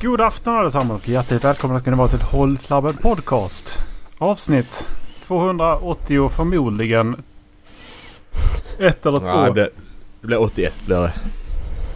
God 0.00 0.20
afton 0.20 0.56
allesammans 0.56 1.02
och 1.02 1.08
hjärtligt 1.08 1.44
välkomna 1.44 1.78
ska 1.78 1.90
ni 1.90 1.96
vara 1.96 2.08
till 2.08 2.22
Håll 2.22 2.58
Flabben 2.58 2.96
Podcast. 2.96 3.78
Avsnitt 4.18 4.88
280 5.26 6.28
förmodligen 6.28 7.22
ett 8.78 9.06
eller 9.06 9.18
två. 9.18 9.26
Ja, 9.26 9.44
det, 9.44 9.52
blir, 9.52 9.70
det 10.20 10.26
blir 10.26 10.40
81 10.40 10.74
blir 10.86 10.96
det. 10.96 11.02
Uh, 11.02 11.12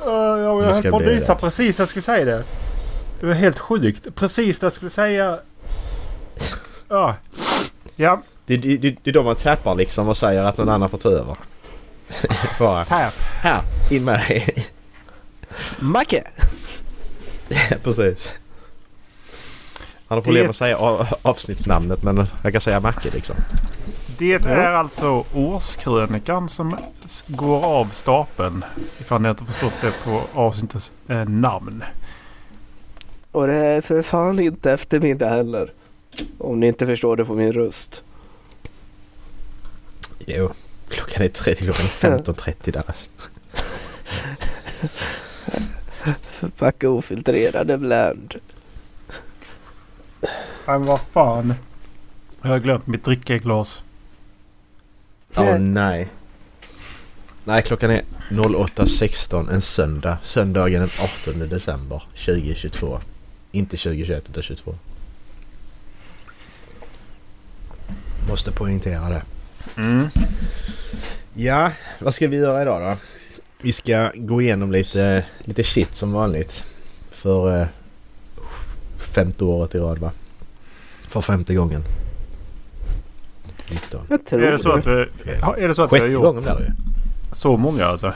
ja, 0.07 0.39
jag 0.39 0.63
höll 0.63 0.75
ska 0.75 0.91
på 0.91 0.97
att 0.97 1.03
bli 1.03 1.15
visa 1.15 1.35
precis 1.35 1.79
jag 1.79 1.89
skulle 1.89 2.03
säga 2.03 2.25
det. 2.25 2.45
Det 3.21 3.27
var 3.27 3.35
helt 3.35 3.59
sjukt. 3.59 4.15
Precis 4.15 4.59
det 4.59 4.67
jag 4.67 4.73
skulle 4.73 4.91
säga. 4.91 5.39
Ja. 6.89 7.17
Ja, 7.97 8.23
Det, 8.47 8.57
det, 8.57 8.77
det, 8.77 8.97
det 9.03 9.11
är 9.11 9.15
då 9.15 9.23
man 9.23 9.37
tappar 9.37 9.75
liksom 9.75 10.09
och 10.09 10.17
säger 10.17 10.43
att 10.43 10.59
någon 10.59 10.69
annan 10.69 10.89
får 10.89 10.99
ta 10.99 11.09
över. 11.09 11.37
Bara, 12.59 12.83
här. 12.83 13.13
här, 13.41 13.63
in 13.91 14.05
med 14.05 14.19
dig. 14.29 14.67
Macke! 15.79 16.25
Precis. 17.83 18.33
Han 20.07 20.19
har 20.19 20.23
problem 20.23 20.45
Det- 20.45 20.51
att 20.51 20.57
säga 20.57 20.77
avsnittsnamnet 21.23 22.03
men 22.03 22.27
jag 22.43 22.53
kan 22.53 22.61
säga 22.61 22.81
Macke 22.81 23.11
liksom. 23.11 23.37
Det 24.19 24.33
är 24.35 24.73
alltså 24.73 25.25
årskrönikan 25.35 26.49
som 26.49 26.77
går 27.27 27.65
av 27.65 27.89
stapeln. 27.91 28.65
Ifall 29.01 29.23
ni 29.23 29.29
inte 29.29 29.45
förstått 29.45 29.79
det 29.81 29.93
på 30.05 30.23
avsnittets 30.35 30.93
eh, 31.09 31.29
namn. 31.29 31.85
Och 33.33 33.47
det 33.47 33.55
är 33.55 33.81
för 33.81 34.03
fan 34.03 34.41
inte 34.41 34.73
eftermiddag 34.73 35.29
heller. 35.29 35.73
Om 36.39 36.61
ni 36.61 36.67
inte 36.67 36.87
förstår 36.87 37.17
det 37.17 37.25
på 37.25 37.35
min 37.35 37.53
röst. 37.53 38.03
Jo, 40.27 40.53
klockan 40.89 41.23
är 41.23 41.29
30, 41.29 41.65
klockan 41.65 42.13
är 42.13 42.19
15.30 42.19 42.73
där 42.73 42.83
Förpacka 46.23 46.89
ofiltrerade 46.89 47.79
bland. 47.79 48.35
Men 50.67 50.85
vad 50.85 51.01
fan. 51.01 51.55
Jag 52.43 52.49
har 52.49 52.59
glömt 52.59 52.87
mitt 52.87 53.05
drickeglas. 53.05 53.83
Åh 55.37 55.59
nej. 55.59 56.09
Nej, 57.45 57.63
klockan 57.63 57.91
är 57.91 58.03
08.16 58.31 59.53
en 59.53 59.61
söndag. 59.61 60.19
Söndagen 60.23 60.81
den 60.81 60.91
18 61.29 61.49
december 61.49 62.03
2022. 62.27 63.01
Inte 63.53 63.77
2021 63.77 64.29
utan 64.31 64.43
22. 64.43 64.75
Måste 68.29 68.53
poängtera 68.53 69.09
det. 69.09 69.23
Mm. 69.77 70.09
Ja, 71.35 71.73
vad 71.99 72.15
ska 72.15 72.29
vi 72.29 72.37
göra 72.37 72.63
idag 72.63 72.83
då? 72.83 72.97
Vi 73.63 73.73
ska 73.73 74.11
gå 74.15 74.43
igenom 74.43 74.73
lite, 74.73 75.25
lite 75.41 75.65
shit 75.65 75.95
som 75.95 76.13
vanligt. 76.13 76.65
För 77.11 77.61
eh, 77.61 77.67
femte 78.99 79.45
året 79.45 79.75
i 79.75 79.79
rad 79.79 79.99
va? 79.99 80.11
För 81.09 81.21
femte 81.21 81.55
gången. 81.55 81.85
19. 83.71 84.01
Jag 84.09 84.27
tror 84.27 84.43
Är 84.43 84.53
det 84.53 84.59
så 84.59 84.73
att 84.73 84.87
vi, 84.87 84.93
är 85.63 85.69
det 85.69 85.75
så 85.75 85.83
att 85.83 85.93
vi 85.93 85.99
har 85.99 86.01
Sjätte 86.07 86.13
gjort 86.13 86.23
gången 86.23 86.43
blir 86.43 86.55
det 86.55 86.65
ju. 86.65 86.71
så 87.33 87.57
många 87.57 87.87
alltså? 87.87 88.13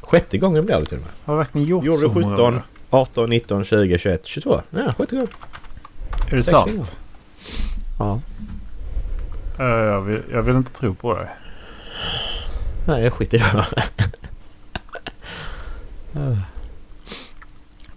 Sjätte 0.00 0.38
gången 0.38 0.66
blir 0.66 0.76
det 0.78 0.84
till 0.86 0.98
och 0.98 1.02
med. 1.04 1.12
Har 1.24 1.34
vi 1.34 1.38
verkligen 1.38 1.66
gjort 1.66 1.84
Gjorde 1.84 1.98
så 1.98 2.08
du 2.08 2.20
många? 2.20 2.36
17, 2.36 2.60
18, 2.90 3.30
19, 3.30 3.64
20, 3.64 3.98
21, 3.98 4.20
22? 4.26 4.62
Ja, 4.70 4.94
sjätte 4.98 5.14
gången. 5.14 5.28
Är 6.30 6.36
det 6.36 6.42
Sex 6.42 6.50
sant? 6.50 6.98
Ja. 7.98 8.20
Jag, 9.58 10.00
vill, 10.00 10.22
jag 10.32 10.42
vill 10.42 10.56
inte 10.56 10.72
tro 10.72 10.94
på 10.94 11.14
det. 11.18 11.28
Nej, 12.86 13.02
jag 13.02 13.12
skiter 13.12 13.36
i 13.38 13.40
det. 13.40 13.66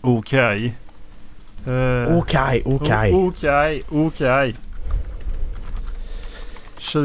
Okej. 0.02 0.76
Eh, 1.68 2.18
Okej, 2.18 2.62
okej. 2.66 3.14
o- 3.14 3.28
Okej, 3.28 3.84
okej. 3.92 4.56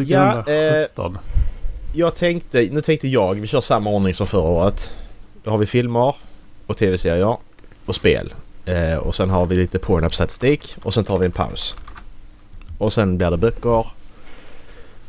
Ja, 0.07 0.43
2017. 0.45 1.19
Jag 1.95 2.15
tänkte, 2.15 2.69
nu 2.73 2.81
tänkte 2.81 3.09
jag, 3.09 3.35
vi 3.35 3.47
kör 3.47 3.61
samma 3.61 3.91
ordning 3.91 4.15
som 4.15 4.27
förra 4.27 4.43
året. 4.49 4.91
Då 5.45 5.51
har 5.51 5.59
vi 5.59 5.67
filmer 5.67 6.15
och 6.67 6.77
tv-serier 6.77 7.37
och 7.87 7.95
spel. 7.95 8.35
Eh, 8.65 8.95
och 8.95 9.15
sen 9.15 9.31
har 9.31 9.47
vi 9.47 9.57
lite 9.57 9.79
Pornhub-statistik 9.79 10.77
och 10.83 10.95
sen 10.95 11.05
tar 11.05 11.19
vi 11.19 11.27
en 11.27 11.33
paus. 11.33 11.77
Och 12.79 12.93
sen 12.93 13.17
blir 13.19 13.31
det 13.31 13.37
böcker 13.37 13.87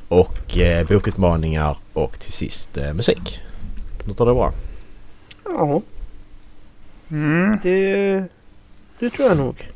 och 0.08 0.58
eh, 0.58 0.88
bokutmaningar 0.88 1.78
och 1.94 2.20
till 2.20 2.32
sist 2.32 2.78
eh, 2.78 2.94
musik. 2.94 3.40
Låter 4.06 4.26
det 4.26 4.34
bra? 4.34 4.54
Ja, 5.46 5.82
Mm. 7.12 7.58
det, 7.64 8.24
det 9.00 9.10
tror 9.10 9.28
jag 9.28 9.38
nog. 9.38 9.70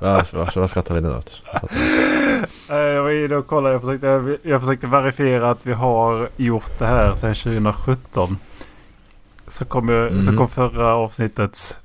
Vad, 0.00 0.32
vad, 0.32 0.56
vad 0.56 0.70
skrattar 0.70 0.94
vi 0.94 1.00
nu 1.00 1.14
åt? 1.16 1.42
Eh, 2.70 2.76
jag 2.76 3.02
var 3.02 3.10
inne 3.10 3.36
och 3.36 3.46
kollade. 3.46 3.74
Jag 3.74 3.80
försökte, 3.82 4.38
jag 4.48 4.60
försökte 4.60 4.86
verifiera 4.86 5.50
att 5.50 5.66
vi 5.66 5.72
har 5.72 6.28
gjort 6.36 6.78
det 6.78 6.86
här 6.86 7.14
sedan 7.14 7.34
2017. 7.34 8.38
Så 9.48 9.64
kom, 9.64 9.88
jag, 9.88 10.24
så 10.24 10.30
Mhm. 10.30 10.36
kom 10.38 10.48
förra 10.48 10.94
avsnittets 10.94 11.78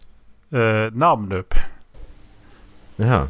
eh, 0.51 0.91
namn 0.93 1.31
upp. 1.31 1.53
Jaha. 2.95 3.27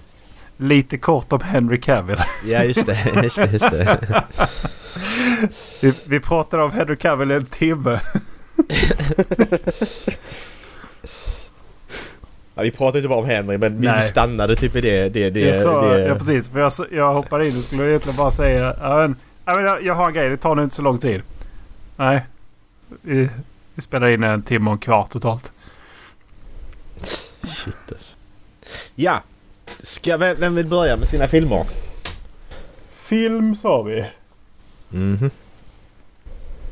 Lite 0.57 0.97
kort 0.97 1.33
om 1.33 1.41
Henry 1.41 1.81
Cavill. 1.81 2.17
Ja 2.45 2.63
just 2.63 2.85
det, 2.85 3.23
just 3.23 3.35
det, 3.35 3.51
just 3.51 3.71
det. 3.71 4.23
Vi, 5.81 5.93
vi 6.05 6.19
pratade 6.19 6.63
om 6.63 6.71
Henry 6.71 6.95
Cavill 6.95 7.31
en 7.31 7.45
timme. 7.45 7.99
Ja, 12.55 12.61
vi 12.63 12.71
pratade 12.71 12.97
inte 12.97 13.09
bara 13.09 13.19
om 13.19 13.25
Henry 13.25 13.57
men 13.57 13.81
vi, 13.81 13.87
Nej. 13.87 13.97
vi 13.97 14.03
stannade 14.03 14.55
typ 14.55 14.75
i 14.75 14.81
det. 14.81 15.09
det, 15.09 15.29
det, 15.29 15.39
jag, 15.39 15.55
sa, 15.55 15.87
det 15.87 15.99
ja, 16.07 16.15
precis. 16.15 16.49
För 16.49 16.59
jag, 16.59 16.71
jag 16.91 17.13
hoppade 17.13 17.49
in 17.49 17.57
och 17.57 17.63
skulle 17.63 17.89
egentligen 17.89 18.17
bara 18.17 18.31
säga. 18.31 18.75
Men, 18.79 19.15
ja, 19.45 19.55
men 19.55 19.63
jag, 19.63 19.83
jag 19.83 19.93
har 19.93 20.07
en 20.07 20.13
grej. 20.13 20.29
Det 20.29 20.37
tar 20.37 20.55
nog 20.55 20.65
inte 20.65 20.75
så 20.75 20.81
lång 20.81 20.97
tid. 20.97 21.21
Nej. 21.95 22.25
Vi, 23.01 23.29
vi 23.75 23.81
spelar 23.81 24.07
in 24.07 24.23
en 24.23 24.41
timme 24.41 24.69
och 24.69 24.73
en 24.73 24.79
kvart 24.79 25.09
totalt. 25.09 25.51
Shit 27.43 27.77
alltså. 27.91 28.15
Ja. 28.95 29.21
Ska, 29.83 30.17
vem, 30.17 30.35
vem 30.39 30.55
vill 30.55 30.65
börja 30.65 30.95
med 30.95 31.07
sina 31.07 31.27
filmer? 31.27 31.65
Film 32.93 33.55
sa 33.55 33.81
vi. 33.81 34.05
Mhm. 34.89 35.29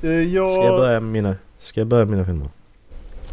Eh, 0.02 0.10
Jag, 0.10 0.54
Ska 0.54 0.64
jag 0.66 0.80
börja 0.80 1.00
med 1.00 1.12
mina, 1.12 1.36
ska 1.60 1.80
jag 1.82 1.88
börja 1.88 2.06
med 2.06 2.12
mina 2.12 2.26
filmer? 2.26 2.50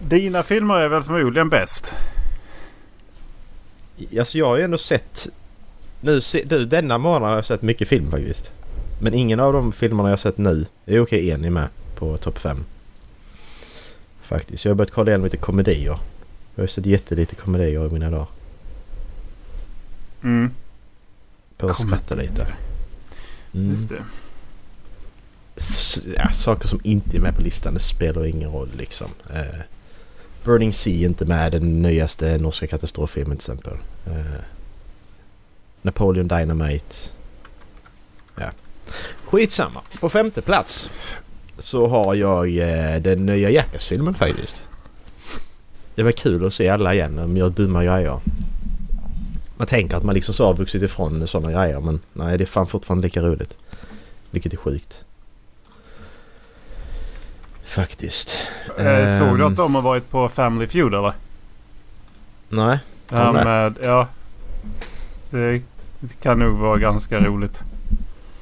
Dina 0.00 0.42
filmer 0.42 0.74
är 0.74 0.88
väl 0.88 1.02
förmodligen 1.02 1.48
bäst. 1.48 1.94
Alltså 4.18 4.38
jag 4.38 4.46
har 4.46 4.56
ju 4.56 4.62
ändå 4.62 4.78
sett... 4.78 5.28
Nu, 6.00 6.20
se, 6.20 6.42
du, 6.46 6.64
denna 6.64 6.98
månad 6.98 7.28
har 7.28 7.36
jag 7.36 7.44
sett 7.44 7.62
mycket 7.62 7.88
film 7.88 8.10
faktiskt. 8.10 8.50
Men 9.02 9.14
ingen 9.14 9.40
av 9.40 9.52
de 9.52 9.72
filmerna 9.72 10.08
jag 10.08 10.12
har 10.12 10.16
sett 10.16 10.38
nu 10.38 10.66
är 10.86 11.00
okej 11.00 11.30
en 11.30 11.44
är 11.44 11.50
med 11.50 11.68
på 11.96 12.16
topp 12.16 12.38
5. 12.38 12.64
Faktiskt. 14.22 14.64
Jag 14.64 14.70
har 14.70 14.74
börjat 14.76 14.90
kolla 14.92 15.10
igenom 15.10 15.24
lite 15.24 15.36
komedier. 15.36 15.98
Jag 16.54 16.62
har 16.62 16.66
sett 16.66 16.86
jättelite 16.86 17.34
komedier 17.34 17.86
i 17.86 17.90
mina 17.90 18.10
dagar. 18.10 18.26
Mm, 20.22 20.50
För 21.58 21.70
att 21.70 21.76
skratta 21.80 22.14
lite. 22.14 22.46
Mm. 23.54 23.70
just 23.70 23.88
det. 23.88 24.02
S- 25.56 26.00
Ja, 26.16 26.30
saker 26.32 26.68
som 26.68 26.80
inte 26.84 27.16
är 27.16 27.20
med 27.20 27.34
på 27.36 27.42
listan 27.42 27.74
det 27.74 27.80
spelar 27.80 28.26
ingen 28.26 28.50
roll 28.52 28.68
liksom. 28.76 29.10
Eh, 29.34 29.60
Burning 30.44 30.72
Sea 30.72 30.94
är 30.94 31.04
inte 31.08 31.24
med 31.24 31.52
den 31.52 31.82
nyaste 31.82 32.38
norska 32.38 32.66
katastroffilmen 32.66 33.36
till 33.38 33.52
exempel. 33.52 33.72
Eh, 34.06 34.40
Napoleon 35.82 36.28
Dynamite. 36.28 36.96
Ja. 38.36 38.50
Skitsamma. 39.24 39.80
På 40.00 40.08
femte 40.08 40.42
plats 40.42 40.90
så 41.58 41.86
har 41.88 42.14
jag 42.14 42.56
eh, 42.58 43.00
den 43.02 43.26
nya 43.26 43.50
Jackass-filmen 43.50 44.14
faktiskt. 44.14 44.62
Det 45.94 46.02
var 46.02 46.12
kul 46.12 46.46
att 46.46 46.54
se 46.54 46.68
alla 46.68 46.94
igen. 46.94 47.16
De 47.16 47.36
gör 47.36 47.50
dumma 47.50 47.84
grejer. 47.84 48.20
Man 49.58 49.66
tänker 49.66 49.96
att 49.96 50.02
man 50.02 50.14
liksom 50.14 50.34
så 50.34 50.46
har 50.46 50.54
vuxit 50.54 50.82
ifrån 50.82 51.26
sådana 51.26 51.52
grejer 51.62 51.80
men 51.80 52.00
nej 52.12 52.38
det 52.38 52.44
är 52.44 52.46
fan 52.46 52.66
fortfarande 52.66 53.06
lika 53.06 53.22
roligt. 53.22 53.56
Vilket 54.30 54.52
är 54.52 54.56
sjukt. 54.56 55.04
Faktiskt. 57.64 58.36
Eh, 58.78 59.18
såg 59.18 59.38
du 59.38 59.44
Ehm. 59.44 59.52
att 59.52 59.56
de 59.56 59.74
har 59.74 59.82
varit 59.82 60.10
på 60.10 60.28
Family 60.28 60.66
Feud 60.66 60.94
eller? 60.94 61.12
Nej. 62.48 62.78
Ja, 63.10 63.16
de 63.24 63.34
det? 63.36 63.44
med, 63.44 63.74
ja. 63.82 64.08
Det, 65.30 65.62
kan 66.22 66.38
nog 66.38 66.58
vara 66.58 66.78
ganska 66.78 67.20
roligt. 67.20 67.60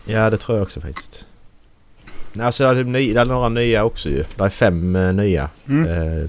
Ja 0.05 0.31
det 0.31 0.37
tror 0.37 0.59
jag 0.59 0.63
också 0.67 0.81
faktiskt. 0.81 1.27
Alltså 2.41 2.63
det 2.65 2.69
är, 2.71 2.75
typ 2.75 2.87
ny, 2.87 3.13
det 3.15 3.21
är 3.21 3.25
några 3.25 3.49
nya 3.49 3.85
också 3.85 4.09
ju. 4.09 4.25
Det 4.37 4.45
är 4.45 4.49
fem 4.49 4.97
eh, 4.97 5.13
nya 5.13 5.51
Mm. 5.69 5.89
eh, 6.23 6.29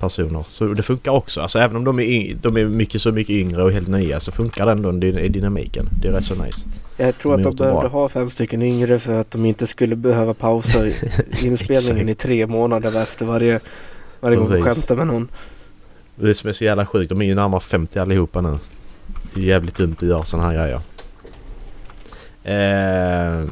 personer. 0.00 0.44
Så 0.48 0.66
det 0.66 0.82
funkar 0.82 1.10
också. 1.10 1.40
Alltså 1.40 1.58
även 1.58 1.76
om 1.76 1.84
de 1.84 2.00
är, 2.00 2.34
de 2.42 2.56
är 2.56 2.64
mycket 2.64 3.02
så 3.02 3.12
mycket 3.12 3.34
yngre 3.34 3.62
och 3.62 3.72
helt 3.72 3.88
nya 3.88 4.20
så 4.20 4.32
funkar 4.32 4.66
det 4.66 4.72
ändå 4.72 5.06
i 5.06 5.28
dynamiken. 5.28 5.88
Det 6.02 6.08
är 6.08 6.12
rätt 6.12 6.24
så 6.24 6.42
nice. 6.44 6.66
Jag 6.96 7.18
tror 7.18 7.36
De 7.36 7.46
att 7.46 7.56
de 7.56 7.64
behövde 7.64 7.88
ha 7.88 8.08
fem 8.08 8.30
stycken 8.30 8.62
yngre 8.62 8.98
för 8.98 9.20
att 9.20 9.30
de 9.30 9.44
inte 9.44 9.66
skulle 9.66 9.96
behöva 9.96 10.34
pausa 10.34 10.78
inspelningen 11.42 12.08
i 12.08 12.14
tre 12.14 12.46
månader 12.46 13.02
efter 13.02 13.26
varje 13.26 13.60
Varje 14.20 14.36
gång 14.36 14.48
Precis. 14.48 14.64
skämtar 14.64 14.96
med 14.96 15.06
någon. 15.06 15.28
Det 16.16 16.34
som 16.34 16.48
är 16.48 16.52
så 16.52 16.64
jävla 16.64 16.86
sjukt, 16.86 17.08
de 17.08 17.20
är 17.20 17.26
ju 17.26 17.34
närmare 17.34 17.60
50 17.60 17.98
allihopa 17.98 18.40
nu. 18.40 18.58
Det 19.34 19.40
är 19.40 19.44
jävligt 19.44 19.74
dumt 19.74 19.96
att 19.96 20.08
göra 20.08 20.24
sådana 20.24 20.48
här 20.48 20.54
grejer. 20.54 20.80
Eh, 22.44 23.46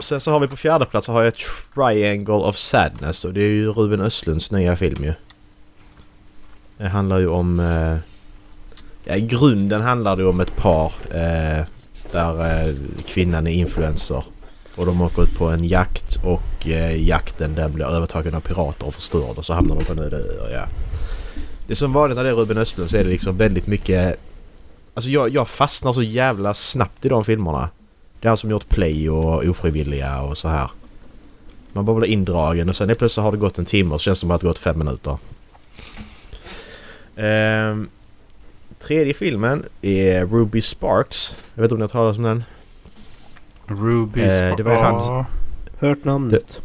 sen 0.00 0.20
så 0.20 0.30
har 0.30 0.40
vi 0.40 0.48
på 0.48 0.56
fjärde 0.56 0.84
plats 0.84 1.06
har 1.06 1.22
jag 1.22 1.34
Triangle 1.74 2.34
of 2.34 2.56
Sadness 2.56 3.24
och 3.24 3.32
det 3.32 3.40
är 3.40 3.48
ju 3.48 3.72
Ruben 3.72 4.00
Östlunds 4.00 4.50
nya 4.50 4.76
film 4.76 5.04
ju. 5.04 5.12
Det 6.80 6.88
handlar 6.88 7.18
ju 7.18 7.28
om... 7.28 7.60
Eh, 7.60 7.96
ja, 9.04 9.16
I 9.16 9.20
grunden 9.20 9.80
handlar 9.80 10.16
det 10.16 10.24
om 10.24 10.40
ett 10.40 10.56
par 10.56 10.92
eh, 11.10 11.64
där 12.12 12.66
eh, 12.68 12.74
kvinnan 13.06 13.46
är 13.46 13.50
influencer. 13.50 14.24
Och 14.76 14.86
de 14.86 15.00
åker 15.00 15.22
ut 15.22 15.38
på 15.38 15.44
en 15.44 15.64
jakt 15.64 16.24
och 16.24 16.68
eh, 16.68 17.08
jakten 17.08 17.54
den 17.54 17.72
blir 17.72 17.86
övertagen 17.86 18.34
av 18.34 18.40
pirater 18.40 18.86
och 18.86 18.94
förstörd 18.94 19.38
och 19.38 19.46
så 19.46 19.52
hamnar 19.52 19.76
de 19.76 19.84
på 19.84 19.92
en 19.92 19.98
öde 19.98 20.16
ö. 20.16 20.50
Ja. 20.52 20.66
Det 21.66 21.72
är 21.72 21.76
som 21.76 21.92
vanligt 21.92 22.16
när 22.16 22.24
det 22.24 22.30
är 22.30 22.34
Ruben 22.34 22.58
Östlund 22.58 22.90
så 22.90 22.96
är 22.96 23.04
det 23.04 23.10
liksom 23.10 23.36
väldigt 23.36 23.66
mycket... 23.66 24.20
Alltså 24.94 25.10
jag, 25.10 25.28
jag 25.28 25.48
fastnar 25.48 25.92
så 25.92 26.02
jävla 26.02 26.54
snabbt 26.54 27.04
i 27.04 27.08
de 27.08 27.24
filmerna. 27.24 27.70
Det 28.20 28.26
är 28.26 28.28
han 28.28 28.36
som 28.36 28.50
gjort 28.50 28.68
Play 28.68 29.10
och 29.10 29.44
Ofrivilliga 29.44 30.20
och 30.20 30.38
så 30.38 30.48
här. 30.48 30.70
Man 31.72 31.84
bara 31.84 31.96
blir 31.96 32.08
indragen 32.08 32.68
och 32.68 32.76
sen 32.76 32.88
helt 32.88 32.98
plötsligt 32.98 33.24
har 33.24 33.32
det 33.32 33.38
gått 33.38 33.58
en 33.58 33.64
timme 33.64 33.94
och 33.94 34.00
så 34.00 34.04
känns 34.04 34.18
det 34.18 34.20
som 34.20 34.30
att 34.30 34.40
det 34.40 34.46
har 34.46 34.52
gått 34.52 34.58
fem 34.58 34.78
minuter. 34.78 35.18
Ehm, 37.22 37.88
tredje 38.78 39.14
filmen 39.14 39.64
är 39.82 40.26
Ruby 40.26 40.62
Sparks. 40.62 41.34
Jag 41.54 41.62
vet 41.62 41.66
inte 41.72 41.74
om 41.74 41.78
ni 41.78 41.82
har 41.82 41.88
talat 41.88 42.16
om 42.16 42.22
den? 42.22 42.44
Ruby 43.66 44.20
Eh, 44.20 44.30
Spark. 44.30 44.56
det 44.56 44.62
var 44.62 44.72
ju 44.72 44.78
han-. 44.78 45.24
Hört 45.78 46.04
namnet. 46.04 46.60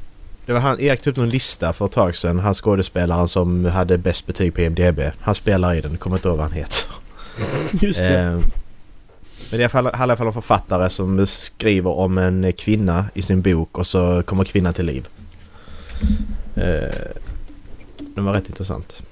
Det 0.45 0.53
var 0.53 0.59
han, 0.59 0.79
Erik 0.79 1.01
tog 1.01 1.11
upp 1.11 1.17
någon 1.17 1.29
lista 1.29 1.73
för 1.73 1.85
ett 1.85 1.91
tag 1.91 2.15
sedan. 2.15 2.39
Han 2.39 2.53
skådespelaren 2.53 3.27
som 3.27 3.65
hade 3.65 3.97
bäst 3.97 4.25
betyg 4.27 4.53
på 4.53 4.61
IMDB. 4.61 4.99
Han 5.19 5.35
spelar 5.35 5.73
i 5.75 5.81
den, 5.81 5.97
kommer 5.97 6.15
inte 6.17 6.27
ihåg 6.27 6.37
vad 6.37 6.45
han 6.47 6.55
heter. 6.57 6.83
Just 7.85 7.99
det. 7.99 8.19
Eh, 8.19 8.39
men 9.51 9.59
det 9.59 9.71
handlar 9.71 9.91
i 9.91 10.01
alla 10.01 10.15
fall 10.17 10.27
om 10.27 10.33
författare 10.33 10.89
som 10.89 11.27
skriver 11.27 11.89
om 11.91 12.17
en 12.17 12.53
kvinna 12.53 13.05
i 13.13 13.21
sin 13.21 13.41
bok 13.41 13.77
och 13.77 13.87
så 13.87 14.23
kommer 14.25 14.43
kvinnan 14.43 14.73
till 14.73 14.85
liv. 14.85 15.07
Eh, 16.55 16.95
den 18.15 18.25
var 18.25 18.33
rätt 18.33 18.49
intressant. 18.49 19.03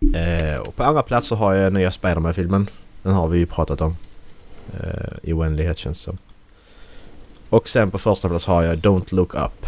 Eh, 0.00 0.60
och 0.60 0.76
på 0.76 0.84
andra 0.84 1.02
plats 1.02 1.26
så 1.26 1.34
har 1.34 1.54
jag 1.54 1.72
nya 1.72 1.90
Spiderman-filmen. 1.90 2.68
Den 3.02 3.12
har 3.12 3.28
vi 3.28 3.38
ju 3.38 3.46
pratat 3.46 3.80
om. 3.80 3.96
Eh, 4.80 5.18
I 5.22 5.32
oändlighet 5.32 5.78
känns 5.78 5.98
det 5.98 6.04
som. 6.04 6.18
Och 7.48 7.68
sen 7.68 7.90
på 7.90 7.98
första 7.98 8.28
plats 8.28 8.46
har 8.46 8.62
jag 8.62 8.78
Don't 8.78 9.14
Look 9.14 9.34
Up. 9.34 9.66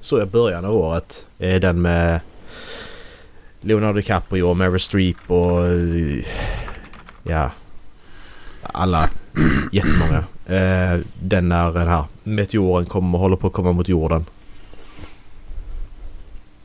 Så 0.00 0.18
jag 0.18 0.28
början 0.28 0.64
av 0.64 0.74
året. 0.74 1.26
Eh, 1.38 1.60
den 1.60 1.82
med 1.82 2.20
Leonardo 3.60 3.96
DiCaprio 3.96 4.42
och 4.42 4.56
Meryl 4.56 4.80
Streep 4.80 5.16
och... 5.30 5.66
Eh, 5.66 6.24
ja, 7.22 7.50
alla. 8.62 9.10
Jättemånga. 9.72 10.24
Eh, 10.46 11.00
den 11.20 11.48
när 11.48 11.72
den 11.72 11.88
här 11.88 12.04
meteoren 12.22 12.86
kommer, 12.86 13.18
håller 13.18 13.36
på 13.36 13.46
att 13.46 13.52
komma 13.52 13.72
mot 13.72 13.88
jorden. 13.88 14.24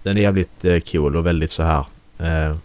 Den 0.04 0.18
är 0.18 0.22
jävligt 0.22 0.66
eh, 0.66 0.80
cool 0.80 1.16
och 1.16 1.26
väldigt 1.26 1.52
så 1.52 1.64
här... 1.64 1.86
Eh, 2.18 2.56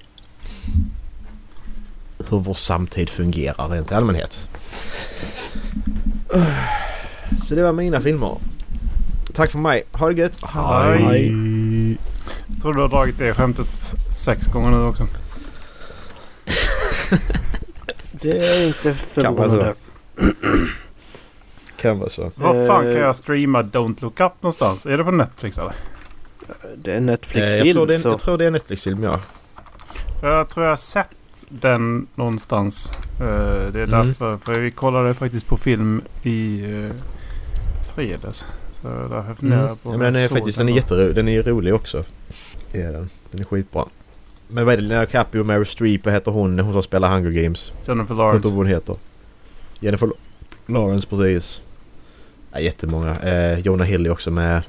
hur 2.28 2.38
vår 2.38 2.54
samtid 2.54 3.10
fungerar 3.10 3.68
rent 3.68 3.90
i 3.90 3.94
allmänhet. 3.94 4.50
Så 7.44 7.54
det 7.54 7.62
var 7.62 7.72
mina 7.72 8.00
filmer. 8.00 8.38
Tack 9.34 9.50
för 9.50 9.58
mig. 9.58 9.82
Ha 9.92 10.08
det 10.08 10.14
gött. 10.20 10.38
Hej. 10.44 11.26
Jag 12.46 12.62
tror 12.62 12.74
du 12.74 12.80
har 12.80 12.88
dragit 12.88 13.18
det 13.18 13.34
skämtet 13.34 13.94
sex 14.10 14.46
gånger 14.46 14.70
nu 14.70 14.76
också. 14.84 15.06
Det 18.20 18.38
är 18.38 18.66
inte 18.66 18.94
förvånande. 18.94 19.74
Kan 21.76 21.98
vara 21.98 22.08
så. 22.08 22.32
Var 22.34 22.66
fan 22.66 22.86
Eh. 22.86 22.92
kan 22.94 23.02
jag 23.02 23.16
streama 23.16 23.62
Don't 23.62 24.02
Look 24.02 24.20
Up 24.20 24.32
någonstans? 24.40 24.86
Är 24.86 24.98
det 24.98 25.04
på 25.04 25.10
Netflix 25.10 25.58
eller? 25.58 25.72
Det 26.76 26.92
är 26.92 26.96
en 26.96 27.08
Eh, 27.08 27.12
jag, 27.12 27.12
Netflix-film 27.12 27.74
tror 27.76 27.86
det 27.86 27.94
är, 27.94 27.98
så... 27.98 28.08
jag 28.08 28.20
tror 28.20 28.38
det 28.38 28.44
är 28.44 28.46
en 28.46 28.52
Netflix-film 28.52 29.02
ja. 29.02 29.20
Jag 30.22 30.48
tror 30.48 30.64
jag 30.64 30.70
har 30.72 30.76
sett 30.76 31.08
den 31.48 32.06
någonstans. 32.14 32.92
Eh, 33.20 33.26
Det 33.72 33.80
är 33.80 33.84
Mm. 33.86 33.90
därför. 33.90 34.36
För 34.36 34.60
vi 34.60 34.70
kollade 34.70 35.14
faktiskt 35.14 35.48
på 35.48 35.56
film 35.56 36.02
i 36.22 36.62
uh, 36.66 36.92
fredags. 37.94 38.46
Så 38.82 38.88
därför 38.88 39.34
funderar 39.34 39.58
Mm. 39.60 39.68
jag 39.68 39.82
på 39.82 39.92
ja 39.92 39.96
men 39.98 40.12
den 40.12 40.22
är 40.24 40.28
faktiskt 40.28 40.58
den 40.58 40.68
är 40.68 40.72
jättero, 40.72 41.12
den 41.12 41.28
är 41.28 41.42
rolig 41.42 41.74
också. 41.74 42.02
Det 42.72 42.82
är 42.82 42.92
den. 42.92 43.10
Den 43.30 43.40
är 43.40 43.44
skitbra. 43.44 43.84
Men 44.48 44.64
vad 44.64 44.72
är 44.72 44.76
det? 44.78 44.82
Leonardo 44.82 45.06
DiCaprio 45.06 45.40
och 45.40 45.46
Meryl 45.46 45.66
Streep, 45.66 46.04
vad 46.04 46.14
heter 46.14 46.30
hon? 46.30 46.58
Hon 46.58 46.72
som 46.72 46.82
spelar 46.82 47.10
Hunger 47.14 47.30
Games. 47.42 47.72
Jennifer 47.86 48.14
Lawrence. 48.14 48.48
vad 48.48 48.56
hon 48.56 48.66
heter. 48.66 48.96
Jennifer 49.80 50.10
Lawrence 50.66 51.06
precis. 51.08 51.60
Ja, 52.52 52.60
jättemånga. 52.60 53.18
Eh, 53.20 53.58
Jonah 53.58 53.86
Hill 53.86 54.06
är 54.06 54.10
också 54.10 54.30
med. 54.30 54.62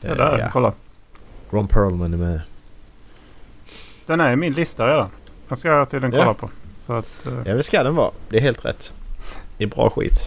Ja, 0.00 0.08
Eh, 0.08 0.16
där. 0.16 0.38
ja. 0.38 0.48
Kolla. 0.52 0.72
Ron 1.50 1.68
Perlman 1.68 2.12
är 2.14 2.18
med. 2.18 2.40
Den 4.10 4.20
är 4.20 4.32
i 4.32 4.36
min 4.36 4.52
lista 4.52 4.86
redan. 4.88 5.08
Den 5.48 5.56
ska 5.56 5.68
jag 5.68 5.90
tydligen 5.90 6.10
kolla 6.10 6.24
Ja. 6.24 6.34
på. 6.34 6.50
Så 6.86 6.92
att... 6.92 7.26
eh, 7.26 7.32
Ja 7.44 7.54
det 7.54 7.62
ska 7.62 7.82
den 7.82 7.94
vara. 7.94 8.10
Det 8.28 8.36
är 8.36 8.40
helt 8.40 8.64
rätt. 8.64 8.94
Det 9.58 9.64
är 9.64 9.68
bra 9.68 9.90
skit. 9.90 10.20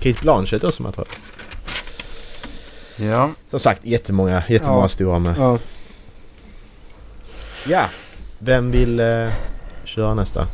Kate 0.00 0.18
Blanchett 0.22 0.64
också 0.64 0.92
tror 0.92 1.06
jag. 2.96 3.06
ja. 3.08 3.30
Som 3.50 3.60
sagt 3.60 3.84
jättemånga, 3.84 4.42
jättemånga 4.48 4.82
Ja. 4.84 4.88
stora 4.88 5.18
med. 5.18 5.34
Ja. 5.38 5.58
Ja. 7.66 7.84
Vem 8.38 8.70
vill 8.70 9.00
eh, 9.00 9.28
köra 9.84 10.14
nästa? 10.14 10.46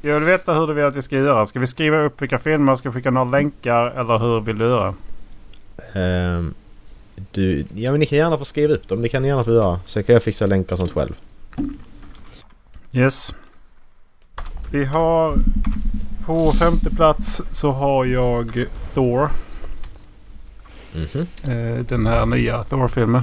Jag 0.00 0.14
vill 0.14 0.24
veta 0.24 0.54
hur 0.54 0.66
du 0.66 0.74
vill 0.74 0.84
att 0.84 0.96
vi 0.96 1.02
ska 1.02 1.16
göra. 1.16 1.46
Ska 1.46 1.58
vi 1.60 1.66
skriva 1.66 1.98
upp 2.02 2.22
vilka 2.22 2.38
filmer? 2.38 2.76
Ska 2.76 2.88
vi 2.90 2.94
skicka 2.94 3.10
några 3.10 3.30
länkar? 3.30 3.86
Eller 4.00 4.18
hur 4.18 4.40
vill 4.40 4.58
du 4.58 4.64
göra? 4.64 4.94
Ehm, 5.94 6.54
du, 7.32 7.64
ja 7.74 7.90
men 7.90 8.00
ni 8.00 8.06
kan 8.06 8.18
gärna 8.18 8.38
få 8.38 8.44
skriva 8.44 8.74
upp 8.74 8.88
dem. 8.88 9.02
Det 9.02 9.08
kan 9.08 9.22
ni 9.22 9.28
gärna 9.28 9.44
få 9.44 9.52
göra. 9.52 9.80
Sen 9.86 10.04
kan 10.04 10.12
jag 10.12 10.22
fixa 10.22 10.46
länkar 10.46 10.72
och 10.72 10.78
sånt 10.78 10.92
själv. 10.92 11.12
Yes. 12.92 13.34
Vi 14.70 14.84
har... 14.84 15.34
På 16.26 16.52
femte 16.52 16.90
plats 16.90 17.42
så 17.52 17.70
har 17.70 18.04
jag 18.04 18.66
Thor. 18.94 19.30
Mhm. 20.94 21.26
Eh, 21.52 21.84
den 21.84 22.06
här 22.06 22.26
nya 22.26 22.64
Thor-filmen. 22.64 23.22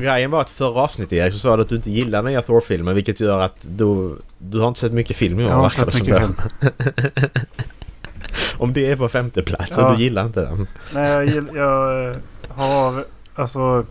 Grejen 0.00 0.30
var 0.30 0.40
att 0.40 0.50
förra 0.50 0.80
avsnittet 0.80 1.12
Erik 1.12 1.32
så 1.32 1.38
sa 1.38 1.56
du 1.56 1.62
att 1.62 1.68
du 1.68 1.76
inte 1.76 1.90
gillar 1.90 2.22
nya 2.22 2.42
Thor-filmer 2.42 2.94
vilket 2.94 3.20
gör 3.20 3.40
att 3.40 3.66
du, 3.70 4.16
du 4.38 4.58
har 4.60 4.68
inte 4.68 4.80
sett 4.80 4.92
mycket 4.92 5.16
film 5.16 5.40
i 5.40 5.44
år 5.44 5.50
Jag 5.50 5.56
har 5.56 5.64
inte 5.64 5.92
sett 5.92 6.02
mycket 6.02 6.20
film. 6.20 6.34
Om 8.58 8.72
det 8.72 8.90
är 8.90 8.96
på 8.96 9.08
femte 9.08 9.42
plats 9.42 9.74
Ja. 9.76 9.90
och 9.90 9.96
du 9.96 10.02
gillar 10.04 10.26
inte 10.26 10.40
den. 10.40 10.66
Nej, 10.94 11.34
jag, 11.34 11.46
jag 11.54 12.10
eh, 12.10 12.16
har... 12.50 13.04
Alltså... 13.34 13.86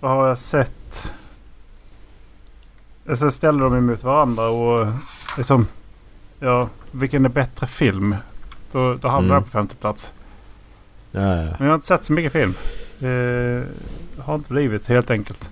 Vad 0.00 0.10
har 0.10 0.28
jag 0.28 0.38
sett? 0.38 1.12
Alltså 3.08 3.24
jag 3.26 3.32
ställer 3.32 3.60
dem 3.64 3.76
emot 3.76 4.02
varandra 4.04 4.48
och 4.48 4.86
liksom... 5.36 5.66
Ja, 6.40 6.68
vilken 6.90 7.24
är 7.24 7.28
bättre 7.28 7.66
film? 7.66 8.16
Då, 8.72 8.94
då 8.94 9.08
hamnar 9.08 9.30
Mm. 9.30 9.34
jag 9.34 9.44
på 9.44 9.50
femte 9.50 9.74
plats. 9.76 10.12
Ja, 11.12 11.20
ja. 11.20 11.42
Men 11.42 11.56
jag 11.58 11.66
har 11.66 11.74
inte 11.74 11.86
sett 11.86 12.04
så 12.04 12.12
mycket 12.12 12.32
film. 12.32 12.54
Det 12.98 13.64
har 14.24 14.34
inte 14.34 14.52
blivit 14.52 14.88
helt 14.88 15.10
enkelt. 15.10 15.50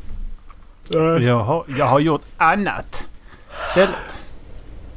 Jag 1.21 1.39
har, 1.39 1.65
jag 1.69 1.87
har 1.87 2.01
gjort 2.01 2.23
annat. 2.37 3.05
Istället. 3.69 3.95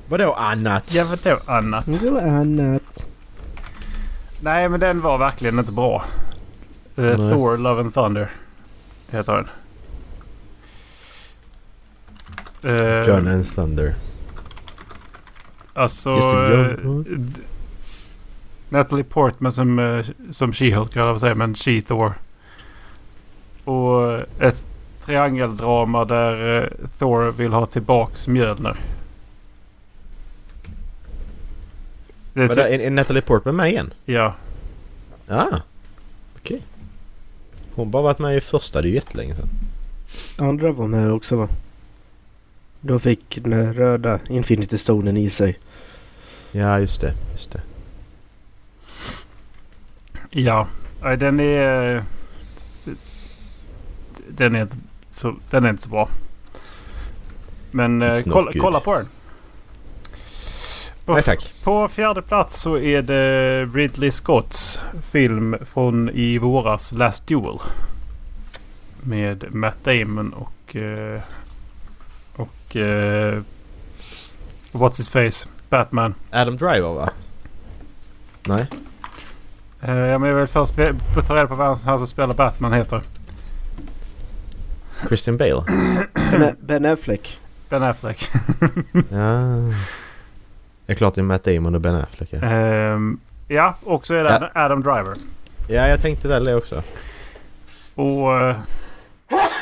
Vadå 0.09 0.33
annat? 0.33 0.93
Ja 0.93 1.03
vadå 1.05 1.39
annat? 1.45 1.85
Det 1.85 2.11
var 2.11 2.21
annat. 2.21 3.07
Nej 4.39 4.69
men 4.69 4.79
den 4.79 5.01
var 5.01 5.17
verkligen 5.17 5.59
inte 5.59 5.71
bra. 5.71 6.03
Eh, 6.97 7.03
Nej. 7.03 7.17
Thor 7.17 7.57
Love 7.57 7.81
and 7.81 7.93
Thunder. 7.93 8.31
Heter 9.09 9.33
den. 9.33 9.47
Eh, 12.75 13.05
Gun 13.05 13.27
and 13.27 13.55
Thunder. 13.55 13.95
Alltså... 15.73 16.09
Eh, 16.09 16.67
d- 17.05 17.41
Natalie 18.69 19.03
Portman 19.03 19.51
som, 19.53 19.79
eh, 19.79 20.05
som 20.31 20.51
She-Hulk 20.51 20.87
kan 20.93 21.05
jag 21.07 21.19
säga. 21.19 21.35
Men 21.35 21.55
She-Thor. 21.55 22.13
Och 23.63 24.19
ett 24.39 24.63
triangeldrama 25.01 26.05
där 26.05 26.57
eh, 26.63 26.87
Thor 26.97 27.31
vill 27.31 27.53
ha 27.53 27.65
tillbaks 27.65 28.27
Mjölner. 28.27 28.77
Det 32.33 32.41
är 32.43 32.47
typ, 32.47 32.57
är, 32.57 32.79
är 32.79 32.89
Natalie 32.89 33.21
Portman 33.21 33.55
med 33.55 33.69
igen? 33.69 33.93
ja. 34.05 34.33
Ah. 35.27 35.57
Okej. 36.37 36.61
Hon 37.75 37.91
bara 37.91 38.03
varit 38.03 38.19
med 38.19 38.37
i 38.37 38.41
första, 38.41 38.81
det 38.81 38.87
är 38.87 38.89
ju 38.89 38.95
jättelänge 38.95 39.35
sedan. 39.35 39.49
Andra 40.39 40.71
var 40.71 40.87
med 40.87 41.11
också 41.11 41.35
va? 41.35 41.47
De 42.81 42.99
fick 42.99 43.39
den 43.43 43.73
röda 43.73 44.19
Infinity 44.29 44.77
Stonen 44.77 45.17
i 45.17 45.29
sig. 45.29 45.59
Ja, 46.51 46.79
just 46.79 47.01
det. 47.01 47.13
Just 47.31 47.51
det. 47.51 47.61
Ja. 50.29 50.67
Den 51.01 51.39
är... 51.39 52.03
Den 54.29 54.55
är 54.55 54.61
inte 54.61 54.77
så, 55.11 55.35
den 55.49 55.65
är 55.65 55.69
inte 55.69 55.83
så 55.83 55.89
bra. 55.89 56.09
Men 57.71 58.01
eh, 58.01 58.13
kolla, 58.29 58.51
kolla 58.59 58.79
på 58.79 58.95
den. 58.95 59.07
På, 61.05 61.13
Nej 61.13 61.23
tack. 61.23 61.53
på 61.63 61.87
fjärde 61.87 62.21
plats 62.21 62.61
så 62.61 62.77
är 62.77 63.01
det 63.01 63.65
Ridley 63.65 64.11
Scotts 64.11 64.81
film 65.11 65.55
från 65.65 66.09
i 66.09 66.37
våras 66.37 66.91
Last 66.91 67.27
Duel. 67.27 67.59
Med 69.01 69.55
Matt 69.55 69.83
Damon 69.83 70.33
och... 70.33 70.75
eh, 70.75 71.21
och... 72.35 72.75
eh, 72.75 73.41
what's 74.71 74.97
his 74.97 75.09
face? 75.09 75.49
Batman. 75.69 76.15
Adam 76.31 76.57
Driver 76.57 76.93
va? 76.93 77.09
Nej. 78.43 78.67
Eh, 79.81 79.95
ja, 79.95 80.17
men 80.17 80.29
jag 80.29 80.35
vill 80.37 80.47
först 80.47 80.75
ta 81.27 81.35
reda 81.35 81.47
på 81.47 81.55
vad 81.55 81.77
han 81.77 81.97
som 81.97 82.07
spelar 82.07 82.33
Batman 82.33 82.73
heter. 82.73 83.01
Christian 85.07 85.37
Bale. 85.37 85.63
Ben, 86.31 86.55
ben 86.67 86.85
Affleck. 86.85 87.39
Ben 87.69 87.83
Affleck. 87.83 88.29
ja. 89.09 89.73
Det 90.85 90.93
är 90.93 90.95
klart 90.95 91.15
det 91.15 91.21
är 91.21 91.23
Matt 91.23 91.43
Damon 91.43 91.75
och 91.75 91.81
Ben 91.81 91.95
Affleck. 91.95 92.29
Ja, 92.31 92.39
Ehm, 92.41 93.19
ja, 93.47 93.75
och 93.83 94.05
så 94.07 94.13
är 94.13 94.23
det 94.23 94.51
Adam 94.55 94.81
Driver. 94.83 95.13
ja 95.67 95.87
jag 95.87 96.01
tänkte 96.01 96.27
väl 96.27 96.45
det 96.45 96.55
också. 96.55 96.83
Och... 97.95 98.37
eh, 98.41 98.55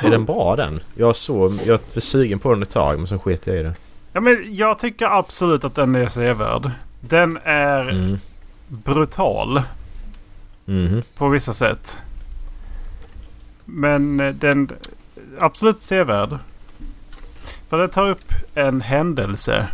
Är 0.04 0.10
den 0.10 0.26
bra 0.26 0.56
den? 0.56 0.80
Jag 0.96 1.16
såg... 1.16 1.54
Jag 1.66 1.80
var 1.94 2.02
sugen 2.02 2.40
på 2.40 2.54
den 2.54 2.64
ett 2.64 2.70
tag 2.70 2.98
men 2.98 3.08
så 3.08 3.20
sket 3.20 3.48
jag 3.48 3.56
i 3.56 3.64
det. 3.64 3.74
ja, 4.14 4.20
men 4.22 4.56
jag 4.56 4.80
tycker 4.80 5.06
absolut 5.20 5.64
att 5.64 5.76
den 5.76 5.96
är 5.96 6.08
sevärd. 6.08 6.72
Den 7.00 7.40
är 7.44 7.90
Mm. 7.90 8.18
brutal 8.68 9.62
Mhm. 10.66 11.02
på 11.16 11.30
vissa 11.30 11.54
sätt. 11.54 11.98
Men 13.66 14.20
eh, 14.20 14.34
den... 14.34 14.70
Absolut 15.40 15.82
sevärd. 15.84 16.38
För 17.70 17.78
den 17.80 17.90
tar 17.90 18.10
upp 18.10 18.32
en 18.54 18.82
händelse. 18.82 19.68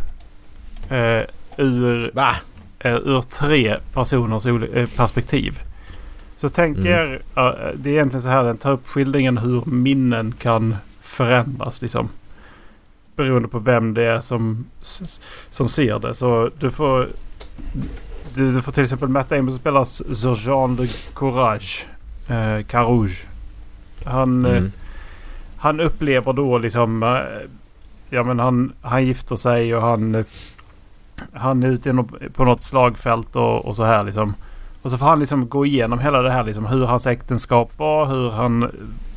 Eh, 0.90 1.22
ur 1.60 2.10
Va? 2.14 2.34
eh, 2.78 2.94
ur 2.94 3.20
tre 3.22 3.76
personers 3.94 4.46
eh, 4.46 4.88
perspektiv. 4.96 5.58
Så 6.36 6.48
tänk 6.48 6.76
Mm. 6.78 6.88
er, 6.92 7.20
eh, 7.36 7.70
det 7.74 7.90
är 7.90 7.94
egentligen 7.94 8.22
så 8.22 8.28
här 8.28 8.44
den 8.44 8.56
tar 8.58 8.72
upp 8.72 8.88
skildringen 8.88 9.38
hur 9.38 9.62
minnen 9.66 10.32
kan 10.32 10.76
förändras 11.00 11.82
liksom. 11.82 12.08
Beroende 13.16 13.48
på 13.48 13.58
vem 13.58 13.94
det 13.94 14.02
är 14.04 14.20
som, 14.20 14.64
som 15.50 15.68
ser 15.68 15.98
det. 15.98 16.14
Så 16.14 16.50
du 16.58 16.70
får, 16.70 17.08
du, 18.34 18.54
du 18.54 18.62
får 18.62 18.72
till 18.72 18.82
exempel 18.82 19.08
Matt 19.08 19.28
Damon 19.30 19.50
som 19.50 19.58
spelar 19.58 19.84
Sir 19.84 20.34
Jean 20.46 20.76
de 20.76 20.86
Courage. 21.14 21.86
Eh, 22.28 22.64
Carouge. 22.66 23.26
Han, 24.04 24.44
eh, 24.46 24.50
Mm. 24.56 24.72
han 25.56 25.80
upplever 25.80 26.32
då 26.32 26.58
liksom... 26.58 27.02
eh, 27.02 27.48
Ja 28.12 28.24
men 28.24 28.38
han, 28.38 28.72
han 28.82 29.06
gifter 29.06 29.36
sig 29.36 29.74
och 29.74 29.82
han... 29.82 30.24
Han 31.32 31.62
är 31.62 31.68
ute 31.68 32.04
på 32.32 32.44
något 32.44 32.62
slagfält 32.62 33.36
och, 33.36 33.64
och 33.64 33.76
så 33.76 33.84
här 33.84 34.04
liksom. 34.04 34.34
Och 34.82 34.90
så 34.90 34.98
får 34.98 35.06
han 35.06 35.20
liksom 35.20 35.48
gå 35.48 35.66
igenom 35.66 35.98
hela 35.98 36.22
det 36.22 36.30
här 36.30 36.44
liksom. 36.44 36.66
Hur 36.66 36.86
hans 36.86 37.06
äktenskap 37.06 37.78
var. 37.78 38.06
Hur, 38.06 38.30
han, 38.30 38.70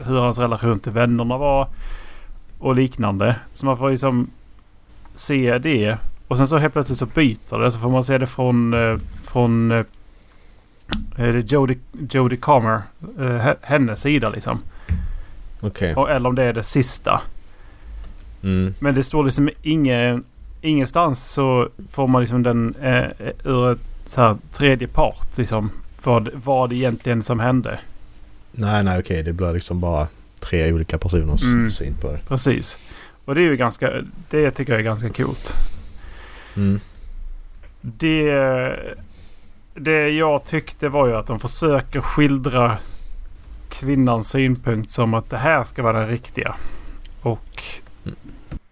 hur 0.06 0.20
hans 0.20 0.40
relation 0.40 0.80
till 0.80 0.92
vännerna 0.92 1.38
var. 1.38 1.68
Och 2.60 2.76
liknande. 2.76 3.36
Så 3.54 3.66
man 3.66 3.78
får 3.78 3.90
liksom 3.90 4.30
se 5.14 5.58
det. 5.58 5.98
Och 6.28 6.38
sen 6.38 6.48
så 6.48 6.58
helt 6.58 6.74
plötsligt 6.74 7.00
så 7.00 7.06
byter 7.06 7.60
det. 7.60 7.72
Så 7.72 7.80
får 7.80 7.90
man 7.90 8.04
se 8.04 8.18
det 8.18 8.28
från... 8.28 8.74
eh, 8.74 8.98
Från... 9.24 9.72
eh, 9.72 11.36
Jodie, 11.46 11.78
Jodie 12.10 12.38
Comer. 12.38 12.82
eh, 13.20 13.24
he- 13.24 13.56
Hennes 13.62 14.02
sida 14.02 14.30
liksom. 14.30 14.60
Okej. 15.62 15.96
Och, 15.96 16.10
eller 16.12 16.30
om 16.30 16.36
det 16.36 16.44
är 16.44 16.54
det 16.54 16.64
sista. 16.64 17.22
Mm. 18.44 18.74
Men 18.80 18.96
det 18.96 19.04
står 19.04 19.24
liksom 19.24 19.50
ingen, 19.62 20.24
ingenstans 20.64 21.32
så 21.32 21.70
får 21.92 22.08
man 22.08 22.22
liksom 22.22 22.44
den 22.44 22.76
eh, 22.82 23.06
ur 23.44 23.72
ett 23.72 23.82
så 24.06 24.22
här, 24.22 24.38
tredje 24.52 24.88
part. 24.88 25.38
Liksom, 25.38 25.70
vad, 26.04 26.30
vad 26.34 26.74
egentligen 26.74 27.24
som 27.24 27.40
hände. 27.40 27.80
Nej, 28.52 28.84
nej 28.84 29.00
okej. 29.00 29.24
Det 29.24 29.34
blir 29.34 29.54
liksom 29.54 29.80
bara 29.80 30.08
tre 30.40 30.74
olika 30.74 30.98
personers 30.98 31.44
Mm. 31.44 31.72
syn 31.72 31.96
på 32.02 32.12
det. 32.12 32.20
Precis. 32.28 32.78
Och 33.26 33.36
det 33.36 33.42
är 33.42 33.46
ju 33.46 33.58
ganska, 33.58 33.92
det 34.30 34.52
tycker 34.52 34.74
jag 34.74 34.80
är 34.80 34.84
ganska 34.84 35.10
coolt. 35.10 35.54
Mm. 36.56 36.80
Det, 37.82 38.80
det 39.76 40.10
jag 40.10 40.44
tyckte 40.46 40.90
var 40.90 41.08
ju 41.08 41.16
att 41.16 41.28
de 41.28 41.40
försöker 41.40 42.02
skildra 42.02 42.78
kvinnans 43.70 44.30
synpunkt 44.30 44.92
som 44.92 45.14
att 45.14 45.30
det 45.30 45.38
här 45.38 45.64
ska 45.64 45.84
vara 45.84 46.00
den 46.00 46.08
riktiga. 46.10 46.56
Och 47.22 47.64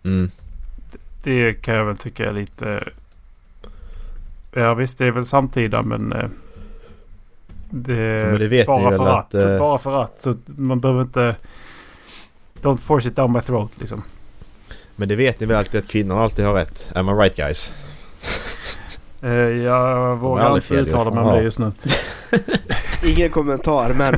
Mm. 0.03 0.31
Det 1.23 1.53
kan 1.53 1.75
jag 1.75 1.85
väl 1.85 1.97
tycka 1.97 2.25
är 2.25 2.33
lite... 2.33 2.83
Ja 4.53 4.73
visst, 4.73 4.97
det 4.97 5.05
är 5.07 5.11
väl 5.11 5.25
samtida 5.25 5.81
men... 5.83 6.13
eh, 6.13 6.29
Det, 7.69 8.25
men 8.31 8.39
det 8.39 8.47
vet 8.47 8.67
ni 8.67 8.73
bara 8.73 8.89
väl 8.89 8.97
för 8.97 9.07
att, 9.07 9.35
att, 9.35 9.45
eh, 9.45 9.57
Bara 9.59 9.77
för 9.77 10.03
att. 10.03 10.21
Så 10.21 10.33
man 10.45 10.79
behöver 10.79 11.01
inte... 11.01 11.35
Don't 12.61 12.77
force 12.77 13.07
it 13.09 13.15
down 13.15 13.31
my 13.33 13.41
throat 13.41 13.71
liksom. 13.79 14.03
Men 14.95 15.07
det 15.09 15.15
vet 15.15 15.39
ni 15.39 15.45
väl 15.45 15.57
alltid 15.57 15.79
att 15.79 15.87
kvinnor 15.87 16.19
alltid 16.19 16.45
har 16.45 16.53
rätt? 16.53 16.89
Am 16.95 17.09
I 17.09 17.11
right 17.11 17.35
guys? 17.35 17.73
Eh, 19.23 19.29
Jag 19.31 20.15
vågar 20.17 20.55
inte 20.55 20.67
fel, 20.67 20.77
uttala 20.87 21.09
ja. 21.09 21.15
mig 21.15 21.23
om 21.23 21.37
det 21.37 21.43
just 21.43 21.59
nu. 21.59 21.71
Ingen 23.05 23.29
kommentar 23.29 23.93
men 23.93 24.13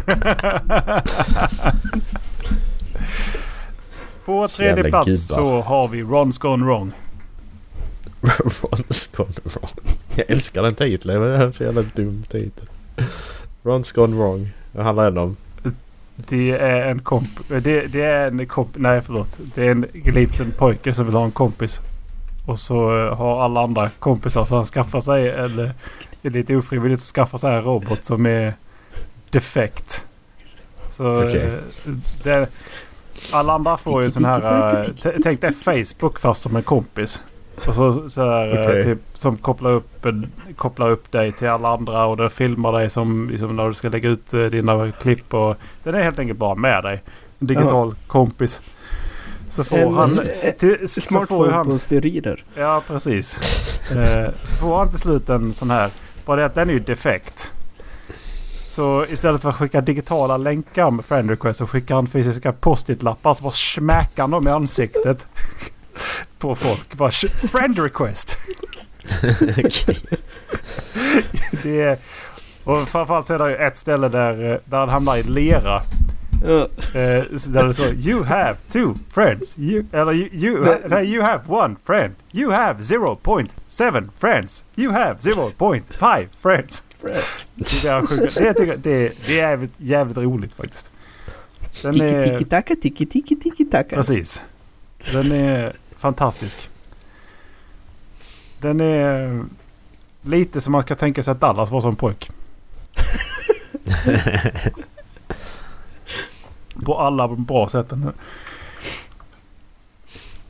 På 4.26 4.48
tredje 4.48 4.84
plats 4.84 5.06
gudar. 5.08 5.18
så 5.18 5.62
har 5.62 5.88
vi 5.88 6.04
Ron's 6.04 6.42
Gone 6.42 6.66
Wrong. 6.66 6.92
Ron's 8.22 9.18
gone 9.18 9.34
wrong. 9.44 9.70
Jag 10.16 10.30
älskar 10.30 10.64
den 10.64 10.76
titeln. 10.76 11.20
Vad 11.20 11.28
är 11.30 11.32
det 11.32 11.38
här 11.38 11.52
för 11.52 11.66
jävla 11.66 11.82
dum 11.82 12.24
titel? 12.30 12.68
Ron's 13.64 13.96
gone 13.96 14.16
wrong. 14.16 14.50
Vad 14.72 14.86
handlar 14.86 15.12
den 15.12 15.18
om? 15.18 15.36
Det 16.16 16.52
är 16.52 16.88
en 16.88 17.00
komp... 17.00 17.30
Det, 17.48 17.92
det 17.92 18.02
är 18.02 18.28
en 18.28 18.48
komp... 18.48 18.70
Nej 18.76 19.02
förlåt. 19.06 19.38
Det 19.56 19.68
är 19.68 19.72
en 19.72 19.88
liten 19.94 20.52
pojke 20.52 20.94
som 20.94 21.06
vill 21.06 21.16
ha 21.16 21.26
en 21.26 21.32
kompis. 21.32 21.80
Och 22.46 22.60
så 22.60 23.06
eh, 23.06 23.16
har 23.16 23.42
alla 23.42 23.64
andra 23.64 23.90
kompisar 23.90 24.46
så 24.46 24.56
han 24.56 24.66
skaffar 24.66 25.02
sig 25.02 25.30
en... 25.30 25.56
Det 26.22 26.28
är 26.28 26.32
lite 26.32 26.56
ofrivilligt 26.56 27.02
att 27.02 27.06
skaffa 27.06 27.38
sig 27.38 27.56
en 27.56 27.64
robot 27.64 28.06
som 28.06 28.26
är 28.26 28.54
defekt. 29.30 30.06
Så 30.90 31.24
Okej. 31.24 31.60
eh, 32.26 32.48
det, 33.32 33.38
alla 33.38 33.54
andra 33.54 33.78
får 33.78 34.04
ju 34.04 34.12
sån 34.12 34.26
här... 34.26 34.78
eh, 35.06 35.12
Tänk 35.24 35.42
dig 35.42 35.52
Facebook 35.54 36.20
fast 36.20 36.42
som 36.42 36.56
en 36.56 36.64
kompis. 36.64 37.22
Och 37.68 37.74
så, 37.76 38.10
så 38.10 38.22
här, 38.22 38.58
eh, 38.60 38.66
Okej. 38.68 38.84
typ, 38.84 39.00
som 39.14 39.38
kopplar 39.38 39.72
upp, 39.72 40.06
kopplar 40.56 40.92
upp 40.92 41.12
dig 41.12 41.32
till 41.32 41.48
alla 41.50 41.70
andra 41.70 42.06
och 42.06 42.18
det 42.18 42.30
filmar 42.30 42.72
dig 42.80 42.90
som 42.90 43.30
liksom, 43.30 43.56
när 43.56 43.68
du 43.68 43.74
ska 43.74 43.90
lägga 43.90 44.10
ut 44.10 44.34
eh, 44.34 44.40
dina 44.46 44.92
klipp. 44.92 45.34
Och, 45.34 45.56
den 45.84 45.96
är 45.96 46.04
helt 46.04 46.20
enkelt 46.20 46.40
bara 46.40 46.56
med 46.56 46.84
dig. 46.84 47.04
En 47.40 47.48
digital 47.48 47.96
kompis. 48.08 48.62
Så 49.50 49.64
får 49.64 49.78
en, 49.78 49.94
han... 49.94 50.20
Till, 50.60 50.90
så 50.90 51.26
får 51.26 51.48
han 51.48 51.66
på 51.66 51.80
steroider. 51.80 52.44
Ja, 52.56 52.84
precis. 52.88 53.40
Eh, 53.92 54.30
så 54.44 54.56
får 54.56 54.78
han 54.78 54.90
till 54.90 55.00
slut 55.00 55.30
en 55.30 55.54
sån 55.54 55.72
här. 55.72 55.90
Bara 56.26 56.38
det 56.40 56.46
att 56.46 56.56
den 56.56 56.70
är 56.70 56.74
ju 56.74 56.80
defekt. 56.80 57.52
Så 58.74 59.06
istället 59.10 59.42
för 59.42 59.50
att 59.50 59.56
skicka 59.56 59.82
digitala 59.82 60.38
länkar 60.38 60.92
med 60.92 61.06
friend 61.06 61.30
request 61.30 61.60
så 61.60 61.68
skickar 61.68 61.96
han 61.96 62.08
fysiska 62.08 62.54
post-it-lappar 62.54 63.34
så 63.34 63.44
bara 63.44 63.52
smäckar 63.52 64.24
han 64.24 64.32
dem 64.32 64.48
i 64.48 64.52
ansiktet. 64.52 65.26
på 66.40 66.56
folk. 66.56 66.94
Bara 66.94 67.10
"Sh- 67.10 67.48
friend 67.48 67.80
request. 67.80 68.38
Det 71.64 71.82
är, 71.82 71.98
och 72.64 72.90
framförallt 72.90 73.28
så 73.28 73.34
är 73.34 73.40
det 73.40 73.56
ett 73.56 73.78
ställe 73.78 74.08
där, 74.10 74.52
eh, 74.52 74.58
där 74.66 74.78
han 74.78 74.90
hamnar 74.90 75.18
i 75.18 75.24
lera. 75.24 75.82
Ja. 76.44 76.68
Eh, 77.00 77.38
så 77.38 77.50
där 77.50 77.64
det 77.68 77.74
står 77.74 77.94
You 77.94 78.24
have 78.24 78.56
two 78.72 78.94
friends. 79.10 79.58
You, 79.58 79.86
eller 79.92 80.14
you, 80.14 80.30
you, 80.34 80.66
Nej. 80.66 80.82
nej, 80.88 81.14
you 81.14 81.24
have 81.24 81.42
one 81.48 81.76
friend. 81.86 82.14
You 82.34 82.52
have 82.52 82.82
0.7 82.84 84.10
friends. 84.20 84.64
You 84.76 84.92
have 84.92 85.20
0.5 85.20 86.28
friends. 86.42 86.84
Är 87.04 88.02
det, 88.02 88.44
det, 88.44 88.54
tycker 88.54 88.78
det, 88.78 89.12
det 89.26 89.32
är 89.32 89.36
jävligt, 89.36 89.74
jävligt 89.78 90.18
roligt 90.18 90.54
faktiskt. 90.54 90.92
Den 91.82 91.94
Tiki 91.94 92.06
är, 92.06 92.30
tiki 92.30 92.46
taka 92.46 92.76
tiki 92.76 93.06
tiki 93.06 93.36
tiki 93.36 93.66
taka. 93.66 93.96
precis. 93.96 94.42
Den 95.14 95.32
är 95.32 95.74
fantastisk. 95.98 96.70
Den 98.62 98.82
är 98.82 99.44
lite 100.22 100.62
som 100.62 100.72
man 100.72 100.82
ska 100.84 100.96
tänka 100.96 101.24
sig 101.24 101.32
att 101.32 101.42
Dallas 101.42 101.72
var 101.72 101.82
som 101.82 101.96
pojk. 101.96 102.32
På 106.84 107.00
alla 107.00 107.28
bra 107.28 107.70
sätten. 107.70 108.12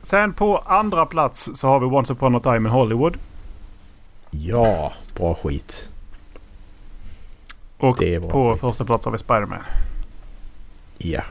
Sen 0.02 0.32
på 0.32 0.58
andra 0.58 1.06
plats 1.06 1.50
så 1.54 1.68
har 1.68 1.80
vi 1.80 1.86
Once 1.86 2.12
upon 2.12 2.36
a 2.36 2.40
time 2.40 2.56
in 2.56 2.66
Hollywood. 2.66 3.16
ja, 4.30 4.92
bra 5.16 5.34
skit. 5.34 5.88
Och 7.78 7.96
bra 7.96 8.30
på 8.30 8.52
skit. 8.52 8.60
första 8.60 8.84
plats 8.84 9.04
har 9.04 9.12
vi 9.12 9.18
Spider-Man. 9.18 9.62
Ja. 10.98 11.22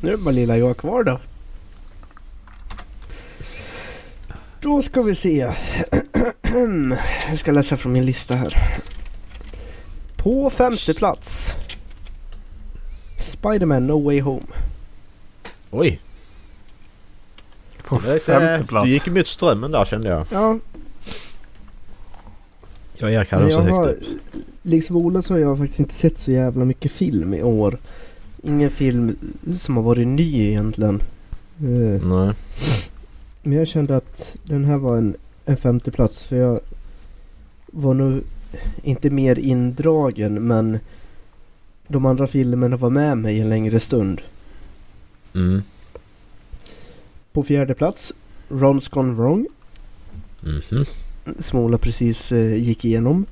Nu 0.00 0.12
är 0.12 0.16
bara 0.16 0.30
lilla 0.30 0.56
jag 0.56 0.76
kvar 0.76 1.04
då. 1.04 1.20
Då 4.60 4.82
ska 4.82 5.02
vi 5.02 5.14
se. 5.14 5.52
Jag 7.28 7.38
ska 7.38 7.52
läsa 7.52 7.76
från 7.76 7.92
min 7.92 8.04
lista 8.06 8.34
här. 8.34 8.54
På 10.16 10.50
femte 10.50 10.94
plats. 10.94 11.56
Spider-Man 13.20 13.86
No 13.86 14.04
Way 14.04 14.20
Home. 14.20 14.46
Oj. 15.70 16.00
På 17.84 17.98
femte 17.98 18.64
plats. 18.68 18.84
Du 18.86 18.90
gick 18.92 19.06
emot 19.06 19.26
strömmen 19.26 19.70
där 19.70 19.84
kände 19.84 20.08
jag. 20.08 20.26
Ja, 20.30 20.58
Ja, 22.98 23.10
Erik 23.10 23.30
hade 23.30 23.44
men 23.44 23.52
så 23.52 23.58
jag 23.58 23.62
högt 23.62 23.74
har, 23.74 23.88
upp. 23.88 23.98
liksom 24.62 24.96
Ola 24.96 25.22
så 25.22 25.34
har 25.34 25.40
jag 25.40 25.58
faktiskt 25.58 25.80
inte 25.80 25.94
sett 25.94 26.18
så 26.18 26.32
jävla 26.32 26.64
mycket 26.64 26.92
film 26.92 27.34
i 27.34 27.42
år. 27.42 27.78
Ingen 28.42 28.70
film 28.70 29.16
som 29.58 29.76
har 29.76 29.82
varit 29.82 30.06
ny 30.08 30.48
egentligen. 30.48 31.02
Eh, 31.58 32.06
Nej. 32.06 32.34
Men 33.42 33.58
jag 33.58 33.68
kände 33.68 33.96
att 33.96 34.36
den 34.44 34.64
här 34.64 34.76
var 34.76 34.96
en, 34.98 35.16
en 35.44 35.56
femte 35.56 35.90
plats 35.90 36.22
för 36.22 36.36
jag 36.36 36.60
var 37.66 37.94
nog 37.94 38.22
inte 38.82 39.10
mer 39.10 39.38
indragen 39.38 40.46
men 40.46 40.78
de 41.90 42.06
andra 42.06 42.26
filmerna 42.26 42.76
var 42.76 42.90
med 42.90 43.18
mig 43.18 43.40
en 43.40 43.48
längre 43.48 43.80
stund. 43.80 44.20
Mm. 45.34 45.62
På 47.32 47.42
fjärde 47.42 47.74
plats, 47.74 48.12
Ron's 48.48 48.90
Gone 48.90 49.14
Wrong, 49.14 49.46
Mhm. 50.40 50.84
som 51.38 51.58
Ola 51.58 51.78
precis 51.78 52.32
eh, 52.32 52.54
gick 52.56 52.84
igenom. 52.84 53.26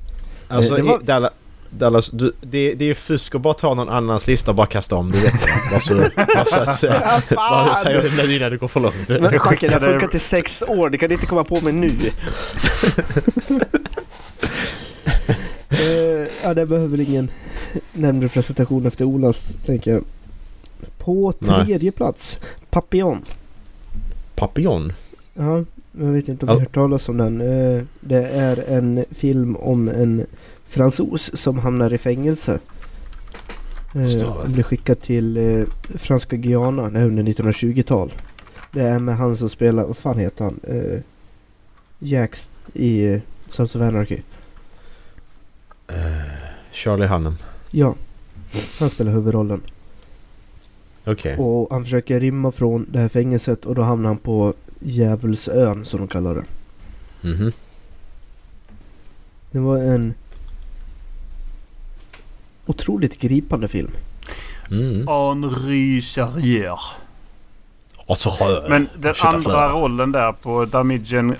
Alltså 0.48 0.74
det 0.74 0.82
var- 0.82 0.98
Dallas, 1.02 1.32
Dallas 1.70 2.10
du, 2.10 2.32
det, 2.40 2.74
det 2.74 2.84
är 2.90 2.94
fusk 2.94 3.34
att 3.34 3.40
bara 3.40 3.54
ta 3.54 3.74
någon 3.74 3.88
annans 3.88 4.26
lista 4.26 4.50
och 4.50 4.54
bara 4.54 4.66
kasta 4.66 4.96
om. 4.96 5.10
Du 5.10 5.20
vet 5.20 5.32
det. 5.32 5.48
Bara 5.70 5.80
så, 5.80 5.94
bara 6.34 6.44
så 6.44 6.60
att... 6.60 6.82
Ja, 6.82 7.20
Bara 7.36 7.74
säga 7.74 8.02
det 8.02 8.36
innan 8.36 8.50
det 8.50 8.56
går 8.56 8.68
för 8.68 8.80
långt. 8.80 9.08
Men 9.08 9.22
Macke, 9.44 9.68
det 9.68 9.72
har 9.74 9.80
funkat 9.80 10.14
i 10.14 10.18
sex 10.18 10.62
år, 10.68 10.90
det 10.90 10.98
kan 10.98 11.08
du 11.08 11.14
inte 11.14 11.26
komma 11.26 11.44
på 11.44 11.60
mig 11.60 11.72
nu. 11.72 11.90
eh, 15.70 16.28
ja, 16.44 16.54
det 16.54 16.66
behöver 16.66 17.00
ingen 17.00 17.30
närmare 17.92 18.28
presentation 18.28 18.86
efter 18.86 19.04
Olas, 19.04 19.52
tänker 19.66 19.90
jag. 19.90 20.04
På 20.98 21.32
Nej. 21.38 21.66
tredje 21.66 21.92
plats, 21.92 22.40
Papillon. 22.70 23.24
Papillon? 24.34 24.92
Ja, 25.34 25.64
jag 25.92 26.06
vet 26.06 26.28
inte 26.28 26.46
om 26.46 26.48
du 26.48 26.52
har 26.52 26.60
hört 26.60 26.74
talas 26.74 27.08
om 27.08 27.16
den. 27.16 27.40
Eh, 27.40 27.82
Det 28.00 28.28
är 28.28 28.56
en 28.68 29.04
film 29.10 29.56
om 29.56 29.88
en 29.88 30.26
fransos 30.64 31.30
som 31.34 31.58
hamnar 31.58 31.92
i 31.94 31.98
fängelse. 31.98 32.58
Förstår 33.92 34.26
Eh. 34.26 34.36
Han 34.42 34.52
blir 34.52 34.62
skickad 34.62 35.00
till 35.00 35.36
eh, 35.36 35.66
franska 35.94 36.36
Guyana 36.36 36.82
under 36.82 37.22
1920-tal. 37.22 38.14
Det 38.72 38.82
är 38.82 38.98
med 38.98 39.16
han 39.16 39.36
som 39.36 39.48
spelar, 39.48 39.84
vad 39.84 39.96
fan 39.96 40.18
heter 40.18 40.44
han? 40.44 40.60
Jax 41.98 42.50
i 42.74 43.20
Sons 43.48 43.74
of 43.76 43.82
Anarchy. 43.82 44.18
Charlie 46.72 47.06
Hunnam. 47.06 47.34
Ja, 47.70 47.94
han 48.78 48.90
spelar 48.90 49.12
huvudrollen. 49.12 49.62
Okej. 51.04 51.36
Och 51.38 51.68
han 51.70 51.84
försöker 51.84 52.20
rymma 52.20 52.52
från 52.52 52.86
det 52.92 52.98
här 52.98 53.08
fängelset 53.08 53.64
och 53.64 53.74
då 53.74 53.82
hamnar 53.82 54.08
han 54.08 54.18
på 54.18 54.54
Djävulsön 54.80 55.84
som 55.84 55.98
de 55.98 56.08
kallar 56.08 56.34
det. 56.34 56.44
Mhm. 57.28 57.52
Det 59.50 59.58
var 59.58 59.76
en 59.76 60.14
otroligt 62.66 63.18
gripande 63.18 63.68
film. 63.68 63.90
Mm. 64.70 65.06
Henri 65.08 66.02
Charrier. 66.02 66.80
Och 67.96 68.18
så 68.18 68.30
rör. 68.30 68.68
Men 68.68 68.88
den 68.96 69.14
andra 69.22 69.68
rollen 69.68 70.12
där 70.12 70.32
på 70.32 70.64
Damigen 70.64 71.36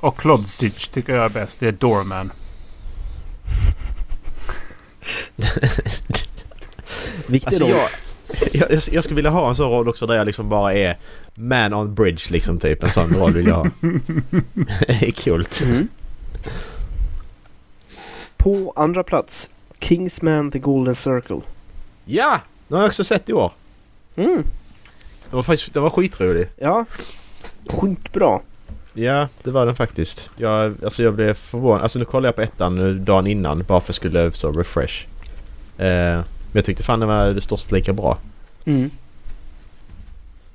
och, 0.00 0.16
Klodsic 0.16 0.88
tycker 0.88 1.16
jag 1.16 1.24
är 1.24 1.28
bäst. 1.28 1.60
Det 1.60 1.68
är 1.68 1.72
Doorman. 1.72 2.32
Viktig 7.26 7.46
Alltså 7.48 7.64
roll. 7.64 7.72
jag, 8.52 8.70
jag, 8.70 8.80
jag, 8.92 9.04
skulle 9.04 9.16
vilja 9.16 9.30
ha 9.30 9.48
en 9.48 9.56
sån 9.56 9.70
roll 9.70 9.88
också 9.88 10.06
där 10.06 10.14
jag 10.14 10.26
liksom 10.26 10.48
bara 10.48 10.74
är 10.74 10.96
man 11.34 11.74
on 11.74 11.94
bridge 11.94 12.30
liksom 12.30 12.58
typ. 12.58 12.82
En 12.82 12.90
sån 12.90 13.14
roll 13.14 13.32
vill 13.32 13.46
jag 13.46 13.54
ha. 13.54 13.64
Det 14.86 15.06
är 15.06 15.10
kul. 15.10 15.48
Mm. 15.62 15.88
På 18.36 18.72
andra 18.76 19.02
plats, 19.02 19.50
Kingsman 19.78 20.50
The 20.50 20.58
Golden 20.58 20.94
Circle. 20.94 21.40
Ja! 22.04 22.40
Den 22.68 22.76
har 22.76 22.82
jag 22.82 22.88
också 22.88 23.04
sett 23.04 23.28
i 23.28 23.32
år. 23.32 23.52
Mm. 24.16 24.42
Den 25.30 25.36
var, 25.36 25.42
faktiskt, 25.42 25.72
den 25.74 25.82
var 25.82 25.90
skitrolig. 25.90 26.48
Ja, 26.56 26.84
skitbra. 27.68 28.40
Ja, 28.96 29.28
det 29.42 29.50
var 29.50 29.66
den 29.66 29.74
faktiskt. 29.74 30.30
Jag, 30.36 30.74
alltså 30.84 31.02
jag 31.02 31.14
blev 31.14 31.34
förvånad. 31.34 31.82
Alltså 31.82 31.98
nu 31.98 32.04
kollade 32.04 32.28
jag 32.28 32.36
på 32.36 32.42
ettan 32.42 32.76
nu 32.76 32.94
dagen 32.94 33.26
innan 33.26 33.62
bara 33.68 33.80
för 33.80 33.92
att 33.92 33.96
skulle 33.96 34.32
så 34.32 34.52
refresh. 34.52 35.04
Eh, 35.78 35.86
men 35.86 36.24
jag 36.52 36.64
tyckte 36.64 36.82
fan 36.82 37.00
den 37.00 37.08
var 37.08 37.38
i 37.38 37.40
stort 37.40 37.60
sett 37.60 37.72
lika 37.72 37.92
bra. 37.92 38.18
Mm. 38.64 38.90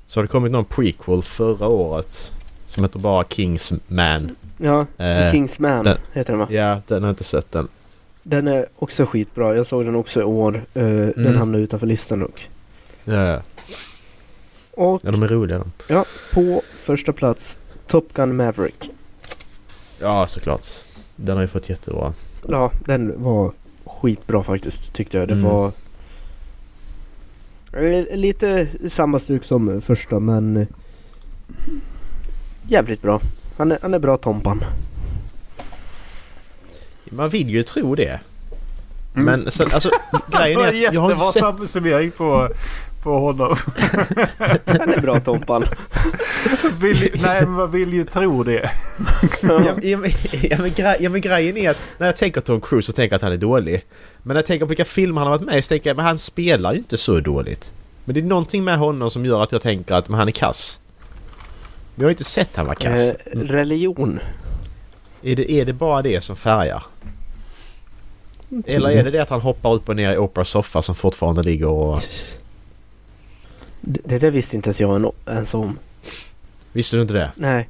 Så 0.06 0.20
har 0.20 0.22
det 0.24 0.28
kommit 0.28 0.52
någon 0.52 0.64
prequel 0.64 1.22
förra 1.22 1.66
året 1.66 2.32
som 2.66 2.84
heter 2.84 2.98
bara 2.98 3.24
Kingsman. 3.24 4.36
Ja, 4.58 4.86
Eh, 4.98 5.30
Kingsman 5.30 5.84
den- 5.84 5.98
heter 6.12 6.32
den 6.32 6.40
va? 6.40 6.46
Ja, 6.50 6.80
den 6.86 7.02
har 7.02 7.08
jag 7.08 7.12
inte 7.12 7.24
sett 7.24 7.52
den. 7.52 7.68
Den 8.22 8.48
är 8.48 8.66
också 8.78 9.06
skitbra. 9.06 9.56
Jag 9.56 9.66
såg 9.66 9.84
den 9.84 9.94
också 9.94 10.20
i 10.20 10.24
år. 10.24 10.64
Eh, 10.74 10.82
Den 10.84 11.12
Mm. 11.16 11.36
hamnade 11.36 11.64
utanför 11.64 11.86
listan 11.86 12.20
dock. 12.20 12.48
Ja, 13.04 13.14
ja. 13.26 13.40
Och 14.74 15.00
ja 15.04 15.10
de 15.10 15.22
är 15.22 15.28
roliga 15.28 15.58
de. 15.88 16.04
på 16.34 16.62
första 16.76 17.12
plats, 17.12 17.58
Top 17.86 18.12
Gun 18.14 18.36
Maverick. 18.36 18.90
Ja, 20.00 20.26
såklart. 20.26 20.66
Den 21.16 21.36
har 21.36 21.42
ju 21.42 21.48
fått 21.48 21.68
jättebra. 21.68 22.14
Ja, 22.48 22.72
den 22.84 23.22
var 23.22 23.52
skitbra 23.84 24.42
faktiskt 24.42 24.92
tyckte 24.92 25.18
jag. 25.18 25.28
Det 25.28 25.34
Mm. 25.34 25.44
var 25.48 25.72
lite 28.16 28.68
samma 28.88 29.18
stuk 29.18 29.44
som 29.44 29.80
första 29.80 30.20
men 30.20 30.66
jävligt 32.68 33.02
bra. 33.02 33.20
Han 33.56 33.72
är, 33.72 33.78
han 33.82 33.94
är 33.94 33.98
bra 33.98 34.16
Tompan. 34.16 34.60
Man 37.04 37.28
vill 37.28 37.50
ju 37.50 37.62
tro 37.62 37.94
det. 37.94 38.20
Mm. 39.14 39.24
Men 39.24 39.50
sen, 39.50 39.68
alltså 39.74 39.90
grejen 40.38 40.60
är 40.60 40.68
att 40.68 40.94
jag 40.94 41.00
har 41.00 41.10
jättebra 41.10 41.26
ju 41.26 41.32
sett... 41.32 41.42
samsummering 41.42 42.10
på, 42.10 42.48
på 43.02 43.18
honom. 43.18 43.56
Han 44.66 44.94
är 44.94 45.00
bra 45.00 45.20
Tompan. 45.20 45.64
Vill, 46.80 47.10
nej, 47.22 47.40
men 47.40 47.50
man 47.50 47.70
vill 47.70 47.92
ju 47.92 48.04
tro 48.04 48.42
det. 48.42 48.70
Ja, 49.42 49.62
ja, 49.82 49.96
men, 49.96 50.10
ja, 50.42 50.58
men, 50.58 50.70
grej, 50.70 50.96
ja 51.00 51.08
men 51.08 51.20
grejen 51.20 51.56
är 51.56 51.70
att 51.70 51.78
när 51.98 52.06
jag 52.06 52.16
tänker 52.16 52.40
Tom 52.40 52.60
Cruise 52.60 52.86
så 52.86 52.92
tänker 52.92 53.12
jag 53.12 53.16
att 53.16 53.22
han 53.22 53.32
är 53.32 53.36
dålig. 53.36 53.84
Men 54.22 54.34
när 54.34 54.38
jag 54.38 54.46
tänker 54.46 54.66
på 54.66 54.68
vilka 54.68 54.84
filmer 54.84 55.20
han 55.20 55.30
har 55.30 55.38
varit 55.38 55.46
med 55.46 55.58
i 55.58 55.62
så 55.62 55.68
tänker 55.68 55.90
jag 55.90 55.98
att 55.98 56.04
han 56.04 56.18
spelar 56.18 56.72
ju 56.72 56.78
inte 56.78 56.98
så 56.98 57.20
dåligt. 57.20 57.72
Men 58.04 58.14
det 58.14 58.20
är 58.20 58.24
någonting 58.24 58.64
med 58.64 58.78
honom 58.78 59.10
som 59.10 59.26
gör 59.26 59.42
att 59.42 59.52
jag 59.52 59.62
tänker 59.62 59.94
att 59.94 60.08
men 60.08 60.18
han 60.18 60.28
är 60.28 60.32
kass. 60.32 60.80
Men 61.94 62.02
jag 62.02 62.06
har 62.06 62.10
inte 62.10 62.24
sett 62.24 62.56
han 62.56 62.66
vara 62.66 62.76
kass. 62.76 63.14
Eh, 63.26 63.38
religion. 63.38 64.20
Är, 65.22 65.36
det, 65.36 65.52
är 65.52 65.64
det 65.64 65.72
bara 65.72 66.02
det 66.02 66.20
som 66.20 66.36
färgar? 66.36 66.82
Eller 68.66 68.90
är 68.90 69.04
det 69.04 69.10
det 69.10 69.22
att 69.22 69.30
han 69.30 69.40
hoppar 69.40 69.72
upp 69.72 69.88
och 69.88 69.96
ner 69.96 70.12
i 70.12 70.18
Oprahs 70.18 70.48
soffa 70.48 70.82
som 70.82 70.94
fortfarande 70.94 71.42
ligger 71.42 71.68
och... 71.68 72.02
Det, 73.84 74.00
det 74.04 74.18
där 74.18 74.30
visste 74.30 74.56
inte 74.56 74.66
ens 74.68 74.80
jag 74.80 74.96
en- 74.96 75.10
ens 75.26 75.54
om. 75.54 75.78
Visste 76.72 76.96
du 76.96 77.02
inte 77.02 77.14
det? 77.14 77.32
Nej. 77.36 77.68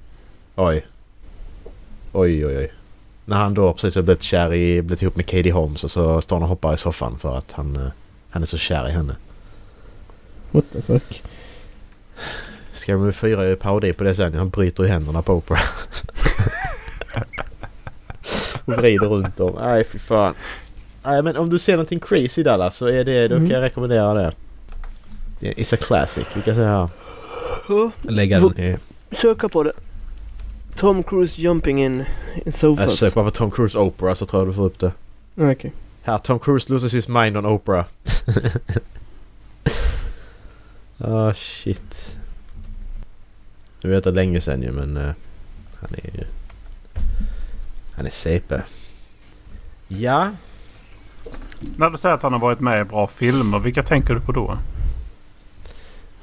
Oj. 0.57 0.87
Oj, 2.12 2.46
oj, 2.46 2.57
oj. 2.59 2.72
När 3.25 3.37
han 3.37 3.55
då 3.55 3.72
precis 3.72 3.94
har 3.94 4.03
blivit 4.03 4.22
kär 4.22 4.55
i, 4.55 4.83
blivit 4.83 5.03
ihop 5.03 5.16
med 5.16 5.27
Katie 5.27 5.53
Holmes 5.53 5.85
och 5.85 5.90
så 5.90 6.22
står 6.22 6.37
han 6.37 6.42
och 6.42 6.48
hoppar 6.48 6.75
i 6.75 6.79
soffan 6.79 7.18
för 7.18 7.38
att 7.38 7.53
han, 7.53 7.77
eh, 7.77 7.88
han 8.31 8.42
är 8.42 8.46
så 8.46 8.59
kär 8.59 8.88
i 8.88 8.92
henne. 8.92 9.16
What 10.51 10.64
the 10.72 10.83
fuck. 10.83 11.22
Scary 12.72 12.98
Movie 12.98 13.12
4 13.12 13.44
är 13.44 13.48
ju 13.48 13.57
parodi 13.57 13.92
på 13.92 14.05
det 14.05 14.14
sen. 14.14 14.35
Han 14.35 14.48
bryter 14.51 14.85
i 14.85 14.88
händerna 14.88 15.22
på 15.22 15.33
Oprah. 15.33 15.62
och 18.64 18.72
vrider 18.72 19.07
runt 19.07 19.37
dem. 19.37 19.57
Nej, 19.61 19.85
fy 19.85 19.98
fan. 19.98 20.35
Nej, 21.05 21.22
men 21.22 21.37
om 21.37 21.51
du 21.51 21.59
ser 21.59 21.72
någonting 21.72 22.01
crazy 22.01 22.42
Dallas 22.42 22.77
så 22.77 22.87
är 22.87 23.05
det, 23.05 23.29
då 23.29 23.37
Mm. 23.37 23.48
kan 23.48 23.55
jag 23.55 23.62
rekommendera 23.64 24.14
det. 24.14 24.33
It's 25.42 25.74
a 25.74 25.78
classic, 25.81 26.26
vi 26.35 26.42
kan 26.42 26.55
säga. 26.55 26.88
Ja, 27.68 27.90
Lägga 28.02 28.40
den 28.40 28.61
i... 28.61 28.76
söka 29.11 29.48
på 29.48 29.62
det. 29.62 29.72
Tom 30.76 31.02
Cruise 31.02 31.40
jumping 31.42 31.85
in, 31.85 32.00
in 32.00 32.05
Jag 32.44 32.55
sofas. 32.55 32.98
söker 32.98 33.14
bara 33.14 33.24
på 33.24 33.31
Tom 33.31 33.50
Cruise 33.50 33.78
Oprah 33.78 34.14
så 34.14 34.26
tror 34.26 34.40
jag 34.42 34.48
du 34.48 34.55
får 34.55 34.64
upp 34.64 34.78
det. 34.78 34.92
Okej. 35.37 35.72
Här, 36.02 36.18
Tom 36.18 36.38
Cruise 36.38 36.72
loses 36.72 36.94
his 36.94 37.09
mind 37.09 37.37
on 37.37 37.46
Oprah. 37.46 37.85
Ah 41.05 41.35
shit. 41.35 42.16
Nu 43.83 43.90
vet 43.90 44.05
jag 44.05 44.14
länge 44.14 44.40
sedan 44.40 44.62
ju 44.62 44.70
men 44.70 44.96
eh, 44.96 45.12
han 45.81 45.90
är 45.94 46.18
ju... 46.18 46.24
Han 47.96 48.07
är 48.07 48.11
CP. 48.11 48.55
Ja. 49.88 50.31
När 51.76 51.90
du 51.90 51.98
säger 51.98 52.14
att 52.14 52.22
han 52.22 52.33
har 52.33 52.40
varit 52.40 52.61
med 52.61 52.81
i 52.81 52.85
bra 52.85 53.07
filmer, 53.07 53.59
vilka 53.59 53.83
tänker 53.83 54.14
du 54.14 54.20
på 54.20 54.33
då? 54.33 54.59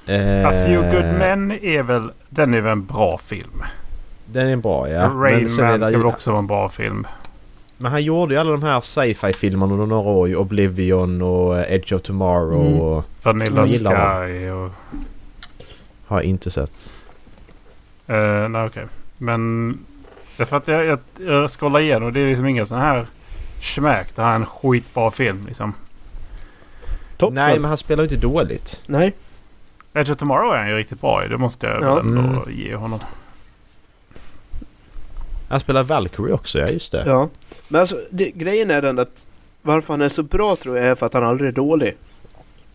Eh, 0.09 0.47
A 0.47 0.51
Few 0.51 0.91
Good 0.91 1.17
Men 1.17 1.51
är 1.51 1.83
väl... 1.83 2.11
Den 2.29 2.53
är 2.53 2.61
väl 2.61 2.71
en 2.71 2.85
bra 2.85 3.17
film? 3.17 3.63
Den 4.25 4.47
är 4.47 4.55
bra 4.55 4.89
ja. 4.89 5.01
Rain 5.01 5.39
Man 5.41 5.49
ska 5.49 5.77
väl 5.77 6.05
också 6.05 6.31
vara 6.31 6.39
en 6.39 6.47
bra 6.47 6.69
film? 6.69 7.07
Men 7.77 7.91
han 7.91 8.03
gjorde 8.03 8.33
ju 8.33 8.39
alla 8.39 8.51
de 8.51 8.63
här 8.63 8.81
sci-fi 8.81 9.33
filmerna 9.33 9.73
under 9.73 9.85
några 9.85 10.09
år. 10.09 10.35
Oblivion 10.35 11.21
och 11.21 11.59
eh, 11.59 11.73
Edge 11.73 11.93
of 11.93 12.01
Tomorrow 12.01 12.67
Mm. 12.67 12.81
och... 12.81 13.05
Vanilla 13.23 13.67
Sky 13.67 14.49
och... 14.49 14.69
Har 16.07 16.17
jag 16.17 16.23
inte 16.23 16.51
sett. 16.51 16.91
Uh, 18.09 18.49
nej 18.49 18.65
okej. 18.65 18.85
Men... 19.17 19.71
Det 20.37 20.43
är 20.43 20.47
för 20.47 20.57
att 20.57 20.67
jag, 20.67 20.85
jag, 20.85 20.99
jag 21.19 21.49
scrollar 21.49 21.79
igenom 21.79 22.03
och 22.03 22.13
det 22.13 22.19
är 22.21 22.27
liksom 22.27 22.45
inga 22.45 22.65
sådana 22.65 22.85
här... 22.85 23.07
Schmäck. 23.61 24.15
Det 24.15 24.21
här 24.21 24.31
är 24.31 24.35
en 24.35 24.45
skitbra 24.45 25.11
film 25.11 25.45
liksom. 25.47 25.73
Top 27.17 27.33
Nej 27.33 27.59
men 27.59 27.69
han 27.69 27.77
spelar 27.77 28.03
ju 28.03 28.09
inte 28.09 28.27
dåligt. 28.27 28.81
Nej. 28.85 29.13
Edge 29.99 30.11
of 30.11 30.17
Tomorrow 30.17 30.53
är 30.53 30.57
han 30.57 30.69
ju 30.69 30.75
riktigt 30.77 31.01
bra 31.01 31.25
i. 31.25 31.27
Det 31.27 31.37
måste 31.37 31.67
jag 31.67 31.83
Ja. 31.83 31.99
ändå 31.99 32.21
Mm. 32.21 32.39
ge 32.51 32.75
honom. 32.75 32.99
Han 35.49 35.59
spelar 35.59 35.83
Valkyrie 35.83 36.33
också, 36.33 36.59
ja 36.59 36.67
just 36.67 36.91
det. 36.91 37.03
Ja. 37.05 37.29
Men 37.67 37.81
alltså 37.81 37.99
det, 38.11 38.31
grejen 38.31 38.71
är 38.71 38.81
den 38.81 38.99
att 38.99 39.25
varför 39.61 39.93
han 39.93 40.01
är 40.01 40.09
så 40.09 40.23
bra 40.23 40.55
tror 40.55 40.77
jag 40.77 40.85
är 40.87 40.95
för 40.95 41.05
att 41.05 41.13
han 41.13 41.23
aldrig 41.23 41.47
är 41.47 41.51
dålig. 41.53 41.97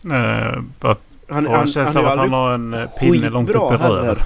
Uh, 0.06 0.60
but 0.80 0.98
Han, 1.28 1.44
får 1.44 1.56
en 1.56 1.66
känsla 1.66 2.00
av 2.00 2.06
att 2.06 2.18
han 2.18 2.32
har 2.32 2.52
en 2.54 2.74
eh, 2.74 2.86
pinne 3.00 3.28
långt 3.28 3.50
upp 3.50 3.72
i 3.72 3.76
röven. 3.76 4.16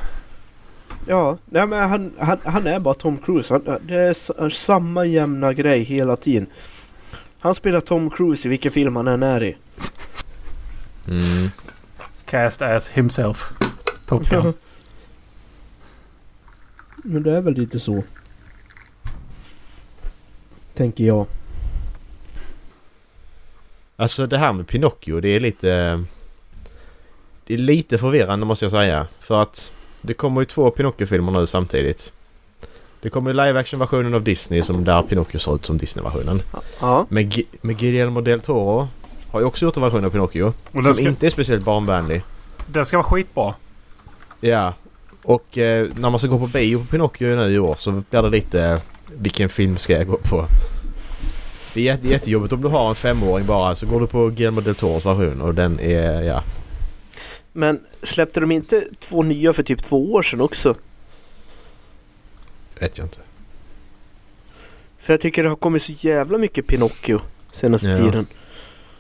Ja, 1.07 1.39
nej 1.45 1.67
men 1.67 1.91
han, 1.91 2.13
han, 2.19 2.39
han 2.45 2.67
är 2.67 2.81
bara 2.81 2.95
Tom 2.95 3.19
Cruise. 3.19 3.55
Han, 3.55 3.79
det 3.83 3.95
är 3.95 4.49
samma 4.51 5.05
jämna 5.05 5.53
grej 5.53 5.83
hela 5.83 6.17
tiden. 6.17 6.47
Han 7.43 7.55
spelar 7.55 7.81
Tom 7.81 8.11
Cruise 8.11 8.49
i 8.49 8.51
vilken 8.51 8.73
film 8.73 8.97
han 8.97 9.09
än 9.09 9.23
är 9.23 9.43
i. 9.43 9.57
Mm. 11.09 11.51
Cast 12.29 12.63
as 12.63 12.89
himself. 12.89 13.53
Top 14.07 14.29
Gun. 14.31 14.53
Men 17.05 17.23
det 17.23 17.37
är 17.37 17.41
väl 17.41 17.55
lite 17.55 17.81
så. 17.81 18.03
Tänker 20.75 21.05
jag. 21.05 21.27
Alltså 23.97 24.27
det 24.27 24.39
här 24.39 24.53
med 24.53 24.67
Pinocchio 24.69 25.21
det 25.21 25.29
är 25.29 25.41
lite... 25.41 26.05
Det 27.47 27.55
är 27.55 27.59
lite 27.59 27.99
förvirrande 27.99 28.47
måste 28.47 28.65
jag 28.65 28.73
säga. 28.73 29.07
För 29.21 29.43
att 29.43 29.73
det 30.03 30.15
kommer 30.15 30.41
ju 30.41 30.45
två 30.45 30.71
Pinocchio-filmer 30.71 31.33
nu 31.33 31.47
samtidigt. 31.47 32.13
Det 33.01 33.11
kommer 33.11 33.33
live 33.33 33.61
action-versionen 33.61 34.15
av 34.15 34.23
Disney 34.23 34.63
som 34.63 34.85
där 34.85 35.03
Pinocchio 35.03 35.39
ser 35.39 35.55
ut 35.55 35.67
som 35.67 35.79
Disney-versionen. 35.79 36.43
Ja. 36.81 37.07
Men, 37.09 37.29
G- 37.31 37.45
med 37.61 37.79
Guillermo 37.79 38.21
del 38.21 38.41
Toro 38.41 38.89
har 39.31 39.41
ju 39.41 39.47
också 39.47 39.65
gjort 39.65 39.77
en 39.77 39.83
version 39.83 40.05
av 40.05 40.11
Pinocchio. 40.11 40.53
Och 40.73 40.85
som 40.85 40.95
ska, 40.95 41.09
inte 41.09 41.27
är 41.27 41.31
speciellt 41.31 41.65
barnvänlig. 41.65 42.23
den 42.67 42.87
ska 42.87 42.97
vara 42.97 43.05
skitbra. 43.07 43.55
Ja. 44.41 44.75
Och 45.23 45.59
eh, 45.59 45.89
när 45.97 46.11
man 46.11 46.21
ska 46.21 46.29
gå 46.29 46.39
på 46.39 46.47
bio 46.47 46.79
på 46.79 46.85
Pinocchio 46.85 47.37
nu 47.37 47.51
i 47.55 47.59
år 47.59 47.75
så 47.75 47.91
blir 48.11 48.23
det 48.23 48.31
lite... 48.31 48.83
Vilken 49.13 49.49
film 49.49 49.77
ska 49.77 49.93
jag 49.93 50.07
gå 50.07 50.17
på? 50.17 50.47
Det 51.75 51.81
är 51.81 51.85
jätte, 51.85 52.09
jättejobbigt 52.09 52.53
om 52.53 52.63
du 52.63 52.69
har 52.69 52.89
en 52.89 52.95
femåring 52.95 53.47
bara 53.47 53.75
så 53.75 53.87
går 53.87 54.01
du 54.01 54.07
på 54.07 54.29
Guillermo 54.29 54.61
del 54.61 54.75
Toros 54.75 55.07
version 55.07 55.41
och 55.41 55.55
den 55.55 55.81
är... 55.81 56.23
Ja. 56.23 56.43
Men 57.53 57.81
släppte 58.03 58.41
de 58.41 58.51
inte 58.53 58.85
två 58.99 59.23
nya 59.23 59.53
för 59.53 59.63
typ 59.63 59.83
två 59.85 60.13
år 60.13 60.23
sedan 60.23 60.41
också? 60.41 60.75
Vet 62.81 62.99
jag 62.99 63.05
inte. 63.05 63.19
För 64.99 65.13
jag 65.13 65.21
tycker 65.21 65.43
det 65.43 65.49
har 65.49 65.57
kommit 65.57 65.83
så 65.83 65.93
jävla 65.93 66.39
mycket 66.39 66.67
Pinocchio 66.67 67.21
senaste 67.53 67.87
Ja. 67.89 67.97
tiden. 67.97 68.27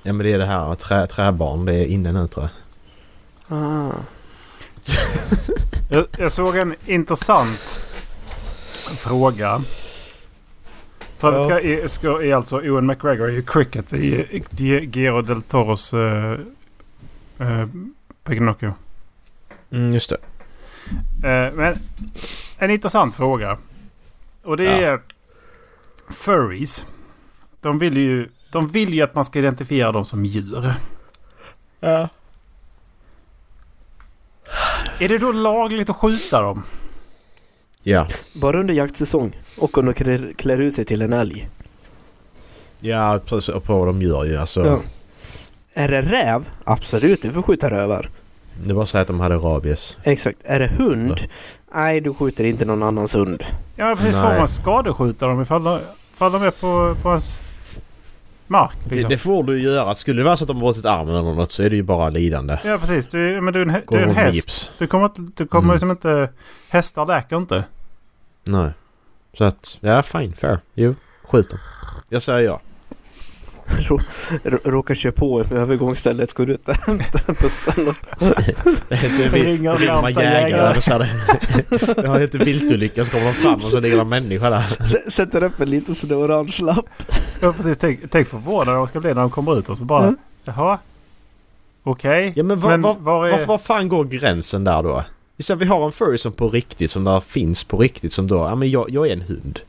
Ja 0.02 0.12
men 0.12 0.18
det 0.26 0.32
är 0.32 0.38
det 0.38 0.46
här 0.46 0.74
trä, 0.74 1.06
träbarn. 1.06 1.64
Det 1.64 1.74
är 1.74 1.86
inne 1.86 2.12
nu 2.12 2.26
tror 2.28 2.48
jag. 3.48 3.58
Ah. 3.58 3.92
Jag, 5.90 6.06
jag 6.18 6.32
såg 6.32 6.56
en 6.56 6.74
intressant 6.86 7.60
fråga. 8.98 9.60
För 11.18 11.32
Ja. 11.32 11.38
det 11.38 11.44
ska, 11.44 11.60
är, 11.60 11.88
ska, 11.88 12.22
är 12.22 12.34
alltså 12.34 12.56
Owen 12.56 12.86
McGregor 12.86 13.30
i 13.30 13.42
cricket 13.42 13.92
i, 13.92 14.06
i 14.30 14.42
Guillermo 14.86 15.22
del 15.22 15.42
Toros 15.42 15.94
uh, 15.94 16.00
uh, 17.40 17.66
Pinocchio. 18.24 18.74
Mm, 19.70 19.94
just 19.94 20.10
det. 20.10 20.16
Eh, 21.28 21.52
men 21.54 21.74
en 22.58 22.70
intressant 22.70 23.14
fråga. 23.14 23.58
Och 24.42 24.56
det 24.56 24.64
Ja. 24.64 24.70
är 24.70 25.00
furries. 26.10 26.84
De 27.60 27.78
vill, 27.78 27.96
ju, 27.96 28.28
de 28.50 28.68
vill 28.68 28.94
ju 28.94 29.02
att 29.02 29.14
man 29.14 29.24
ska 29.24 29.38
identifiera 29.38 29.92
dem 29.92 30.04
som 30.04 30.24
djur. 30.24 30.74
Ja. 31.80 32.08
Är 34.98 35.08
det 35.08 35.18
då 35.18 35.32
lagligt 35.32 35.90
att 35.90 35.96
skjuta 35.96 36.42
dem? 36.42 36.62
Ja. 37.82 38.06
Bara 38.34 38.60
under 38.60 38.74
jaktsäsong. 38.74 39.36
Och 39.58 39.78
om 39.78 39.86
de 39.86 39.94
klär, 39.94 40.32
klär 40.36 40.60
ut 40.60 40.74
sig 40.74 40.84
till 40.84 41.02
en 41.02 41.12
älg. 41.12 41.48
Ja, 42.80 43.20
precis. 43.26 43.48
Och 43.48 43.64
på 43.64 43.78
vad 43.78 43.86
de 43.88 44.02
gör 44.02 44.24
ju. 44.24 44.36
Alltså, 44.36 44.66
Ja. 44.66 44.80
Är 45.74 45.88
det 45.88 46.02
räv? 46.02 46.48
Absolut, 46.64 47.22
du 47.22 47.32
får 47.32 47.42
skjuta 47.42 47.70
rövar. 47.70 48.10
Det 48.64 48.74
var 48.74 48.84
så 48.84 48.98
att 48.98 49.06
de 49.06 49.20
hade 49.20 49.34
rabies. 49.36 49.96
Exakt. 50.02 50.38
Är 50.44 50.58
det 50.58 50.66
hund? 50.68 51.20
Nej, 51.74 52.00
du 52.00 52.14
skjuter 52.14 52.44
inte 52.44 52.64
någon 52.64 52.82
annans 52.82 53.14
hund. 53.14 53.42
Ja 53.76 53.94
precis. 53.96 54.14
Får 54.14 54.22
Nej. 54.28 54.38
man 54.38 54.48
skadeskjuta 54.48 55.26
dem 55.26 55.42
ifall 55.42 55.64
de, 55.64 55.80
ifall 56.14 56.32
de 56.32 56.42
är 56.42 56.50
på, 56.50 56.94
på 57.02 57.08
ens 57.08 57.38
mark? 58.50 58.70
Det, 58.84 58.94
Liksom? 58.94 59.08
det 59.10 59.18
får 59.18 59.42
du 59.44 59.60
göra. 59.62 59.94
Skulle 59.94 60.20
det 60.20 60.24
vara 60.24 60.36
så 60.36 60.44
att 60.44 60.48
de 60.48 60.56
har 60.56 60.64
brutit 60.64 60.84
armen 60.84 61.14
eller 61.14 61.22
något 61.34 61.50
så 61.50 61.62
är 61.62 61.70
det 61.70 61.76
ju 61.76 61.82
bara 61.82 62.08
lidande. 62.08 62.58
Ja 62.64 62.78
precis. 62.78 63.08
Du, 63.08 63.40
men 63.40 63.52
du 63.54 63.62
är 63.62 63.66
en, 63.66 63.82
du 63.90 63.96
är 63.96 64.02
en 64.02 64.14
häst. 64.14 64.34
gips. 64.34 64.70
Du 64.78 64.86
kommer, 64.86 65.10
du 65.36 65.46
kommer 65.46 65.64
Mm. 65.64 65.74
liksom 65.74 65.90
inte... 65.90 66.28
Hästar 66.68 67.06
läker 67.06 67.36
inte. 67.36 67.64
Nej. 68.44 68.70
Så 69.38 69.44
att, 69.44 69.78
ja 69.80 70.02
fine, 70.02 70.32
fair. 70.32 70.58
Jo, 70.74 70.94
skjut 71.24 71.48
dem. 71.50 71.58
Jag 72.08 72.22
säger 72.22 72.40
ja. 72.50 72.60
Rå, 73.88 74.00
rå, 74.44 74.58
råkar 74.64 74.94
köra 74.94 75.12
på 75.12 75.38
med 75.38 75.52
övergångsstället, 75.52 76.32
går 76.34 76.50
ut 76.50 76.68
och 76.68 76.74
hämtar 76.76 77.42
bussen. 77.42 77.84
Ringer 79.32 79.86
närmsta 79.86 80.22
jägare. 80.22 81.06
det- 82.02 82.08
har 82.08 82.20
inte 82.20 82.38
viltolycka 82.38 83.04
så 83.04 83.10
kommer 83.10 83.24
de 83.26 83.32
fram 83.32 83.54
och 83.54 83.60
så 83.62 83.80
ligger 83.80 84.00
en 84.00 84.08
människa 84.08 84.50
där. 84.50 84.64
s- 84.80 85.12
sätter 85.14 85.42
upp 85.44 85.60
en 85.60 85.70
liten 85.70 85.94
sån 85.94 86.12
orange 86.12 86.56
lapp. 86.62 86.86
Ja 87.40 87.52
precis. 87.52 87.76
Tänk, 87.78 88.00
tänk 88.10 88.28
förvånade 88.28 88.76
de 88.76 88.88
ska 88.88 89.00
bli 89.00 89.14
när 89.14 89.20
de 89.20 89.30
kommer 89.30 89.58
ut 89.58 89.68
och 89.68 89.78
så 89.78 89.84
bara... 89.84 90.02
Mm. 90.02 90.16
Jaha. 90.44 90.78
Okej. 91.82 92.32
Ja 92.36 92.42
men, 92.42 92.60
var, 92.60 92.70
Men 92.70 92.82
var, 92.82 92.94
var 92.94 93.28
är- 93.28 93.38
var, 93.38 93.46
var 93.46 93.58
fan 93.58 93.88
går 93.88 94.04
gränsen 94.04 94.64
där 94.64 94.82
då? 94.82 95.04
Vi 95.58 95.64
har 95.66 95.86
en 95.86 95.92
furry 95.92 96.18
som 96.18 96.32
på 96.32 96.48
riktigt 96.48 96.90
som 96.90 97.04
där 97.04 97.20
finns 97.20 97.64
på 97.64 97.76
riktigt 97.78 98.12
som 98.12 98.26
då, 98.26 98.36
ja 98.36 98.54
men 98.54 98.70
jag, 98.70 98.90
jag 98.90 99.06
är 99.08 99.12
en 99.12 99.20
hund. 99.20 99.60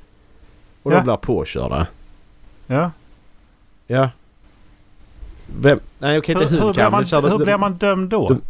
Och 0.83 0.91
Ja. 0.93 0.97
de 0.97 1.03
blir 1.03 1.15
påkörda. 1.17 1.87
Ja. 2.67 2.91
Ja. 3.91 4.09
Vem? 5.59 5.79
Nej 5.99 6.17
okej 6.17 6.35
Hur, 6.35 6.41
inte 6.43 6.53
hur, 6.55 6.61
blir 6.61 6.73
kan 6.73 6.91
man, 6.91 7.03
hur 7.31 7.37
blir 7.45 7.57
man 7.57 7.73
dömd 7.73 8.09
då? 8.09 8.27
de- 8.27 8.41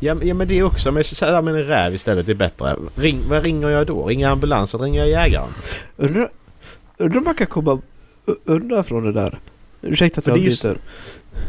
Ja, 0.00 0.14
men- 0.14 0.28
ja 0.28 0.34
men 0.34 0.48
det 0.48 0.58
är 0.58 0.62
också, 0.62 0.92
men 0.92 1.04
säg 1.04 1.42
med 1.42 1.54
en 1.54 1.66
räv 1.66 1.94
istället 1.94 2.26
det 2.26 2.32
är 2.32 2.36
bättre. 2.36 2.76
Ring, 2.96 3.20
vad 3.28 3.42
ringer 3.42 3.68
jag 3.68 3.86
då? 3.86 4.06
Ringer 4.06 4.24
jag 4.26 4.32
ambulansen? 4.32 4.80
Ringer 4.80 5.04
jag 5.04 5.08
jägaren? 5.08 5.48
Undrar, 5.96 6.30
undrar 6.96 7.18
om 7.18 7.24
man 7.24 7.34
kan 7.34 7.46
komma 7.46 7.78
undan 8.44 8.84
från 8.84 9.04
det 9.04 9.12
där. 9.12 9.38
Ursäkta 9.82 10.18
att 10.18 10.26
jag 10.26 10.36
det 10.36 10.40
är 10.40 10.42
ju 10.42 10.46
avbryter. 10.48 10.78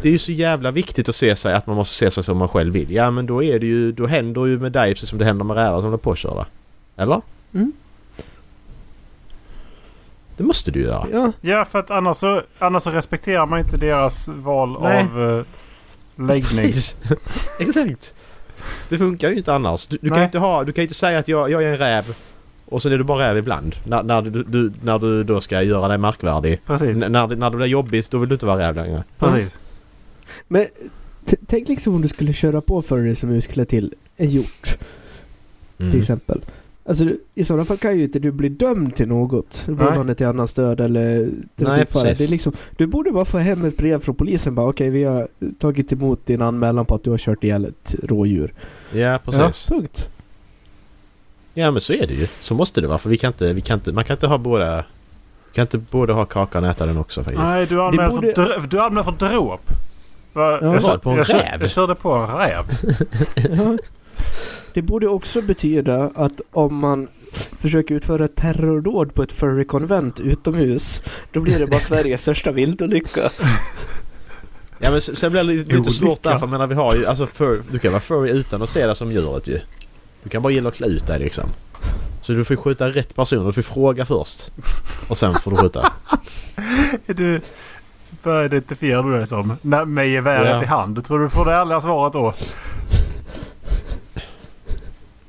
Det 0.01 0.07
är 0.07 0.11
ju 0.11 0.17
så 0.17 0.31
jävla 0.31 0.71
viktigt 0.71 1.09
att 1.09 1.15
se 1.15 1.35
sig 1.35 1.53
att 1.53 1.67
man 1.67 1.75
måste 1.75 1.95
se 1.95 2.11
sig 2.11 2.23
som 2.23 2.37
man 2.37 2.47
själv 2.47 2.73
vill. 2.73 2.91
Ja 2.91 3.11
men 3.11 3.25
då 3.25 3.43
är 3.43 3.59
det 3.59 3.65
ju, 3.65 3.91
då 3.91 4.07
händer 4.07 4.45
ju 4.45 4.59
med 4.59 4.71
dig 4.71 4.93
precis 4.93 5.09
som 5.09 5.17
det 5.19 5.25
händer 5.25 5.45
med 5.45 5.57
rävar 5.57 5.81
som 5.81 5.89
blir 5.89 5.97
påkörda. 5.97 6.45
Eller? 6.97 7.21
Mm. 7.53 7.71
Det 10.39 10.43
måste 10.45 10.71
du 10.71 10.82
göra. 10.82 11.08
Ja, 11.12 11.32
Ja 11.41 11.65
för 11.65 11.80
att 11.80 11.91
annars 11.91 12.17
så, 12.17 12.41
annars 12.60 12.84
så 12.84 12.91
respekterar 12.91 13.45
man 13.45 13.60
inte 13.60 13.78
deras 13.78 14.28
val 14.28 14.78
Nej. 14.82 15.04
av 15.04 15.19
uh, 15.19 15.43
läggning. 16.15 16.41
Precis. 16.41 16.97
Exakt. 17.60 18.13
Det 18.89 18.97
funkar 18.97 19.30
ju 19.30 19.36
inte 19.36 19.54
annars. 19.54 19.88
Du, 19.88 19.97
du 20.02 20.10
kan 20.10 20.23
inte 20.23 20.39
ha, 20.39 20.63
du 20.63 20.71
kan 20.71 20.82
inte 20.82 20.93
säga 20.93 21.19
att 21.19 21.28
jag, 21.28 21.52
jag 21.52 21.63
är 21.63 21.67
en 21.67 21.78
räv 21.78 22.04
och 22.65 22.82
så 22.82 22.89
är 22.89 22.97
du 22.97 23.04
bara 23.04 23.30
räv 23.30 23.38
ibland. 23.38 23.75
När, 23.86 24.04
när, 24.04 24.21
du, 24.21 24.43
du, 24.43 24.71
när 24.82 24.99
du 24.99 25.23
då 25.23 25.41
ska 25.41 25.62
göra 25.62 25.88
dig 25.88 25.97
markvärdig. 25.97 26.62
Precis. 26.65 27.04
N- 27.04 27.12
när, 27.12 27.28
när 27.28 27.49
det 27.49 27.58
blir 27.58 27.67
jobbigt 27.67 28.12
då 28.12 28.17
vill 28.17 28.30
du 28.30 28.36
inte 28.36 28.45
vara 28.45 28.67
räv 28.67 28.75
längre. 28.75 29.04
Precis. 29.17 29.60
men 30.47 30.65
tänk 31.47 31.67
liksom 31.67 31.95
om 31.95 32.02
du 32.02 32.08
skulle 32.08 32.34
köra 32.34 32.62
på 32.62 32.82
furry 32.82 33.15
som 33.15 33.30
utklädd 33.30 33.67
till 33.67 33.93
en 34.17 34.30
hjort. 34.30 34.78
Mm. 35.80 35.91
till 35.91 35.99
exempel. 35.99 36.41
Alltså 36.85 37.05
i 37.35 37.43
sådana 37.43 37.65
fall 37.65 37.77
kan 37.77 37.97
ju 37.97 38.03
inte 38.03 38.19
du 38.19 38.31
bli 38.31 38.49
dömd 38.49 38.95
till 38.95 39.07
något. 39.07 39.63
Vållande 39.67 40.15
till 40.15 40.25
annans 40.27 40.53
död 40.53 40.79
eller 40.79 41.29
trafikfara. 41.55 42.03
precis. 42.03 42.17
Det 42.17 42.23
är 42.23 42.27
liksom, 42.31 42.53
du 42.77 42.87
borde 42.87 43.11
bara 43.11 43.25
få 43.25 43.37
hem 43.37 43.65
ett 43.65 43.77
brev 43.77 43.99
från 43.99 44.15
polisen 44.15 44.55
bara 44.55 44.69
okej 44.69 44.89
vi 44.89 45.03
har 45.03 45.27
tagit 45.59 45.91
emot 45.93 46.25
din 46.25 46.41
anmälan 46.41 46.85
på 46.85 46.95
att 46.95 47.03
du 47.03 47.09
har 47.09 47.17
kört 47.17 47.43
ihjäl 47.43 47.65
ett 47.65 47.95
rådjur. 48.03 48.53
Ja 48.91 49.19
precis. 49.25 49.69
Kan 55.53 55.61
inte 55.61 55.77
både 55.77 56.13
ha 56.13 56.25
kakan 56.25 56.63
och 56.63 56.69
äta 56.69 56.85
den 56.85 56.97
också 56.97 57.23
faktiskt? 57.23 57.43
Nej, 57.43 57.65
du 57.65 57.81
anmälde 57.81 58.15
borde- 58.15 58.35
för, 58.35 58.43
dr- 58.43 58.61
för 58.61 59.27
dråp. 59.29 59.61
Ja. 60.33 60.59
Jag 60.61 60.81
det 60.83 60.97
på 60.97 61.09
en 61.09 61.17
jag, 61.17 61.29
räv. 61.33 61.61
jag 61.61 61.69
körde 61.69 61.95
på 61.95 62.11
en 62.13 62.27
räv. 62.27 62.65
Ja. 63.57 63.77
Det 64.79 64.83
borde 64.83 65.07
också 65.07 65.41
betyda 65.41 66.11
att 66.15 66.41
om 66.51 66.75
man 66.75 67.07
försöker 67.57 67.95
utföra 67.95 68.25
ett 68.25 68.35
terrordåd 68.35 69.13
på 69.13 69.23
ett 69.23 69.31
furry-konvent 69.31 70.19
utomhus, 70.19 71.01
då 71.31 71.39
blir 71.39 71.59
det 71.59 71.67
bara 71.67 71.79
Sveriges 71.79 72.21
största 72.21 72.51
viltolycka. 72.51 73.21
Ja 74.79 74.91
men 74.91 75.01
sen 75.01 75.31
blir 75.31 75.43
det 75.43 75.47
lite, 75.47 75.75
lite 75.75 75.91
svårt 75.91 76.23
där 76.23 76.31
för 76.31 76.39
jag 76.39 76.49
menar 76.49 76.67
vi 76.67 76.75
har 76.75 76.95
ju 76.95 77.05
alltså 77.05 77.27
fur, 77.27 77.63
Du 77.71 77.79
kan 77.79 77.91
vara 77.91 78.01
furry 78.01 78.29
utan 78.29 78.61
att 78.61 78.69
se 78.69 78.87
det 78.87 78.95
som 78.95 79.11
djuret 79.11 79.47
ju. 79.47 79.59
Du 80.23 80.29
kan 80.29 80.41
bara 80.41 80.53
gilla 80.53 80.69
att 80.69 80.75
klä 80.75 80.87
ut 80.87 81.07
dig 81.07 81.19
liksom. 81.19 81.49
Så 82.21 82.33
du 82.33 82.45
får 82.45 82.55
skjuta 82.55 82.89
rätt 82.89 83.15
person. 83.15 83.45
Du 83.45 83.53
får 83.53 83.61
fråga 83.61 84.05
först. 84.05 84.51
Och 85.09 85.17
sen 85.17 85.33
får 85.33 85.51
du 85.51 85.57
skjuta. 85.57 85.93
Är 87.05 87.13
du... 87.13 87.41
Vad 88.23 88.45
identifierar 88.45 89.03
du 89.03 89.17
dig 89.17 89.27
som? 89.27 89.53
När, 89.61 89.85
med 89.85 90.09
geväret 90.09 90.49
Ja. 90.49 90.63
i 90.63 90.65
hand? 90.65 91.05
Tror 91.05 91.19
du 91.19 91.25
du 91.25 91.29
får 91.29 91.45
det 91.45 91.53
ärliga 91.53 91.81
svaret 91.81 92.13
då? 92.13 92.33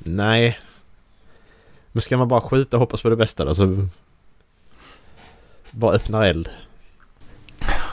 Nej. 0.04 0.58
Men 1.92 2.02
ska 2.02 2.16
man 2.16 2.28
bara 2.28 2.40
skjuta 2.40 2.76
och 2.76 2.80
hoppas 2.80 3.02
på 3.02 3.08
det 3.08 3.16
bästa 3.16 3.44
då 3.44 3.54
så... 3.54 3.86
Bara 5.70 5.92
öppna 5.94 6.26
eld. 6.26 6.48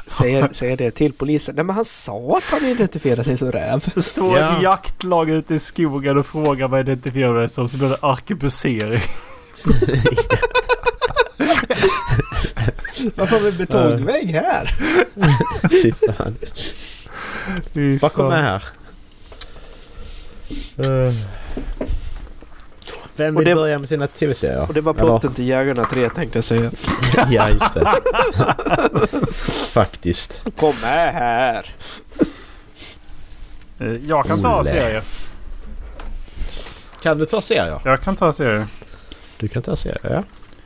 Säger, 0.08 0.48
säger 0.48 0.78
det 0.78 0.92
till 0.92 1.14
polisen. 1.14 1.56
Nej 1.56 1.64
men 1.66 1.76
han 1.76 1.86
sa 1.86 2.38
att 2.38 2.44
han 2.44 2.66
identifierade 2.66 3.24
sig 3.24 3.38
som 3.38 3.52
räv. 3.52 3.92
Det 3.96 4.02
står 4.04 4.38
Ja. 4.38 4.58
ett 4.58 4.64
jaktlag 4.64 5.30
ute 5.30 5.56
i 5.56 5.60
skogen 5.60 6.18
och 6.18 6.26
frågar 6.26 6.68
vad 6.68 6.80
identifierar 6.80 7.34
du 7.34 7.40
dig 7.40 7.50
som? 7.50 7.70
Så 7.70 7.78
blir 7.78 7.90
det 7.90 7.98
arkebusering. 8.02 9.02
Varför 13.16 13.36
har 13.36 13.44
vi 13.44 13.52
betongvägg 13.52 14.30
här? 14.30 14.76
Fy 15.84 15.92
fan. 15.92 16.36
Fy 17.74 18.00
fan. 18.00 18.28
med 18.28 18.42
här. 18.44 18.64
Eh. 20.78 21.14
Vem 23.16 23.36
vill 23.36 23.46
det- 23.46 23.56
börja 23.56 23.80
med 23.80 23.90
sina 23.90 24.08
tv-serier? 24.08 24.62
Och 24.68 24.74
det 24.74 24.82
var 24.82 24.94
plotten 24.94 25.34
till 25.34 25.48
Jägarna 25.48 25.86
3 25.86 26.10
tänkte 26.10 26.38
jag 26.38 26.44
säga. 26.44 26.72
ja, 27.30 27.50
just 27.50 27.74
det. 27.74 27.94
Faktiskt. 29.72 30.42
Kom 30.58 30.76
med 30.82 31.14
här! 31.14 31.76
Eh, 33.80 33.88
Jag 33.88 34.26
kan 34.26 34.42
ta 34.42 34.56
Olle. 34.60 34.70
serier. 34.70 35.04
Kan 37.02 37.18
du 37.18 37.26
ta 37.26 37.42
serier? 37.42 37.82
Jag 37.86 38.02
kan 38.02 38.16
ta 38.16 38.34
serier. 38.34 38.68
Du 39.38 39.48
kan 39.48 39.62
ta 39.62 39.76
serier, 39.76 40.00
ja. 40.04 40.24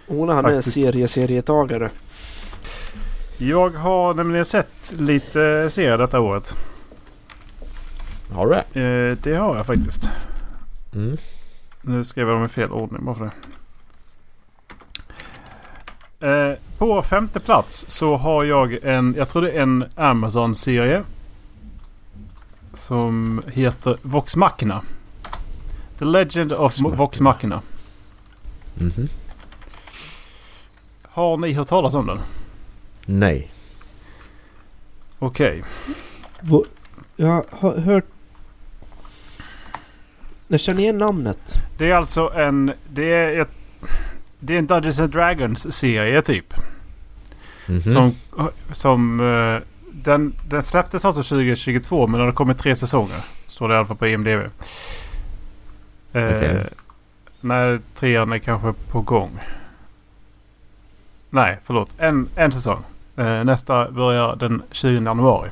Ola 0.07 0.33
han 0.33 0.45
är 0.45 0.49
en 0.49 0.55
Faktiskt. 0.55 0.73
serie-serietagare. 0.75 1.89
Jag 3.37 3.69
har 3.69 4.13
nämligen 4.13 4.45
sett 4.45 4.93
lite 4.97 5.69
serier 5.69 5.97
detta 5.97 6.19
året. 6.19 6.55
Har 8.33 8.47
du 8.47 8.51
det? 8.73 8.79
Eh, 8.81 9.17
Det 9.23 9.37
har 9.37 9.57
jag 9.57 9.65
faktiskt. 9.65 10.09
Mm. 10.93 11.17
Nu 11.81 12.03
skrev 12.03 12.27
jag 12.27 12.37
dem 12.37 12.45
i 12.45 12.47
fel 12.47 12.71
ordning 12.71 13.05
bara 13.05 13.15
för 13.15 13.25
det. 13.25 13.31
Eh, 16.51 16.57
på 16.77 17.01
femte 17.01 17.39
plats 17.39 17.85
så 17.89 18.17
har 18.17 18.43
jag 18.43 18.73
en, 18.83 19.13
jag 19.17 19.29
tror 19.29 19.41
det 19.41 19.51
är 19.51 19.61
en 19.61 19.83
Amazon-serie. 19.95 21.03
Som 22.73 23.41
heter 23.47 23.97
Vox 24.01 24.35
Machina. 24.35 24.81
The 25.99 26.05
Legend 26.05 26.53
of 26.53 26.59
Vox 26.59 26.79
Machina. 26.81 26.95
Vox 26.97 27.19
Machina. 27.19 27.61
Mhm. 28.75 29.07
Har 31.03 31.37
ni 31.37 31.53
hört 31.53 31.67
talas 31.67 31.93
om 31.93 32.07
den? 32.07 32.19
Nej. 33.05 33.51
Okej. 35.19 35.63
Vå- 36.41 36.65
Jag 37.15 37.43
har 37.51 37.77
hört... 37.79 38.05
Jag 40.51 40.59
känner 40.59 40.81
igen 40.81 40.97
namnet. 40.97 41.57
Det 41.77 41.91
är 41.91 41.95
alltså 41.95 42.31
en... 42.35 42.73
Det 42.89 43.13
är 43.13 43.41
ett... 43.41 43.51
Det 44.39 44.53
är 44.53 44.59
en 44.59 44.67
Dungeons 44.67 44.99
and 44.99 45.11
Dragons-serie 45.11 46.21
typ. 46.21 46.53
Mhm. 47.65 47.81
Som... 47.81 48.15
som 48.71 49.19
eh, 49.19 49.67
den, 49.91 50.33
den 50.49 50.63
släpptes 50.63 51.05
alltså 51.05 51.23
2022 51.23 52.07
men 52.07 52.19
det 52.19 52.25
har 52.25 52.31
kommit 52.31 52.57
tre 52.59 52.75
säsonger. 52.75 53.17
Står 53.47 53.67
det 53.67 53.73
i 53.73 53.77
alla 53.77 53.87
fall 53.87 53.97
på 53.97 54.07
IMDB. 54.07 54.27
Eh, 54.27 54.47
Okej. 56.13 56.67
När 57.41 57.79
trean 57.95 58.31
är 58.31 58.37
kanske 58.37 58.73
på 58.91 59.01
gång. 59.01 59.39
Nej, 61.29 61.59
förlåt. 61.65 61.89
En, 61.97 62.27
en 62.35 62.51
säsong. 62.51 62.83
Eh, 63.15 63.43
nästa 63.43 63.91
börjar 63.91 64.35
den 64.35 64.63
20 64.71 65.03
januari. 65.03 65.49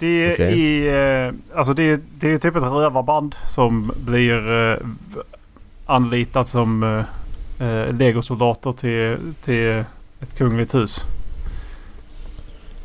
Det 0.00 0.32
Okej. 0.32 0.88
är... 0.88 1.26
eh, 1.28 1.32
Alltså 1.54 1.74
det, 1.74 1.82
är- 1.82 2.00
det 2.18 2.30
är 2.32 2.38
typ 2.38 2.56
ett 2.56 2.62
rövarband 2.62 3.34
som 3.48 3.92
blir 3.96 4.52
eh, 4.72 4.76
anlitat 5.86 6.48
som 6.48 6.82
eh, 7.58 7.68
eh, 7.68 7.92
legosoldater 7.92 8.72
till, 8.72 9.16
till 9.44 9.84
ett 10.20 10.38
kungligt 10.38 10.74
hus. 10.74 11.04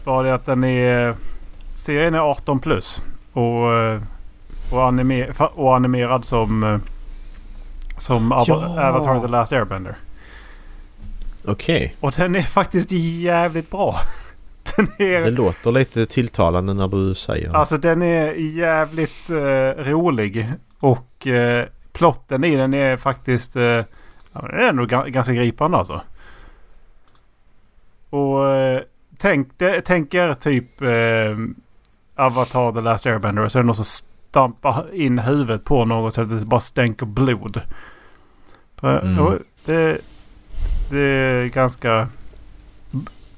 Bara 0.04 0.24
det 0.24 0.34
att 0.34 0.46
den 0.46 0.64
är... 0.64 1.16
Serien 1.76 2.14
är 2.16 2.20
18 2.20 2.60
plus. 2.60 3.02
Och, 3.34 3.74
eh, 3.74 4.02
och, 4.72 4.84
anime, 4.88 5.28
och 5.38 5.76
animerad 5.76 6.26
som... 6.26 6.80
Som 7.98 8.32
Ja. 8.48 8.66
Avatar 8.90 9.20
The 9.22 9.28
Last 9.28 9.52
Airbender. 9.54 9.96
Okej. 11.46 11.96
Och 12.00 12.12
den 12.18 12.36
är 12.36 12.42
faktiskt 12.42 12.92
jävligt 12.92 13.72
bra. 13.72 13.96
Är... 14.98 15.24
Det 15.24 15.32
låter 15.32 15.72
lite 15.72 16.06
tilltalande 16.06 16.74
när 16.74 16.88
du 16.88 17.16
säger 17.16 17.50
det. 17.50 17.58
Alltså 17.58 17.78
den 17.78 18.02
är 18.02 18.34
jävligt 18.34 19.30
eh, 19.30 19.84
rolig. 19.84 20.54
Och 20.80 21.28
eh, 21.28 21.66
plotten 21.92 22.44
i 22.44 22.56
den 22.56 22.74
är 22.74 22.98
faktiskt... 22.98 23.56
Eh, 23.56 23.64
ja, 24.34 24.42
den 24.42 24.80
är 24.80 24.84
ga- 24.84 25.10
ganska 25.10 25.34
gripande 25.34 25.78
alltså. 25.78 26.02
Och 28.10 28.48
eh, 28.48 28.82
tänk, 29.18 29.48
tänk 29.86 30.14
er 30.14 30.34
typ 30.34 30.82
eh, 30.82 31.38
Avatar 32.16 32.72
The 32.72 32.82
Last 32.82 33.06
Airbender. 33.06 33.44
Och 33.44 33.52
så 33.52 33.60
är 33.60 33.64
det 33.64 33.68
någon 33.68 33.76
som 33.76 33.86
stampar 33.86 34.94
in 34.94 35.20
huvudet 35.20 35.64
på 35.64 35.86
något 35.86 36.14
så 36.14 36.22
att 36.22 36.30
det 36.30 36.46
bara 36.46 36.60
stänker 36.60 37.06
blod. 37.06 37.62
Mm. 38.82 39.40
det, 39.66 39.98
det 40.90 41.00
är 41.00 41.46
ganska 41.46 42.08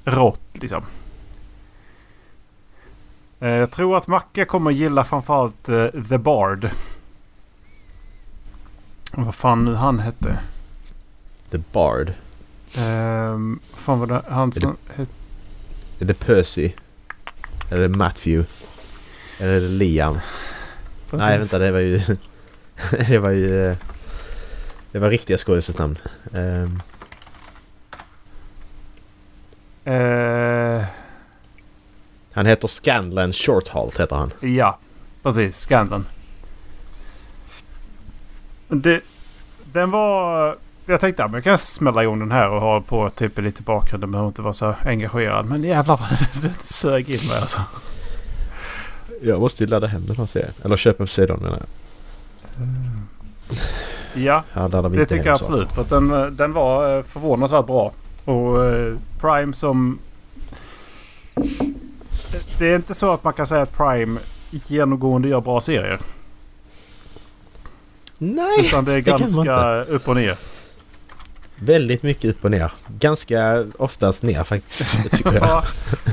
rått 0.04 0.40
liksom. 0.52 0.82
Eh, 3.40 3.48
Jag 3.48 3.70
tror 3.70 3.96
att 3.96 4.06
Macke 4.08 4.44
kommer 4.44 4.70
gilla 4.70 5.04
framförallt 5.04 5.68
eh, 5.68 5.86
The 6.08 6.18
Bard. 6.18 6.70
Vad 9.12 9.34
fan 9.34 9.64
nu 9.64 9.74
han 9.74 9.98
hette. 9.98 10.38
The 11.50 11.58
Bard. 11.72 12.12
Um, 12.78 13.60
fan 13.74 13.98
vad 14.00 14.08
det 14.08 14.22
han 14.28 14.52
som 14.52 14.76
hette. 14.96 15.12
Är 16.00 16.04
det 16.04 16.14
Percy? 16.14 16.72
Eller 17.70 17.82
är 17.82 17.88
det 17.88 17.96
Matthew? 17.98 18.50
Eller 19.38 19.52
är 19.56 19.60
det 19.60 19.68
Liam? 19.68 20.18
Nej 21.10 21.38
vänta 21.38 21.58
det 21.58 21.72
var 21.72 21.78
ju... 21.80 22.00
det 23.08 23.18
var 23.18 23.30
ju... 23.30 23.66
eh, 23.70 23.76
Det 24.92 24.98
var 24.98 25.10
riktiga 25.10 25.38
skådisars 25.38 25.78
namn. 25.78 25.98
Ehm, 26.34 26.82
Eh, 29.84 30.84
han 32.38 32.46
heter 32.46 32.68
Scanlan 32.68 33.32
Shorthalt 33.32 34.00
heter 34.00 34.16
han. 34.16 34.32
ja, 34.40 34.78
precis. 35.22 35.58
Scanlan. 35.58 36.06
Det, 38.68 39.00
den 39.72 39.90
var... 39.90 40.56
Jag 40.86 41.00
tänkte 41.00 41.24
att 41.24 41.32
jag 41.32 41.44
kan 41.44 41.58
smälla 41.58 42.02
igång 42.02 42.18
den 42.18 42.30
här 42.30 42.48
och 42.48 42.60
ha 42.60 42.80
på 42.80 43.10
typ 43.10 43.38
lite 43.38 43.62
bakgrund. 43.62 44.02
Den 44.02 44.10
behöver 44.10 44.28
inte 44.28 44.42
vara 44.42 44.52
så 44.52 44.74
engagerad. 44.84 45.46
Men 45.46 45.62
jävlar 45.62 45.96
vad 46.00 46.42
den 46.42 46.52
sög 46.60 47.10
in 47.10 47.28
mig 47.28 47.38
alltså. 47.40 47.60
Jag 49.22 49.40
måste 49.40 49.64
ju 49.64 49.70
ladda 49.70 49.86
hem 49.86 50.06
den 50.06 50.16
här 50.16 50.26
serien. 50.26 50.52
Eller 50.64 50.76
köpa 50.76 50.98
på 50.98 51.06
sidan 51.06 51.38
menar 51.38 51.58
jag. 51.58 51.68
Ja, 54.24 54.44
Det 54.88 55.06
tycker 55.06 55.26
jag 55.26 55.34
absolut. 55.34 55.72
För 55.72 55.84
den, 55.88 56.12
eh, 56.12 56.26
den 56.26 56.52
var 56.52 56.96
eh, 56.96 57.02
förvånansvärt 57.02 57.66
bra. 57.66 57.92
Och 58.24 58.64
eh, 58.64 58.96
Prime 59.20 59.52
som... 59.52 59.98
Det 62.58 62.66
är 62.72 62.76
inte 62.76 62.94
så 62.94 63.12
att 63.12 63.24
man 63.24 63.32
kan 63.32 63.46
säga 63.46 63.62
att 63.62 63.76
Prime 63.76 64.20
genomgående 64.50 65.28
gör 65.28 65.40
bra 65.40 65.60
serier. 65.60 65.98
Nej! 68.18 68.60
Utan 68.60 68.84
det 68.84 68.92
är 68.92 69.00
ganska 69.00 69.82
upp 69.82 70.08
och 70.08 70.16
ner. 70.16 70.36
Väldigt 71.56 72.02
mycket 72.02 72.30
upp 72.30 72.44
och 72.44 72.50
ner. 72.50 72.72
Ganska 72.98 73.66
oftast 73.78 74.22
ner 74.22 74.44
faktiskt. 74.44 75.02
Det 75.10 75.16
tycker 75.16 75.32
jag. 75.32 75.42
Ja, 75.42 75.64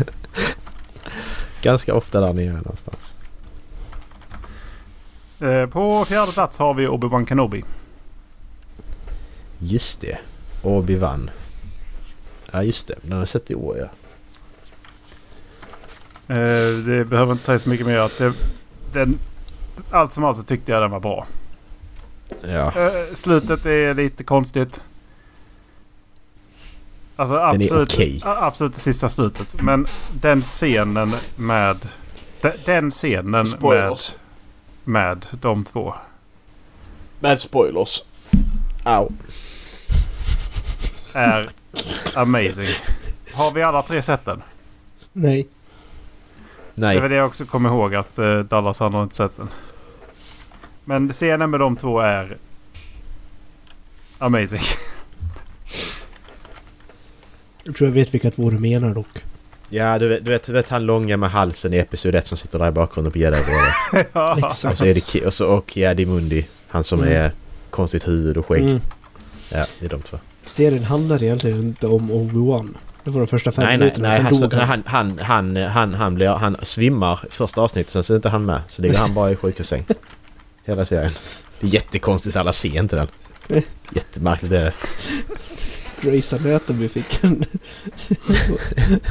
Ganska 1.61 1.95
ofta 1.95 2.21
där 2.21 2.33
nere 2.33 2.51
någonstans. 2.51 3.15
eh, 5.39 5.65
på 5.65 6.05
fjärde 6.05 6.31
plats 6.31 6.57
har 6.57 6.73
vi 6.73 6.87
Obi-Wan 6.87 7.25
Kenobi. 7.25 7.63
Just 9.59 10.01
det. 10.01 10.17
Obi-Wan. 10.63 11.29
Ja 12.51 12.63
just 12.63 12.87
det, 12.87 12.95
den 13.01 13.11
har 13.11 13.19
jag 13.19 13.27
sett 13.27 13.51
i 13.51 13.55
år 13.55 13.77
ja. 13.77 13.87
Eh, 16.27 16.77
det 16.85 17.05
behöver 17.09 17.31
inte 17.31 17.43
säga 17.43 17.59
så 17.59 17.69
mycket 17.69 17.85
mer. 17.87 17.97
Att 17.97 18.17
det, 18.17 18.33
den, 18.93 19.19
allt 19.91 20.13
som 20.13 20.23
allt 20.23 20.37
så 20.37 20.43
tyckte 20.43 20.71
jag 20.71 20.81
den 20.81 20.91
var 20.91 20.99
bra. 20.99 21.27
Ja, 22.41 22.71
Eh, 22.75 23.13
slutet 23.13 23.65
är 23.65 23.93
lite 23.93 24.23
konstigt. 24.23 24.81
Alltså 27.15 27.35
absolut, 27.35 28.23
a- 28.25 28.37
absolut 28.41 28.73
det 28.73 28.79
sista 28.79 29.09
slutet. 29.09 29.61
Men 29.61 29.85
den 30.21 30.41
scenen 30.41 31.11
med... 31.35 31.77
de- 32.41 32.51
Den 32.65 32.91
scenen 32.91 33.31
med, 33.31 33.47
Spoilers. 33.47 34.15
med 34.83 35.25
de 35.41 35.63
två. 35.63 35.93
Med 37.19 37.39
spoilers. 37.39 38.01
au. 38.83 39.11
Är 41.13 41.49
amazing. 42.15 42.67
Har 43.33 43.51
vi 43.51 43.63
alla 43.63 43.81
tre 43.81 44.01
sett 44.01 44.25
den? 44.25 44.43
Nej. 45.13 45.47
Det 46.75 46.85
Nej, 46.85 46.99
väl 46.99 47.09
det 47.09 47.15
jag 47.15 47.25
också 47.25 47.45
kommer 47.45 47.69
ihåg 47.69 47.95
att 47.95 48.17
eh, 48.17 48.39
Dallas 48.39 48.79
han 48.79 48.93
har 48.93 49.03
inte 49.03 49.15
sett 49.15 49.37
den. 49.37 49.49
Men 50.85 51.11
scenen 51.13 51.49
med 51.49 51.59
de 51.59 51.75
två 51.75 51.99
är 51.99 52.37
amazing. 54.17 54.59
Jag 57.63 57.75
tror 57.75 57.89
jag 57.89 57.93
vet 57.93 58.13
vilka 58.13 58.31
två 58.31 58.49
du 58.49 58.59
menar 58.59 58.93
dock. 58.93 59.23
ja 59.69 59.99
du 59.99 60.07
vet, 60.07 60.25
du 60.25 60.31
vet, 60.31 60.43
du 60.45 60.51
vet 60.53 60.69
han 60.69 60.85
långa 60.85 61.17
med 61.17 61.31
halsen 61.31 61.73
i 61.73 61.77
Episod 61.77 62.15
1 62.15 62.27
som 62.27 62.37
sitter 62.37 62.59
där 62.59 62.67
i 62.67 62.71
bakgrunden 62.71 63.11
på 63.11 63.17
Jedi-rådet. 63.19 64.07
ja. 64.13 64.31
Och 64.41 64.47
Exakt. 64.51 64.77
så 64.77 64.85
är 64.85 64.93
det 64.93 65.25
och, 65.25 65.33
så, 65.33 65.47
och 65.47 65.77
Yadi 65.77 66.05
Mundi. 66.05 66.47
Han 66.67 66.83
som 66.83 66.99
Mm. 66.99 67.13
är 67.13 67.31
konstigt 67.69 68.07
huvud 68.07 68.37
och 68.37 68.45
skägg. 68.47 68.63
Mm. 68.63 68.81
Ja, 69.51 69.65
det 69.79 69.85
är 69.85 69.89
de 69.89 70.01
två. 70.01 70.17
Serien 70.47 70.83
handlar 70.83 71.23
egentligen 71.23 71.59
inte 71.59 71.87
om 71.87 72.11
Obi-Wan. 72.11 72.75
Det 73.05 73.11
var 73.11 73.19
de 73.19 73.27
första 73.27 73.51
fem 73.51 73.65
Nej, 73.65 73.77
minuterna, 73.77 74.07
nej. 74.07 74.17
sen 74.17 74.25
Alltså, 74.27 74.47
dog 74.47 74.53
han. 74.59 74.83
han, 74.85 75.19
han, 75.19 75.57
han, 75.57 75.93
han, 75.93 76.15
blir, 76.15 76.29
han 76.29 76.57
svimmar 76.61 77.19
första 77.29 77.61
avsnittet, 77.61 77.91
sen 77.93 78.03
så 78.03 78.13
är 78.13 78.15
inte 78.15 78.29
han 78.29 78.45
med. 78.45 78.61
Så 78.67 78.81
ligger 78.81 78.97
han 78.97 79.13
bara 79.13 79.31
i 79.31 79.35
sjukhussäng. 79.35 79.83
Hela 80.65 80.85
serien. 80.85 81.11
Det 81.59 81.67
är 81.67 81.71
jättekonstigt, 81.73 82.35
alla 82.35 82.53
ser 82.53 82.79
inte 82.79 82.95
den. 82.95 83.07
Jättemärkligt 83.91 84.53
är 84.53 84.63
det. 84.63 84.73
Grace 86.01 86.35
Anatomy 86.35 86.89
fick 86.89 87.23
en 87.23 87.45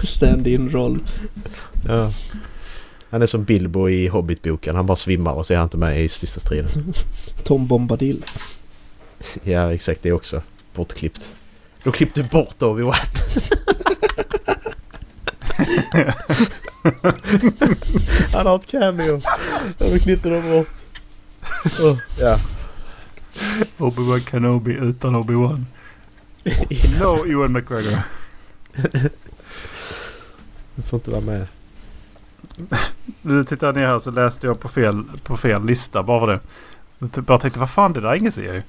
stand-in 0.04 0.70
roll. 0.70 1.00
Ja. 1.88 2.10
Han 3.10 3.22
är 3.22 3.26
som 3.26 3.44
Bilbo 3.44 3.88
i 3.88 4.08
Hobbit-boken. 4.08 4.76
Han 4.76 4.86
bara 4.86 4.96
svimmar 4.96 5.32
och 5.32 5.46
så 5.46 5.52
är 5.52 5.58
han 5.58 5.66
inte 5.66 5.76
med 5.76 6.04
i 6.04 6.08
sista 6.08 6.40
striden. 6.40 6.94
Tom 7.44 7.66
Bombadil. 7.66 8.24
Ja, 9.42 9.72
exakt 9.72 10.02
det 10.02 10.12
också. 10.12 10.42
Bortklippt. 10.74 11.34
Då 11.82 11.92
klippte 11.92 12.22
du 12.22 12.28
bort 12.28 12.56
Obi-Wan. 12.58 12.94
Han 18.32 18.46
har 18.46 18.56
ett 18.56 18.66
cameo. 18.66 19.20
Ja, 19.78 19.88
då 19.90 19.98
klippte 19.98 20.28
de 20.28 20.50
bort. 20.50 20.68
Oh, 21.80 21.98
ja. 22.18 22.38
Obi-Wan 23.78 24.20
Kenobi 24.30 24.72
utan 24.72 25.16
Obi-Wan. 25.16 25.64
No 27.00 27.26
Ewan 27.26 27.52
McGregor. 27.52 27.98
Du 30.74 30.82
får 30.82 30.96
inte 30.96 31.10
vara 31.10 31.20
med. 31.20 31.46
Nu 33.22 33.44
tittar 33.44 33.66
jag 33.66 33.76
ner 33.76 33.86
här 33.86 33.98
så 33.98 34.10
läste 34.10 34.46
jag 34.46 34.60
på 34.60 34.68
fel, 34.68 35.04
på 35.22 35.36
fel 35.36 35.64
lista 35.64 36.02
bara 36.02 36.20
för 36.20 36.32
det. 36.32 36.40
Jag 36.98 37.24
bara 37.24 37.38
tänkte 37.38 37.60
vad 37.60 37.70
fan 37.70 37.92
det 37.92 38.00
där 38.00 38.08
är 38.08 38.14
ingen 38.14 38.32
serie. 38.32 38.62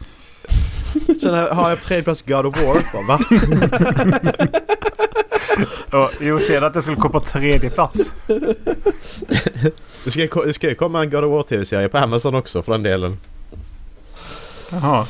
Sen 1.21 1.33
har 1.33 1.69
jag 1.69 1.79
på 1.79 1.85
tredje 1.85 2.03
plats 2.03 2.21
God 2.21 2.45
of 2.45 2.63
War. 2.63 2.77
Bara, 2.93 3.07
va? 3.07 3.19
Ja, 5.91 6.11
Jo, 6.19 6.39
kände 6.39 6.67
att 6.67 6.73
det 6.73 6.81
skulle 6.81 6.97
komma 6.97 7.09
på 7.09 7.19
tredje 7.19 7.69
plats. 7.69 8.13
Det 10.03 10.11
ska, 10.11 10.41
det 10.45 10.53
ska 10.53 10.69
ju 10.69 10.75
komma 10.75 11.01
en 11.03 11.09
God 11.09 11.23
of 11.23 11.31
War 11.31 11.43
tv-serie 11.43 11.89
på 11.89 11.97
Amazon 11.97 12.35
också 12.35 12.61
för 12.61 12.71
den 12.71 12.83
delen. 12.83 13.17
Jaha. 14.71 15.05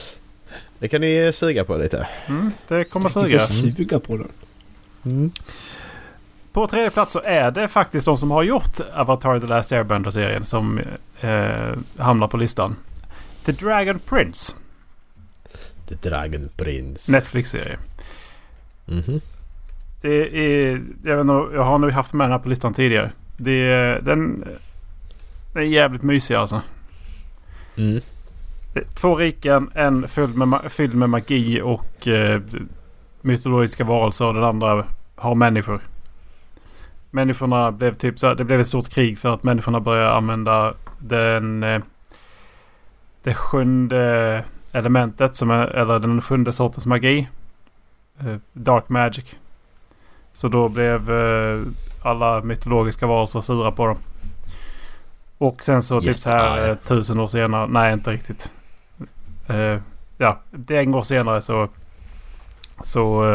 Det 0.79 0.87
kan 0.87 1.01
ni 1.01 1.31
suga 1.33 1.63
på 1.63 1.77
lite. 1.77 2.07
Mm, 2.27 2.51
det 2.67 2.83
kommer 2.83 3.09
suga. 3.09 3.39
suga 3.39 3.99
på 3.99 4.17
den. 4.17 4.31
Mm. 5.05 5.31
På 6.53 6.67
tredje 6.67 6.89
plats 6.89 7.13
så 7.13 7.21
är 7.21 7.51
det 7.51 7.67
faktiskt 7.67 8.05
de 8.05 8.17
som 8.17 8.31
har 8.31 8.43
gjort 8.43 8.79
Avatar 8.93 9.39
The 9.39 9.47
Last 9.47 9.71
Airbender-serien 9.71 10.45
som 10.45 10.79
eh, 11.21 11.73
hamnar 11.97 12.27
på 12.27 12.37
listan. 12.37 12.75
The 13.45 13.51
Dragon 13.51 13.99
Prince. 13.99 14.53
The 15.87 16.09
Dragon 16.09 16.49
Prince. 16.57 17.11
Netflix-serie. 17.11 17.77
Mhm. 18.85 19.21
Det 20.01 20.37
är... 20.37 20.81
Jag, 21.03 21.15
vet 21.15 21.21
inte, 21.21 21.55
jag 21.55 21.63
har 21.63 21.77
nog 21.77 21.91
haft 21.91 22.13
med 22.13 22.25
den 22.25 22.31
här 22.31 22.39
på 22.39 22.49
listan 22.49 22.73
tidigare. 22.73 23.11
Det 23.37 23.51
är, 23.51 24.01
den, 24.01 24.43
den 25.53 25.63
är 25.63 25.67
jävligt 25.67 26.03
mysig 26.03 26.35
alltså. 26.35 26.61
Mm. 27.77 28.01
Två 28.93 29.15
riken, 29.15 29.71
en 29.73 30.07
fylld 30.07 30.35
med, 30.35 30.71
fylld 30.71 30.95
med 30.95 31.09
magi 31.09 31.61
och 31.61 32.07
eh, 32.07 32.41
mytologiska 33.21 33.83
varelser 33.83 34.25
och 34.25 34.33
den 34.33 34.43
andra 34.43 34.85
har 35.15 35.35
människor. 35.35 35.81
Människorna 37.11 37.71
blev 37.71 37.93
typ 37.93 38.19
så 38.19 38.27
här, 38.27 38.35
Det 38.35 38.43
blev 38.43 38.59
ett 38.59 38.67
stort 38.67 38.89
krig 38.89 39.17
för 39.17 39.33
att 39.33 39.43
människorna 39.43 39.79
började 39.79 40.11
använda 40.11 40.73
den... 40.99 41.63
Eh, 41.63 41.81
det 43.23 43.33
sjunde 43.33 44.43
elementet 44.75 45.35
som 45.35 45.51
är, 45.51 45.67
eller 45.67 45.99
den 45.99 46.21
sjunde 46.21 46.53
sortens 46.53 46.85
magi. 46.85 47.29
Eh, 48.19 48.35
dark 48.53 48.89
magic. 48.89 49.35
Så 50.33 50.47
då 50.47 50.69
blev 50.69 51.11
eh, 51.11 51.61
alla 52.03 52.41
mytologiska 52.41 53.07
varelser 53.07 53.41
sura 53.41 53.71
på 53.71 53.87
dem. 53.87 53.97
Och 55.37 55.63
sen 55.63 55.81
så 55.81 56.01
typ 56.01 56.19
så 56.19 56.29
här 56.29 56.69
eh, 56.69 56.75
tusen 56.75 57.19
år 57.19 57.27
senare. 57.27 57.67
Nej, 57.67 57.93
inte 57.93 58.11
riktigt. 58.11 58.51
Eh, 59.47 59.79
ja, 60.17 60.39
det 60.51 60.79
en 60.79 60.95
år 60.95 61.01
senare 61.01 61.41
så... 61.41 61.69
Så... 62.83 63.25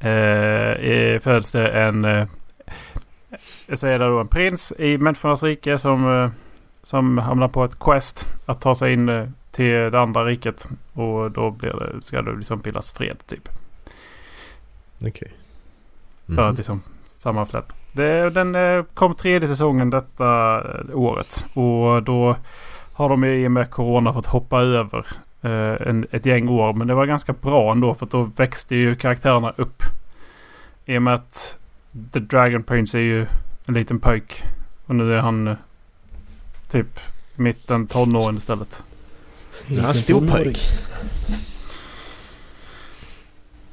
Eh, 0.00 0.10
eh, 0.10 1.20
föds 1.20 1.52
det 1.52 1.68
en... 1.68 2.04
Eh, 2.04 2.26
så 3.72 3.86
är 3.86 3.98
det 3.98 4.08
då 4.08 4.20
en 4.20 4.28
prins 4.28 4.72
i 4.78 4.98
människornas 4.98 5.42
rike 5.42 5.78
som... 5.78 6.30
Som 6.82 7.18
hamnar 7.18 7.48
på 7.48 7.64
ett 7.64 7.78
quest 7.78 8.28
att 8.46 8.60
ta 8.60 8.74
sig 8.74 8.92
in 8.92 9.34
till 9.54 9.72
det 9.72 10.00
andra 10.00 10.24
riket. 10.24 10.68
Och 10.92 11.30
då 11.30 11.50
blir 11.50 11.70
det, 11.72 12.02
ska 12.02 12.22
det 12.22 12.36
liksom 12.36 12.58
bildas 12.58 12.92
fred 12.92 13.26
typ. 13.26 13.48
Okej. 15.06 15.32
För 16.26 16.32
att 16.42 16.46
Mhm. 16.48 16.56
liksom 16.56 16.82
sammanfläta. 17.14 17.74
Det, 17.92 18.30
den 18.30 18.54
eh, 18.54 18.84
kom 18.94 19.14
tredje 19.14 19.48
säsongen 19.48 19.90
detta 19.90 20.56
eh, 20.60 20.96
året. 20.98 21.44
Och 21.54 22.02
då 22.02 22.36
har 22.92 23.08
de 23.08 23.24
i 23.24 23.46
och 23.46 23.52
med 23.52 23.70
Corona 23.70 24.12
fått 24.12 24.26
hoppa 24.26 24.60
över 24.60 25.06
eh, 25.42 25.88
en, 25.88 26.06
ett 26.10 26.26
gäng 26.26 26.48
år. 26.48 26.72
Men 26.72 26.86
det 26.86 26.94
var 26.94 27.06
ganska 27.06 27.32
bra 27.32 27.72
ändå 27.72 27.94
för 27.94 28.06
då 28.06 28.22
växte 28.22 28.76
ju 28.76 28.96
karaktärerna 28.96 29.52
upp. 29.56 29.82
I 30.84 30.98
och 30.98 31.02
med 31.02 31.14
att 31.14 31.58
The 32.12 32.18
Dragon 32.20 32.62
Prince 32.62 32.98
är 32.98 33.02
ju 33.02 33.26
en 33.66 33.74
liten 33.74 33.98
pojk. 34.00 34.42
Och 34.86 34.94
nu 34.94 35.14
är 35.14 35.20
han 35.20 35.48
eh, 35.48 35.54
typ 36.70 37.00
mitten 37.36 37.86
tonåren 37.86 38.36
istället. 38.36 38.82
Han 39.68 39.78
är 39.78 39.92
stor 39.92 40.28
pojk. 40.28 40.58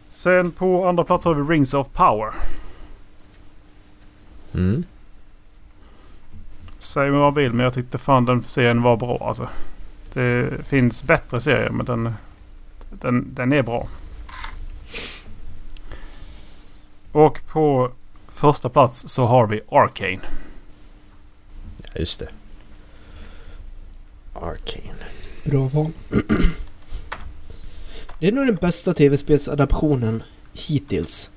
Sen 0.09 0.51
på 0.51 0.87
andra 0.87 1.03
plats 1.03 1.25
har 1.25 1.33
vi 1.33 1.53
Rings 1.53 1.73
of 1.73 1.87
Power. 1.93 2.33
Mm. 4.53 4.83
Säg 6.79 7.09
vad 7.09 7.19
man 7.21 7.33
vill 7.33 7.53
men 7.53 7.63
jag 7.63 7.73
tyckte 7.73 7.97
fan 7.97 8.25
den 8.25 8.43
serien 8.43 8.81
var 8.81 8.97
bra 8.97 9.27
alltså. 9.27 9.49
Det 10.13 10.65
finns 10.67 11.03
bättre 11.03 11.41
serier 11.41 11.69
men 11.69 11.85
den, 11.85 12.13
den, 12.89 13.33
den 13.33 13.53
är 13.53 13.61
bra. 13.61 13.87
Och 17.11 17.47
på 17.47 17.91
första 18.27 18.69
plats 18.69 19.03
så 19.07 19.25
har 19.25 19.47
vi 19.47 19.61
Arcane. 19.71 20.21
Ja, 21.83 21.89
just 21.95 22.19
det. 22.19 22.27
Arcane. 24.33 25.20
Bra 25.43 25.67
val. 25.73 25.91
Det 28.19 28.27
är 28.27 28.31
nog 28.31 28.45
den 28.45 28.55
bästa 28.55 28.93
tv-spelsadaptionen 28.93 30.23
hittills. 30.53 31.29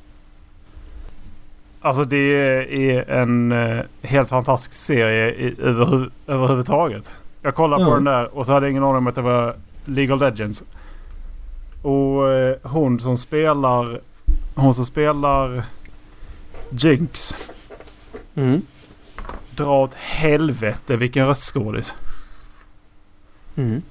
Alltså 1.80 2.04
det 2.04 2.16
är 2.16 3.10
en 3.10 3.52
eh, 3.52 3.84
helt 4.02 4.28
fantastisk 4.28 4.74
serie 4.74 5.30
i, 5.30 5.54
överhu 5.60 6.10
överhuvudtaget. 6.26 7.16
Jag 7.42 7.54
kollade 7.54 7.84
på 7.84 7.90
Ja. 7.90 7.94
den 7.94 8.04
där 8.04 8.34
och 8.38 8.46
så 8.46 8.52
hade 8.52 8.66
jag 8.66 8.70
ingen 8.70 8.82
aning 8.84 8.96
om 8.96 9.06
att 9.06 9.14
det 9.14 9.22
var 9.22 9.56
League 9.84 10.14
of 10.14 10.20
Legends. 10.20 10.62
Och 11.82 12.32
eh, 12.32 12.56
hon 12.62 13.00
som 13.00 13.16
spelar... 13.18 14.00
Hon 14.54 14.74
som 14.74 14.84
spelar 14.84 15.62
Jinx 16.70 17.34
Mm. 18.36 18.62
drar 19.50 19.66
åt 19.82 19.94
helvete 19.94 20.96
vilken 20.96 21.26
röstskådis. 21.26 21.94
Mm. 23.56 23.82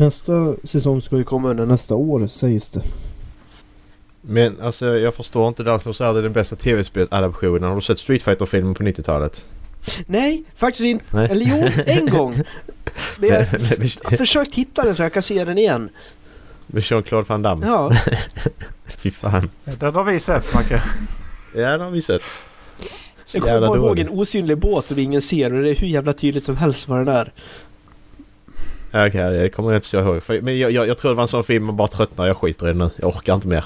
Nästa 0.00 0.54
säsong 0.64 1.00
ska 1.00 1.16
ju 1.16 1.24
komma 1.24 1.50
under 1.50 1.66
nästa 1.66 1.94
år 1.94 2.26
sägs 2.26 2.70
det. 2.70 2.82
Men 4.20 4.60
alltså 4.60 4.98
jag 4.98 5.14
förstår 5.14 5.48
inte 5.48 5.62
den 5.62 5.80
som 5.80 5.94
säger 5.94 6.12
det 6.12 6.18
är 6.18 6.22
den 6.22 6.32
bästa 6.32 6.56
tv-spelsadaptionen. 6.56 7.68
Har 7.68 7.74
du 7.74 7.82
sett 7.82 7.98
Street 7.98 8.22
fighter 8.22 8.46
filmen 8.46 8.74
på 8.74 8.82
90-talet? 8.82 9.46
Nej, 10.06 10.44
faktiskt 10.54 10.84
inte. 10.84 11.04
Nej. 11.10 11.28
Eller 11.30 11.46
jo, 11.46 11.82
en 11.86 12.06
gång. 12.06 12.34
Men 13.18 13.28
jag 13.28 13.38
har 13.38 14.16
försökt 14.16 14.54
hitta 14.54 14.84
den 14.84 14.94
så 14.94 15.02
jag 15.02 15.12
kan 15.12 15.22
se 15.22 15.44
den 15.44 15.58
igen. 15.58 15.88
Med 16.66 16.82
Jean-Claude 16.82 17.28
Van 17.28 17.42
Damme? 17.42 17.66
Ja, 17.66 17.92
Fy 18.86 19.10
fan. 19.10 19.50
Den 19.64 19.94
har 19.94 20.04
vi 20.04 20.20
sett 20.20 20.54
Macke. 20.54 20.82
Ja, 21.54 21.78
det 21.78 21.84
har 21.84 21.90
vi 21.90 22.02
sett. 22.02 22.22
Så 23.24 23.38
jag 23.38 23.44
kommer 23.44 23.60
bara 23.60 23.78
ihåg 23.78 23.98
en 23.98 24.08
osynlig 24.08 24.58
båt 24.58 24.86
som 24.86 24.98
ingen 24.98 25.22
ser 25.22 25.52
och 25.52 25.62
det 25.62 25.70
är 25.70 25.76
hur 25.76 25.88
jävla 25.88 26.12
tydligt 26.12 26.44
som 26.44 26.56
helst 26.56 26.88
vad 26.88 26.98
den 26.98 27.08
är. 27.08 27.32
Okej, 28.92 29.10
det 29.12 29.48
kommer 29.48 29.70
jag 29.70 29.76
inte 29.78 29.88
så 29.88 29.98
ihåg. 29.98 30.42
Men 30.42 30.58
jag, 30.58 30.70
jag, 30.72 30.88
jag 30.88 30.98
tror 30.98 31.10
det 31.10 31.14
var 31.14 31.22
en 31.22 31.28
sån 31.28 31.44
film 31.44 31.64
man 31.64 31.76
bara 31.76 31.88
tröttnar. 31.88 32.26
Jag 32.26 32.36
skiter 32.36 32.66
i 32.66 32.68
den 32.68 32.78
nu. 32.78 32.90
Jag 32.96 33.08
orkar 33.08 33.34
inte 33.34 33.48
mer. 33.48 33.64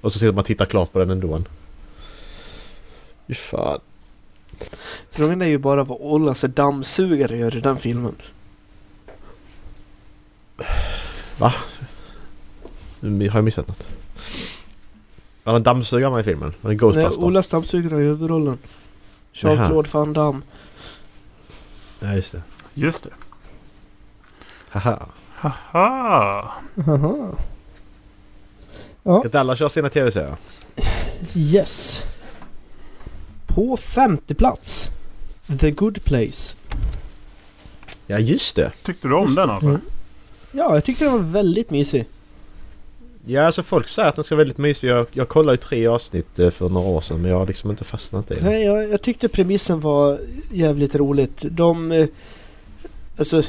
Och 0.00 0.12
så 0.12 0.18
sitter 0.18 0.32
man 0.32 0.38
och 0.38 0.46
tittar 0.46 0.66
klart 0.66 0.92
på 0.92 0.98
den 0.98 1.10
ändå. 1.10 1.42
Fy 3.26 3.34
fan. 3.34 3.80
Frågan 5.10 5.42
är 5.42 5.46
ju 5.46 5.58
bara 5.58 5.84
vad 5.84 5.98
Ollas 6.00 6.40
dammsugare 6.42 7.38
gör 7.38 7.56
i 7.56 7.60
den 7.60 7.78
filmen. 7.78 8.14
Nu 13.00 13.28
har 13.28 13.38
jag 13.38 13.44
missat 13.44 13.68
något. 13.68 13.90
Var 15.44 15.52
det 15.52 15.56
en 15.56 15.62
dammsugare 15.62 16.10
med 16.10 16.20
i 16.20 16.24
filmen? 16.24 16.54
Var 16.60 16.70
det 16.70 16.74
Nej, 16.74 16.76
Ghostbuster? 16.76 17.24
Ollas 17.24 17.48
dammsugare 17.48 18.02
i 18.02 18.04
huvudrollen. 18.04 18.58
Jean-Claude 19.32 19.88
Van 19.92 20.12
Damme. 20.12 20.42
Ja, 22.00 22.14
just 22.14 22.32
det. 22.32 22.42
Just 22.74 23.04
det. 23.04 23.10
Haha. 24.78 25.08
Haha. 25.34 26.52
Haha. 26.86 27.32
Ska 29.28 29.38
alla 29.40 29.56
köra 29.56 29.68
sina 29.68 29.88
tv-serier? 29.88 30.36
Yes. 31.34 32.02
På 33.46 33.76
femte 33.76 34.34
plats. 34.34 34.90
The 35.60 35.70
Good 35.70 36.04
Place. 36.04 36.56
Ja, 38.06 38.18
just 38.18 38.56
det. 38.56 38.72
Tyckte 38.82 39.08
du 39.08 39.14
om 39.14 39.34
den 39.34 39.50
alltså? 39.50 39.68
Mm. 39.68 39.80
Ja, 40.52 40.74
jag 40.74 40.84
tyckte 40.84 41.04
den 41.04 41.12
var 41.12 41.20
väldigt 41.20 41.70
mysig. 41.70 42.06
Ja, 43.26 43.46
alltså 43.46 43.62
folk 43.62 43.88
säger 43.88 44.08
att 44.08 44.14
den 44.14 44.24
ska 44.24 44.34
vara 44.34 44.40
väldigt 44.44 44.58
mysig. 44.58 44.88
Jag, 44.88 45.06
jag 45.12 45.28
kollade 45.28 45.52
ju 45.52 45.56
tre 45.56 45.86
avsnitt 45.86 46.38
eh, 46.38 46.50
för 46.50 46.68
några 46.68 46.88
år 46.88 47.00
sedan 47.00 47.22
men 47.22 47.30
jag 47.30 47.38
har 47.38 47.46
liksom 47.46 47.70
inte 47.70 47.84
fastnat 47.84 48.30
i 48.30 48.34
den. 48.34 48.44
Nej, 48.44 48.64
jag, 48.64 48.90
jag 48.90 49.02
tyckte 49.02 49.28
premissen 49.28 49.80
var 49.80 50.18
jävligt 50.52 50.94
roligt. 50.94 51.44
De... 51.50 51.92
eh, 51.92 52.06
Alltså... 53.18 53.42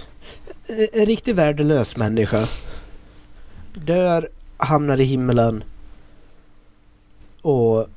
en- 0.67 0.87
En 0.93 1.05
riktigt 1.05 1.35
värdelös 1.35 1.97
människa. 1.97 2.47
Dör, 3.73 4.29
hamnar 4.57 4.99
i 5.01 5.03
himmelen. 5.03 5.63
Och... 7.41 7.87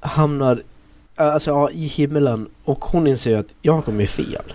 Hamnar... 0.00 0.62
Alltså 1.16 1.50
ja, 1.50 1.70
i 1.70 1.86
himmelen. 1.86 2.48
Och 2.64 2.84
hon 2.84 3.06
inser 3.06 3.36
att 3.38 3.46
jag 3.62 3.84
kommer 3.84 4.06
fel. 4.06 4.52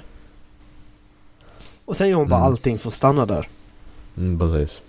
Och 1.85 1.97
sen 1.97 2.09
gör 2.09 2.17
hon 2.17 2.29
bara 2.29 2.39
Mm. 2.39 2.51
allting 2.51 2.79
för 2.79 2.87
att 2.87 2.93
stanna 2.93 3.25
där. 3.25 3.47
Mm, 4.17 4.39
precis. 4.39 4.81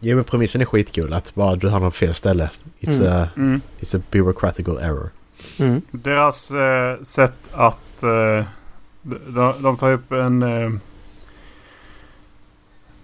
Jo 0.00 0.16
men 0.16 0.24
premissen 0.24 0.60
är 0.60 0.64
skitcool 0.64 1.12
att 1.12 1.34
bara 1.34 1.56
du 1.56 1.68
hamnar 1.68 1.90
på 1.90 1.96
fel 1.96 2.14
ställe. 2.14 2.50
It's, 2.80 3.00
Mm. 3.00 3.12
a, 3.22 3.28
Mm. 3.36 3.60
it's 3.80 3.98
a 3.98 4.02
bureaucratical 4.10 4.78
error. 4.78 5.10
Mm. 5.58 5.82
Deras 5.90 6.50
eh, 6.50 7.02
sätt 7.02 7.34
att... 7.52 8.02
Eh, 8.02 8.44
de, 9.02 9.62
de 9.62 9.76
tar 9.76 9.92
upp 9.92 10.12
en... 10.12 10.42
Eh, 10.42 10.72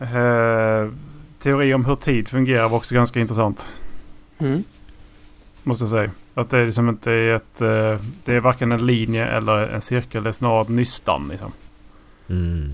eh, 0.00 0.90
teori 1.38 1.74
om 1.74 1.84
hur 1.84 1.94
tid 1.94 2.28
fungerar 2.28 2.68
var 2.68 2.76
också 2.76 2.94
ganska 2.94 3.20
intressant. 3.20 3.68
Mm. 4.38 4.64
Måste 5.62 5.82
jag 5.82 5.90
säga. 5.90 6.10
Att 6.34 6.50
det 6.50 6.58
är 6.58 6.66
liksom 6.66 6.88
inte 6.88 7.12
är 7.12 7.34
ett... 7.34 7.60
Eh, 7.60 8.06
det 8.24 8.34
är 8.34 8.40
varken 8.40 8.72
en 8.72 8.86
linje 8.86 9.26
eller 9.26 9.68
en 9.68 9.80
cirkel. 9.80 10.22
Det 10.22 10.28
är 10.28 10.32
snarare 10.32 10.62
ett 10.62 10.68
nystan 10.68 11.28
liksom. 11.28 11.52
Mm. 12.28 12.72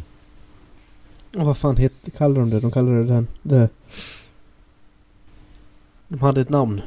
Och 1.37 1.47
vad 1.47 1.57
fan 1.57 1.77
heter, 1.77 2.11
kallar 2.11 2.41
de 2.41 2.51
det? 2.51 2.61
De 2.61 2.71
kallar 2.71 2.93
det 2.93 3.05
den... 3.05 3.27
Det. 3.43 3.69
De 6.09 6.21
hade 6.21 6.41
ett 6.41 6.49
namn 6.49 6.81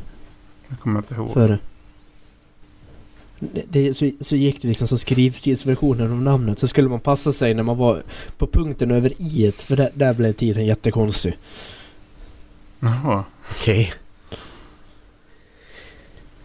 Jag 0.67 0.79
kommer 0.79 0.99
inte 0.99 1.15
ihåg. 1.15 1.33
för 1.33 1.47
det. 1.47 1.59
Det, 3.39 3.93
så, 3.93 4.11
så 4.21 4.35
gick 4.35 4.61
det 4.61 4.67
liksom 4.67 4.87
som 4.87 4.97
skrivstilsversionen 4.97 6.11
av 6.11 6.21
namnet. 6.21 6.59
Så 6.59 6.67
skulle 6.67 6.89
man 6.89 6.99
passa 6.99 7.33
sig 7.33 7.53
när 7.53 7.63
man 7.63 7.77
var 7.77 8.03
på 8.37 8.47
punkten 8.47 8.91
över 8.91 9.21
i 9.21 9.53
för 9.57 9.75
där, 9.75 9.89
där 9.93 10.13
blev 10.13 10.33
tiden 10.33 10.65
jättekonstig. 10.65 11.37
Jaha. 12.79 13.23
Okej. 13.51 13.93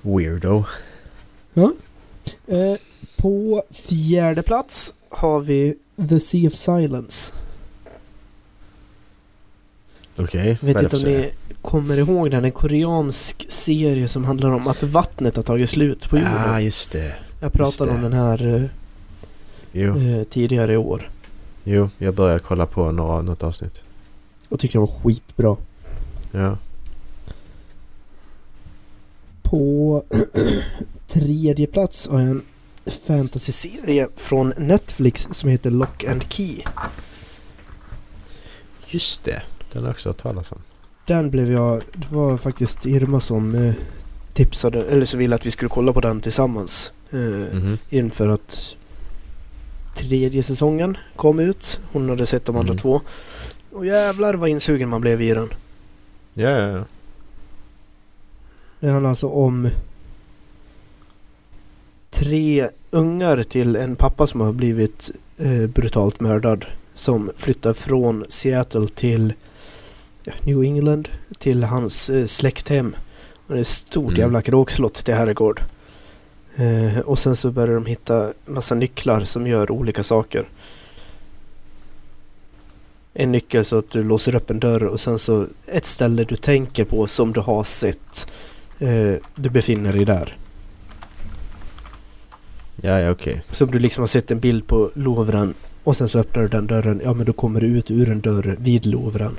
Weirdo. 0.03 0.65
Eh, 2.47 2.77
på 3.17 3.63
fjärde 3.71 4.43
plats 4.43 4.95
har 5.09 5.41
vi 5.41 5.77
The 6.09 6.21
Sea 6.21 6.47
of 6.47 6.55
Silence. 6.55 7.33
Okej. 10.23 10.59
Jag 10.61 10.67
vet 10.67 10.77
det 10.77 10.83
inte 10.83 10.97
om 10.97 11.03
ni 11.03 11.31
kommer 11.63 11.97
ihåg 11.97 12.31
den. 12.31 12.45
En 12.45 12.53
koreansk 12.53 13.47
serie 13.49 14.09
som 14.09 14.25
handlar 14.25 14.51
om 14.51 14.69
att 14.69 14.83
vattnet 14.83 15.37
har 15.37 15.43
tagit 15.43 15.71
slut 15.71 16.11
på 16.11 16.17
jorden. 16.17 16.33
Ja, 16.33 16.51
ah, 16.51 16.61
just 16.61 16.93
det. 16.93 17.15
Jag 17.41 17.53
pratade 17.53 17.91
det. 17.91 17.97
om 17.97 18.03
den 18.03 18.13
här 18.13 18.71
eh, 19.73 20.19
eh, 20.19 20.25
tidigare 20.25 20.73
i 20.73 20.77
år. 20.77 21.11
jo, 21.65 21.89
jag 21.99 22.15
började 22.15 22.41
kolla 22.41 22.67
på 22.67 22.93
några, 22.93 23.23
något 23.23 23.43
avsnitt. 23.43 23.83
Och 24.49 24.61
tyckte 24.61 24.79
den 24.79 24.87
var 24.87 25.01
skitbra. 25.03 25.57
Ja. 26.33 26.59
På 29.43 30.05
tredje 31.09 31.67
plats 31.67 32.09
har 32.09 32.21
jag 32.21 32.29
en 32.29 32.43
fantasy-serie 33.07 34.09
från 34.17 34.53
Netflix 34.57 35.29
som 35.31 35.49
heter 35.49 35.71
Lock 35.71 36.05
and 36.05 36.33
Key. 36.33 36.63
Just 38.87 39.25
det. 39.25 39.43
Den 39.73 39.83
har 39.83 39.89
jag 39.89 39.95
också 39.95 40.09
hört 40.09 40.23
talas 40.23 40.53
om. 40.53 40.59
Den 41.07 41.31
blev 41.31 41.53
jag... 41.53 41.83
Det 41.95 42.11
var 42.15 42.37
faktiskt 42.37 42.87
Irma 42.87 43.21
som 43.21 43.55
eh, 43.55 43.75
tipsade, 44.35 44.85
eller 44.85 45.05
så 45.05 45.17
ville 45.17 45.35
att 45.35 45.47
vi 45.47 45.51
skulle 45.51 45.69
kolla 45.69 45.93
på 45.93 46.01
den 46.01 46.21
tillsammans. 46.21 46.93
Eh, 47.11 47.19
Mhm. 47.21 47.79
Inför 47.91 48.29
att 48.29 48.77
tredje 49.97 50.43
säsongen 50.43 50.97
kom 51.17 51.39
ut. 51.41 51.81
Hon 51.93 52.09
hade 52.09 52.27
sett 52.27 52.45
de 52.45 52.57
andra 52.57 52.71
Mm. 52.73 52.79
två. 52.79 53.01
Och 53.73 53.87
jävlar 53.87 54.35
vad 54.35 54.49
insugen 54.49 54.89
man 54.89 55.01
blev 55.01 55.23
i 55.23 55.35
den. 55.35 55.49
Ja, 56.35 56.51
ja, 56.51 56.69
ja. 56.69 56.85
Det 58.81 58.91
handlar 58.91 59.11
alltså 59.11 59.27
om 59.29 59.69
tre 62.11 62.69
ungar 62.91 63.43
till 63.43 63.77
en 63.77 63.97
pappa 63.97 64.27
som 64.27 64.41
har 64.41 64.53
blivit 64.53 65.11
eh, 65.39 65.67
brutalt 65.67 66.21
mördad. 66.21 66.65
Som 66.95 67.31
flyttar 67.37 67.73
från 67.73 68.25
Seattle 68.29 68.87
till 68.89 69.33
New 70.45 70.63
England 70.65 71.09
till 71.39 71.65
hans 71.65 72.11
eh, 72.11 72.27
släkthem. 72.27 72.97
Och 73.47 73.55
det 73.55 73.59
är 73.59 73.63
ett 73.63 73.67
stort 73.69 74.09
Mm. 74.09 74.21
jävla 74.21 74.43
kråkslott 74.43 74.95
till 74.95 75.15
herrgård. 75.15 75.63
Eh, 76.57 76.99
och 76.99 77.19
sen 77.19 77.37
så 77.37 77.51
börjar 77.51 77.75
de 77.75 77.87
hitta 77.87 78.33
massa 78.47 78.75
nycklar 78.75 79.21
som 79.21 79.47
gör 79.47 79.71
olika 79.71 80.03
saker. 80.03 80.49
En 83.15 83.33
nyckel 83.33 83.65
så 83.65 83.79
att 83.79 83.91
du 83.91 84.05
låser 84.05 84.35
upp 84.35 84.51
en 84.51 84.61
dörr 84.61 84.85
och 84.85 85.01
sen 85.01 85.19
så 85.19 85.47
ett 85.67 85.87
ställe 85.87 86.25
du 86.25 86.37
tänker 86.37 86.85
på 86.85 87.07
som 87.07 87.33
du 87.33 87.41
har 87.41 87.65
sett. 87.65 88.27
Eh, 88.79 89.15
du 89.35 89.51
befinner 89.51 89.93
dig 89.93 90.05
där. 90.05 90.37
Ja, 92.83 93.01
ja, 93.01 93.11
okej. 93.11 93.43
Som 93.51 93.71
du 93.71 93.79
liksom 93.79 94.03
har 94.03 94.07
sett 94.07 94.31
en 94.31 94.41
bild 94.41 94.67
på 94.67 94.91
Louvren 94.95 95.55
och 95.85 95.97
sen 95.97 96.09
så 96.09 96.19
öppnar 96.19 96.43
du 96.43 96.49
den 96.49 96.67
dörren. 96.67 97.01
Ja 97.05 97.15
men 97.15 97.27
då 97.27 97.33
kommer 97.33 97.61
du 97.61 97.67
ut 97.67 97.91
ur 97.91 98.09
en 98.09 98.21
dörr 98.21 98.57
vid 98.59 98.87
Louvren. 98.87 99.37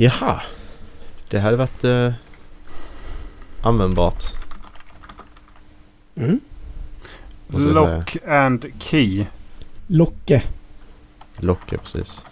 Jaha. 0.00 0.42
Det 1.28 1.38
hade 1.38 1.56
varit 1.56 1.84
eh, 1.84 2.12
användbart. 3.62 4.24
Mm. 6.14 6.40
Lock 7.48 8.16
and 8.26 8.66
key. 8.78 9.26
Locke. 9.86 10.42
Locke, 11.36 11.78
precis. 11.78 12.22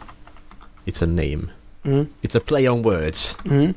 It's 0.84 1.02
a 1.02 1.06
name. 1.06 1.48
Mm. 1.82 2.06
It's 2.22 2.36
a 2.38 2.40
play 2.46 2.68
on 2.68 2.82
words. 2.82 3.36
Mm. 3.50 3.74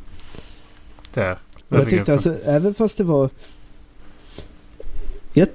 Där. 1.13 1.37
Jag 1.69 1.89
tyckte 1.89 2.13
alltså, 2.13 2.35
även 2.45 2.73
fast 2.73 2.97
det 2.97 3.03
var... 3.03 3.29
Jag 5.33 5.47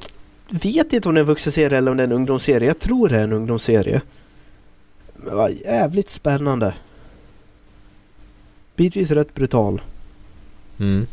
vet 0.48 0.92
inte 0.92 1.08
om 1.08 1.14
det 1.14 1.18
är 1.18 1.22
en 1.22 1.26
vuxenserie 1.26 1.78
eller 1.78 1.90
om 1.90 1.96
det 1.96 2.02
är 2.02 2.06
en 2.06 2.12
ungdomsserie. 2.12 2.68
Jag 2.68 2.78
tror 2.78 3.08
det 3.08 3.16
är 3.16 3.24
en 3.24 3.32
ungdomsserie. 3.32 4.02
Men 5.14 5.28
det 5.28 5.34
var 5.34 5.48
jävligt 5.48 6.10
spännande. 6.10 6.74
Bitvis 8.76 9.10
rätt 9.10 9.34
brutal. 9.34 9.80
Mm. 10.78 11.06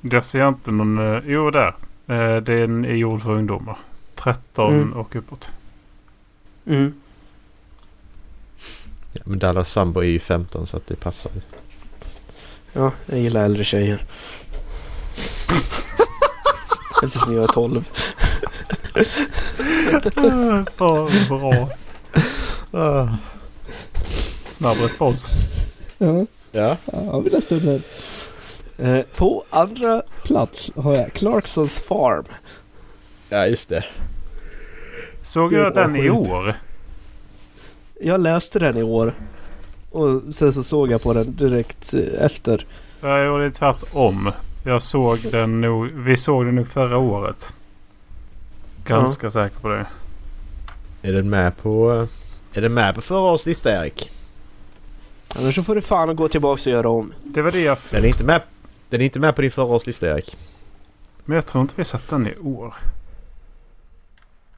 Jag 0.00 0.24
ser 0.24 0.48
inte 0.48 0.70
någon... 0.70 0.98
eh, 1.14 1.22
Jo, 1.26 1.50
där. 1.50 1.74
Eh, 2.06 2.36
Den 2.36 2.84
är 2.84 2.94
gjord 2.94 3.22
för 3.22 3.30
ungdomar. 3.32 3.76
13 4.14 4.74
Mm. 4.74 4.92
och 4.92 5.16
uppåt. 5.16 5.50
Mm. 6.66 6.94
Ja, 9.12 9.20
men 9.24 9.38
Dallas 9.38 9.70
sambo 9.72 10.00
är 10.00 10.04
ju 10.04 10.18
15 10.20 10.66
så 10.66 10.76
att 10.76 10.86
det 10.86 10.96
passar 10.96 11.30
ju. 11.34 11.40
Ja, 12.72 12.92
jag 13.06 13.18
gillar 13.18 13.44
äldre 13.44 13.64
tjejer. 13.64 14.02
Eftersom 17.04 17.34
jag 17.34 17.44
är 17.44 17.48
12. 17.52 17.88
Ja, 20.78 21.08
bra. 21.28 21.68
Snabb 24.56 24.76
respons. 24.76 25.26
Ja, 25.98 26.26
Ja. 26.52 26.76
ja 26.86 27.20
vi 27.20 27.30
läste 27.30 27.54
upp 27.54 27.62
den. 27.62 27.82
Eh, 28.78 29.04
på 29.16 29.44
andra 29.50 30.02
plats 30.24 30.72
har 30.76 30.96
jag 30.96 31.12
Clarksons 31.12 31.80
Farm. 31.80 32.24
Ja, 33.28 33.46
just 33.46 33.68
det. 33.68 33.84
Såg 35.22 35.52
var 35.52 35.70
den 35.70 35.96
i 35.96 36.10
år? 36.10 36.54
Jag 38.00 38.20
läste 38.20 38.58
den 38.58 38.76
i 38.76 38.82
år. 38.82 39.14
Och 39.90 40.34
sen 40.34 40.52
så 40.52 40.62
såg 40.62 40.90
jag 40.90 41.02
på 41.02 41.12
den 41.12 41.36
direkt 41.36 41.94
eh, 41.94 42.24
efter. 42.24 42.66
Jag 43.00 43.26
gjorde 43.26 43.50
tvärtom. 43.50 44.32
Jag 44.64 44.82
såg 44.82 45.18
den 45.30 45.60
nog... 45.60 45.86
Vi 45.94 46.16
såg 46.16 46.44
den 46.44 46.54
nog 46.54 46.68
förra 46.68 46.98
året. 46.98 47.46
Ganska 48.84 49.30
säker 49.30 49.58
på 49.60 49.68
det. 49.68 49.86
Är 51.02 51.12
den 51.12 51.30
med 51.30 51.56
på... 51.56 52.06
Är 52.54 52.60
den 52.60 52.74
med 52.74 52.94
på 52.94 53.00
förra 53.00 53.18
årets 53.20 53.46
lista 53.46 53.70
Erik? 53.72 54.10
Annars 55.38 55.54
så 55.54 55.62
får 55.62 55.74
du 55.74 55.80
fan 55.80 56.16
gå 56.16 56.28
tillbaka 56.28 56.60
och 56.60 56.66
göra 56.66 56.88
om. 56.88 57.12
Det 57.24 57.42
var 57.42 57.52
det 57.52 57.60
jag... 57.60 57.78
Den 57.90 58.04
är 58.04 58.08
inte 58.08 58.24
med, 58.24 58.42
den 58.88 59.00
är 59.00 59.04
inte 59.04 59.20
med 59.20 59.34
på 59.36 59.42
din 59.42 59.50
förra 59.50 59.80
Erik. 60.02 60.36
Men 61.24 61.34
jag 61.34 61.46
tror 61.46 61.62
inte 61.62 61.74
vi 61.76 61.84
sett 61.84 62.08
den 62.08 62.26
i 62.26 62.36
år. 62.36 62.74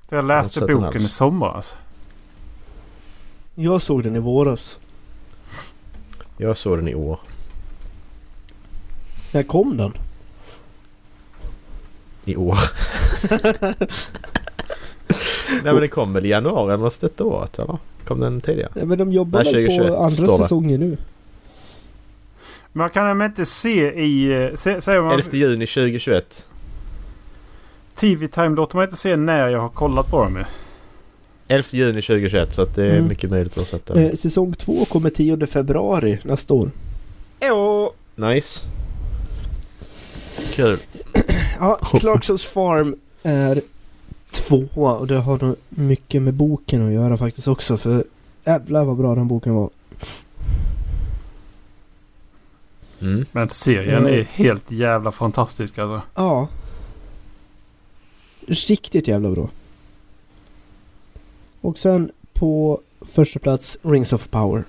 För 0.08 0.16
jag 0.16 0.24
läste 0.24 0.66
den 0.66 0.80
boken 0.80 1.02
i 1.02 1.08
somras. 1.08 1.74
Jag 3.54 3.82
såg 3.82 4.02
den 4.02 4.16
i 4.16 4.18
våras. 4.18 4.78
Jag 6.36 6.56
såg 6.56 6.78
den 6.78 6.88
i 6.88 6.94
år. 6.94 7.20
När 9.32 9.42
kom 9.42 9.76
den? 9.76 9.92
I 12.24 12.36
år. 12.36 12.58
Nej 15.62 15.72
men 15.72 15.80
det 15.80 15.88
kom 15.88 16.12
väl 16.12 16.26
i 16.26 16.28
januari 16.28 16.74
eller 16.74 16.84
något 16.84 17.00
detta 17.00 17.24
året 17.24 17.58
eller? 17.58 17.78
Kom 18.04 18.20
den 18.20 18.40
tidigare? 18.40 18.70
Ja, 18.74 18.84
men 18.84 18.98
de 18.98 19.12
jobbar 19.12 19.44
Nej, 19.44 19.52
väl 19.54 19.62
2021 19.62 19.88
på 19.90 19.96
andra 20.02 20.10
står 20.16 20.26
det. 20.38 20.42
säsongen 20.42 20.80
nu. 20.80 20.96
Man 22.72 22.90
kan 22.90 23.18
väl 23.18 23.26
inte 23.26 23.44
se 23.46 23.92
i... 23.92 24.42
eh, 24.44 24.56
Se, 24.56 24.80
säger 24.80 25.02
man, 25.02 25.12
11 25.12 25.28
juni 25.32 25.66
2021. 25.66 26.46
TV-time 27.94 28.48
låter 28.56 28.76
man 28.76 28.84
inte 28.84 28.96
se 28.96 29.16
när 29.16 29.48
jag 29.48 29.60
har 29.60 29.68
kollat 29.68 30.10
på 30.10 30.22
dem 30.24 30.36
ju. 30.36 30.44
11 31.48 31.68
juni 31.70 32.02
2021 32.02 32.54
så 32.54 32.62
att 32.62 32.74
det 32.74 32.84
är 32.84 32.90
Mm. 32.96 33.08
mycket 33.08 33.30
möjligt 33.30 33.58
att 33.58 33.66
sätta. 33.68 34.00
Eh, 34.02 34.14
säsong 34.14 34.52
två 34.54 34.84
kommer 34.84 35.10
10 35.10 35.46
februari 35.46 36.18
nästa 36.22 36.54
år. 36.54 36.70
Åh! 37.42 37.88
Nice. 38.16 38.60
Kul. 40.52 40.78
Ja, 41.60 41.78
Clarksons 42.00 42.46
Farm 42.46 42.96
är 43.22 43.60
tvåa 44.30 44.94
och 44.94 45.06
det 45.06 45.18
har 45.18 45.38
nog 45.44 45.56
mycket 45.68 46.22
med 46.22 46.34
boken 46.34 46.86
att 46.86 46.92
göra 46.92 47.16
faktiskt 47.16 47.48
också 47.48 47.76
för 47.76 48.04
jävlar 48.44 48.84
vad 48.84 48.96
bra 48.96 49.14
den 49.14 49.28
boken 49.28 49.54
var. 49.54 49.70
Mm. 53.00 53.24
Men 53.32 53.50
serien 53.50 53.98
Mm. 54.06 54.14
är 54.14 54.22
helt 54.22 54.70
jävla 54.70 55.12
fantastisk 55.12 55.78
alltså. 55.78 56.02
Ja. 56.14 56.48
Riktigt 58.46 59.08
jävla 59.08 59.30
bra. 59.30 59.50
Och 61.60 61.78
sen 61.78 62.10
på 62.32 62.80
första 63.00 63.38
plats 63.38 63.78
Rings 63.82 64.12
of 64.12 64.28
Power. 64.28 64.64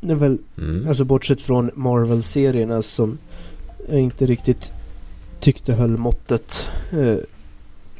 Det 0.00 0.12
är 0.12 0.16
väl, 0.16 0.38
Mm. 0.58 0.88
alltså 0.88 1.04
bortsett 1.04 1.40
från 1.40 1.70
Marvel-serierna 1.74 2.82
som 2.82 3.18
jag 3.88 4.00
inte 4.00 4.26
riktigt 4.26 4.72
tyckte 5.40 5.72
höll 5.72 5.96
måttet 5.96 6.68
eh, 6.92 7.16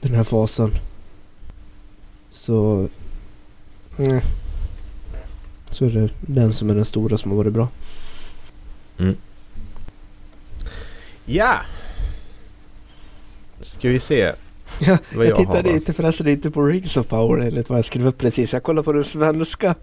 den 0.00 0.14
här 0.14 0.24
fasen. 0.24 0.70
Så... 2.30 2.88
Mm, 3.98 4.20
så 5.70 5.84
är 5.84 5.90
det 5.90 6.10
den 6.20 6.52
som 6.52 6.70
är 6.70 6.74
den 6.74 6.84
stora 6.84 7.18
som 7.18 7.30
har 7.30 7.38
varit 7.38 7.52
bra. 7.52 7.68
Ja! 11.24 11.60
Ska 13.60 13.88
vi 13.88 14.00
se 14.00 14.32
Ja, 14.80 14.98
vad 15.14 15.26
jag 15.26 15.30
jag, 15.30 15.36
tittade 15.36 15.68
har. 15.68 15.76
inte 15.76 15.92
förresten 15.92 16.28
inte 16.28 16.50
på 16.50 16.62
Rings 16.62 16.96
of 16.96 17.06
Power 17.06 17.46
enligt 17.46 17.68
vad 17.68 17.78
jag 17.78 17.84
skrev 17.84 18.06
upp 18.06 18.18
precis. 18.18 18.52
Jag 18.52 18.62
kollade 18.62 18.84
på 18.84 18.92
den 18.92 19.04
svenska 19.04 19.74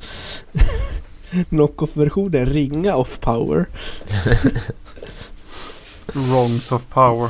knock-off-versionen, 1.49 2.45
Ringa 2.45 2.95
of 2.95 3.19
Power. 3.19 3.65
Wrongs 6.13 6.71
of 6.71 6.85
power. 6.89 7.29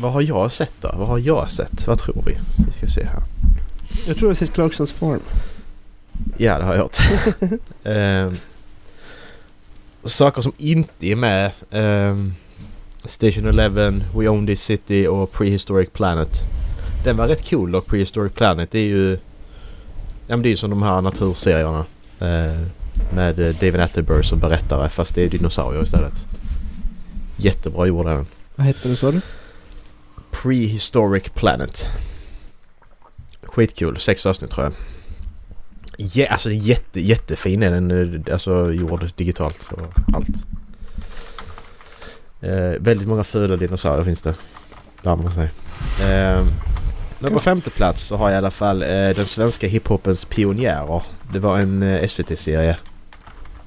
Vad 0.00 0.12
har 0.12 0.22
jag 0.22 0.52
sett 0.52 0.72
då? 0.80 0.90
Vad 0.96 1.08
har 1.08 1.18
jag 1.18 1.50
sett? 1.50 1.86
Vad 1.86 1.98
tror 1.98 2.22
vi? 2.26 2.38
Vi 2.66 2.72
ska 2.72 2.86
se 2.86 3.04
här. 3.04 3.22
Jag 4.06 4.16
tror 4.16 4.22
jag 4.22 4.30
har 4.30 4.34
sett 4.34 4.52
Clarksons 4.54 4.92
Farm. 4.92 5.20
Ja, 6.36 6.58
det 6.58 6.64
har 6.64 6.74
jag 6.74 6.82
gjort. 6.82 6.96
Ehm, 7.84 8.36
saker 10.04 10.42
som 10.42 10.52
inte 10.58 11.06
är 11.06 11.16
med. 11.16 11.50
ehm, 11.70 12.34
Station 13.04 13.46
11, 13.58 13.90
We 14.16 14.28
Own 14.28 14.46
This 14.46 14.62
City 14.62 15.06
och 15.06 15.32
Prehistoric 15.32 15.88
Planet. 15.92 16.40
Den 17.04 17.16
var 17.16 17.28
rätt 17.28 17.50
cool 17.50 17.72
dock. 17.72 17.86
Prehistoric 17.86 18.32
Planet 18.32 18.70
det 18.70 18.78
är 18.78 18.84
ju... 18.86 19.12
Ja 20.26 20.36
men 20.36 20.42
det 20.42 20.48
är 20.48 20.50
ju 20.50 20.56
som 20.56 20.70
de 20.70 20.82
här 20.82 21.00
naturserierna. 21.00 21.84
eh, 22.20 22.60
med 23.14 23.38
eh, 23.40 23.54
David 23.54 23.80
Attenborough 23.80 24.22
som 24.28 24.38
berättare 24.38 24.88
fast 24.88 25.14
det 25.14 25.22
är 25.22 25.28
dinosaurier 25.28 25.82
istället. 25.82 26.24
Jättebra 27.36 27.86
gjorde 27.86 28.08
den. 28.10 28.26
Vad 28.58 28.66
hette 28.66 28.88
det 28.88 28.96
sa 28.96 29.10
du? 29.10 29.20
Prehistoric 30.30 31.24
Planet. 31.34 31.86
Skitkul. 33.42 33.96
Sex 33.98 34.26
avsnitt 34.26 34.50
tror 34.50 34.64
jag. 34.64 34.72
Ja, 35.96 36.26
alltså 36.28 36.48
den 36.48 36.58
är 36.58 36.62
jätte, 36.62 37.00
jättefin 37.00 37.62
är 37.62 37.70
den. 37.70 37.90
eh, 38.26 38.32
Alltså 38.32 38.72
gjord 38.72 39.10
digitalt 39.16 39.70
och 39.72 39.92
allt. 40.14 40.28
Eh, 42.40 42.80
väldigt 42.80 43.08
många 43.08 43.24
fula 43.24 43.56
dinosaurier 43.56 44.04
finns 44.04 44.22
det. 44.22 44.34
Lär 45.02 45.16
man 45.16 45.32
sig. 45.34 45.50
Eh, 46.10 46.44
men 47.18 47.32
på 47.32 47.40
femte 47.40 47.70
plats 47.70 48.02
så 48.02 48.16
har 48.16 48.28
jag 48.30 48.34
i 48.36 48.38
alla 48.38 48.50
fall 48.50 48.82
eh, 48.82 48.88
den 48.88 49.14
svenska 49.14 49.66
hiphopens 49.66 50.24
pionjärer. 50.24 51.02
Det 51.32 51.38
var 51.38 51.58
en 51.58 51.82
eh, 51.82 52.06
SVT-serie. 52.08 52.76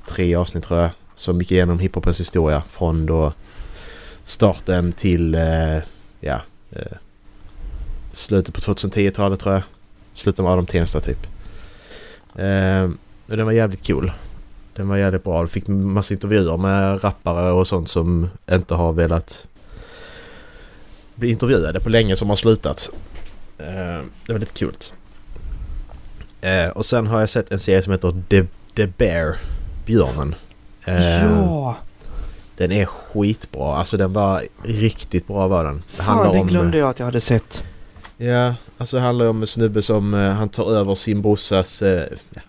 Tre 0.08 0.36
avsnitt 0.36 0.64
tror 0.64 0.80
jag. 0.80 0.90
Som 1.16 1.40
gick 1.40 1.52
igenom 1.52 1.80
hiphopens 1.80 2.20
historia 2.20 2.64
från 2.70 3.06
då 3.06 3.34
starten 4.24 4.92
till 4.92 5.36
eh, 5.36 5.78
ja, 6.20 6.42
eh, 6.72 6.98
slutet 8.12 8.54
på 8.54 8.62
2010-talet 8.62 9.40
tror 9.40 9.54
jag. 9.54 9.64
Slutet 10.14 10.40
av 10.40 10.48
Adam 10.48 10.66
Tensta 10.66 11.00
typ. 11.00 11.28
Eh, 12.36 12.90
och 13.28 13.38
den 13.38 13.46
var 13.46 13.52
jävligt 13.52 13.88
cool. 13.88 14.12
Den 14.76 14.88
var 14.88 14.98
jävligt 14.98 15.24
bra. 15.24 15.48
Fick 15.48 15.68
massa 15.68 16.14
intervjuer 16.14 16.58
med 16.58 17.04
rappare 17.04 17.52
och 17.52 17.68
sånt 17.68 17.90
som 17.90 18.30
inte 18.52 18.76
har 18.76 18.94
velat 18.94 19.48
bli 21.16 21.30
intervjuade 21.30 21.80
på 21.80 21.90
länge 21.90 22.16
som 22.16 22.30
har 22.30 22.36
slutat. 22.36 22.90
Eh, 23.58 24.04
det 24.26 24.34
var 24.34 24.40
lite 24.40 24.54
kul. 24.54 24.74
Eh, 26.42 26.68
och 26.68 26.86
sen 26.86 27.08
har 27.08 27.20
jag 27.20 27.30
sett 27.30 27.52
en 27.52 27.60
serie 27.60 27.82
som 27.82 27.92
heter 27.92 28.24
The, 28.30 28.46
The 28.76 28.88
Bear. 28.88 29.38
Björnen. 29.86 30.36
Eh, 30.86 31.24
ja! 31.24 31.78
Den 32.62 32.72
är 32.72 32.86
skitbra. 32.86 33.76
Alltså 33.76 33.98
den 33.98 34.14
var 34.14 34.42
riktigt 34.64 35.28
bra 35.28 35.48
var 35.48 35.64
den. 35.66 35.76
Det 35.98 36.04
Fan, 36.04 36.34
det 36.36 36.44
glömde 36.52 36.78
jag 36.78 36.90
att 36.90 37.00
jag 37.00 37.06
hade 37.06 37.22
sett. 37.22 37.64
Ja, 38.18 38.56
alltså 38.78 38.96
det 38.98 39.02
handlar 39.04 39.28
om 39.28 39.42
en 39.42 39.48
snubbe 39.48 39.82
som 39.82 40.14
eh, 40.14 40.20
han 40.20 40.50
tar 40.50 40.72
över 40.76 40.96
sin 40.96 41.22
brorsas 41.22 41.82
eh, 41.82 42.04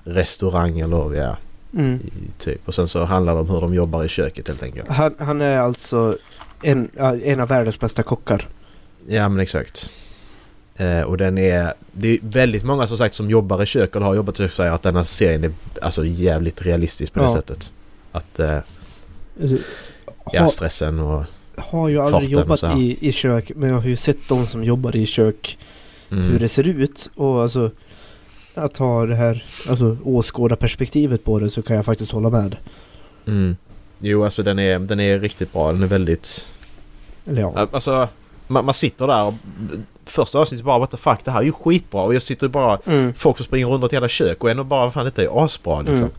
restaurang 0.05 0.81
eller 0.81 1.15
ja, 1.15 1.37
Mm. 1.75 2.01
typ. 2.39 2.69
Och 2.69 2.75
sen 2.75 2.89
så 2.89 3.05
handlar 3.05 3.35
det 3.35 3.41
om 3.41 3.49
hur 3.51 3.61
de 3.61 3.75
jobbar 3.75 4.05
i 4.05 4.09
köket 4.09 4.49
helt 4.49 4.63
enkelt. 4.63 4.89
Han, 4.89 5.15
han 5.19 5.41
är 5.41 5.59
alltså 5.59 6.17
en, 6.63 6.91
en 7.25 7.41
av 7.41 7.49
världens 7.49 7.81
bästa 7.81 8.03
kockar. 8.03 8.47
Ja 9.09 9.29
men 9.29 9.41
exakt. 9.41 9.91
Eh, 10.77 11.01
och 11.01 11.17
den 11.17 11.39
är... 11.39 11.75
Det 11.93 12.09
är 12.09 12.19
väldigt 12.23 12.65
många 12.65 12.87
som 12.87 12.99
sagt 12.99 13.15
som 13.15 13.31
jobbar 13.31 13.63
i 13.63 13.67
kök 13.67 13.97
eller 13.97 14.07
har 14.07 14.15
jobbat 14.15 14.35
i 14.35 14.39
kök 14.39 14.53
säger 14.53 14.73
att 14.73 14.83
den 14.83 14.97
här 14.97 15.03
serien 15.03 15.45
är 15.45 15.53
alltså 15.83 16.05
jävligt 16.05 16.63
realistisk 16.63 17.13
på 17.13 17.19
det 17.21 17.27
Ja. 17.27 17.33
sättet. 17.33 17.71
Att 18.13 18.39
eh, 18.39 18.59
Alltså, 19.43 19.57
ja, 20.33 20.49
stressen 20.49 20.99
och... 20.99 21.25
har 21.57 21.89
ju 21.89 22.01
aldrig 22.01 22.31
jobbat 22.31 22.63
i, 22.63 23.09
i 23.09 23.13
kök 23.13 23.51
men 23.57 23.69
jag 23.71 23.77
har 23.81 23.89
ju 23.89 23.97
sett 23.97 24.29
de 24.29 24.47
som 24.47 24.65
jobbar 24.65 24.97
i 24.97 25.07
kök 25.07 25.59
Mm, 26.11 26.25
hur 26.25 26.39
det 26.39 26.49
ser 26.49 26.69
ut 26.69 27.11
och 27.15 27.43
alltså 27.43 27.71
att 28.55 28.77
ha 28.79 29.07
det 29.07 29.15
här 29.17 29.45
alltså 29.69 29.97
åskåda 30.05 30.57
perspektivet 30.57 31.25
på 31.25 31.39
det 31.39 31.51
så 31.51 31.63
kan 31.63 31.77
jag 31.77 31.85
faktiskt 31.85 32.13
hålla 32.13 32.31
med. 32.31 32.57
mm. 33.27 33.57
Jo 33.99 34.25
alltså 34.25 34.43
den 34.43 34.59
är, 34.59 34.79
den 34.79 35.01
är 35.01 35.19
riktigt 35.19 35.53
bra. 35.53 35.73
Den 35.73 35.83
är 35.83 35.87
väldigt... 35.87 36.49
Eller 37.27 37.41
ja. 37.41 37.69
Alltså 37.73 38.09
Man, 38.47 38.65
man 38.65 38.75
sitter 38.75 39.07
där 39.07 39.27
och 39.27 39.35
första 40.05 40.39
avsnittet 40.39 40.65
bara 40.67 40.79
what 40.79 40.91
the 40.91 40.97
fuck 40.97 41.25
det 41.25 41.31
här 41.31 41.41
är 41.41 41.45
ju 41.45 41.53
skitbra 41.53 42.03
och 42.03 42.15
jag 42.15 42.23
sitter 42.23 42.49
bara 42.49 42.79
Mm. 42.87 43.15
folk 43.15 43.37
som 43.37 43.45
springer 43.47 43.67
runt 43.67 43.85
ett 43.85 43.93
jävla 43.93 44.09
kök 44.09 44.45
och 44.45 44.51
ändå 44.51 44.65
bara 44.65 44.91
fan 44.91 45.05
detta 45.05 45.23
är 45.23 45.45
asbra 45.45 45.79
liksom. 45.81 45.97
Mm. 45.97 46.11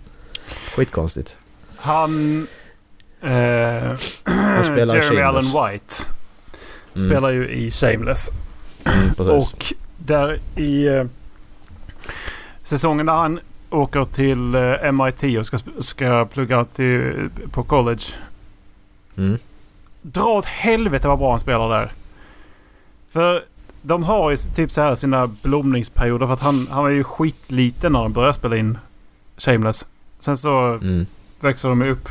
Skitkonstigt. 0.75 1.37
Han... 1.75 2.41
Eh, 2.41 2.47
Han 2.47 2.47
spelar 2.47 3.12
i 3.12 3.12
Jeremy 3.23 5.01
Shameless. 5.01 5.53
Allen 5.55 5.71
White 5.71 5.95
Mm. 6.95 7.09
spelar 7.09 7.29
ju 7.29 7.49
i 7.49 7.71
Shameless. 7.71 8.29
Mm. 8.85 9.13
Och 9.37 9.73
där 9.97 10.39
i 10.55 10.87
eh, 10.87 11.03
säsongen 12.63 13.05
där 13.05 13.13
han 13.13 13.39
åker 13.69 14.05
till 14.05 14.55
eh, 14.55 14.91
MIT 14.91 15.37
och 15.39 15.45
ska, 15.45 15.57
ska 15.79 16.25
plugga 16.25 16.65
till, 16.65 17.29
på 17.51 17.63
college. 17.63 18.03
Mm. 19.17 19.37
Dra 20.01 20.23
åt 20.25 20.45
helvete 20.45 21.07
vad 21.07 21.19
bra 21.19 21.29
han 21.31 21.39
spelar 21.39 21.69
där. 21.69 21.91
För 23.11 23.43
de 23.81 24.03
har 24.03 24.31
ju 24.31 24.37
typ 24.37 24.71
så 24.71 24.81
här 24.81 24.95
sina 24.95 25.27
blomningsperioder. 25.27 26.25
För 26.25 26.33
att 26.33 26.41
han, 26.41 26.67
han 26.71 26.83
var 26.83 26.89
ju 26.89 27.03
skitliten 27.03 27.91
när 27.93 27.99
de 27.99 28.13
började 28.13 28.33
spela 28.33 28.55
in 28.57 28.77
Shameless. 29.37 29.85
Sen 30.19 30.37
så 30.37 30.59
Mm. 30.59 31.05
växer 31.39 31.69
de 31.69 31.81
upp. 31.81 32.09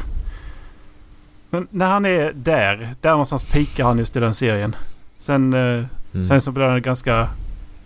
Men 1.53 1.67
när 1.71 1.87
han 1.87 2.05
är 2.07 2.33
där, 2.35 2.95
där 3.01 3.11
någonstans 3.11 3.45
pikar 3.45 3.85
han 3.85 3.99
just 3.99 4.17
i 4.17 4.21
den 4.21 4.35
serien. 4.35 4.77
Sen, 5.19 5.55
eh, 5.55 5.85
Mm. 6.15 6.25
sen 6.27 6.41
så 6.41 6.51
blir 6.53 6.65
han 6.65 6.83
ganska... 6.83 7.29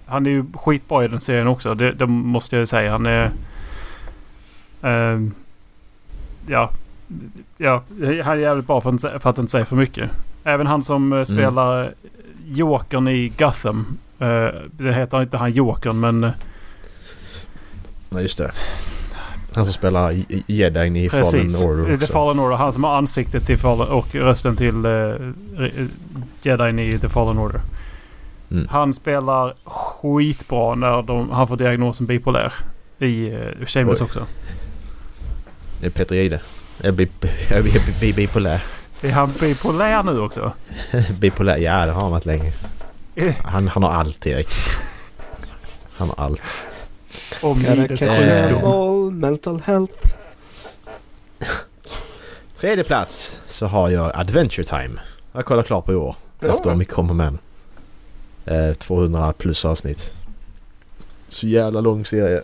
Han 0.07 0.27
är 0.27 0.31
ju 0.31 0.45
skitbra 0.55 1.05
i 1.05 1.09
den 1.09 1.21
serien 1.21 1.47
också. 1.47 1.75
Det, 1.75 1.93
det 1.93 2.07
måste 2.07 2.57
jag 2.57 2.61
ju 2.61 2.67
säga. 2.67 2.93
Han 2.93 3.07
är... 3.07 3.31
ehm, 4.83 5.35
ja. 6.47 6.71
Ja, 7.57 7.83
han 8.25 8.33
är 8.33 8.37
jävligt 8.37 8.67
bra 8.67 8.81
för 8.81 8.95
att, 8.95 9.23
för 9.23 9.31
att 9.31 9.39
inte 9.39 9.53
säga 9.53 9.65
för 9.65 9.77
mycket. 9.77 10.11
Även 10.45 10.67
han 10.67 10.83
som 10.83 11.07
Mm. 11.13 11.19
eh, 11.19 11.25
spelar 11.25 11.95
Jokern 12.47 13.09
i 13.09 13.29
Gotham. 13.39 13.99
eh, 14.19 14.49
det 14.71 14.93
heter 14.93 15.23
inte 15.23 15.37
han 15.37 15.53
Jokern 15.53 16.01
men... 16.01 16.25
eh, 16.25 16.31
Nej 18.11 18.23
just 18.23 18.39
det. 18.39 18.51
Han 19.57 19.65
som 19.65 19.73
spelar 19.75 20.13
i- 20.13 20.27
i- 20.29 20.45
jedin 20.47 20.97
i 20.97 21.09
Precis. 21.09 21.61
Fallen 21.63 21.71
Order 21.71 21.87
The 21.87 21.95
också. 22.05 22.13
Fallen 22.13 22.39
Order. 22.41 22.57
Han 22.57 22.73
som 22.73 22.85
har 22.85 22.97
ansiktet 22.97 23.47
till 23.47 23.59
Fallen 23.59 23.89
och 23.89 24.15
rösten 24.15 24.57
till 24.57 24.87
uh, 24.87 25.33
Jedin 26.43 26.79
i 26.79 26.99
The 26.99 27.09
Fallen 27.09 27.39
Order. 27.39 27.61
Mm. 28.51 28.69
Han 28.71 28.95
spelar 28.95 29.55
skitbra 29.65 30.75
när 30.75 31.03
de, 31.03 31.31
han 31.31 31.49
får 31.49 31.57
diagnosen 31.57 32.07
bipolär. 32.07 32.53
I 32.99 33.31
uh, 33.31 33.67
Shameless 33.67 34.01
Oj. 34.01 34.05
också. 34.05 34.27
Det 35.81 35.87
är 35.87 35.91
Peter 35.91 36.15
Jihde. 36.17 36.41
Jag 36.83 36.95
blir 36.95 38.15
bipolär. 38.15 38.65
Är 39.03 39.13
han 39.13 39.33
bipolär 39.41 40.03
nu 40.03 40.21
också? 40.21 40.53
Bipolär? 41.21 41.57
Ja 41.57 41.87
det 41.87 41.93
har 41.93 42.01
han 42.01 42.11
varit 42.11 42.25
länge. 42.27 42.53
Eh, 43.15 43.35
Han, 43.45 43.69
han 43.69 43.83
har 43.83 43.91
allt 43.91 44.27
Erik. 44.27 44.49
Han 45.97 46.09
har 46.17 46.25
allt. 46.25 46.43
Om 47.43 47.59
livets 47.59 48.01
sjukdom. 48.01 48.65
all, 48.65 49.11
mental 49.11 49.61
health. 49.61 50.15
Tredje 52.59 52.85
plats 52.85 53.41
så 53.47 53.67
har 53.67 53.91
jag 53.91 54.11
Adventure 54.15 54.65
Time. 54.65 55.01
Jag 55.33 55.45
kollar 55.45 55.63
klart 55.63 55.85
på 55.85 55.93
i 55.93 55.97
år. 55.97 56.17
Ja. 56.41 56.55
Efter 56.55 57.05
män. 57.15 57.39
Eh, 58.45 58.73
200 58.73 59.33
plus 59.33 59.65
avsnitt. 59.65 60.15
Så 61.29 61.47
jävla 61.47 61.81
lång 61.81 62.05
serie. 62.05 62.43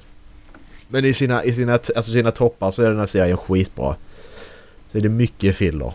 Men 0.89 1.05
i 1.05 1.15
sina, 1.15 1.45
i 1.45 1.53
sina, 1.53 1.73
alltså 1.73 2.03
sina 2.13 2.31
toppar 2.31 2.71
så 2.71 2.83
är 2.83 2.91
den 2.91 2.99
här 2.99 3.07
serien 3.07 3.37
skitbra. 3.37 3.97
Så 4.89 4.99
är 4.99 5.03
det 5.03 5.09
mycket 5.09 5.57
filler. 5.57 5.93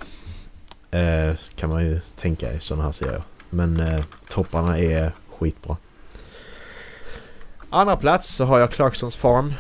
Eh, 0.92 1.34
kan 1.56 1.70
man 1.70 1.86
ju 1.86 2.00
tänka 2.16 2.54
i 2.54 2.60
sådana 2.60 2.84
här 2.84 2.92
serier. 2.92 3.24
Men 3.50 3.80
eh, 3.80 4.04
topparna 4.30 4.80
är 4.80 5.12
skitbra. 5.40 5.78
Andra 7.70 7.96
plats 7.96 8.28
så 8.36 8.46
har 8.46 8.60
jag 8.60 8.72
Clarksons 8.72 9.16
Farm. 9.16 9.54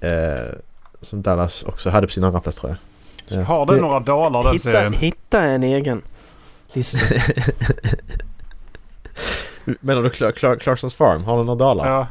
Eh, 0.00 0.54
som 1.00 1.22
Dallas 1.22 1.62
också 1.62 1.90
hade 1.90 2.06
på 2.06 2.12
sin 2.12 2.24
andra 2.24 2.40
plats 2.40 2.58
tror 2.58 2.70
jag. 2.70 3.38
Ja. 3.38 3.44
Har 3.44 3.66
du 3.66 3.80
några 3.80 4.00
dalar 4.00 4.42
den 4.44 4.52
Hitta, 4.52 4.62
serien? 4.72 4.92
hitta 4.92 5.40
en 5.42 5.62
egen 5.62 6.02
lista. 6.72 7.14
Menar 9.80 10.02
du 10.02 10.08
Cla- 10.08 10.32
Cla- 10.32 10.56
Clarksons 10.58 10.94
Farm? 10.94 11.24
Har 11.24 11.38
du 11.38 11.44
några 11.44 11.58
dalar? 11.58 11.90
Ja. 11.90 12.06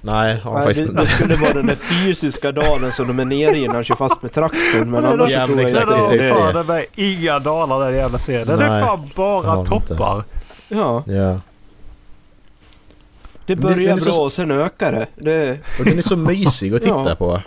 Nej, 0.00 0.36
har 0.40 0.52
han 0.52 0.54
Nej, 0.60 0.64
faktiskt 0.68 0.86
det, 0.86 0.90
inte. 0.90 1.02
det 1.02 1.06
skulle 1.08 1.34
vara 1.36 1.52
den 1.52 1.66
där 1.66 1.74
fysiska 2.04 2.52
dalen 2.52 2.92
som 2.92 3.06
de 3.06 3.18
är 3.18 3.24
nere 3.24 3.58
i 3.58 3.66
när 3.66 3.74
de 3.74 3.82
kör 3.82 3.94
fast 3.94 4.22
med 4.22 4.32
traktorn. 4.32 4.90
Men 4.90 5.04
annars 5.06 5.30
ja, 5.30 5.40
så 5.40 5.46
tror 5.46 5.60
jag 5.60 5.70
inte 5.70 6.16
det 6.16 6.24
är 6.28 6.34
fan 6.34 6.54
det. 6.54 6.62
där 6.62 6.84
inga 6.94 7.38
dalar 7.38 7.80
den 7.90 7.94
jävla 7.94 8.18
serien. 8.18 8.46
Den 8.46 8.60
är 8.60 8.68
Nej, 8.70 8.82
fan 8.84 9.10
bara 9.14 9.64
toppar. 9.64 10.24
Ja, 10.68 11.02
Ja. 11.06 11.40
Det 13.46 13.56
börjar 13.56 13.88
den 13.88 14.00
så- 14.00 14.10
bra 14.10 14.18
och 14.18 14.32
sen 14.32 14.50
ökar 14.50 14.92
det. 14.92 15.06
det. 15.16 15.58
Och 15.78 15.84
den 15.84 15.98
är 15.98 16.02
så 16.02 16.16
mysig 16.16 16.74
att 16.74 16.82
titta 16.82 17.08
Ja. 17.08 17.14
på. 17.14 17.42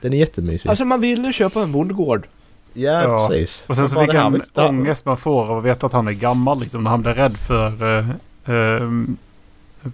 Den 0.00 0.12
är 0.12 0.18
jättemysig. 0.18 0.68
Alltså 0.70 0.84
man 0.84 1.00
ville 1.00 1.32
köpa 1.32 1.62
en 1.62 1.72
bondgård. 1.72 2.26
ja, 2.72 3.02
Ja. 3.02 3.28
precis. 3.28 3.64
Och 3.68 3.76
sen 3.76 3.88
så 3.88 4.00
fick 4.00 4.14
han 4.14 4.32
vill 4.32 4.42
ångest 4.54 5.04
man 5.04 5.16
får 5.16 5.44
av 5.50 5.58
att 5.58 5.64
veta 5.64 5.86
att 5.86 5.92
han 5.92 6.08
är 6.08 6.12
gammal 6.12 6.60
liksom. 6.60 6.84
När 6.84 6.90
han 6.90 7.02
blir 7.02 7.12
rädd 7.14 7.36
för, 7.36 7.98
eh, 7.98 8.08
eh, 8.56 8.90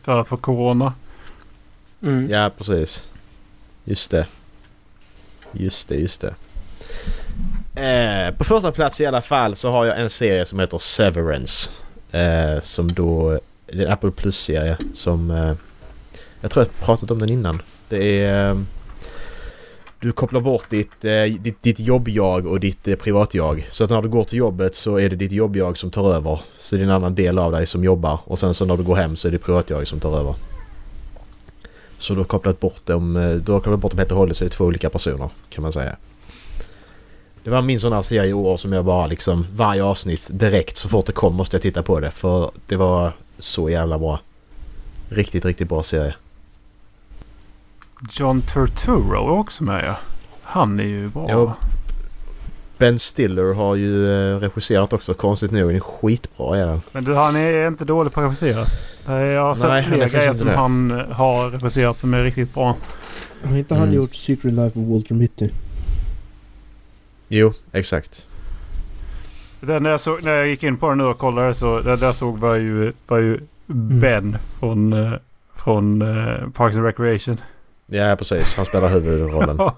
för 0.02 0.20
att 0.20 0.28
få 0.28 0.36
corona. 0.36 0.92
Mm. 2.02 2.30
Ja, 2.30 2.50
precis. 2.58 3.08
Just 3.84 4.10
det. 4.10 4.26
Just 5.52 5.88
det, 5.88 5.94
just 5.96 6.20
det. 6.20 6.34
Eh, 8.28 8.34
på 8.34 8.44
första 8.44 8.72
plats 8.72 9.00
i 9.00 9.06
alla 9.06 9.22
fall 9.22 9.56
så 9.56 9.70
har 9.70 9.84
jag 9.84 10.00
en 10.00 10.10
serie 10.10 10.46
som 10.46 10.58
heter 10.60 10.78
Severance. 10.78 11.70
Eh, 12.12 12.60
som 12.62 12.88
då... 12.88 13.40
Det 13.66 13.78
är 13.78 13.86
en 13.86 13.92
Apple 13.92 14.10
Plus-serie 14.10 14.76
som... 14.94 15.30
Eh, 15.30 15.52
jag 16.40 16.50
tror 16.50 16.64
jag 16.64 16.86
pratat 16.86 17.10
om 17.10 17.18
den 17.18 17.28
innan. 17.28 17.62
Det 17.88 18.20
är... 18.22 18.50
Eh, 18.50 18.58
du 20.00 20.12
kopplar 20.12 20.40
bort 20.40 20.70
ditt, 20.70 21.04
eh, 21.04 21.22
ditt, 21.22 21.62
ditt 21.62 21.80
jobb-jag 21.80 22.46
och 22.46 22.60
ditt 22.60 22.88
eh, 22.88 22.96
privat-jag. 22.96 23.68
Så 23.70 23.84
att 23.84 23.90
när 23.90 24.02
du 24.02 24.08
går 24.08 24.24
till 24.24 24.38
jobbet 24.38 24.74
så 24.74 24.96
är 24.96 25.10
det 25.10 25.16
ditt 25.16 25.32
jobb-jag 25.32 25.78
som 25.78 25.90
tar 25.90 26.14
över. 26.14 26.40
Så 26.58 26.76
det 26.76 26.82
är 26.82 26.84
en 26.84 26.90
annan 26.90 27.14
del 27.14 27.38
av 27.38 27.52
dig 27.52 27.66
som 27.66 27.84
jobbar. 27.84 28.20
Och 28.24 28.38
sen 28.38 28.54
så 28.54 28.64
när 28.64 28.76
du 28.76 28.82
går 28.82 28.96
hem 28.96 29.16
så 29.16 29.28
är 29.28 29.32
det 29.32 29.38
privat-jag 29.38 29.86
som 29.86 30.00
tar 30.00 30.18
över. 30.18 30.34
Så 31.98 32.12
du 32.12 32.20
har 32.20 32.24
kopplat 32.24 32.60
bort 32.60 32.86
dem, 32.86 33.16
eh, 33.16 33.34
du 33.34 33.52
har 33.52 33.60
kopplat 33.60 33.80
bort 33.80 33.92
dem 33.92 33.98
helt 33.98 34.12
och 34.12 34.18
hållet 34.18 34.36
så 34.36 34.44
det 34.44 34.48
är 34.48 34.50
två 34.50 34.64
olika 34.64 34.90
personer 34.90 35.28
kan 35.50 35.62
man 35.62 35.72
säga. 35.72 35.96
Det 37.44 37.50
var 37.50 37.62
min 37.62 37.80
sån 37.80 37.92
här 37.92 38.02
serie 38.02 38.30
i 38.30 38.32
år 38.32 38.56
som 38.56 38.72
jag 38.72 38.84
bara 38.84 39.06
liksom 39.06 39.46
varje 39.54 39.84
avsnitt 39.84 40.28
direkt 40.32 40.76
så 40.76 40.88
fort 40.88 41.06
det 41.06 41.12
kom 41.12 41.34
måste 41.34 41.56
jag 41.56 41.62
titta 41.62 41.82
på 41.82 42.00
det 42.00 42.10
för 42.10 42.50
det 42.66 42.76
var 42.76 43.12
så 43.38 43.70
jävla 43.70 43.98
bra. 43.98 44.20
Riktigt, 45.08 45.44
riktigt 45.44 45.68
bra 45.68 45.82
serie. 45.82 46.14
John 48.12 48.40
Turturro 48.42 49.14
är 49.34 49.38
också 49.38 49.64
med 49.64 49.84
ja. 49.86 49.96
Han 50.42 50.80
är 50.80 50.84
ju 50.84 51.08
bra. 51.08 51.26
Ja. 51.30 51.54
Ben 52.78 52.98
Stiller 52.98 53.54
har 53.54 53.74
ju 53.74 54.12
eh, 54.34 54.38
regisserat 54.40 54.92
också 54.92 55.14
konstigt 55.14 55.50
nog. 55.50 55.68
Den 55.68 55.76
är 55.76 55.80
skitbra 55.80 56.58
är 56.58 56.66
den. 56.66 56.80
Men 56.92 57.04
du, 57.04 57.14
han 57.14 57.36
är 57.36 57.66
inte 57.68 57.84
dålig 57.84 58.12
på 58.12 58.20
att 58.20 58.26
regissera. 58.26 58.64
Jag 59.26 59.42
har 59.42 59.54
sett 59.54 59.68
Nej, 59.68 59.82
fler 59.84 60.08
grejer 60.08 60.34
som 60.34 60.46
det. 60.46 60.56
han 60.56 60.90
eh, 61.00 61.06
har 61.06 61.50
regisserat 61.50 61.98
som 61.98 62.14
är 62.14 62.24
riktigt 62.24 62.54
bra. 62.54 62.76
Har 63.44 63.56
inte 63.56 63.74
Mm. 63.74 63.86
han 63.86 63.94
gjort 63.96 64.14
Secret 64.14 64.54
Life 64.54 64.78
of 64.80 64.86
Walter 64.88 65.14
Mitty? 65.14 65.48
Jo, 67.28 67.52
exakt. 67.72 68.26
Den 69.60 69.82
när, 69.82 69.90
jag 69.90 70.00
såg, 70.00 70.22
när 70.22 70.32
jag 70.34 70.48
gick 70.48 70.62
in 70.62 70.76
på 70.76 70.88
den 70.88 70.98
nu 70.98 71.04
och 71.04 71.18
kollade 71.18 71.54
så 71.54 71.80
där 71.80 71.98
jag 72.02 72.14
såg 72.16 72.38
var 72.38 72.54
ju, 72.54 72.92
var 73.06 73.18
ju 73.18 73.40
Mm. 73.70 74.00
Ben 74.00 74.36
från, 74.58 74.92
eh, 74.92 75.12
från 75.54 76.02
eh, 76.02 76.48
Parks 76.50 76.76
and 76.76 76.84
Recreation. 76.86 77.40
Ja, 77.86 78.16
precis. 78.18 78.56
Han 78.56 78.66
spelar 78.66 78.88
huvudrollen. 78.88 79.58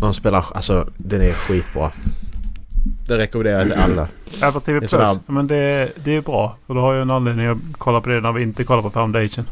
Han 0.00 0.14
spelar, 0.14 0.44
alltså 0.54 0.88
den 0.96 1.22
är 1.22 1.32
skitbra. 1.32 1.90
Det 3.06 3.18
rekommenderar 3.18 3.58
jag 3.58 3.66
till 3.66 3.78
alla. 3.78 4.08
Apple 4.42 4.60
TV 4.60 4.78
Plus. 4.78 4.90
sådär- 4.90 5.18
Men 5.26 5.46
det, 5.46 5.92
det 6.04 6.16
är 6.16 6.22
bra. 6.22 6.56
Och 6.66 6.74
då 6.74 6.80
har 6.80 6.92
jag 6.94 7.02
en 7.02 7.10
anledning 7.10 7.46
att 7.46 7.58
kolla 7.78 8.00
på 8.00 8.08
det 8.08 8.20
när 8.20 8.32
vi 8.32 8.42
inte 8.42 8.64
kollar 8.64 8.82
på 8.82 8.90
Foundation. 8.90 9.44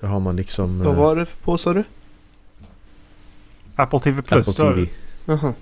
Då 0.00 0.06
har 0.06 0.20
man 0.20 0.36
liksom... 0.36 0.78
Vad 0.78 0.94
eh, 0.94 1.00
var 1.00 1.16
det 1.16 1.26
på 1.44 1.58
sa 1.58 1.72
du? 1.72 1.84
Apple 3.76 3.98
TV 3.98 4.22
Plus. 4.22 4.48
Apple 4.60 4.74
TV. 4.74 4.86
Jaha. 5.26 5.54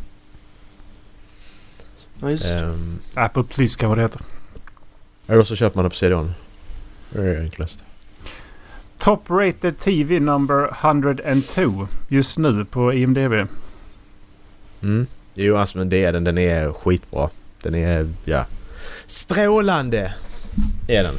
Ja 2.21 2.31
just. 2.31 2.53
Um, 2.55 2.99
Apple 3.15 3.43
Plus 3.43 3.77
kan 3.77 3.89
vad 3.89 3.99
det 3.99 4.03
heter. 4.03 4.21
eller 5.27 5.45
så 5.45 5.57
köper 5.57 5.77
man 5.77 5.85
det 5.85 5.91
på 5.91 5.97
CD-ON. 5.97 6.33
Det 7.11 7.23
är 7.23 7.41
enklast. 7.41 7.85
Top 8.99 9.31
rated 9.31 9.79
TV 9.79 10.21
number 10.21 10.77
102 10.81 11.89
just 12.09 12.39
nu 12.39 12.65
på 12.65 12.95
IMDB. 12.95 13.49
Mm. 14.83 15.07
Jo, 15.35 15.57
alltså 15.57 15.79
men 15.79 15.89
det 15.89 16.05
är 16.05 16.13
den. 16.13 16.25
Den 16.25 16.39
är 16.39 16.73
skitbra. 16.73 17.31
Den 17.63 17.75
är, 17.75 18.09
ja... 18.25 18.47
Strålande! 19.07 20.15
Är 20.89 21.03
den. 21.03 21.15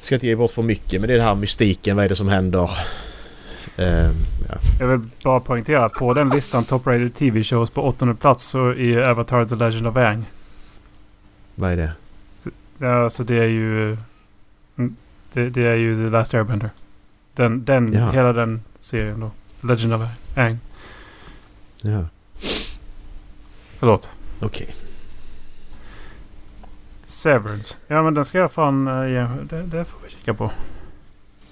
Ska 0.00 0.14
inte 0.14 0.26
ge 0.26 0.36
bort 0.36 0.50
för 0.50 0.62
mycket 0.62 1.00
men 1.00 1.08
det 1.08 1.14
är 1.14 1.18
det 1.18 1.24
här 1.24 1.34
mystiken. 1.34 1.96
Vad 1.96 2.04
är 2.04 2.08
det 2.08 2.16
som 2.16 2.28
händer? 2.28 2.70
Ehm, 3.76 4.14
ja. 4.48 4.54
Jag 4.80 4.86
vill 4.86 5.00
bara 5.24 5.40
poängtera 5.40 5.88
på 5.88 6.14
den 6.14 6.28
listan 6.30 6.64
Top 6.64 6.86
rated 6.86 7.14
TV 7.14 7.44
shows 7.44 7.70
på 7.70 7.82
åttonde 7.82 8.14
plats 8.14 8.44
så 8.44 8.74
är 8.74 9.08
Avatar 9.08 9.44
The 9.44 9.54
Legend 9.54 9.86
of 9.86 9.96
Aang. 9.96 10.24
Vad 11.54 11.72
är 11.72 11.76
det? 11.76 11.92
Ja, 12.78 13.10
så 13.10 13.22
det 13.22 13.36
är 13.38 13.48
ju... 13.48 13.96
mm, 14.76 14.96
Det, 15.32 15.50
det 15.50 15.62
är 15.66 15.74
ju 15.76 15.94
The 16.04 16.10
Last 16.10 16.34
Airbender. 16.34 16.70
Den, 17.34 17.64
den, 17.64 17.92
Ja. 17.92 18.10
hela 18.10 18.32
den 18.32 18.62
serien 18.80 19.20
då. 19.20 19.30
Legend 19.68 19.94
of 19.94 20.02
Aang. 20.36 20.58
Ja, 21.82 22.06
Förlåt. 23.78 24.08
okej. 24.40 24.74
Severance. 27.04 27.74
Ja 27.86 28.02
men 28.02 28.14
den 28.14 28.24
ska 28.24 28.38
jag 28.38 28.52
fan 28.52 28.88
uh, 28.88 29.10
ge. 29.10 29.26
Det, 29.50 29.62
det 29.62 29.84
får 29.84 29.98
vi 30.04 30.10
kika 30.10 30.34
på. 30.34 30.50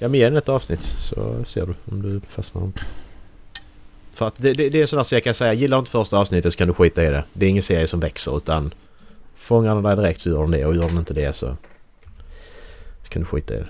Ja 0.03 0.09
men 0.09 0.21
ge 0.21 0.25
den 0.25 0.37
ett 0.37 0.49
avsnitt 0.49 0.81
så 0.81 1.45
ser 1.45 1.67
du 1.67 1.75
om 1.85 2.03
du 2.03 2.21
fastnar. 2.29 2.71
För 4.15 4.27
att 4.27 4.37
det, 4.37 4.53
det, 4.53 4.69
det 4.69 4.83
är 4.83 4.87
sådär 4.87 5.03
så 5.03 5.15
jag 5.15 5.25
kan 5.25 5.35
säga, 5.35 5.53
gillar 5.53 5.77
du 5.77 5.79
inte 5.79 5.91
första 5.91 6.19
avsnittet 6.19 6.53
så 6.53 6.59
kan 6.59 6.69
du 6.69 6.75
skita 6.75 7.05
i 7.05 7.09
det. 7.09 7.25
Det 7.33 7.47
är 7.47 7.51
ingen 7.51 7.63
serie 7.63 7.87
som 7.87 8.01
växer 8.01 8.37
utan 8.37 8.75
fångar 9.35 9.75
den 9.75 9.85
dig 9.85 9.97
direkt 9.97 10.21
så 10.21 10.29
gör 10.29 10.43
den 10.43 10.51
det 10.51 10.65
och 10.65 10.75
gör 10.75 10.89
den 10.89 10.99
inte 10.99 11.15
det 11.15 11.33
så, 11.33 11.57
så 13.03 13.09
kan 13.09 13.23
du 13.23 13.27
skita 13.27 13.55
i 13.55 13.57
det. 13.57 13.69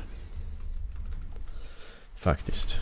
Faktiskt. 2.17 2.81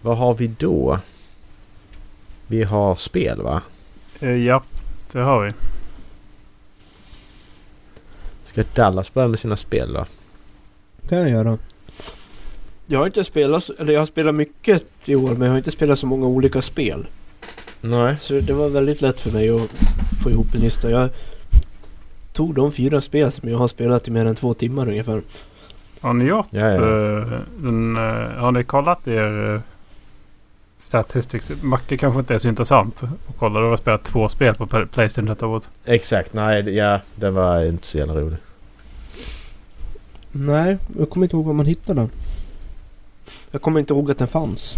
Vad 0.00 0.16
har 0.16 0.34
vi 0.34 0.46
då? 0.46 1.00
Vi 2.46 2.62
har 2.62 2.96
spel 2.96 3.42
va? 3.42 3.62
Eh, 4.20 4.36
ja, 4.36 4.62
det 5.12 5.18
har 5.18 5.44
vi. 5.44 5.52
Ska 8.44 8.64
Dallas 8.74 9.14
börja 9.14 9.28
med 9.28 9.38
sina 9.38 9.56
spel 9.56 9.92
då? 9.92 10.06
Kan 11.08 11.18
jag 11.18 11.30
göra. 11.30 11.58
Jag 12.86 12.98
har 12.98 13.06
inte 13.06 13.24
spelat, 13.24 13.70
eller 13.78 13.92
jag 13.92 14.00
har 14.00 14.06
spelat 14.06 14.34
mycket 14.34 14.82
i 15.08 15.14
år 15.16 15.28
men 15.30 15.42
jag 15.42 15.50
har 15.50 15.56
inte 15.58 15.70
spelat 15.70 15.98
så 15.98 16.06
många 16.06 16.26
olika 16.26 16.62
spel. 16.62 17.06
Nej. 17.80 18.16
Så 18.20 18.40
det 18.40 18.52
var 18.52 18.68
väldigt 18.68 19.00
lätt 19.00 19.20
för 19.20 19.30
mig 19.30 19.50
att 19.50 19.70
få 20.22 20.30
ihop 20.30 20.54
en 20.54 20.60
lista. 20.60 20.90
Jag 20.90 21.10
tog 22.32 22.54
de 22.54 22.72
fyra 22.72 23.00
spel 23.00 23.30
som 23.30 23.48
jag 23.48 23.58
har 23.58 23.68
spelat 23.68 24.08
i 24.08 24.10
mer 24.10 24.24
än 24.24 24.34
två 24.34 24.54
timmar 24.54 24.88
ungefär. 24.88 25.22
Har 26.00 26.14
ni 26.14 26.24
gjort 26.24 26.46
Ja, 26.50 26.60
ja. 26.70 26.74
eh, 26.74 27.40
den, 27.58 27.96
eh, 27.96 28.02
Har 28.40 28.52
ni 28.52 28.64
kollat 28.64 29.08
er 29.08 29.22
uh, 29.54 29.60
statistics? 30.76 31.52
Macke 31.62 31.96
kanske 31.96 32.20
inte 32.20 32.34
är 32.34 32.38
så 32.38 32.48
intressant 32.48 33.02
att 33.02 33.36
kolla. 33.38 33.60
Du 33.60 33.66
har 33.66 33.76
spelat 33.76 34.04
två 34.04 34.28
spel 34.28 34.54
på 34.54 34.66
Play- 34.66 34.86
Playstation 34.86 35.28
detta 35.28 35.46
året. 35.46 35.68
Exakt, 35.84 36.32
nej 36.32 36.62
det- 36.62 36.70
ja 36.70 37.00
det 37.14 37.30
var 37.30 37.64
inte 37.64 37.86
så 37.86 37.98
jävla 37.98 38.14
roligt. 38.14 38.40
Nej, 40.32 40.78
jag 40.98 41.10
kommer 41.10 41.26
inte 41.26 41.36
ihåg 41.36 41.44
var 41.44 41.52
man 41.52 41.66
hittade 41.66 42.00
den. 42.00 42.10
Jag 43.50 43.62
kommer 43.62 43.80
inte 43.80 43.92
ihåg 43.92 44.10
att 44.10 44.18
den 44.18 44.28
fanns. 44.28 44.76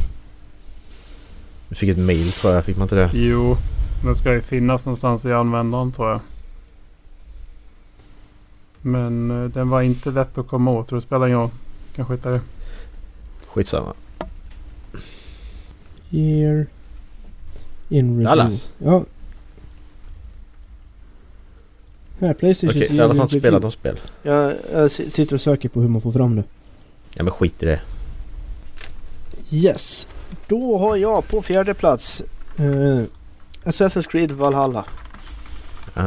Vi 1.68 1.76
fick 1.76 1.88
ett 1.88 1.98
mail 1.98 2.32
tror 2.32 2.54
jag, 2.54 2.64
fick 2.64 2.76
man 2.76 2.84
inte 2.84 2.94
det? 2.94 3.10
Jo, 3.12 3.56
den 4.04 4.14
ska 4.14 4.32
ju 4.32 4.40
finnas 4.40 4.86
någonstans 4.86 5.24
i 5.24 5.32
användaren 5.32 5.92
tror 5.92 6.10
jag. 6.10 6.20
Men 8.82 9.30
eh, 9.30 9.48
den 9.50 9.68
var 9.68 9.82
inte 9.82 10.10
lätt 10.10 10.38
att 10.38 10.48
komma 10.48 10.70
åt. 10.70 10.92
och 10.92 10.96
Det 10.96 11.02
spelar 11.02 11.26
ingen 11.26 11.38
roll. 11.38 11.50
Kan 11.96 12.06
skita 12.06 12.30
det. 12.30 12.40
Skitsamma. 13.46 13.94
Year 16.10 16.66
in 17.88 18.08
review. 18.08 18.24
Dallas. 18.24 18.70
Ja. 18.78 19.04
Här, 22.20 22.34
Playstation 22.34 22.82
Okej, 22.82 22.96
Dallas 22.96 23.16
har 23.18 23.24
inte 23.24 23.38
spelat 23.40 23.62
något 23.62 23.72
spel. 23.72 24.00
Jag, 24.22 24.54
jag 24.72 24.90
si- 24.90 25.10
sitter 25.10 25.34
och 25.34 25.40
söker 25.40 25.68
på 25.68 25.80
hur 25.80 25.88
man 25.88 26.00
får 26.00 26.12
fram 26.12 26.36
det. 26.36 26.44
Ja 27.14 27.22
men 27.22 27.32
skit 27.32 27.62
i 27.62 27.66
det. 27.66 27.80
Yes. 29.50 30.06
Då 30.46 30.78
har 30.78 30.96
jag 30.96 31.28
på 31.28 31.42
fjärde 31.42 31.74
plats 31.74 32.22
eh, 32.56 33.02
Assassin's 33.64 34.08
Creed 34.10 34.30
Valhalla. 34.32 34.84
Ah. 35.94 36.02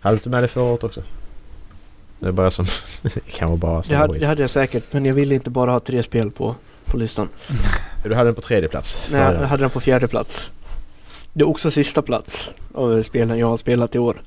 Hade 0.00 0.14
du 0.14 0.18
inte 0.18 0.28
med 0.28 0.42
det 0.42 0.48
förra 0.48 0.64
året 0.64 0.84
också? 0.84 1.02
Det 2.20 2.26
är 2.28 2.32
bara 2.32 2.50
som... 2.50 2.64
det 3.02 3.20
kan 3.30 3.48
vara 3.48 3.56
bara 3.58 3.76
Det 3.76 3.82
som 3.86 3.96
hade, 3.96 4.12
skit. 4.12 4.20
det 4.20 4.26
hade 4.26 4.40
jag 4.42 4.50
säkert 4.50 4.84
men 4.92 5.04
jag 5.04 5.14
ville 5.14 5.34
inte 5.34 5.50
bara 5.50 5.70
ha 5.70 5.80
tre 5.80 6.02
spel 6.02 6.30
på, 6.30 6.54
på 6.84 6.96
listan. 6.96 7.28
Du 8.04 8.14
hade 8.14 8.28
den 8.28 8.34
på 8.34 8.40
tredje 8.40 8.68
plats. 8.68 8.98
Nej, 9.10 9.20
jag 9.20 9.40
det. 9.40 9.46
hade 9.46 9.62
den 9.62 9.70
på 9.70 9.80
fjärde 9.80 10.08
plats. 10.08 10.52
Det 11.32 11.42
är 11.44 11.48
också 11.48 11.70
sista 11.70 12.02
plats 12.02 12.50
av 12.74 13.02
spelen 13.02 13.38
jag 13.38 13.46
har 13.46 13.56
spelat 13.56 13.94
i 13.94 13.98
år. 13.98 14.22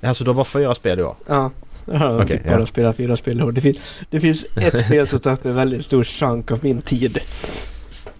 Alltså 0.00 0.24
du 0.24 0.30
har 0.30 0.34
bara 0.34 0.44
fyra 0.44 0.74
spel 0.74 0.98
i 0.98 1.02
år? 1.02 1.14
Ja. 1.26 1.50
Jag 1.86 1.98
har 1.98 2.22
Okej, 2.24 2.36
typ 2.38 2.46
bara 2.48 2.58
ja. 2.60 2.66
spelat 2.66 2.96
fyra 2.96 3.16
spel 3.16 3.40
i 3.40 3.42
år. 3.42 3.52
Det, 3.52 3.60
fin- 3.60 3.78
det 4.10 4.20
finns 4.20 4.46
ett 4.56 4.78
spel 4.86 5.06
som 5.06 5.18
tar 5.18 5.32
upp 5.32 5.44
en 5.44 5.54
väldigt 5.54 5.84
stor 5.84 6.04
chunk 6.04 6.50
av 6.50 6.58
min 6.62 6.82
tid. 6.82 7.18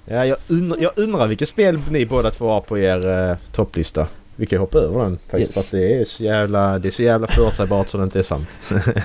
Ja, 0.05 0.27
jag, 0.27 0.37
undrar, 0.49 0.79
jag 0.81 0.93
undrar 0.97 1.27
vilket 1.27 1.49
spel 1.49 1.81
ni 1.91 2.07
båda 2.07 2.31
två 2.31 2.49
har 2.49 2.61
på 2.61 2.79
er 2.79 3.29
eh, 3.31 3.37
topplista. 3.53 4.07
Vi 4.37 4.47
kan 4.47 4.59
hoppa 4.59 4.79
över 4.79 5.05
den 5.05 5.19
faktiskt. 5.31 5.57
Yes. 5.57 5.71
För 5.71 5.77
att 5.77 5.83
det 5.83 6.01
är 6.01 6.05
så 6.05 6.23
jävla, 6.23 6.79
det 6.79 6.89
är 6.89 6.93
så 6.93 7.03
jävla 7.03 7.27
förutsägbart 7.27 7.89
så 7.89 7.99
det 7.99 8.05
inte 8.05 8.19
är 8.19 8.23
sant. 8.23 8.49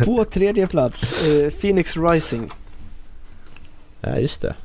På 0.05 0.23
tredje 0.25 0.67
plats, 0.67 1.25
eh, 1.25 1.49
Phoenix 1.49 1.97
Rising. 1.97 2.49
Ja, 4.01 4.19
just 4.19 4.41
det. 4.41 4.55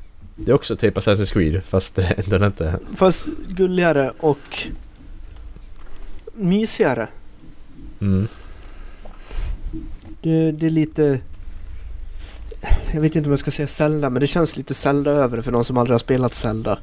Det 0.45 0.51
är 0.51 0.55
också 0.55 0.77
typ 0.77 0.97
Assassin's 0.97 1.33
Creed 1.33 1.63
fast 1.65 1.99
eh, 1.99 2.11
den 2.27 2.45
inte... 2.45 2.79
Fast 2.95 3.27
gulligare 3.49 4.13
och 4.21 4.69
mysigare. 6.35 7.09
Mm. 8.01 8.29
Det, 10.23 10.53
det 10.53 10.67
är 10.67 10.71
lite... 10.71 11.21
Jag 12.93 13.01
vet 13.01 13.17
inte 13.17 13.29
om 13.29 13.33
jag 13.33 13.39
ska 13.39 13.51
säga 13.51 13.67
Zelda, 13.67 14.11
men 14.11 14.21
det 14.21 14.27
känns 14.27 14.57
lite 14.57 14.75
Zelda 14.75 15.11
över 15.11 15.41
för 15.41 15.53
någon 15.53 15.65
som 15.65 15.79
aldrig 15.79 15.95
har 15.95 15.99
spelat 15.99 16.35
Zelda. 16.35 16.79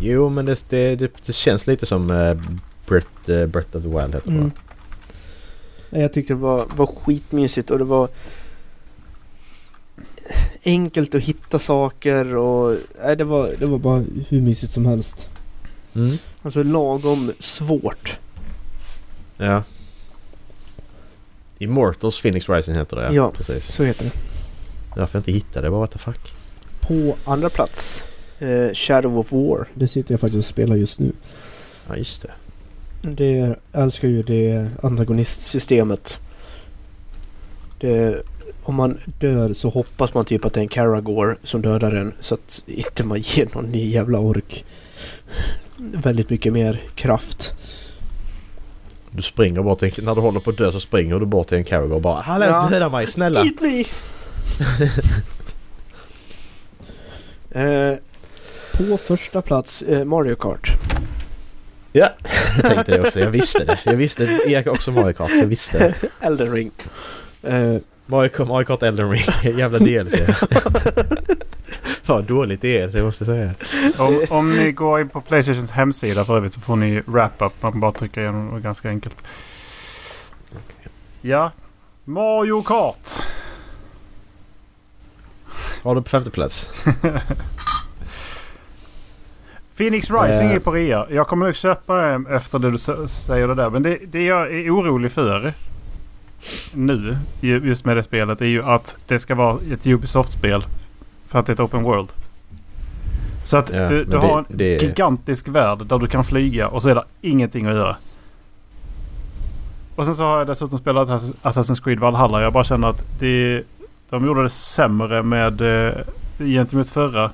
Jo, 0.00 0.28
men 0.28 0.44
det, 0.44 0.64
det, 0.68 0.96
det, 0.96 1.32
känns 1.32 1.66
lite 1.66 1.86
som 1.86 2.10
uh, 2.10 2.40
Breath, 2.86 3.30
uh, 3.30 3.46
Breath 3.46 3.76
of 3.76 3.82
the 3.82 3.88
Wild 3.88 4.14
heter 4.14 4.30
det 4.30 4.36
Mm. 4.36 4.50
Jag 5.90 6.12
tyckte 6.12 6.34
det 6.34 6.40
var, 6.40 6.66
var 6.76 6.86
skitmysigt 6.86 7.70
och 7.70 7.78
det 7.78 7.84
var 7.84 8.08
enkelt 10.64 11.14
att 11.14 11.22
hitta 11.22 11.58
saker 11.58 12.36
och... 12.36 12.76
Nej, 13.04 13.16
det 13.16 13.24
var... 13.24 13.50
Det 13.58 13.66
var 13.66 13.78
bara 13.78 14.04
hur 14.28 14.40
mysigt 14.40 14.72
som 14.72 14.86
helst. 14.86 15.28
Mm. 15.94 16.16
Alltså 16.42 16.62
lagom 16.62 17.32
svårt. 17.38 18.18
Ja. 19.36 19.62
Immortals 21.58 22.22
Phoenix 22.22 22.48
Rising 22.48 22.74
heter 22.74 22.96
det 22.96 23.14
Ja. 23.14 23.30
Precis. 23.30 23.72
Så 23.72 23.82
heter 23.82 24.04
det. 24.04 24.12
Därför 24.94 25.18
jag 25.18 25.20
inte 25.20 25.32
hittade 25.32 25.66
det, 25.66 25.70
bara 25.70 25.80
what 25.80 25.90
the 25.90 25.98
fuck. 25.98 26.34
På 26.80 27.16
andra 27.24 27.50
plats, 27.50 28.02
eh, 28.38 28.72
Shadow 28.74 29.18
of 29.18 29.32
War. 29.32 29.68
Det 29.74 29.88
sitter 29.88 30.12
jag 30.12 30.20
faktiskt 30.20 30.38
och 30.38 30.44
spelar 30.44 30.76
just 30.76 30.98
nu. 30.98 31.12
Ja, 31.88 31.96
just 31.96 32.22
det. 32.22 32.30
Det, 33.02 33.56
älskar 33.72 34.08
ju 34.08 34.22
det 34.22 34.70
Antagonistsystemet. 34.82 36.20
Det, 37.80 38.22
om 38.64 38.74
man 38.74 38.98
dör 39.18 39.52
så 39.52 39.68
hoppas 39.68 40.14
man 40.14 40.24
typ 40.24 40.44
att 40.44 40.54
det 40.54 40.60
är 40.60 40.62
en 40.62 40.68
Karagor 40.68 41.38
som 41.42 41.62
dödar 41.62 41.92
en 41.92 42.14
så 42.20 42.34
att 42.34 42.62
inte 42.66 43.04
man 43.04 43.18
ger 43.20 43.48
någon 43.54 43.64
ny 43.64 43.90
jävla 43.90 44.18
ork. 44.18 44.64
Väldigt 45.78 46.30
mycket 46.30 46.52
mer 46.52 46.82
kraft. 46.94 47.54
Du 49.10 49.22
springer 49.22 49.62
bort 49.62 49.78
till, 49.78 50.04
när 50.04 50.14
du 50.14 50.20
håller 50.20 50.40
på 50.40 50.50
att 50.50 50.56
dö 50.56 50.72
så 50.72 50.80
springer 50.80 51.18
du 51.18 51.26
bort 51.26 51.48
till 51.48 51.58
en 51.58 51.64
Caragor 51.64 51.94
och 51.94 52.00
bara 52.02 52.20
Hallå 52.20 52.46
Ja. 52.46 52.68
döda 52.70 52.88
mig 52.88 53.06
snälla! 53.06 53.44
Eat 53.44 53.60
me! 53.60 53.84
eh, 57.90 57.98
på 58.72 58.96
första 58.96 59.42
plats 59.42 59.82
eh, 59.82 60.04
Mario 60.04 60.34
Kart. 60.34 60.68
Ja, 61.92 62.08
jag 62.62 62.72
tänkte 62.72 62.92
det 62.96 63.00
också. 63.00 63.20
Jag 63.20 63.30
visste 63.30 63.64
det. 63.64 63.78
Jag 63.84 63.96
visste 63.96 64.26
det. 64.26 64.50
Erik 64.50 64.66
också 64.66 64.90
Mario 64.90 65.12
Kart. 65.12 65.30
Jag 65.30 65.46
visste 65.46 65.78
det. 65.78 65.94
Elden 66.26 66.52
Ring. 66.52 66.70
Eh, 67.42 67.76
Mario, 68.06 68.28
Kart- 68.28 68.48
Mario 68.48 68.64
Kart 68.66 68.82
Elden 68.82 69.10
Ring. 69.10 69.22
Jävla 69.58 69.78
DLC. 69.78 70.14
Fan 72.02 72.24
dåligt 72.24 72.60
DLC 72.60 72.94
jag 72.94 73.04
måste 73.04 73.24
säga. 73.24 73.54
Om, 73.98 74.24
om 74.30 74.50
ni 74.56 74.72
går 74.72 75.00
in 75.00 75.08
på 75.08 75.20
Playstations 75.20 75.70
hemsida 75.70 76.24
för 76.24 76.36
övrigt 76.36 76.52
så 76.52 76.60
får 76.60 76.76
ni 76.76 77.02
wrap-up. 77.06 77.52
Man 77.62 77.72
kan 77.72 77.80
bara 77.80 77.92
trycka 77.92 78.20
igenom 78.22 78.54
det. 78.54 78.60
ganska 78.60 78.88
enkelt. 78.88 79.16
Ja. 81.20 81.50
Mario 82.04 82.62
Kart. 82.62 83.10
Har 85.82 85.94
du 85.94 86.02
på 86.02 86.08
femte 86.08 86.30
plats? 86.30 86.70
Phoenix 89.76 90.10
Rising 90.10 90.46
Eh. 90.48 90.54
är 90.54 90.58
på 90.58 90.70
rea. 90.72 91.06
Jag 91.10 91.26
kommer 91.28 91.46
nog 91.46 91.54
köpa 91.56 91.94
det 91.96 92.34
efter 92.34 92.58
det 92.58 92.70
du 92.70 92.78
säger 93.08 93.48
det 93.48 93.54
där. 93.54 93.70
Men 93.70 93.82
det, 93.82 93.98
det 94.06 94.24
jag 94.24 94.54
är 94.54 94.70
orolig 94.70 95.12
för 95.12 95.52
nu, 96.74 97.16
ju- 97.40 97.66
just 97.68 97.84
med 97.84 97.96
det 97.96 98.02
spelet, 98.02 98.40
är 98.40 98.46
ju 98.46 98.62
att 98.64 98.96
det 99.06 99.18
ska 99.18 99.34
vara 99.34 99.58
ett 99.72 99.86
Ubisoft-spel. 99.86 100.64
För 101.28 101.38
att 101.38 101.46
det 101.46 101.50
är 101.52 101.54
ett 101.54 101.60
open 101.60 101.82
world. 101.82 102.08
Så 103.44 103.56
att 103.56 103.70
Ja, 103.70 103.88
du, 103.88 104.04
du 104.04 104.16
har 104.16 104.38
en 104.38 104.44
det- 104.48 104.56
det- 104.78 104.82
gigantisk 104.86 105.48
värld 105.48 105.86
där 105.86 105.98
du 105.98 106.06
kan 106.06 106.24
flyga 106.24 106.68
och 106.68 106.82
så 106.82 106.88
är 106.88 106.94
det 106.94 107.04
ingenting 107.20 107.66
att 107.66 107.74
göra. 107.74 107.96
Och 109.96 110.04
sen 110.04 110.14
så 110.14 110.24
har 110.24 110.38
jag 110.38 110.46
dessutom 110.46 110.78
spelat 110.78 111.08
Assass- 111.08 111.34
Assassin's 111.42 111.84
Creed 111.84 112.00
Valhalla. 112.00 112.42
Jag 112.42 112.52
bara 112.52 112.64
känner 112.64 112.88
att 112.88 113.04
det, 113.18 113.62
de 114.10 114.26
gjorde 114.26 114.42
det 114.42 114.50
sämre 114.50 115.22
med 115.22 115.60
eh, 115.88 115.94
gentemot 116.38 116.90
förra. 116.90 117.30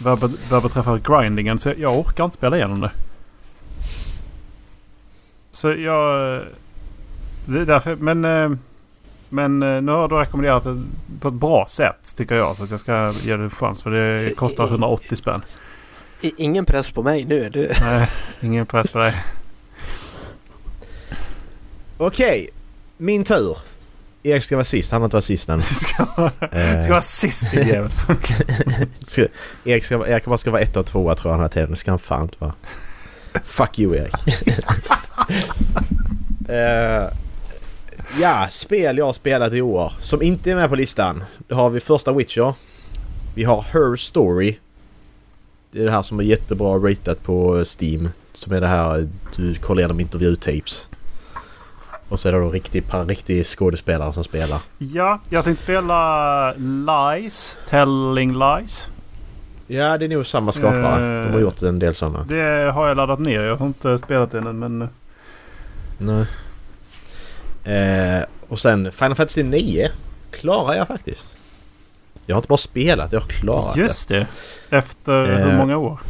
Vad, 0.00 0.32
vad 0.50 0.62
beträffar 0.62 0.98
grindingen. 1.20 1.58
Så 1.58 1.72
jag 1.78 1.98
orkar 1.98 2.24
inte 2.24 2.36
spela 2.36 2.56
igenom 2.56 2.80
det. 2.80 2.90
Så 5.52 5.72
jag... 5.72 6.42
Det 7.44 7.60
är 7.60 7.66
därför... 7.66 7.96
Men... 7.96 8.24
eh, 8.24 8.50
Men 9.28 9.62
eh, 9.62 9.82
nu 9.82 9.92
har 9.92 10.08
då 10.08 10.18
rekommenderat 10.20 10.64
det 10.64 10.82
på 11.20 11.28
ett 11.28 11.34
bra 11.34 11.66
sätt 11.68 12.14
tycker 12.16 12.34
jag. 12.34 12.56
Så 12.56 12.62
att 12.64 12.70
jag 12.70 12.80
ska 12.80 13.12
ge 13.22 13.36
det 13.36 13.44
en 13.44 13.50
chans. 13.50 13.82
För 13.82 13.90
det 13.90 14.34
kostar 14.36 14.64
180 14.66 15.16
spänn. 15.16 15.42
Ingen 16.36 16.64
press 16.64 16.92
på 16.92 17.02
mig 17.02 17.24
nu. 17.24 17.50
Det, 17.50 17.76
Nej, 17.80 18.08
ingen 18.42 18.66
press 18.66 18.90
på 18.92 18.98
dig. 18.98 19.14
Okej, 21.98 22.48
min 22.96 23.24
tur. 23.24 23.58
Erik 24.22 24.42
ska 24.44 24.56
vara 24.56 24.64
sist, 24.64 24.92
han 24.92 25.00
har 25.00 25.06
inte 25.06 25.16
varit 25.16 25.24
sist 25.24 25.48
än. 25.48 25.58
Det 25.58 25.64
ska, 25.64 26.04
vara- 26.16 26.30
Eh, 26.50 26.82
ska 26.82 26.90
vara 26.90 27.02
sist 27.02 27.54
i 27.54 27.68
jäveln. 27.68 27.90
ska, 29.00 29.22
Erik, 29.64 29.84
ska, 29.84 30.06
Erik 30.08 30.24
bara 30.24 30.38
ska 30.38 30.50
vara 30.50 30.60
ett 30.62 30.76
och 30.76 30.86
tvåa 30.86 31.14
tror 31.14 31.32
jag 31.32 31.38
den 31.38 31.42
här 31.44 31.48
tiden. 31.48 31.70
Det 31.70 31.76
ska 31.76 31.90
han 31.90 31.98
fan 31.98 32.22
inte 32.22 32.36
vara. 32.38 32.52
Fuck 33.42 33.78
you 33.78 33.96
Erik. 33.96 34.14
Eh, 36.48 37.08
ja, 38.20 38.46
spel 38.50 38.98
jag 38.98 39.06
har 39.06 39.12
spelat 39.12 39.52
i 39.52 39.62
år 39.62 39.92
som 40.00 40.22
inte 40.22 40.50
är 40.50 40.54
med 40.54 40.68
på 40.68 40.76
listan. 40.76 41.24
Då 41.48 41.54
har 41.54 41.70
vi 41.70 41.80
första 41.80 42.12
Witcher. 42.12 42.54
Vi 43.34 43.44
har 43.44 43.62
Her 43.62 43.96
Story. 43.96 44.58
Det 45.70 45.80
är 45.80 45.84
det 45.84 45.90
här 45.90 46.02
som 46.02 46.20
är 46.20 46.24
jättebra 46.24 46.74
ratat 46.74 47.22
på 47.22 47.64
Steam. 47.80 48.08
Som 48.32 48.52
är 48.52 48.60
det 48.60 48.66
här 48.66 49.08
du 49.36 49.54
kollar 49.54 49.80
igenom 49.80 50.00
intervjutapes. 50.00 50.88
Och 52.08 52.20
så 52.20 52.28
är 52.28 52.32
det 52.32 52.38
då 52.38 52.50
riktig, 52.50 52.84
riktig 53.08 53.46
skådespelare 53.46 54.12
som 54.12 54.24
spelar. 54.24 54.60
Ja, 54.78 55.20
jag 55.28 55.44
tänkte 55.44 55.64
spela 55.64 56.52
Lies. 56.54 57.58
Telling 57.68 58.38
Lies. 58.38 58.88
Ja, 59.66 59.98
det 59.98 60.04
är 60.04 60.08
nog 60.08 60.26
samma 60.26 60.52
skapare. 60.52 61.18
Eh. 61.18 61.24
De 61.24 61.32
har 61.32 61.40
gjort 61.40 61.62
en 61.62 61.78
del 61.78 61.94
sådana. 61.94 62.24
Det 62.28 62.72
har 62.74 62.88
jag 62.88 62.96
laddat 62.96 63.18
ner. 63.18 63.40
Jag 63.40 63.56
har 63.56 63.66
inte 63.66 63.98
spelat 63.98 64.30
det 64.30 64.38
än 64.38 64.58
men... 64.58 64.88
Nej. 65.98 66.26
Eh, 67.64 68.24
och 68.48 68.58
sen 68.58 68.92
Final 68.92 69.14
Fantasy 69.14 69.42
9 69.42 69.90
klarar 70.30 70.74
jag 70.74 70.88
faktiskt. 70.88 71.36
Jag 72.26 72.36
har 72.36 72.38
inte 72.38 72.48
bara 72.48 72.56
spelat, 72.56 73.12
jag 73.12 73.20
har 73.20 73.28
klarat 73.28 73.76
Just 73.76 74.08
det. 74.08 74.26
Efter 74.70 75.28
Eh. 75.32 75.38
hur 75.48 75.56
många 75.58 75.76
år? 75.76 76.00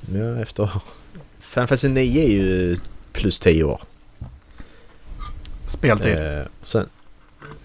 det. 0.00 0.18
Ja, 0.18 0.42
efter... 0.42 0.66
Final 1.40 1.66
Fantasy 1.66 1.88
9 1.88 2.22
är 2.24 2.28
ju 2.28 2.76
plus 3.12 3.40
10 3.40 3.64
år. 3.64 3.80
Speltid. 5.66 6.18
Eh, 6.18 6.42
sen, 6.62 6.88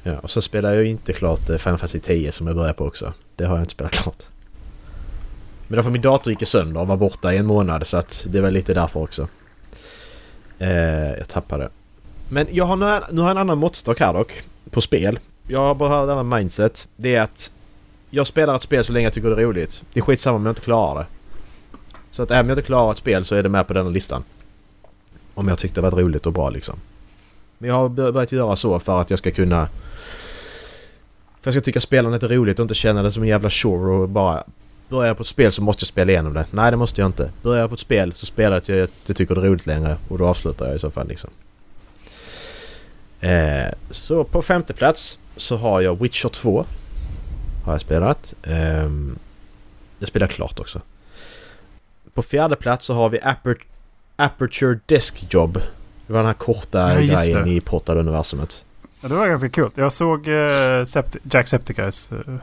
ja, 0.03 0.19
och 0.19 0.29
så 0.29 0.41
spelar 0.41 0.73
jag 0.73 0.83
ju 0.83 0.89
inte 0.89 1.13
klart 1.13 1.49
eh, 1.49 1.57
Final 1.57 1.77
Fantasy 1.77 1.99
10 1.99 2.31
som 2.31 2.47
jag 2.47 2.55
börjar 2.55 2.73
på 2.73 2.85
också. 2.85 3.13
Det 3.35 3.45
har 3.45 3.55
jag 3.55 3.61
inte 3.63 3.71
spelat 3.73 3.91
klart. 3.93 4.23
Men 5.67 5.75
därför 5.75 5.89
min 5.91 6.01
dator 6.01 6.33
gick 6.33 6.47
sönder 6.47 6.81
och 6.81 6.87
var 6.87 6.97
borta 6.97 7.33
i 7.33 7.37
en 7.37 7.45
månad 7.45 7.87
så 7.87 7.97
att 7.97 8.23
det 8.27 8.41
var 8.41 8.51
lite 8.51 8.73
därför 8.73 8.99
också. 8.99 9.27
Eh, 10.59 11.11
jag 11.11 11.29
tappade. 11.29 11.69
Men 12.33 12.47
jag 12.51 12.65
har 12.65 12.75
nu, 12.75 12.85
nu 13.11 13.21
har 13.21 13.27
jag 13.27 13.31
en 13.31 13.37
annan 13.37 13.57
måttstock 13.57 13.99
här 13.99 14.13
dock. 14.13 14.41
På 14.71 14.81
spel. 14.81 15.19
Jag 15.47 15.59
har 15.59 15.75
bara 15.75 16.03
ett 16.03 16.09
annat 16.09 16.39
mindset. 16.39 16.87
Det 16.95 17.15
är 17.15 17.21
att 17.21 17.51
jag 18.09 18.27
spelar 18.27 18.55
ett 18.55 18.61
spel 18.61 18.85
så 18.85 18.93
länge 18.93 19.05
jag 19.05 19.13
tycker 19.13 19.29
det 19.29 19.41
är 19.41 19.45
roligt. 19.45 19.83
Det 19.93 19.99
är 19.99 20.03
skitsamma 20.03 20.35
om 20.35 20.45
jag 20.45 20.51
inte 20.51 20.61
klarar 20.61 20.99
det. 20.99 21.05
Så 22.11 22.23
att 22.23 22.31
även 22.31 22.45
om 22.45 22.49
jag 22.49 22.57
inte 22.57 22.65
klarar 22.65 22.91
ett 22.91 22.97
spel 22.97 23.25
så 23.25 23.35
är 23.35 23.43
det 23.43 23.49
med 23.49 23.67
på 23.67 23.73
den 23.73 23.85
här 23.85 23.93
listan. 23.93 24.23
Om 25.33 25.47
jag 25.47 25.59
tyckte 25.59 25.81
det 25.81 25.89
var 25.89 26.01
roligt 26.01 26.25
och 26.25 26.33
bra 26.33 26.49
liksom. 26.49 26.75
Men 27.57 27.69
jag 27.69 27.75
har 27.75 27.89
börjat 27.89 28.31
göra 28.31 28.55
så 28.55 28.79
för 28.79 29.01
att 29.01 29.09
jag 29.09 29.19
ska 29.19 29.31
kunna... 29.31 29.67
För 31.41 31.47
jag 31.47 31.53
ska 31.53 31.61
tycka 31.61 31.79
spelandet 31.79 32.23
är 32.23 32.27
roligt 32.27 32.59
och 32.59 32.63
inte 32.63 32.75
känna 32.75 33.03
det 33.03 33.11
som 33.11 33.23
en 33.23 33.29
jävla 33.29 33.49
chore 33.49 33.93
och 33.95 34.09
bara... 34.09 34.43
Börjar 34.89 35.07
jag 35.07 35.17
på 35.17 35.21
ett 35.21 35.27
spel 35.27 35.51
så 35.51 35.61
måste 35.61 35.83
jag 35.83 35.87
spela 35.87 36.11
igenom 36.11 36.33
det. 36.33 36.45
Nej 36.51 36.71
det 36.71 36.77
måste 36.77 37.01
jag 37.01 37.07
inte. 37.07 37.29
Börjar 37.41 37.61
jag 37.61 37.69
på 37.69 37.73
ett 37.73 37.79
spel 37.79 38.13
så 38.13 38.25
spelar 38.25 38.51
jag 38.51 38.57
att 38.57 38.69
jag 38.69 38.81
inte 38.81 39.13
tycker 39.13 39.35
det 39.35 39.41
är 39.41 39.45
roligt 39.45 39.65
längre 39.65 39.97
och 40.07 40.17
då 40.17 40.27
avslutar 40.27 40.65
jag 40.65 40.75
i 40.75 40.79
så 40.79 40.91
fall 40.91 41.07
liksom. 41.07 41.29
Eh, 43.29 43.73
så 43.89 44.23
på 44.23 44.41
femte 44.41 44.73
plats 44.73 45.19
så 45.37 45.57
har 45.57 45.81
jag 45.81 46.01
Witcher 46.01 46.29
2. 46.29 46.65
Har 47.65 47.73
jag 47.73 47.81
spelat. 47.81 48.33
Ehm, 48.43 49.15
jag 49.99 50.09
spelar 50.09 50.27
klart 50.27 50.59
också. 50.59 50.81
På 52.13 52.21
fjärde 52.21 52.55
plats 52.55 52.85
så 52.85 52.93
har 52.93 53.09
vi 53.09 53.19
Aper- 53.19 53.61
Aperture 54.15 54.79
Desk 54.85 55.25
Job. 55.29 55.53
Det 56.07 56.13
var 56.13 56.19
den 56.19 56.25
här 56.25 56.33
korta 56.33 57.01
Ja, 57.01 57.15
grejen 57.15 57.43
det. 57.43 57.49
i 57.51 57.61
portade 57.61 57.99
universumet. 57.99 58.65
Ja, 59.01 59.07
det 59.07 59.15
var 59.15 59.27
ganska 59.27 59.49
kul. 59.49 59.71
Jag 59.75 59.91
såg 59.93 60.27
Sept- 60.85 61.17
Jack 61.31 61.47
Septicus. 61.47 62.09
Uh, 62.11 62.35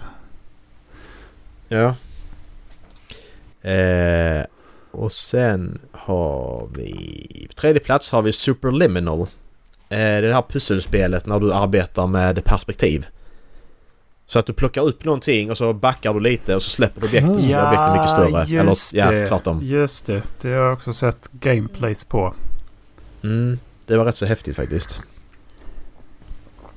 Ja. 1.68 1.94
Eh, 3.70 4.44
och 4.90 5.12
sen 5.12 5.78
har 5.92 6.68
vi... 6.74 7.46
På 7.48 7.54
tredje 7.60 7.80
plats 7.80 8.10
har 8.10 8.22
vi 8.22 8.32
Superliminal. 8.32 9.26
Eh, 9.90 9.96
det 9.96 10.04
är 10.04 10.22
det 10.22 10.34
här 10.34 10.44
pusselspelet 10.48 11.26
när 11.26 11.40
du 11.40 11.52
arbetar 11.52 12.06
med 12.06 12.44
perspektiv. 12.44 13.06
Så 14.26 14.38
att 14.38 14.46
du 14.46 14.52
plockar 14.52 14.82
upp 14.82 15.04
någonting 15.04 15.50
och 15.50 15.58
så 15.58 15.72
backar 15.72 16.14
du 16.14 16.20
lite 16.20 16.54
och 16.54 16.62
så 16.62 16.70
släpper 16.70 17.00
du 17.00 17.06
objektet 17.06 17.34
så 17.34 17.40
blir 17.46 17.66
objektet 17.66 17.92
mycket 17.92 18.10
större. 18.10 18.44
just 18.44 18.94
Eller, 18.94 19.12
det. 19.12 19.20
ja, 19.20 19.26
tvärtom. 19.26 19.60
Just 19.62 20.06
det. 20.06 20.22
Det 20.40 20.48
har 20.48 20.64
jag 20.64 20.72
också 20.72 20.92
sett 20.92 21.28
gameplays 21.32 22.04
på. 22.04 22.34
Mm, 23.22 23.58
det 23.86 23.96
var 23.96 24.04
rätt 24.04 24.16
så 24.16 24.26
häftigt 24.26 24.56
faktiskt. 24.56 25.00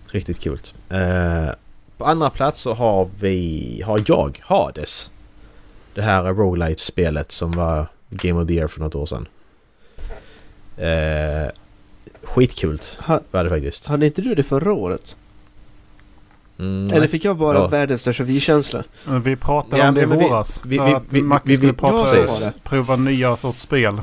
Riktigt 0.07 0.39
kul. 0.39 0.59
Eh, 0.89 1.49
på 1.97 2.05
andra 2.05 2.29
plats 2.29 2.61
så 2.61 2.73
har 2.73 3.09
vi... 3.19 3.81
Har 3.85 4.01
jag 4.07 4.41
Hades. 4.43 5.11
Det 5.93 6.01
här 6.01 6.23
roguelite-spelet 6.23 7.31
som 7.31 7.51
var 7.51 7.87
Game 8.09 8.41
of 8.41 8.47
the 8.47 8.53
Year 8.53 8.67
för 8.67 8.79
något 8.79 8.95
år 8.95 9.05
sedan. 9.05 9.27
Eh, 10.77 11.49
skitkul 12.35 12.79
ha, 12.99 13.19
var 13.31 13.43
det 13.43 13.49
faktiskt. 13.49 13.85
hade 13.87 14.05
inte 14.05 14.21
du 14.21 14.35
det 14.35 14.43
förra 14.43 14.73
året? 14.73 15.15
Mm, 16.59 16.93
Eller 16.97 17.07
fick 17.07 17.25
jag 17.25 17.37
bara 17.37 17.57
Ja. 17.57 17.67
världens 17.67 18.19
vu-känsla? 18.19 18.83
Men 19.05 19.21
Vi 19.23 19.35
pratade 19.35 19.77
Ja, 19.81 19.89
om 19.89 19.95
det 19.95 20.01
i 20.01 20.05
vi- 20.05 20.15
våras. 20.15 20.61
vi- 20.65 20.77
för 20.77 20.85
vi- 20.85 20.93
att 20.93 21.03
vi- 21.09 21.21
Macke 21.21 21.43
vi- 21.49 21.55
skulle 21.55 21.71
vi- 21.71 21.77
prata, 21.77 22.15
det. 22.21 22.53
prova 22.63 22.95
nya 22.95 23.35
sorts 23.37 23.61
spel. 23.61 24.01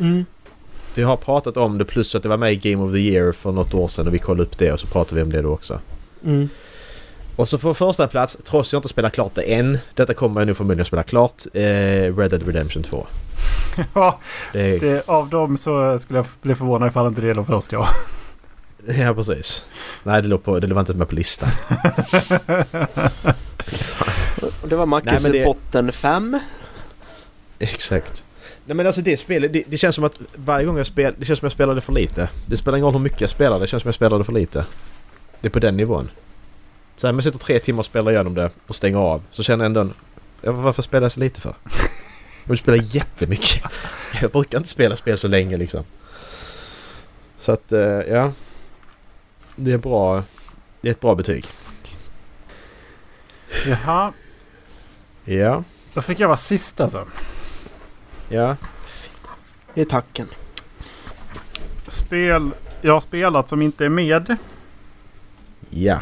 Mm. 0.00 0.24
Vi 0.94 1.02
har 1.02 1.16
pratat 1.16 1.56
om 1.56 1.78
det 1.78 1.84
plus 1.84 2.14
att 2.14 2.22
det 2.22 2.28
var 2.28 2.36
med 2.36 2.52
i 2.52 2.56
Game 2.70 2.82
of 2.84 2.92
the 2.92 2.98
Year 2.98 3.32
för 3.32 3.52
något 3.52 3.74
år 3.74 3.88
sedan 3.88 4.06
och 4.06 4.14
vi 4.14 4.18
kollade 4.18 4.42
upp 4.42 4.58
det 4.58 4.72
och 4.72 4.80
så 4.80 4.86
pratade 4.86 5.14
vi 5.16 5.22
om 5.22 5.30
det 5.30 5.42
då 5.42 5.48
också. 5.48 5.80
Mm. 6.24 6.48
Och 7.36 7.48
så 7.48 7.58
på 7.58 7.74
första 7.74 8.08
plats, 8.08 8.38
trots 8.44 8.72
jag 8.72 8.78
inte 8.78 8.88
spelat 8.88 9.12
klart 9.12 9.34
det 9.34 9.42
än, 9.54 9.78
detta 9.94 10.14
kommer 10.14 10.40
jag 10.40 10.46
nu 10.46 10.54
förmodligen 10.54 10.80
att 10.80 10.86
spela 10.86 11.02
klart, 11.02 11.42
eh, 11.54 11.62
Red 12.16 12.30
Dead 12.30 12.46
Redemption 12.46 12.82
2. 12.82 13.06
Ja, 13.94 14.18
Det, 14.52 14.78
det, 14.78 15.08
av 15.08 15.28
dem 15.28 15.56
så 15.58 15.98
skulle 15.98 16.18
jag 16.18 16.26
bli 16.42 16.54
förvånad 16.54 16.88
ifall 16.88 17.06
inte 17.06 17.20
det 17.20 17.34
låg 17.34 17.46
först 17.46 17.72
ja. 17.72 17.88
ja, 18.86 19.14
precis. 19.14 19.64
Nej, 20.02 20.22
det, 20.22 20.28
låg 20.28 20.44
på, 20.44 20.58
det 20.60 20.74
var 20.74 20.80
inte 20.80 20.94
med 20.94 21.08
på 21.08 21.14
listan. 21.14 21.48
Och 24.62 24.68
det 24.68 24.76
var 24.76 24.86
Mackes 24.86 25.12
Nej, 25.12 25.22
men 25.22 25.32
det- 25.32 25.44
botten 25.44 25.92
5. 25.92 26.38
Exakt. 27.58 28.24
Nej 28.64 28.76
men 28.76 28.86
alltså 28.86 29.02
det 29.02 29.16
spelet, 29.16 29.52
det, 29.52 29.62
det 29.66 29.76
känns 29.76 29.94
som 29.94 30.04
att 30.04 30.18
varje 30.34 30.66
gång 30.66 30.76
jag 30.76 30.86
spelar, 30.86 31.14
det 31.18 31.24
känns 31.24 31.38
som 31.38 31.46
jag 31.46 31.52
spelade 31.52 31.80
för 31.80 31.92
lite. 31.92 32.28
Det 32.46 32.56
spelar 32.56 32.78
ingen 32.78 32.84
roll 32.84 32.94
hur 32.94 33.00
mycket 33.00 33.20
jag 33.20 33.30
spelar, 33.30 33.60
det 33.60 33.66
känns 33.66 33.82
som 33.82 33.88
jag 33.88 33.94
spelade 33.94 34.24
för 34.24 34.32
lite. 34.32 34.64
Det 35.40 35.48
är 35.48 35.50
på 35.50 35.58
den 35.58 35.76
nivån. 35.76 36.10
Så 36.96 37.06
här, 37.06 37.12
om 37.12 37.16
jag 37.16 37.24
sitter 37.24 37.38
tre 37.38 37.58
timmar 37.58 37.78
och 37.80 37.86
spelar 37.86 38.12
igenom 38.12 38.34
det 38.34 38.50
och 38.66 38.74
stänger 38.76 38.98
av 38.98 39.22
så 39.30 39.42
känner 39.42 39.64
jag 39.64 39.66
ändå 39.66 39.80
en, 39.80 39.92
varför 40.62 40.82
spelar 40.82 41.04
jag 41.04 41.12
så 41.12 41.20
lite 41.20 41.40
för? 41.40 41.54
Jag 42.44 42.48
vill 42.48 42.58
spela 42.58 42.76
jättemycket. 42.76 43.62
Jag 44.20 44.30
brukar 44.30 44.58
inte 44.58 44.70
spela 44.70 44.96
spel 44.96 45.18
så 45.18 45.28
länge 45.28 45.56
liksom. 45.56 45.84
Så 47.36 47.52
att, 47.52 47.72
eh, 47.72 47.80
ja. 47.80 48.32
Det 49.56 49.72
är 49.72 49.78
bra. 49.78 50.24
Det 50.80 50.88
är 50.88 50.92
ett 50.92 51.00
bra 51.00 51.14
betyg. 51.14 51.46
Jaha, 53.66 54.12
Ja. 55.24 55.64
då 55.94 56.02
fick 56.02 56.20
jag 56.20 56.28
vara 56.28 56.36
sist 56.36 56.80
alltså. 56.80 57.06
Ja. 58.28 58.56
Det 59.74 59.80
är 59.80 59.84
tacken. 59.84 60.28
Spel 61.88 62.50
jag 62.80 62.92
har 62.92 63.00
spelat 63.00 63.48
som 63.48 63.62
inte 63.62 63.84
är 63.84 63.88
med. 63.88 64.36
Ja. 65.70 66.00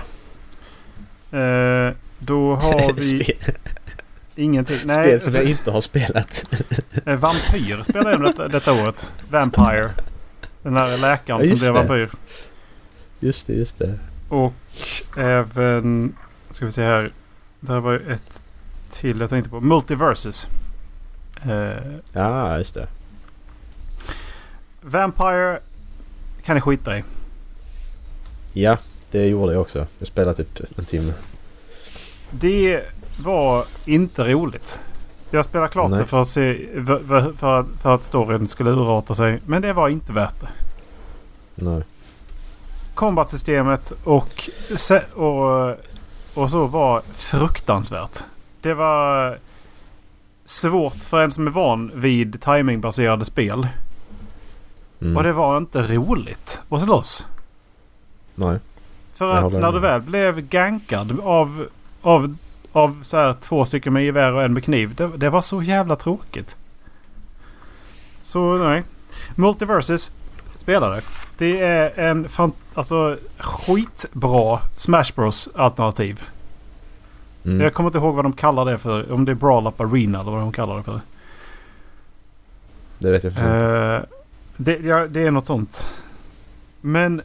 Eh, 1.38 1.94
då 2.18 2.54
har 2.62 2.92
vi 2.92 3.32
Ingenting. 4.40 4.76
spel 4.78 5.20
som 5.20 5.34
jag 5.34 5.44
inte 5.44 5.70
har 5.70 5.80
spelat. 5.80 6.50
eh, 7.06 7.16
Vampyr 7.16 7.82
spelade 7.82 8.10
jag 8.10 8.22
detta, 8.22 8.48
detta 8.48 8.72
året. 8.72 9.10
Vampire. 9.30 9.90
Den 10.62 10.76
här 10.76 10.98
läkaren 10.98 11.40
Ja, 11.40 11.46
som 11.46 11.56
blev 11.56 11.72
det. 11.72 11.78
vampyr. 11.78 12.10
Just 13.20 13.46
det, 13.46 13.52
just 13.52 13.78
det. 13.78 13.98
Och 14.28 14.52
även... 15.16 16.16
Ska 16.50 16.64
vi 16.64 16.72
se 16.72 16.82
här. 16.82 17.12
Där 17.60 17.80
var 17.80 17.92
ju 17.92 18.12
ett 18.12 18.42
till 18.90 19.20
jag 19.20 19.30
tänkte 19.30 19.50
på. 19.50 19.60
Multiverses. 19.60 20.46
Eh, 21.42 21.70
Ja, 22.12 22.58
just 22.58 22.74
det. 22.74 22.86
Vampire 24.82 25.58
kan 26.44 26.54
ni 26.54 26.60
skita 26.60 26.98
i. 26.98 27.04
Ja, 28.52 28.78
det 29.10 29.26
gjorde 29.26 29.52
jag 29.52 29.60
också. 29.60 29.86
Jag 29.98 30.08
spelade 30.08 30.44
typ 30.44 30.78
en 30.78 30.84
timme. 30.84 31.12
Det 32.30 32.82
var 33.22 33.64
inte 33.84 34.24
roligt. 34.24 34.80
Jag 35.30 35.44
spelade 35.44 35.70
klart 35.70 35.90
Nej. 35.90 35.98
det 35.98 36.04
för 36.06 36.20
att, 36.20 36.28
se, 36.28 36.66
för, 36.86 37.32
för, 37.36 37.64
för, 37.78 37.94
att, 37.94 38.04
storyn 38.04 38.48
skulle 38.48 38.70
urarta 38.70 39.14
sig. 39.14 39.40
Men 39.46 39.62
det 39.62 39.72
var 39.72 39.88
inte 39.88 40.12
värt 40.12 40.40
det. 40.40 40.48
Nej. 41.54 41.82
Combat-systemet 42.94 43.92
och, 44.04 44.50
och, 45.14 45.76
och 46.34 46.50
så 46.50 46.66
var 46.66 47.02
fruktansvärt. 47.12 48.24
Det 48.60 48.74
var 48.74 49.38
svårt 50.44 51.04
för 51.04 51.22
en 51.24 51.30
som 51.30 51.46
är 51.46 51.50
van 51.50 51.92
vid 51.94 52.40
timingbaserade 52.40 53.24
spel. 53.24 53.68
Mm. 55.00 55.16
Och 55.16 55.22
det 55.22 55.32
var 55.32 55.56
inte 55.56 55.82
roligt 55.82 56.62
att 56.68 56.82
slåss. 56.82 57.26
Nej. 58.34 58.58
För 59.14 59.34
att 59.34 59.52
när 59.52 59.72
du 59.72 59.78
väl 59.78 60.00
blev 60.00 60.40
gankad 60.40 61.20
av, 61.20 61.66
av, 62.02 62.36
av 62.72 63.02
så 63.02 63.16
här 63.16 63.34
två 63.40 63.64
stycken 63.64 63.92
med 63.92 64.04
gevär 64.04 64.32
och 64.32 64.42
en 64.42 64.52
med 64.52 64.64
kniv. 64.64 64.94
Det, 64.94 65.08
det 65.16 65.30
var 65.30 65.40
så 65.40 65.62
jävla 65.62 65.96
tråkigt. 65.96 66.56
Så 68.22 68.58
nej. 68.58 68.82
Multiverses 69.34 70.12
spelare. 70.54 71.00
Det 71.38 71.60
är 71.60 71.98
en 71.98 72.28
fan, 72.28 72.52
alltså, 72.74 73.18
skitbra 73.38 74.60
Smash 74.76 75.12
Bros 75.14 75.48
alternativ. 75.54 76.22
Mm. 77.44 77.60
Jag 77.60 77.74
kommer 77.74 77.88
inte 77.88 77.98
ihåg 77.98 78.14
vad 78.14 78.24
de 78.24 78.32
kallar 78.32 78.64
det 78.64 78.78
för. 78.78 79.12
Om 79.12 79.24
det 79.24 79.32
är 79.32 79.36
Brawl 79.36 79.66
Up 79.66 79.80
Arena 79.80 80.20
eller 80.20 80.30
vad 80.30 80.40
de 80.40 80.52
kallar 80.52 80.76
det 80.76 80.82
för. 80.82 81.00
Det 82.98 83.10
vet 83.10 83.24
jag. 83.24 83.32
Eh, 83.32 84.00
det, 84.56 84.78
ja, 84.78 85.06
det 85.06 85.22
är 85.22 85.30
något 85.30 85.46
sånt. 85.46 85.86
Men 86.80 87.22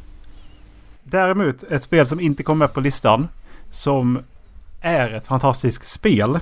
däremot 1.03 1.63
ett 1.63 1.83
spel 1.83 2.07
som 2.07 2.19
inte 2.19 2.43
kom 2.43 2.57
med 2.57 2.73
på 2.73 2.81
listan. 2.81 3.27
Som 3.71 4.19
är 4.85 5.13
ett 5.13 5.27
fantastiskt 5.27 5.87
spel. 5.87 6.39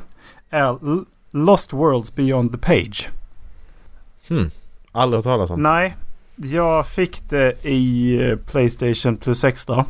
Är 0.49 0.77
Lost 1.31 1.73
Worlds 1.73 2.15
Beyond 2.15 2.51
the 2.51 2.57
Page. 2.57 3.09
Hmm. 4.29 4.49
Aldrig 4.91 5.17
hört 5.17 5.23
talas 5.23 5.49
om. 5.49 5.61
Nej, 5.63 5.95
jag 6.35 6.87
fick 6.87 7.29
det 7.29 7.65
i 7.65 8.15
eh, 8.21 8.35
Playstation 8.35 9.17
Plus 9.17 9.43
Extra. 9.43 9.85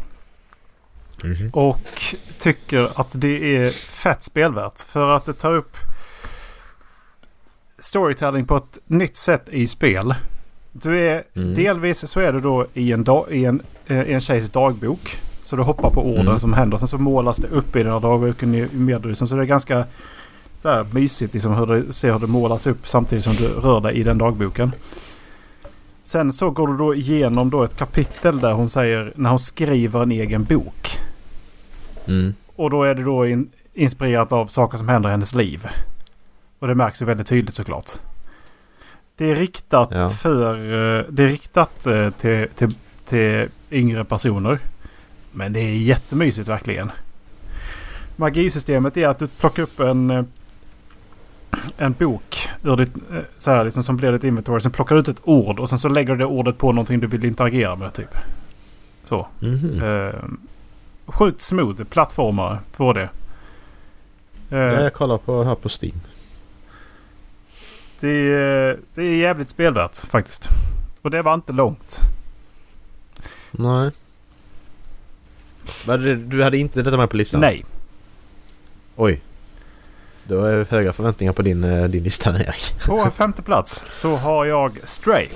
Mhm. 1.23 1.49
Och 1.53 1.79
tycker 2.39 2.89
att 2.99 3.09
det 3.11 3.57
är 3.57 3.69
fett 3.71 4.23
spelvärt. 4.23 4.79
För 4.81 5.15
att 5.15 5.25
det 5.25 5.33
tar 5.33 5.53
upp 5.53 5.77
storytelling 7.79 8.45
på 8.45 8.55
ett 8.57 8.77
nytt 8.85 9.15
sätt 9.15 9.49
i 9.49 9.67
spel. 9.67 10.15
Du 10.71 10.99
är, 10.99 11.23
Mm. 11.33 11.53
Delvis 11.53 12.07
så 12.07 12.19
är 12.19 12.33
du 12.33 12.39
då 12.39 12.67
i 12.73 12.91
en, 12.91 13.03
da, 13.03 13.27
i 13.29 13.45
en, 13.45 13.61
eh, 13.87 14.01
i 14.01 14.13
en 14.13 14.21
tjejs 14.21 14.49
dagbok. 14.49 15.19
Så 15.43 15.55
du 15.55 15.61
hoppar 15.61 15.89
på 15.89 16.01
orden 16.07 16.21
Mm. 16.27 16.39
som 16.39 16.53
händer. 16.53 16.77
Sen 16.77 16.87
så 16.87 16.97
målas 16.97 17.37
det 17.37 17.47
upp 17.47 17.75
i 17.75 17.83
den 17.83 17.93
här 17.93 17.99
dagboken 17.99 18.55
i- 18.55 18.67
med 18.71 19.01
dig. 19.01 19.15
Så 19.15 19.25
det 19.35 19.41
är 19.41 19.45
ganska 19.45 19.85
så 20.57 20.69
här 20.69 20.85
mysigt 20.91 21.33
liksom 21.33 21.53
hur 21.53 21.65
du 21.65 21.93
ser 21.93 22.11
hur 22.13 22.19
det 22.19 22.27
målas 22.27 22.67
upp 22.67 22.87
samtidigt 22.87 23.23
som 23.23 23.33
du 23.35 23.47
rör 23.47 23.81
dig 23.81 23.95
i 23.95 24.03
den 24.03 24.17
dagboken. 24.17 24.71
Sen 26.03 26.31
så 26.33 26.49
går 26.49 26.67
du 26.67 26.77
då 26.77 26.95
igenom 26.95 27.49
då 27.49 27.63
ett 27.63 27.77
kapitel 27.77 28.39
där 28.39 28.53
hon 28.53 28.69
säger 28.69 29.13
när 29.15 29.29
hon 29.29 29.39
skriver 29.39 30.01
en 30.03 30.11
egen 30.11 30.43
bok. 30.43 30.97
Mm. 32.07 32.33
Och 32.55 32.69
då 32.69 32.83
är 32.83 32.95
det 32.95 33.03
då 33.03 33.27
in, 33.27 33.49
inspirerat 33.73 34.31
av 34.31 34.47
saker 34.47 34.77
som 34.77 34.89
händer 34.89 35.09
i 35.09 35.11
hennes 35.11 35.35
liv. 35.35 35.67
Och 36.59 36.67
det 36.67 36.75
märks 36.75 37.01
ju 37.01 37.05
väldigt 37.05 37.27
tydligt 37.27 37.55
såklart. 37.55 37.89
Det 39.17 39.31
är 39.31 39.35
riktat 39.35 39.89
Ja. 39.91 40.09
för... 40.09 40.53
eh, 40.55 41.05
Det 41.09 41.23
är 41.23 41.27
riktat 41.27 41.85
eh, 41.85 42.09
till, 42.09 42.47
till, 42.55 42.75
till 43.05 43.47
yngre 43.71 44.05
personer. 44.05 44.59
Men 45.33 45.53
det 45.53 45.59
är 45.59 45.75
jättemysigt 45.75 46.47
verkligen. 46.47 46.91
Magisystemet 48.15 48.97
är 48.97 49.07
att 49.07 49.19
du 49.19 49.27
plockar 49.27 49.63
upp 49.63 49.79
en, 49.79 50.11
eh, 50.11 50.23
en 51.77 51.93
bok 51.93 52.47
ur 52.63 52.75
ditt, 52.77 52.95
eh, 53.11 53.17
så 53.37 53.51
här, 53.51 53.65
liksom, 53.65 53.83
som 53.83 53.97
blir 53.97 54.11
ditt 54.11 54.23
inventory. 54.23 54.59
Sen 54.59 54.71
plockar 54.71 54.95
du 54.95 55.01
ut 55.01 55.07
ett 55.07 55.21
ord 55.23 55.59
och 55.59 55.69
sen 55.69 55.79
så 55.79 55.89
lägger 55.89 56.11
du 56.13 56.17
det 56.17 56.25
ordet 56.25 56.57
på 56.57 56.71
någonting 56.71 56.99
du 56.99 57.07
vill 57.07 57.25
interagera 57.25 57.75
med. 57.75 57.93
typ. 57.93 58.15
Så. 59.09 59.27
Mhm. 59.39 59.81
Eh, 59.83 60.13
sjukt 61.05 61.41
smooth 61.41 61.83
plattformare 61.83 62.59
2D. 62.77 63.01
Eh, 63.01 63.09
Ja, 64.57 64.81
jag 64.81 64.93
kollar 64.93 65.17
på 65.17 65.43
här 65.43 65.55
på 65.55 65.69
Steam. 65.69 66.01
det, 67.99 68.09
är, 68.09 68.79
det 68.95 69.03
är 69.03 69.15
jävligt 69.15 69.49
spelvärt 69.49 69.95
faktiskt. 69.97 70.47
Och 71.01 71.11
det 71.11 71.21
var 71.21 71.33
inte 71.33 71.51
långt. 71.53 71.99
Nej. 73.51 73.91
Du 76.27 76.43
hade 76.43 76.57
inte 76.57 76.81
detta 76.81 76.97
med 76.97 77.09
på 77.09 77.17
listan? 77.17 77.41
Nej. 77.41 77.65
Oj. 78.95 79.21
Då 80.27 80.45
är 80.45 80.55
det 80.57 80.69
höga 80.69 80.93
förväntningar 80.93 81.33
på 81.33 81.41
din, 81.41 81.63
eh, 81.63 81.83
din 81.83 82.03
lista 82.03 82.29
Erik. 82.39 82.85
På 82.87 83.09
femte 83.11 83.41
plats 83.41 83.85
så 83.89 84.15
har 84.15 84.45
jag 84.45 84.77
Stray. 84.83 85.27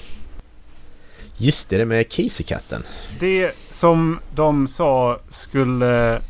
Just 1.37 1.69
det, 1.69 1.77
det 1.77 1.85
med 1.85 2.09
Casey-katten. 2.11 2.83
Det 3.19 3.51
som 3.69 4.19
de 4.35 4.67
sa 4.67 5.19
skulle 5.29 6.21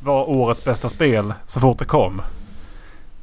vara 0.00 0.24
årets 0.24 0.64
bästa 0.64 0.88
spel 0.88 1.34
så 1.46 1.60
fort 1.60 1.78
det 1.78 1.84
kom. 1.84 2.22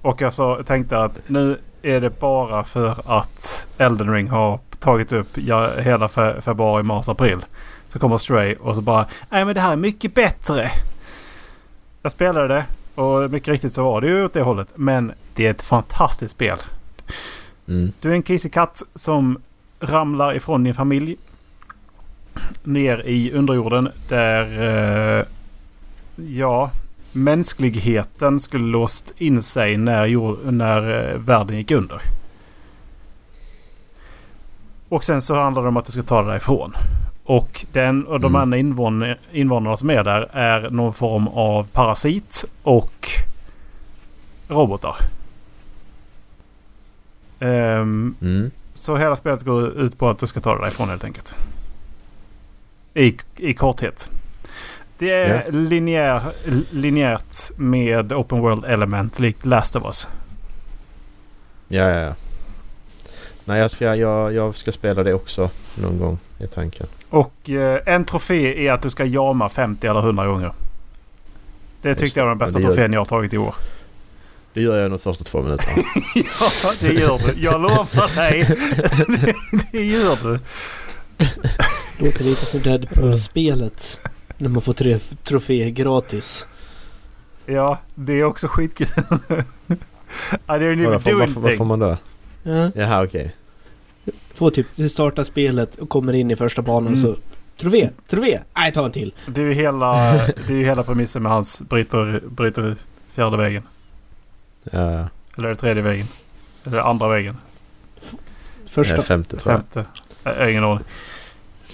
Och 0.01 0.21
jag 0.21 0.33
så 0.33 0.63
tänkte 0.63 0.97
att 0.99 1.19
nu 1.27 1.57
är 1.81 2.01
det 2.01 2.19
bara 2.19 2.63
för 2.63 2.95
att 3.05 3.67
Elden 3.77 4.13
Ring 4.13 4.27
har 4.29 4.59
tagit 4.79 5.11
upp 5.11 5.37
hela 5.77 6.07
fe- 6.07 6.41
februari, 6.41 6.83
mars, 6.83 7.09
april. 7.09 7.37
Så 7.87 7.99
kommer 7.99 8.17
Stray 8.17 8.55
och 8.55 8.75
så 8.75 8.81
bara 8.81 9.05
Nej 9.29 9.45
men 9.45 9.55
det 9.55 9.61
här 9.61 9.71
är 9.71 9.75
mycket 9.75 10.13
bättre. 10.13 10.71
Jag 12.01 12.11
spelade 12.11 12.47
det 12.47 12.65
och 13.01 13.31
mycket 13.31 13.47
riktigt 13.47 13.73
så 13.73 13.83
var 13.83 14.01
det 14.01 14.07
ju 14.07 14.25
åt 14.25 14.33
det 14.33 14.41
hållet. 14.41 14.67
Men 14.75 15.11
det 15.33 15.45
är 15.45 15.51
ett 15.51 15.61
fantastiskt 15.61 16.31
spel. 16.31 16.57
Mm. 17.67 17.91
Du 18.01 18.09
är 18.09 18.13
en 18.13 18.23
kissekatt 18.23 18.83
som 18.95 19.37
ramlar 19.79 20.35
ifrån 20.35 20.63
din 20.63 20.73
familj. 20.73 21.15
Ner 22.63 23.03
i 23.05 23.31
underjorden 23.31 23.89
där... 24.09 25.19
Eh, 25.19 25.25
ja, 26.15 26.71
mänskligheten 27.11 28.39
skulle 28.39 28.65
låst 28.65 29.13
in 29.17 29.41
sig 29.41 29.77
när, 29.77 30.05
jord, 30.05 30.37
när 30.43 31.11
eh, 31.11 31.17
världen 31.17 31.57
gick 31.57 31.71
under. 31.71 32.01
Och 34.89 35.03
sen 35.03 35.21
så 35.21 35.35
handlar 35.35 35.61
det 35.61 35.67
om 35.67 35.77
att 35.77 35.85
du 35.85 35.91
ska 35.91 36.01
ta 36.03 36.21
dig 36.21 36.29
därifrån. 36.29 36.73
Och, 37.29 37.65
den, 37.71 38.05
och 38.07 38.19
de 38.19 38.27
Mm. 38.31 38.41
andra 38.41 38.57
invån, 38.57 39.13
invånarna 39.31 39.77
som 39.77 39.89
är 39.89 40.03
där 40.03 40.29
är 40.33 40.69
någon 40.69 40.93
form 40.93 41.27
av 41.27 41.67
parasit 41.67 42.45
och 42.63 43.09
robotar. 44.47 44.95
Ehm, 47.39 48.15
Mm. 48.21 48.51
så 48.75 48.97
hela 48.97 49.15
spelet 49.15 49.43
går 49.43 49.67
ut 49.69 49.97
på 49.97 50.09
att 50.09 50.19
du 50.19 50.27
ska 50.27 50.39
ta 50.39 50.51
dig 50.51 50.61
därifrån 50.61 50.89
helt 50.89 51.03
enkelt. 51.03 51.35
I, 52.93 53.17
i 53.37 53.53
korthet. 53.53 54.09
Det 54.97 55.11
är 55.11 55.35
Ja. 55.45 55.51
linjär, 55.51 56.21
linjärt 56.71 57.51
med 57.57 58.13
open 58.13 58.39
world 58.39 58.65
element 58.65 59.19
likt 59.19 59.45
Last 59.45 59.75
of 59.75 59.83
Us. 59.85 60.07
Ja, 61.67 61.89
ja, 61.89 61.99
ja. 61.99 62.13
Nej, 63.47 63.59
jag 63.59 63.71
ska, 63.71 63.95
jag, 63.95 64.33
jag 64.33 64.55
ska 64.55 64.71
spela 64.71 65.03
det 65.03 65.13
också 65.13 65.49
någon 65.75 65.99
gång 65.99 66.17
i 66.39 66.47
tanken. 66.47 66.87
Och 67.09 67.49
eh, 67.49 67.79
en 67.85 68.05
trofé 68.05 68.67
är 68.67 68.71
att 68.71 68.81
du 68.81 68.89
ska 68.89 69.05
jama 69.05 69.49
50 69.49 69.87
eller 69.87 69.99
100 69.99 70.25
gånger. 70.27 70.53
Det 71.81 71.89
Just 71.89 71.99
tyckte 71.99 72.19
jag 72.19 72.25
var 72.25 72.29
den 72.31 72.37
det, 72.37 72.45
bästa 72.45 72.59
det 72.59 72.65
trofén 72.65 72.93
jag 72.93 72.99
har 72.99 73.05
tagit 73.05 73.33
i 73.33 73.37
år. 73.37 73.55
Det 74.53 74.61
gör 74.61 74.79
jag 74.79 74.91
de 74.91 74.99
första 74.99 75.23
två 75.23 75.41
minuterna. 75.41 75.71
ja, 76.15 76.71
det 76.79 76.93
gör 76.93 77.19
du. 77.25 77.41
Jag 77.41 77.61
lovar 77.61 78.15
dig. 78.15 78.43
det, 79.07 79.33
det 79.71 79.85
gör 79.85 80.17
du. 80.23 80.39
Låter 82.05 82.23
lite 82.23 82.45
som 82.45 82.59
Deadpool-spelet. 82.61 83.99
När 84.37 84.49
man 84.49 84.61
får 84.61 84.73
tre 84.73 84.99
troféer 85.23 85.69
gratis. 85.69 86.45
Ja, 87.45 87.77
det 87.95 88.13
är 88.13 88.23
också 88.23 88.47
skitkul. 88.47 88.87
I 88.87 90.51
didn't 90.51 90.79
even 90.79 90.91
Vad 90.91 91.03
får, 91.03 91.11
do 91.11 91.17
får- 91.17 91.19
vad 91.19 91.29
får 91.33 91.47
anything. 91.47 91.67
man 91.67 91.79
då? 91.79 91.97
Ja, 92.43 92.71
Jaha, 92.75 93.03
okej. 93.03 93.35
Får 94.37 94.51
typ, 94.51 94.67
du 94.75 94.89
startar 94.89 95.23
spelet 95.23 95.75
och 95.75 95.89
kommer 95.89 96.13
in 96.13 96.31
i 96.31 96.35
första 96.35 96.61
banan 96.61 96.87
Mm. 96.93 97.01
så... 97.01 97.15
Trofé! 97.57 97.89
Trofé! 98.07 98.39
Nej, 98.55 98.71
ta 98.73 98.85
en 98.85 98.91
till. 98.91 99.13
Det 99.27 99.41
är 99.41 99.45
ju 99.45 99.53
hela, 99.53 100.11
det 100.47 100.49
är 100.53 100.57
ju 100.57 100.63
hela 100.65 100.83
premissen 100.83 101.23
med 101.23 101.31
hans 101.31 101.61
bryter, 101.61 102.21
bryter 102.29 102.75
fjärde 103.13 103.37
vägen. 103.37 103.63
Ja. 104.71 105.07
Eller 105.37 105.45
är 105.45 105.49
det 105.49 105.55
tredje 105.55 105.83
vägen? 105.83 106.07
Eller 106.65 106.77
andra 106.77 107.07
vägen? 107.07 107.37
Första... 108.65 108.95
Eh, 108.95 109.01
femte 109.01 109.37
tror 109.37 109.51
jag. 109.53 109.61
Femte? 109.61 109.85
Har 110.39 110.47
ingen 110.47 110.63
aning. 110.63 110.83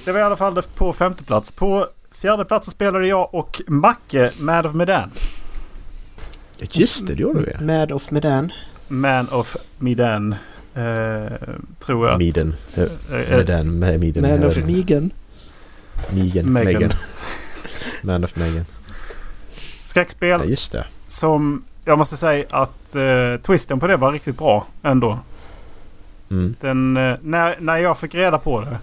Det 0.05 0.11
var 0.11 0.19
i 0.19 0.23
alla 0.23 0.35
fall 0.35 0.61
på 0.75 0.93
femte 0.93 1.23
plats. 1.23 1.51
På 1.51 1.87
fjärde 2.11 2.45
plats 2.45 2.69
spelade 2.69 3.07
jag 3.07 3.33
och 3.33 3.61
Macke 3.67 4.31
Mad 4.39 4.65
of 4.65 4.73
Medan. 4.73 5.11
Ja, 6.57 6.67
just 6.71 7.07
det, 7.07 7.13
det 7.13 7.21
gjorde 7.21 7.39
vi. 7.57 7.65
Mad 7.65 7.91
of 7.91 8.11
Medan. 8.11 8.51
Man 8.87 9.29
of 9.29 9.57
Medan. 9.77 10.35
Eh, 10.75 11.31
tror 11.85 12.09
jag. 12.09 12.17
Miden. 12.17 12.55
Eh, 12.75 12.83
eh, 12.83 12.89
Med 13.09 13.45
den, 13.45 13.79
med 13.79 13.99
Miden. 13.99 14.23
Man 14.39 14.43
of. 14.47 14.57
Megan. 14.57 15.11
Megan. 16.09 16.53
Megan. 16.53 16.91
Man 18.01 18.23
of 18.23 18.35
Megan. 18.35 18.65
Skräckspel 19.85 20.39
Ja, 20.39 20.45
just 20.45 20.71
det. 20.71 20.85
som 21.07 21.63
jag 21.85 21.97
måste 21.97 22.17
säga 22.17 22.45
att 22.49 22.95
eh, 22.95 23.41
twisten 23.41 23.79
på 23.79 23.87
det 23.87 23.97
var 23.97 24.11
riktigt 24.11 24.37
bra 24.37 24.67
ändå. 24.83 25.19
Mm. 26.31 26.55
Den, 26.61 26.97
eh, 26.97 27.15
när, 27.21 27.57
när 27.59 27.77
jag 27.77 27.97
fick 27.97 28.15
reda 28.15 28.37
på 28.37 28.61
det 28.61 28.77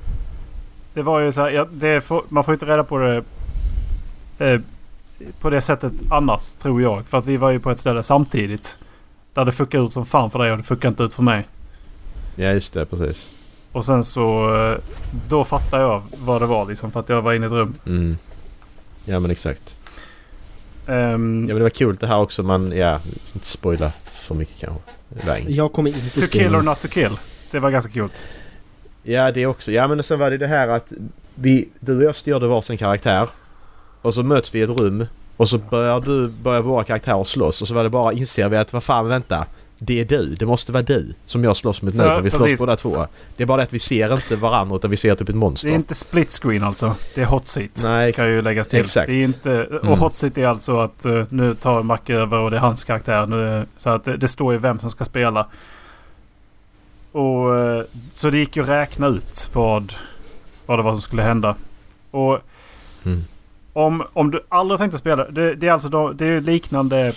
det 0.95 1.03
var 1.03 1.21
ju 1.21 1.33
så 1.33 1.41
här, 1.41 1.51
ja, 1.51 1.67
det 1.73 2.01
får, 2.01 2.23
man 2.29 2.45
får 2.45 2.55
inte 2.55 2.67
reda 2.67 2.85
på 2.85 2.99
det 2.99 3.23
eh, 4.39 4.61
på 5.41 5.51
det 5.51 5.61
sättet 5.61 5.93
annars 6.11 6.51
tror 6.51 6.83
jag. 6.83 7.07
För 7.07 7.19
att 7.19 7.27
vi 7.27 7.37
var 7.37 7.51
ju 7.51 7.61
på 7.61 7.71
ett 7.71 7.81
ställe 7.81 8.03
samtidigt. 8.03 8.79
Där 9.35 9.45
det 9.45 9.53
fuckade 9.53 9.85
ut 9.85 9.93
som 9.93 10.07
fan 10.07 10.31
för 10.31 10.39
dig 10.39 10.53
och 10.53 10.59
det 10.59 10.65
fuckade 10.65 10.89
inte 10.89 11.03
ut 11.03 11.15
för 11.15 11.23
mig. 11.23 11.49
Ja, 12.37 12.53
just 12.53 12.75
det. 12.75 12.87
Precis. 12.87 13.31
Och 13.73 13.85
sen 13.85 14.05
så 14.05 14.57
eh, 14.73 14.79
då 15.29 15.45
fattade 15.45 15.83
jag 15.83 16.03
vad 16.17 16.43
det 16.43 16.47
var 16.47 16.67
liksom 16.67 16.91
för 16.91 17.01
att 17.01 17.09
jag 17.09 17.23
var 17.23 17.33
inne 17.35 17.45
i 17.45 17.47
ett 17.47 17.53
rum. 17.53 17.75
Mm. 17.87 18.19
Ja, 19.05 19.21
men 19.21 19.31
exakt. 19.31 19.79
Ehm, 20.87 21.47
Ja, 21.49 21.55
men 21.55 21.57
det 21.57 21.63
var 21.63 21.71
kul 21.71 21.97
det 21.97 22.07
här 22.07 22.19
också. 22.21 22.43
Man, 22.43 22.73
ja, 22.77 23.01
inte 23.35 23.47
spoila 23.47 23.93
för 24.05 24.35
mycket 24.35 24.57
kanske. 24.59 24.81
Jag 25.53 25.73
kommer 25.73 25.91
inte 25.91 26.21
to 26.21 26.27
kill 26.27 26.55
or 26.55 26.63
not 26.63 26.81
to 26.81 26.89
kill. 26.89 27.19
Det 27.51 27.59
var 27.59 27.71
ganska 27.71 27.93
kul. 27.93 28.09
Ja, 29.03 29.33
det 29.33 29.47
också. 29.47 29.73
Ja, 29.73 29.89
men 29.89 30.03
sen 30.03 30.19
var 30.19 30.31
det 30.31 30.39
det 30.39 30.47
här 30.47 30.69
att 30.69 30.93
vi, 31.35 31.69
du 31.81 31.97
och 31.97 32.03
jag 32.03 32.17
styrde 32.17 32.47
varsin 32.47 32.79
karaktär. 32.79 33.29
Och 34.03 34.15
så 34.15 34.23
möts 34.23 34.55
vi 34.55 34.59
i 34.59 34.63
ett 34.63 34.71
rum. 34.71 35.07
Och 35.37 35.49
så 35.49 35.59
börjar, 35.59 36.01
du, 36.01 36.29
börjar 36.29 36.61
våra 36.61 36.85
karaktärer 36.85 37.25
slåss. 37.25 37.63
Och 37.63 37.69
så 37.69 37.75
var 37.75 37.83
det 37.83 37.91
bara 37.91 38.13
inser 38.13 38.49
vi 38.49 38.57
att 38.57 38.73
vad 38.73 38.83
fan 38.83 39.09
vänta. 39.09 39.47
Det 39.83 40.01
är 40.01 40.05
du. 40.05 40.35
Det 40.35 40.47
måste 40.47 40.73
vara 40.73 40.83
du 40.83 41.15
som 41.27 41.45
jag 41.45 41.57
slåss 41.57 41.83
mot 41.83 41.95
nu. 41.95 42.03
Ja, 42.03 42.15
för 42.15 42.23
vi 42.23 42.31
slåss 42.31 42.43
precis. 42.43 42.59
båda 42.59 42.77
två. 42.77 43.07
Det 43.37 43.43
är 43.43 43.47
bara 43.47 43.57
det 43.57 43.63
att 43.63 43.73
vi 43.73 43.79
ser 43.79 44.15
inte 44.15 44.37
varandra 44.37 44.77
utan 44.77 44.91
vi 44.91 44.97
ser 44.97 45.15
typ 45.15 45.29
ett 45.29 45.35
monster. 45.35 45.69
Det 45.69 45.75
är 45.75 45.77
inte 45.77 45.95
split 45.95 46.31
screen 46.43 46.65
alltså. 46.65 46.95
Det 47.15 47.21
är 47.21 47.27
hot 47.27 47.47
seat. 47.47 47.71
Nej, 47.83 48.13
ska 48.13 48.29
ju 48.29 48.43
läggas 48.43 48.69
till. 48.69 48.81
exakt. 48.81 49.07
Det 49.07 49.13
är 49.15 49.23
inte, 49.25 49.65
och 49.67 49.85
Mm. 49.85 49.99
hot 49.99 50.17
seat 50.17 50.39
är 50.39 50.47
alltså 50.49 50.81
att 50.81 51.05
eh, 51.05 51.25
nu 51.29 51.55
tar 51.55 51.83
Macke 51.83 52.15
över 52.15 52.39
och 52.39 52.51
det 52.51 52.57
är 52.57 52.61
hans 52.61 52.85
karaktär. 52.85 53.27
Nu, 53.27 53.67
så 53.77 53.91
att 53.91 54.05
det, 54.05 54.17
det 54.17 54.29
står 54.29 54.53
ju 54.53 54.59
vem 54.59 54.81
som 54.81 54.91
ska 54.91 55.05
spela. 55.05 55.47
Och, 57.13 57.57
eh, 57.59 57.85
så 58.13 58.31
det 58.31 58.39
gick 58.39 58.57
ju 58.57 58.63
att 58.63 58.69
räkna 58.69 59.07
ut 59.07 59.51
vad, 59.53 59.93
vad 60.67 60.79
det 60.79 60.83
var 60.83 60.93
som 60.93 61.01
skulle 61.01 61.23
hända. 61.23 61.55
Och 62.11 62.39
Mm. 63.05 63.25
om, 63.73 64.03
om 64.13 64.31
du 64.31 64.41
aldrig 64.49 64.79
tänkte 64.81 64.99
spela. 64.99 65.31
Det, 65.31 65.55
det 65.55 65.69
är 65.69 65.73
alltså 65.73 65.89
då, 65.89 66.13
det 66.13 66.27
är 66.27 66.41
liknande 66.41 67.13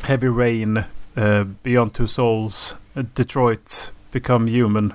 Heavy 0.00 0.28
Rain, 0.28 0.82
eh, 1.14 1.44
Beyond 1.62 1.92
Two 1.94 2.06
Souls, 2.06 2.76
Detroit, 2.92 3.92
Become 4.12 4.50
Human. 4.50 4.92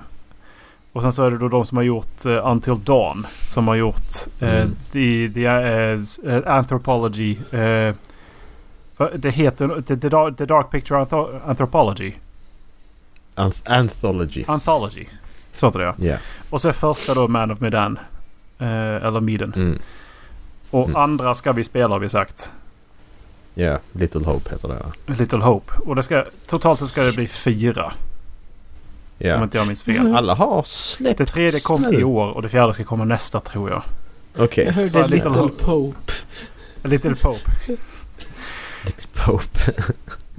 Och 0.92 1.02
sen 1.02 1.12
så 1.12 1.22
är 1.24 1.30
det 1.30 1.38
då 1.38 1.48
de 1.48 1.64
som 1.64 1.76
har 1.76 1.84
gjort 1.84 2.24
eh, 2.26 2.46
Until 2.50 2.84
Dawn. 2.84 3.26
Som 3.46 3.68
har 3.68 3.74
gjort 3.74 4.12
eh, 4.40 4.54
Mm. 4.60 4.76
the, 4.92 5.28
the 5.34 5.44
eh, 5.46 6.54
Anthropology. 6.56 7.36
Det 9.16 9.30
heter 9.30 9.80
the, 9.96 10.08
Dark, 10.08 10.36
the 10.36 10.46
Dark 10.46 10.70
Picture 10.70 10.98
Anthropology. 11.46 12.12
Anth- 13.34 13.70
Anthology. 13.78 14.44
Anthology. 14.48 15.06
Så 15.54 15.66
heter 15.66 15.78
det 15.78 15.84
ja. 15.84 15.94
Ja. 15.98 16.16
Och 16.50 16.60
så 16.60 16.68
är 16.68 16.72
första 16.72 17.14
då 17.14 17.28
Man 17.28 17.50
of 17.50 17.60
Medan. 17.60 17.98
Eller 18.58 19.20
Miden. 19.20 19.52
Mm. 19.56 19.78
Och 20.70 20.84
Mm. 20.84 20.96
andra 20.96 21.34
ska 21.34 21.52
vi 21.52 21.64
spela 21.64 21.88
har 21.94 21.98
vi 21.98 22.08
sagt. 22.08 22.52
Ja, 23.54 23.78
Little 23.92 24.24
Hope 24.24 24.50
heter 24.50 24.68
det. 24.68 25.14
Little 25.14 25.38
Hope. 25.38 25.72
Och 25.86 25.96
det 25.96 26.02
ska, 26.02 26.24
totalt 26.46 26.78
så 26.80 26.86
ska 26.86 27.02
det 27.02 27.12
bli 27.12 27.26
fyra. 27.28 27.84
Om 27.84 29.26
Ja. 29.26 29.42
inte 29.42 29.58
jag 29.58 29.66
minns 29.66 29.82
fel. 29.82 29.96
Mm. 29.96 30.14
Alla 30.14 30.34
har 30.34 30.62
släppt 30.62 31.18
Det 31.18 31.24
tredje 31.26 31.60
kom 31.60 31.82
nu. 31.82 32.00
i 32.00 32.04
år 32.04 32.30
och 32.30 32.42
det 32.42 32.48
fjärde 32.48 32.74
ska 32.74 32.84
komma 32.84 33.04
nästa 33.04 33.40
tror 33.40 33.70
jag. 33.70 33.82
Okej. 34.36 34.64
Jag 34.64 34.72
hörde 34.72 35.06
Little, 35.06 35.28
Little 35.30 35.48
Pope. 35.64 36.12
Little 36.82 37.14
Pope. 37.14 37.50
Little 38.84 39.06
Pope. 39.24 39.72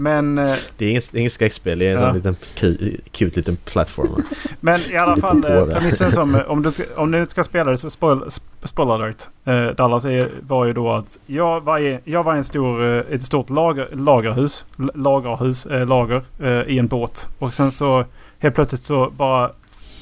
Men, 0.02 0.38
eh, 0.38 0.56
Det 0.78 0.86
är 0.86 0.90
inget, 0.90 1.16
inget 1.16 1.32
skräckspel. 1.32 1.80
Det 1.80 1.86
är 1.88 1.96
en 1.96 2.02
Ja. 2.02 2.08
sån 2.08 2.16
liten 2.16 2.36
cu- 2.56 3.02
cute 3.12 3.40
liten 3.40 3.56
plattformer. 3.56 4.24
men 4.60 4.82
i 4.92 4.96
alla 4.98 5.18
fall 5.18 5.46
eh, 5.46 5.66
premissen 5.66 6.12
som... 6.12 6.36
eh, 6.40 6.42
Om 6.42 6.62
du, 6.64 6.72
ska, 6.72 6.84
om 6.96 7.12
du 7.12 7.26
ska 7.26 7.44
spela 7.44 7.72
det 7.72 7.78
så 7.78 7.90
spoil, 7.90 8.18
sp- 8.24 8.42
spoiler 8.68 8.94
alert. 8.94 9.28
Eh, 9.46 9.68
Dallas 9.68 10.06
är, 10.06 10.30
var 10.42 10.66
ju 10.66 10.74
då 10.74 10.92
att 10.94 11.18
jag 11.26 11.62
var 11.62 11.80
i, 11.80 12.00
jag 12.04 12.24
var 12.24 12.36
i 12.36 12.38
en 12.38 12.44
stor, 12.44 12.84
ett 13.14 13.24
stort 13.24 13.50
lager, 13.50 13.88
lagerhus. 13.94 14.66
Lagerhus, 14.94 15.66
eh, 15.66 15.88
lager 15.88 16.22
eh, 16.44 16.62
i 16.62 16.80
en 16.80 16.88
båt. 16.88 17.30
Och 17.40 17.54
sen 17.56 17.72
så 17.72 18.06
helt 18.40 18.56
plötsligt 18.56 18.84
så 18.84 19.10
bara 19.10 19.52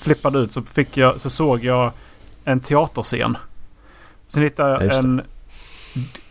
flippade 0.02 0.40
ut 0.40 0.52
så 0.54 0.62
fick 0.62 0.98
jag, 0.98 1.22
så 1.22 1.30
såg 1.30 1.64
jag 1.64 1.92
en 2.46 2.60
teaterscen. 2.60 3.38
Sen 4.28 4.44
hittade 4.44 4.72
Ja, 4.72 4.84
jag 4.94 4.96
en... 5.06 5.22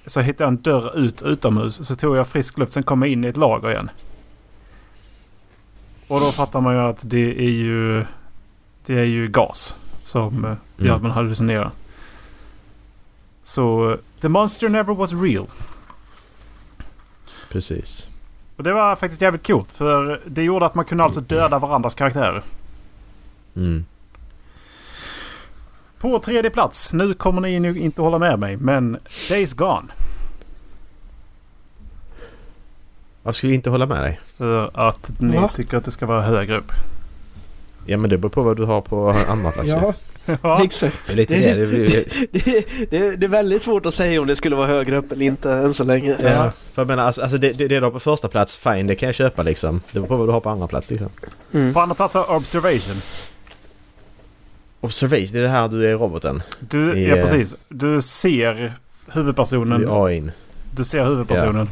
Så 0.08 0.20
hittade 0.20 0.44
jag 0.44 0.48
en 0.48 0.62
dörr 0.62 0.98
ut 0.98 1.22
utomhus. 1.22 1.86
Så 1.86 1.96
tog 1.96 2.16
jag 2.16 2.26
frisk 2.26 2.58
luft. 2.58 2.72
Sen 2.72 2.82
kom 2.82 3.02
jag 3.02 3.10
in 3.10 3.24
i 3.24 3.28
ett 3.28 3.36
lager 3.36 3.70
igen. 3.70 3.90
Och 6.08 6.20
då 6.20 6.26
fattar 6.32 6.60
man 6.60 6.74
ju 6.74 6.80
att 6.80 7.10
det 7.10 7.38
är 7.38 7.50
ju... 7.50 8.04
Det 8.86 8.94
är 9.00 9.04
ju 9.04 9.28
gas 9.28 9.74
som 10.04 10.44
eh, 10.44 10.50
gör 10.76 10.84
Mm. 10.86 10.96
att 10.96 11.02
man 11.02 11.10
hallucinerar. 11.10 11.70
Så... 13.42 13.96
The 14.20 14.28
monster 14.28 14.68
never 14.68 14.94
was 14.94 15.12
real. 15.12 15.46
Precis. 17.50 18.08
Och 18.56 18.62
det 18.62 18.72
var 18.72 18.96
faktiskt 18.96 19.22
jävligt 19.22 19.46
coolt. 19.46 19.72
För 19.72 20.20
det 20.26 20.42
gjorde 20.42 20.66
att 20.66 20.74
man 20.74 20.84
kunde 20.84 21.04
alltså 21.04 21.20
döda 21.20 21.58
varandras 21.58 21.94
karaktärer. 21.94 22.42
Mm. 23.56 23.84
På 26.00 26.18
tredje 26.18 26.50
plats. 26.50 26.92
Nu 26.92 27.14
kommer 27.14 27.40
ni 27.40 27.60
nu 27.60 27.78
inte 27.78 28.02
hålla 28.02 28.18
med 28.18 28.38
mig. 28.38 28.56
Men 28.56 28.98
Days 29.28 29.52
Gone. 29.54 29.86
Varför 33.22 33.36
skulle 33.36 33.52
jag 33.52 33.58
inte 33.58 33.70
hålla 33.70 33.86
med 33.86 34.02
dig? 34.02 34.20
För 34.36 34.70
att 34.88 35.10
ni 35.20 35.36
Va? 35.36 35.50
tycker 35.54 35.76
att 35.76 35.84
det 35.84 35.90
ska 35.90 36.06
vara 36.06 36.22
högre 36.22 36.58
upp. 36.58 36.72
Ja 37.86 37.96
men 37.96 38.10
det 38.10 38.18
beror 38.18 38.30
på 38.30 38.42
vad 38.42 38.56
du 38.56 38.64
har 38.64 38.80
på 38.80 39.14
andra 39.28 39.50
plats 39.50 39.68
ju. 39.68 39.72
Ja, 39.72 39.94
Ja. 40.42 40.64
exakt. 40.64 40.96
Det 41.06 41.12
är 41.12 41.16
lite 41.16 41.34
det. 41.34 41.54
det, 42.32 42.40
Det, 42.44 42.66
det, 42.90 43.16
det 43.16 43.26
är 43.26 43.28
väldigt 43.28 43.62
svårt 43.62 43.86
att 43.86 43.94
säga 43.94 44.20
om 44.20 44.26
det 44.26 44.36
skulle 44.36 44.56
vara 44.56 44.66
högre 44.66 44.96
upp 44.96 45.12
eller 45.12 45.26
inte 45.26 45.52
än 45.52 45.74
så 45.74 45.84
länge. 45.84 46.16
Ja, 46.22 46.50
för 46.74 46.82
jag 46.82 46.86
menar 46.86 47.02
alltså, 47.04 47.22
alltså 47.22 47.38
det, 47.38 47.52
det, 47.52 47.68
det 47.68 47.78
du 47.78 47.84
har 47.84 47.90
på 47.90 48.00
första 48.00 48.28
plats, 48.28 48.56
fine 48.56 48.86
det 48.86 48.94
kan 48.94 49.06
jag 49.06 49.14
köpa 49.14 49.42
liksom. 49.42 49.80
Det 49.92 50.00
beror 50.00 50.06
på 50.08 50.16
vad 50.16 50.28
du 50.28 50.32
har 50.32 50.40
på 50.40 50.50
andra 50.50 50.66
plats 50.66 50.90
liksom. 50.90 51.08
Mm. 51.52 51.74
På 51.74 51.80
andra 51.80 51.94
plats 51.94 52.14
har 52.14 52.30
Observation. 52.36 52.94
Observation, 54.88 55.28
det 55.32 55.38
är 55.38 55.42
det 55.42 55.48
här 55.48 55.68
du 55.68 55.90
är 55.90 55.94
roboten. 55.94 56.42
Du, 56.60 56.98
I, 56.98 57.08
ja 57.08 57.16
eh, 57.16 57.22
precis. 57.22 57.54
Du 57.68 58.02
ser 58.02 58.54
Du 58.54 58.72
huvudpersonen. 59.12 59.88
AI'n. 59.88 60.30
Du 60.76 60.84
ser 60.84 61.04
huvudpersonen. 61.04 61.68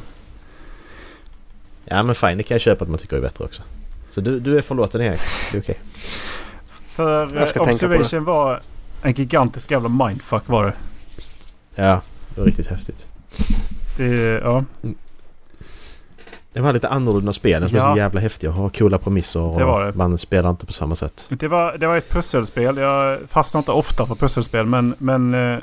Ja 1.84 2.02
men 2.02 2.14
fine, 2.14 2.36
det 2.36 2.42
kan 2.42 2.54
jag 2.54 2.60
köpa 2.60 2.84
att 2.84 2.90
man 2.90 2.98
tycker 2.98 3.16
är 3.16 3.20
bättre 3.20 3.44
också. 3.44 3.62
Så 4.10 4.20
du, 4.20 4.40
du 4.40 4.58
är 4.58 4.62
förlåten 4.62 5.00
Erik. 5.00 5.20
Det 5.52 5.58
är 5.58 5.62
okej. 5.62 5.78
För 6.94 7.34
Jag 7.34 7.48
ska 7.48 7.60
eh, 7.60 7.68
Observation 7.68 8.24
var 8.24 8.60
en 9.02 9.12
gigantisk 9.12 9.70
jävla 9.70 9.88
mindfuck 9.88 10.42
var 10.48 10.64
det. 10.64 10.72
Ja, 11.74 12.00
det 12.34 12.40
var 12.40 12.46
riktigt 12.46 12.66
häftigt. 12.66 13.06
det 13.96 14.04
ja. 14.44 14.64
Det 16.56 16.62
var 16.62 16.72
lite 16.72 16.88
annorlunda 16.88 17.32
spel 17.32 17.68
som 17.68 17.76
är 17.78 17.80
Ja. 17.82 17.92
så 17.94 17.98
jävla 17.98 18.20
häftiga 18.20 18.50
och 18.50 18.56
har 18.56 18.68
coola 18.68 18.98
premisser 18.98 19.40
och 19.40 19.58
Det 19.58 19.64
var 19.64 19.84
det. 19.84 19.92
man 19.94 20.18
spelar 20.18 20.50
inte 20.50 20.66
på 20.66 20.72
samma 20.72 20.94
sätt. 20.96 21.26
Det 21.30 21.48
var, 21.48 21.78
det 21.78 21.86
var 21.86 21.96
ett 21.96 22.10
pusselspel. 22.10 22.76
Jag 22.76 23.18
fastnar 23.28 23.58
inte 23.58 23.72
ofta 23.72 24.06
för 24.06 24.14
pusselspel 24.14 24.66
men, 24.66 24.94
men 24.98 25.34
eh, 25.34 25.58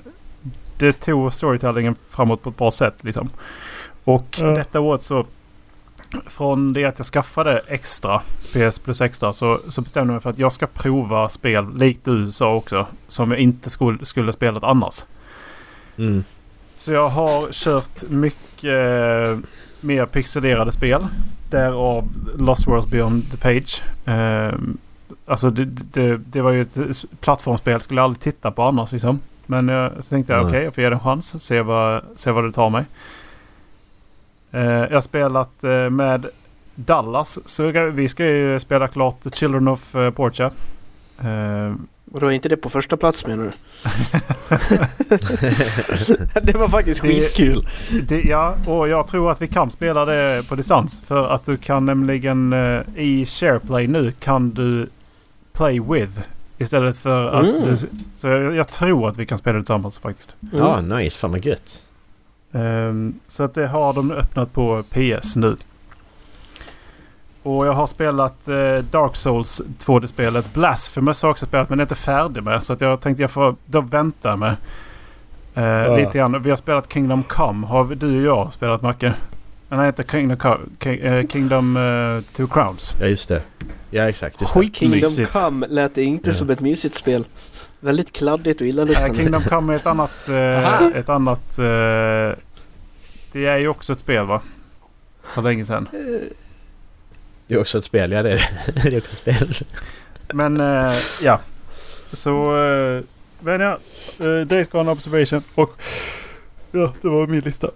det 0.78 0.94
tog 0.94 1.34
storytellingen 1.34 1.96
framåt 2.10 2.44
på 2.44 2.50
ett 2.50 2.58
bra 2.58 2.72
sätt. 2.72 2.94
Liksom. 3.02 3.30
Och 4.04 4.38
Ja. 4.40 4.46
detta 4.46 4.80
året 4.80 5.04
så 5.04 5.26
från 6.28 6.74
det 6.74 6.86
att 6.86 7.00
jag 7.00 7.06
skaffade 7.06 7.62
extra 7.68 8.22
PS 8.54 8.80
Plus 8.80 9.02
extra 9.02 9.34
så, 9.34 9.60
så 9.70 9.82
bestämde 9.82 10.12
jag 10.12 10.16
mig 10.16 10.22
för 10.22 10.30
att 10.30 10.40
jag 10.40 10.52
ska 10.52 10.68
prova 10.68 11.30
spel 11.30 11.78
likt 11.78 12.06
du 12.06 12.32
sa 12.32 12.56
också. 12.56 12.88
Som 13.08 13.32
jag 13.32 13.40
inte 13.40 13.70
skulle, 13.70 14.06
skulle 14.06 14.34
spelat 14.34 14.64
annars. 14.64 15.04
Mm. 15.98 16.24
Så 16.78 16.92
jag 16.92 17.10
har 17.10 17.52
kört 17.52 18.10
mycket 18.10 18.64
eh, 18.64 19.38
mer 19.84 20.06
pixelerade 20.06 20.72
spel. 20.72 21.08
Därav 21.50 22.08
Lost 22.38 22.68
Worlds 22.68 22.88
Beyond 22.88 23.32
the 23.32 23.38
Page. 23.38 23.82
Eh, 24.06 24.54
alltså 25.26 25.50
det, 25.50 25.66
det, 25.66 26.18
det 26.18 26.42
var 26.42 26.52
ju 26.52 26.62
ett 26.62 26.78
plattformsspel. 27.20 27.82
Skulle 27.82 28.00
jag 28.00 28.04
aldrig 28.06 28.20
titta 28.22 28.52
på 28.52 28.64
annars 28.64 28.92
liksom. 28.92 29.20
Men 29.46 29.70
eh, 29.70 29.90
så 30.00 30.10
tänkte 30.10 30.34
jag 30.34 30.42
Nej. 30.44 30.50
okej, 30.50 30.64
jag 30.64 30.76
får 30.76 30.82
ge 30.84 30.90
det 30.90 30.96
en 30.96 31.00
chans. 31.00 31.44
Se 31.44 31.62
vad, 31.62 32.02
se 32.16 32.32
vad 32.32 32.44
det 32.44 32.52
tar 32.52 32.70
mig. 32.70 32.86
Eh, 34.52 34.62
jag 34.64 34.94
har 34.94 35.02
spelat 35.02 35.64
eh, 35.64 35.90
med 35.90 36.26
Dallas. 36.76 37.40
Så 37.46 37.72
vi- 37.92 38.08
ska 38.10 38.26
ju 38.26 38.60
spela 38.60 38.88
klart 38.88 39.22
The 39.22 39.30
Children 39.30 39.68
of 39.68 39.96
uh, 39.96 40.10
Portia. 40.10 40.52
Och 42.14 42.20
då 42.20 42.28
är 42.28 42.32
inte 42.32 42.50
det 42.50 42.58
på 42.58 42.70
första 42.70 42.98
plats 42.98 43.26
menar 43.28 43.44
du? 43.44 43.52
det 46.44 46.54
var 46.58 46.68
faktiskt 46.68 47.02
Det- 47.02 47.08
skitkul. 47.08 47.68
Det, 48.08 48.22
ja, 48.22 48.56
och 48.68 48.88
jag 48.90 49.08
tror 49.08 49.32
att 49.32 49.42
vi 49.42 49.48
kan 49.48 49.72
spela 49.72 50.06
det 50.06 50.44
på 50.50 50.56
distans. 50.56 51.02
För 51.06 51.28
att 51.28 51.46
du 51.46 51.58
kan 51.58 51.86
nämligen 51.86 52.54
eh, 52.54 52.82
i 52.96 53.26
SharePlay 53.26 53.88
nu 53.88 54.12
kan 54.20 54.50
du 54.50 54.88
play 55.54 55.80
with. 55.80 56.20
Istället 56.58 56.98
för 56.98 57.28
att 57.28 57.44
Mm. 57.46 57.62
du... 57.66 57.78
Så 58.16 58.28
jag, 58.28 58.56
jag 58.56 58.68
tror 58.68 59.10
att 59.10 59.18
vi 59.18 59.26
kan 59.26 59.38
spela 59.38 59.58
det 59.58 59.62
tillsammans 59.64 60.00
faktiskt. 60.00 60.36
Ja, 60.54 60.82
nice. 60.82 61.18
Fan 61.20 61.32
vad 61.32 61.46
gött. 61.46 61.86
Ehm, 62.54 63.14
så 63.28 63.44
att 63.44 63.54
det 63.54 63.68
har 63.68 63.94
de 63.94 64.12
öppnat 64.12 64.54
på 64.54 64.84
PS 64.90 65.36
nu. 65.36 65.56
Och 67.44 67.68
jag 67.68 67.74
har 67.74 67.88
spelat 67.88 68.48
eh, 68.48 68.78
Dark 68.92 69.16
Souls 69.16 69.62
2D-spelet. 69.80 70.54
Blasphemous 70.54 71.22
har 71.22 71.28
jag 71.28 71.32
också 71.32 71.46
spelat 71.46 71.70
men 71.70 71.78
det 71.78 71.82
är 71.82 71.86
inte 71.86 71.96
färdig 71.96 72.44
med. 72.44 72.64
Så 72.64 72.74
att 72.74 72.82
jag 72.82 73.02
tänkte 73.02 73.24
jag 73.24 73.32
får 73.32 73.56
då 73.66 73.82
vänta 73.82 74.36
med. 74.36 74.56
Eh, 75.56 75.64
Ja. 75.64 75.98
Lite 75.98 76.18
grann. 76.18 76.42
Vi 76.44 76.50
har 76.50 76.58
spelat 76.58 76.94
Kingdom 76.94 77.24
Come. 77.24 77.68
Har 77.68 77.84
vi- 77.84 77.96
du 77.96 78.30
och 78.30 78.38
jag 78.40 78.54
spelat 78.54 78.82
Macke? 78.82 79.14
Nej, 79.70 79.88
inte 79.88 80.04
Kingdom, 80.12 80.60
King, 80.80 81.00
eh, 81.00 81.28
Kingdom 81.28 81.78
eh, 81.78 82.22
Two 82.36 82.48
Crowns. 82.54 82.94
Ja 83.00 83.06
just 83.06 83.28
det. 83.30 83.42
Ja 83.92 84.10
exakt. 84.10 84.42
Just 84.42 84.54
det. 84.54 84.60
Kingdom 84.74 85.00
Skitmysigt. 85.00 85.34
Come 85.34 85.68
lät 85.68 85.98
inte 85.98 86.30
Ja. 86.30 86.34
som 86.34 86.50
ett 86.50 86.60
mysigt 86.60 86.96
spel. 86.96 87.26
Väldigt 87.80 88.14
kladdigt 88.14 88.62
och 88.62 88.66
Eh, 88.66 88.70
illaluktande. 88.70 89.16
Kingdom 89.18 89.42
Come 89.42 89.74
är 89.74 89.78
ett 89.78 89.86
annat... 89.88 90.30
Eh, 90.30 90.86
ett 90.88 91.10
annat 91.10 91.58
eh, 91.60 91.64
det 93.32 93.46
är 93.46 93.58
ju 93.58 93.68
också 93.68 93.94
ett 93.94 94.00
spel 94.00 94.26
va? 94.26 94.42
För 95.24 95.42
länge 95.42 95.66
sedan. 95.66 95.88
Eh, 97.44 97.48
Det 97.48 97.54
är 97.56 97.60
också 97.60 97.78
ett 97.78 97.86
spel, 97.86 98.12
ja 98.12 98.24
det 98.24 98.32
är 98.32 98.50
det. 98.74 98.96
är 98.96 98.98
också 98.98 99.12
ett 99.12 99.18
spel. 99.18 99.56
Men 100.34 100.60
eh, 100.60 100.94
ja. 101.22 101.40
Så... 102.14 102.64
Eh, 102.64 103.02
men 103.40 103.62
ja. 103.62 103.78
Uh, 104.22 104.46
Days 104.46 104.68
Gone 104.68 104.92
Observation 104.92 105.44
och... 105.56 105.82
Ja, 106.72 106.94
det 107.02 107.08
var 107.08 107.28
min 107.28 107.40
lista. 107.42 107.70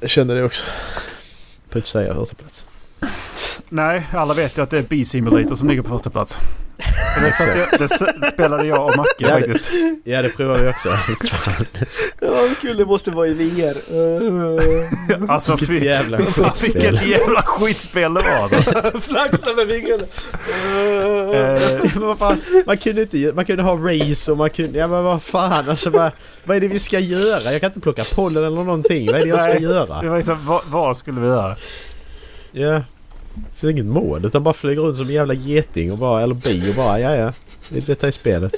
Jag 0.00 0.10
kände 0.10 0.34
det 0.34 0.42
också. 0.44 0.64
Putt 1.70 1.86
säger 1.86 2.14
första 2.14 2.34
plats. 2.34 2.68
Nej, 3.68 4.06
alla 4.12 4.34
vet 4.34 4.58
ju 4.58 4.62
att 4.62 4.70
det 4.70 4.78
är 4.78 4.82
B-Simulator 4.82 5.56
som 5.56 5.68
ligger 5.68 5.82
på 5.82 5.88
första 5.88 6.10
plats. 6.10 6.38
Det, 7.24 7.32
satt 7.32 7.48
jag, 7.56 7.88
det, 8.20 8.26
spelade 8.26 8.66
jag 8.66 8.84
och 8.84 8.96
Macke 8.96 9.10
Ja, 9.18 9.28
det- 9.28 9.46
faktiskt. 9.46 9.70
Ja 10.04 10.22
det 10.22 10.28
provade 10.36 10.62
vi 10.62 10.70
också. 10.70 10.88
Ja, 12.20 12.28
vad 12.30 12.58
kul 12.60 12.76
det 12.76 12.84
måste 12.86 13.10
vara 13.10 13.26
i 13.26 13.32
VR. 13.32 13.94
Uh, 13.94 14.60
Alltså 15.30 15.52
Vilket 15.56 15.68
fy, 15.68 15.84
jävla 15.86 16.18
fan 16.26 16.50
skitspel. 16.50 16.90
vilket 16.92 17.08
jävla 17.08 17.42
skitspel 17.42 18.14
det 18.14 18.20
var. 18.20 19.00
Flaxa 19.00 19.52
med 19.54 19.66
vingarna. 19.66 20.02
Vad 21.94 22.18
fan, 22.18 22.40
man 22.66 22.76
kunde 22.78 23.02
inte 23.02 23.18
göra- 23.18 23.34
man 23.34 23.44
kunde 23.44 23.62
ha 23.62 23.74
race 23.74 24.32
och 24.32 24.38
man 24.38 24.50
kunde, 24.50 24.78
ja 24.78 24.86
men 24.86 25.04
vad 25.04 25.22
fan 25.22 25.68
alltså 25.70 25.90
vad, 25.90 26.10
vad 26.44 26.56
är 26.56 26.60
det 26.60 26.68
vi 26.68 26.78
ska 26.78 26.98
göra? 26.98 27.52
Jag 27.52 27.60
kan 27.60 27.70
inte 27.70 27.80
plocka 27.80 28.04
pollen 28.14 28.44
eller 28.44 28.56
någonting. 28.64 29.06
Vad 29.06 29.16
är 29.20 29.22
det 29.22 29.28
jag 29.28 29.42
ska 29.42 29.52
Nej. 29.52 29.60
det 29.62 29.66
göra? 29.66 30.02
var 30.10 30.16
liksom, 30.16 30.46
vad, 30.46 30.60
vad 30.66 30.96
skulle 30.96 31.20
vi 31.20 31.26
göra? 31.26 31.56
Ja. 32.52 32.80
Det 33.34 33.60
finns 33.60 33.72
inget 33.72 33.86
mål 33.86 34.24
utan 34.24 34.42
bara 34.42 34.54
flyga 34.54 34.80
runt 34.80 34.96
som 34.96 35.06
en 35.06 35.12
jävla 35.14 35.34
geting 35.34 35.92
och 35.92 35.98
bara, 35.98 36.22
eller 36.22 36.34
bi 36.34 36.70
och 36.70 36.74
bara 36.74 37.00
ja 37.00 37.14
ja. 37.14 37.32
Det 37.68 37.78
är 37.78 37.86
detta 37.86 38.06
är 38.06 38.10
spelet. 38.10 38.52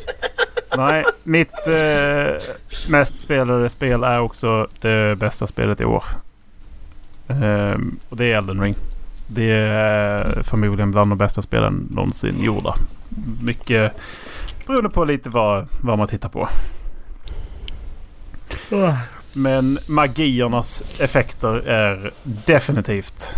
Nej, 0.76 1.04
mitt 1.22 1.66
eh, 1.66 2.42
mest 2.88 3.20
spelade 3.20 3.68
spel 3.68 4.02
är 4.02 4.20
också 4.20 4.68
det 4.80 5.16
bästa 5.18 5.46
spelet 5.46 5.80
i 5.80 5.84
år. 5.84 6.04
Ehm, 7.28 7.98
och 8.08 8.16
det 8.16 8.32
är 8.32 8.38
Elden 8.38 8.60
Ring. 8.60 8.74
Det 9.26 9.50
är 9.50 10.42
förmodligen 10.42 10.90
bland 10.90 11.10
de 11.10 11.18
bästa 11.18 11.42
spelen 11.42 11.88
någonsin 11.90 12.42
gjorda. 12.42 12.74
Mycket 13.42 13.92
beroende 14.66 14.90
på 14.90 15.04
lite 15.04 15.28
vad, 15.28 15.66
vad 15.80 15.98
man 15.98 16.08
tittar 16.08 16.28
på. 16.28 16.48
Men 19.32 19.78
magiernas 19.88 20.84
effekter 20.98 21.54
är 21.68 22.10
definitivt... 22.22 23.36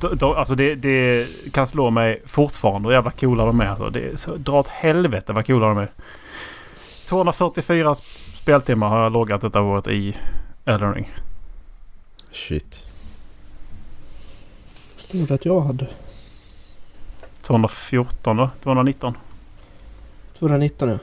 De, 0.00 0.22
alltså 0.36 0.54
det, 0.54 0.74
det 0.74 1.26
kan 1.52 1.66
slå 1.66 1.90
mig 1.90 2.22
fortfarande 2.26 2.88
hur 2.88 2.94
jävla 2.94 3.10
coola 3.10 3.46
de 3.46 3.60
är. 3.60 3.66
Alltså 3.66 3.90
det 3.90 4.00
är 4.00 4.16
så, 4.16 4.36
dra 4.36 4.58
åt 4.58 4.68
helvete 4.68 5.32
vad 5.32 5.46
coola 5.46 5.66
de 5.68 5.78
är. 5.78 5.88
244 7.08 7.92
sp- 7.94 8.02
speltimmar 8.34 8.88
har 8.88 9.02
jag 9.02 9.12
loggat 9.12 9.40
detta 9.40 9.60
året 9.60 9.86
i 9.86 10.16
Elden 10.64 10.94
Ring. 10.94 11.12
Shit. 12.32 12.86
Stod 14.96 15.28
det 15.28 15.34
att 15.34 15.44
jag 15.44 15.60
hade? 15.60 15.88
214 17.42 18.36
då? 18.36 18.50
219. 18.62 19.14
219 20.38 20.88
ja. 20.88 20.98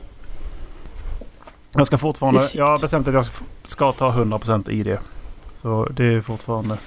Jag 1.72 1.88
ska 1.88 1.98
fortfarande... 1.98 2.42
Jag 2.56 2.68
har 2.68 2.78
bestämt 2.80 3.08
att 3.08 3.14
jag 3.14 3.26
ska, 3.26 3.44
ska 3.66 3.92
ta 3.92 4.12
100% 4.12 4.70
i 4.70 4.84
det. 4.84 5.00
Så 5.56 5.86
det 5.92 6.04
är 6.06 6.22
fortfarande 6.22 6.78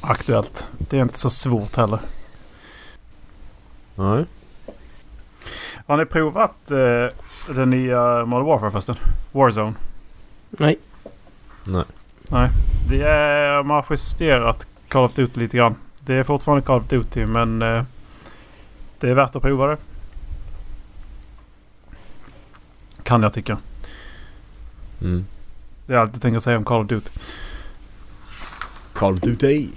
aktuellt. 0.00 0.68
Det 0.78 0.98
är 0.98 1.02
inte 1.02 1.18
så 1.18 1.30
svårt 1.30 1.76
heller. 1.76 2.00
Nej. 3.94 4.24
Har 5.86 5.96
ni 5.96 6.04
provat 6.04 6.70
eh, 6.70 7.54
den 7.54 7.70
nya 7.70 8.24
Modern 8.24 8.46
Warfare 8.46 8.70
förresten? 8.70 8.96
Warzone? 9.32 9.74
Nej. 10.50 10.78
Nej. 12.30 12.50
Det 12.88 13.02
är, 13.02 13.62
man 13.62 13.76
har 13.76 13.86
justerat 13.90 14.66
Call 14.88 15.04
of 15.04 15.14
Duty 15.14 15.40
lite 15.40 15.56
grann. 15.56 15.74
Det 16.00 16.14
är 16.14 16.22
fortfarande 16.22 16.62
Call 16.62 16.80
of 16.80 16.88
Duty 16.88 17.26
men 17.26 17.62
eh, 17.62 17.84
det 19.00 19.10
är 19.10 19.14
värt 19.14 19.36
att 19.36 19.42
prova 19.42 19.66
det. 19.66 19.76
Kan 23.02 23.22
jag 23.22 23.32
tycka. 23.32 23.58
Mm. 25.00 25.26
Det 25.86 25.94
är 25.94 25.98
allt 25.98 26.12
jag 26.12 26.22
tänker 26.22 26.40
säga 26.40 26.58
om 26.58 26.64
Call 26.64 26.80
of 26.80 26.88
Duty. 26.88 27.10
Call 28.92 29.14
of 29.14 29.20
Duty. 29.20 29.68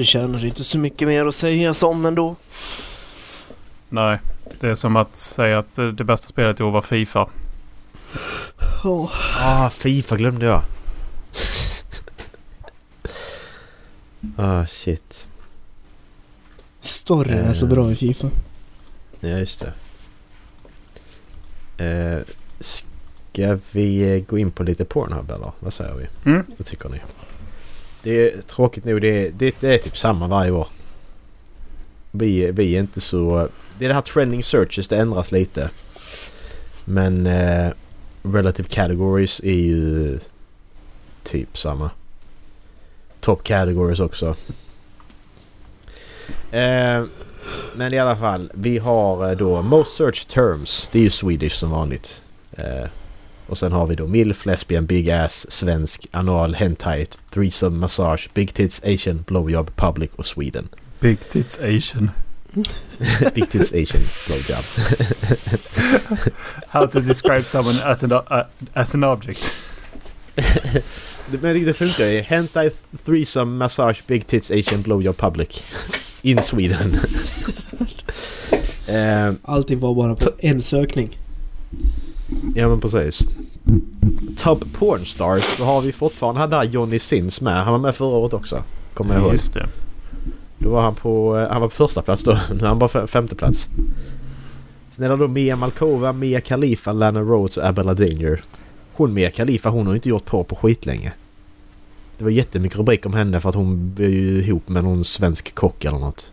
Förtjänar 0.00 0.44
inte 0.44 0.64
så 0.64 0.78
mycket 0.78 1.08
mer 1.08 1.26
att 1.26 1.34
säga 1.34 1.74
som 1.74 2.04
ändå. 2.06 2.36
Nej, 3.88 4.18
det 4.60 4.68
är 4.68 4.74
som 4.74 4.96
att 4.96 5.16
säga 5.16 5.58
att 5.58 5.78
eh, 5.78 5.88
det 5.88 6.04
bästa 6.04 6.28
spelet 6.28 6.60
i 6.60 6.62
år 6.62 6.70
var 6.70 6.80
Fifa. 6.80 7.28
Ja. 8.84 9.10
Ah, 9.40 9.70
Fifa 9.70 10.16
glömde 10.16 10.46
jag. 10.46 10.62
ah, 14.36 14.66
shit. 14.66 15.28
Storyn 16.80 17.38
är 17.38 17.52
så 17.54 17.66
Eh. 17.66 17.70
bra 17.72 17.90
i 17.90 17.94
Fifa. 17.96 18.30
Ja, 19.20 19.28
just 19.28 19.64
det. 21.76 21.84
Eh, 21.84 22.18
ska 22.60 23.58
vi 23.72 24.24
gå 24.28 24.38
in 24.38 24.50
på 24.50 24.62
lite 24.62 24.84
Pornhub 24.84 25.30
eller? 25.30 25.52
Vad 25.58 25.72
säger 25.72 25.94
vi? 25.94 26.30
Mm. 26.30 26.44
Vad 26.56 26.66
tycker 26.66 26.88
ni? 26.88 27.00
Det 28.02 28.32
är 28.32 28.40
tråkigt 28.40 28.84
nog. 28.84 29.00
Det 29.00 29.26
är, 29.26 29.32
det, 29.32 29.64
är 29.64 29.78
typ 29.78 29.98
samma 29.98 30.28
varje 30.28 30.50
år. 30.50 30.66
Vi, 32.10 32.50
vi 32.50 32.76
är 32.76 32.80
inte 32.80 33.00
så... 33.00 33.48
Det 33.78 33.84
är 33.84 33.88
det 33.88 33.94
här 33.94 34.00
trending 34.00 34.44
searches. 34.44 34.88
Det 34.88 34.96
ändras 34.96 35.32
lite. 35.32 35.70
Men 36.84 37.26
eh, 37.26 37.72
relative 38.22 38.68
categories 38.68 39.40
är 39.40 39.54
ju 39.54 40.18
typ 41.22 41.58
samma. 41.58 41.90
Top 43.20 43.44
categories 43.44 44.00
också. 44.00 44.36
Eh, 46.50 47.04
men 47.74 47.94
i 47.94 47.98
alla 47.98 48.16
fall. 48.16 48.50
Vi 48.54 48.78
har 48.78 49.30
eh, 49.30 49.36
då 49.36 49.62
most 49.62 49.96
search 49.96 50.26
terms. 50.26 50.88
Det 50.92 50.98
är 50.98 51.02
ju 51.02 51.10
Swedish 51.10 51.56
som 51.56 51.70
vanligt. 51.70 52.22
Eh, 52.52 52.84
och 53.50 53.58
sen 53.58 53.72
har 53.72 53.86
vi 53.86 53.94
då 53.94 54.06
milf, 54.06 54.46
lesbian, 54.46 54.86
big 54.86 55.10
ass, 55.10 55.50
svensk, 55.50 56.06
anal, 56.10 56.54
hentai, 56.54 57.06
threesome, 57.30 57.78
massage, 57.78 58.28
big 58.34 58.54
tits, 58.54 58.80
asian, 58.84 59.24
blowjob, 59.26 59.70
public 59.76 60.10
och 60.16 60.26
Sweden. 60.26 60.68
Big 61.00 61.18
Tits 61.30 61.58
Asian. 61.58 62.10
big 63.34 63.50
tits, 63.50 63.72
asian, 63.72 64.02
blowjob. 64.26 64.64
How 66.68 66.86
to 66.86 67.00
describe 67.00 67.42
someone 67.44 67.82
as 67.84 68.02
an, 68.04 68.12
uh, 68.12 68.42
as 68.74 68.94
an 68.94 69.04
object. 69.04 69.40
Det- 71.30 71.42
Men 71.42 71.64
det 71.64 71.74
funkar 71.74 72.06
ju. 72.06 72.20
Hentai, 72.20 72.70
threesome, 73.04 73.56
massage, 73.56 73.98
big 74.06 74.26
tits, 74.26 74.50
asian, 74.50 74.82
blowjob, 74.82 75.16
public. 75.16 75.62
In 76.22 76.42
Sweden. 76.42 76.96
Allting 79.42 79.78
var 79.80 79.94
bara 79.94 80.14
på 80.16 80.30
en 80.38 80.62
sökning. 80.62 81.18
Ja 82.54 82.68
men 82.68 82.80
precis. 82.80 83.22
Top 84.36 84.72
porn 84.72 85.04
stars. 85.04 85.58
Då 85.58 85.64
har 85.64 85.80
vi 85.80 85.92
fortfarande 85.92 86.40
han 86.40 86.50
där 86.50 86.64
Johnny 86.64 86.98
Sins 86.98 87.40
med. 87.40 87.64
Han 87.64 87.72
var 87.72 87.78
med 87.80 87.94
förra 87.94 88.16
året 88.16 88.32
också. 88.32 88.62
Kommer 88.94 89.14
jag 89.14 89.22
ihåg. 89.22 89.32
Just 89.32 89.54
det. 89.54 89.66
Då 90.58 90.70
var 90.70 90.82
han 90.82 90.94
på, 90.94 91.38
eh, 91.38 91.48
han 91.50 91.60
var 91.60 91.68
på 91.68 91.74
första 91.74 92.02
plats 92.02 92.24
då. 92.24 92.38
Nu 92.54 92.58
är 92.64 92.68
han 92.68 92.78
bara 92.78 92.90
fe- 92.90 93.06
femte 93.06 93.34
plats. 93.34 93.68
Sen 94.90 95.04
är 95.04 95.08
det 95.08 95.16
då 95.16 95.28
Mia 95.28 95.56
Malkova, 95.56 96.12
Mia 96.12 96.40
Khalifa, 96.40 96.92
Lana 96.92 97.20
Rhodes 97.20 97.56
och 97.56 97.64
Abella 97.66 97.94
Danger. 97.94 98.40
Hon 98.92 99.14
Mia 99.14 99.30
Khalifa 99.30 99.68
hon 99.68 99.86
har 99.86 99.94
inte 99.94 100.08
gjort 100.08 100.24
på 100.24 100.44
på 100.44 100.54
skitlänge. 100.56 101.12
Det 102.18 102.24
var 102.24 102.30
jättemycket 102.30 102.78
rubrik 102.78 103.06
om 103.06 103.14
henne 103.14 103.40
för 103.40 103.48
att 103.48 103.54
hon 103.54 103.94
blev 103.94 104.10
ju 104.10 104.42
ihop 104.44 104.68
med 104.68 104.84
någon 104.84 105.04
svensk 105.04 105.54
kock 105.54 105.84
eller 105.84 105.98
något. 105.98 106.32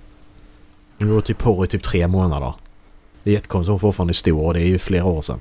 Hon 1.00 1.08
gjorde 1.10 1.22
typ 1.22 1.38
porr 1.38 1.64
i 1.66 1.68
typ 1.68 1.84
tre 1.84 2.08
månader. 2.08 2.54
Det 3.24 3.30
är 3.30 3.34
jättekonstigt. 3.34 3.70
Hon 3.72 3.80
fortfarande 3.80 4.12
är 4.12 4.16
stor 4.16 4.46
och 4.46 4.54
det 4.54 4.62
är 4.62 4.68
ju 4.68 4.80
flera 4.80 5.06
år 5.06 5.22
sedan. 5.22 5.40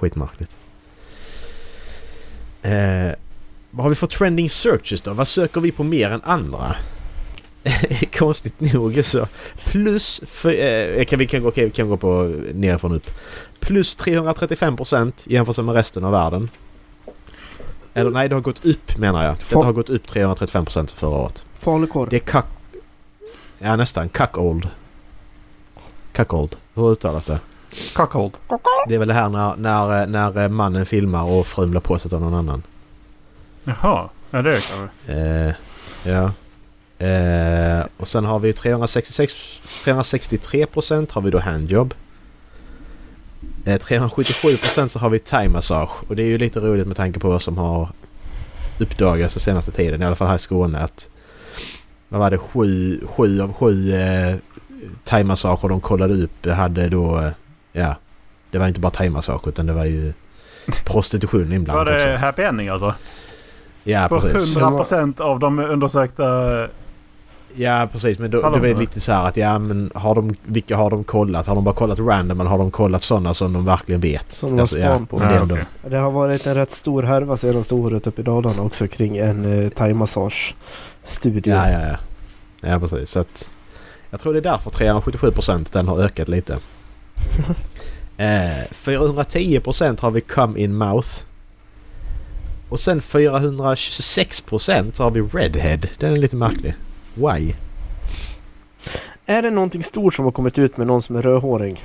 Skitmärkligt. 0.00 0.56
Eh, 2.62 3.12
vad 3.70 3.84
har 3.84 3.88
vi 3.88 3.94
för 3.94 4.06
trending 4.06 4.50
searches 4.50 5.02
då? 5.02 5.12
Vad 5.12 5.28
söker 5.28 5.60
vi 5.60 5.72
på 5.72 5.84
mer 5.84 6.10
än 6.10 6.22
andra? 6.24 6.76
Konstigt 8.18 8.60
nog 8.60 9.04
så. 9.04 9.26
Plus... 9.72 10.20
För, 10.26 10.50
eh, 10.50 11.04
kan 11.04 11.18
vi, 11.18 11.26
kan, 11.26 11.46
okej, 11.46 11.64
vi 11.64 11.70
kan 11.70 11.88
gå 11.88 11.96
på 11.96 12.34
nerifrån 12.54 12.92
upp. 12.92 13.10
Plus 13.60 13.98
335% 13.98 15.12
jämfört 15.26 15.64
med 15.64 15.74
resten 15.74 16.04
av 16.04 16.12
världen. 16.12 16.50
Eller 17.94 18.10
nej, 18.10 18.28
det 18.28 18.34
har 18.34 18.42
gått 18.42 18.64
upp 18.64 18.98
menar 18.98 19.24
jag. 19.24 19.36
Det 19.50 19.54
har 19.54 19.72
gått 19.72 19.88
upp 19.88 20.06
335% 20.06 20.94
förra 20.94 21.10
året. 21.10 21.44
Falukorv. 21.54 22.08
Det 22.08 22.16
är 22.16 22.20
kack... 22.20 22.46
Ja 23.58 23.76
nästan. 23.76 24.08
Cuckold. 24.08 24.68
Cuckold. 26.12 26.56
Hur 26.74 26.92
uttalas 26.92 27.26
det? 27.26 27.40
Cockhold. 27.92 28.32
Det 28.88 28.94
är 28.94 28.98
väl 28.98 29.08
det 29.08 29.14
här 29.14 29.28
när, 29.28 29.56
när, 29.56 30.06
när 30.06 30.48
mannen 30.48 30.86
filmar 30.86 31.24
och 31.24 31.46
frun 31.46 31.70
blir 31.70 31.80
påsatt 31.80 32.12
av 32.12 32.20
någon 32.20 32.34
annan. 32.34 32.62
Jaha. 33.64 34.08
Ja 34.30 34.42
det 34.42 34.50
kanske. 34.50 35.12
Eh, 35.12 35.54
ja. 36.04 36.32
Eh, 37.06 37.86
och 37.96 38.08
sen 38.08 38.24
har 38.24 38.38
vi 38.38 38.52
366, 38.52 39.34
363% 39.86 41.12
har 41.12 41.22
vi 41.22 41.30
då 41.30 41.38
handjob. 41.38 41.94
Eh, 43.64 43.78
377% 43.78 44.88
så 44.88 44.98
har 44.98 45.10
vi 45.10 45.18
thai-massage. 45.18 45.90
Och 46.08 46.16
det 46.16 46.22
är 46.22 46.26
ju 46.26 46.38
lite 46.38 46.60
roligt 46.60 46.86
med 46.86 46.96
tanke 46.96 47.20
på 47.20 47.28
vad 47.28 47.42
som 47.42 47.58
har 47.58 47.88
uppdagats 48.80 49.34
den 49.34 49.40
senaste 49.40 49.72
tiden. 49.72 50.02
I 50.02 50.04
alla 50.04 50.16
fall 50.16 50.28
här 50.28 50.36
i 50.36 50.38
Skåne 50.38 50.78
att... 50.78 51.08
Vad 52.08 52.20
var 52.20 52.30
det? 52.30 52.38
Sju, 52.38 53.00
sju 53.06 53.40
av 53.40 53.52
sju 53.52 53.92
eh, 53.92 54.36
thai-massager 55.04 55.68
de 55.68 55.80
kollade 55.80 56.14
upp 56.14 56.46
hade 56.46 56.88
då... 56.88 57.32
Eh, 57.72 57.82
ja. 57.82 57.96
Det 58.50 58.58
var 58.58 58.68
inte 58.68 58.80
bara 58.80 58.92
thai-massage 58.92 59.48
utan 59.48 59.66
det 59.66 59.72
var 59.72 59.84
ju 59.84 60.12
prostitution 60.84 61.48
Var 61.48 61.54
inblandat 61.54 61.86
det 61.86 61.96
också. 62.14 62.26
happy 62.26 62.42
ending 62.42 62.68
alltså? 62.68 62.94
Ja 63.84 64.06
På 64.08 64.20
precis. 64.20 64.56
100% 64.58 65.20
av 65.20 65.38
de 65.38 65.58
undersökta... 65.58 66.24
Ja 67.54 67.88
precis 67.92 68.18
men 68.18 68.30
då, 68.30 68.40
då 68.40 68.56
är 68.56 68.60
det 68.60 68.74
lite 68.74 69.00
så 69.00 69.12
här 69.12 69.28
att 69.28 69.36
ja 69.36 69.58
men 69.58 69.90
har 69.94 70.14
de, 70.14 70.36
vilka 70.42 70.76
har 70.76 70.90
de 70.90 71.04
kollat? 71.04 71.46
Har 71.46 71.54
de 71.54 71.64
bara 71.64 71.74
kollat 71.74 71.98
random 71.98 72.40
eller 72.40 72.50
har 72.50 72.58
de 72.58 72.70
kollat 72.70 73.02
sådana 73.02 73.34
som 73.34 73.52
de 73.52 73.64
verkligen 73.64 74.00
vet? 74.00 74.32
Som 74.32 74.50
de 74.50 74.58
har 74.58 74.66
span 74.66 74.80
ja, 74.80 74.98
på. 75.08 75.18
det 75.18 75.34
Ja, 75.34 75.42
okej. 75.42 75.64
Det 75.86 75.96
har 75.96 76.10
varit 76.10 76.46
en 76.46 76.54
rätt 76.54 76.70
stor 76.70 77.02
härva 77.02 77.36
senaste 77.36 77.74
året 77.74 78.06
uppe 78.06 78.20
i 78.20 78.24
Dalarna 78.24 78.62
också 78.62 78.88
kring 78.88 79.16
en 79.16 79.64
eh, 79.64 79.68
thaimassage-studio. 79.70 81.54
ja, 81.54 81.70
ja, 81.70 81.80
ja. 81.80 81.96
Ja 82.60 82.80
precis 82.80 83.10
så 83.10 83.20
att 83.20 83.50
jag 84.10 84.20
tror 84.20 84.32
det 84.32 84.38
är 84.38 84.42
därför 84.42 84.70
377% 84.70 85.68
den 85.72 85.88
har 85.88 85.98
ökat 86.00 86.28
lite. 86.28 86.58
eh, 88.16 88.64
410% 88.72 90.00
har 90.00 90.10
vi 90.10 90.20
come 90.20 90.58
in 90.58 90.74
mouth. 90.74 91.08
Och 92.68 92.80
sen 92.80 93.00
426% 93.00 94.92
så 94.92 95.02
har 95.02 95.10
vi 95.10 95.20
redhead. 95.20 95.78
Den 95.98 96.12
är 96.12 96.16
lite 96.16 96.36
märklig. 96.36 96.74
Why? 97.14 97.54
Är 99.26 99.42
det 99.42 99.50
någonting 99.50 99.82
stort 99.82 100.14
som 100.14 100.24
har 100.24 100.32
kommit 100.32 100.58
ut 100.58 100.76
med 100.76 100.86
någon 100.86 101.02
som 101.02 101.16
är 101.16 101.22
rödhårig? 101.22 101.82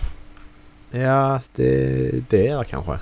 Ja 0.92 1.42
det, 1.56 2.12
det 2.30 2.48
är 2.48 2.58
det 2.58 2.66
kanske. 2.66 3.00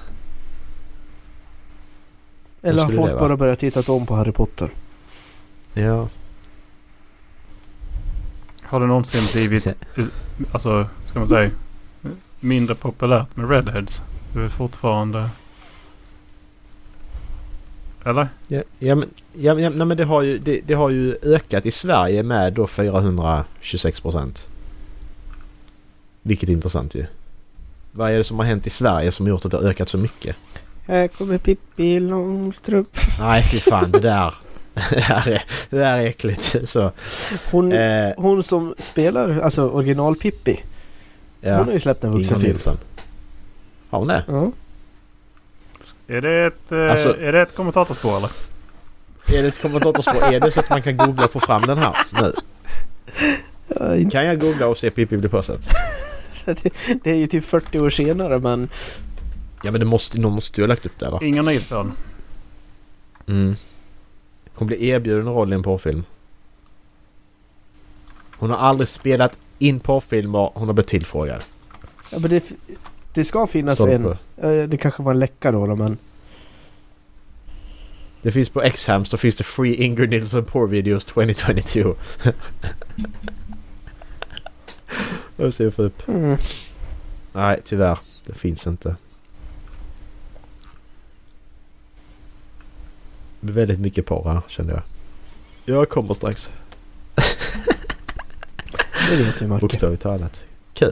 Eller 2.62 2.84
har 2.84 2.92
folk 2.92 3.12
det 3.12 3.18
bara 3.18 3.38
börjat 3.38 3.60
titta 3.60 3.92
om 3.92 4.06
på 4.06 4.16
Harry 4.16 4.32
Potter? 4.32 4.70
Ja. 5.74 6.08
Har 8.64 8.80
det 8.80 8.86
någonsin 8.86 9.22
blivit, 9.34 9.68
alltså 10.52 10.90
ska 11.06 11.20
man 11.20 11.28
säga, 11.28 11.52
mindre 12.44 12.76
populärt 12.76 13.36
med 13.36 13.50
redheads? 13.50 14.02
Det 14.34 14.42
är 14.42 14.50
fortfarande... 14.50 15.30
Eller? 18.06 18.28
Ja, 18.48 18.62
ja, 18.80 18.96
men, 18.96 19.10
ja, 19.34 19.60
ja, 19.60 19.70
nej, 19.70 19.88
men 19.88 19.98
det, 19.98 20.04
har 20.04 20.22
ju, 20.22 20.38
det, 20.38 20.62
det 20.66 20.74
har 20.74 20.90
ju 20.90 21.16
ökat 21.24 21.66
i 21.66 21.72
Sverige 21.72 22.24
med 22.24 22.54
då 22.54 22.68
426 22.68 24.02
procent. 24.02 24.48
Vilket 26.22 26.50
är 26.50 26.54
intressant 26.54 26.96
ju. 26.96 27.06
Vad 27.92 28.12
är 28.12 28.18
det 28.18 28.24
som 28.24 28.40
har 28.40 28.46
hänt 28.46 28.68
i 28.68 28.70
Sverige 28.70 29.12
som 29.12 29.26
har 29.26 29.30
gjort 29.30 29.46
att 29.46 29.52
det 29.52 29.58
har 29.58 29.64
ökat 29.64 29.90
så 29.90 29.98
mycket? 29.98 30.36
Här 30.88 31.08
kommer 31.08 31.38
Pippi 31.38 32.00
Långstrump. 32.00 32.90
Nej 33.20 33.44
fy 33.44 33.60
fan 33.60 33.92
det 33.92 34.00
där. 34.00 34.34
det, 34.74 35.08
där 35.08 35.28
är, 35.28 35.44
det 35.70 35.78
där 35.78 35.98
är 35.98 36.06
äckligt. 36.06 36.70
Så, 36.70 36.92
Hon, 37.52 37.72
eh, 37.74 38.12
hon 38.18 38.44
som 38.44 38.76
spelar, 38.78 39.40
alltså 39.40 39.70
original 39.70 40.16
Pippi. 40.16 40.60
Ja. 41.44 41.58
Hon 41.58 41.66
har 41.66 41.74
ju 41.74 41.80
släppt 41.80 42.04
en 42.04 42.12
vuxenfilm. 42.12 42.52
Nilsson. 42.52 42.78
Har 43.90 44.00
hon 44.00 44.08
det? 44.08 44.24
Ja. 44.28 44.52
Är 46.08 46.22
det 46.22 46.46
ett, 46.46 46.72
eh, 46.72 46.92
Alltså- 46.92 47.18
är 47.20 47.32
det 47.34 47.42
ett 47.42 47.56
kommentatorspår 47.56 48.18
eller? 48.18 48.32
Är 49.34 49.42
det 49.42 49.48
ett 49.48 49.62
kommentatorspår? 49.62 50.24
Är 50.34 50.40
det 50.40 50.52
så 50.52 50.60
att 50.60 50.70
man 50.70 50.82
kan 50.82 50.98
googla 50.98 51.26
och 51.26 51.32
få 51.32 51.40
fram 51.40 51.62
den 51.62 51.78
här 51.78 51.96
nu? 52.22 52.34
Kan 54.10 54.26
jag 54.26 54.40
googla 54.40 54.68
och 54.68 54.78
se 54.78 54.90
Pippi 54.90 55.18
bli 55.18 55.30
påsatt? 55.30 55.62
det, 56.46 56.74
det 57.04 57.12
är 57.12 57.16
ju 57.16 57.28
typ 57.28 57.46
40 57.46 57.80
år 57.80 57.90
senare 57.90 58.40
men 58.40 58.70
Ja 59.64 59.72
men 59.72 59.80
det 59.80 59.86
måste, 59.86 60.20
någon 60.20 60.34
måste 60.34 60.62
ju 60.62 60.64
ha 60.64 60.68
lagt 60.68 60.86
upp 60.86 61.00
det 61.00 61.06
eller? 61.06 61.24
Inger 61.24 61.44
Nilsson. 61.44 61.92
Mm. 63.28 63.56
Hon 64.54 64.68
blev 64.68 64.84
erbjuden 64.84 65.28
en 65.28 65.34
roll 65.34 65.54
i 65.54 65.56
en 65.56 65.64
porrfilm. 65.64 66.04
Hon 68.38 68.50
har 68.50 68.58
aldrig 68.58 68.88
spelat 68.88 69.38
in 69.60 69.80
porrfilmer. 69.80 70.52
Hon 70.54 70.68
har 70.68 70.74
blivit 70.74 70.90
tillfrågad. 70.90 71.44
Ja, 72.10 72.20
men 72.20 72.30
det, 72.30 72.54
det 73.14 73.26
ska 73.26 73.48
finnas 73.48 73.78
Står 73.78 73.90
en... 73.90 74.04
på. 74.04 74.18
Det 74.68 74.78
kanske 74.82 75.04
var 75.04 75.12
en 75.12 75.20
läcka 75.20 75.52
då, 75.52 75.68
då 75.68 75.76
men... 75.76 75.98
Det 78.22 78.32
finns 78.32 78.50
på 78.50 78.62
Xhams. 78.70 79.10
Då 79.10 79.18
finns 79.18 79.38
det 79.38 79.44
Free 79.44 79.76
Ingrid 79.76 80.10
Nilsson 80.10 80.46
Porr 80.46 80.68
Videos 80.68 81.06
2022. 81.06 81.96
Jag 85.38 85.54
ser 85.54 85.70
få 85.70 85.84
upp. 85.84 86.08
Mm. 86.08 86.38
Nej 87.34 87.60
tyvärr. 87.64 88.00
Det 88.26 88.34
finns 88.34 88.68
inte. 88.68 88.96
Väldigt 93.40 93.80
mycket 93.80 94.06
porr 94.06 94.24
här 94.24 94.42
kände 94.48 94.74
jag. 94.74 94.84
Jag 95.78 95.90
kommer 95.90 96.14
strax. 96.14 96.50
Det 99.10 99.16
vet 99.16 99.42
ju 99.42 99.48
Marke. 99.48 99.62
Bokstavligt 99.62 100.04
talat. 100.04 100.46
Kul. 100.74 100.92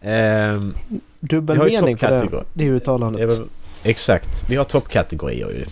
Ehm, 0.00 0.74
Dubbel 1.20 1.56
Vi 1.56 1.60
har 1.60 1.68
ju 1.68 1.80
mening 1.80 1.96
på 1.96 2.06
det, 2.06 2.44
det 2.52 2.64
uttalandet. 2.64 3.40
Exakt. 3.84 4.50
Vi 4.50 4.56
har 4.56 4.64
toppkategorier 4.64 5.48
ju. 5.48 5.66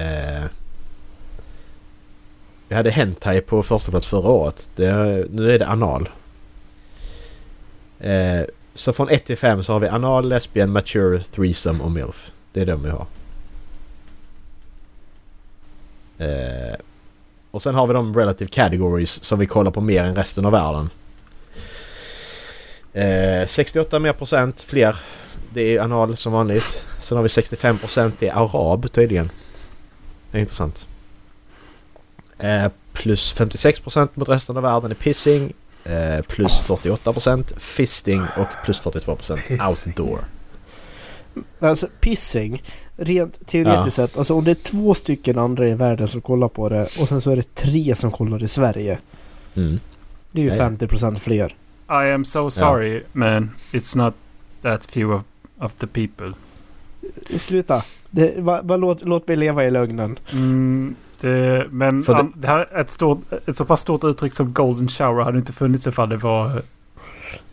Eh, 0.00 0.44
vi 2.68 2.74
hade 2.74 2.90
Hentai 2.90 3.40
på 3.40 3.62
första 3.62 3.90
plats 3.90 4.06
förra 4.06 4.28
året. 4.28 4.68
Det, 4.76 4.92
nu 5.30 5.52
är 5.52 5.58
det 5.58 5.66
anal. 5.66 6.08
Eh, 8.00 8.40
så 8.74 8.92
från 8.92 9.08
1 9.08 9.24
till 9.24 9.36
5 9.36 9.64
så 9.64 9.72
har 9.72 9.80
vi 9.80 9.88
anal, 9.88 10.28
lesbian, 10.28 10.72
mature, 10.72 11.24
threesome 11.34 11.84
och 11.84 11.90
milf. 11.90 12.30
Det 12.52 12.60
är 12.60 12.66
de 12.66 12.82
vi 12.82 12.90
har. 12.90 13.06
Eh, 16.18 16.76
och 17.50 17.62
sen 17.62 17.74
har 17.74 17.86
vi 17.86 17.92
de 17.92 18.16
relative 18.16 18.50
categories 18.50 19.24
som 19.24 19.38
vi 19.38 19.46
kollar 19.46 19.70
på 19.70 19.80
mer 19.80 20.04
än 20.04 20.16
resten 20.16 20.46
av 20.46 20.52
världen. 20.52 20.90
Eh, 22.96 23.46
68 23.46 23.98
mer 23.98 24.12
procent 24.12 24.60
fler 24.60 24.96
det 25.54 25.76
är 25.76 25.80
anal 25.80 26.16
som 26.16 26.32
vanligt. 26.32 26.84
Sen 27.00 27.16
har 27.16 27.22
vi 27.22 27.28
65% 27.28 28.12
det 28.18 28.28
är 28.28 28.34
arab 28.34 28.92
tydligen. 28.92 29.30
Det 30.30 30.38
är 30.38 30.40
intressant. 30.40 30.86
Eh, 32.38 32.66
plus 32.92 33.34
56% 33.36 34.08
mot 34.14 34.28
resten 34.28 34.56
av 34.56 34.62
världen 34.62 34.90
är 34.90 34.94
pissing. 34.94 35.52
Eh, 35.84 36.22
plus 36.22 36.52
48% 36.60 37.58
fisting 37.58 38.22
och 38.22 38.48
plus 38.64 38.80
42% 38.80 39.68
outdoor. 39.68 40.18
Alltså 41.60 41.88
pissing, 42.00 42.62
rent 42.96 43.46
teoretiskt 43.46 43.96
sett. 43.96 44.18
Alltså 44.18 44.34
om 44.34 44.44
det 44.44 44.50
är 44.50 44.54
två 44.54 44.94
stycken 44.94 45.38
andra 45.38 45.68
i 45.68 45.74
världen 45.74 46.08
som 46.08 46.20
kollar 46.20 46.48
på 46.48 46.68
det 46.68 46.88
och 46.98 47.08
sen 47.08 47.20
så 47.20 47.30
är 47.30 47.36
det 47.36 47.54
tre 47.54 47.94
som 47.96 48.10
kollar 48.10 48.42
i 48.42 48.48
Sverige. 48.48 48.98
Mm. 49.54 49.80
Det 50.32 50.40
är 50.40 50.44
ju 50.44 50.50
Nej. 50.50 50.58
50% 50.58 51.16
fler. 51.16 51.56
I 51.88 52.10
am 52.14 52.24
so 52.24 52.50
sorry 52.50 53.02
man. 53.12 53.50
It's 53.72 53.96
not 53.96 54.14
that 54.62 54.86
few 54.90 55.14
of, 55.14 55.22
of 55.58 55.74
the 55.74 55.86
people. 55.86 56.32
Sluta. 57.38 57.82
Det, 58.10 58.34
va, 58.38 58.60
va, 58.62 58.76
låt, 58.76 59.02
låt 59.02 59.28
mig 59.28 59.36
leva 59.36 59.64
i 59.64 59.70
lögnen. 59.70 60.18
Mm, 60.32 60.94
det, 61.20 61.66
men 61.70 62.02
det- 62.02 62.14
an, 62.16 62.32
det 62.36 62.46
här, 62.48 62.76
ett, 62.80 62.90
stort, 62.90 63.18
ett 63.46 63.56
så 63.56 63.64
pass 63.64 63.80
stort 63.80 64.04
uttryck 64.04 64.34
som 64.34 64.52
golden 64.52 64.88
shower 64.88 65.22
hade 65.24 65.38
inte 65.38 65.52
funnits 65.52 65.86
ifall 65.86 66.08
det 66.08 66.16
var... 66.16 66.62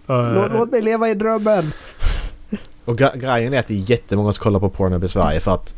var 0.05 0.33
Låt, 0.33 0.51
låt 0.51 0.71
mig 0.71 0.81
leva 0.81 1.09
i 1.09 1.13
drömmen. 1.13 1.71
Och 2.85 2.99
gre- 2.99 3.17
grejen 3.17 3.53
är 3.53 3.59
att 3.59 3.67
det 3.67 3.73
är 3.73 3.89
jättemånga 3.91 4.33
som 4.33 4.43
kollar 4.43 4.59
på 4.59 4.69
Pornhub 4.69 5.03
i 5.03 5.07
Sverige 5.07 5.39
för 5.39 5.53
att 5.53 5.75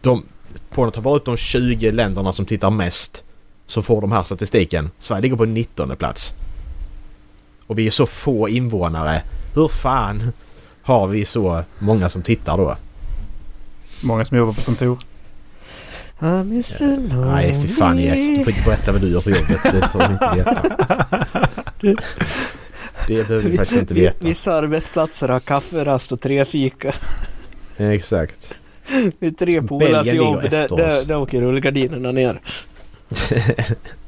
de... 0.00 0.24
Pornhub 0.70 0.94
tar 0.94 1.02
bara 1.02 1.16
ut 1.16 1.24
de 1.24 1.36
20 1.36 1.92
länderna 1.92 2.32
som 2.32 2.44
tittar 2.46 2.70
mest. 2.70 3.24
Så 3.66 3.82
får 3.82 4.00
de 4.00 4.12
här 4.12 4.22
statistiken. 4.22 4.90
Sverige 4.98 5.22
ligger 5.22 5.36
på 5.36 5.44
19 5.44 5.96
plats. 5.96 6.34
Och 7.66 7.78
vi 7.78 7.86
är 7.86 7.90
så 7.90 8.06
få 8.06 8.48
invånare. 8.48 9.22
Hur 9.54 9.68
fan 9.68 10.32
har 10.82 11.06
vi 11.06 11.24
så 11.24 11.64
många 11.78 12.08
som 12.10 12.22
tittar 12.22 12.56
då? 12.58 12.76
Många 14.02 14.24
som 14.24 14.38
jobbar 14.38 14.52
på 14.52 14.60
kontor. 14.60 14.98
Nej, 16.18 17.62
fy 17.62 17.68
fan 17.68 17.98
Erik. 17.98 18.38
Du 18.38 18.44
får 18.44 18.52
inte 18.52 18.64
berätta 18.68 18.92
vad 18.92 19.00
du 19.00 19.08
gör 19.10 19.20
på 19.20 19.30
jobbet. 19.30 19.62
Det 19.62 19.88
får 19.92 19.98
de 19.98 20.12
inte 20.12 20.32
veta. 20.36 20.62
Det 23.08 23.28
behöver 23.28 23.48
vi 23.48 23.56
faktiskt 23.56 23.80
inte 23.80 23.94
Vi- 23.94 24.00
veta. 24.00 24.26
Vissa 24.26 24.54
arbetsplatser 24.54 25.28
har 25.28 25.40
kafferast 25.40 26.12
och 26.12 26.20
tre 26.20 26.44
fika. 26.44 26.94
Exakt. 27.76 28.54
Det 29.18 29.26
är 29.26 29.30
tre 29.30 29.62
polares 29.62 30.12
jobb. 30.12 30.42
där 30.50 31.16
åker 31.16 31.40
rullgardinerna 31.40 32.12
ner. 32.12 32.40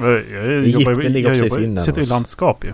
Jag, 0.00 0.10
jag, 0.10 0.52
Egypten 0.52 0.80
jobbar, 0.80 1.02
ju- 1.02 1.08
ligger 1.08 1.28
jag 1.28 1.38
precis 1.38 1.52
jobbar, 1.52 1.64
innan 1.64 1.84
sitter 1.84 2.00
i 2.00 2.04
oss. 2.04 2.08
landskap 2.10 2.64
ju. 2.64 2.72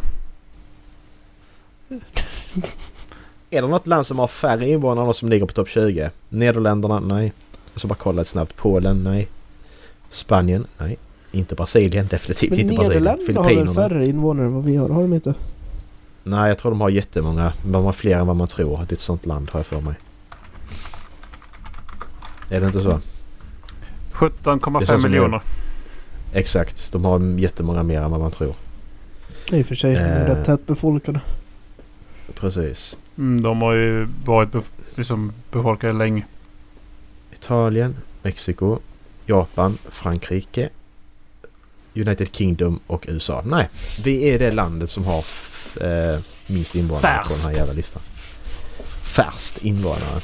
Är 3.51 3.62
det 3.62 3.68
något 3.68 3.86
land 3.86 4.06
som 4.06 4.18
har 4.18 4.28
färre 4.28 4.68
invånare 4.68 5.05
än 5.05 5.09
oss 5.10 5.18
som 5.18 5.28
ligger 5.28 5.46
på 5.46 5.52
topp 5.52 5.68
20? 5.68 6.10
Nederländerna? 6.28 7.01
Nej. 7.01 7.32
Jag 7.72 7.78
ska 7.80 7.88
bara 7.88 7.94
kolla 7.94 8.22
ett 8.22 8.28
snabbt. 8.28 8.56
Polen? 8.56 9.02
Nej. 9.05 9.28
Spanien? 10.10 10.66
Nej. 10.78 10.96
Inte 11.32 11.55
Brasilien. 11.55 12.06
Definitivt 12.06 12.51
Men 12.51 12.60
inte 12.60 12.74
Brasilien. 12.74 13.02
Nederländerna 13.05 13.42
har 13.42 13.64
väl 13.64 13.74
färre 13.74 14.06
invånare 14.06 14.46
än 14.46 14.55
vad 14.55 14.64
vi 14.64 14.76
har? 14.76 14.88
Har 14.88 15.02
de 15.02 15.12
inte? 15.14 15.34
Nej, 16.22 16.48
jag 16.48 16.59
tror 16.59 16.70
de 16.70 16.80
har 16.80 16.88
jättemånga. 16.90 17.52
De 17.64 17.84
har 17.84 17.92
fler 17.92 18.16
än 18.18 18.26
vad 18.26 18.36
man 18.36 18.48
tror. 18.48 18.76
Det 18.76 18.92
är 18.92 18.92
ett 18.92 19.01
sånt 19.01 19.26
land 19.26 19.51
har 19.52 19.59
jag 19.60 19.66
för 19.66 19.80
mig. 19.80 19.94
Är 22.48 22.60
det 22.60 22.66
inte 22.66 22.80
så? 22.80 22.88
Det 22.88 22.94
är 22.94 24.28
17,5 24.28 24.80
så 24.80 24.86
som 24.86 25.02
miljoner. 25.02 25.42
Exakt. 26.35 26.93
De 26.93 27.05
har 27.05 27.39
jättemånga 27.39 27.82
mer 27.82 28.01
än 28.01 28.11
vad 28.11 28.20
man 28.20 28.31
tror. 28.31 28.55
I 29.51 29.62
och 29.62 29.66
för 29.66 29.74
sig. 29.74 29.94
De 29.94 30.01
är 30.01 30.27
Eh. 30.31 30.35
rätt 30.35 30.47
tätt 30.47 30.66
befolkade. 30.66 31.20
Precis. 32.35 32.97
Mm, 33.19 33.43
de 33.43 33.62
har 33.62 33.73
ju 33.73 34.09
varit 34.24 34.51
bef- 34.51 34.70
liksom 34.94 35.32
befolkade 35.52 35.93
länge. 35.93 36.24
Italien, 37.32 37.97
Mexiko, 38.23 38.78
Japan, 39.27 39.78
Frankrike, 39.90 40.69
United 41.94 42.28
Kingdom 42.32 42.81
och 42.86 43.05
USA. 43.09 43.43
Nej, 43.47 43.69
vi 44.05 44.28
är 44.31 44.39
det 44.39 44.51
landet 44.52 44.90
som 44.90 45.05
har 45.05 45.24
eh, 45.81 46.20
minst 46.47 46.74
invånare 46.74 47.01
på 47.01 47.06
Färst. 47.28 47.44
den 47.44 47.52
här 47.55 47.61
jävla 47.61 47.73
listan. 47.74 48.02
Färst 49.02 49.59
invånare. 49.59 50.20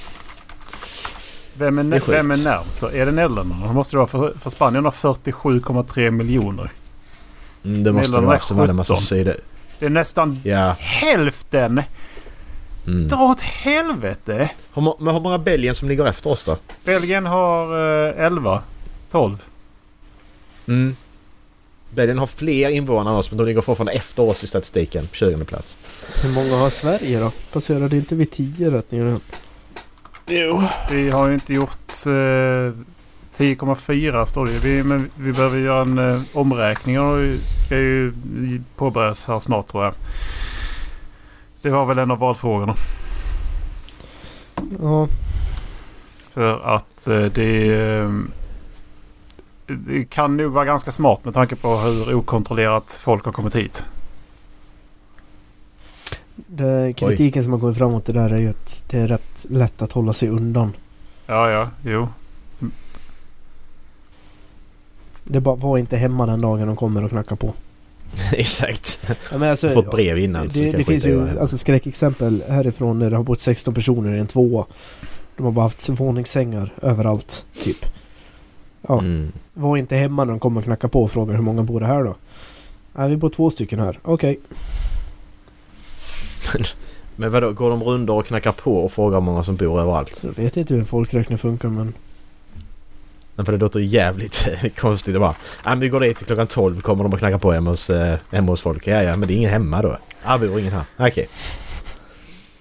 Vem 1.61 1.79
är, 1.79 1.83
Det 1.85 1.97
är 1.97 2.01
vem 2.07 2.31
är 2.31 2.37
närmst 2.45 2.81
då? 2.81 2.87
Är 2.91 3.07
det 3.07 3.13
Nederländerna? 3.13 3.67
Det 3.67 3.73
måste 3.73 3.93
det 3.93 3.99
vara 3.99 4.07
för, 4.07 4.35
för 4.39 4.51
Spanien 4.51 4.85
har 4.85 4.93
47,3 4.93 6.11
miljoner. 6.11 6.71
Mm, 7.65 7.85
det 7.85 7.93
måste 7.93 8.17
det 8.17 8.21
vara 8.21 8.33
är 8.33 8.37
eftersom 8.37 8.77
massa 8.77 8.95
17. 8.95 8.97
syd... 8.97 9.33
Det 9.79 9.87
är 9.87 9.91
nästan 9.91 10.41
Ja. 10.45 10.77
hälften! 10.79 11.83
Mm. 12.87 13.09
Dra 13.09 13.17
åt 13.23 13.41
helvete! 13.41 14.51
Hur, 14.75 14.95
men 15.05 15.15
hur 15.15 15.21
många 15.21 15.39
Belgien 15.39 15.75
som 15.75 15.89
ligger 15.89 16.07
efter 16.07 16.31
oss 16.31 16.45
då? 16.45 16.57
Belgien 16.85 17.27
har 17.27 17.65
eh, 18.19 18.27
11. 18.27 18.63
12. 19.11 19.37
Mm. 20.69 20.97
Belgien 21.95 22.19
har 22.19 22.27
fler 22.27 22.69
invånare 22.69 23.13
än 23.15 23.19
oss 23.19 23.31
men 23.31 23.39
de 23.39 23.47
ligger 23.47 23.61
fortfarande 23.61 23.93
efter 23.93 24.23
oss 24.23 24.45
i 24.45 24.47
statistiken 24.47 25.07
på 25.07 25.15
20 25.15 25.45
plats. 25.45 25.79
Hur 26.23 26.31
många 26.35 26.57
har 26.57 26.71
Sverige 26.71 27.21
då? 27.21 27.33
Passerade 27.53 27.97
inte 27.97 28.15
vi 28.15 28.27
10 28.27 28.71
rätt 28.71 28.91
nyligen? 28.91 29.21
Jo. 30.33 30.63
Vi 30.91 31.11
har 31.11 31.29
ju 31.29 31.35
inte 31.35 31.53
gjort 31.53 32.07
eh, 32.07 32.11
10,4 33.37 34.25
står 34.25 34.47
det 34.47 34.59
vi, 34.65 34.83
Men 34.83 35.11
vi 35.15 35.33
behöver 35.33 35.59
göra 35.59 35.81
en 35.83 35.99
eh, 35.99 36.21
omräkning 36.35 37.01
och 37.01 37.19
ska 37.67 37.77
ju 37.77 38.13
påbörjas 38.77 39.25
här 39.25 39.41
snart 39.41 39.67
tror 39.67 39.85
jag. 39.85 39.95
Det 41.63 41.71
var 41.71 41.87
väl 41.87 41.99
en 41.99 42.11
av 42.11 42.19
valfrågorna. 42.19 42.75
Ja. 44.81 45.09
För 46.31 46.75
att 46.77 47.07
eh, 47.07 47.25
det, 47.25 47.75
eh, 47.75 48.11
det 49.67 50.05
kan 50.05 50.37
nog 50.37 50.53
vara 50.53 50.65
ganska 50.65 50.93
smart 50.93 51.25
med 51.25 51.35
tanke 51.35 51.57
på 51.57 51.77
hur 51.77 52.15
okontrollerat 52.15 53.01
folk 53.05 53.25
har 53.25 53.33
kommit 53.33 53.55
hit. 53.55 53.85
Det, 56.53 56.93
kritiken 56.97 57.43
som 57.43 57.53
har 57.53 57.61
kommit 57.61 57.79
framåt 57.79 58.05
det 58.05 58.13
där 58.13 58.31
är 58.31 58.39
ju 58.39 58.49
att 58.51 58.83
det 58.91 58.99
är 58.99 59.09
rätt 59.09 59.47
lätt 59.49 59.83
att 59.83 59.93
hålla 59.93 60.13
sig 60.13 60.29
undan. 60.29 60.73
Ja, 61.27 61.51
ja, 61.51 61.71
jo. 61.85 62.09
Det 65.25 65.41
bara 65.41 65.55
var 65.57 65.79
inte 65.79 65.97
hemma 65.97 66.27
den 66.27 66.41
dagen 66.41 66.67
de 66.67 66.77
kommer 66.77 67.05
och 67.05 67.11
knackar 67.11 67.37
på. 67.37 67.55
Exakt. 68.33 69.01
Ja, 69.31 69.39
men 69.39 69.51
alltså, 69.51 69.69
Fått 69.71 69.91
brev 69.91 70.19
innan. 70.19 70.49
det, 70.49 70.71
det 70.73 70.85
finns 70.85 71.07
ju 71.07 71.39
alltså, 71.39 71.59
skräckexempel 71.59 72.45
härifrån 72.49 72.99
där 72.99 73.11
det 73.11 73.17
har 73.17 73.25
bott 73.25 73.41
16 73.41 73.75
personer 73.75 74.15
i 74.15 74.19
en 74.19 74.27
tvåa. 74.27 74.67
De 75.37 75.43
har 75.43 75.53
bara 75.53 75.65
haft 75.65 75.89
våningssängar 75.89 76.73
överallt, 76.83 77.47
typ. 77.63 77.85
Ja, 78.89 78.99
Mm. 78.99 79.33
var 79.55 79.77
inte 79.77 79.97
hemma 79.97 80.25
när 80.25 80.33
de 80.33 80.41
kommer 80.41 80.61
och 80.61 80.65
knackar 80.65 80.89
på 80.89 81.03
och 81.03 81.11
frågar 81.11 81.35
hur 81.35 81.43
många 81.43 81.63
bor 81.63 81.81
det 81.81 81.87
här 81.87 82.05
då? 82.05 82.17
Nej, 82.93 83.09
vi 83.11 83.17
bor 83.17 83.31
två 83.31 83.51
stycken 83.51 83.79
här. 83.81 83.99
Okej. 84.03 84.41
Men 87.17 87.31
vadå, 87.33 87.53
går 87.53 87.71
de 87.71 87.83
rundor 87.83 88.19
och 88.19 88.27
knackar 88.27 88.53
på 88.53 88.77
och 88.77 88.93
frågar 88.93 89.19
hur 89.19 89.25
många 89.25 89.45
som 89.45 89.57
bor 89.57 89.81
överallt? 89.81 90.21
Jag 90.23 90.45
vet 90.45 90.57
inte 90.57 90.75
hur 90.75 90.81
en 90.81 90.87
folkräkning 90.87 91.39
funkar 91.39 91.69
men... 91.69 91.95
Nej, 93.37 93.45
För 93.45 93.53
det 93.53 93.59
låter 93.59 93.81
jävligt 93.81 94.49
konstigt. 94.79 95.15
Det 95.15 95.21
bara, 95.21 95.35
men 95.65 95.81
vi 95.81 95.89
går 95.89 96.01
dit 96.01 96.17
till 96.17 96.27
klockan 96.27 96.47
12 96.47 96.81
kommer 96.81 97.05
de 97.05 97.13
och 97.13 97.19
knackar 97.19 97.39
på 97.39 97.53
hemma 97.53 97.71
hos, 97.71 97.91
eh, 97.91 98.19
hemma 98.31 98.53
hos 98.53 98.61
folk. 98.61 98.87
Ja, 98.87 99.03
ja, 99.03 99.17
men 99.17 99.29
det 99.29 99.35
är 99.35 99.37
ingen 99.37 99.51
hemma 99.51 99.83
då. 99.83 99.99
Ja, 100.25 100.39
bor 100.39 100.61
ingen 100.61 100.73
här. 100.73 100.85
Okej. 100.97 101.29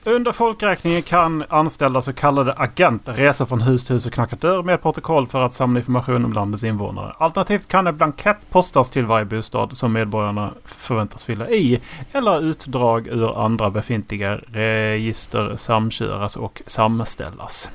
Under 0.10 0.32
folkräkningen 0.32 1.02
kan 1.02 1.44
anställda 1.50 2.02
så 2.02 2.14
kallade 2.14 2.54
agenter 2.54 3.14
resa 3.14 3.46
från 3.46 3.62
hus 3.62 3.86
till 3.86 3.94
hus 3.96 4.06
och 4.06 4.14
knacka 4.14 4.36
dörr 4.36 4.64
med 4.64 4.82
protokoll 4.82 5.28
för 5.28 5.42
att 5.42 5.54
samla 5.54 5.80
information 5.80 6.26
om 6.26 6.34
landets 6.34 6.64
invånare. 6.64 7.14
Alternativt 7.18 7.68
kan 7.68 7.88
en 7.88 7.98
blankett 7.98 8.38
postas 8.50 8.90
till 8.90 9.06
varje 9.06 9.26
bostad 9.26 9.78
som 9.78 9.94
medborgarna 9.94 10.52
förväntas 10.66 11.26
fylla 11.26 11.50
i. 11.50 11.82
Eller 12.12 12.42
utdrag 12.42 13.08
ur 13.08 13.46
andra 13.46 13.70
befintliga 13.70 14.36
register 14.36 15.56
samköras 15.56 16.36
och 16.38 16.62
samställas. 16.66 17.70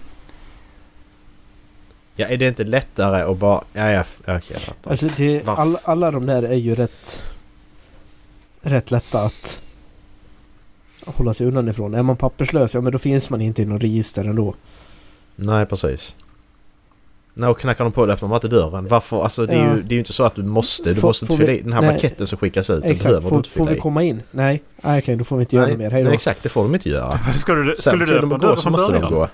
Ja, 2.16 2.26
är 2.26 2.36
det 2.36 2.48
inte 2.48 2.64
lättare 2.64 3.22
att 3.22 3.38
bara... 3.38 3.60
Ja, 3.72 3.90
ja, 3.90 4.04
okej, 4.20 4.42
jag 4.50 4.60
fattar. 4.60 4.90
Alltså 4.90 5.06
det, 5.16 5.48
all, 5.48 5.78
alla 5.84 6.10
de 6.10 6.26
där 6.26 6.42
är 6.42 6.54
ju 6.54 6.74
rätt... 6.74 7.22
Rätt 8.60 8.90
lätta 8.90 9.22
att 9.22 9.62
hålla 11.04 11.34
sig 11.34 11.46
undan 11.46 11.68
ifrån. 11.68 11.94
Är 11.94 12.02
man 12.02 12.16
papperslös, 12.16 12.74
ja 12.74 12.80
men 12.80 12.92
då 12.92 12.98
finns 12.98 13.30
man 13.30 13.40
inte 13.40 13.62
i 13.62 13.64
någon 13.64 13.80
register 13.80 14.24
ändå. 14.24 14.54
Nej, 15.36 15.66
precis. 15.66 16.16
Nej, 17.36 17.48
och 17.50 17.58
knackar 17.58 17.84
de 17.84 17.92
på 17.92 18.06
det 18.06 18.12
öppnar 18.12 18.28
man 18.28 18.36
inte 18.36 18.48
dörren. 18.48 18.88
Varför? 18.88 19.22
Alltså 19.22 19.46
det 19.46 19.52
är, 19.54 19.64
Ja. 19.66 19.74
ju, 19.76 19.82
det 19.82 19.88
är 19.88 19.94
ju 19.94 19.98
inte 19.98 20.12
så 20.12 20.24
att 20.24 20.34
du 20.34 20.42
måste. 20.42 20.88
Du 20.88 20.94
Får- 20.94 21.08
måste 21.08 21.26
får 21.26 21.34
inte 21.34 21.46
fylla 21.46 21.58
i 21.58 21.62
den 21.62 21.72
här 21.72 21.80
nej. 21.80 21.88
blanketten 21.90 22.26
som 22.26 22.38
skickas 22.38 22.70
ut. 22.70 22.84
Exakt. 22.84 23.28
Får, 23.28 23.36
inte 23.36 23.48
får 23.50 23.66
vi 23.66 23.76
komma 23.78 24.02
in? 24.02 24.22
Nej. 24.30 24.62
Nej 24.82 24.98
okej, 24.98 25.16
då 25.16 25.24
får 25.24 25.36
vi 25.36 25.42
inte 25.42 25.56
göra 25.56 25.66
Nej, 25.66 25.74
något 25.74 25.78
mer. 25.82 25.90
Hej 25.90 26.02
då. 26.02 26.08
nej, 26.08 26.14
exakt. 26.14 26.42
Det 26.42 26.48
får 26.48 26.62
de 26.62 26.74
inte 26.74 26.88
göra. 26.88 27.18
Skulle 27.34 27.62
du, 27.62 27.74
Sen 27.76 27.92
skulle 27.92 28.06
du 28.06 28.18
öppna 28.18 28.38
dörren 28.38 28.56
så 28.56 28.62
från 28.62 28.72
måste 28.72 28.92
de 28.92 29.10
gå. 29.14 29.28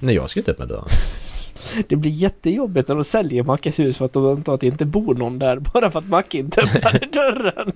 Nej, 0.00 0.14
jag 0.14 0.30
ska 0.30 0.40
inte 0.40 0.50
öppna 0.50 0.66
dörren. 0.66 0.84
Det 1.88 1.96
blir 1.96 2.10
jättejobbigt 2.10 2.88
när 2.88 2.94
de 2.94 3.04
säljer 3.04 3.42
Mackes 3.44 3.80
hus 3.80 3.98
för 3.98 4.04
att 4.04 4.12
de 4.12 4.26
antar 4.26 4.54
att 4.54 4.60
det 4.60 4.66
inte 4.66 4.84
bor 4.86 5.14
någon 5.14 5.38
där 5.38 5.58
bara 5.74 5.90
för 5.90 5.98
att 5.98 6.08
Macke 6.08 6.38
inte 6.38 6.60
öppnade 6.60 7.08
dörren. 7.12 7.72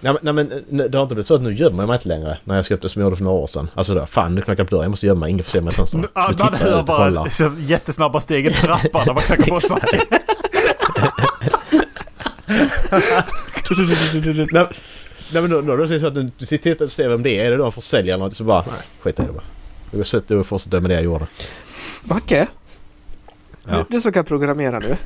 Nej 0.00 0.14
nej, 0.22 0.32
men 0.32 0.64
nej, 0.68 0.88
det 0.88 0.98
har 0.98 1.02
inte 1.02 1.14
blivit 1.14 1.26
så 1.26 1.34
att 1.34 1.42
nu 1.42 1.54
gömmer 1.54 1.82
jag 1.82 1.88
mig 1.88 1.94
inte 1.94 2.08
längre 2.08 2.38
när 2.44 2.56
jag 2.56 2.64
ska 2.64 2.74
upp 2.74 2.82
det 2.82 2.88
som 2.88 3.02
jag 3.02 3.06
gjorde 3.06 3.16
för 3.16 3.24
några 3.24 3.36
år 3.36 3.46
sedan. 3.46 3.70
Alltså 3.74 3.94
då, 3.94 4.06
fan 4.06 4.34
nu 4.34 4.42
knackar 4.42 4.60
jag 4.60 4.68
på 4.68 4.74
dörren, 4.74 4.84
jag 4.84 4.90
måste 4.90 5.06
gömma 5.06 5.20
mig, 5.20 5.30
ingen 5.30 5.44
får 5.44 5.52
se 5.52 5.60
mig 5.60 5.72
i 5.72 5.86
Så 5.86 5.98
Man 5.98 6.08
jag 6.14 6.44
hör 6.44 6.82
bara 6.82 7.24
liksom, 7.24 7.56
jättesnabba 7.60 8.20
steg 8.20 8.46
i 8.46 8.50
trappan 8.50 9.02
när 9.06 9.14
man 9.14 9.22
knackar 9.22 9.44
på 9.44 9.60
saker. 9.60 10.00
nej, 14.52 14.66
nej 15.32 15.42
men 15.42 15.50
då, 15.50 15.60
då, 15.60 15.76
då 15.76 15.82
är 15.82 15.88
det 15.88 16.00
så 16.00 16.06
att 16.06 16.14
du, 16.14 16.30
tittar 16.46 16.84
och 16.84 16.90
ser 16.90 17.08
vem 17.08 17.22
det 17.22 17.40
är. 17.40 17.46
Är 17.46 17.50
det 17.50 17.56
då 17.56 17.66
en 17.66 17.72
försäljare 17.72 18.14
eller 18.14 18.24
något 18.24 18.36
så 18.36 18.44
bara, 18.44 18.64
nej 18.66 18.80
skit 19.00 19.18
i 19.18 19.22
det 19.22 19.32
bara. 19.32 19.44
Du 19.90 20.04
sätter 20.04 20.36
och 20.36 20.46
fortsätter 20.46 20.80
med 20.80 20.90
det 20.90 20.94
jag 20.94 21.04
gjorde. 21.04 21.26
Macke? 22.04 22.48
Ja. 23.68 23.84
Du 23.90 24.00
som 24.00 24.12
kan 24.12 24.24
programmera 24.24 24.78
nu. 24.78 24.96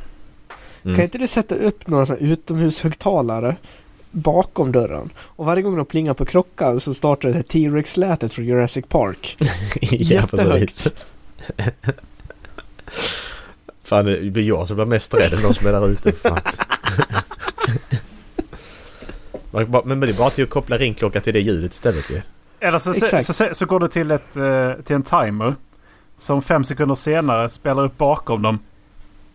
Mm. 0.82 0.96
Kan 0.96 1.04
inte 1.04 1.18
du 1.18 1.26
sätta 1.26 1.54
upp 1.54 1.86
några 1.86 2.06
såna 2.06 2.18
utomhushögtalare 2.18 3.56
bakom 4.11 4.73
dörren? 4.73 5.11
Och 5.19 5.47
varje 5.47 5.62
gång 5.62 5.77
de 5.77 5.87
plingar 5.87 6.15
på 6.15 6.24
klockan 6.24 6.81
så 6.81 6.95
startar 6.95 7.28
det 7.28 7.35
här 7.35 7.43
T-Rex-lätet 7.43 8.35
från 8.35 8.45
Jurassic 8.45 8.85
Park. 8.89 9.37
ja, 9.81 9.97
Jättehögt. 9.99 10.95
Fan 13.82 14.05
det 14.05 14.20
blir 14.31 14.43
jag 14.43 14.69
som 14.69 14.77
blir 14.77 14.87
mest 14.87 15.15
rädd 15.15 15.32
än 15.35 15.43
de 15.43 15.55
som 15.55 15.66
är 15.66 15.73
där 15.73 15.89
ute. 15.89 16.12
Men 19.85 20.01
det 20.01 20.11
är 20.11 20.19
bara 20.19 20.31
till 20.31 20.45
att 20.45 20.51
koppla 20.51 20.77
ringklocka 20.78 21.20
till 21.20 21.32
det 21.35 21.41
ljudet 21.41 21.74
istället 21.74 22.11
ju. 22.11 22.20
Eller 22.61 22.78
så, 22.78 22.95
så, 22.95 23.32
så, 23.32 23.49
så 23.53 23.66
går 23.66 23.81
det 23.81 23.89
till, 23.89 24.11
ett, 24.11 24.37
eh, 24.37 24.73
till 24.85 24.97
en 24.97 25.03
timer. 25.03 25.55
Som 26.19 26.43
fem 26.43 26.65
sekunder 26.65 26.95
senare 26.95 27.49
spelar 27.49 27.85
upp 27.85 27.99
bakom 27.99 28.43
dem. 28.43 28.59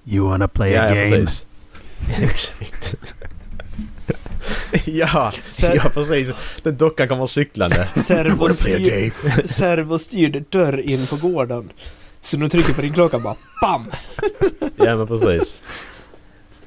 You 0.05 0.29
wanna 0.29 0.47
play 0.47 0.71
Ja, 0.71 0.81
a 0.81 0.89
ja 0.89 0.95
game? 0.95 1.09
precis. 1.09 1.45
Ja, 4.85 5.31
Ser- 5.47 5.75
ja 5.75 5.89
precis. 5.89 6.31
Den 6.63 6.77
dockan 6.77 7.07
kommer 7.07 7.25
cyklande. 7.25 7.89
Servostyrd, 7.95 9.13
servostyrd 9.45 10.43
dörr 10.49 10.79
in 10.79 11.07
på 11.07 11.15
gården. 11.15 11.69
Så 12.21 12.37
du 12.37 12.49
trycker 12.49 12.73
på 12.73 12.81
din 12.81 12.93
klocka 12.93 13.19
bara 13.19 13.35
BAM! 13.61 13.85
Ja 14.75 14.95
men 14.95 15.07
precis. 15.07 15.61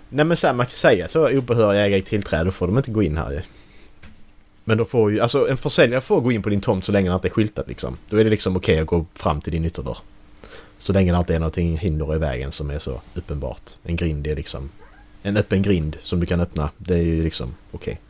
Nej 0.08 0.24
men 0.24 0.36
sen 0.36 0.56
man 0.56 0.66
kan 0.66 0.70
säga 0.70 1.08
så 1.08 1.28
obehöriga 1.38 1.86
ägare 1.86 1.98
i 1.98 2.02
tillträde 2.02 2.44
då 2.44 2.50
får 2.50 2.66
de 2.66 2.76
inte 2.76 2.90
gå 2.90 3.02
in 3.02 3.16
här 3.16 3.30
ju. 3.30 3.40
Men 4.64 4.78
då 4.78 4.84
får 4.84 5.12
ju, 5.12 5.20
alltså 5.20 5.48
en 5.48 5.56
försäljare 5.56 6.00
får 6.00 6.20
gå 6.20 6.32
in 6.32 6.42
på 6.42 6.48
din 6.48 6.60
tomt 6.60 6.84
så 6.84 6.92
länge 6.92 7.10
det 7.10 7.14
inte 7.14 7.28
är 7.28 7.30
skyltat 7.30 7.68
liksom. 7.68 7.96
Då 8.10 8.16
är 8.16 8.24
det 8.24 8.30
liksom 8.30 8.56
okej 8.56 8.78
att 8.78 8.86
gå 8.86 9.06
fram 9.14 9.40
till 9.40 9.52
din 9.52 9.64
ytterdörr. 9.64 9.98
Så 10.78 10.92
länge 10.92 11.12
det 11.12 11.18
inte 11.18 11.34
är 11.34 11.38
någonting 11.38 11.78
hinder 11.78 12.14
i 12.14 12.18
vägen 12.18 12.52
som 12.52 12.70
är 12.70 12.78
så 12.78 13.00
uppenbart. 13.14 13.62
En 13.82 13.96
grind 13.96 14.26
är 14.26 14.36
liksom... 14.36 14.70
En 15.28 15.36
öppen 15.36 15.62
grind 15.62 15.96
som 16.02 16.20
du 16.20 16.26
kan 16.26 16.40
öppna, 16.40 16.70
det 16.78 16.94
är 16.94 16.98
ju 17.02 17.22
liksom 17.22 17.54
okej. 17.72 18.00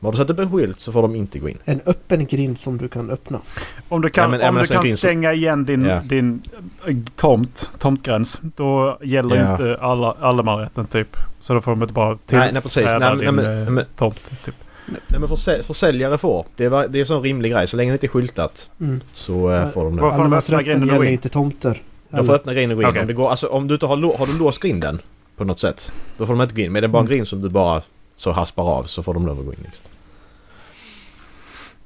Men 0.00 0.06
har 0.06 0.12
du 0.12 0.18
satt 0.18 0.30
upp 0.30 0.38
en 0.38 0.52
skylt 0.52 0.80
så 0.80 0.92
får 0.92 1.02
de 1.02 1.16
inte 1.16 1.38
gå 1.38 1.48
in. 1.48 1.58
En 1.64 1.80
öppen 1.86 2.26
grind 2.26 2.58
som 2.58 2.78
du 2.78 2.88
kan 2.88 3.10
öppna. 3.10 3.40
Om 3.88 4.00
du 4.02 4.10
kan, 4.10 4.22
Ja, 4.22 4.28
men- 4.28 4.40
om 4.40 4.44
men 4.46 4.54
du 4.54 4.60
alltså, 4.60 4.74
kan 4.74 4.82
finns- 4.82 4.98
stänga 4.98 5.32
igen 5.32 5.64
din, 5.64 5.84
Ja. 5.84 6.00
din 6.04 6.42
eh, 6.86 6.96
tomt, 7.16 7.70
tomtgräns. 7.78 8.40
Då 8.42 8.98
gäller 9.02 9.36
Ja. 9.36 9.50
inte 9.52 9.76
alla, 9.80 10.14
allemansrätten 10.20 10.86
typ. 10.86 11.16
Så 11.40 11.54
då 11.54 11.60
får 11.60 11.72
de 11.72 11.82
inte 11.82 11.94
bara 11.94 12.18
till 12.26 12.38
Nej, 12.38 12.52
nej 12.52 12.62
precis. 12.62 12.84
Nej, 12.86 12.98
nej, 13.00 13.16
din 13.16 13.34
men, 13.34 13.62
eh, 13.66 13.70
men, 13.70 13.84
tomt. 13.96 14.30
Typ. 14.44 14.54
nej, 14.86 15.20
men 15.20 15.28
försä- 15.28 15.62
försäljare 15.62 16.18
får. 16.18 16.46
Det, 16.56 16.68
var, 16.68 16.88
det 16.88 16.98
är 16.98 17.00
en 17.00 17.06
sån 17.06 17.22
rimlig 17.22 17.52
grej. 17.52 17.66
Så 17.68 17.76
länge 17.76 17.90
det 17.90 17.94
inte 17.94 18.06
är 18.06 18.08
skyltat 18.08 18.70
Mm. 18.80 19.00
så 19.12 19.50
Ja. 19.50 19.68
får 19.68 19.84
de 19.84 19.96
det. 19.96 20.02
Varför 20.02 20.16
får 20.16 20.24
de 20.24 20.32
öppna 20.32 20.62
grinden 20.62 20.82
och 20.82 20.88
gå 20.88 20.94
gäller 20.94 21.06
in? 21.06 21.12
inte 21.12 21.28
tomter. 21.28 21.82
De 22.10 22.26
får 22.26 22.34
öppna 22.34 22.54
grinden 22.54 22.70
och 22.78 22.82
gå 22.82 22.82
in. 22.82 22.88
Okej. 22.90 23.00
Om, 23.00 23.06
det 23.06 23.12
går, 23.14 23.30
alltså, 23.30 23.46
om 23.46 23.68
du 23.68 23.74
inte 23.74 23.86
har, 23.86 24.16
har 24.18 24.26
du 24.26 24.38
låst 24.38 24.62
grinden 24.62 24.98
på 25.38 25.44
något 25.44 25.58
sätt. 25.58 25.92
Då 26.18 26.26
får 26.26 26.34
de 26.34 26.42
inte 26.42 26.54
gå 26.54 26.60
in. 26.60 26.72
Men 26.72 26.82
det 26.82 26.86
är 26.86 26.88
bara 26.88 26.98
en 26.98 27.06
Mm. 27.06 27.14
grind 27.16 27.28
som 27.28 27.40
du 27.42 27.48
bara 27.48 27.82
så 28.16 28.32
haspar 28.32 28.62
av 28.64 28.82
så 28.82 29.02
får 29.02 29.14
de 29.14 29.26
lov 29.26 29.38
att 29.38 29.44
gå 29.46 29.52
in. 29.52 29.58
Liksom. 29.62 29.84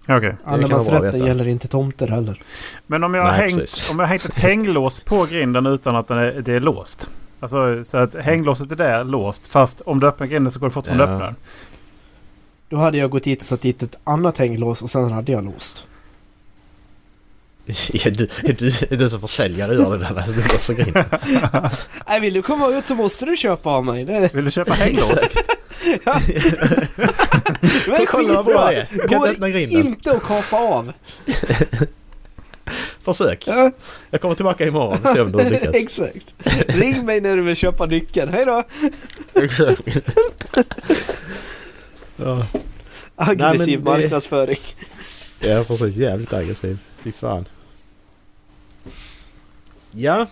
Att 0.07 0.53
Allemansrätten 0.53 1.27
gäller 1.27 1.49
inte 1.49 1.69
tomter 1.69 2.09
heller. 2.09 2.41
Men 2.87 3.05
om 3.05 3.15
jag, 3.15 3.23
har 3.25 3.33
Nej, 3.33 3.41
hängt, 3.41 3.61
precis. 3.61 3.91
om 3.91 3.99
jag 3.99 4.07
har 4.07 4.09
hängt 4.11 4.25
ett 4.25 4.35
hänglås 4.35 5.01
på 5.01 5.25
grinden 5.25 5.67
utan 5.67 5.97
att 5.97 6.09
den 6.09 6.19
är, 6.19 6.33
det 6.33 6.53
är 6.55 6.61
låst. 6.61 7.11
Alltså 7.41 7.85
så 7.85 7.97
att 7.97 8.15
hänglåset 8.15 8.71
är 8.73 8.77
där 8.77 9.05
låst. 9.05 9.47
Fast 9.47 9.81
om 9.81 10.01
du 10.01 10.07
öppnar 10.07 10.27
grinden 10.27 10.51
så 10.51 10.59
går 10.61 10.67
det 10.67 10.71
fortfarande 10.73 11.05
att 11.05 11.11
Ja. 11.11 11.15
öppna 11.15 11.27
den. 11.27 11.37
Då 12.69 12.77
hade 12.77 12.99
jag 12.99 13.11
gått 13.11 13.23
dit 13.25 13.41
och 13.41 13.47
satt 13.47 13.61
dit 13.61 13.83
ett 13.83 13.97
annat 14.05 14.39
hänglås 14.39 14.83
och 14.83 14.91
sen 14.91 15.13
hade 15.13 15.33
jag 15.33 15.45
låst. 15.45 15.87
Är, 17.67 18.11
du, 18.11 18.29
är, 18.45 18.53
du, 18.53 18.67
är 18.91 18.97
du 18.97 19.11
som 19.11 19.21
försäljare 19.21 19.75
gör 19.75 19.91
det 19.93 19.99
där? 19.99 20.17
Alltså, 20.19 20.33
du 20.33 20.43
låser 20.43 20.75
grinden. 20.75 21.05
Nej, 22.09 22.21
vill 22.21 22.35
du 22.35 22.43
komma 22.43 22.69
ut 22.69 22.87
så 22.87 22.95
måste 22.95 23.27
du 23.27 23.37
köpa 23.37 23.71
av 23.71 23.85
mig. 23.85 24.05
Det, 24.05 24.35
Vill 24.35 24.45
du 24.45 24.51
köpa 24.51 24.73
hänglås? 24.75 25.25
det 27.87 28.03
är 28.03 28.07
Kolla 28.07 28.35
vad 28.35 28.45
bra 28.45 28.71
det 28.71 28.77
är. 28.77 29.09
Kan 29.09 29.21
Går 29.21 29.29
öppna 29.29 29.51
grinden? 29.51 29.87
inte 29.87 30.13
att 30.13 30.23
kapa 30.23 30.57
av. 30.57 30.93
Försök. 33.05 33.45
Ja, 33.47 33.71
Jag 34.11 34.21
kommer 34.21 34.35
tillbaka 34.35 34.67
imorgon 34.67 34.99
och 35.05 35.11
se 35.15 35.21
om 35.21 35.33
du 35.33 35.39
har 35.39 35.51
lyckats. 35.51 35.75
exakt. 35.75 36.35
Ring 36.69 37.05
mig 37.07 37.21
när 37.21 37.37
du 37.37 37.43
vill 37.43 37.57
köpa 37.57 37.87
nyckeln. 37.87 38.33
Hej 38.33 38.45
då! 38.45 38.65
Exakt. 39.35 39.81
ja. 42.17 42.47
Aggressiv 43.17 43.39
Nej, 43.49 43.67
men 43.67 43.85
det- 43.85 43.91
marknadsföring. 44.03 44.59
Ja, 45.41 45.65
precis. 45.69 45.97
Jävligt 45.97 46.33
aggressiv. 46.33 46.79
Fy 47.05 47.13
fan. 47.13 47.45
Ja. 49.93 50.27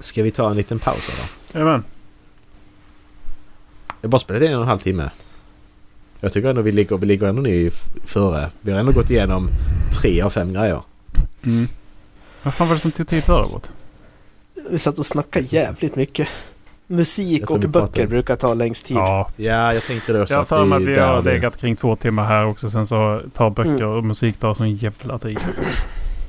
Ska 0.00 0.22
vi 0.22 0.30
ta 0.30 0.50
en 0.50 0.56
liten 0.56 0.78
paus 0.78 1.08
eller? 1.08 1.28
Jajamän. 1.54 1.84
Jag 4.00 4.08
har 4.08 4.10
bara 4.10 4.18
spelat 4.18 4.42
in 4.42 4.48
en 4.50 4.56
och 4.56 4.62
en 4.62 4.68
halv 4.68 4.78
timme. 4.78 5.10
Jag 6.20 6.32
tycker 6.32 6.48
ändå 6.48 6.62
vi 6.62 6.72
ligger, 6.72 6.96
vi 6.98 7.06
ligger 7.06 7.26
ändå 7.26 7.42
nu 7.42 7.70
före. 8.04 8.50
Vi 8.60 8.72
har 8.72 8.78
ändå 8.78 8.92
gått 8.92 9.10
igenom 9.10 9.48
tre 10.02 10.22
av 10.22 10.30
fem 10.30 10.52
grejer. 10.52 10.82
Mm. 11.42 11.68
Vad 12.42 12.54
fan 12.54 12.68
var 12.68 12.74
det 12.74 12.80
som 12.80 12.92
tog 12.92 13.08
tid 13.08 13.24
förra 13.24 13.46
året? 13.46 13.70
Vi 14.70 14.78
satt 14.78 14.98
och 14.98 15.06
snackade 15.06 15.44
jävligt 15.44 15.96
mycket. 15.96 16.28
Musik 16.86 17.50
och 17.50 17.60
böcker 17.60 18.06
brukar 18.06 18.36
ta 18.36 18.54
längst 18.54 18.86
tid. 18.86 18.96
Ja. 18.96 19.30
Ja, 19.36 19.74
jag 19.74 19.82
tänkte 19.82 20.12
det 20.12 20.22
också. 20.22 20.34
Jag 20.34 20.38
har 20.40 20.44
för 20.44 20.64
mig 20.64 20.76
att 20.76 20.82
vi 20.82 20.94
där 20.94 21.06
har 21.06 21.22
legat 21.22 21.56
kring 21.56 21.76
två 21.76 21.96
timmar 21.96 22.24
här 22.24 22.46
också. 22.46 22.70
Sen 22.70 22.86
så 22.86 23.22
tar 23.34 23.50
böcker 23.50 23.70
Mm. 23.70 23.88
och 23.90 24.04
musik 24.04 24.38
tar 24.38 24.54
sån 24.54 24.74
jävla 24.74 25.18
tid. 25.18 25.38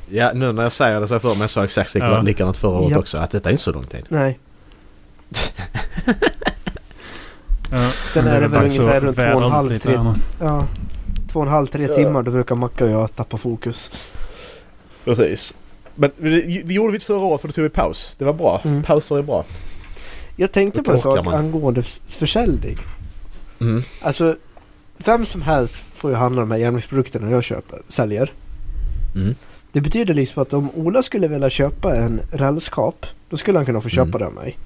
Ja, 0.10 0.32
nu 0.34 0.52
när 0.52 0.64
jag 0.64 0.72
säger 0.74 1.02
det 1.02 1.08
så 1.08 1.14
har 1.14 1.16
jag 1.16 1.22
för 1.22 1.30
mig 1.30 1.42
jag 1.42 1.50
sa 1.50 1.64
exakt 1.64 1.96
Ja. 1.96 2.22
likadant 2.22 2.58
förra 2.58 2.80
året 2.80 2.92
Ja. 2.92 3.00
också. 3.00 3.18
Att 3.18 3.32
detta 3.32 3.50
är 3.50 3.52
inte 3.52 3.64
så 3.64 3.72
lång 3.72 3.84
tid. 3.84 4.06
Nej. 4.10 4.40
Ja. 7.72 7.92
Sen 8.10 8.28
är 8.28 8.42
det 8.42 8.48
väl 8.48 8.64
ungefär 8.64 9.00
runt 9.00 9.18
två 9.18 9.24
och 9.24 9.44
en 9.46 9.52
halv, 9.52 9.80
tre, 9.80 10.00
ja, 10.40 10.68
två 11.28 11.40
och 11.40 11.46
en 11.46 11.52
halv, 11.52 11.68
tre 11.68 11.88
timmar. 11.88 12.24
Då 12.24 12.32
brukar 12.32 12.56
Macka 12.56 12.84
och 12.86 12.90
jag 12.92 13.16
tappa 13.16 13.38
fokus. 13.38 13.92
Precis. 15.06 15.56
Men 15.96 16.12
det, 16.18 16.74
gjorde 16.74 16.94
vi 16.94 17.00
förra 17.00 17.20
året 17.20 17.42
för 17.42 17.48
då 17.48 17.52
tog 17.52 17.64
vi 17.64 17.70
paus. 17.70 18.14
Det 18.18 18.26
var 18.26 18.34
bra. 18.34 18.62
Mm. 18.64 18.84
Pauser 18.84 19.18
är 19.18 19.22
bra. 19.22 19.46
Jag 20.36 20.52
tänkte 20.52 20.84
på 20.84 20.92
en 20.92 21.00
sak 21.00 21.26
man. 21.26 21.34
angående 21.34 21.82
försäljning. 22.20 22.78
Mm. 23.60 23.84
Alltså, 24.02 24.36
vem 25.06 25.26
som 25.26 25.42
helst 25.42 25.76
får 25.76 26.12
ju 26.12 26.18
handla 26.18 26.42
de 26.42 26.52
här 26.52 26.58
järnvägsprodukterna 26.58 27.32
jag 27.32 27.44
köper, 27.44 27.80
säljer. 27.88 28.32
Mm. 29.16 29.36
Det 29.72 29.82
betyder 29.82 30.14
liksom 30.14 30.42
att 30.42 30.54
om 30.54 30.70
Ola 30.76 31.04
skulle 31.04 31.28
vilja 31.28 31.50
köpa 31.50 31.96
en 31.96 32.22
rälskap, 32.32 33.06
då 33.30 33.38
skulle 33.38 33.58
han 33.58 33.66
kunna 33.66 33.82
få 33.82 33.90
köpa 33.90 34.02
Mm. 34.18 34.20
det 34.20 34.26
av 34.26 34.34
mig. 34.34 34.58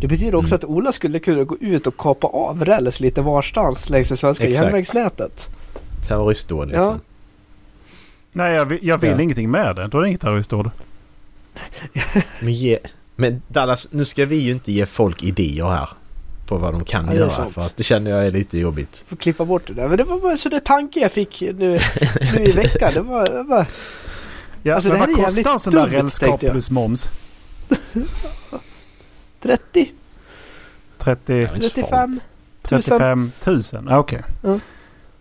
Det 0.00 0.06
betyder 0.08 0.34
också 0.34 0.54
Mm. 0.54 0.58
att 0.58 0.64
Ola 0.64 0.92
skulle 0.92 1.18
kunna 1.18 1.44
gå 1.44 1.56
ut 1.60 1.86
och 1.86 1.96
kapa 1.96 2.26
av 2.26 2.64
räls 2.64 3.00
lite 3.00 3.22
varstans 3.22 3.90
längs 3.90 4.08
det 4.08 4.16
svenska 4.16 4.44
Exakt. 4.44 4.64
järnvägsnätet. 4.64 5.48
Terroristdåd 6.08 6.68
liksom. 6.68 6.84
Ja. 6.84 6.98
Nej, 8.32 8.54
jag 8.54 8.64
vill, 8.66 8.78
jag 8.82 8.98
vill 8.98 9.10
Ja. 9.10 9.20
ingenting 9.20 9.50
med 9.50 9.76
det. 9.76 9.88
Då 9.88 9.98
är 9.98 10.02
det 10.02 10.08
inget 10.08 10.20
terroristdåd. 10.20 10.70
Men, 12.40 12.52
ge, 12.52 12.78
men 13.16 13.42
Dallas, 13.48 13.88
nu 13.90 14.04
ska 14.04 14.26
vi 14.26 14.36
ju 14.36 14.52
inte 14.52 14.72
ge 14.72 14.86
folk 14.86 15.22
idéer 15.22 15.64
här. 15.64 15.88
På 16.46 16.56
vad 16.56 16.74
de 16.74 16.84
kan 16.84 17.06
Ja, 17.06 17.14
göra. 17.14 17.30
sant. 17.30 17.54
För 17.54 17.60
att 17.60 17.76
det 17.76 17.82
känner 17.82 18.10
jag 18.10 18.26
är 18.26 18.30
lite 18.30 18.58
jobbigt. 18.58 19.04
Får 19.08 19.16
klippa 19.16 19.44
bort 19.44 19.62
det 19.66 19.74
där. 19.74 19.88
Men 19.88 19.96
det 19.96 20.04
var 20.04 20.20
bara 20.20 20.36
så 20.36 20.48
det 20.48 20.60
tanke 20.60 21.00
jag 21.00 21.12
fick 21.12 21.40
nu, 21.40 21.78
nu 22.34 22.44
i 22.44 22.50
veckan. 22.50 22.90
Det 22.94 23.00
var, 23.00 23.28
det 23.28 23.42
var 23.42 23.66
Ja, 24.66 24.74
Alltså, 24.74 24.88
men 24.90 24.98
det 24.98 25.06
här 25.06 25.12
vad 25.12 25.38
är 25.38 25.42
kostar 25.44 25.52
en 25.52 25.58
sån 25.60 25.72
där 25.72 25.86
rälskap 25.86 26.40
plus 26.40 26.70
moms? 26.70 27.08
30, 29.42 29.92
30, 30.98 31.22
Det 31.26 31.34
är 31.34 31.54
inte 31.54 31.62
så 31.62 31.70
35 31.70 31.88
farligt. 31.90 32.22
tusen. 32.62 32.98
35 32.98 33.32
000? 33.84 33.88
Ah, 33.94 33.98
Okej. 33.98 34.22
Ja. 34.42 34.58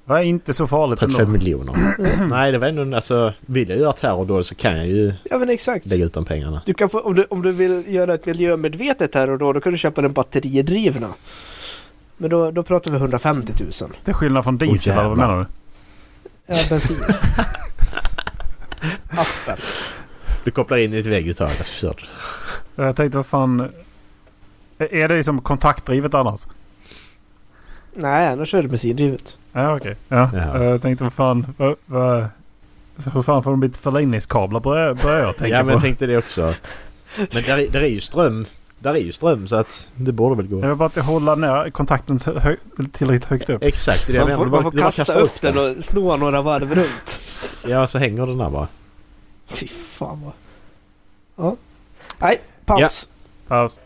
Det 0.06 0.14
är 0.14 0.22
inte 0.24 0.54
så 0.54 0.68
farligt 0.68 1.00
35 1.00 1.20
ändå. 1.22 1.32
miljoner. 1.32 1.96
Nej, 2.30 2.52
det 2.52 2.58
var 2.58 2.68
ändå... 2.68 2.96
Alltså, 2.96 3.34
vill 3.40 3.70
jag 3.70 3.80
göra 3.80 3.94
terrordåd 3.94 4.46
så 4.46 4.56
kan 4.56 4.78
jag 4.78 4.88
ju 4.88 5.14
Ja 5.24 5.38
men 5.38 5.50
exakt. 5.50 5.86
lägga 5.86 6.06
ut 6.06 6.14
de 6.14 6.26
pengarna. 6.26 6.62
Du 6.66 6.74
kan 6.74 6.90
få, 6.90 7.00
om, 7.00 7.16
du, 7.16 7.24
om 7.30 7.42
du 7.42 7.52
vill 7.52 7.84
göra 7.94 8.14
ett 8.14 8.26
miljömedvetet 8.26 9.16
här 9.16 9.30
och 9.30 9.38
då, 9.40 9.54
då 9.54 9.62
kan 9.62 9.72
du 9.72 9.78
köpa 9.78 10.02
den 10.02 10.14
batteridrivna. 10.14 11.10
Men 12.18 12.30
då, 12.30 12.52
då 12.52 12.64
pratar 12.64 12.92
vi 12.92 12.98
150 12.98 13.54
000. 13.60 13.70
Det 14.06 14.12
är 14.12 14.16
skillnad 14.16 14.44
från 14.44 14.58
diesel, 14.58 14.94
eller 14.94 15.08
vad 15.10 15.18
menar 15.18 15.40
du? 15.40 15.46
Ja, 16.48 16.56
bensin. 16.70 16.98
Aspen. 19.10 19.58
Du 20.44 20.52
kopplar 20.52 20.78
in 20.78 20.94
i 20.94 20.98
ett 20.98 21.06
vägguttag 21.06 21.46
och 21.46 21.52
så 21.52 21.64
kör 21.74 21.96
du. 21.98 22.84
Jag 22.84 22.96
tänkte, 22.96 23.18
vad 23.18 23.26
fan... 23.26 23.70
Är 24.78 25.08
det 25.08 25.16
liksom 25.18 25.42
kontaktdrivet 25.42 26.14
annars? 26.14 26.42
Nej, 27.94 28.28
annars 28.28 28.54
är 28.54 28.62
det 28.62 28.68
bensindrivet. 28.68 29.38
Ja, 29.54 29.76
okej. 29.76 29.96
Ja. 30.08 30.30
Ja. 30.34 30.64
Jag 30.64 30.82
tänkte, 30.82 31.04
vad 31.04 31.14
fan... 31.14 31.54
Vad, 31.58 31.76
vad, 31.86 32.26
hur 33.14 33.22
fan 33.24 33.44
får 33.44 33.52
de 33.52 33.62
lite 33.64 33.80
förlängningskablar 33.80 34.60
börjar, 34.60 34.88
jag 35.04 35.36
tänka 35.38 35.48
Ja, 35.56 35.58
men 35.58 35.66
på. 35.68 35.72
jag 35.72 35.82
tänkte 35.82 36.06
det 36.06 36.18
också. 36.18 36.54
Men 37.18 37.44
där, 37.46 37.58
är- 37.58 37.70
där 37.72 37.82
är 37.82 37.88
ju 37.88 38.02
ström. 38.02 38.46
Där 38.84 38.94
är 38.94 39.00
ju 39.00 39.12
ström 39.12 39.48
så 39.48 39.56
att 39.56 39.92
det 39.96 40.12
borde 40.12 40.36
väl 40.36 40.48
gå. 40.48 40.60
Jag 40.62 40.68
vill 40.68 40.78
bara 40.78 40.86
inte 40.86 41.02
hålla 41.02 41.36
ner 41.36 41.70
kontakten 41.70 42.20
hö 42.26 42.56
tillräckligt 42.92 43.26
högt 43.26 43.50
upp. 43.50 43.64
Exakt, 43.64 44.08
det 44.08 44.18
är 44.18 44.26
det 44.26 44.38
Man 44.38 44.38
får, 44.38 44.46
man 44.46 44.64
får 44.64 44.72
kasta 44.72 45.04
kastar 45.04 45.22
upp 45.22 45.42
den 45.42 45.58
och 45.58 45.84
snå 45.84 46.18
några 46.18 46.42
varv 46.42 46.76
runt. 46.76 47.22
Ja, 47.68 47.88
så 47.88 47.98
hänger 47.98 48.26
den 48.26 48.38
där 48.38 48.50
bara. 48.50 48.68
Fy 49.46 49.68
fan 49.68 50.22
vad... 50.24 50.34
Ja. 51.36 51.56
Nej, 52.20 52.42
paus. 52.66 53.10
Paus. 53.48 53.80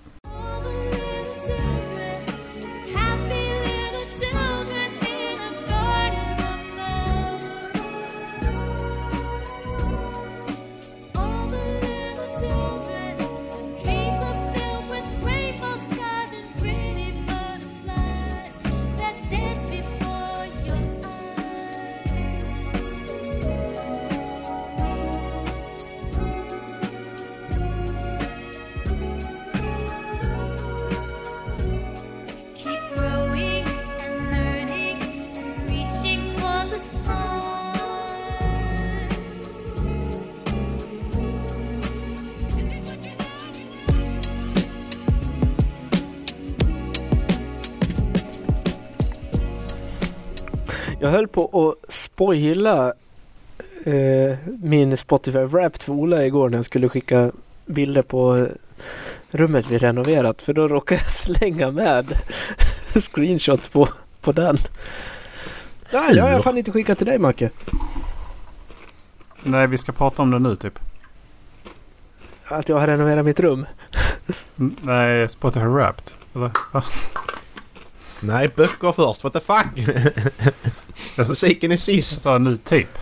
Jag 51.00 51.10
höll 51.10 51.28
på 51.28 51.70
att 51.70 51.94
spoila 51.94 52.94
eh, 53.86 54.38
min 54.62 54.98
Spotify 54.98 55.40
Wrapped 55.40 55.82
för 55.82 55.94
Ola 55.94 56.26
igår 56.26 56.50
när 56.50 56.58
jag 56.58 56.66
skulle 56.66 56.90
skicka 56.90 57.32
bilder 57.66 58.02
på 58.02 58.48
rummet 59.32 59.66
vi 59.70 59.78
renoverat. 59.78 60.42
För 60.42 60.54
då 60.54 60.68
råkade 60.68 61.02
jag 61.02 61.10
slänga 61.10 61.72
med 61.72 62.06
screenshot 62.96 63.72
på, 63.72 63.88
på 64.22 64.32
den. 64.32 64.58
Ja, 65.90 66.12
jag 66.12 66.24
har 66.24 66.42
fan 66.42 66.58
inte 66.58 66.72
skickat 66.72 66.98
till 66.98 67.08
dig 67.08 67.20
Macke. 67.20 67.50
Nej, 69.44 69.68
vi 69.68 69.78
ska 69.78 69.92
prata 69.92 70.22
om 70.22 70.32
det 70.32 70.40
nu 70.40 70.56
typ. 70.56 70.80
Att 72.50 72.70
jag 72.70 72.80
har 72.80 72.88
renoverat 72.88 73.26
mitt 73.26 73.40
rum. 73.40 73.66
Nej, 74.82 75.30
Spotify 75.30 75.66
Wrapped. 75.66 76.12
Eller? 76.36 76.52
Nej, 78.28 78.48
böcker 78.56 78.92
först. 78.92 79.24
What 79.24 79.34
the 79.34 79.40
fuck? 79.40 79.88
Jag 81.16 81.28
sa- 81.28 81.32
Musiken 81.32 81.72
är 81.72 81.76
jag 81.76 81.80
sist. 81.80 82.22
sa 82.22 82.38
nu 82.38 82.58
typ. 82.58 82.98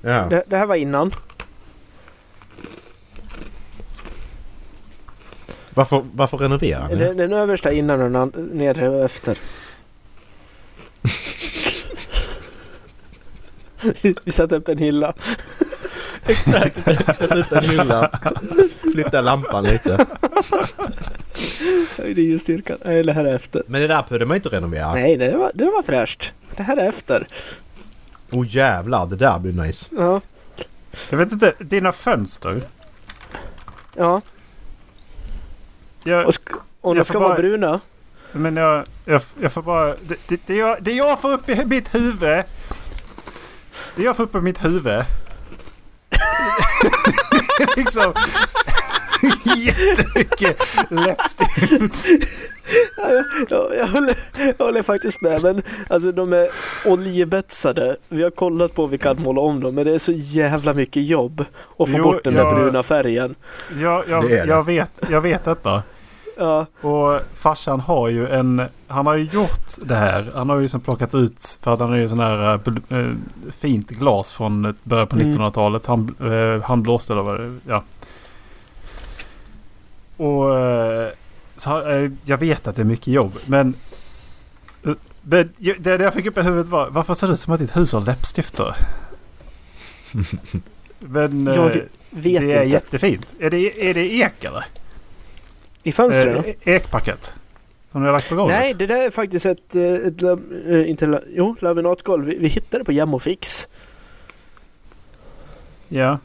Ja. 0.00 0.26
Det, 0.30 0.42
det 0.46 0.56
här 0.56 0.66
var 0.66 0.74
innan. 0.76 1.12
Varför, 5.74 6.04
varför 6.14 6.36
renoverar 6.38 6.88
ni? 6.88 6.94
Den, 6.96 7.16
den 7.16 7.32
översta 7.32 7.72
innan 7.72 8.00
och 8.00 8.10
den 8.10 8.48
nedre 8.52 9.04
efter. 9.04 9.38
Vi 14.24 14.32
satte 14.32 14.56
upp 14.56 14.68
en 14.68 14.78
hylla. 14.78 15.14
Exakt. 16.26 16.84
Sätt 17.18 17.32
ut 17.32 17.52
en 17.52 17.64
hylla. 17.64 18.20
Flytta 18.92 19.20
lampan 19.20 19.64
lite. 19.64 20.06
Höjde 21.98 22.20
ljusstyrkan. 22.22 22.78
Nej, 22.84 23.02
det 23.02 23.12
här 23.12 23.24
är 23.24 23.34
efter. 23.34 23.62
Men 23.66 23.80
det 23.80 23.86
där 23.86 24.04
behövde 24.08 24.26
man 24.26 24.36
inte 24.36 24.48
renovera. 24.48 24.92
Nej, 24.94 25.16
det 25.16 25.36
var, 25.36 25.50
det 25.54 25.64
var 25.64 25.82
fräscht. 25.82 26.32
Det 26.56 26.62
här 26.62 26.76
är 26.76 26.88
efter. 26.88 27.26
Oh 28.30 28.46
jävlar, 28.56 29.06
det 29.06 29.16
där 29.16 29.38
blir 29.38 29.52
nice. 29.52 29.86
Ja. 29.96 30.20
Jag 31.10 31.18
vet 31.18 31.32
inte, 31.32 31.54
dina 31.58 31.92
fönster. 31.92 32.62
Ja. 33.94 34.20
Jag, 36.04 36.26
Och, 36.26 36.30
sk- 36.32 36.56
och 36.80 36.94
de 36.94 37.04
ska 37.04 37.12
får 37.12 37.20
vara 37.20 37.28
bara- 37.28 37.38
bruna. 37.42 37.80
men 38.32 38.56
jag, 38.56 38.84
jag, 39.04 39.22
jag 39.40 39.52
får 39.52 39.62
bara... 39.62 39.86
Det, 39.86 40.16
det, 40.28 40.40
det, 40.46 40.54
jag, 40.56 40.82
det 40.82 40.92
jag 40.92 41.20
får 41.20 41.32
upp 41.32 41.48
i 41.48 41.64
mitt 41.64 41.94
huvud. 41.94 42.44
Det 43.96 44.02
jag 44.02 44.16
får 44.16 44.22
upp 44.22 44.34
i 44.34 44.40
mitt 44.40 44.64
huvud. 44.64 45.04
liksom... 47.76 48.12
Jättemycket 49.56 50.58
läppstift. 50.90 52.06
Ja, 52.96 53.08
jag, 53.10 53.24
jag, 53.48 53.76
jag, 53.78 53.86
håller, 53.86 54.18
jag 54.58 54.64
håller 54.66 54.82
faktiskt 54.82 55.20
med. 55.20 55.42
Men 55.42 55.62
alltså 55.90 56.12
de 56.12 56.32
är 56.32 56.48
oljebetsade. 56.86 57.96
Vi 58.08 58.22
har 58.22 58.30
kollat 58.30 58.74
på 58.74 58.84
om 58.84 58.90
vi 58.90 58.98
kan 58.98 59.22
måla 59.22 59.40
om 59.40 59.60
dem. 59.60 59.74
Men 59.74 59.84
det 59.84 59.94
är 59.94 59.98
så 59.98 60.12
jävla 60.12 60.72
mycket 60.72 61.06
jobb 61.06 61.40
att 61.78 61.90
få 61.90 61.96
Jo, 61.98 62.02
bort 62.02 62.24
den 62.24 62.34
där 62.34 62.54
bruna 62.54 62.82
färgen. 62.82 63.34
Jag, 63.80 64.04
jag, 64.08 64.28
Det 64.28 64.38
är 64.38 64.46
det. 64.46 64.52
jag, 64.52 64.66
vet, 64.66 64.90
jag 65.10 65.20
vet 65.20 65.44
detta. 65.44 65.82
Ja. 66.36 66.66
Och 66.80 67.20
farsan 67.34 67.80
har 67.80 68.08
ju 68.08 68.28
en... 68.28 68.62
Han 68.88 69.06
har 69.06 69.14
ju 69.16 69.24
gjort 69.24 69.66
det 69.84 69.94
här. 69.94 70.26
Han 70.34 70.48
har 70.48 70.56
ju 70.56 70.62
liksom 70.62 70.80
plockat 70.80 71.14
ut... 71.14 71.58
För 71.62 71.74
att 71.74 71.80
han 71.80 71.92
är 71.92 71.96
ju 71.96 72.08
sån 72.08 72.20
här 72.20 72.60
äh, 72.90 72.98
äh, 72.98 73.06
fint 73.60 73.88
glas 73.90 74.32
från 74.32 74.74
början 74.82 75.06
på 75.06 75.16
Mm. 75.16 75.30
1900-talet. 75.32 75.86
Han, 75.86 76.14
äh, 76.20 76.62
han 76.64 76.82
blåste 76.82 77.12
eller 77.12 77.22
vad 77.22 77.40
det 77.40 77.52
Ja. 77.68 77.82
Och... 80.22 80.58
Äh, 80.58 81.12
så, 81.56 81.88
äh, 81.90 82.10
jag 82.24 82.38
vet 82.38 82.66
att 82.66 82.76
det 82.76 82.82
är 82.82 82.86
mycket 82.86 83.06
jobb. 83.06 83.32
Men... 83.46 83.74
ju- 85.58 85.76
det, 85.78 85.96
det 85.96 86.04
jag 86.04 86.14
fick 86.14 86.26
upp 86.26 86.38
i 86.38 86.42
huvudet 86.42 86.68
var... 86.68 86.90
Varför 86.90 87.14
ser 87.14 87.26
det 87.26 87.32
ut 87.32 87.38
som 87.38 87.52
att 87.52 87.60
ditt 87.60 87.76
hus 87.76 87.92
har 87.92 88.00
läppstift 88.00 88.56
för? 88.56 88.74
Men... 90.98 91.46
Jag 91.46 91.70
vet 92.10 92.40
det 92.40 92.52
är 92.52 92.62
inte. 92.62 92.74
jättefint. 92.74 93.26
Är 93.38 93.50
det, 93.50 93.90
är 93.90 93.94
det 93.94 94.14
ek 94.14 94.44
eller? 94.44 94.64
I 95.82 95.92
fönstren? 95.92 96.44
Eh, 96.44 96.74
ekpaket. 96.74 97.34
Som 97.92 98.00
du 98.00 98.06
har 98.06 98.12
lagt 98.12 98.28
på 98.28 98.34
golvet? 98.34 98.58
Nej, 98.58 98.74
det 98.74 98.86
där 98.86 99.06
är 99.06 99.10
faktiskt 99.10 99.46
ett, 99.46 99.74
eh, 99.74 99.82
ett 99.82 100.22
eh, 100.22 100.90
inte, 100.90 101.22
jo, 101.28 101.56
laminatgolv. 101.60 102.24
Vi, 102.24 102.38
vi 102.38 102.48
hittade 102.48 102.78
det 102.78 102.84
på 102.84 102.92
Jamofix. 102.92 103.68
Ja. 105.88 106.18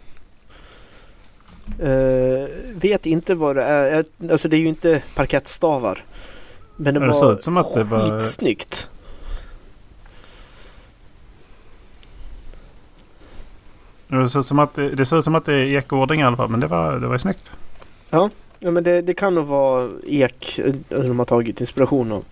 Uh, 1.83 2.47
vet 2.75 3.05
inte 3.05 3.35
vad 3.35 3.55
det 3.55 3.63
är. 3.63 4.05
Alltså 4.31 4.49
det 4.49 4.57
är 4.57 4.59
ju 4.59 4.67
inte 4.67 5.03
parkettstavar. 5.15 6.05
Men 6.75 6.93
det 6.93 6.99
Men 6.99 7.01
det 7.01 7.13
var 7.13 7.19
såg 7.19 7.31
ut 7.31 7.43
som 7.43 7.57
att 7.57 7.73
det 7.73 7.83
var- 7.83 8.19
skitsnyggt. 8.19 8.89
Det 14.07 14.29
ser 14.29 14.39
ut 14.39 14.45
som 14.45 14.59
att 14.59 14.73
det, 14.73 14.89
det, 14.89 15.13
ut 15.13 15.23
som 15.23 15.35
att 15.35 15.45
det 15.45 15.53
är 15.53 15.65
ekordning 15.65 16.19
i 16.21 16.23
alla 16.23 16.37
fall. 16.37 16.49
Men 16.49 16.59
det 16.59 16.67
var, 16.67 16.99
det 16.99 17.07
var 17.07 17.15
ju 17.15 17.19
snyggt. 17.19 17.51
Ja, 18.09 18.29
men 18.59 18.83
det, 18.83 19.01
det 19.01 19.13
kan 19.13 19.35
nog 19.35 19.45
vara 19.45 19.89
ek 20.07 20.59
eh, 20.59 20.73
de 20.89 21.19
har 21.19 21.25
tagit 21.25 21.61
inspiration 21.61 22.11
av. 22.11 22.23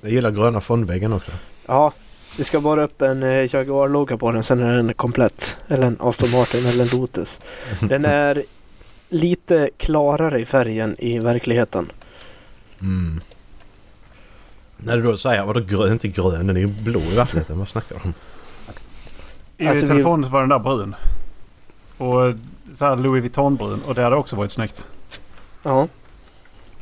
Jag 0.00 0.12
gillar 0.12 0.30
gröna 0.30 0.60
fondväggen 0.60 1.12
också. 1.12 1.30
Ja, 1.66 1.92
det 2.36 2.44
ska 2.44 2.60
bara 2.60 2.82
upp 2.84 3.02
en 3.02 3.22
eh, 3.22 3.54
Jaguar-logga 3.54 4.16
på 4.16 4.30
den. 4.32 4.42
Sen 4.42 4.60
är 4.62 4.76
den 4.76 4.94
komplett. 4.94 5.56
Eller 5.68 5.86
en 5.86 5.96
Aston 6.00 6.30
Martin 6.30 6.66
eller 6.66 6.82
en 6.94 7.00
Lotus. 7.00 7.40
Den 7.80 8.04
är 8.04 8.42
lite 9.08 9.70
klarare 9.76 10.40
i 10.40 10.44
färgen 10.44 10.96
i 10.98 11.18
verkligheten. 11.18 11.92
Mm. 12.80 13.20
När 14.76 14.96
du 14.96 15.02
då 15.02 15.16
säger 15.16 15.44
vadå 15.44 15.60
grön? 15.60 15.92
Inte 15.92 16.08
grön, 16.08 16.46
den 16.46 16.56
är 16.56 16.60
ju 16.60 16.66
blå 16.66 17.00
i 17.00 17.16
verkligheten. 17.16 17.58
Vad 17.58 17.68
snackar 17.68 17.94
du 17.96 18.00
om? 18.04 18.14
I 19.58 19.66
Alltså, 19.66 19.86
vi- 19.86 19.92
telefonen 19.92 20.24
så 20.24 20.30
var 20.30 20.40
den 20.40 20.48
där 20.48 20.58
brun. 20.58 20.94
Och 21.98 22.34
så 22.76 22.84
här 22.84 22.96
Louis 22.96 23.22
Vuitton-brun. 23.24 23.80
Och 23.86 23.94
det 23.94 24.02
hade 24.02 24.16
också 24.16 24.36
varit 24.36 24.50
snyggt. 24.50 24.84
Ja. 25.62 25.88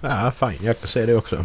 Ja, 0.00 0.32
fine. 0.36 0.58
Jag 0.60 0.78
kan 0.80 0.88
se 0.88 1.06
det 1.06 1.14
också. 1.16 1.44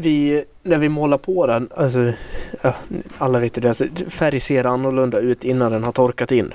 Vi, 0.00 0.44
när 0.62 0.78
vi 0.78 0.88
målar 0.88 1.18
på 1.18 1.46
den, 1.46 1.68
alltså, 1.76 2.12
ja, 2.62 2.74
alla 3.18 3.40
vet 3.40 3.56
ju 3.56 3.60
det, 3.60 3.68
alltså, 3.68 3.84
färg 4.08 4.40
ser 4.40 4.64
annorlunda 4.64 5.18
ut 5.18 5.44
innan 5.44 5.72
den 5.72 5.84
har 5.84 5.92
torkat 5.92 6.32
in. 6.32 6.52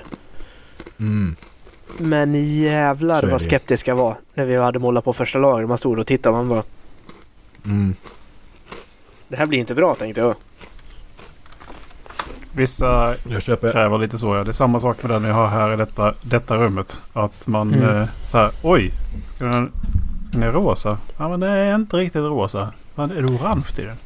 Mm. 0.98 1.36
Men 1.98 2.34
jävlar 2.60 3.22
vad 3.22 3.32
det. 3.32 3.38
skeptisk 3.38 3.88
jag 3.88 3.96
var 3.96 4.16
när 4.34 4.44
vi 4.44 4.56
hade 4.56 4.78
målat 4.78 5.04
på 5.04 5.12
första 5.12 5.38
lagret. 5.38 5.68
Man 5.68 5.78
stod 5.78 5.98
och 5.98 6.06
tittade 6.06 6.36
man 6.36 6.48
bara, 6.48 6.62
Mm. 7.64 7.94
det 9.28 9.36
här 9.36 9.46
blir 9.46 9.58
inte 9.58 9.74
bra 9.74 9.94
tänkte 9.94 10.20
jag. 10.20 10.34
Vissa 12.52 13.14
Jag 13.28 13.42
köper... 13.42 13.72
kräver 13.72 13.98
lite 13.98 14.18
så. 14.18 14.34
Ja. 14.36 14.44
Det 14.44 14.50
är 14.50 14.52
samma 14.52 14.80
sak 14.80 15.02
med 15.02 15.10
den 15.10 15.24
jag 15.24 15.34
har 15.34 15.46
här 15.48 15.72
i 15.72 15.76
detta, 15.76 16.14
detta 16.22 16.56
rummet. 16.56 17.00
Att 17.12 17.46
man 17.46 17.74
Mm. 17.74 17.96
eh, 18.02 18.08
så 18.26 18.38
här. 18.38 18.50
Oj! 18.62 18.90
Ska 19.34 19.44
den, 19.44 19.72
ska 20.30 20.38
den 20.38 20.42
är 20.42 20.52
rosa? 20.52 20.98
Ja 21.18 21.28
men 21.28 21.40
det 21.40 21.48
är 21.48 21.74
inte 21.74 21.96
riktigt 21.96 22.22
rosa. 22.22 22.72
Men 22.96 23.10
är 23.10 23.22
det 23.22 23.28
orange 23.32 23.64
i 23.78 23.82
den? 23.82 23.96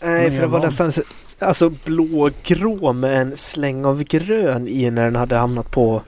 Nej, 0.00 0.30
för 0.30 0.40
det 0.40 0.46
var 0.46 0.60
nästan 0.60 0.92
så- 0.92 1.02
alltså 1.38 1.70
blågrå 1.70 2.92
med 2.92 3.20
en 3.20 3.36
släng 3.36 3.84
av 3.84 4.02
grön 4.02 4.68
i 4.68 4.90
när 4.90 5.04
den 5.04 5.16
hade 5.16 5.36
hamnat 5.36 5.70
på 5.70 6.02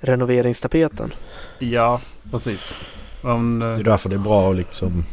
renoveringstapeten. 0.00 1.12
Ja, 1.58 2.00
precis. 2.30 2.76
Men, 3.22 3.62
eh, 3.62 3.68
Det 3.68 3.74
är 3.74 3.82
därför 3.84 4.08
det 4.08 4.14
är 4.14 4.18
bra 4.18 4.50
att 4.50 4.56
liksom... 4.56 5.04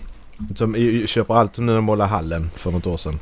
Som, 0.55 0.75
jag 0.75 1.09
köper 1.09 1.33
allt 1.33 1.57
när 1.57 1.73
jag 1.73 1.83
målade 1.83 2.09
hallen 2.09 2.49
för 2.55 2.71
något 2.71 2.85
år 2.87 2.97
sedan. 2.97 3.19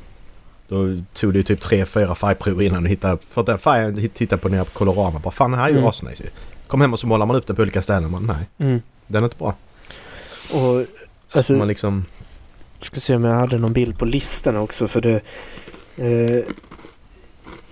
Då 0.68 0.78
tog 1.14 1.34
det 1.34 1.38
ju 1.38 1.44
typ 1.44 1.62
tre, 1.62 1.86
fyra 1.86 2.16
färgprover 2.16 2.64
innan 2.66 2.84
du 2.84 2.90
hittade... 2.90 3.18
För 3.30 3.42
att 3.42 3.48
den 3.48 3.58
färgen 3.58 4.10
tittade 4.10 4.42
på 4.42 4.50
nere 4.50 4.64
på 4.66 4.72
Colorama. 4.72 5.20
Bara 5.20 5.32
fan 5.32 5.52
den 5.52 5.60
här 5.60 5.68
är 5.68 5.72
ju 5.72 5.78
Mm. 5.78 5.90
asnice. 5.90 6.24
Kom 6.68 6.82
hem 6.82 6.94
och 6.94 7.00
så 7.00 7.08
målar 7.08 7.26
man 7.26 7.36
upp 7.36 7.48
den 7.48 7.56
på 7.56 7.62
olika 7.62 7.82
ställen. 7.82 8.12
Man, 8.12 8.26
nej, 8.28 8.68
Mm. 8.70 8.82
den 9.08 9.24
är 9.24 9.26
inte 9.26 9.38
bra. 9.38 9.56
Och 10.54 10.86
Så 11.28 11.38
Alltså- 11.38 11.54
man 11.54 11.68
liksom... 11.68 12.06
ska 12.80 13.00
se 13.00 13.16
om 13.16 13.24
jag 13.24 13.36
hade 13.36 13.58
någon 13.58 13.74
bild 13.74 13.98
på 14.00 14.06
listorna 14.06 14.62
också 14.62 14.88
för 14.88 15.02
det... 15.02 15.22
Eh, 15.98 16.44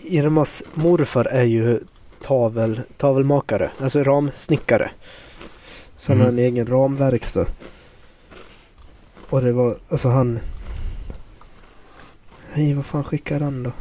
Irmas 0.06 0.64
morfar 0.74 1.26
är 1.26 1.44
ju 1.44 1.80
tavel, 2.22 2.82
tavelmakare, 2.98 3.72
alltså 3.80 4.04
ramsnickare. 4.04 4.92
Så 5.98 6.12
han 6.12 6.22
Mm. 6.22 6.26
har 6.26 6.32
en 6.32 6.40
egen 6.54 6.68
ramverkstad. 6.68 7.46
Och 9.30 9.42
det 9.42 9.52
var, 9.52 9.78
alltså 9.90 10.08
han... 10.10 10.40
Nej, 12.56 12.74
vad 12.74 12.86
fan 12.86 13.04
skickar 13.04 13.40
han 13.40 13.64
då? 13.64 13.72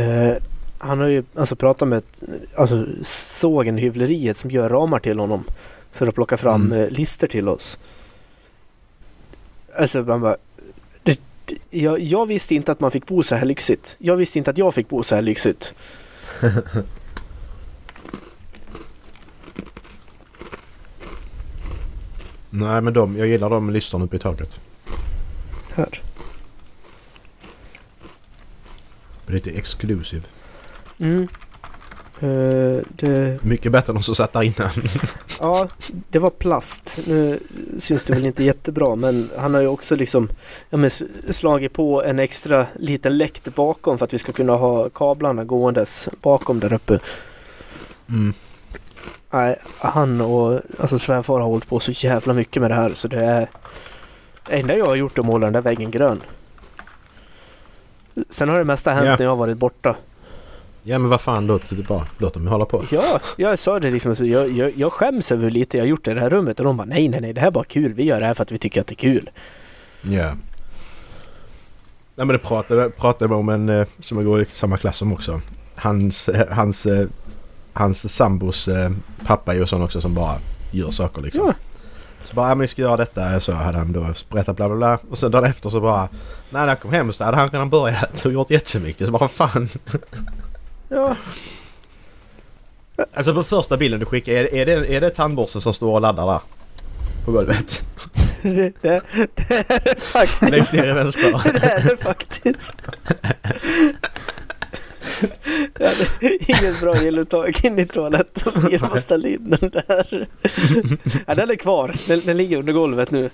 Eh, 0.00 0.36
han 0.78 1.00
har 1.00 1.06
ju 1.06 1.24
alltså 1.34 1.56
pratat 1.56 1.88
med 1.88 2.02
alltså, 2.56 2.86
sågen 3.02 3.76
hyvleriet 3.76 4.36
som 4.36 4.50
gör 4.50 4.68
ramar 4.68 4.98
till 4.98 5.18
honom. 5.18 5.44
För 5.92 6.06
att 6.06 6.14
plocka 6.14 6.36
fram 6.36 6.66
Mm. 6.66 6.78
eh, 6.84 6.88
lister 6.90 7.26
till 7.26 7.48
oss. 7.48 7.78
Alltså 9.78 10.02
man 10.02 10.20
bara... 10.20 10.36
Det, 11.02 11.20
det, 11.44 11.56
jag, 11.70 12.00
jag 12.00 12.26
visste 12.26 12.54
inte 12.54 12.72
att 12.72 12.80
man 12.80 12.90
fick 12.90 13.06
bo 13.06 13.22
så 13.22 13.34
här 13.34 13.44
lyxigt. 13.44 13.96
Jag 13.98 14.16
visste 14.16 14.38
inte 14.38 14.50
att 14.50 14.58
jag 14.58 14.74
fick 14.74 14.88
bo 14.88 15.02
så 15.02 15.14
här 15.14 15.22
lyxigt. 15.22 15.74
Nej 22.50 22.80
men 22.80 22.92
de, 22.92 23.16
jag 23.16 23.28
gillar 23.28 23.50
de 23.50 23.70
listan 23.70 24.02
uppe 24.02 24.16
i 24.16 24.18
taket. 24.18 24.60
Här. 25.74 26.02
Lite 29.26 29.50
exclusive. 29.50 30.22
Mm. 30.98 31.28
Eh, 32.20 32.82
det, 32.88 33.42
Mycket 33.42 33.72
bättre 33.72 33.90
än 33.90 33.94
de 33.94 34.02
som 34.02 34.14
satt 34.14 34.32
där 34.32 34.42
innan. 34.42 34.70
ja, 35.40 35.68
det 36.10 36.18
var 36.18 36.30
plast. 36.30 36.98
Nu 37.06 37.38
syns 37.78 38.04
det 38.04 38.14
väl 38.14 38.26
inte 38.26 38.44
jättebra 38.44 38.94
men 38.94 39.30
han 39.36 39.54
har 39.54 39.60
ju 39.60 39.66
också 39.66 39.96
liksom 39.96 40.28
ja, 40.70 40.78
men, 40.78 40.90
slagit 41.30 41.72
på 41.72 42.02
en 42.04 42.18
extra 42.18 42.66
liten 42.74 43.18
läkt 43.18 43.54
bakom 43.54 43.98
för 43.98 44.04
att 44.04 44.14
vi 44.14 44.18
ska 44.18 44.32
kunna 44.32 44.52
ha 44.52 44.88
kablarna 44.88 45.44
gåendes 45.44 46.08
bakom 46.22 46.60
där 46.60 46.72
uppe. 46.72 46.98
Mm. 48.08 48.32
Nej, 49.30 49.56
han 49.78 50.20
och 50.20 50.60
alltså 50.78 50.98
svärfar 50.98 51.40
har 51.40 51.48
hållit 51.48 51.68
på 51.68 51.80
så 51.80 51.90
jävla 51.92 52.32
mycket 52.34 52.60
med 52.60 52.70
det 52.70 52.74
här 52.74 52.94
så 52.94 53.08
det 53.08 53.24
är... 53.24 53.48
Det 54.46 54.60
enda 54.60 54.76
jag 54.76 54.86
har 54.86 54.94
gjort 54.94 55.18
är 55.18 55.22
att 55.22 55.26
måla 55.26 55.46
den 55.46 55.52
där 55.52 55.60
väggen 55.60 55.90
grön. 55.90 56.22
Sen 58.30 58.48
har 58.48 58.58
det 58.58 58.64
mesta 58.64 58.92
hänt 58.92 59.06
Ja. 59.06 59.16
när 59.16 59.24
jag 59.24 59.30
har 59.30 59.36
varit 59.36 59.58
borta. 59.58 59.96
Ja 60.88 60.98
men 60.98 61.10
vad 61.10 61.20
fan 61.20 61.46
låt 61.46 61.70
bara. 61.70 62.06
Låt 62.18 62.34
dem 62.34 62.46
hålla 62.46 62.64
på. 62.64 62.84
Ja, 62.90 63.20
jag 63.36 63.58
sa 63.58 63.78
det 63.78 63.90
liksom. 63.90 64.16
Så 64.16 64.24
jag, 64.24 64.50
jag, 64.50 64.72
jag 64.76 64.92
skäms 64.92 65.32
över 65.32 65.42
hur 65.42 65.50
lite 65.50 65.76
jag 65.76 65.84
har 65.84 65.88
gjort 65.88 66.08
i 66.08 66.14
det 66.14 66.20
här 66.20 66.30
rummet 66.30 66.60
och 66.60 66.66
de 66.66 66.76
bara 66.76 66.84
nej, 66.84 67.08
nej, 67.08 67.20
nej, 67.20 67.32
det 67.32 67.40
här 67.40 67.46
är 67.46 67.52
bara 67.52 67.64
kul. 67.64 67.94
Vi 67.94 68.04
gör 68.04 68.20
det 68.20 68.26
här 68.26 68.34
för 68.34 68.42
att 68.42 68.52
vi 68.52 68.58
tycker 68.58 68.80
att 68.80 68.86
det 68.86 68.92
är 68.92 68.96
kul. 68.96 69.30
Ja. 70.02 70.26
Nej 72.14 72.26
men 72.26 72.28
det 72.28 72.38
pratade, 72.38 72.90
pratade 72.90 73.34
om 73.34 73.48
en 73.48 73.68
eh, 73.68 73.86
som 74.00 74.18
jag 74.18 74.26
går 74.26 74.40
i 74.42 74.44
samma 74.44 74.76
klass 74.76 74.96
som 74.96 75.12
också. 75.12 75.40
Hans, 75.74 76.28
eh, 76.28 76.46
hans, 76.50 76.86
eh, 76.86 77.08
hans 77.72 78.14
sambos 78.14 78.68
pappa 79.26 79.54
är 79.54 79.58
ju 79.58 79.66
sån 79.66 79.82
också 79.82 80.00
som 80.00 80.14
bara 80.14 80.34
gör 80.70 80.90
saker 80.90 81.22
liksom. 81.22 81.46
Ja. 81.46 81.54
Så 82.24 82.34
bara, 82.34 82.48
ja 82.48 82.54
men 82.54 82.60
vi 82.60 82.68
ska 82.68 82.82
göra 82.82 82.96
detta. 82.96 83.40
Så 83.40 83.52
hade 83.52 83.78
han 83.78 83.92
då 83.92 84.06
berättat 84.30 84.56
bla 84.56 84.68
bla 84.68 84.76
bla. 84.76 84.98
Och 85.10 85.18
sen 85.18 85.30
dagen 85.30 85.44
efter 85.44 85.70
så 85.70 85.80
bara, 85.80 86.00
nej 86.00 86.10
när 86.50 86.68
jag 86.68 86.80
kom 86.80 86.92
hem 86.92 87.12
så 87.12 87.24
hade 87.24 87.36
han 87.36 87.48
redan 87.48 87.70
börjat 87.70 88.24
och 88.24 88.32
gjort 88.32 88.50
jättemycket. 88.50 89.06
Så 89.06 89.12
bara 89.12 89.28
fan. 89.28 89.68
Ja, 90.88 91.16
Alltså 93.14 93.34
på 93.34 93.44
första 93.44 93.76
bilden 93.76 94.00
du 94.00 94.06
skickar, 94.06 94.32
är, 94.32 94.54
är, 94.54 94.66
det, 94.66 94.94
är 94.96 95.00
det 95.00 95.10
tandborsten 95.10 95.60
som 95.60 95.74
står 95.74 95.92
och 95.94 96.00
laddar 96.00 96.26
där? 96.26 96.40
På 97.24 97.32
golvet? 97.32 97.84
det, 98.42 98.72
det, 98.82 99.02
det 99.34 99.70
är 99.70 99.80
det 99.84 100.00
faktiskt. 100.00 100.50
Längst 100.50 100.72
ner 100.72 100.86
i 100.88 100.92
vänster. 100.92 101.52
Det 101.60 101.66
är 101.66 101.82
det 101.88 101.96
faktiskt. 101.96 102.76
Jag 105.78 105.86
hade 105.86 106.06
inget 106.48 106.80
bra 106.80 106.96
gilluttag 107.02 107.64
in 107.64 107.78
i 107.78 107.86
toaletten 107.86 108.52
så 108.52 108.68
genom 108.68 108.92
att 108.92 109.00
ställa 109.00 109.28
in 109.28 109.56
den 109.60 109.70
där. 109.70 110.28
Ja, 111.26 111.34
den 111.34 111.50
är 111.50 111.56
kvar. 111.56 111.96
Den, 112.06 112.20
den 112.24 112.36
ligger 112.36 112.56
under 112.58 112.72
golvet 112.72 113.10
nu. 113.10 113.30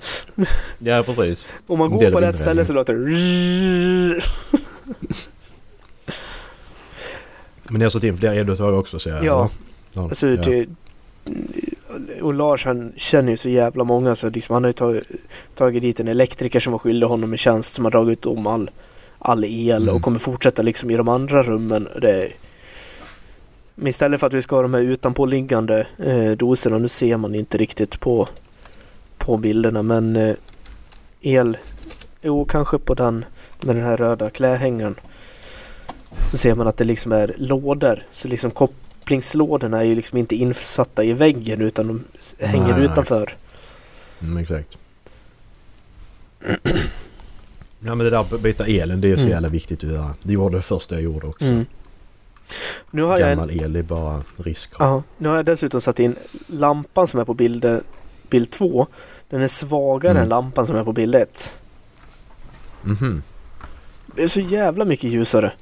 Ja 0.79 1.03
precis. 1.03 1.49
Om 1.67 1.79
man 1.79 1.91
Det 1.91 1.97
går 1.97 2.05
är 2.05 2.13
på 2.13 2.21
rätt 2.21 2.37
ställe 2.39 2.61
det. 2.61 2.65
så 2.65 2.73
låter 2.73 2.95
det... 2.95 4.21
Men 7.69 7.79
ni 7.79 7.85
har 7.85 7.91
satt 7.91 8.05
in 8.05 8.19
fler 8.19 8.33
eluttag 8.33 8.75
också 8.79 8.99
ser 8.99 9.11
jag. 9.11 9.25
Ja. 9.25 9.51
Ja. 9.95 10.03
Alltså, 10.03 10.29
ja. 10.29 10.37
det, 10.37 10.67
och 12.23 12.35
Lars 12.35 12.65
han 12.65 12.93
känner 12.97 13.31
ju 13.31 13.37
så 13.37 13.49
jävla 13.49 13.85
många 13.85 14.17
så 14.17 14.31
liksom, 14.31 14.55
han 14.55 14.65
har 14.65 14.69
ju 14.69 14.73
tagit, 14.73 15.05
tagit 15.55 15.83
dit 15.83 16.01
en 16.01 16.09
elektriker 16.09 16.61
som 16.61 16.73
var 16.73 16.79
skyldig 16.79 17.07
honom 17.07 17.33
en 17.33 17.39
tjänst 17.39 17.75
som 17.75 17.85
har 17.85 17.93
dragit 17.93 18.27
om 18.27 18.47
all, 18.47 18.71
all 19.19 19.45
el 19.45 19.83
Mm. 19.83 19.95
och 19.95 20.03
kommer 20.03 20.19
fortsätta 20.19 20.63
liksom 20.63 20.91
i 20.91 20.97
de 20.97 21.09
andra 21.09 21.43
rummen. 21.43 21.89
Det, 22.01 22.33
men 23.75 23.87
istället 23.89 24.21
för 24.21 24.27
att 24.27 24.35
vi 24.35 24.43
ska 24.43 24.57
ha 24.57 24.63
de 24.63 24.75
här 24.75 24.81
utanpåliggande 24.81 25.87
eh, 25.99 26.31
doserna, 26.31 26.79
nu 26.79 26.89
ser 26.89 27.17
man 27.17 27.35
inte 27.35 27.59
riktigt 27.59 28.01
på, 28.01 28.29
på 29.19 29.37
bilderna 29.37 29.83
men 29.83 30.17
eh, 30.17 30.35
el, 31.21 31.57
jo 32.23 32.45
kanske 32.45 32.79
på 32.79 32.95
den 32.95 33.25
med 33.61 33.77
den 33.77 33.85
här 33.85 33.97
röda 33.97 34.31
klädhängaren 34.31 34.95
så 36.31 36.37
ser 36.39 36.55
man 36.55 36.67
att 36.69 36.77
det 36.77 36.85
liksom 36.85 37.13
är 37.13 37.35
lådor. 37.39 38.03
Så 38.11 38.29
liksom 38.29 38.51
kopplingslådorna 38.51 39.79
är 39.79 39.85
ju 39.85 39.95
liksom 39.95 40.19
inte 40.19 40.35
insatta 40.37 41.05
i 41.05 41.13
väggen 41.13 41.61
utan 41.63 41.87
de 41.87 42.05
hänger 42.41 42.65
Nej, 42.67 42.73
nej. 42.77 42.85
utanför. 42.85 43.37
Mm, 44.23 44.37
exakt. 44.37 44.79
Ja 47.81 47.95
men 47.95 47.99
det 47.99 48.11
där 48.11 48.21
att 48.21 48.41
byta 48.41 48.67
elen 48.67 49.01
det 49.01 49.07
är 49.07 49.11
ju 49.11 49.17
så 49.17 49.21
Mm. 49.23 49.33
jävla 49.33 49.49
viktigt 49.49 49.85
att 49.85 49.91
göra. 49.91 50.15
Det 50.23 50.33
gjorde 50.33 50.57
det 50.57 50.63
första 50.63 50.95
jag 50.95 51.03
gjorde 51.05 51.27
också. 51.27 51.45
Mm. 51.45 51.67
Nu 52.91 53.03
har 53.03 53.19
jag 53.19 53.31
en, 53.31 53.39
Gammal 53.39 53.51
el 53.63 53.77
är 53.77 53.83
bara 53.83 54.23
risk. 54.37 54.73
ja, 54.79 55.03
nu 55.19 55.29
har 55.29 55.37
jag 55.37 55.45
dessutom 55.45 55.81
satt 55.81 55.99
in 55.99 56.17
lampan 56.47 57.09
som 57.09 57.21
är 57.21 57.25
på 57.25 57.35
bild, 57.35 57.81
bild 58.31 58.51
2. 58.51 58.87
Den 59.31 59.43
är 59.43 59.49
svagare 59.49 60.11
Mm. 60.11 60.23
än 60.23 60.29
lampan 60.29 60.67
som 60.67 60.77
är 60.77 60.85
på 60.85 60.93
bild 60.93 61.15
1. 61.15 61.53
Mhm. 62.83 63.23
Det 64.17 64.23
är 64.23 64.29
så 64.29 64.41
jävla 64.41 64.85
mycket 64.85 65.11
ljusare. 65.11 65.53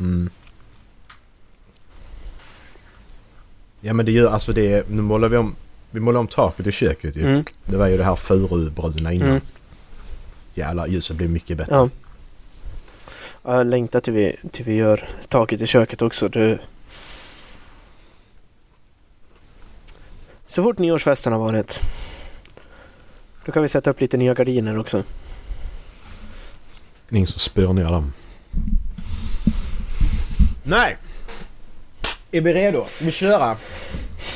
Mm. 0.00 0.30
Ja 3.80 3.92
men 3.92 4.06
det 4.06 4.12
gör 4.12 4.32
alltså 4.32 4.52
det. 4.52 4.88
Nu 4.88 5.02
målar 5.02 5.28
vi 5.28 5.36
om. 5.36 5.54
Vi 5.90 6.00
målar 6.00 6.20
om 6.20 6.28
taket 6.28 6.66
i 6.66 6.72
köket 6.72 7.16
ju. 7.16 7.26
Mm. 7.26 7.44
Det 7.64 7.76
var 7.76 7.86
ju 7.86 7.96
det 7.96 8.04
här 8.04 8.16
furubruna 8.16 9.12
innan. 9.12 9.28
Mm. 9.28 9.40
Jävlar 10.54 10.86
ljuset 10.86 11.16
blir 11.16 11.28
mycket 11.28 11.58
bättre. 11.58 11.74
Ja. 11.74 11.88
Ja, 13.44 13.56
Jag 13.56 13.66
längtar 13.66 14.00
till 14.00 14.12
vi, 14.12 14.36
till 14.52 14.64
vi 14.64 14.74
gör 14.74 15.08
taket 15.28 15.60
i 15.60 15.66
köket 15.66 16.02
också. 16.02 16.28
Det... 16.28 16.58
Så 20.46 20.62
fort 20.62 20.78
nyårsfesten 20.78 21.32
har 21.32 21.40
varit. 21.40 21.80
Då 23.46 23.52
kan 23.52 23.62
vi 23.62 23.68
sätta 23.68 23.90
upp 23.90 24.00
lite 24.00 24.16
nya 24.16 24.34
gardiner 24.34 24.78
också. 24.78 25.02
Ingen 27.10 27.26
som 27.26 27.38
spör 27.38 27.72
ner 27.72 27.84
dem. 27.84 28.12
Nej! 30.64 30.96
Är 32.30 32.40
vi 32.40 32.52
redo? 32.52 32.84
Vi 33.02 33.12
köra? 33.12 33.56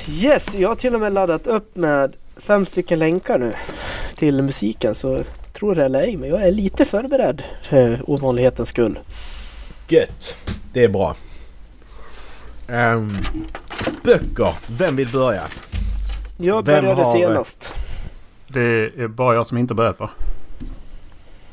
Yes, 0.08 0.54
jag 0.56 0.68
har 0.68 0.76
till 0.76 0.94
och 0.94 1.00
med 1.00 1.12
laddat 1.12 1.46
upp 1.46 1.76
med 1.76 2.12
fem 2.36 2.66
stycken 2.66 2.98
länkar 2.98 3.38
nu 3.38 3.52
till 4.16 4.42
musiken. 4.42 4.94
Så 4.94 5.22
tror 5.52 5.74
det 5.74 5.84
eller 5.84 6.02
ej, 6.02 6.16
men 6.16 6.28
jag 6.28 6.42
är 6.42 6.52
lite 6.52 6.84
förberedd 6.84 7.42
för 7.62 8.10
ovanlighetens 8.10 8.68
skull. 8.68 8.98
Gött. 9.88 10.36
Det 10.72 10.84
är 10.84 10.88
bra. 10.88 11.16
Ehm, 12.68 13.18
böcker. 14.04 14.54
Vem 14.66 14.96
vill 14.96 15.08
börja? 15.08 15.42
Jag 16.36 16.64
började 16.64 16.88
har- 16.94 17.12
senast. 17.12 17.74
Det 18.46 18.60
är 19.02 19.08
bara 19.08 19.34
jag 19.34 19.46
som 19.46 19.58
inte 19.58 19.74
börjat 19.74 20.00
va? 20.00 20.10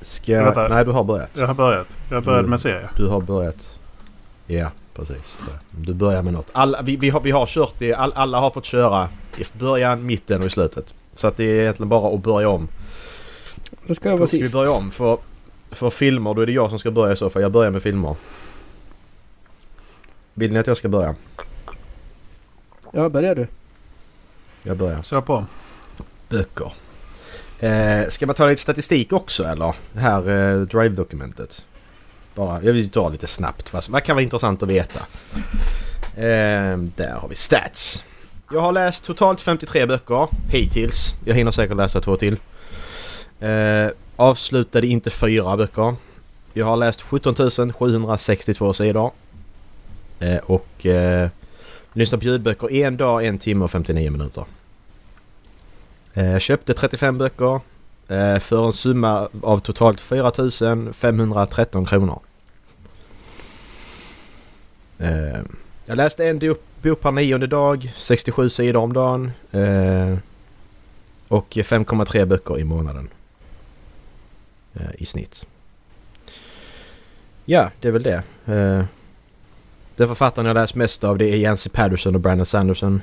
Ska... 0.02 0.68
Nej, 0.70 0.86
du 0.86 0.92
har 0.92 1.04
börjat. 1.04 1.30
Jag 1.34 1.48
har 1.48 1.54
börjat. 1.54 1.88
Jag 2.12 2.24
började 2.24 2.40
Mm. 2.40 2.50
med 2.50 2.60
serie. 2.62 2.90
Du 2.98 3.08
har 3.08 3.22
börjat. 3.22 3.75
Ja, 4.48 4.72
precis. 4.94 5.38
Du 5.72 5.94
börjar 5.94 6.22
med 6.22 6.34
något. 6.34 6.50
Alla, 6.52 6.82
vi, 6.82 6.96
vi, 6.96 7.10
har, 7.10 7.20
vi 7.20 7.32
har 7.32 7.46
kört 7.46 7.74
det. 7.78 7.94
All, 7.94 8.14
alla 8.16 8.40
har 8.40 8.50
fått 8.50 8.66
köra 8.66 9.10
i 9.38 9.44
början, 9.60 10.06
mitten 10.06 10.40
och 10.42 10.48
i 10.48 10.50
slutet. 10.50 10.94
Så 11.14 11.28
att 11.28 11.38
det 11.38 11.44
är 11.44 11.62
egentligen 11.62 11.90
bara 11.90 12.16
att 12.16 12.24
börja 12.24 12.50
om. 12.50 12.68
Då 13.88 13.96
ska 13.96 14.10
jag 14.10 14.18
vara 14.18 14.28
ska 14.28 14.38
vi 14.38 14.44
sist. 14.44 14.54
börja 14.54 14.72
om. 14.72 14.92
För, 14.92 15.18
för 15.72 15.90
filmer, 15.90 16.34
då 16.34 16.42
är 16.42 16.46
det 16.46 16.52
jag 16.52 16.70
som 16.70 16.80
ska 16.80 16.92
börja 16.92 17.14
i 17.14 17.18
så 17.18 17.30
fall. 17.30 17.42
Jag 17.42 17.52
börjar 17.52 17.72
med 17.72 17.84
filmer. 17.84 18.16
Vill 20.34 20.54
ni 20.54 20.60
att 20.60 20.68
jag 20.68 20.78
ska 20.78 20.90
börja? 20.90 21.16
Ja, 22.92 23.10
börjar 23.10 23.36
du. 23.36 23.48
Jag 24.64 24.78
börjar. 24.78 25.02
Kör 25.02 25.22
på. 25.22 25.46
Böcker. 26.30 26.74
Eh, 27.60 28.10
ska 28.10 28.26
man 28.26 28.36
ta 28.36 28.48
lite 28.48 28.62
statistik 28.62 29.14
också 29.14 29.44
eller? 29.44 29.76
Det 29.94 30.00
här 30.00 30.20
eh, 30.20 30.62
Drive-dokumentet. 30.62 31.66
Bara, 32.36 32.64
jag 32.64 32.74
vill 32.74 32.90
ta 32.90 33.10
lite 33.10 33.28
snabbt. 33.28 33.74
Vad, 33.74 33.90
vad 33.90 34.04
kan 34.04 34.16
vara 34.16 34.24
intressant 34.24 34.64
att 34.64 34.70
veta? 34.70 35.00
Eh, 36.16 36.78
där 36.78 37.18
har 37.22 37.28
vi 37.30 37.36
stats. 37.36 38.04
Jag 38.52 38.60
har 38.62 38.72
läst 38.72 39.06
totalt 39.06 39.42
53 39.42 39.86
böcker 39.86 40.28
hittills. 40.50 41.14
Jag 41.26 41.36
hinner 41.36 41.52
säkert 41.52 41.78
läsa 41.78 42.02
två 42.02 42.18
till. 42.18 42.38
Eh, 43.40 43.88
avslutade 44.16 44.88
inte 44.88 45.10
fyra 45.10 45.58
böcker. 45.58 45.96
Jag 46.54 46.66
har 46.66 46.78
läst 46.78 47.02
17 47.02 47.36
762 47.74 48.74
sidor. 48.74 49.12
Eh, 50.20 50.38
och 50.38 50.86
eh, 50.86 51.30
lyssnat 51.94 52.22
på 52.22 52.26
ljudböcker 52.28 52.72
en 52.74 52.98
dag, 52.98 53.26
en 53.26 53.38
timme 53.38 53.66
och 53.66 53.72
59 53.72 54.12
minuter. 54.12 54.46
Eh, 56.14 56.32
Jag 56.32 56.42
köpte 56.42 56.74
35 56.74 57.18
böcker 57.18 57.60
Eh, 58.08 58.40
för 58.40 58.66
en 58.66 58.74
summa 58.74 59.30
av 59.42 59.60
totalt 59.60 60.00
4 60.02 60.32
513 60.94 61.86
kronor. 61.86 62.20
Eh, 65.00 65.40
jag 65.86 65.98
läste 65.98 66.28
en 66.28 66.56
bok 66.82 67.02
per 67.02 67.12
nionde 67.12 67.48
dag, 67.48 67.94
67 67.96 68.50
sidor 68.50 68.82
om 68.82 68.94
dagen. 68.94 69.32
Eh, 69.52 70.18
och 71.28 71.58
5,3 71.58 72.26
böcker 72.26 72.60
i 72.60 72.64
månaden. 72.64 73.10
I 74.94 75.06
snitt. 75.06 75.46
Ja, 77.46 77.72
det 77.80 77.88
är 77.88 77.92
väl 77.92 78.04
det. 78.04 78.24
Den 79.96 80.08
författaren 80.08 80.46
jag 80.46 80.54
läst 80.54 80.76
mest 80.76 81.04
av 81.04 81.18
det 81.18 81.30
är 81.30 81.38
Jancy 81.38 81.70
Patterson 81.70 82.16
och 82.16 82.22
Brandon 82.22 82.46
Sanderson. 82.46 83.02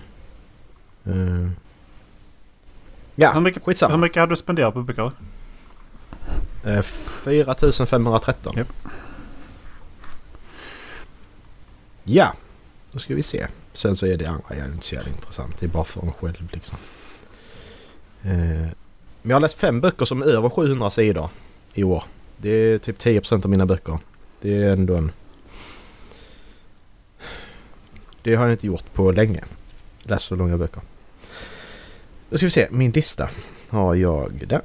Ja, 3.14 3.32
Hur 3.32 3.40
mycket, 3.40 3.62
skitsamma. 3.62 3.94
hur 3.94 4.00
mycket 4.00 4.20
hade 4.20 4.32
du 4.32 4.36
spenderat 4.36 4.74
på 4.74 4.82
böcker? 4.82 5.12
Eh, 6.64 6.82
4513. 6.82 8.52
Japp. 8.56 8.68
Ja, 12.04 12.34
då 12.92 12.98
ska 12.98 13.14
vi 13.14 13.22
se. 13.22 13.46
Sen 13.72 13.96
så 13.96 14.06
är 14.06 14.16
det 14.16 14.26
andra 14.26 14.56
jag 14.56 14.66
inte 14.66 14.86
så 14.86 14.96
intressant. 14.96 15.58
Det 15.58 15.66
är 15.66 15.70
bara 15.70 15.84
för 15.84 16.02
en 16.02 16.12
själv 16.12 16.48
liksom. 16.52 16.78
Eh, 18.22 18.30
Men 19.22 19.30
jag 19.30 19.34
har 19.36 19.40
läst 19.40 19.58
fem 19.58 19.80
böcker 19.80 20.04
som 20.04 20.22
är 20.22 20.26
över 20.26 20.48
700 20.48 20.90
sidor 20.90 21.30
i 21.74 21.84
år. 21.84 22.04
Det 22.36 22.48
är 22.50 22.78
typ 22.78 22.98
10% 22.98 23.44
av 23.44 23.50
mina 23.50 23.66
böcker. 23.66 23.98
Det 24.40 24.62
är 24.62 24.72
ändå 24.72 24.96
en... 24.96 25.12
Det 28.22 28.34
har 28.34 28.44
jag 28.44 28.54
inte 28.54 28.66
gjort 28.66 28.92
på 28.94 29.12
länge. 29.12 29.44
Läst 30.02 30.24
så 30.26 30.34
långa 30.34 30.56
böcker. 30.58 30.82
Då 32.32 32.38
ska 32.38 32.46
vi 32.46 32.50
se. 32.50 32.68
Min 32.70 32.90
lista 32.90 33.30
har 33.68 33.94
jag 33.94 34.46
där. 34.46 34.60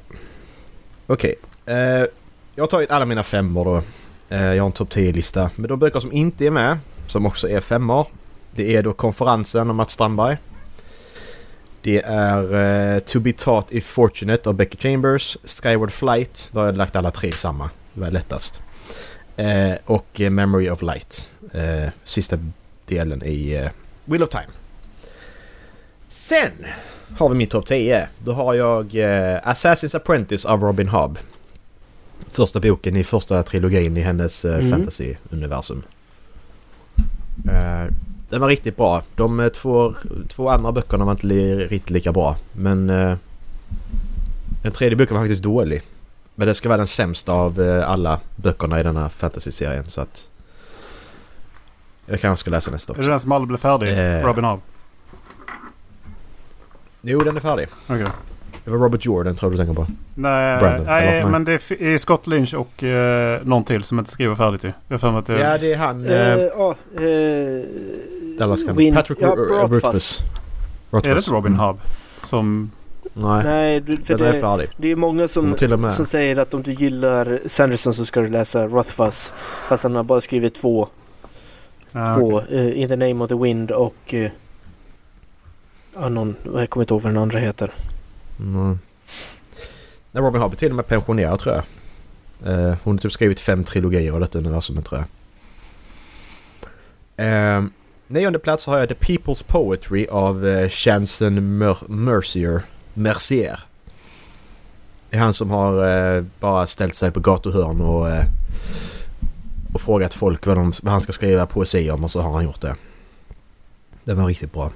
Okej. 1.06 1.34
Eh, 1.66 1.76
jag 2.54 2.62
har 2.62 2.66
tagit 2.66 2.90
alla 2.90 3.04
mina 3.04 3.22
femmor 3.22 3.64
då. 3.64 3.82
Eh, 4.28 4.42
jag 4.54 4.62
har 4.62 4.66
en 4.66 4.72
topp 4.72 4.94
10-lista. 4.94 5.50
Men 5.56 5.68
de 5.68 5.78
böcker 5.78 6.00
som 6.00 6.12
inte 6.12 6.46
är 6.46 6.50
med, 6.50 6.78
som 7.06 7.26
också 7.26 7.48
är 7.48 7.60
femmor. 7.60 8.06
Det 8.54 8.76
är 8.76 8.82
då 8.82 8.92
Konferensen 8.92 9.70
av 9.70 9.74
Mats 9.74 9.92
Strandberg. 9.92 10.36
Det 11.82 12.02
är 12.02 12.54
uh, 12.94 12.98
To 12.98 13.20
Be 13.20 13.32
Taught 13.32 13.72
If 13.72 13.86
Fortunate 13.86 14.48
av 14.48 14.54
Becky 14.54 14.76
Chambers. 14.76 15.36
Skyward 15.44 15.92
Flight. 15.92 16.48
Då 16.52 16.60
har 16.60 16.66
jag 16.66 16.76
lagt 16.76 16.96
alla 16.96 17.10
tre 17.10 17.32
samma. 17.32 17.70
Det 17.92 18.00
var 18.00 18.10
lättast. 18.10 18.62
Uh, 19.38 19.74
och 19.84 20.20
Memory 20.20 20.70
of 20.70 20.82
Light. 20.82 21.28
Uh, 21.54 21.88
sista 22.04 22.38
delen 22.86 23.22
i 23.24 23.52
eh, 23.52 23.70
Wheel 24.04 24.22
of 24.22 24.28
Time. 24.28 24.48
Sen 26.08 26.52
har 27.16 27.28
vi 27.28 27.34
min 27.34 27.46
topp 27.48 27.66
10. 27.66 28.08
Då 28.24 28.32
har 28.32 28.54
jag 28.54 28.84
eh, 28.94 29.38
Assassin's 29.44 29.96
Apprentice 29.96 30.44
av 30.44 30.60
Robin 30.62 30.88
Hobb. 30.88 31.18
Första 32.30 32.60
boken 32.60 32.96
i 32.96 33.04
första 33.04 33.42
trilogin 33.42 33.96
i 33.96 34.00
hennes 34.00 34.44
eh, 34.44 34.54
Mm. 34.54 34.70
fantasy-universum. 34.70 35.82
Eh, 37.48 37.92
den 38.30 38.40
var 38.40 38.48
riktigt 38.48 38.76
bra. 38.76 39.02
De 39.14 39.40
eh, 39.40 39.48
två, 39.48 39.94
två 40.28 40.48
andra 40.48 40.72
böckerna 40.72 41.04
var 41.04 41.12
inte 41.12 41.26
li, 41.26 41.54
riktigt 41.66 41.90
lika 41.90 42.12
bra. 42.12 42.36
Men 42.52 42.90
eh, 42.90 43.16
den 44.62 44.72
tredje 44.72 44.96
boken 44.96 45.16
var 45.16 45.22
faktiskt 45.24 45.42
dålig. 45.42 45.82
Men 46.34 46.48
det 46.48 46.54
ska 46.54 46.68
vara 46.68 46.76
den 46.76 46.86
sämsta 46.86 47.32
av 47.32 47.60
eh, 47.60 47.90
alla 47.90 48.20
böckerna 48.36 48.80
i 48.80 48.82
den 48.82 48.96
här 48.96 49.08
fantasy-serien. 49.08 49.86
Så 49.86 50.00
att... 50.00 50.28
Jag 52.06 52.20
kanske 52.20 52.40
ska 52.40 52.50
läsa 52.50 52.70
nästa 52.70 52.92
Är 52.92 52.94
det 52.96 53.00
också. 53.00 53.10
den 53.10 53.20
som 53.20 53.32
aldrig 53.32 53.48
blev 53.48 53.58
färdig? 53.58 53.88
Eh. 54.18 54.26
Robin 54.26 54.44
Hobb? 54.44 54.60
Jo, 57.00 57.20
den 57.20 57.36
är 57.36 57.40
färdig. 57.40 57.68
Okej. 57.86 58.06
Det 58.64 58.70
var 58.70 58.78
Robert 58.78 59.04
Jordan 59.04 59.36
tror 59.36 59.52
jag 59.52 59.60
du 59.60 59.64
tänker 59.66 59.84
på. 59.84 59.90
Nej, 60.14 60.58
Brandon, 60.58 60.84
nej, 60.86 61.24
men 61.26 61.44
det 61.44 61.52
är 61.52 61.82
är 61.82 61.98
Scott 61.98 62.26
Lynch 62.26 62.54
och 62.54 62.82
uh, 62.82 63.38
någon 63.42 63.64
till 63.64 63.84
som 63.84 63.98
inte 63.98 64.10
skriver 64.10 64.34
färdigt 64.34 64.64
ju. 64.64 64.72
Jag 64.88 65.00
för 65.00 65.10
mig 65.10 65.18
att 65.18 65.26
det... 65.26 65.38
Ja, 65.38 65.58
det 65.58 65.72
är 65.72 65.76
han... 65.76 66.06
Eh, 66.06 66.14
Eh, 66.14 67.04
eh, 67.04 67.64
Dallas 68.38 68.64
kan... 68.64 68.76
Win- 68.78 68.94
Patrick 68.94 69.18
ja, 69.20 69.28
Ru- 69.28 69.36
Rothfuss. 69.36 70.20
Rothfuss. 70.90 71.06
är 71.06 71.10
det 71.14 71.18
inte 71.18 71.30
Robin 71.30 71.54
Hobb? 71.54 71.80
Som... 72.24 72.70
Nej, 73.12 73.44
Nej, 73.44 73.80
du, 73.80 73.96
för 73.96 74.18
den 74.18 74.26
är 74.26 74.32
det, 74.32 74.40
färdig. 74.40 74.68
det 74.76 74.90
är 74.90 74.96
många 74.96 75.28
som, 75.28 75.48
har 75.48 75.54
till 75.54 75.72
och 75.72 75.78
med... 75.78 75.92
som 75.92 76.06
säger 76.06 76.36
att 76.36 76.54
om 76.54 76.62
du 76.62 76.72
gillar 76.72 77.38
Sanderson 77.46 77.94
så 77.94 78.04
ska 78.04 78.20
du 78.20 78.28
läsa 78.28 78.66
Rothfuss. 78.66 79.34
Fast 79.68 79.82
han 79.82 79.94
har 79.94 80.02
bara 80.02 80.20
skrivit 80.20 80.54
två. 80.54 80.88
Ja, 81.92 82.14
två 82.16 82.36
okej. 82.38 82.68
eh, 82.70 82.80
In 82.82 82.88
the 82.88 82.96
name 82.96 83.24
of 83.24 83.28
the 83.28 83.34
wind 83.36 83.70
och... 83.70 84.14
Uh, 84.14 84.28
ja, 86.00 86.08
någon, 86.08 86.36
jag 86.54 86.70
kommer 86.70 86.82
inte 86.84 86.94
ihåg 86.94 87.02
vad 87.02 87.12
den 87.12 87.22
andra 87.22 87.38
heter. 87.38 87.74
Mm. 88.40 88.78
Nej, 90.12 90.22
Robin 90.22 90.40
Hobb 90.42 90.52
är 90.52 90.56
till 90.56 90.70
och 90.70 90.76
med 90.76 90.86
pensionerad 90.86 91.38
tror 91.38 91.54
jag. 91.54 91.64
Eh, 92.52 92.76
hon 92.82 92.94
har 92.94 92.98
typ 92.98 93.12
skrivit 93.12 93.40
fem 93.40 93.64
trilogier 93.64 94.12
av 94.12 94.20
detta 94.20 94.38
universumet 94.38 94.84
tror 94.84 95.04
jag. 97.16 97.56
Eh, 97.56 97.64
nionde 98.06 98.38
plats 98.38 98.66
har 98.66 98.78
jag 98.78 98.88
The 98.88 98.94
People's 98.94 99.44
Poetry 99.46 100.06
av 100.10 100.46
eh, 100.46 101.30
Mer- 101.40 101.90
Mercier. 101.90 102.62
Mercier. 102.94 103.60
Det 105.10 105.16
är 105.16 105.20
han 105.20 105.34
som 105.34 105.50
har 105.50 105.88
eh, 106.16 106.24
bara 106.40 106.66
ställt 106.66 106.94
sig 106.94 107.10
på 107.10 107.20
gatuhörn 107.20 107.80
och, 107.80 108.10
eh, 108.10 108.24
och 109.74 109.80
frågat 109.80 110.14
folk 110.14 110.46
vad, 110.46 110.56
de, 110.56 110.72
vad 110.82 110.92
han 110.92 111.00
ska 111.00 111.12
skriva 111.12 111.46
poesi 111.46 111.90
om 111.90 112.04
och 112.04 112.10
så 112.10 112.20
har 112.20 112.32
han 112.32 112.44
gjort 112.44 112.60
det. 112.60 112.76
Det 114.04 114.14
var 114.14 114.26
riktigt 114.26 114.52
bra. 114.52 114.70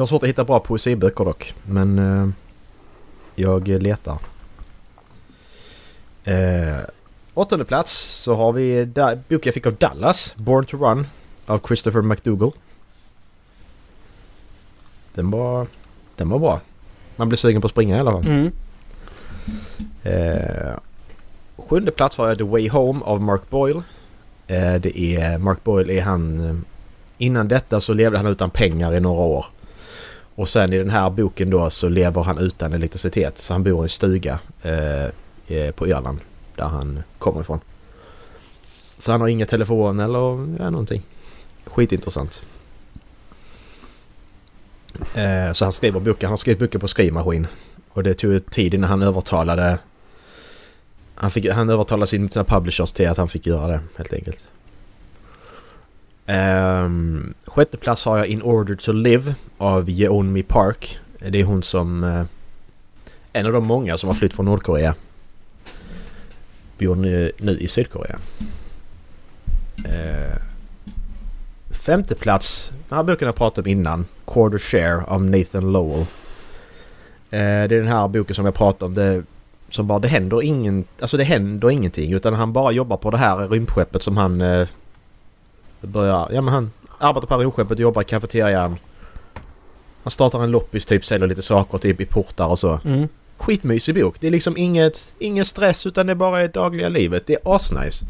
Jag 0.00 0.02
har 0.02 0.06
svårt 0.08 0.22
att 0.22 0.28
hitta 0.28 0.44
bra 0.44 0.60
poesiböcker 0.60 1.24
dock. 1.24 1.54
Men 1.66 1.98
eh, 1.98 2.28
jag 3.34 3.68
letar. 3.68 4.18
Eh, 6.24 6.78
åttonde 7.34 7.64
plats 7.64 7.92
så 8.22 8.34
har 8.34 8.52
vi 8.52 8.84
da- 8.84 9.16
boken 9.16 9.40
jag 9.44 9.54
fick 9.54 9.66
av 9.66 9.74
Dallas. 9.74 10.34
Born 10.36 10.64
to 10.64 10.76
Run 10.76 11.06
av 11.46 11.60
Christopher 11.66 12.02
McDougall. 12.02 12.52
Den 15.14 15.30
var, 15.30 15.66
den 16.16 16.28
var 16.28 16.38
bra. 16.38 16.60
Man 17.16 17.28
blir 17.28 17.36
sugen 17.38 17.60
på 17.60 17.66
att 17.66 17.70
springa 17.72 17.96
i 17.96 18.00
alla 18.00 18.12
fall. 18.12 18.26
Mm. 18.26 18.52
Eh, 20.02 20.74
sjunde 21.56 21.90
plats 21.90 22.16
har 22.16 22.28
jag 22.28 22.38
The 22.38 22.44
Way 22.44 22.68
Home 22.68 23.04
av 23.04 23.20
Mark 23.20 23.50
Boyle. 23.50 23.82
Eh, 24.46 24.74
det 24.74 24.98
är, 25.00 25.38
Mark 25.38 25.64
Boyle 25.64 25.90
är 25.90 26.02
han... 26.02 26.46
eh, 26.50 26.56
Innan 27.18 27.48
detta 27.48 27.80
så 27.80 27.92
levde 27.92 28.18
han 28.18 28.26
utan 28.26 28.50
pengar 28.50 28.94
i 28.94 29.00
några 29.00 29.22
år. 29.22 29.46
Och 30.40 30.48
sen 30.48 30.72
i 30.72 30.78
den 30.78 30.90
här 30.90 31.10
boken 31.10 31.50
då 31.50 31.70
så 31.70 31.88
lever 31.88 32.22
han 32.22 32.38
utan 32.38 32.72
elektricitet. 32.72 33.38
Så 33.38 33.54
han 33.54 33.62
bor 33.62 33.80
i 33.80 33.82
en 33.82 33.88
stuga 33.88 34.38
eh, 34.62 35.04
eh 35.56 35.70
på 35.70 35.86
Öland 35.86 36.18
Där 36.56 36.64
han 36.64 37.02
kommer 37.18 37.40
ifrån. 37.40 37.60
Så 38.98 39.12
han 39.12 39.20
har 39.20 39.28
ingen 39.28 39.46
telefon 39.46 40.00
eller 40.00 40.18
ja, 40.58 40.70
någonting. 40.70 41.02
Skitintressant. 41.64 42.42
Eh, 45.14 45.52
så 45.52 45.64
han 45.64 45.72
skriver 45.72 46.00
boken. 46.00 46.26
Han 46.26 46.32
har 46.32 46.36
skrivit 46.36 46.58
böcker 46.58 46.78
på 46.78 46.88
skrivmaskin. 46.88 47.46
Och 47.88 48.02
det 48.02 48.14
tog 48.14 48.50
tid 48.50 48.74
innan 48.74 48.90
han 48.90 49.02
övertalade... 49.02 49.78
Han, 51.14 51.30
fick, 51.30 51.50
han 51.50 51.70
övertalade 51.70 52.06
sina 52.06 52.44
publishers 52.44 52.92
till 52.92 53.08
att 53.08 53.18
han 53.18 53.28
fick 53.28 53.46
göra 53.46 53.68
det 53.68 53.80
helt 53.96 54.12
enkelt. 54.12 54.48
Um, 56.30 57.34
sjätte 57.46 57.76
plats 57.76 58.04
har 58.04 58.18
jag 58.18 58.26
In 58.26 58.42
Order 58.42 58.74
to 58.74 58.92
Live 58.92 59.34
av 59.58 59.90
Yeonmi 59.90 60.42
Park. 60.42 60.98
Det 61.28 61.40
är 61.40 61.44
hon 61.44 61.62
som... 61.62 62.04
Uh, 62.04 62.24
en 63.32 63.46
av 63.46 63.52
de 63.52 63.66
många 63.66 63.96
som 63.96 64.08
har 64.08 64.14
flytt 64.14 64.34
från 64.34 64.46
Nordkorea. 64.46 64.94
Bor 66.78 66.94
nu, 66.94 67.32
nu 67.38 67.58
i 67.58 67.68
Sydkorea. 67.68 68.18
Uh, 69.78 70.36
femte 71.70 72.14
plats. 72.14 72.72
Den 72.88 72.96
här 72.96 73.04
boken 73.04 73.26
jag 73.26 73.34
pratade 73.34 73.60
om 73.60 73.72
innan. 73.72 74.04
Quarter 74.26 74.58
Share 74.58 75.04
av 75.04 75.24
Nathan 75.24 75.72
Lowell. 75.72 76.00
Uh, 76.00 76.06
det 77.30 77.38
är 77.38 77.68
den 77.68 77.88
här 77.88 78.08
boken 78.08 78.34
som 78.34 78.44
jag 78.44 78.54
pratade 78.54 78.84
om. 78.84 78.94
Det, 78.94 79.22
som 79.68 79.86
bara, 79.86 79.98
det 79.98 80.08
händer 80.08 80.42
ingen... 80.42 80.84
Alltså 81.00 81.16
det 81.16 81.24
händer 81.24 81.70
ingenting. 81.70 82.12
Utan 82.12 82.34
han 82.34 82.52
bara 82.52 82.72
jobbar 82.72 82.96
på 82.96 83.10
det 83.10 83.18
här 83.18 83.48
rymdskeppet 83.48 84.02
som 84.02 84.16
han... 84.16 84.40
Eh, 84.40 84.68
Börjar... 85.80 86.28
Ja 86.32 86.40
men 86.40 86.54
han 86.54 86.70
arbetar 86.98 87.26
på 87.26 87.38
rymdskeppet 87.38 87.72
och 87.72 87.80
jobbar 87.80 88.02
i 88.02 88.04
kafeterian. 88.04 88.76
Han 90.02 90.10
startar 90.10 90.44
en 90.44 90.50
loppis 90.50 90.86
typ, 90.86 91.06
säljer 91.06 91.28
lite 91.28 91.42
saker 91.42 91.78
typ 91.78 92.00
i 92.00 92.06
portar 92.06 92.46
och 92.46 92.58
så. 92.58 92.80
Mm. 92.84 93.08
Skitmysig 93.36 93.94
bok. 93.94 94.16
Det 94.20 94.26
är 94.26 94.30
liksom 94.30 94.56
inget, 94.56 95.14
ingen 95.18 95.44
stress 95.44 95.86
utan 95.86 96.06
det 96.06 96.12
är 96.12 96.14
bara 96.14 96.38
det 96.38 96.48
dagliga 96.48 96.88
livet. 96.88 97.26
Det 97.26 97.34
är 97.34 97.56
asnice. 97.56 98.04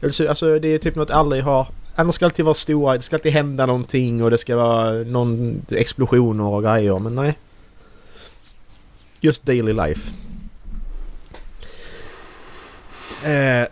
Är 0.00 0.28
Alltså 0.28 0.58
det 0.58 0.68
är 0.68 0.78
typ 0.78 0.94
något 0.94 1.10
aldrig 1.10 1.42
har... 1.42 1.66
Annars 1.94 2.14
ska 2.14 2.24
alltid 2.24 2.44
vara 2.44 2.54
stora, 2.54 2.96
det 2.96 3.02
ska 3.02 3.16
alltid 3.16 3.32
hända 3.32 3.66
någonting 3.66 4.22
och 4.22 4.30
det 4.30 4.38
ska 4.38 4.56
vara 4.56 4.92
någon 4.92 5.62
explosioner 5.70 6.44
och 6.44 6.62
grejer 6.62 6.98
men 6.98 7.14
nej. 7.14 7.38
Just 9.20 9.46
daily 9.46 9.72
life. 9.72 10.10
Eh, 13.24 13.66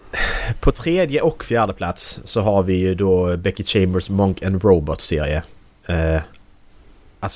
på 0.60 0.72
tredje 0.72 1.20
och 1.20 1.44
fjärde 1.44 1.72
plats 1.72 2.20
så 2.24 2.40
har 2.40 2.62
vi 2.62 2.74
ju 2.74 2.94
då 2.94 3.36
Becky 3.36 3.64
Chambers 3.64 4.10
Monk 4.10 4.42
and 4.42 4.64
Robot-serie. 4.64 5.42
Eh, 5.86 6.20
A, 7.20 7.28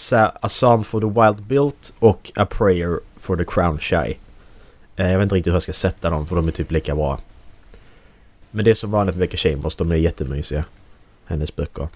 A 0.42 0.48
Psalm 0.48 0.84
for 0.84 1.00
the 1.00 1.20
Wild 1.20 1.42
Built 1.46 1.92
och 1.98 2.32
A 2.34 2.46
Prayer 2.50 3.00
for 3.16 3.36
the 3.36 3.44
Crown 3.44 3.78
Shy. 3.78 4.16
Eh, 4.96 5.10
jag 5.10 5.18
vet 5.18 5.22
inte 5.22 5.34
riktigt 5.34 5.50
hur 5.50 5.56
jag 5.56 5.62
ska 5.62 5.72
sätta 5.72 6.10
dem 6.10 6.26
för 6.26 6.36
de 6.36 6.48
är 6.48 6.52
typ 6.52 6.70
lika 6.70 6.94
bra. 6.94 7.18
Men 8.50 8.64
det 8.64 8.70
är 8.70 8.74
som 8.74 8.90
vanligt 8.90 9.16
med 9.16 9.28
Becky 9.28 9.36
Chambers, 9.36 9.76
de 9.76 9.92
är 9.92 9.96
jättemysiga. 9.96 10.64
Hennes 11.26 11.56
böcker. 11.56 11.88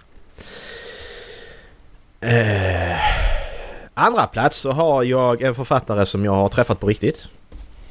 Eh, 2.20 2.96
andra 3.94 4.26
plats 4.26 4.56
så 4.56 4.72
har 4.72 5.02
jag 5.02 5.42
en 5.42 5.54
författare 5.54 6.06
som 6.06 6.24
jag 6.24 6.34
har 6.34 6.48
träffat 6.48 6.80
på 6.80 6.86
riktigt. 6.86 7.28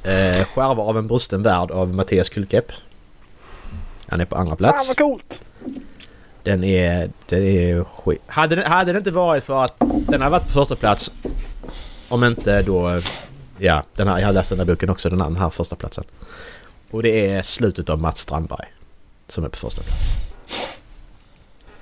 Eh, 0.04 0.46
Skärvor 0.46 0.90
av 0.90 0.98
en 0.98 1.08
brusten 1.08 1.44
värld 1.44 1.72
av 1.72 1.94
Mattias 1.94 2.30
Kullkepp. 2.30 2.72
Han 4.08 4.22
är 4.22 4.26
på 4.26 4.36
andra 4.36 4.50
Fan 4.52 4.58
plats. 4.58 4.88
vad 4.88 4.98
coolt! 4.98 5.44
Den 6.44 6.64
är... 6.64 7.10
Den 7.30 7.44
är 7.44 7.84
skit. 7.84 8.22
Hade, 8.28 8.56
den- 8.56 8.72
hade 8.72 8.92
det 8.92 8.98
inte 8.98 9.12
varit 9.12 9.44
för 9.44 9.66
att 9.66 9.74
den 9.80 10.22
har 10.22 10.30
varit 10.30 10.44
på 10.44 10.50
första 10.50 10.76
plats 10.76 11.12
Om 12.10 12.24
inte 12.24 12.62
då... 12.62 13.02
Ja, 13.58 13.84
den 13.96 14.08
här, 14.08 14.20
jag 14.20 14.26
har 14.26 14.34
läst 14.34 14.50
den 14.50 14.60
här 14.60 14.66
boken 14.66 14.90
också, 14.90 15.10
den 15.10 15.22
här, 15.22 15.28
den 15.28 15.38
här 15.38 15.50
första 15.50 15.76
platsen. 15.76 16.04
Och 16.92 17.04
det 17.04 17.28
är 17.30 17.42
slutet 17.42 17.90
av 17.90 18.00
Mats 18.00 18.20
Strandberg. 18.20 18.66
Som 19.28 19.44
är 19.44 19.50
på 19.50 19.58
första 19.58 19.82
plats. 19.82 20.00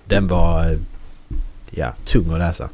Den 0.06 0.28
var... 0.28 0.78
Ja, 1.70 1.94
tung 2.06 2.32
att 2.34 2.40
läsa. 2.40 2.70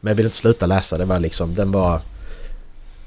Men 0.00 0.10
jag 0.10 0.16
ville 0.16 0.26
inte 0.26 0.36
sluta 0.36 0.66
läsa. 0.66 0.98
Det 0.98 1.04
var 1.04 1.18
liksom... 1.18 1.54
Den 1.54 1.72
var... 1.72 2.00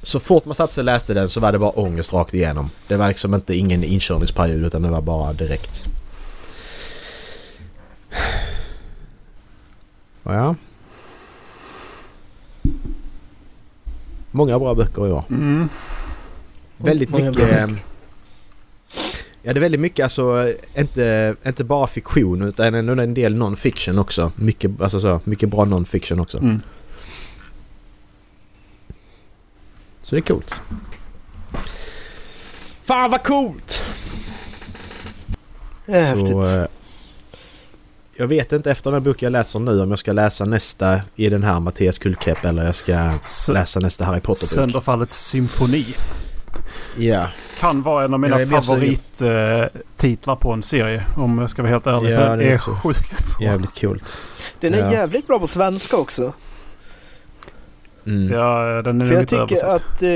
Så 0.03 0.19
fort 0.19 0.45
man 0.45 0.55
satte 0.55 0.73
sig 0.73 0.81
och 0.81 0.85
läste 0.85 1.13
den 1.13 1.29
så 1.29 1.39
var 1.39 1.51
det 1.51 1.59
bara 1.59 1.69
ångest 1.69 2.13
rakt 2.13 2.33
igenom. 2.33 2.69
Det 2.87 2.97
var 2.97 3.07
liksom 3.07 3.33
inte 3.33 3.55
ingen 3.55 3.83
inkörningsperiod 3.83 4.65
utan 4.65 4.81
det 4.81 4.89
var 4.89 5.01
bara 5.01 5.33
direkt. 5.33 5.87
Ja. 10.23 10.55
Många 14.31 14.59
bra 14.59 14.75
böcker 14.75 15.07
i 15.07 15.11
år. 15.11 15.23
Mm. 15.29 15.69
Väldigt 16.77 17.09
Många 17.09 17.29
mycket... 17.29 17.51
ehm, 17.51 17.79
Ja 19.45 19.53
det 19.53 19.59
är 19.59 19.61
väldigt 19.61 19.81
mycket 19.81 20.03
alltså 20.03 20.53
inte, 20.77 21.35
inte 21.45 21.63
bara 21.63 21.87
fiktion 21.87 22.41
utan 22.41 22.73
ändå 22.73 23.01
en 23.01 23.13
del 23.13 23.35
non-fiction 23.35 23.99
också. 23.99 24.31
Mycket, 24.35 24.81
alltså 24.81 24.99
så, 24.99 25.19
mycket 25.23 25.49
bra 25.49 25.65
non-fiction 25.65 26.19
också. 26.19 26.37
Mm. 26.37 26.61
Så 30.13 30.15
det 30.15 30.19
är 30.19 30.33
coolt. 30.33 30.55
Fan 32.83 33.11
vad 33.11 33.23
coolt! 33.23 33.83
Det 35.85 35.91
är 35.91 36.05
häftigt. 36.05 36.27
Så, 36.29 36.41
eh, 36.59 36.65
jag 38.15 38.27
vet 38.27 38.51
inte 38.51 38.71
efter 38.71 38.91
den 38.91 38.93
här 38.93 38.99
boken 39.05 39.25
jag 39.25 39.31
läser 39.31 39.59
nu 39.59 39.81
om 39.81 39.89
jag 39.89 39.99
ska 39.99 40.11
läsa 40.13 40.45
nästa 40.45 41.01
i 41.15 41.29
den 41.29 41.43
här 41.43 41.59
Mattias 41.59 41.97
Kullkepp 41.97 42.45
eller 42.45 42.65
jag 42.65 42.75
ska 42.75 43.11
S- 43.25 43.47
läsa 43.53 43.79
nästa 43.79 44.05
Harry 44.05 44.19
Potter-bok. 44.19 44.49
Sönderfallets 44.49 45.25
symfoni. 45.27 45.85
Ja. 46.97 47.27
Kan 47.59 47.81
vara 47.81 48.05
en 48.05 48.13
av 48.13 48.19
mina 48.19 48.45
favorittitlar 48.45 50.35
på 50.35 50.51
en 50.53 50.63
serie. 50.63 51.05
Om 51.17 51.39
jag 51.39 51.49
ska 51.49 51.61
vara 51.61 51.71
helt 51.71 51.87
ärlig. 51.87 52.11
Ja, 52.11 52.15
för 52.17 52.37
det 52.37 52.43
är 52.43 52.51
är 52.53 52.57
sjukt 52.57 53.25
bra. 53.27 53.37
Jävligt 53.47 53.81
coolt. 53.81 54.17
Den 54.59 54.73
är 54.73 54.77
Ja. 54.79 54.91
jävligt 54.91 55.27
bra 55.27 55.39
på 55.39 55.47
svenska 55.47 55.97
också. 55.97 56.33
Mm. 58.05 58.31
Ja, 58.33 58.81
den 58.81 59.01
är 59.01 59.05
För 59.05 59.13
jag 59.13 59.27
tycker 59.27 59.41
översatt. 59.43 59.81
att, 59.95 60.03
eh, 60.03 60.09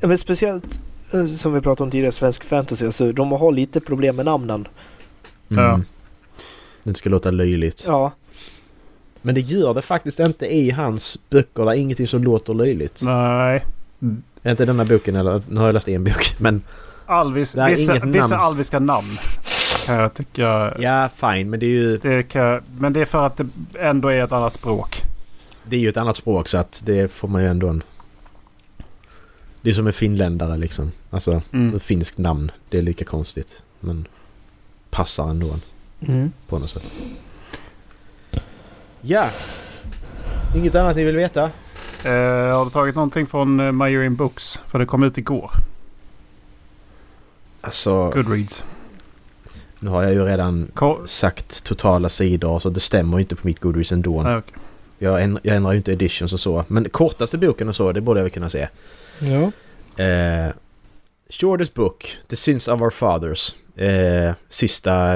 ja, 0.00 0.08
men 0.08 0.18
speciellt 0.18 0.80
eh, 1.12 1.24
som 1.24 1.54
vi 1.54 1.60
pratade 1.60 1.84
om 1.84 1.90
tidigare, 1.90 2.12
svensk 2.12 2.44
fantasy, 2.44 2.84
alltså, 2.86 3.12
de 3.12 3.32
har 3.32 3.52
lite 3.52 3.80
problem 3.80 4.16
med 4.16 4.24
namnen. 4.24 4.68
Mm. 5.50 5.64
Ja. 5.64 5.80
Det 6.84 6.94
ska 6.94 7.10
låta 7.10 7.30
löjligt. 7.30 7.84
Ja, 7.86 8.12
Men 9.22 9.34
det 9.34 9.40
gör 9.40 9.74
det 9.74 9.82
faktiskt 9.82 10.20
inte 10.20 10.54
i 10.54 10.70
hans 10.70 11.18
böcker. 11.30 11.64
Det 11.64 11.70
är 11.70 11.74
ingenting 11.74 12.06
som 12.06 12.24
låter 12.24 12.54
löjligt. 12.54 13.00
Nej. 13.02 13.64
Inte 14.46 14.64
denna 14.64 14.84
boken 14.84 15.16
eller... 15.16 15.42
Nu 15.48 15.60
har 15.60 15.66
jag 15.66 15.72
läst 15.74 15.88
en 15.88 16.04
bok 16.04 16.34
men... 16.38 16.62
Alvis, 17.06 17.52
Det 17.52 17.60
är 17.62 17.68
vissa, 17.70 17.96
inget 17.96 18.08
vissa 18.08 18.26
namn. 18.28 18.42
alviska 18.44 18.78
namn 18.78 19.06
kan 19.86 19.94
jag 19.96 20.14
tycka. 20.14 20.74
Ja, 20.78 21.08
fine. 21.14 21.50
Men 21.50 21.60
det 21.60 21.66
är 21.66 21.70
ju... 21.70 21.98
Det 21.98 22.22
kan, 22.22 22.60
men 22.78 22.92
det 22.92 23.00
är 23.00 23.04
för 23.04 23.26
att 23.26 23.36
det 23.36 23.46
ändå 23.78 24.08
är 24.08 24.24
ett 24.24 24.32
annat 24.32 24.54
språk. 24.54 25.02
Det 25.68 25.76
är 25.76 25.80
ju 25.80 25.88
ett 25.88 25.96
annat 25.96 26.16
språk 26.16 26.48
så 26.48 26.58
att 26.58 26.82
det 26.86 27.12
får 27.12 27.28
man 27.28 27.42
ju 27.42 27.48
ändå 27.48 27.68
en... 27.68 27.82
Det 29.60 29.70
är 29.70 29.74
som 29.74 29.86
en 29.86 29.92
finländare 29.92 30.56
liksom. 30.56 30.92
Alltså, 31.10 31.42
Mm. 31.52 31.76
ett 31.76 31.82
finskt 31.82 32.18
namn. 32.18 32.50
Det 32.68 32.78
är 32.78 32.82
lika 32.82 33.04
konstigt. 33.04 33.62
Men 33.80 34.06
passar 34.90 35.28
ändå 35.30 35.50
en 35.52 35.60
mm. 36.14 36.32
på 36.48 36.58
något 36.58 36.70
sätt. 36.70 36.92
Ja. 39.00 39.30
Inget 40.56 40.74
annat 40.74 40.96
ni 40.96 41.04
vill 41.04 41.16
veta? 41.16 41.42
Eh, 42.04 42.56
har 42.56 42.64
du 42.64 42.70
tagit 42.70 42.94
någonting 42.94 43.26
från 43.26 43.60
uh, 43.60 43.72
My 43.72 43.88
Year 43.90 44.02
in 44.04 44.16
Books? 44.16 44.60
För 44.66 44.78
det 44.78 44.86
kom 44.86 45.02
ut 45.02 45.18
igår. 45.18 45.50
Alltså, 47.60 48.10
Goodreads. 48.10 48.64
nu 49.80 49.90
har 49.90 50.02
jag 50.02 50.12
ju 50.12 50.24
redan 50.24 50.68
Ko- 50.74 51.06
sagt 51.06 51.64
totala 51.64 52.08
sidor 52.08 52.58
så 52.58 52.70
det 52.70 52.80
stämmer 52.80 53.20
inte 53.20 53.36
på 53.36 53.46
mitt 53.46 53.60
Goodreads 53.60 53.92
ändå. 53.92 54.22
Nej, 54.22 54.36
okej. 54.36 54.54
Jag, 55.04 55.22
ändrar, 55.22 55.40
jag 55.44 55.56
ändrar 55.56 55.72
ju 55.72 55.76
inte 55.76 55.92
editions 55.92 56.32
och 56.32 56.40
så. 56.40 56.64
Men 56.68 56.88
kortaste 56.88 57.38
boken 57.38 57.68
och 57.68 57.76
så, 57.76 57.92
det 57.92 58.00
borde 58.00 58.20
jag 58.20 58.24
väl 58.24 58.32
kunna 58.32 58.50
se. 58.50 58.68
ja. 59.18 59.52
Eh, 60.04 60.52
shortest 61.30 61.74
book, 61.74 62.16
The 62.28 62.36
Sins 62.36 62.68
of 62.68 62.80
Our 62.80 62.90
Fathers. 62.90 63.54
Eh, 63.76 64.32
sista 64.48 65.14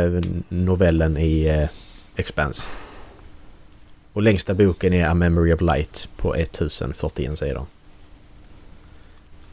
novellen 0.48 1.16
i 1.16 1.44
eh, 1.44 1.68
Expanse. 2.16 2.70
Och 4.12 4.22
längsta 4.22 4.54
boken 4.54 4.92
är 4.92 5.08
A 5.08 5.14
Memory 5.14 5.52
of 5.52 5.60
Light 5.60 6.08
på 6.16 6.34
1041 6.34 7.38
sidor. 7.38 7.66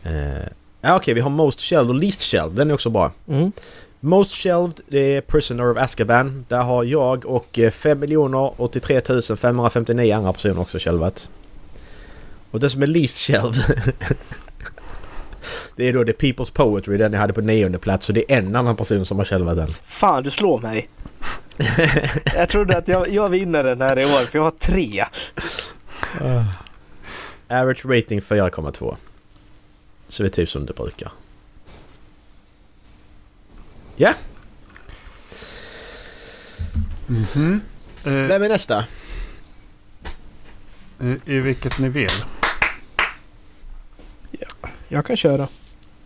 Eh, 0.03 0.47
ja, 0.81 0.95
Okej, 0.95 1.13
vi 1.13 1.21
har 1.21 1.29
Most 1.29 1.59
Shelved 1.59 1.89
och 1.89 1.95
Least 1.95 2.21
Shelved. 2.21 2.57
Den 2.57 2.69
är 2.69 2.73
också 2.73 2.89
bra. 2.89 3.11
Mm. 3.27 3.51
Most 3.99 4.35
Shelved, 4.35 4.79
det 4.87 5.15
är 5.15 5.21
Prisoner 5.21 5.71
of 5.71 5.77
Azkaban. 5.77 6.45
Där 6.47 6.61
har 6.61 6.83
jag 6.83 7.25
och 7.25 7.59
eh, 7.59 7.71
5 7.71 8.03
83 8.57 9.01
559 9.37 10.13
andra 10.15 10.33
personer 10.33 10.59
också 10.59 10.79
shelvat. 10.79 11.29
Och 12.51 12.59
det 12.59 12.69
som 12.69 12.81
är 12.81 12.87
least 12.87 13.17
shelved 13.17 13.55
Det 15.75 15.89
är 15.89 15.93
då 15.93 16.05
The 16.05 16.11
People's 16.11 16.53
Poetry, 16.53 16.97
den 16.97 17.13
jag 17.13 17.19
hade 17.19 17.33
på 17.33 17.41
nionde 17.41 17.79
plats. 17.79 18.05
Så 18.05 18.11
det 18.13 18.31
är 18.31 18.37
en 18.37 18.55
annan 18.55 18.75
person 18.75 19.05
som 19.05 19.17
har 19.17 19.25
shelvat 19.25 19.57
den. 19.57 19.67
Fan, 19.67 20.23
du 20.23 20.31
slår 20.31 20.59
mig. 20.59 20.89
jag 22.35 22.49
trodde 22.49 22.77
att 22.77 22.87
jag, 22.87 23.09
jag 23.09 23.29
vinner 23.29 23.63
den 23.63 23.81
här 23.81 23.99
i 23.99 24.05
år, 24.05 24.25
för 24.25 24.39
jag 24.39 24.43
har 24.43 24.51
tre. 24.51 25.05
Average 27.49 27.85
rating 27.85 28.19
4,2. 28.19 28.95
Så 30.07 30.23
det 30.23 30.27
är 30.27 30.31
typ 30.31 30.49
som 30.49 30.65
det 30.65 30.73
brukar. 30.73 31.11
Ja, 33.95 34.13
Mhm. 37.07 37.61
Eh, 38.05 38.11
vem 38.11 38.43
är 38.43 38.49
nästa? 38.49 38.85
i, 41.01 41.33
I 41.35 41.39
vilket 41.39 41.79
ni 41.79 41.89
vill. 41.89 42.09
Jag 44.87 45.05
kan 45.05 45.17
köra. 45.17 45.47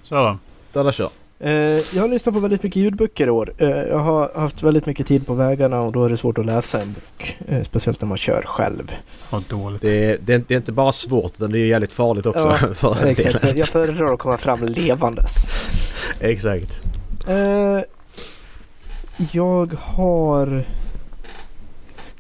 Kör 0.04 0.24
då. 0.24 0.38
Dalla 0.74 0.92
kör. 0.92 1.10
Eh, 1.40 1.52
jag 1.52 2.02
har 2.02 2.08
lyssnat 2.08 2.36
på 2.36 2.40
väldigt 2.42 2.64
mycket 2.64 2.82
ljudböcker 2.82 3.28
i 3.28 3.30
år. 3.30 3.54
Eh, 3.58 3.68
jag 3.70 3.98
har 4.00 4.40
haft 4.40 4.64
väldigt 4.64 4.86
mycket 4.86 5.08
tid 5.08 5.28
på 5.28 5.34
vägarna 5.34 5.82
och 5.82 5.92
då 5.92 6.06
är 6.06 6.10
det 6.10 6.18
svårt 6.18 6.38
att 6.38 6.46
läsa 6.46 6.82
en 6.82 6.94
bok. 6.94 7.38
Eh, 7.48 7.64
speciellt 7.64 8.02
när 8.02 8.08
man 8.08 8.18
kör 8.18 8.42
själv. 8.46 8.92
Vad 9.30 9.44
dåligt. 9.44 9.82
Det 9.82 10.06
är, 10.06 10.18
det, 10.22 10.34
är, 10.34 10.44
det 10.48 10.54
är 10.54 10.58
inte 10.58 10.72
bara 10.72 10.92
svårt 10.92 11.32
utan 11.36 11.52
det 11.52 11.60
är 11.60 11.66
jävligt 11.66 11.94
farligt 11.94 12.26
också. 12.26 12.58
Ja, 12.62 12.74
för 12.74 13.02
en 13.02 13.08
Exakt. 13.08 13.58
Jag 13.58 13.68
föredrar 13.68 14.14
att 14.14 14.20
komma 14.20 14.38
fram 14.38 14.64
levandes. 14.64 15.50
Exakt. 16.20 16.82
Eh, 17.28 17.82
jag 19.32 19.74
har... 19.74 20.64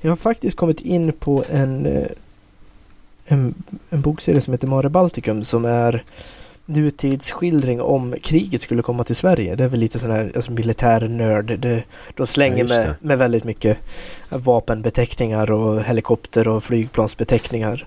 Jag 0.01 0.11
har 0.11 0.15
faktiskt 0.15 0.57
kommit 0.57 0.79
in 0.79 1.11
på 1.13 1.43
en, 1.49 1.85
eh, 1.85 2.07
en, 3.25 3.53
en 3.89 4.01
bokserie 4.01 4.41
som 4.41 4.53
heter 4.53 4.67
Mare 4.67 4.89
Balticum 4.89 5.43
som 5.43 5.65
är 5.65 6.03
nutidsskildring 6.65 7.81
om 7.81 8.15
kriget 8.23 8.61
skulle 8.61 8.81
komma 8.81 9.03
till 9.03 9.15
Sverige. 9.15 9.55
Det 9.55 9.63
är 9.63 9.67
väl 9.67 9.79
lite 9.79 9.99
sån 9.99 10.11
här 10.11 10.31
alltså 10.35 10.51
militärnörd. 10.51 11.59
Det, 11.59 11.83
de 12.15 12.27
slänger 12.27 12.57
Ja, 12.57 12.63
med, 12.67 12.95
med 13.01 13.17
väldigt 13.17 13.43
mycket 13.43 13.77
vapenbeteckningar 14.29 15.51
och 15.51 15.83
helikopter 15.83 16.47
och 16.47 16.63
flygplansbeteckningar. 16.63 17.85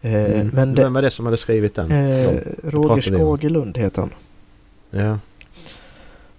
Eh, 0.00 0.12
Mm. 0.12 0.50
Men 0.52 0.74
det, 0.74 0.82
Vem 0.82 0.92
var 0.92 1.02
det 1.02 1.10
som 1.10 1.24
hade 1.24 1.36
skrivit 1.36 1.74
den? 1.74 1.90
eh, 1.92 2.30
Roger. 2.64 3.02
Skagerlund 3.02 3.78
heter 3.78 4.00
han. 4.02 4.10
Ja. 4.90 5.18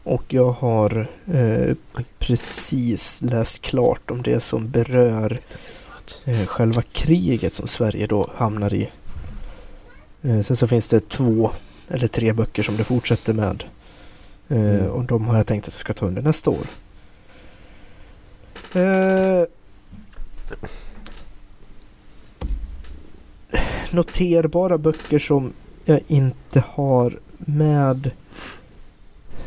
Och 0.03 0.23
jag 0.27 0.51
har 0.51 1.07
eh, 1.33 1.75
precis 2.19 3.21
läst 3.21 3.61
klart 3.61 4.11
om 4.11 4.21
det 4.23 4.39
som 4.39 4.69
berör 4.69 5.39
eh, 6.25 6.45
själva 6.45 6.81
kriget 6.81 7.53
som 7.53 7.67
Sverige 7.67 8.07
då 8.07 8.29
hamnar 8.35 8.73
i. 8.73 8.89
Eh, 10.21 10.41
sen 10.41 10.55
så 10.55 10.67
finns 10.67 10.89
det 10.89 11.09
två 11.09 11.51
eller 11.87 12.07
tre 12.07 12.33
böcker 12.33 12.63
som 12.63 12.77
det 12.77 12.83
fortsätter 12.83 13.33
med. 13.33 13.63
Eh, 14.47 14.57
Mm. 14.57 14.91
Och 14.91 15.03
de 15.03 15.25
har 15.25 15.37
jag 15.37 15.47
tänkt 15.47 15.67
att 15.67 15.73
jag 15.73 15.79
ska 15.79 15.93
ta 15.93 16.05
under 16.05 16.21
nästa 16.21 16.49
år. 16.49 16.67
Eh, 18.73 19.45
noterbara 23.91 24.77
böcker 24.77 25.19
som 25.19 25.53
jag 25.85 25.99
inte 26.07 26.63
har 26.67 27.19
med 27.37 28.11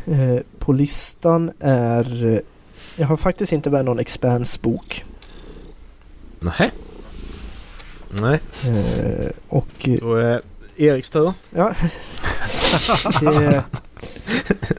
eh, 0.07 0.41
på 0.59 0.73
listan 0.73 1.51
är... 1.61 2.25
Eh, 2.35 2.39
jag 2.97 3.07
har 3.07 3.17
faktiskt 3.17 3.53
inte 3.53 3.71
med 3.71 3.85
någon 3.85 3.99
Expanse-bok. 3.99 5.05
Nähä. 6.41 6.71
Nej. 8.11 8.41
Eh, 8.67 9.31
och 9.49 9.89
eh, 9.89 9.99
Då 10.01 10.15
är 10.15 10.43
Eriks 10.77 11.11
tur. 11.11 11.33
ja, 11.51 11.75
det, 13.21 13.65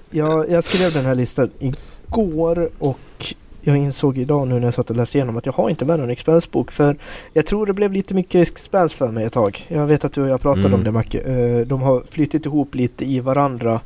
jag, 0.10 0.50
jag 0.50 0.64
skrev 0.64 0.94
den 0.94 1.06
här 1.06 1.16
listan 1.16 1.50
igår 1.60 2.70
och 2.80 3.36
jag 3.62 3.78
insåg 3.78 4.18
idag 4.18 4.48
nu 4.48 4.56
när 4.60 4.68
jag 4.68 4.74
satt 4.74 4.90
och 4.90 4.96
läste 4.96 5.18
igenom 5.18 5.38
att 5.38 5.46
jag 5.46 5.54
har 5.54 5.70
inte 5.70 5.86
med 5.86 6.00
någon 6.00 6.10
Expense-bok 6.10 6.72
för 6.72 6.98
jag 7.34 7.46
tror 7.46 7.66
det 7.66 7.74
blev 7.74 7.94
lite 7.94 8.14
mycket 8.14 8.50
Expense 8.50 8.98
för 8.98 9.08
mig 9.08 9.26
ett 9.26 9.34
tag. 9.34 9.66
Jag 9.68 9.86
vet 9.88 10.06
att 10.06 10.14
du 10.14 10.22
och 10.22 10.30
jag 10.30 10.42
pratade 10.42 10.68
Mm. 10.68 10.74
om 10.80 10.84
det 10.84 10.92
Macke. 10.92 11.20
Eh, 11.20 11.68
De 11.68 11.82
har 11.82 12.04
flyttit 12.12 12.46
ihop 12.46 12.76
lite 12.76 13.06
i 13.06 13.20
varandra. 13.20 13.80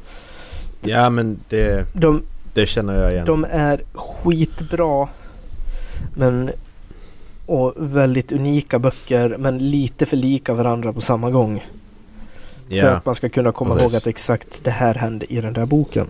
Ja 0.81 1.09
men 1.09 1.39
det, 1.49 1.85
De, 1.93 2.23
det 2.53 2.65
känner 2.65 3.01
jag 3.01 3.11
igen. 3.11 3.25
de 3.25 3.45
är 3.49 3.81
skitbra 3.93 5.07
men 6.15 6.51
och 7.45 7.73
väldigt 7.77 8.31
unika 8.31 8.79
böcker 8.79 9.35
men 9.39 9.57
lite 9.57 10.05
för 10.05 10.17
lika 10.17 10.53
varandra 10.53 10.93
på 10.93 11.01
samma 11.01 11.29
gång. 11.29 11.65
För 12.67 12.75
ja, 12.75 12.89
att 12.89 13.05
man 13.05 13.15
ska 13.15 13.29
kunna 13.29 13.51
komma 13.51 13.73
precis. 13.73 13.91
ihåg 13.91 13.97
att 13.97 14.07
exakt 14.07 14.63
det 14.63 14.71
här 14.71 14.93
hände 14.95 15.33
i 15.33 15.41
den 15.41 15.53
där 15.53 15.65
boken. 15.65 16.07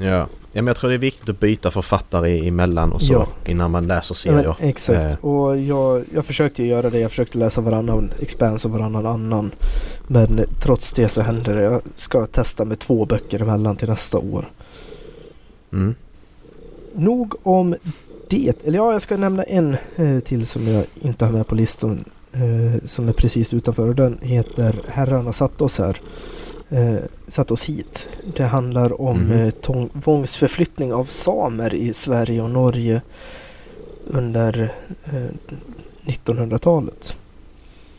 ja. 0.00 0.26
Ja 0.52 0.62
men 0.62 0.66
jag 0.66 0.76
tror 0.76 0.90
det 0.90 0.96
är 0.96 0.98
viktigt 0.98 1.28
att 1.28 1.40
byta 1.40 1.70
författare 1.70 2.48
emellan 2.48 2.92
och 2.92 3.02
så 3.02 3.12
Ja. 3.12 3.26
innan 3.46 3.70
man 3.70 3.86
läser 3.86 4.28
Ja, 4.28 4.32
men, 4.34 4.42
serier. 4.42 4.56
exakt. 4.70 5.04
Eh. 5.04 5.24
Och 5.30 5.58
jag, 5.58 6.04
jag 6.14 6.24
försökte 6.24 6.62
göra 6.64 6.90
det. 6.90 6.98
Jag 6.98 7.10
försökte 7.10 7.38
läsa 7.38 7.60
varannan 7.60 8.10
Expanse 8.20 8.68
och 8.68 8.72
varannan 8.74 9.06
annan. 9.06 9.50
Men 10.06 10.44
trots 10.60 10.92
det 10.92 11.08
så 11.08 11.20
hände 11.20 11.54
det. 11.54 11.62
Jag 11.62 11.82
ska 11.94 12.26
testa 12.26 12.64
med 12.64 12.78
två 12.78 13.04
böcker 13.06 13.42
emellan 13.42 13.76
till 13.76 13.88
nästa 13.88 14.18
år. 14.18 14.50
Mm. 15.72 15.94
Nog 16.94 17.34
om 17.42 17.74
det. 18.28 18.52
Eller 18.64 18.78
ja, 18.78 18.92
jag 18.92 19.02
ska 19.02 19.16
nämna 19.16 19.42
en 19.42 19.76
eh, 19.96 20.18
till 20.20 20.46
som 20.46 20.68
jag 20.68 20.84
inte 21.00 21.24
har 21.24 21.32
med 21.32 21.46
på 21.46 21.54
listan. 21.54 22.04
Eh, 22.32 22.84
som 22.86 23.08
är 23.08 23.12
precis 23.12 23.54
utanför. 23.54 23.88
Och 23.88 23.94
den 23.94 24.18
heter 24.22 24.80
Herrarna 24.88 25.32
satt 25.32 25.60
oss 25.60 25.78
här. 25.78 26.00
Eh, 26.70 26.96
satt 27.28 27.50
oss 27.50 27.64
hit. 27.68 28.08
Det 28.36 28.44
handlar 28.44 29.00
om 29.00 29.18
Mhm. 29.20 29.32
eh, 29.32 29.50
tvångsförflyttning 30.00 30.92
av 30.92 31.04
samer 31.04 31.74
i 31.74 31.92
Sverige 31.92 32.42
och 32.42 32.50
Norge 32.50 33.02
under 34.06 34.72
eh, 35.04 35.30
1900-talet. 36.06 37.16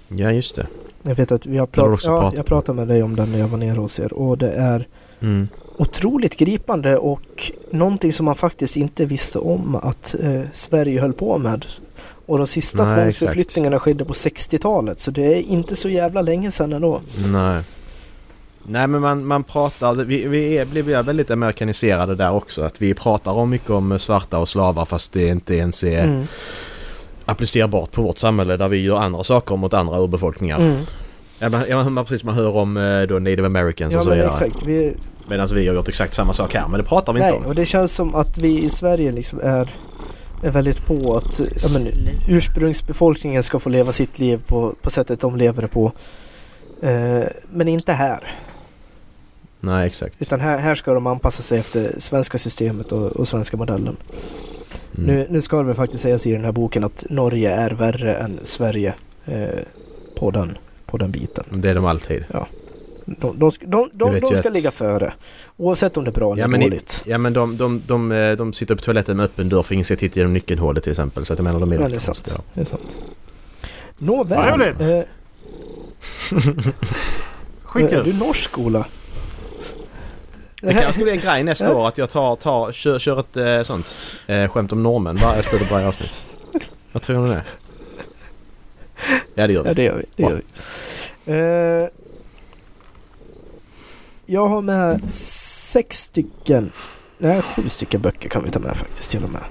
Ja 0.08 0.32
just 0.32 0.56
det. 0.56 0.68
Jag 1.04 1.16
vet 1.16 1.32
att 1.32 1.46
vi 1.46 1.58
har 1.58 1.64
också 1.94 2.08
ja, 2.10 2.20
pratat 2.22 2.38
jag 2.38 2.46
pratade 2.46 2.76
med 2.76 2.88
dig 2.88 3.04
om 3.04 3.16
den 3.16 3.32
när 3.32 3.40
jag 3.40 3.48
var 3.48 3.58
nere 3.58 3.78
hos 3.80 4.00
er 4.00 4.14
och 4.14 4.38
det 4.38 4.52
är 4.52 4.88
Mm. 5.22 5.48
otroligt 5.78 6.36
gripande 6.36 6.98
och 6.98 7.52
någonting 7.72 8.14
som 8.14 8.26
man 8.26 8.36
faktiskt 8.36 8.78
inte 8.78 9.06
visste 9.06 9.40
om 9.40 9.76
att 9.76 10.16
eh, 10.20 10.42
Sverige 10.54 11.02
höll 11.02 11.14
på 11.14 11.38
med. 11.38 11.66
Och 12.26 12.38
de 12.38 12.48
sista 12.48 12.86
Nej, 12.86 12.96
tvångsförflyttningarna 13.04 13.80
skedde 13.80 14.06
på 14.06 14.14
60-talet 14.14 15.00
så 15.00 15.12
det 15.12 15.22
är 15.38 15.42
inte 15.42 15.76
så 15.76 15.90
jävla 15.90 16.22
länge 16.22 16.52
sedan 16.52 16.74
ändå. 16.74 17.02
Nej. 17.28 17.64
Nej 18.72 18.88
men 18.88 19.02
man, 19.02 19.26
man 19.26 19.44
pratar, 19.44 19.96
vi, 19.96 20.28
vi 20.28 20.58
är, 20.58 20.66
blir 20.66 21.04
väldigt 21.04 21.32
amerikaniserade 21.32 22.16
där 22.16 22.32
också. 22.32 22.62
Att 22.62 22.82
vi 22.82 22.94
pratar 22.94 23.32
om 23.32 23.50
mycket 23.50 23.70
om 23.70 24.00
svarta 24.00 24.38
och 24.38 24.50
slavar 24.50 24.86
fast 24.86 25.14
det 25.14 25.28
inte 25.28 25.56
ens 25.56 25.84
är 25.84 26.04
Mm. 26.04 26.28
applicerbart 27.26 27.92
på 27.92 28.02
vårt 28.02 28.18
samhälle 28.18 28.58
där 28.58 28.70
vi 28.70 28.78
gör 28.84 28.98
andra 28.98 29.24
saker 29.24 29.56
mot 29.56 29.74
andra 29.74 30.00
urbefolkningar. 30.00 30.58
Mm. 30.60 30.82
Ja, 31.40 31.50
man, 31.50 31.62
ja, 31.70 31.90
man, 31.90 32.06
precis 32.06 32.24
man 32.24 32.36
hör 32.36 32.58
om 32.58 32.78
eh, 32.78 33.02
då 33.02 33.20
native 33.20 33.46
americans 33.46 33.94
Ja 33.94 34.00
och 34.00 34.04
så 34.06 34.10
vidare. 34.10 34.28
exakt. 34.28 34.66
Vi, 34.66 34.94
Medan 35.28 35.48
vi 35.54 35.68
har 35.68 35.76
gjort 35.76 35.88
exakt 35.88 36.14
samma 36.14 36.34
sak 36.34 36.54
här 36.54 36.68
men 36.68 36.80
det 36.80 36.86
pratar 36.86 37.14
vi 37.14 37.20
nej, 37.20 37.30
inte 37.30 37.40
om. 37.44 37.46
och 37.50 37.56
det 37.56 37.66
känns 37.66 37.94
som 37.96 38.16
att 38.16 38.38
vi 38.38 38.64
i 38.64 38.70
Sverige 38.70 39.12
liksom 39.12 39.40
är, 39.44 39.70
är 40.44 40.52
väldigt 40.52 40.86
på 40.86 41.18
att 41.18 41.40
ja, 41.40 41.80
men, 41.80 41.88
ursprungsbefolkningen 42.28 43.44
ska 43.44 43.60
få 43.60 43.70
leva 43.70 43.92
sitt 43.92 44.20
liv 44.20 44.42
på, 44.48 44.76
på 44.82 44.90
sättet 44.90 45.20
de 45.20 45.36
lever 45.36 45.62
det 45.62 45.68
på. 45.68 45.92
Eh, 46.82 47.24
men 47.54 47.68
inte 47.68 47.94
här. 47.94 48.20
Nej 49.60 49.88
exakt. 49.88 50.16
Utan 50.22 50.40
här, 50.40 50.58
här 50.58 50.76
ska 50.76 50.94
de 50.94 51.08
anpassa 51.08 51.44
sig 51.44 51.60
efter 51.60 51.96
svenska 51.98 52.38
systemet 52.38 52.92
och, 52.92 53.08
och 53.12 53.28
svenska 53.28 53.58
modellen. 53.58 53.98
Mm. 54.98 55.16
Nu, 55.16 55.28
nu 55.30 55.42
ska 55.42 55.58
det 55.58 55.64
väl 55.64 55.76
faktiskt 55.76 56.04
sägas 56.04 56.28
i 56.28 56.32
den 56.32 56.46
här 56.46 56.52
boken 56.52 56.84
att 56.84 57.06
Norge 57.10 57.52
är 57.52 57.72
värre 57.72 58.16
än 58.16 58.40
Sverige 58.44 58.94
eh, 59.26 59.48
på, 60.16 60.32
den, 60.32 60.58
på 60.86 60.98
den 60.98 61.12
biten. 61.12 61.44
Det 61.52 61.70
är 61.70 61.76
de 61.76 61.86
alltid. 61.86 62.26
De, 63.06 63.40
de, 63.40 63.52
ska- 63.52 63.66
de, 63.66 63.90
de, 63.94 64.20
de 64.20 64.30
ju 64.30 64.36
ska 64.38 64.48
att- 64.50 64.54
ligga 64.56 64.72
före. 64.72 65.14
Oavsett 65.58 65.98
om 65.98 66.04
det 66.04 66.10
är 66.10 66.14
bra 66.14 66.34
eller 66.34 66.44
Ja, 66.44 66.48
men 66.48 66.62
i- 66.62 66.66
dåligt. 66.66 67.04
Ja 67.06 67.18
men 67.18 67.34
de, 67.34 67.58
de, 67.58 67.82
de, 67.88 68.12
eh, 68.12 68.32
de 68.32 68.54
sitter 68.54 68.76
på 68.76 68.82
toaletten 68.82 69.18
med 69.18 69.24
öppen 69.24 69.50
dörr 69.50 69.64
för 69.64 69.74
ingen 69.74 69.86
ska 69.86 69.96
titta 69.96 70.20
genom 70.20 70.34
nyckelhålet 70.34 70.84
till 70.84 70.92
exempel. 70.92 71.26
Så 71.26 71.34
att 71.34 71.40
jag 71.40 71.44
menar 71.44 71.60
de 71.60 71.72
är 71.72 71.80
Ja, 71.80 71.88
det 71.90 71.96
är 71.96 72.00
sant. 72.00 72.40
Det 72.54 72.62
är 72.62 72.66
sant. 72.66 72.98
Nåväl. 73.98 74.60
roligt. 74.60 74.82
Eh, 74.82 74.88
är 78.00 78.04
du 78.04 78.14
norsk 78.14 78.60
Ola? 78.60 78.86
Det 80.62 80.74
kanske 80.74 81.04
blir 81.04 81.14
en 81.14 81.20
grej 81.20 81.44
nästa 81.44 81.66
Ja. 81.66 81.74
år 81.76 81.88
att 81.88 81.98
jag 81.98 82.10
tar, 82.10 82.36
tar, 82.36 82.72
kör, 82.72 83.00
kör 83.00 83.20
ett 83.20 83.38
eh, 83.38 83.64
sånt 83.64 83.96
eh, 84.28 84.48
skämt 84.52 84.72
om 84.72 84.84
norrmän 84.84 85.16
varje 85.16 85.44
slutet 85.44 85.68
på 85.70 85.74
varje 85.74 85.88
avsnitt. 85.88 86.26
Vad 86.92 87.04
tror 87.04 87.28
ni 87.28 87.30
det? 87.34 87.44
Ja 89.36 89.48
det 89.48 89.54
gör 89.54 89.64
Ja 89.66 89.70
vi. 89.70 89.74
det 89.74 89.84
gör 89.84 89.96
vi. 89.96 90.06
Det 90.16 90.24
gör 90.24 90.42
vi. 91.26 91.84
Eh, 91.84 91.90
jag 94.26 94.48
har 94.48 94.62
med 94.62 95.14
sex 95.14 95.98
stycken, 96.04 96.72
nej 97.18 97.42
sju 97.42 97.70
stycken 97.70 98.02
böcker 98.02 98.30
kan 98.30 98.44
vi 98.44 98.50
ta 98.52 98.60
med 98.60 98.78
faktiskt 98.78 99.12
till 99.12 99.24
och 99.24 99.30
med. 99.30 99.42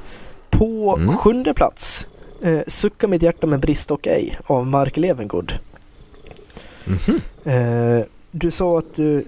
På 0.50 0.96
Mm. 0.96 1.16
sjunde 1.16 1.54
plats 1.54 2.06
eh, 2.42 2.60
Sucka 2.66 3.08
mitt 3.08 3.22
hjärta 3.22 3.46
med 3.46 3.60
brist 3.60 3.90
och 3.90 4.06
ej 4.06 4.38
av 4.46 4.66
Mark 4.66 4.96
Levengood. 4.96 5.52
Mhm. 6.84 7.20
Eh, 7.44 8.04
du 8.30 8.50
sa 8.50 8.78
att 8.78 8.94
du 8.94 9.24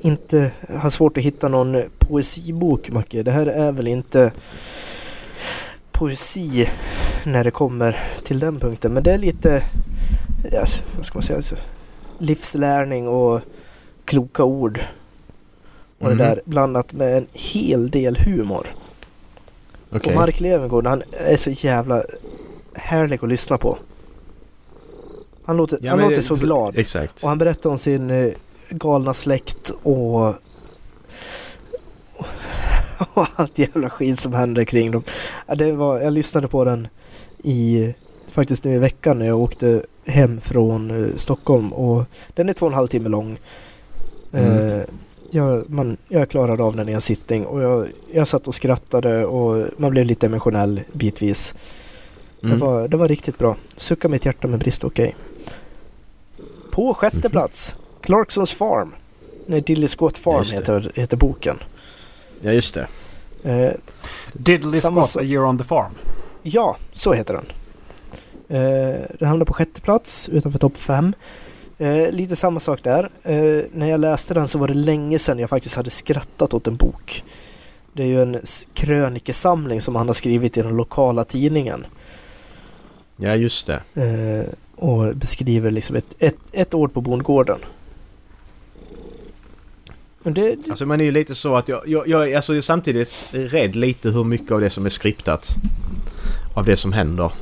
inte 0.00 0.52
har 0.68 0.90
svårt 0.90 1.18
att 1.18 1.24
hitta 1.24 1.48
någon 1.48 1.82
poesibok 1.98 2.90
Macke. 2.90 3.22
Det 3.22 3.30
här 3.32 3.46
är 3.46 3.72
väl 3.72 3.86
inte 3.86 4.32
poesi 5.92 6.68
när 7.26 7.44
det 7.44 7.50
kommer 7.50 8.00
till 8.24 8.38
den 8.38 8.60
punkten. 8.60 8.92
Men 8.92 9.02
det 9.02 9.12
är 9.12 9.18
lite, 9.18 9.62
ja, 10.52 10.64
vad 10.96 11.06
ska 11.06 11.16
man 11.16 11.22
säga, 11.22 11.42
så, 11.42 11.56
livslärning 12.18 13.08
och 13.08 13.40
kloka 14.04 14.44
ord. 14.44 14.80
Och 15.98 16.06
Mhm. 16.08 16.18
det 16.18 16.24
där 16.24 16.42
blandat 16.44 16.92
med 16.92 17.16
en 17.16 17.26
hel 17.32 17.90
del 17.90 18.16
humor. 18.16 18.66
Okej. 19.92 20.10
Och 20.14 20.20
Mark 20.20 20.40
Levengood 20.40 20.86
han 20.86 21.02
är 21.12 21.36
så 21.36 21.50
jävla 21.50 22.02
härlig 22.74 23.18
att 23.22 23.28
lyssna 23.28 23.58
på. 23.58 23.78
Han 25.44 25.56
låter, 25.56 25.78
Ja, 25.82 25.90
han 25.90 26.00
låter 26.00 26.20
så 26.20 26.34
glad. 26.34 26.78
Exakt. 26.78 27.22
Och 27.22 27.28
han 27.28 27.38
berättar 27.38 27.70
om 27.70 27.78
sin 27.78 28.10
eh, 28.10 28.32
galna 28.70 29.14
släkt 29.14 29.72
och, 29.82 30.18
och 33.14 33.26
allt 33.36 33.58
jävla 33.58 33.90
skit 33.90 34.20
som 34.20 34.32
händer 34.32 34.64
kring 34.64 34.90
dem. 34.90 35.02
Det 35.56 35.72
var, 35.72 36.00
jag 36.00 36.12
lyssnade 36.12 36.48
på 36.48 36.64
den 36.64 36.88
i 37.42 37.94
faktiskt 38.28 38.64
nu 38.64 38.74
i 38.74 38.78
veckan 38.78 39.18
när 39.18 39.26
jag 39.26 39.38
åkte 39.38 39.82
hem 40.04 40.40
från 40.40 41.04
eh, 41.04 41.16
Stockholm 41.16 41.72
och 41.72 42.04
den 42.34 42.48
är 42.48 42.52
två 42.52 42.66
och 42.66 42.72
en 42.72 42.76
halv 42.76 42.86
timme 42.86 43.08
lång. 43.08 43.38
Mm. 44.32 44.68
Eh, 44.68 44.84
jag, 45.30 45.70
man, 45.70 45.96
jag 46.08 46.28
klarade 46.28 46.62
av 46.62 46.76
den 46.76 46.88
i 46.88 46.92
en 46.92 47.00
sittning 47.00 47.46
och 47.46 47.62
jag, 47.62 47.88
jag 48.12 48.28
satt 48.28 48.48
och 48.48 48.54
skrattade 48.54 49.26
och 49.26 49.66
man 49.76 49.90
blev 49.90 50.04
lite 50.04 50.26
emotionell 50.26 50.80
bitvis. 50.92 51.54
Mm. 52.42 52.54
Det, 52.54 52.64
var, 52.64 52.88
det 52.88 52.96
var 52.96 53.08
riktigt 53.08 53.38
bra. 53.38 53.56
Sucka 53.76 54.08
mitt 54.08 54.26
hjärta 54.26 54.48
med 54.48 54.58
brist 54.58 54.84
okej. 54.84 55.16
På 56.70 56.94
sjätte 56.94 57.16
Mhm. 57.16 57.30
plats, 57.30 57.76
Clarksons 58.02 58.54
Farm. 58.54 58.94
Nej, 59.46 59.60
Dilly 59.60 59.88
Scott 59.88 60.18
Farm 60.18 60.44
heter, 60.44 60.92
heter 60.94 61.16
boken. 61.16 61.56
Ja 62.40 62.52
just 62.52 62.74
det. 62.74 62.86
Eh, 63.42 63.72
Diddley 64.32 64.80
Scott. 64.80 65.16
A 65.16 65.22
Year 65.22 65.44
on 65.44 65.58
the 65.58 65.64
Farm. 65.64 65.92
ja, 66.42 66.76
så 66.92 67.12
heter 67.12 67.34
den. 67.34 67.46
Eh, 68.48 69.00
den 69.18 69.28
hamnar 69.28 69.44
på 69.44 69.52
sjätte 69.52 69.80
plats 69.80 70.28
utanför 70.28 70.58
topp 70.58 70.76
fem. 70.76 71.12
Eh, 71.78 72.10
lite 72.10 72.36
samma 72.36 72.60
sak 72.60 72.82
där. 72.82 73.10
Eh, 73.22 73.64
när 73.72 73.90
jag 73.90 74.00
läste 74.00 74.34
den 74.34 74.48
så 74.48 74.58
var 74.58 74.68
det 74.68 74.74
länge 74.74 75.18
sedan 75.18 75.38
jag 75.38 75.50
faktiskt 75.50 75.76
hade 75.76 75.90
skrattat 75.90 76.54
åt 76.54 76.66
en 76.66 76.76
bok. 76.76 77.24
Det 77.92 78.02
är 78.02 78.06
ju 78.06 78.22
en 78.22 78.38
krönikesamling 78.74 79.80
som 79.80 79.96
han 79.96 80.06
har 80.06 80.14
skrivit 80.14 80.56
i 80.56 80.62
den 80.62 80.76
lokala 80.76 81.24
tidningen. 81.24 81.86
Ja 83.16 83.34
just 83.36 83.66
det. 83.66 83.82
Eh, 83.94 84.54
och 84.76 85.16
beskriver 85.16 85.70
liksom 85.70 85.96
ett, 85.96 86.16
ett, 86.18 86.36
ett 86.52 86.74
år 86.74 86.88
på 86.88 87.00
bondgården. 87.00 87.58
Det, 90.22 90.30
det, 90.30 90.56
Alltså 90.70 90.86
man 90.86 91.00
är 91.00 91.04
ju 91.04 91.12
lite 91.12 91.34
så 91.34 91.56
att 91.56 91.68
jag, 91.68 91.88
jag, 91.88 92.08
jag 92.08 92.30
är 92.30 92.36
alltså 92.36 92.62
samtidigt 92.62 93.28
rädd 93.32 93.76
lite 93.76 94.10
hur 94.10 94.24
mycket 94.24 94.52
av 94.52 94.60
det 94.60 94.70
som 94.70 94.86
är 94.86 94.90
skriptat. 94.90 95.56
Av 96.54 96.64
det 96.64 96.76
som 96.76 96.92
händer. 96.92 97.32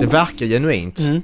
Det 0.00 0.06
verkar 0.06 0.46
genuint. 0.46 0.98
mm. 0.98 1.22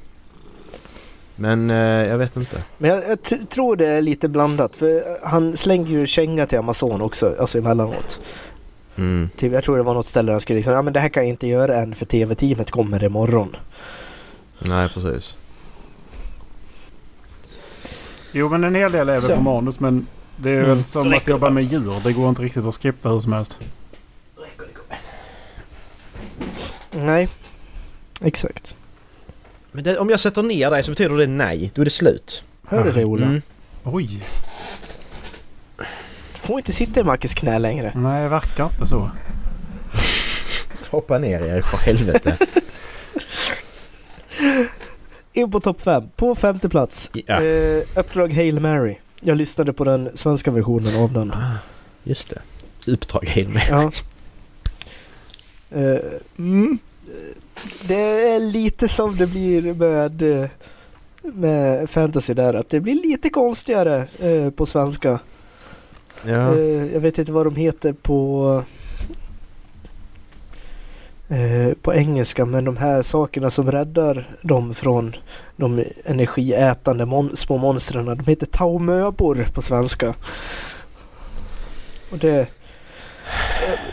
Men 1.36 1.70
eh, 1.70 1.76
jag 2.08 2.18
vet 2.18 2.36
inte. 2.36 2.62
Men 2.78 2.90
jag, 2.90 3.02
jag 3.08 3.48
tror 3.50 3.76
det 3.76 3.88
är 3.88 4.02
lite 4.02 4.28
blandat. 4.28 4.76
För 4.76 5.02
han 5.22 5.56
slänger 5.56 5.88
ju 5.88 6.06
känga 6.06 6.46
till 6.46 6.58
Amazon 6.58 7.02
också, 7.02 7.34
alltså 7.40 7.58
emellanåt. 7.58 8.20
Mm. 8.96 9.28
Typ, 9.36 9.52
jag 9.52 9.64
tror 9.64 9.76
det 9.76 9.82
var 9.82 9.94
något 9.94 10.06
ställe 10.06 10.26
där 10.26 10.32
han 10.32 10.40
skulle 10.40 10.56
liksom, 10.56 10.72
ja 10.74 10.82
men 10.82 10.92
det 10.92 11.00
här 11.00 11.08
kan 11.08 11.22
jag 11.22 11.30
inte 11.30 11.46
göra 11.46 11.76
än 11.76 11.94
för 11.94 12.04
tv-teamet 12.04 12.70
kommer 12.70 13.04
imorgon. 13.04 13.56
Nej 14.58 14.88
precis. 14.88 15.36
Jo 18.32 18.48
men 18.48 18.64
en 18.64 18.74
hel 18.74 18.92
del 18.92 19.08
är 19.08 19.20
väl 19.20 19.36
på 19.36 19.40
manus 19.42 19.80
men 19.80 20.06
det 20.36 20.50
är 20.50 20.54
Mm. 20.54 20.68
väl 20.68 20.84
som 20.84 21.14
att 21.14 21.28
jobba 21.28 21.50
med 21.50 21.64
djur. 21.64 21.94
Det 22.04 22.12
går 22.12 22.28
inte 22.28 22.42
riktigt 22.42 22.66
att 22.66 22.74
skripta 22.74 23.08
hur 23.08 23.20
som 23.20 23.32
helst. 23.32 23.58
Nej. 26.92 27.28
Exakt. 28.20 28.74
Men 29.72 29.84
det, 29.84 29.98
om 29.98 30.10
jag 30.10 30.20
sätter 30.20 30.42
ner 30.42 30.70
dig 30.70 30.82
så 30.82 30.90
betyder 30.90 31.16
det 31.16 31.26
nej. 31.26 31.70
Då 31.74 31.80
är 31.80 31.84
det 31.84 31.90
slut. 31.90 32.42
Hör 32.66 32.84
du 32.84 32.92
det 32.92 33.04
Ola? 33.04 33.26
Mm. 33.26 33.42
Oj. 33.84 34.22
Du 36.34 36.40
får 36.40 36.58
inte 36.58 36.72
sitta 36.72 37.00
i 37.00 37.04
Marcus 37.04 37.34
knä 37.34 37.58
längre. 37.58 37.92
Nej, 37.96 38.22
det 38.22 38.28
verkar 38.28 38.64
inte 38.64 38.86
så. 38.86 39.10
Hoppa 40.90 41.18
ner 41.18 41.40
er 41.40 41.62
för 41.62 41.76
helvete. 41.78 42.36
In 45.38 45.50
på 45.50 45.60
topp 45.60 45.80
5. 45.80 46.04
På 46.16 46.34
femte 46.34 46.68
plats. 46.68 47.10
Ja, 47.26 47.42
Eh, 47.42 47.82
uppdrag 47.96 48.32
Hail 48.32 48.60
Mary. 48.60 48.96
Jag 49.20 49.36
lyssnade 49.36 49.72
på 49.72 49.84
den 49.84 50.10
svenska 50.14 50.50
versionen 50.50 51.02
av 51.02 51.12
den. 51.12 51.32
just 52.04 52.30
det. 52.30 52.40
Uppdrag 52.92 53.28
Hail 53.28 53.48
Mary. 53.48 53.64
Ja. 53.70 53.90
Eh, 55.70 55.98
mm. 56.38 56.78
Det 57.88 58.30
är 58.34 58.40
lite 58.40 58.88
som 58.88 59.16
det 59.16 59.26
blir 59.26 59.74
med, 59.74 60.22
eh, 60.22 60.48
med 61.22 61.90
fantasy 61.90 62.34
där. 62.34 62.54
Att 62.54 62.70
det 62.70 62.80
blir 62.80 62.94
lite 62.94 63.30
konstigare 63.30 64.06
eh, 64.20 64.50
på 64.50 64.66
svenska. 64.66 65.18
Ja. 66.26 66.54
Eh, 66.56 66.92
jag 66.92 67.00
vet 67.00 67.18
inte 67.18 67.32
vad 67.32 67.46
de 67.46 67.56
heter 67.56 67.92
på 67.92 68.62
eh, 71.28 71.74
på 71.82 71.94
engelska 71.94 72.44
men 72.46 72.64
de 72.64 72.76
här 72.76 73.02
sakerna 73.02 73.50
som 73.50 73.70
räddar 73.72 74.28
dem 74.42 74.74
från 74.74 75.16
de 75.56 75.84
energiätande 76.04 77.04
mon- 77.04 77.34
små 77.36 77.56
monstren 77.56 78.04
de 78.04 78.24
heter 78.30 78.46
taumöbor 78.46 79.46
på 79.54 79.62
svenska. 79.62 80.14
Och 82.10 82.18
det 82.18 82.48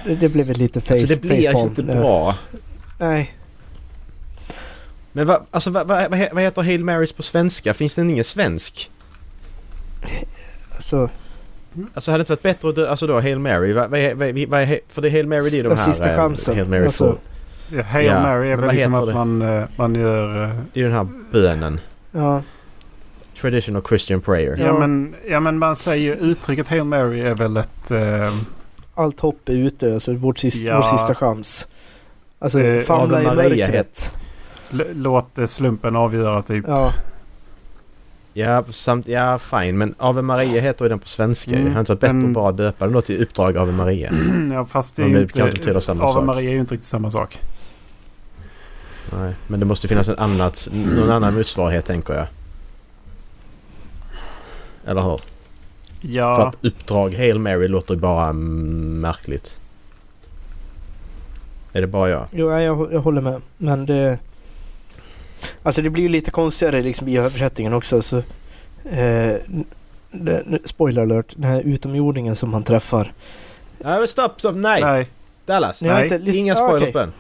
det, 0.06 0.16
det 0.16 0.30
blev 0.30 0.52
ett 0.52 0.58
lite 0.58 0.82
face, 0.82 0.94
Alltså 0.94 1.16
det 1.16 1.28
facepalm. 1.30 1.68
inte 1.68 1.84
bra. 1.84 2.36
Nej, 3.00 3.36
Men 5.12 5.28
vad, 5.28 5.46
alltså, 5.52 5.70
vad, 5.70 5.88
he- 5.88 6.30
vad 6.34 6.44
heter 6.44 6.62
Hail 6.62 6.84
Marys 6.84 7.14
på 7.14 7.24
svenska? 7.24 7.74
Finns 7.74 7.96
det 7.96 8.02
ingen 8.02 8.24
svensk? 8.24 8.92
alltså 10.76 11.10
Alltså 11.94 12.12
hade 12.12 12.20
det 12.20 12.22
inte 12.22 12.32
varit 12.32 12.42
bättre 12.44 12.70
att 12.70 12.76
dö, 12.76 12.90
alltså 12.90 13.08
då 13.08 13.20
Hail 13.20 13.40
Mary? 13.40 13.74
Vad, 13.74 13.90
vad, 13.90 14.00
är- 14.00 14.14
vad, 14.16 14.28
är- 14.28 14.48
vad, 14.48 14.80
för 14.90 15.02
det 15.02 15.08
är 15.08 15.12
Hail 15.12 15.28
Mary 15.28 15.50
det 15.52 15.60
är 15.60 15.64
de 15.64 15.70
här... 15.70 15.76
sista 15.76 16.10
eh, 16.12 16.16
chansen. 16.18 16.56
Hail 16.56 16.68
Mary 16.70 16.86
Alltså. 16.86 17.18
Ja, 17.70 17.82
Hail 17.84 18.06
Ja, 18.06 18.20
Mary 18.22 18.50
är 18.52 18.58
väl 18.58 18.76
liksom 18.76 18.94
att 18.94 19.06
det? 19.08 19.14
man, 19.14 19.42
eh, 19.42 19.64
man 19.76 19.96
gör... 19.96 20.44
eh, 20.44 20.50
Det 20.74 20.80
är 20.80 20.84
den 20.84 20.94
här 20.94 21.08
bönen. 21.32 21.80
ja, 22.12 22.42
Traditional 23.42 23.82
Christian 23.88 24.22
prayer. 24.22 24.58
Ja, 24.58 24.66
Ja. 24.66 24.80
men, 24.80 25.16
ja 25.30 25.40
men 25.40 25.58
man 25.60 25.76
säger 25.76 26.16
uttrycket 26.16 26.68
Hail 26.68 26.84
Mary 26.84 27.22
är 27.22 27.36
väl 27.36 27.58
ett... 27.58 27.92
Eh, 27.92 28.34
allt 28.96 29.20
hopp 29.20 29.50
är 29.50 29.54
ute, 29.54 29.94
alltså 29.94 30.14
vårt 30.14 30.38
sista, 30.38 30.68
Ja. 30.68 30.76
vår 30.76 30.82
sista 30.98 31.16
chans. 31.16 31.68
Alltså 32.40 32.60
famla 32.86 33.22
i 33.22 33.26
mörkret. 33.26 34.18
låt 34.94 35.28
slumpen 35.48 35.96
avgöra 35.96 36.42
typ. 36.42 36.66
Ja, 36.68 36.92
Ja, 38.38 38.64
samt, 38.70 39.08
ja 39.08 39.40
fine. 39.40 39.78
Men 39.78 39.96
Ave 39.98 40.22
Maria 40.22 40.62
heter 40.62 40.86
ju 40.86 40.90
den 40.90 41.00
på 41.00 41.08
svenska 41.08 41.52
Mm, 41.52 41.62
mm, 41.62 41.74
Hade 41.76 41.80
inte 41.82 41.92
varit 41.94 42.00
bättre 42.00 42.14
men- 42.14 42.26
att 42.28 42.34
bara 42.34 42.52
döpa 42.52 42.86
den 42.86 42.94
då 42.94 43.02
till 43.02 43.22
Uppdrag 43.24 43.58
Ave 43.58 43.72
Maria? 43.72 44.12
ja, 44.52 44.66
fast 44.66 44.96
det 44.96 45.02
är 45.02 45.04
Men 45.04 45.12
ju 45.12 45.18
det 45.18 45.40
inte... 45.40 45.44
betyder 45.60 45.80
samma 45.80 46.04
Ave 46.04 46.14
sak. 46.14 46.26
Maria 46.26 46.50
är 46.50 46.54
ju 46.54 46.60
inte 46.60 46.74
riktigt 46.74 46.90
samma 46.90 47.12
sak. 47.12 47.40
Nej, 49.14 49.34
men 49.48 49.60
det 49.60 49.66
måste 49.66 49.88
finnas 49.88 50.10
en 50.10 50.20
annat, 50.20 50.68
någon 50.74 51.12
annan 51.12 51.34
motsvarighet 51.38 51.86
tänker 51.86 52.14
jag. 52.14 52.28
Eller 54.86 55.02
hur? 55.02 55.18
För 55.18 56.08
Ja, 56.08 56.48
att 56.48 56.58
Uppdrag 56.66 57.14
Hail 57.14 57.40
Mary 57.40 57.68
låter 57.68 57.94
ju 57.94 58.00
bara 58.00 58.34
märkligt. 58.34 59.60
Är 61.74 61.82
det 61.82 61.88
bara 61.88 62.10
jag? 62.10 62.26
jo, 62.32 62.52
jag, 62.52 62.94
jag 62.94 63.00
håller 63.02 63.22
med. 63.22 63.42
Men 63.58 63.86
det... 63.86 64.20
Alltså 65.64 65.82
det 65.82 65.90
blir 65.90 66.04
ju 66.04 66.10
lite 66.10 66.32
konstigare 66.32 66.84
liksom 66.84 67.08
i 67.08 67.18
översättningen 67.18 67.74
också. 67.74 68.02
Så, 68.02 68.18
eh, 68.84 69.36
det, 70.12 70.44
spoiler 70.66 71.02
alert. 71.02 71.34
Den 71.36 71.50
här 71.52 71.62
utomjordingen 71.62 72.36
som 72.36 72.54
han 72.54 72.64
träffar. 72.64 73.14
Nej 73.78 74.00
men 74.00 74.08
stopp, 74.08 74.40
stopp, 74.40 74.56
nej! 74.56 74.82
nej, 74.82 75.10
Dallas! 75.46 75.82
Nej, 75.82 76.14
inte 76.14 76.32
Inga 76.40 76.54
ah, 76.54 76.56
spoilers 76.56 76.82
okej. 76.82 76.94
på 76.94 77.00
den. 77.00 77.12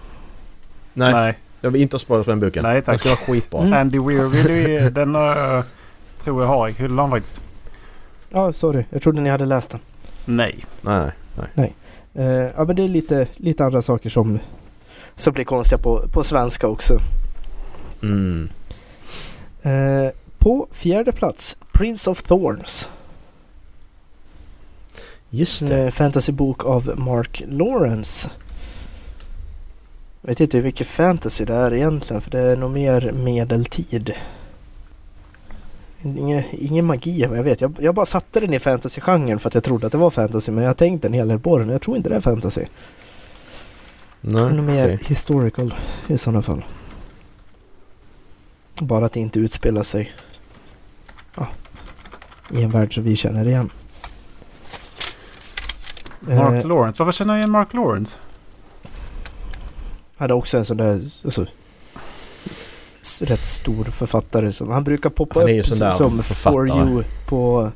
Nej, 0.94 1.14
nej. 1.14 1.38
jag 1.62 1.72
vill 1.72 1.82
inte 1.82 1.94
ha 1.96 2.00
spoilers 2.00 2.26
på 2.26 2.32
den 2.32 2.40
boken. 2.40 2.64
Nej, 2.64 2.74
Den 2.74 2.84
tack. 2.84 3.00
ska 3.00 3.10
vara 3.10 3.18
skitbra. 3.18 3.62
Mm. 3.62 3.74
Andy 3.74 4.00
Weir. 4.00 4.90
Den 4.90 5.16
uh, 5.16 5.64
tror 6.24 6.42
jag 6.42 6.48
har 6.48 6.70
i 6.70 6.72
hyllan 6.72 7.10
faktiskt. 7.10 7.42
Ja, 8.30 8.54
sorry. 8.54 8.84
Jag 8.90 9.02
trodde 9.02 9.22
ni 9.22 9.30
hade 9.30 9.46
läst 9.46 9.70
den. 9.70 9.80
Nej. 10.26 10.66
Nej, 10.82 11.12
nej. 11.54 11.76
Eh, 12.14 12.26
ja, 12.26 12.64
men 12.64 12.76
det 12.76 12.84
är 12.84 12.88
lite, 12.88 13.28
lite 13.36 13.66
andra 13.66 13.82
saker 13.82 14.10
som, 14.10 14.40
som 15.16 15.34
blir 15.34 15.46
konstiga 15.46 15.82
på, 15.82 16.04
på 16.12 16.24
svenska 16.24 16.68
också. 16.68 17.00
Mm. 18.12 18.50
Eh, 19.62 20.12
på 20.40 20.68
fjärde 20.72 21.12
plats, 21.12 21.58
Prince 21.74 22.10
of 22.10 22.22
Thorns. 22.24 22.90
Just 25.30 25.62
En 25.62 25.68
det. 25.70 25.84
eh, 25.84 25.90
fantasybok 25.92 26.66
av 26.66 26.94
Mark 26.98 27.44
Lawrence. 27.48 28.30
Jag 30.22 30.30
vet 30.30 30.40
inte 30.40 30.58
hur 30.58 30.64
mycket 30.64 30.88
fantasy 30.88 31.46
det 31.46 31.54
är 31.56 31.74
egentligen 31.74 32.22
för 32.22 32.32
det 32.32 32.40
är 32.40 32.56
nog 32.58 32.72
mer 32.72 33.12
medeltid. 33.12 34.14
Ingen, 36.04 36.44
ingen 36.52 36.86
magi 36.86 37.26
vad 37.30 37.38
jag 37.38 37.44
vet. 37.44 37.62
Jag, 37.62 37.76
jag 37.80 37.96
bara 37.96 38.06
satte 38.06 38.40
den 38.40 38.54
i 38.54 38.60
fantasy-genren 38.60 39.40
för 39.40 39.48
att 39.48 39.54
jag 39.54 39.64
trodde 39.64 39.86
att 39.86 39.92
det 39.92 39.98
var 39.98 40.10
fantasy 40.10 40.52
men 40.52 40.64
jag 40.64 40.70
har 40.70 40.74
tänkt 40.76 41.06
en 41.06 41.14
hel 41.14 41.28
del 41.28 41.40
på 41.40 41.58
den 41.58 41.70
jag 41.70 41.82
tror 41.82 41.98
inte 41.98 42.10
det 42.10 42.16
är 42.16 42.22
fantasy. 42.22 42.66
Det 44.22 44.28
är 44.40 44.44
Nej, 44.46 44.54
nog 44.54 44.66
mer 44.66 44.86
okej. 44.86 45.00
historical 45.08 45.76
i 46.08 46.18
sådana 46.18 46.42
fall. 46.42 46.64
Bara 48.80 49.06
att 49.06 49.14
det 49.14 49.20
inte 49.20 49.40
utspelar 49.40 49.84
sig 49.84 50.12
ja, 51.36 51.48
i 52.52 52.64
en 52.64 52.72
värld 52.72 52.94
som 52.94 53.04
vi 53.04 53.16
känner 53.16 53.48
igen. 53.48 53.70
Mark 56.20 56.64
Eh, 56.64 56.68
Lawrence. 56.68 57.04
Varför 57.04 57.18
känner 57.18 57.34
jag 57.34 57.40
igen 57.40 57.52
Mark 57.52 57.74
Lawrence? 57.74 58.18
hade 60.18 60.34
också 60.34 60.58
en 60.58 60.66
sån 60.66 60.78
där 60.78 61.10
alltså, 61.24 61.46
rätt 63.22 63.46
stor 63.46 63.84
författare 63.84 64.52
som 64.52 64.72
han 64.72 64.84
brukar 64.84 65.10
poppa 65.10 65.40
Han 65.40 65.50
är 65.50 65.60
upp 65.60 65.94
som 65.94 66.24
författare. 66.24 66.54
For 66.54 66.70
You 66.70 67.04
på 67.28 67.72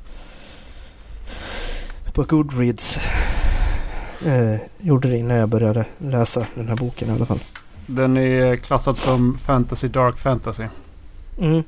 på 2.14 2.24
Goodreads. 2.24 3.00
Eh, 4.26 4.62
gjorde 4.80 5.10
det 5.10 5.18
innan 5.18 5.38
jag 5.38 5.50
började 5.50 5.86
läsa 5.98 6.46
den 6.56 6.68
här 6.68 6.76
boken 6.76 7.10
i 7.10 7.12
alla 7.12 7.26
fall. 7.26 7.40
Den 7.88 8.18
är 8.18 8.56
klassad 8.56 8.98
som 8.98 9.38
fantasy, 9.38 9.88
dark 9.88 10.18
fantasy. 10.18 10.66
Mm. 11.40 11.64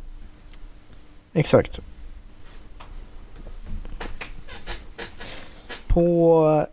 Exakt. 1.34 1.80
På... 5.88 6.68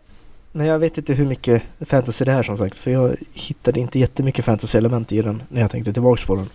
Nej, 0.51 0.67
jag 0.67 0.79
vet 0.79 0.97
inte 0.97 1.13
hur 1.13 1.25
mycket 1.25 1.63
fantasy 1.79 2.25
det 2.25 2.31
är 2.31 2.43
som 2.43 2.57
sagt. 2.57 2.79
För 2.79 2.91
jag 2.91 3.15
hittade 3.33 3.79
inte 3.79 3.99
jättemycket 3.99 4.45
fantasy-element 4.45 5.11
i 5.11 5.21
den 5.21 5.43
när 5.49 5.61
jag 5.61 5.71
tänkte 5.71 5.93
tillbaks 5.93 6.25
på 6.25 6.35
den. 6.35 6.49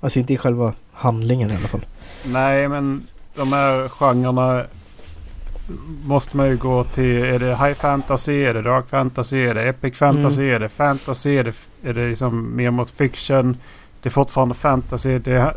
Alltså 0.00 0.18
inte 0.18 0.34
i 0.34 0.36
själva 0.36 0.74
handlingen 0.92 1.50
i 1.50 1.56
alla 1.56 1.68
fall. 1.68 1.86
Nej, 2.24 2.68
men 2.68 3.06
de 3.34 3.52
här 3.52 3.88
genrerna 3.88 4.66
måste 6.04 6.36
man 6.36 6.48
ju 6.48 6.56
gå 6.56 6.84
till. 6.84 7.24
Är 7.24 7.38
det 7.38 7.56
high 7.56 7.74
fantasy? 7.74 8.44
Är 8.44 8.54
det 8.54 8.62
dark 8.62 8.88
fantasy? 8.88 9.36
Är 9.46 9.54
det 9.54 9.68
epic 9.68 9.98
fantasy? 9.98 10.50
Är 10.50 10.60
det 10.60 10.68
fantasy? 10.68 11.36
Är 11.36 11.44
det, 11.44 11.54
är 11.82 11.94
det 11.94 12.08
liksom 12.08 12.56
mer 12.56 12.70
mot 12.70 12.90
fiction? 12.90 13.56
Det 14.02 14.08
är 14.08 14.10
fortfarande 14.10 14.54
fantasy. 14.54 15.18
Det, 15.18 15.30
det, 15.32 15.54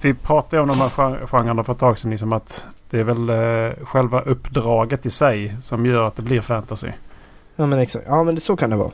vi 0.00 0.14
pratade 0.14 0.62
om 0.62 0.68
de 0.68 0.78
här 0.80 0.90
gen- 0.98 1.26
genrerna 1.26 1.64
för 1.64 1.72
ett 1.72 1.78
tag 1.78 1.98
sedan. 1.98 2.10
Liksom 2.10 2.32
att 2.32 2.66
det 2.90 2.98
är 3.00 3.04
väl 3.04 3.28
eh, 3.30 3.84
själva 3.86 4.20
uppdraget 4.20 5.06
i 5.06 5.10
sig 5.10 5.56
som 5.60 5.86
gör 5.86 6.02
att 6.08 6.16
det 6.16 6.22
blir 6.22 6.40
fantasy. 6.40 6.88
Ja 7.56 7.66
men 7.66 7.78
exakt. 7.78 8.04
Ja 8.08 8.22
men 8.24 8.34
det, 8.34 8.40
så 8.40 8.56
kan 8.56 8.70
det 8.70 8.76
vara. 8.76 8.90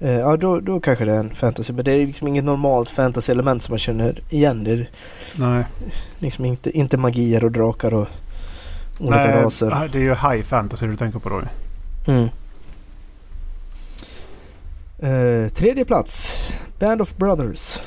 Eh, 0.00 0.10
ja 0.12 0.36
då, 0.36 0.60
då 0.60 0.80
kanske 0.80 1.04
det 1.04 1.12
är 1.12 1.18
en 1.18 1.34
fantasy. 1.34 1.72
Men 1.72 1.84
det 1.84 1.92
är 1.92 2.06
liksom 2.06 2.28
inget 2.28 2.44
normalt 2.44 2.90
fantasy-element 2.90 3.62
som 3.62 3.72
man 3.72 3.78
känner 3.78 4.22
igen. 4.30 4.64
Det 4.64 4.70
är 4.72 4.88
Nej, 5.38 5.64
liksom 6.18 6.44
inte, 6.44 6.70
inte 6.70 6.96
magier 6.96 7.44
och 7.44 7.52
drakar 7.52 7.94
och 7.94 8.06
olika 9.00 9.16
Nej 9.16 9.42
raser. 9.42 9.88
det 9.92 9.98
är 9.98 10.02
ju 10.02 10.14
high 10.14 10.42
fantasy 10.42 10.86
du 10.86 10.96
tänker 10.96 11.18
på 11.18 11.28
då. 11.28 11.40
Mm. 12.12 12.28
Eh, 14.98 15.48
tredje 15.52 15.84
plats. 15.84 16.40
Band 16.84 17.00
of 17.00 17.16
Brothers. 17.16 17.80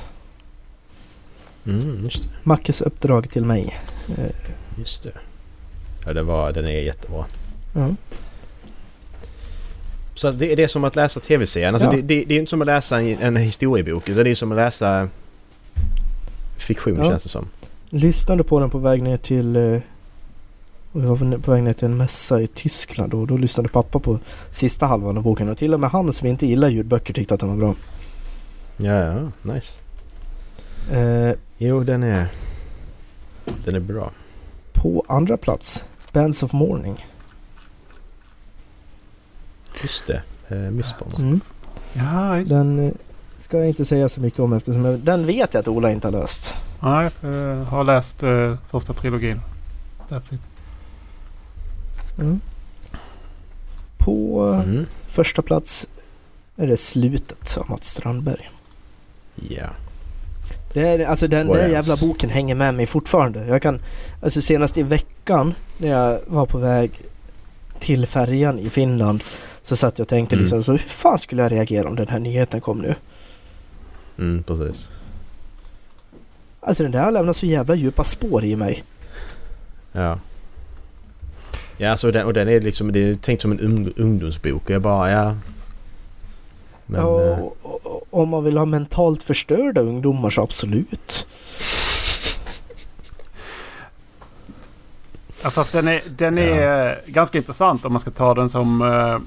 Mm, 1.66 2.00
just 2.04 2.24
det. 2.24 2.30
Mackes 2.44 2.82
uppdrag 2.82 3.30
till 3.30 3.46
mig. 3.46 3.80
Eh, 4.18 4.26
Just 4.78 5.04
det. 5.04 5.12
Ja, 6.06 6.14
den, 6.14 6.26
var, 6.28 6.52
den 6.52 6.66
är 6.66 6.72
jättebra. 6.82 7.26
ja. 7.76 7.90
Så 10.16 10.32
det 10.32 10.52
är 10.52 10.56
det 10.56 10.68
som 10.68 10.84
att 10.84 10.96
läsa 10.96 11.20
tv-serien. 11.20 11.74
Alltså 11.74 11.88
Ja. 11.88 11.92
det, 11.92 12.02
det, 12.02 12.24
det 12.28 12.36
är 12.36 12.40
inte 12.40 12.50
som 12.50 12.62
att 12.62 12.68
läsa 12.68 13.02
en, 13.02 13.18
en 13.22 13.36
historiebok. 13.38 14.10
Utan 14.10 14.24
det 14.24 14.30
är 14.30 14.36
som 14.36 14.52
att 14.52 14.56
läsa 14.56 15.10
fiktion 16.58 16.96
Ja. 16.98 17.06
känns 17.10 17.24
det 17.24 17.30
som. 17.30 17.48
Lyssnade 17.90 18.44
på 18.44 18.60
den 18.60 18.70
på 18.70 18.78
väg 18.78 19.04
ner 19.04 19.18
till 19.18 19.56
eh, 19.56 19.80
vi 20.92 21.06
var 21.06 21.38
på 21.42 21.52
väg 21.52 21.64
ner 21.64 21.74
till 21.74 21.86
en 21.86 21.98
mässa 21.98 22.42
i 22.42 22.48
Tyskland 22.48 23.14
och 23.14 23.28
då 23.28 23.38
lyssnade 23.38 23.70
pappa 23.70 24.00
på 24.00 24.20
sista 24.52 24.86
halvan 24.86 25.18
av 25.18 25.24
boken 25.24 25.50
och 25.50 25.58
till 25.58 25.74
och 25.74 25.80
med 25.80 25.90
han 25.90 26.14
som 26.14 26.28
inte 26.28 26.46
gillar 26.48 26.70
ljudböcker 26.70 27.14
tyckte 27.14 27.34
att 27.34 27.40
den 27.40 27.50
var 27.50 27.56
bra. 27.58 27.76
Ja, 28.78 28.94
ja, 28.94 29.32
nice. 29.54 29.80
Eh, 30.92 31.36
Jo, 31.58 31.84
den 31.84 32.04
är... 32.04 32.28
Den 33.66 33.76
är 33.76 33.80
bra. 33.80 34.12
på 34.74 35.04
andra 35.08 35.38
plats, 35.38 35.84
Bands 36.12 36.44
of 36.44 36.54
Morning. 36.54 37.06
Just 39.82 40.08
det. 40.08 40.22
Eh, 40.48 40.58
Missbarn. 40.58 41.12
Mm. 41.20 41.42
Ja, 41.94 42.38
just 42.38 42.52
Den 42.52 42.80
eh, 42.88 42.92
ska 43.38 43.58
jag 43.58 43.68
inte 43.68 43.86
säga 43.86 44.10
så 44.10 44.22
mycket 44.22 44.40
om 44.40 44.54
eftersom 44.54 44.86
jag, 44.86 45.00
den 45.00 45.26
vet 45.26 45.54
jag 45.54 45.62
att 45.62 45.68
Ola 45.68 45.92
inte 45.92 46.08
har 46.08 46.12
läst. 46.12 46.56
Nej, 46.80 47.10
jag 47.22 47.64
har 47.66 47.84
läst 47.84 48.24
eh, 48.24 48.56
första 48.68 48.94
trilogin. 48.94 49.42
That's 50.10 50.34
it. 50.34 50.42
Mm. 52.20 52.40
På 53.98 54.50
eh, 54.54 54.70
Mm. 54.70 54.86
första 55.04 55.42
plats 55.42 55.88
är 56.56 56.68
det 56.68 56.78
Slutet 56.78 57.58
av 57.58 57.70
Mats 57.70 57.90
Strandberg. 57.90 58.50
Ja. 59.50 59.68
Det 60.74 60.82
är, 60.88 61.06
alltså 61.06 61.28
den 61.28 61.48
What 61.48 61.58
där 61.58 61.64
else? 61.64 61.74
jävla 61.74 61.98
boken 61.98 62.30
hänger 62.30 62.56
med 62.56 62.74
mig 62.76 62.86
fortfarande. 62.86 63.46
Jag 63.46 63.62
kan, 63.62 63.80
alltså 64.22 64.42
senast 64.42 64.78
i 64.78 64.84
veckan 64.84 65.54
när 65.78 65.88
jag 65.88 66.20
var 66.28 66.46
på 66.46 66.58
väg 66.58 66.92
till 67.80 68.06
färjan 68.06 68.60
i 68.60 68.70
Finland 68.70 69.24
så 69.62 69.76
satt 69.76 70.00
jag 70.00 70.06
och 70.06 70.10
tänkte 70.10 70.36
Mm. 70.36 70.44
liksom 70.44 70.64
så 70.64 70.72
hur 70.72 70.78
fan 70.80 71.18
skulle 71.18 71.42
jag 71.42 71.52
reagera 71.52 71.88
om 71.90 71.96
den 71.96 72.08
här 72.08 72.20
nyheten 72.20 72.62
kom 72.62 72.78
nu? 72.82 72.96
Mm, 74.18 74.44
precis. 74.44 74.90
Alltså 76.62 76.84
den 76.84 76.92
där 76.92 77.02
har 77.04 77.12
lämnat 77.12 77.36
så 77.38 77.46
jävla 77.46 77.76
djupa 77.76 78.04
spår 78.04 78.44
i 78.46 78.56
mig. 78.56 78.84
Ja. 79.92 80.20
Ja, 81.78 81.92
alltså 81.92 82.12
den, 82.12 82.26
och 82.26 82.34
den 82.34 82.50
är 82.50 82.62
liksom... 82.62 82.92
Det 82.92 83.10
är 83.10 83.16
tänkt 83.16 83.42
som 83.42 83.52
en 83.52 83.60
ung, 83.60 83.94
ungdomsbok. 83.98 84.70
Jag 84.70 84.82
bara, 84.82 85.12
ja... 85.12 85.36
Men... 86.88 87.02
ja, 87.02 87.22
eh, 87.22 87.40
och, 87.40 87.58
och, 87.62 87.86
och, 87.86 88.22
om 88.22 88.30
man 88.30 88.44
vill 88.44 88.58
ha 88.58 88.66
mentalt 88.66 89.24
förstörda 89.24 89.82
ungdomar 89.82 90.30
så 90.30 90.42
absolut. 90.44 91.28
Ja, 95.44 95.50
fast 95.50 95.74
den 95.74 95.88
är, 95.88 96.02
den 96.18 96.38
är 96.38 96.88
eh, 96.88 96.94
ganska 97.06 97.38
intressant 97.38 97.86
om 97.86 97.94
man 97.94 98.00
ska 98.00 98.12
ta 98.12 98.34
den 98.34 98.50
som... 98.50 98.82
eh, 98.82 99.20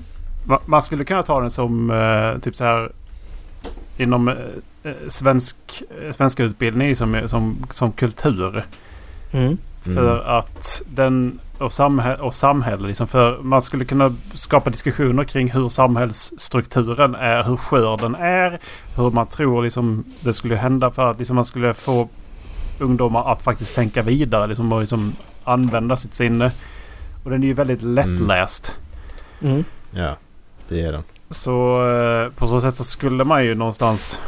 ma- 0.51 0.61
man 0.65 0.83
skulle 0.83 1.05
kunna 1.05 1.23
ta 1.23 1.41
den 1.41 1.51
som 1.51 2.41
typ 2.43 2.57
så 2.57 2.65
här 2.65 2.93
inom 3.97 4.35
svensk, 5.09 5.83
svenska 6.11 6.43
utbildning 6.43 6.97
som, 6.97 7.21
som, 7.27 7.67
som 7.71 7.93
kultur. 7.93 8.65
Mm. 9.33 9.59
För 9.83 10.19
att 10.19 10.83
den 10.87 11.41
och, 11.61 11.73
samhä 11.73 12.17
och 12.17 12.35
samhälle 12.35 12.89
liksom 12.89 13.09
för 13.09 13.39
man 13.43 13.63
skulle 13.63 13.85
kunna 13.85 14.15
skapa 14.35 14.71
diskussioner 14.71 15.25
kring 15.25 15.51
hur 15.51 15.69
samhällsstrukturen 15.69 17.15
är, 17.15 17.43
hur 17.43 17.57
skör 17.57 17.97
den 17.97 18.15
är, 18.15 18.59
hur 18.97 19.11
man 19.11 19.27
tror 19.27 19.63
liksom 19.63 20.05
det 20.21 20.33
skulle 20.33 20.57
hända 20.57 20.91
för 20.91 21.11
att 21.11 21.19
liksom 21.19 21.37
man 21.37 21.45
skulle 21.45 21.75
få 21.75 22.09
ungdomar 22.79 23.33
att 23.33 23.43
faktiskt 23.43 23.75
tänka 23.75 24.03
vidare 24.03 24.47
liksom, 24.47 24.73
och 24.73 24.81
liksom 24.81 25.13
använda 25.45 25.97
sitt 25.97 26.15
sinne. 26.15 26.53
Och 27.25 27.31
den 27.31 27.43
är 27.43 27.47
ju 27.47 27.55
väldigt 27.55 27.83
lättläst. 27.83 28.77
Mm. 29.41 29.65
Ja, 29.91 30.17
det 30.69 30.83
är 30.83 30.93
den. 30.93 31.03
Så 31.31 31.87
eh, 31.91 32.33
på 32.33 32.47
så 32.47 32.61
sätt 32.61 32.77
så 32.77 32.85
skulle 32.85 33.25
man 33.25 33.45
ju 33.45 33.55
någonstans 33.55 34.21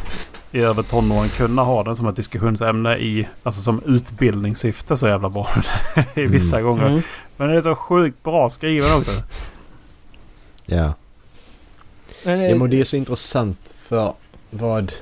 i 0.53 0.61
över 0.61 0.83
tonåren 0.83 1.29
kunna 1.29 1.63
ha 1.63 1.83
den 1.83 1.97
som 1.97 2.07
ett 2.09 2.17
diskussionsämne 2.17 2.97
i, 2.97 3.29
alltså 3.43 3.61
som 3.61 3.83
utbildningssyfte 3.87 4.97
så 4.97 5.07
jävla 5.09 5.29
bra 5.29 5.49
i 6.15 6.27
vissa 6.27 6.57
Mm. 6.59 6.69
gånger. 6.69 6.87
Mm. 6.87 7.03
Men 7.37 7.49
den 7.49 7.57
är 7.57 7.63
så 7.63 7.75
sjukt 7.75 8.23
bra 8.23 8.51
skriven 8.51 8.93
också. 8.99 9.23
Ja. 10.67 10.95
Men, 12.25 12.41
ja 12.41 12.57
men 12.57 12.71
det 12.71 12.81
är 12.81 12.85
så 12.85 12.97
intressant 12.97 13.75
för 13.83 14.13
vad... 14.51 14.93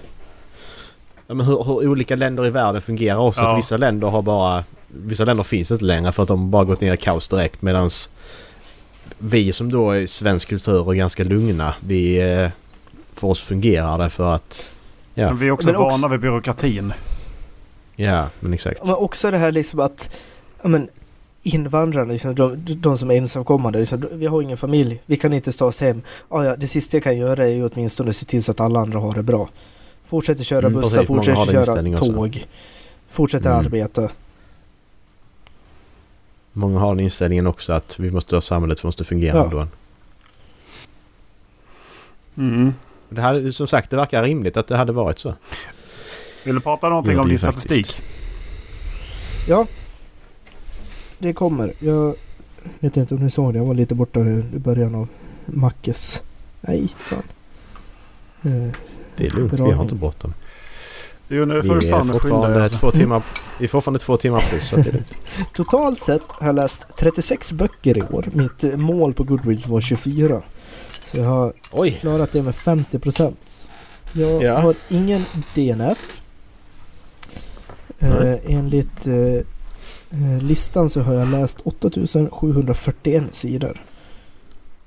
Ja, 1.26 1.34
men 1.34 1.46
hur, 1.46 1.64
hur 1.64 1.88
olika 1.88 2.16
länder 2.16 2.46
i 2.46 2.50
världen 2.50 2.82
fungerar 2.82 3.18
också. 3.18 3.40
Ja. 3.40 3.50
Att 3.52 3.58
vissa 3.58 3.76
länder 3.76 4.08
har 4.08 4.22
bara... 4.22 4.64
Vissa 4.88 5.24
länder 5.24 5.44
finns 5.44 5.70
inte 5.70 5.84
längre 5.84 6.12
för 6.12 6.22
att 6.22 6.28
de 6.28 6.50
bara 6.50 6.64
gått 6.64 6.80
ner 6.80 6.94
i 6.94 6.96
kaos 6.96 7.28
direkt 7.28 7.62
medans 7.62 8.10
vi 9.18 9.52
som 9.52 9.72
då 9.72 9.90
är 9.90 10.06
svensk 10.06 10.48
kultur 10.48 10.86
och 10.86 10.96
ganska 10.96 11.24
lugna, 11.24 11.74
vi... 11.80 12.20
eh, 12.32 12.50
För 13.14 13.28
oss 13.28 13.42
fungerar 13.42 13.98
det 13.98 14.10
för 14.10 14.34
att... 14.34 14.70
Ja, 15.20 15.26
Men 15.28 15.36
vi 15.38 15.46
är 15.46 15.50
också 15.50 15.66
Men 15.70 15.74
vana 15.80 15.86
också- 15.94 16.08
vid 16.08 16.20
byråkratin. 16.20 16.92
ja 17.96 18.26
men 18.40 18.52
exakt. 18.54 18.84
Men 18.84 18.94
också 18.94 19.30
det 19.30 19.38
här 19.38 19.52
liksom 19.52 19.80
att 19.80 20.16
men, 20.62 20.88
invandrarna, 21.42 22.12
liksom, 22.12 22.34
de, 22.34 22.56
de 22.76 22.98
som 22.98 23.10
är 23.10 23.14
ensamkommande, 23.14 23.78
liksom, 23.78 24.04
vi 24.12 24.26
har 24.26 24.42
ingen 24.42 24.56
familj, 24.56 25.02
vi 25.06 25.16
kan 25.16 25.32
inte 25.32 25.52
ta 25.52 25.64
oss 25.64 25.80
hem. 25.80 26.02
Ah, 26.28 26.44
ja, 26.44 26.56
det 26.56 26.66
sista 26.66 26.96
jag 26.96 27.04
kan 27.04 27.16
göra 27.18 27.44
är 27.46 27.50
ju 27.50 27.68
åtminstone 27.68 28.12
se 28.12 28.26
till 28.26 28.42
så 28.42 28.50
att 28.50 28.60
alla 28.60 28.80
andra 28.80 28.98
har 28.98 29.14
det 29.14 29.22
bra. 29.22 29.48
Fortsätter 30.04 30.44
köra 30.44 30.66
Mm, 30.66 30.80
bussar, 30.80 31.04
fortsätter 31.04 31.64
köra 31.64 31.96
tåg. 31.98 32.46
Fortsätter 33.08 33.50
Mm. 33.50 33.66
arbeta. 33.66 34.08
Många 36.52 36.78
har 36.78 36.94
den 36.94 37.04
inställningen 37.04 37.46
också 37.46 37.72
att 37.72 37.98
vi 37.98 38.10
måste 38.10 38.36
ha 38.36 38.40
samhället 38.40 38.78
som 38.78 38.88
måste 38.88 39.04
fungera 39.04 39.36
Ja. 39.36 39.44
ändå. 39.44 39.66
Mm. 42.36 42.74
Det 43.10 43.20
här, 43.22 43.50
som 43.50 43.66
sagt, 43.66 43.90
det 43.90 43.96
verkar 43.96 44.22
rimligt 44.22 44.56
att 44.56 44.66
det 44.66 44.76
hade 44.76 44.92
varit 44.92 45.18
så. 45.18 45.34
Vill 46.44 46.54
du 46.54 46.60
prata 46.60 46.88
någonting 46.88 47.14
Jo, 47.14 47.20
om 47.20 47.28
din 47.28 47.38
faktiskt. 47.38 47.64
statistik? 47.66 48.02
Ja, 49.48 49.66
det 51.18 51.32
kommer. 51.32 51.72
Jag 51.78 52.14
vet 52.80 52.96
inte 52.96 53.14
om 53.14 53.24
ni 53.24 53.30
såg 53.30 53.52
det, 53.52 53.58
jag 53.58 53.66
var 53.66 53.74
lite 53.74 53.94
borta 53.94 54.20
i 54.20 54.42
början 54.58 54.94
av 54.94 55.08
Mackes. 55.46 56.22
Nej, 56.60 56.88
fan. 56.98 57.22
Eh, 58.42 58.72
Det 59.16 59.26
är 59.26 59.30
lugnt, 59.30 59.52
vi 59.52 59.72
har 59.72 59.82
inte 59.82 59.94
bråttom. 59.94 60.34
Jo, 61.28 61.44
nu 61.44 61.60
Vi 61.60 61.68
får 61.68 61.76
du 61.76 61.86
är 61.86 61.90
fan 61.90 62.18
skynda 62.18 62.62
Alltså. 62.62 62.78
två 62.78 62.90
timmar, 62.90 63.22
vi 63.58 63.64
är 63.64 63.68
fortfarande 63.68 63.98
två 63.98 64.16
timmar 64.16 64.40
plus. 64.50 64.68
Så 64.68 64.76
att 64.76 64.84
det 64.84 64.90
är 64.90 64.92
lugnt. 64.92 65.14
Totalt 65.54 65.98
sett 65.98 66.22
har 66.28 66.46
jag 66.46 66.54
läst 66.56 66.86
36 66.98 67.52
böcker 67.52 67.98
i 67.98 68.02
år. 68.02 68.28
Mitt 68.32 68.64
eh, 68.64 68.76
mål 68.76 69.14
på 69.14 69.24
Goodreads 69.24 69.66
var 69.66 69.80
24. 69.80 70.42
Så 71.10 71.16
jag 71.18 71.24
har 71.24 71.52
Oj! 71.72 71.90
klarat 72.00 72.32
det 72.32 72.42
med 72.42 72.54
50 72.54 72.98
procent. 72.98 73.70
Jag 74.12 74.42
Ja. 74.42 74.58
har 74.60 74.74
ingen 74.88 75.24
DNF. 75.54 76.20
Eh, 77.98 78.34
enligt 78.54 79.06
eh, 79.06 79.14
eh, 80.10 80.42
listan 80.42 80.90
så 80.90 81.00
har 81.00 81.14
jag 81.14 81.28
läst 81.28 81.58
8741 81.64 83.34
sidor. 83.34 83.80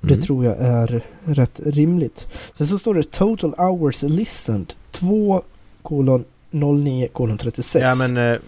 Det 0.00 0.14
Mm. 0.14 0.22
tror 0.26 0.44
jag 0.44 0.56
är 0.58 1.02
rätt 1.24 1.60
rimligt. 1.66 2.26
Sen 2.52 2.66
så 2.66 2.78
står 2.78 2.94
det 2.94 3.10
Total 3.10 3.54
Hours 3.58 4.02
Listened 4.02 4.72
2 4.90 5.42
kolon 5.82 6.24
09 6.50 7.08
kolon 7.12 7.38
36. 7.38 7.82
Ja 7.82 7.94
men 8.08 8.32
eh, 8.32 8.38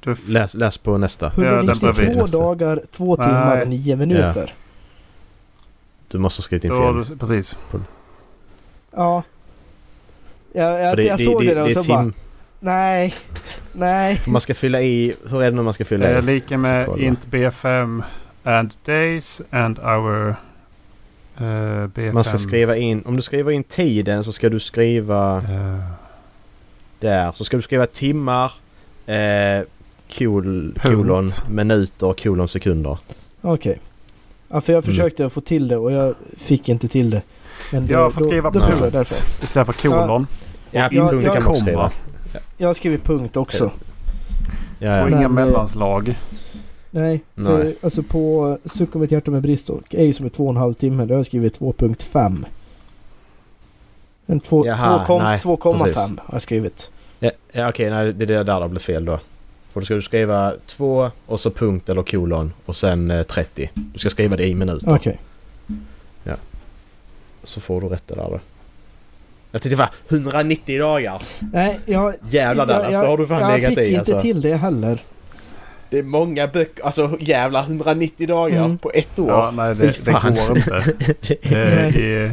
Du, 0.00 0.16
läs, 0.28 0.54
läs 0.54 0.78
på 0.78 0.98
nästa. 0.98 1.32
Ja, 1.36 1.42
den 1.42 1.54
192 1.54 1.92
bredvid. 2.02 2.32
dagar, 2.32 2.82
2 2.90 3.16
timmar 3.16 3.62
och 3.62 3.68
9 3.68 3.96
minuter. 3.96 4.54
Du 6.14 6.18
måste 6.18 6.38
ha 6.38 6.42
skrivit 6.42 6.64
in 6.64 6.70
fel. 6.70 7.04
du, 7.08 7.16
precis. 7.16 7.56
Ja. 8.90 9.22
Jag, 10.52 10.80
jag, 10.80 10.94
För 10.94 11.02
jag 11.02 11.20
såg 11.20 11.44
det, 11.44 11.54
det, 11.54 11.62
och 11.62 11.68
det 11.68 11.82
så 11.82 11.92
bara, 11.92 12.02
tim, 12.02 12.12
nej, 12.60 13.14
nej. 13.72 14.20
man 14.26 14.40
ska 14.40 14.54
fylla 14.54 14.82
i... 14.82 15.14
Hur 15.30 15.42
är 15.42 15.50
det 15.50 15.56
nu 15.56 15.62
man 15.62 15.74
ska 15.74 15.84
fylla 15.84 16.06
Det 16.06 16.12
är 16.12 16.18
i? 16.18 16.22
lika 16.22 16.58
med 16.58 16.88
int 16.98 17.26
B5 17.26 18.02
and 18.42 18.74
days 18.84 19.42
and 19.50 19.78
our 19.78 20.28
eh, 21.36 21.42
B5. 21.42 22.12
Man 22.12 22.24
ska 22.24 22.38
skriva 22.38 22.76
in... 22.76 23.02
Om 23.06 23.16
du 23.16 23.22
skriver 23.22 23.52
in 23.52 23.64
tiden 23.64 24.24
så 24.24 24.32
ska 24.32 24.48
du 24.48 24.60
skriva 24.60 25.36
eh, 25.36 25.78
där. 26.98 27.32
Så 27.32 27.44
ska 27.44 27.56
du 27.56 27.62
skriva 27.62 27.86
timmar, 27.86 28.52
eh, 29.06 29.66
kol, 30.18 30.78
kolon, 30.82 31.30
minuter, 31.48 32.12
kolon, 32.12 32.48
sekunder. 32.48 32.98
Okej. 33.40 33.80
Ja, 34.48 34.60
för 34.60 34.72
jag 34.72 34.84
Mm. 34.84 34.94
försökte 34.94 35.28
få 35.28 35.40
till 35.40 35.68
det 35.68 35.76
och 35.76 35.92
jag 35.92 36.14
fick 36.36 36.68
inte 36.68 36.88
till 36.88 37.10
det. 37.10 37.22
Men 37.72 37.86
jag 37.86 38.06
då- 38.06 38.10
fått 38.10 38.24
skriva 38.26 38.50
då, 38.50 38.58
då 38.58 38.64
får 38.64 38.72
jag 38.72 38.80
punkt 38.80 38.92
därför. 38.92 39.44
istället 39.44 39.66
för 39.76 39.88
kolon. 39.88 40.26
Ja, 40.70 40.88
Ja, 40.92 41.08
punkt 41.08 41.24
kan 41.24 41.34
man 41.34 41.42
komma. 41.42 41.56
skriva. 41.56 41.90
Jag 42.56 42.68
har 42.68 42.74
skrivit 42.74 43.04
punkt 43.04 43.36
också. 43.36 43.64
Ja, 43.64 43.70
Och 44.92 44.98
ja. 45.00 45.04
Men, 45.04 45.12
inga 45.14 45.22
eh, 45.22 45.28
mellanslag. 45.28 46.14
Nej, 46.90 47.24
för 47.36 47.64
Nej. 47.64 47.76
alltså 47.82 48.02
på 48.02 48.58
Suck 48.64 48.96
om 48.96 49.02
ett 49.02 49.10
hjärta 49.12 49.30
med 49.30 49.42
brist 49.42 49.70
och 49.70 49.82
ej 49.94 50.12
som 50.12 50.26
är 50.26 50.30
två 50.30 50.44
och 50.44 50.50
en 50.50 50.56
halv 50.56 50.74
timme, 50.74 51.02
där 51.04 51.14
har 51.14 51.18
jag 51.18 51.26
skrivit 51.26 51.58
2.5. 51.60 52.44
En 54.26 54.40
två- 54.40 54.66
Jaha, 54.66 54.98
två 54.98 55.06
kom- 55.06 55.22
nej, 55.22 55.40
2,5 55.40 55.78
precis. 55.84 55.96
har 55.98 56.34
jag 56.34 56.42
skrivit. 56.42 56.90
Ja, 57.20 57.30
ja 57.52 57.68
okej, 57.68 57.90
nej, 57.90 58.12
det 58.12 58.24
är 58.24 58.26
det 58.26 58.34
där 58.34 58.44
det 58.44 58.52
har 58.52 58.68
blivit 58.68 58.82
fel 58.82 59.04
då. 59.04 59.20
För 59.74 59.80
då 59.80 59.84
ska 59.84 59.94
du 59.94 60.02
skriva 60.02 60.52
två 60.66 61.10
och 61.26 61.40
så 61.40 61.50
punkt 61.50 61.88
eller 61.88 62.02
kolon 62.02 62.52
och 62.66 62.76
sen 62.76 63.10
eh, 63.10 63.22
30. 63.22 63.70
Du 63.74 63.98
ska 63.98 64.10
skriva 64.10 64.36
det 64.36 64.46
i 64.46 64.54
minuter. 64.54 64.94
Okej. 64.94 65.20
Så 67.44 67.60
får 67.60 67.80
du 67.80 67.88
rätt 67.88 68.02
det 68.06 68.14
där 68.14 68.22
då. 68.30 68.40
Jag 69.50 69.62
tänkte 69.62 69.76
va? 69.76 69.90
190 70.08 70.78
dagar? 70.78 71.22
Nej, 71.52 71.78
jag... 71.86 72.14
Jävlar 72.28 72.66
jag, 72.68 72.82
Dallas, 72.82 73.00
då 73.02 73.06
har 73.06 73.18
du 73.18 73.26
fan 73.26 73.40
jag 73.40 73.52
legat 73.52 73.68
fick 73.68 73.78
i 73.78 73.86
inte 73.88 73.98
alltså. 73.98 74.20
till 74.20 74.40
det 74.40 74.56
heller. 74.56 75.02
Det 75.90 75.98
är 75.98 76.02
många 76.02 76.46
böcker. 76.46 76.84
Alltså 76.84 77.16
jävla 77.20 77.62
190 77.62 78.26
dagar 78.28 78.64
Mm. 78.64 78.78
på 78.78 78.90
ett 78.94 79.18
år. 79.18 79.28
Ja, 79.30 79.50
nej, 79.50 79.74
det, 79.74 80.04
det 80.04 80.12
går 80.12 80.56
inte. 80.56 80.94
Det 81.28 82.14
är, 82.16 82.32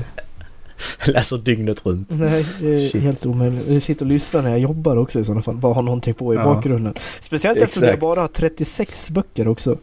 Läser 1.07 1.37
dygnet 1.37 1.85
runt. 1.85 2.07
Nej, 2.11 2.45
det 2.61 2.85
är 2.85 2.89
Shit. 2.89 3.01
helt 3.01 3.25
omöjligt. 3.25 3.67
Jag 3.67 3.81
sitter 3.81 4.05
och 4.05 4.11
lyssnar 4.11 4.41
när 4.41 4.49
jag 4.49 4.59
jobbar 4.59 4.97
också 4.97 5.19
i 5.19 5.23
sådana 5.25 5.41
fall. 5.41 5.55
Bara 5.57 5.73
ha 5.73 5.81
någonting 5.81 6.13
på 6.13 6.33
i 6.33 6.37
Ja. 6.37 6.43
bakgrunden. 6.43 6.93
Speciellt 7.21 7.57
eftersom 7.57 7.83
jag 7.83 7.89
Exakt. 7.89 8.01
bara 8.01 8.19
har 8.21 8.27
36 8.27 9.11
böcker 9.11 9.47
också. 9.47 9.77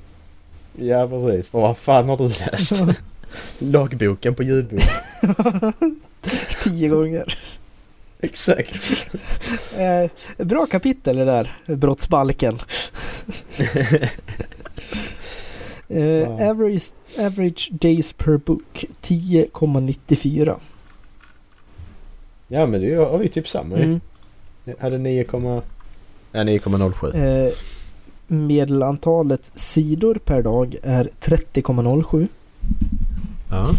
Ja 0.77 1.09
precis. 1.09 1.53
Vad 1.53 1.79
fan 1.79 2.09
har 2.09 2.16
du 2.16 2.25
läst? 2.29 2.83
Lagboken 3.59 4.35
på 4.35 4.43
ljudbok. 4.43 4.81
Tio 6.65 6.89
gånger. 6.89 7.39
Exakt. 8.20 8.91
Eh, 9.77 10.45
bra 10.47 10.66
kapitel 10.66 11.16
det 11.16 11.25
där, 11.25 11.57
brottsbalken. 11.77 12.59
eh, 15.89 16.05
Ja. 16.05 16.51
average, 16.51 16.93
average 17.19 17.69
days 17.73 18.12
per 18.12 18.37
book 18.37 18.85
10,94. 19.03 20.57
Ja 22.49 22.66
men 22.66 22.81
det 22.81 22.95
har 22.95 23.19
vi 23.19 23.29
typ 23.29 23.49
samma 23.49 23.77
ju. 23.77 23.85
Mm. 23.85 24.01
Jag 24.65 24.77
hade 24.81 24.99
9, 24.99 25.25
ja, 26.33 26.43
9,07. 26.43 27.47
Eh, 27.47 27.53
medelantalet 28.27 29.51
sidor 29.55 30.15
per 30.15 30.43
dag 30.43 30.77
är 30.83 31.11
30,07 31.20 32.29
Ja. 33.51 33.70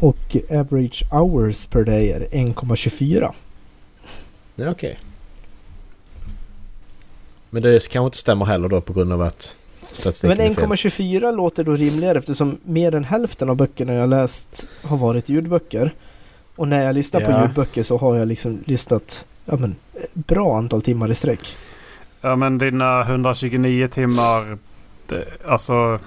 och 0.00 0.36
average 0.50 1.04
hours 1.12 1.66
per 1.66 1.84
day 1.84 2.10
är 2.12 2.20
1,24. 2.20 3.32
Ja, 4.56 4.70
okej. 4.70 4.98
Men 7.50 7.62
det 7.62 7.88
kanske 7.88 8.06
inte 8.06 8.18
stämmer 8.18 8.44
heller 8.44 8.68
då 8.68 8.80
på 8.80 8.92
grund 8.92 9.12
av 9.12 9.22
att 9.22 9.56
statistiken 9.82 10.36
Men 10.36 10.50
är 10.50 10.54
fel. 10.54 10.64
1,24 10.64 11.36
låter 11.36 11.64
då 11.64 11.72
rimligare 11.72 12.18
eftersom 12.18 12.58
mer 12.64 12.94
än 12.94 13.04
hälften 13.04 13.50
av 13.50 13.56
böckerna 13.56 13.92
jag 13.94 14.08
läst 14.08 14.68
har 14.82 14.96
varit 14.96 15.28
ljudböcker. 15.28 15.94
Och 16.60 16.68
när 16.68 16.84
jag 16.86 16.94
lyssnar 16.94 17.20
på 17.20 17.30
Ja. 17.30 17.42
ljudböcker 17.42 17.82
så 17.82 17.96
har 17.98 18.16
jag 18.16 18.28
liksom 18.28 18.62
lyssnat 18.64 19.26
ja, 19.44 19.56
men, 19.56 19.76
ett 19.94 20.14
bra 20.14 20.56
antal 20.58 20.82
timmar 20.82 21.10
i 21.10 21.14
sträck. 21.14 21.56
ja, 22.20 22.36
men 22.36 22.58
dina 22.58 23.00
129 23.02 23.88
timmar... 23.88 24.58
Det, 25.08 25.24
alltså... 25.48 25.98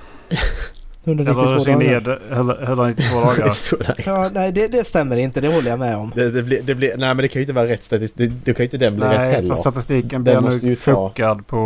192 1.04 1.42
Eller 1.42 1.52
129, 1.52 2.00
dagar. 2.00 2.22
eller 2.32 2.64
192 2.64 3.20
dagar. 3.22 3.54
Ja, 4.06 4.30
nej 4.34 4.52
det, 4.52 4.68
det 4.68 4.84
stämmer 4.84 5.18
inte, 5.18 5.42
det 5.42 5.54
håller 5.54 5.70
jag 5.70 5.80
med 5.80 5.96
om. 5.98 6.12
Det, 6.16 6.32
det, 6.32 6.44
blir, 6.44 6.62
det 6.64 6.76
blir, 6.76 6.90
nej 6.98 7.08
men 7.08 7.18
det 7.18 7.28
kan 7.28 7.40
ju 7.40 7.44
inte 7.44 7.54
vara 7.54 7.68
rätt 7.68 7.84
statistik. 7.84 8.32
Det, 8.32 8.46
det 8.46 8.54
kan 8.54 8.64
ju 8.64 8.68
inte 8.68 8.78
den 8.78 8.96
bli 8.96 9.06
rätt 9.06 9.20
Nej, 9.20 9.32
heller. 9.32 9.50
för 9.56 9.62
statistiken 9.62 10.24
blir 10.24 10.42
måste 10.42 10.66
ju 10.66 10.70
nu 10.70 10.76
ta- 10.76 11.10
fuckad 11.10 11.48
på, 11.48 11.58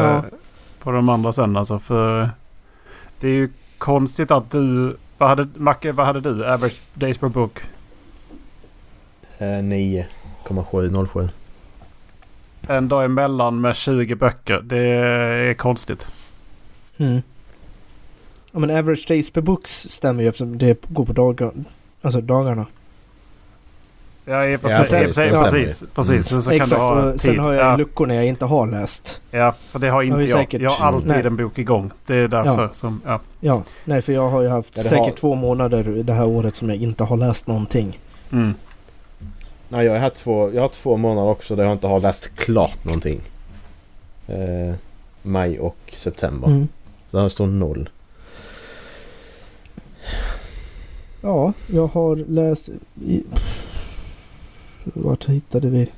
eh, 0.00 0.04
Ja. 0.06 0.24
på 0.82 0.90
de 0.92 1.08
andra 1.08 1.32
sen 1.32 1.56
alltså. 1.56 1.78
För 1.78 2.30
det 3.20 3.28
är 3.28 3.32
ju 3.32 3.48
konstigt 3.78 4.30
att 4.30 4.50
du... 4.50 4.96
Vad 5.18 5.28
hade, 5.28 5.48
Macke, 5.56 5.92
vad 5.92 6.06
hade 6.06 6.20
du? 6.20 6.46
Average 6.46 6.80
days 6.94 7.18
per 7.18 7.28
book? 7.28 7.60
Eh, 9.38 9.62
9,707. 9.62 11.28
En 12.68 12.88
dag 12.88 13.04
emellan 13.04 13.60
med 13.60 13.76
20 13.76 14.14
böcker. 14.14 14.60
Det 14.64 14.78
är 14.78 15.54
konstigt. 15.54 16.06
Mm. 16.96 17.22
Ja, 18.52 18.58
men 18.58 18.70
average 18.70 19.04
days 19.08 19.30
per 19.30 19.40
books 19.40 19.70
stämmer 19.88 20.22
ju 20.22 20.28
eftersom 20.28 20.58
det 20.58 20.84
går 20.88 21.04
på 21.04 21.12
dagar, 21.12 21.52
alltså 22.02 22.20
dagarna. 22.20 22.66
Ja, 24.24 24.46
i 24.46 24.56
och 24.56 24.60
för 24.60 24.70
Ja, 24.70 24.84
sig. 24.84 25.04
precis. 25.04 25.84
Precis. 25.94 26.26
Så, 26.28 26.40
så 26.42 26.50
Exakt, 26.50 26.70
kan 26.70 26.80
du 26.80 26.84
ha 27.04 27.12
och 27.12 27.20
sen 27.20 27.38
har 27.38 27.52
jag 27.52 27.66
ja, 27.66 27.76
luckor 27.76 28.06
när 28.06 28.14
jag 28.14 28.26
inte 28.26 28.44
har 28.44 28.66
läst. 28.66 29.20
ja, 29.30 29.52
för 29.70 29.78
det 29.78 29.88
har 29.88 30.02
inte 30.02 30.20
jag. 30.20 30.28
säkert- 30.30 30.62
Jag 30.62 30.70
har 30.70 30.86
alltid 30.86 31.08
Nej. 31.08 31.26
en 31.26 31.36
bok 31.36 31.58
igång. 31.58 31.90
Det 32.06 32.14
är 32.16 32.28
därför 32.28 32.62
Ja. 32.62 32.68
som... 32.72 33.00
Ja. 33.04 33.20
Ja, 33.40 33.62
nej 33.84 34.02
för 34.02 34.12
jag 34.12 34.30
har 34.30 34.42
ju 34.42 34.48
haft 34.48 34.76
Ja, 34.76 34.82
säkert 34.82 34.98
har- 35.06 35.12
två 35.12 35.34
månader 35.34 36.02
det 36.02 36.12
här 36.12 36.26
året 36.26 36.54
som 36.54 36.68
jag 36.68 36.78
inte 36.78 37.04
har 37.04 37.16
läst 37.16 37.46
någonting. 37.46 37.98
Mm. 38.32 38.54
Nej 39.68 39.86
jag 39.86 39.92
har, 39.92 39.98
haft 39.98 40.16
två, 40.16 40.50
jag 40.54 40.62
har 40.62 40.68
två 40.68 40.96
månader 40.96 41.28
också 41.30 41.56
där 41.56 41.64
jag 41.64 41.72
inte 41.72 41.86
har 41.86 42.00
läst 42.00 42.36
klart 42.36 42.84
någonting. 42.84 43.20
Eh, 44.28 44.74
maj 45.22 45.58
och 45.60 45.76
september. 45.94 46.48
Mm. 46.48 46.68
Så 47.10 47.18
här 47.20 47.28
står 47.28 47.46
noll. 47.46 47.88
Ja, 51.20 51.52
jag 51.72 51.86
har 51.86 52.16
läst... 52.16 52.68
I, 53.02 53.22
vart 54.84 55.24
hittade 55.28 55.68
vi? 55.68 55.88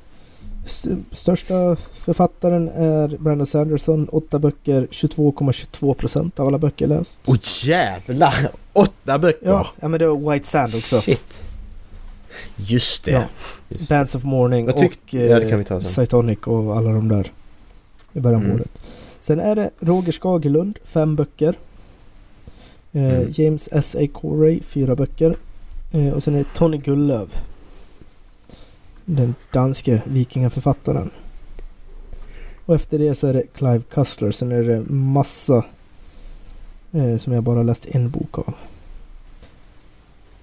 St- 0.65 0.97
största 1.13 1.77
författaren 1.93 2.69
är 2.69 3.09
Brandon 3.19 3.47
Sanderson. 3.47 4.09
Åtta 4.09 4.39
böcker, 4.39 4.87
22,22 4.91 5.95
procent 5.95 6.41
av 6.41 6.47
alla 6.47 6.59
böcker 6.59 6.87
läst. 6.87 7.21
Åh 7.27 7.37
jävlar! 7.63 8.51
Åtta 8.73 9.19
böcker! 9.19 9.47
Ja, 9.49 9.67
ja, 9.81 9.89
men 9.89 10.01
det 10.01 10.07
var 10.09 10.33
White 10.33 10.47
Sand 10.49 10.75
också. 10.75 11.01
Shit! 11.01 11.43
Just 12.57 13.05
det. 13.05 13.11
Ja. 13.11 13.23
Just. 13.69 13.89
Bands 13.89 14.15
of 14.15 14.25
Morning 14.25 14.69
och 14.69 14.83
eh, 15.15 15.21
ja. 15.69 15.81
Cytonic 15.81 16.39
och 16.47 16.77
alla 16.77 16.91
de 16.93 17.09
där. 17.09 17.33
I 18.13 18.21
början 18.21 18.41
på 18.41 18.45
Mm. 18.47 18.57
året. 18.57 18.81
Sen 19.21 19.41
är 19.41 19.57
det 19.57 19.71
Roger 19.81 20.13
Skagerlund, 20.13 20.79
fem 20.85 21.17
böcker. 21.17 21.55
Eh, 22.93 23.03
Mm. 23.05 23.29
James 23.33 23.69
S.A. 23.73 24.07
Corey, 24.13 24.61
fyra 24.63 24.95
böcker. 24.97 25.37
Eh, 25.93 26.09
och 26.13 26.23
sen 26.23 26.35
är 26.35 26.39
det 26.39 26.55
Tony 26.55 26.77
Gullöv. 26.77 27.35
Den 29.05 29.35
danske 29.53 30.03
vikingaförfattaren. 30.07 31.11
Och 32.67 32.75
efter 32.75 32.99
det 32.99 33.15
så 33.15 33.27
är 33.27 33.33
det 33.35 33.43
Clive 33.55 33.83
Cussler. 33.91 34.31
Sen 34.31 34.53
är 34.53 34.63
det 34.63 34.81
massa 34.91 35.65
eh, 36.93 37.17
som 37.17 37.33
jag 37.33 37.43
bara 37.43 37.63
läst 37.63 37.87
en 37.87 38.11
bok 38.11 38.39
av. 38.39 38.55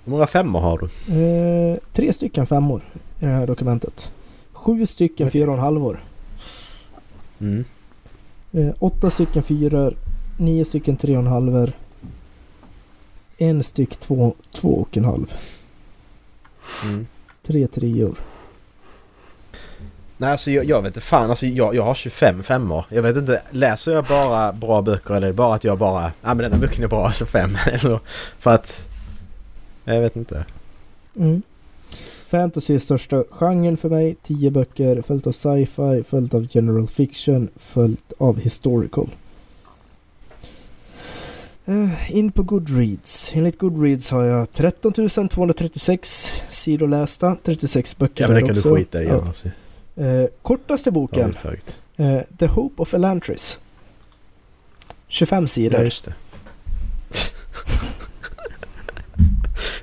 Hur 0.06 0.12
många 0.12 0.28
femmor 0.28 0.60
har 0.60 0.78
du? 0.78 0.86
Eh, 1.22 1.78
tre 1.94 2.14
stycken 2.14 2.46
femmor 2.46 2.82
i 3.20 3.26
det 3.26 3.32
här 3.32 3.48
dokumentet. 3.48 4.12
Sju 4.54 4.86
stycken 4.86 5.32
fyra 5.32 5.48
och 5.48 5.58
en 5.58 5.64
halvor. 5.64 6.04
Mm. 7.40 7.66
Eh, 8.52 8.70
åtta 8.80 9.10
stycken 9.10 9.44
fyror, 9.44 9.96
nio 10.38 10.66
stycken 10.66 10.98
tre 10.98 11.18
och 11.18 11.24
en 11.24 11.28
halver. 11.28 11.74
En 13.38 13.64
styck 13.64 13.96
två, 13.96 14.36
två 14.52 14.70
och 14.70 14.98
en 14.98 15.06
halv. 15.06 15.34
Mm. 16.84 17.08
Tre 17.44 17.68
treor. 17.68 18.18
Nej 20.18 20.32
alltså 20.32 20.52
jag, 20.52 20.66
jag 20.66 20.82
vet 20.82 20.90
inte 20.90 21.02
fan 21.02 21.30
alltså 21.30 21.46
jag, 21.46 21.76
jag 21.76 21.84
har 21.84 21.96
25 21.96 22.44
femmor. 22.44 22.86
Jag 22.90 23.02
vet 23.02 23.18
inte, 23.18 23.42
läser 23.52 23.92
jag 23.92 24.06
bara 24.06 24.54
bra 24.54 24.82
böcker 24.82 25.14
eller 25.14 25.28
är 25.28 25.32
det 25.32 25.38
bara 25.38 25.56
att 25.56 25.64
jag 25.64 25.78
bara... 25.78 26.12
Ja 26.22 26.28
men 26.28 26.38
den 26.38 26.54
här 26.54 26.60
boken 26.60 26.84
är 26.84 26.88
bra 26.88 27.12
så 27.12 27.26
fem 27.26 27.58
eller 27.66 28.00
för 28.40 28.52
att... 28.52 28.90
Jag 29.86 30.02
vet 30.02 30.16
inte. 30.16 30.46
Mm. 31.16 31.42
Fantasy 32.28 32.76
är 32.76 32.80
största 32.80 33.24
genren 33.32 33.78
för 33.78 33.90
mig. 33.90 34.16
Tio 34.24 34.52
böcker, 34.52 35.02
följt 35.02 35.28
av 35.28 35.32
sci-fi, 35.32 36.04
följt 36.04 36.34
av 36.34 36.48
general 36.50 36.88
fiction, 36.88 37.50
följt 37.56 38.14
av 38.18 38.40
historical. 38.40 39.10
Eh, 41.66 42.12
in 42.16 42.32
på 42.32 42.44
Goodreads. 42.44 43.32
Enligt 43.36 43.58
Goodreads 43.60 44.12
har 44.12 44.24
jag 44.24 44.52
13 44.52 44.94
236 45.30 46.32
sidor 46.50 46.88
lästa. 46.88 47.38
36 47.44 47.98
böcker 47.98 48.24
Ja 48.24 48.28
men 48.28 48.36
det 48.36 48.42
kan 48.42 48.52
också. 48.52 48.70
du 48.70 48.76
skita 48.76 49.04
i 49.04 49.08
Ja. 49.08 49.26
alltså. 49.28 49.48
Kortaste 50.42 50.92
boken. 50.92 51.20
Överhuvudtaget. 51.20 51.78
Eh, 51.96 52.38
The 52.38 52.46
Hope 52.46 52.82
of 52.82 52.94
Elantris. 52.94 53.60
25 55.08 55.44
Ja 55.44 55.48
sidor. 55.48 55.84
just 55.84 56.06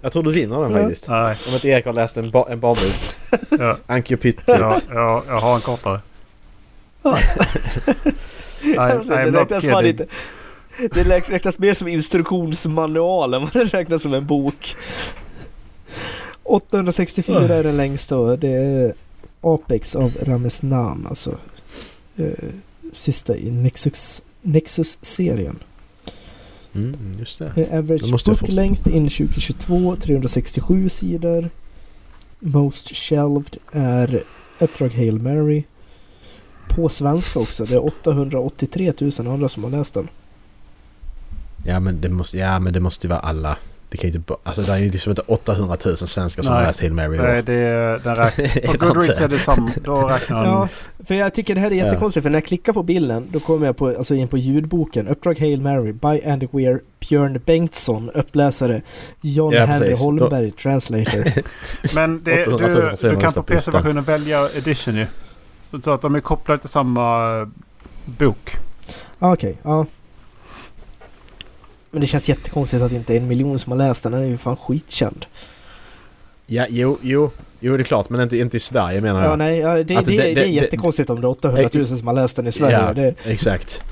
jag 0.03 0.13
tror 0.13 0.23
du 0.23 0.33
vinner 0.33 0.61
den 0.61 0.73
faktiskt. 0.73 1.09
Nej. 1.09 1.37
Om 1.49 1.55
inte 1.55 1.69
Erik 1.69 1.85
har 1.87 1.93
läst 1.93 2.17
en, 2.17 2.31
ba- 2.31 2.47
en 2.49 2.61
barnbok. 2.61 3.61
Ja, 3.61 3.77
Anki 3.87 4.15
och 4.15 4.21
Pytt. 4.21 4.39
ja, 4.47 4.81
ja, 4.91 5.23
jag 5.29 5.41
har 5.41 5.55
en 5.55 5.61
kortare. 5.61 6.01
I, 8.63 8.75
I'm 8.77 9.25
det 9.25 9.31
not 9.31 9.63
kidding. 9.63 9.87
inte. 9.87 10.07
Det 10.79 11.03
räk- 11.05 11.31
räknas 11.31 11.59
mer 11.59 11.75
som 11.75 11.89
instruktionsmanual 11.89 13.35
än 13.35 13.41
vad 13.41 13.53
det 13.53 13.65
räknas 13.65 14.03
som 14.03 14.15
en 14.15 14.27
bok. 14.27 14.77
864 16.43 17.55
är 17.55 17.63
den 17.63 17.77
längsta 17.77 18.17
och 18.19 18.39
det 18.39 18.49
är 18.53 18.93
Apex 19.41 19.97
av 19.97 20.13
Ramesnan 20.23 21.07
alltså. 21.09 21.37
Eh, 22.17 22.27
sista 22.93 23.37
i 23.37 23.51
Nexus, 23.51 24.23
Nexus-serien. 24.43 25.59
Mm, 26.75 27.13
just 27.19 27.39
det. 27.39 27.53
Eh, 27.57 27.79
average 27.79 28.25
book 28.25 28.49
length 28.49 28.89
in 28.89 29.09
2022 29.09 29.97
367 29.97 30.89
sidor. 30.89 31.51
Most 32.39 32.97
shelved 32.97 33.57
är 33.73 34.23
Uppdrag 34.59 34.95
Hail 34.95 35.19
Mary. 35.19 35.65
På 36.69 36.89
svenska 36.89 37.39
också. 37.39 37.65
Det 37.65 37.75
är 37.75 37.87
883 37.87 38.93
000 38.99 39.13
andra 39.19 39.49
som 39.49 39.65
har 39.65 39.71
läst 39.71 39.95
den. 39.95 40.09
Ja 41.65 41.81
men 41.81 42.01
det 42.01 42.09
måste, 42.09 42.39
ja, 42.39 42.61
men 42.61 42.73
det 42.73 42.81
måste 42.81 43.07
ju 43.07 43.09
vara 43.09 43.21
alla. 43.21 43.57
Det 43.93 43.99
kan 43.99 44.11
ju 44.11 44.17
inte 44.17 44.33
bara... 44.33 44.39
Alltså 44.45 44.63
det 44.63 44.73
är 44.73 44.79
ju 44.79 44.89
liksom 44.91 45.11
inte 45.11 45.23
800 45.27 45.77
000 45.87 45.97
svenskar 45.97 46.43
som 46.43 46.55
har 46.55 46.63
läst 46.63 46.81
Hail 46.81 46.93
Mary 46.93 47.17
Nej, 47.19 47.43
det, 47.43 47.53
den 48.05 48.15
räknar, 48.15 48.45
Är 48.45 48.67
på 48.79 48.87
Goodreads 48.87 49.09
inte? 49.11 49.25
är 49.25 49.29
det 49.29 49.39
samma. 49.39 49.71
Då 49.85 50.09
räknar. 50.09 50.45
Ja, 50.45 50.69
för 51.05 51.15
jag 51.15 51.35
tycker 51.35 51.55
det 51.55 51.61
här 51.61 51.71
är 51.73 51.77
Ja. 51.77 51.85
jättekonstigt 51.85 52.23
för 52.23 52.31
när 52.31 52.37
jag 52.37 52.45
klickar 52.47 52.73
på 52.73 52.83
bilden 52.83 53.29
då 53.33 53.41
kommer 53.41 53.67
jag 53.67 53.77
på, 53.77 53.87
alltså 53.89 54.15
in 54.15 54.29
på 54.29 54.39
ljudboken 54.39 55.09
Uppdrag 55.09 55.39
Hail 55.39 55.61
Mary 55.61 55.93
by 55.93 56.25
Andy 56.31 56.49
Weir 56.53 56.81
Björn 57.09 57.41
Bengtsson 57.47 58.11
uppläsare 58.11 58.83
John 59.21 59.53
Ja, 59.53 59.65
Henry. 59.65 59.95
Holmberg 59.95 60.51
translator. 60.51 61.25
Men 61.95 62.23
det, 62.23 62.47
800 62.47 62.69
000 62.83 62.97
du, 63.03 63.11
du 63.11 63.17
kan 63.17 63.33
på. 63.33 63.43
PC-versionen 63.43 64.05
välja 64.05 64.49
edition 64.57 64.95
ju. 64.97 65.07
Så 65.83 65.91
att 65.91 66.03
de 66.03 66.15
är 66.15 66.21
kopplade 66.21 66.59
till 66.59 66.69
samma 66.69 67.39
eh, 67.41 67.49
bok. 68.05 68.57
Ah, 69.19 69.33
Okej, 69.33 69.59
ja. 69.63 69.87
Men 71.93 72.01
det 72.01 72.07
känns 72.07 72.29
jättekonstigt 72.29 72.83
att 72.83 72.91
det 72.91 72.97
inte 72.97 73.15
är 73.15 73.17
en 73.17 73.29
miljon 73.29 73.59
som 73.59 73.71
har 73.73 73.79
läst 73.79 74.03
den. 74.03 74.13
Den 74.13 74.21
är 74.23 74.27
ju 74.27 74.37
fan 74.37 74.57
skitkänd. 74.57 75.27
Ja, 76.47 76.67
jo, 76.71 76.99
jo. 77.03 77.31
Jo, 77.61 77.77
det 77.77 77.83
är 77.83 77.85
klart. 77.85 78.11
Men 78.11 78.21
inte, 78.21 78.37
inte 78.39 78.57
i 78.57 78.61
Sverige 78.61 79.01
menar 79.01 79.23
Ja, 79.23 79.29
jag. 79.31 79.39
nej, 79.39 79.59
ja, 79.59 79.75
det, 79.75 79.83
det, 79.85 80.01
det, 80.01 80.35
det- 80.35 80.41
är 80.43 80.47
jättekonstigt 80.47 81.11
om 81.11 81.21
det 81.21 81.27
är 81.27 81.31
800 81.31 81.69
000 81.73 81.87
som 81.87 82.07
har 82.07 82.15
läst 82.15 82.37
den 82.37 82.47
i 82.47 82.53
Sverige. 82.53 83.13
Ja, 83.25 83.31
Exakt. 83.31 83.83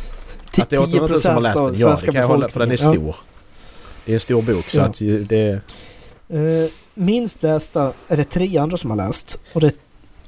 Att 0.59 0.70
det 0.70 0.77
är 0.77 0.81
800 0.82 1.09
000 1.09 1.18
som 1.20 1.35
har 1.35 1.40
10% 1.40 1.43
läst 1.43 1.59
den. 1.59 1.74
Ja, 1.78 1.97
det 2.01 2.06
kan 2.06 2.14
jag 2.20 2.28
hålla 2.28 2.48
på. 2.48 2.59
Den 2.59 2.70
är 2.70 2.77
stor. 2.77 3.16
Det 4.05 4.12
är 4.12 4.14
en 4.14 4.20
stor 4.20 4.43
bok 4.43 4.64
så 4.64 4.78
Ja. 4.78 4.85
att 4.85 4.98
det... 5.28 5.60
Eh, 6.28 6.70
minst 6.94 7.43
lästa 7.43 7.93
är 8.09 8.16
det 8.16 8.24
tre 8.24 8.59
andra 8.59 8.77
som 8.77 8.90
har 8.90 8.97
läst. 8.97 9.39
Och 9.52 9.60
det 9.60 9.66
är 9.66 9.72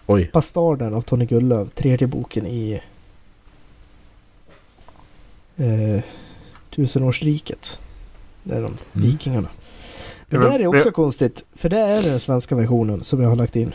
Oj. 0.07 0.31
Bastarden 0.33 0.95
av 0.95 1.01
Tony 1.01 1.25
Gullöf, 1.27 1.69
tredje 1.75 2.07
boken 2.07 2.47
i 2.47 2.81
eh, 5.57 6.03
Tusenårsriket. 6.75 7.79
Det 8.43 8.55
är 8.55 8.63
de 8.63 8.77
vikingarna. 8.93 9.49
Men 10.27 10.43
Jag 10.43 10.53
där 10.53 10.61
är 10.61 10.67
också 10.67 10.93
konstigt, 10.93 11.45
för 11.55 11.69
det 11.69 11.79
är 11.79 12.03
den 12.03 12.21
svenska 12.21 12.55
versionen 12.55 13.05
som 13.05 13.23
jag 13.23 13.29
har 13.29 13.37
lagt 13.37 13.57
in. 13.57 13.73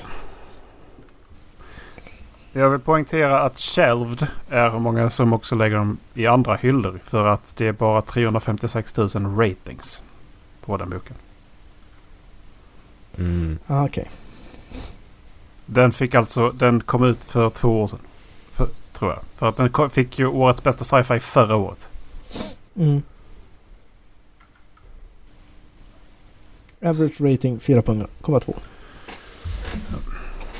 Jag 2.53 2.69
vill 2.69 2.79
poängtera 2.79 3.41
att 3.41 3.59
Shelved 3.59 4.27
är 4.49 4.69
många 4.69 5.09
som 5.09 5.33
också 5.33 5.55
lägger 5.55 5.75
dem 5.75 5.97
i 6.13 6.27
andra 6.27 6.55
hyllor. 6.55 6.99
För 7.03 7.27
att 7.27 7.55
det 7.57 7.67
är 7.67 7.71
bara 7.71 8.01
356 8.01 8.97
000 8.97 9.07
ratings 9.37 10.03
på 10.65 10.77
den 10.77 10.89
boken. 10.89 11.15
Mm. 13.17 13.59
Ah, 13.67 13.85
Okej. 13.85 14.09
Den 15.65 15.91
fick 15.91 16.15
alltså, 16.15 16.49
den 16.51 16.81
kom 16.81 17.03
ut 17.03 17.23
för 17.23 17.49
två 17.49 17.81
år 17.81 17.87
sedan. 17.87 17.99
För, 18.51 18.67
tror 18.93 19.11
jag. 19.11 19.19
För 19.35 19.49
att 19.49 19.57
den 19.57 19.89
fick 19.89 20.19
ju 20.19 20.27
årets 20.27 20.63
bästa 20.63 20.83
sci-fi 20.83 21.19
förra 21.19 21.55
året. 21.55 21.89
Mm. 22.77 23.03
Average 26.81 27.21
rating 27.21 27.57
4,2. 27.57 28.53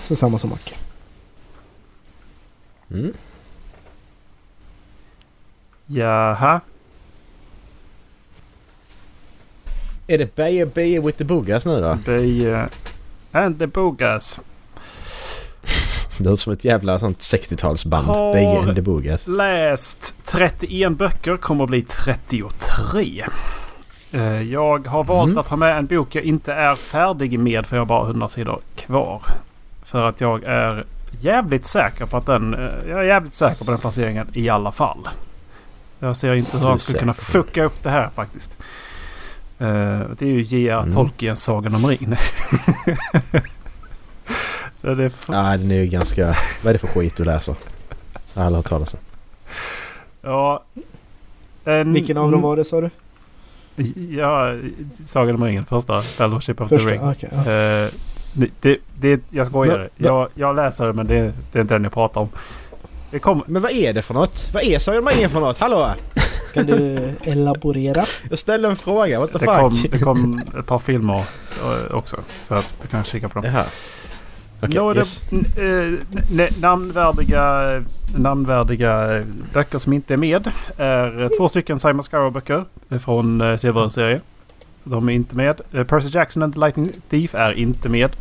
Så 0.08 0.16
samma 0.16 0.38
som 0.38 0.50
Macke. 0.50 0.76
Mm. 2.92 3.14
Jaha. 5.86 6.62
Är 10.08 10.18
det 10.18 10.36
Beje 10.36 10.66
Beje 10.66 11.00
with 11.00 11.18
the 11.18 11.24
Boogas 11.24 11.66
nu 11.66 11.82
då? 11.82 11.98
Be, 12.06 12.18
uh, 12.52 12.68
and 13.32 13.60
the 13.60 13.68
Bogas. 13.68 14.42
Det 16.18 16.24
låter 16.30 16.42
som 16.44 16.54
ett 16.54 16.66
jävla 16.66 17.00
sånt 17.00 17.20
60-talsband. 17.20 18.04
Har- 18.06 18.74
the 18.74 18.82
Boogas. 18.82 19.28
Läst 19.28 20.16
31 20.26 20.92
böcker. 20.98 21.38
Kommer 21.38 21.64
att 21.64 21.70
bli 21.70 21.82
33. 21.82 23.26
Eh, 24.12 24.42
Jag 24.42 24.88
har 24.88 25.04
valt 25.04 25.28
Mm. 25.28 25.38
att 25.38 25.48
ha 25.48 25.58
med 25.58 25.78
en 25.78 25.86
bok 25.86 26.16
jag 26.16 26.24
inte 26.24 26.54
är 26.54 26.76
färdig 26.76 27.40
med 27.40 27.66
för 27.66 27.76
jag 27.76 27.82
har 27.82 27.86
bara 27.86 28.06
100 28.08 28.30
sidor 28.30 28.60
kvar. 28.76 29.22
För 29.84 30.04
att 30.06 30.22
jag 30.22 30.44
är 30.44 30.86
jävligt 31.20 31.66
säker 31.66 32.06
på 32.06 32.18
att 32.18 32.26
den... 32.26 32.54
eh, 32.54 32.60
Jag 32.88 33.00
är 33.00 33.04
jävligt 33.04 33.34
säker 33.34 33.66
på 33.66 33.72
den 33.72 33.80
placeringen 33.80 34.28
i 34.34 34.50
alla 34.50 34.72
fall. 34.72 35.08
Jag 36.00 36.18
ser 36.18 36.34
inte 36.34 36.58
hur 36.58 36.68
han 36.68 36.80
skulle 36.80 37.00
kunna 37.00 37.14
fucka 37.14 37.64
upp 37.64 37.84
det 37.84 37.90
här 37.90 38.10
faktiskt. 38.16 38.58
Eh, 39.60 40.00
Det 40.18 40.22
är 40.22 40.26
ju 40.30 40.42
J.R. 40.42 40.80
Mm. 40.82 40.94
Tolkiens 40.96 41.44
Sagan 41.44 41.76
om 41.76 41.86
ringen. 41.88 42.16
Det 44.82 44.90
är 45.04 45.12
Ja, 45.28 45.58
den 45.58 45.72
är 45.72 45.76
ju 45.76 45.86
ganska... 45.88 46.26
Vad 46.64 46.70
är 46.70 46.74
det 46.74 46.80
för 46.80 46.88
skit 46.88 47.18
du 47.18 47.26
läser? 47.26 47.56
Jag 48.34 48.44
har 48.44 48.62
talas 48.62 48.94
om. 48.94 49.00
Ja. 50.22 50.64
En- 51.66 51.94
Vilken 51.94 52.18
av 52.18 52.32
dem 52.32 52.42
var 52.42 52.56
det 52.58 52.64
sa 52.66 52.82
du? 52.82 52.90
Ja, 54.18 54.56
Sagan 55.06 55.36
om 55.36 55.44
ringen. 55.44 55.66
Första. 55.66 56.02
Fellowship 56.02 56.62
of 56.62 56.70
the 56.70 56.76
Första? 56.80 56.92
Ring. 56.92 57.02
Okej. 57.02 57.30
ja. 57.32 57.38
Eh, 57.40 57.90
det, 58.34 58.50
det, 58.62 58.78
det, 58.96 59.22
jag 59.30 59.48
skojar. 59.48 59.78
Men- 59.78 59.90
Jag, 60.08 60.28
jag 60.36 60.56
läser 60.56 60.86
det 60.86 60.94
men 60.94 61.08
det, 61.08 61.34
det 61.52 61.60
är 61.60 61.62
inte 61.62 61.74
den 61.76 61.84
jag 61.84 61.94
pratar 61.94 62.22
om. 62.22 62.30
Det 63.12 63.20
kommer... 63.20 63.44
Men 63.48 63.62
vad 63.62 63.72
är 63.72 63.94
det 63.94 64.02
för 64.02 64.14
något? 64.14 64.50
Vad 64.54 64.64
är 64.64 64.80
Sagan 64.80 65.00
om 65.04 65.08
ringen 65.10 65.30
för 65.30 65.40
något? 65.40 65.58
Hallå? 65.58 65.94
Kan 66.54 66.66
du 66.66 67.12
elaborera? 67.24 68.06
Jag 68.30 68.40
ställde 68.40 68.68
en 68.68 68.76
fråga. 68.76 69.20
What 69.20 69.32
the 69.32 69.38
Det 69.38 69.46
fuck? 69.46 69.56
kom, 69.60 69.78
det 69.92 70.00
kom 70.00 70.42
ett 70.60 70.66
par 70.66 70.80
filmer 70.80 71.24
eh, 71.64 71.96
också. 71.96 72.18
Så 72.44 72.54
att 72.54 72.74
du 72.82 72.88
kan 72.88 73.04
kika 73.04 73.30
på 73.30 73.40
dem. 73.42 73.52
Jaha. 73.54 73.62
Okej, 73.64 73.72
Nå, 74.62 74.94
det- 74.94 75.00
yes. 75.00 75.24
eh, 75.58 76.50
namnvärdiga, 76.62 77.84
namnvärdiga 78.18 79.18
eh, 79.18 79.26
böcker 79.54 79.78
som 79.78 79.94
inte 79.94 80.14
är 80.14 80.18
med 80.18 80.52
är 80.78 81.22
eh, 81.24 81.30
två 81.30 81.50
stycken 81.50 81.80
Simon 81.80 82.04
Scarrow-böcker 82.04 82.66
eh, 82.90 82.98
från 83.00 83.58
Silverens 83.60 83.94
serie. 83.94 84.22
De 84.84 85.10
är 85.10 85.14
inte 85.14 85.36
med. 85.36 85.62
Eh, 85.74 85.84
Percy 85.84 86.10
Jackson 86.10 86.44
and 86.44 86.54
the 86.54 86.60
Lightning 86.60 86.92
Thief 87.10 87.36
är 87.36 87.52
inte 87.52 87.90
med. 87.90 88.12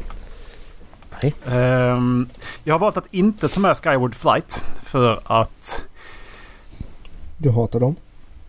Nej. 1.23 1.35
Ehm, 1.49 2.29
jag 2.65 2.75
har 2.75 2.79
valt 2.79 2.97
att 2.97 3.07
inte 3.11 3.49
ta 3.49 3.61
med 3.61 3.77
Skyward 3.77 4.15
Flight 4.15 4.65
för 4.83 5.21
att 5.25 5.85
Du 7.39 7.51
hatar 7.51 7.81
dem? 7.81 7.97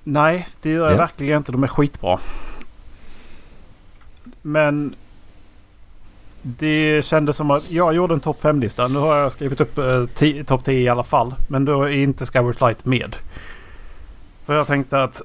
Nej, 0.04 0.48
det 0.62 0.70
gör 0.70 0.84
jag 0.86 0.94
Ja. 0.94 0.98
verkligen 0.98 1.38
inte. 1.38 1.52
De 1.52 1.64
är 1.64 1.68
skitbra. 1.68 2.20
Men 4.42 4.96
det 6.48 7.06
kändes 7.06 7.36
som 7.36 7.52
att 7.52 7.72
jag 7.72 7.96
gjorde 7.96 8.14
en 8.14 8.20
topp 8.20 8.42
5-lista. 8.42 8.88
Nu 8.88 9.00
har 9.00 9.16
jag 9.16 9.32
skrivit 9.32 9.62
upp 9.62 9.78
eh, 9.78 10.44
topp 10.46 10.64
10 10.64 10.80
i 10.80 10.90
alla 10.90 11.04
fall. 11.04 11.34
Men 11.48 11.66
då 11.66 11.84
är 11.84 11.90
inte 11.90 12.26
Skyward 12.26 12.56
Flight 12.56 12.86
med. 12.86 13.16
För 14.46 14.56
jag 14.56 14.68
tänkte 14.68 15.04
att 15.04 15.22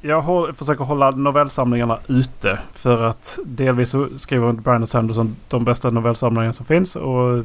jag 0.00 0.20
håll, 0.20 0.54
försöker 0.54 0.84
hålla 0.84 1.10
novellsamlingarna 1.10 1.98
ute. 2.08 2.58
För 2.72 3.04
att 3.04 3.38
delvis 3.44 3.90
så 3.90 4.08
skriver 4.16 4.52
Brandon 4.52 4.86
Sanderson 4.86 5.36
de 5.48 5.64
bästa 5.64 5.90
novellsamlingarna 5.90 6.52
som 6.52 6.66
finns. 6.66 6.96
Och, 6.96 7.38
eh, 7.38 7.44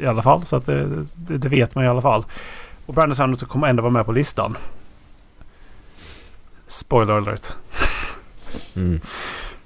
I 0.00 0.06
alla 0.06 0.22
fall. 0.22 0.44
Så 0.44 0.56
att 0.56 0.66
det, 0.66 1.06
det, 1.14 1.38
det 1.38 1.48
vet 1.48 1.74
man 1.74 1.84
i 1.84 1.88
alla 1.88 2.02
fall. 2.02 2.24
Och 2.86 2.94
Brandon 2.94 3.16
Sanderson 3.16 3.48
kommer 3.48 3.68
ändå 3.68 3.82
vara 3.82 3.92
med 3.92 4.06
på 4.06 4.12
listan. 4.12 4.56
Spoiler 6.66 7.14
alert. 7.14 7.52
Mm. 8.76 9.00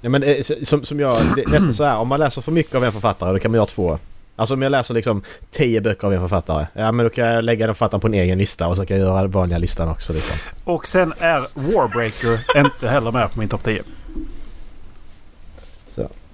Ja, 0.05 0.09
men 0.09 0.23
eh, 0.23 0.41
som, 0.63 0.83
som 0.83 0.99
jag, 0.99 1.17
det, 1.35 1.41
är 1.41 1.49
nästan 1.49 1.73
så 1.73 1.83
här, 1.83 1.97
om 1.97 2.07
man 2.07 2.19
läser 2.19 2.41
för 2.41 2.51
mycket 2.51 2.75
av 2.75 2.83
en 2.83 2.91
författare 2.91 3.33
då 3.33 3.39
kan 3.39 3.51
man 3.51 3.55
göra 3.55 3.65
två. 3.65 3.99
Alltså 4.35 4.53
om 4.53 4.61
jag 4.61 4.69
läser 4.71 4.93
liksom 4.93 5.23
tio 5.51 5.81
böcker 5.81 6.07
av 6.07 6.13
en 6.13 6.21
författare. 6.21 6.67
Ja 6.73 6.91
men 6.91 7.03
då 7.03 7.09
kan 7.09 7.27
jag 7.27 7.43
lägga 7.43 7.65
den 7.65 7.75
författaren 7.75 8.01
på 8.01 8.07
en 8.07 8.13
egen 8.13 8.37
lista 8.37 8.67
och 8.67 8.77
så 8.77 8.85
kan 8.85 8.97
jag 8.97 9.07
göra 9.07 9.21
den 9.21 9.31
vanliga 9.31 9.57
listan 9.57 9.89
också 9.89 10.13
liksom. 10.13 10.37
Och 10.63 10.87
sen 10.87 11.13
är 11.19 11.47
Warbreaker 11.53 12.59
inte 12.65 12.89
heller 12.89 13.11
med 13.11 13.33
på 13.33 13.39
min 13.39 13.49
topp 13.49 13.63
10. 13.63 13.83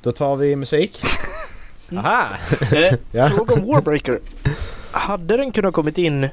Då 0.02 0.11
tar 0.11 0.35
vi 0.35 0.56
musik. 0.56 1.02
Aha! 1.98 2.27
Eh, 2.72 2.93
Ja. 3.11 3.30
Fråga 3.30 3.56
om 3.56 3.65
Warbreaker. 3.68 4.19
Hade 4.91 5.38
den 5.38 5.52
kunnat 5.52 5.73
kommit 5.73 5.98
in... 5.98 6.30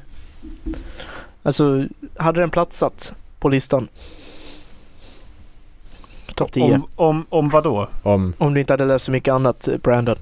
Alltså, 1.43 1.85
hade 2.17 2.41
den 2.41 2.51
platsat 2.51 3.15
på 3.41 3.49
listan? 3.49 3.89
Topp 6.39 6.53
10. 6.53 6.65
Om, 6.65 6.73
Om, 6.73 6.87
om, 6.97 7.27
om 7.31 7.49
vad 7.49 7.65
då? 7.65 7.89
Om... 8.03 8.35
du 8.55 8.61
inte 8.61 8.73
hade 8.73 8.85
läst 8.85 9.05
så 9.05 9.13
mycket 9.13 9.33
annat 9.33 9.69
eh, 9.69 9.77
Brandon. 9.77 10.17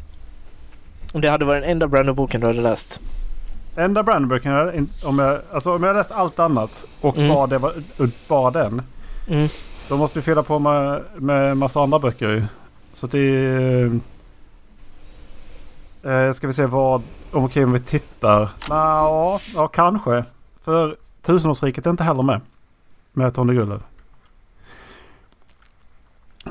Om 1.12 1.20
det 1.20 1.28
hade 1.30 1.44
varit 1.44 1.62
den 1.62 1.70
enda 1.70 1.86
Brandon-boken 1.88 2.40
du 2.40 2.46
hade 2.46 2.60
läst. 2.60 3.00
Enda 3.76 4.02
in- 4.74 4.88
om 5.04 5.18
jag, 5.18 5.38
alltså 5.52 5.74
om 5.74 5.82
jag 5.82 5.90
har 5.90 5.94
läst 5.98 6.10
allt 6.12 6.38
annat 6.38 6.84
och 7.00 7.16
Mm. 7.16 7.28
bara, 7.34 7.46
det 7.46 7.58
var, 7.58 7.72
bara 8.28 8.50
den. 8.50 8.82
Mm. 9.28 9.48
Då 9.88 9.96
måste 9.96 10.18
vi 10.18 10.22
fylla 10.22 10.42
på 10.42 10.58
med, 10.58 11.02
med 11.16 11.56
massa 11.56 11.80
andra 11.82 11.98
böcker 11.98 12.28
ju. 12.28 12.44
Så 12.92 13.06
det... 13.06 14.00
Eh, 16.04 16.32
ska 16.32 16.46
vi 16.46 16.52
se 16.52 16.66
vad... 16.66 17.02
Om, 17.32 17.44
okej, 17.44 17.64
om 17.64 17.72
vi 17.72 17.80
tittar. 17.80 18.50
Nå, 18.68 19.40
ja, 19.54 19.68
kanske. 19.68 20.24
För 20.64 20.96
Tusenårsriket 21.22 21.86
är 21.86 21.90
inte 21.90 22.04
heller 22.04 22.22
med. 22.22 22.40
Med 23.12 23.34
Tony 23.34 23.54
Gullöf. 23.54 23.82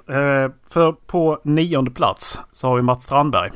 Eh, 0.10 0.52
för 0.70 0.92
på 1.08 1.40
nionde 1.44 1.92
plats 1.92 2.40
så 2.52 2.68
har 2.68 2.76
vi 2.76 2.82
Mats 2.82 3.04
Strandberg. 3.04 3.50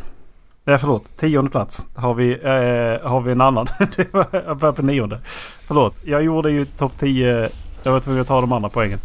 Nej 0.63 0.77
förlåt, 0.77 1.17
tionde 1.17 1.51
plats 1.51 1.81
har 1.95 2.13
vi, 2.13 2.31
eh, 2.31 3.09
har 3.09 3.21
vi 3.21 3.31
en 3.31 3.41
annan. 3.41 3.67
Det 3.95 4.13
var- 4.13 4.27
jag 4.31 4.57
började 4.57 4.75
på 4.75 4.81
nionde. 4.83 5.19
Förlåt, 5.67 5.95
jag 6.05 6.23
gjorde 6.23 6.51
ju 6.51 6.65
topp 6.65 6.91
10. 6.99 7.49
Jag 7.83 7.91
var 7.91 7.99
tvungen 7.99 8.21
att 8.21 8.27
ta 8.27 8.41
de 8.41 8.53
andra 8.53 8.69
poängen. 8.69 8.99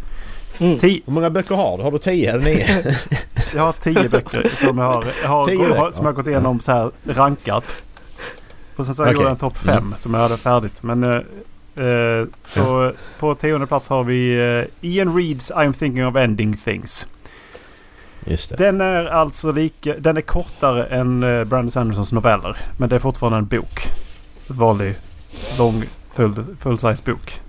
Mm. 0.59 0.79
Hur 0.79 1.01
många 1.05 1.29
böcker 1.29 1.55
har 1.55 1.77
du? 1.77 1.83
Har 1.83 1.91
du 1.91 1.97
tio 1.97 2.31
eller 2.31 2.43
nio? 2.45 2.65
jag 3.55 3.61
har 3.63 3.71
tio 3.71 4.09
böcker 4.09 4.47
som 4.47 4.77
jag 4.77 4.85
har, 4.93 5.05
jag 5.23 5.29
har, 5.29 5.47
Tio 5.47 5.57
böcker? 5.57 5.91
som 5.91 6.05
jag 6.05 6.11
har 6.11 6.15
gått 6.15 6.27
igenom 6.27 6.59
så 6.59 6.71
här 6.71 6.91
rankat. 7.07 7.83
Och 8.75 8.85
sen 8.85 8.95
så 8.95 9.03
har 9.03 9.07
jag 9.07 9.15
Okej. 9.15 9.23
gjort 9.23 9.31
en 9.31 9.37
topp 9.37 9.57
fem 9.57 9.77
Mm. 9.77 9.97
som 9.97 10.13
jag 10.13 10.21
hade 10.21 10.37
färdigt. 10.37 10.83
Men 10.83 11.03
eh, 11.03 11.15
eh, 11.85 12.25
så 12.45 12.91
på 13.19 13.35
tionde 13.35 13.67
plats 13.67 13.87
har 13.89 14.03
vi 14.03 14.35
eh, 14.81 14.89
Ian 14.89 15.15
Reeds 15.17 15.51
I'm 15.51 15.73
thinking 15.73 16.07
of 16.07 16.15
ending 16.15 16.57
things. 16.57 17.07
Den 18.57 18.81
är 18.81 19.05
alltså 19.05 19.51
lika, 19.51 19.97
den 19.97 20.17
är 20.17 20.21
kortare 20.21 20.85
än 20.85 21.23
uh, 21.23 21.43
Brandon 21.43 21.71
Sandersons 21.71 22.11
noveller. 22.11 22.57
Men 22.77 22.89
det 22.89 22.95
är 22.95 22.99
fortfarande 22.99 23.37
en 23.37 23.45
bok. 23.45 23.79
Ett 24.49 24.55
vanlig 24.55 24.95
lång 25.57 25.83
full, 26.13 26.45
full-size 26.59 27.05
bok. 27.05 27.41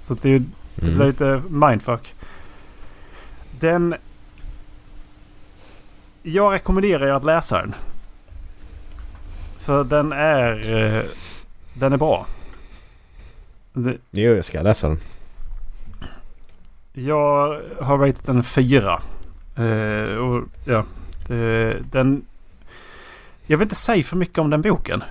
Så 0.00 0.14
det, 0.14 0.38
det 0.38 0.44
blir 0.74 0.94
Mm. 0.94 1.06
lite 1.06 1.42
mindfuck. 1.48 2.14
Den... 3.60 3.94
Jag 6.22 6.52
rekommenderar 6.52 7.06
er 7.06 7.12
att 7.12 7.24
läsa 7.24 7.58
den. 7.58 7.74
För 9.58 9.84
den 9.84 10.12
är... 10.12 10.74
eh, 10.96 11.04
Den 11.74 11.92
är 11.92 11.96
bra. 11.96 12.26
Det- 13.72 13.96
Jo, 14.10 14.34
jag 14.34 14.44
ska 14.44 14.62
läsa 14.62 14.88
den. 14.88 15.00
Jag 16.92 17.60
har 17.80 17.98
ratat 17.98 18.26
den 18.26 18.42
fyra. 18.44 19.02
Eh, 19.56 20.16
och 20.16 20.44
ja, 20.64 20.84
det, 21.28 21.78
den... 21.92 22.22
Jag 23.46 23.58
vill 23.58 23.64
inte 23.64 23.74
säga 23.74 24.02
för 24.04 24.16
mycket 24.16 24.38
om 24.38 24.50
den 24.50 24.62
boken. 24.62 25.02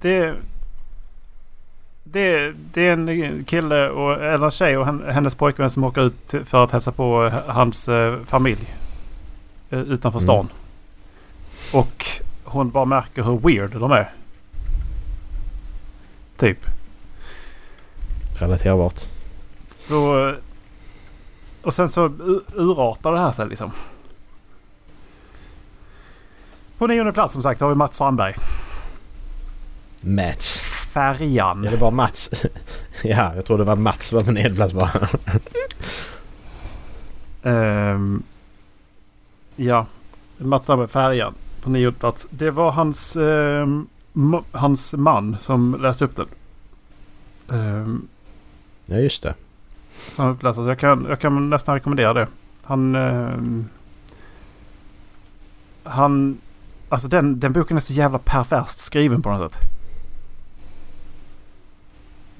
Det... 0.00 0.34
Det, 2.04 2.52
det 2.72 2.88
är 2.88 2.92
en 2.92 3.44
kille 3.44 3.88
och, 3.88 4.12
eller 4.24 4.44
en 4.44 4.50
tjej 4.50 4.76
och 4.78 4.86
hen- 4.86 5.04
hennes 5.10 5.34
pojkvän 5.34 5.70
som 5.70 5.84
åker 5.84 6.00
ut 6.02 6.34
för 6.44 6.64
att 6.64 6.70
hälsa 6.70 6.92
på 6.92 7.24
eh, 7.26 7.32
hans 7.46 7.88
familj. 8.24 8.74
Utanför 9.70 10.18
Mm. 10.18 10.20
stan. 10.20 10.48
Och 11.72 12.06
hon 12.44 12.70
bara 12.70 12.84
märker 12.84 13.22
hur 13.22 13.38
weird 13.38 13.70
de 13.80 13.92
är. 13.92 14.12
Typ. 16.36 16.58
Relaterbart. 18.38 19.00
Så... 19.78 20.34
Och 21.64 21.74
sen 21.74 21.88
så 21.88 22.04
urartar 22.54 23.12
det 23.12 23.20
här 23.20 23.32
sig 23.32 23.48
liksom. 23.48 23.70
På 26.78 26.86
nionde 26.86 27.12
plats 27.12 27.32
som 27.32 27.42
sagt 27.42 27.60
har 27.60 27.68
vi 27.68 27.74
Mats 27.74 27.94
Strandberg. 27.94 28.34
Mats. 30.00 30.58
Färjan. 30.94 31.64
Är 31.64 31.70
det 31.70 31.76
bara 31.76 31.90
Mats? 31.90 32.30
ja, 33.04 33.34
jag 33.34 33.44
tror 33.44 33.58
det 33.58 33.64
var 33.64 33.76
Mats 33.76 34.06
som 34.06 34.16
var 34.18 34.24
på 34.24 34.32
nedplats 34.32 34.72
bara. 34.74 34.90
Ehm, 37.42 38.22
ja. 39.56 39.86
Mats 40.38 40.62
Strandberg, 40.64 40.88
Färjan. 40.88 41.34
På 41.62 41.70
nionde 41.70 41.98
plats. 41.98 42.26
Det 42.30 42.50
var 42.50 42.70
hans, 42.70 43.16
ma- 44.12 44.44
hans 44.52 44.94
man 44.94 45.36
som 45.40 45.76
läste 45.80 46.04
upp 46.04 46.16
den. 46.16 46.26
Um, 47.46 48.08
ja, 48.86 48.96
just 48.96 49.22
det. 49.22 49.34
Som 50.08 50.28
uppläsare. 50.28 50.64
Så 50.64 50.70
jag 50.70 50.78
kan, 50.78 51.06
jag 51.08 51.20
kan 51.20 51.50
nästan 51.50 51.74
rekommendera 51.74 52.12
det. 52.12 52.26
Han... 52.62 52.94
ehm, 52.94 53.68
han... 55.84 56.38
Alltså 56.88 57.08
den, 57.08 57.40
den 57.40 57.52
boken 57.52 57.76
är 57.76 57.80
så 57.80 57.92
jävla 57.92 58.18
perverst 58.18 58.78
skriven 58.78 59.22
på 59.22 59.30
något 59.30 59.52
sätt. 59.52 59.62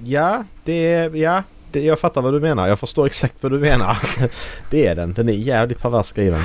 Ja, 0.05 0.45
det 0.65 0.93
är... 0.93 1.15
Ja, 1.17 1.43
det, 1.73 1.81
jag 1.83 1.99
fattar 1.99 2.23
vad 2.23 2.33
du 2.33 2.41
menar. 2.41 2.69
Jag 2.69 2.79
förstår 2.79 3.07
exakt 3.07 3.35
vad 3.41 3.53
du 3.53 3.59
menar. 3.59 3.99
det 4.71 4.87
är 4.87 4.95
den. 4.95 5.13
Den 5.13 5.29
är 5.29 5.33
jävligt 5.33 5.81
pervers 5.83 6.07
skriven. 6.07 6.43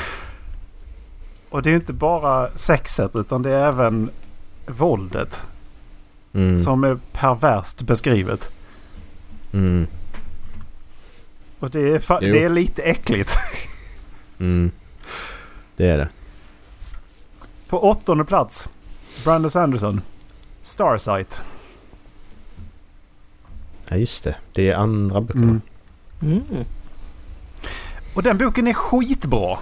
Och 1.50 1.62
det 1.62 1.70
är 1.70 1.76
inte 1.76 1.94
bara 1.94 2.50
sexet 2.56 3.16
utan 3.16 3.42
det 3.42 3.52
är 3.52 3.68
även 3.68 4.10
våldet 4.68 5.42
Mm. 6.34 6.60
som 6.60 6.84
är 6.84 6.98
perverst 7.12 7.82
beskrivet. 7.82 8.50
Mm. 9.52 9.88
Och 11.60 11.70
det 11.70 11.80
är, 11.80 12.00
fa- 12.00 12.20
det 12.32 12.44
är 12.44 12.50
lite 12.50 12.82
äckligt. 12.82 13.32
Mm. 14.40 14.72
Det 15.76 15.88
är 15.90 15.98
det. 15.98 16.10
På 17.70 17.84
åttonde 17.92 18.26
plats. 18.26 18.70
Brandon 19.24 19.52
Sanderson. 19.52 20.02
Starsight. 20.62 21.42
Ja, 23.90 23.96
just 23.96 24.24
det. 24.24 24.36
Det 24.54 24.70
är 24.70 24.76
andra 24.76 25.22
böckerna. 25.22 25.62
Mm. 26.22 26.42
Mm. 26.52 26.66
Och 28.16 28.24
den 28.24 28.38
boken 28.38 28.68
är 28.68 28.74
skitbra. 28.74 29.60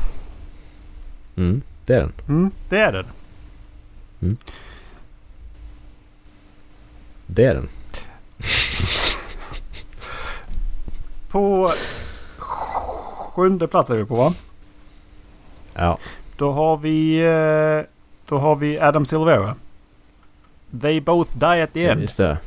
Mm. 1.36 1.62
Det 1.86 1.94
är 1.94 2.00
den. 2.02 2.12
Mm, 2.28 2.52
det 2.70 2.80
är 2.80 2.92
den. 2.92 3.06
Det 7.28 7.46
är 7.46 7.54
den. 7.54 7.70
På 11.38 11.72
sjunde 13.36 13.68
plats 13.68 13.90
är 13.90 13.96
vi 13.98 14.06
på 14.06 14.16
va? 14.16 14.34
Ja. 15.74 15.98
Då 16.38 16.52
har 16.52 16.78
vi... 16.78 17.18
eh, 17.20 17.90
Då 18.30 18.38
har 18.38 18.56
vi 18.56 18.80
Adam 18.80 19.06
Silvera. 19.06 19.56
They 20.82 21.02
both 21.02 21.38
die 21.38 21.62
at 21.64 21.74
the 21.74 21.88
end. 21.90 22.02
Just 22.02 22.18
det. 22.18 22.38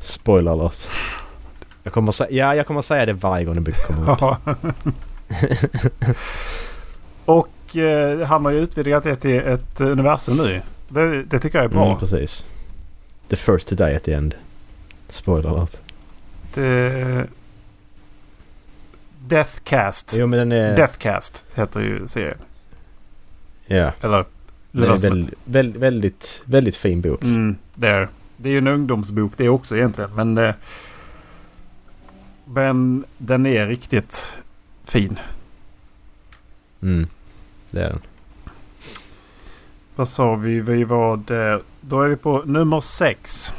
Spoiler 0.00 0.50
alert. 0.52 0.88
Jag 1.82 1.92
kommer 1.92 2.12
säga, 2.12 2.30
ja, 2.30 2.54
jag 2.54 2.66
kommer 2.66 2.82
säga 2.82 3.06
det 3.06 3.12
varje 3.12 3.44
gång 3.44 3.56
en 3.56 3.64
bok 3.64 3.86
kommer 3.86 4.12
upp. 4.12 4.18
Ja. 4.20 4.38
Och 7.24 7.76
eh, 7.76 8.26
han 8.26 8.44
har 8.44 8.52
ju 8.52 8.58
utvidgat 8.60 9.04
det 9.04 9.16
till 9.16 9.36
ett 9.40 9.80
universum 9.80 10.36
nu. 10.36 10.62
Det, 10.88 11.22
det 11.22 11.38
tycker 11.38 11.58
jag 11.58 11.64
är 11.64 11.68
bra. 11.68 11.86
Mm, 11.86 11.98
precis. 11.98 12.46
The 13.28 13.36
first 13.36 13.68
to 13.68 13.74
die 13.74 13.96
at 13.96 14.02
the 14.04 14.12
end. 14.12 14.34
Spoiler 15.08 15.48
alert. 15.50 15.80
det, 16.54 17.26
Deathcast. 19.28 20.14
Jo 20.18 20.26
men 20.26 20.38
den 20.38 20.52
är... 20.52 20.76
Deathcast 20.76 21.44
heter 21.54 21.80
ju 21.80 22.08
serien. 22.08 22.38
Ja. 23.66 23.92
Eller 24.00 24.24
Den 24.70 24.84
är 24.84 24.98
väldigt, 24.98 25.34
väldigt, 25.44 25.82
väldigt, 25.82 26.42
väldigt 26.44 26.76
fin 26.76 27.00
bok. 27.00 27.22
Mm, 27.22 27.56
det 27.74 27.88
är 27.88 28.08
Det 28.36 28.48
är 28.48 28.52
ju 28.52 28.58
en 28.58 28.66
ungdomsbok 28.66 29.32
det 29.36 29.48
också 29.48 29.76
egentligen. 29.76 30.10
Men, 30.14 30.38
eh, 30.38 30.54
men 32.44 33.04
den 33.18 33.46
är 33.46 33.66
riktigt 33.66 34.38
fin. 34.84 35.18
Mm. 36.82 37.06
Det 37.70 37.82
är 37.82 37.88
den. 37.90 38.00
Vad 39.96 40.08
sa 40.08 40.34
vi? 40.34 40.60
Vi 40.60 40.84
var 40.84 41.16
där. 41.16 41.62
Då 41.80 42.02
är 42.02 42.08
vi 42.08 42.16
på 42.16 42.42
nummer 42.46 42.80
sex. 42.80 43.52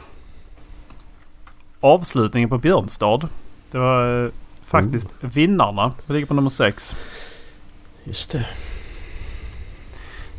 Avslutningen 1.80 2.50
på 2.50 2.58
Björnstad. 2.58 3.30
Det 3.72 3.78
var 3.78 4.32
faktiskt 4.70 5.16
vinnarna. 5.20 5.92
Det 6.08 6.14
ligger 6.14 6.28
på 6.28 6.34
nummer 6.34 6.50
sex. 6.50 6.96
Just 8.04 8.32
det. 8.32 8.46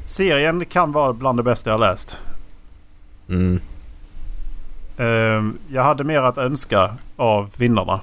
Serien 0.05 0.65
kan 0.65 0.93
vara 0.93 1.13
bland 1.13 1.39
det 1.39 1.43
bästa 1.43 1.71
jag 1.71 1.81
läst. 1.81 2.17
Mm. 3.29 3.61
Ehm, 4.97 5.59
jag 5.69 5.85
hade 5.85 6.05
mer 6.05 6.23
att 6.23 6.39
önska 6.39 6.97
av 7.17 7.51
vinnarna. 7.59 8.01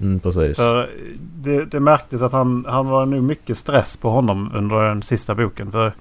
Mm, 0.00 0.20
precis. 0.20 0.56
För 0.56 0.90
det, 1.18 1.64
det 1.64 1.80
märktes 1.80 2.22
att 2.22 2.32
han, 2.32 2.66
han 2.68 2.86
var 2.86 3.06
nog 3.06 3.22
mycket 3.22 3.58
stress 3.58 3.96
på 3.96 4.10
honom 4.10 4.50
under 4.54 4.88
den 4.88 5.02
sista 5.02 5.34
boken. 5.34 5.72
För 5.72 5.92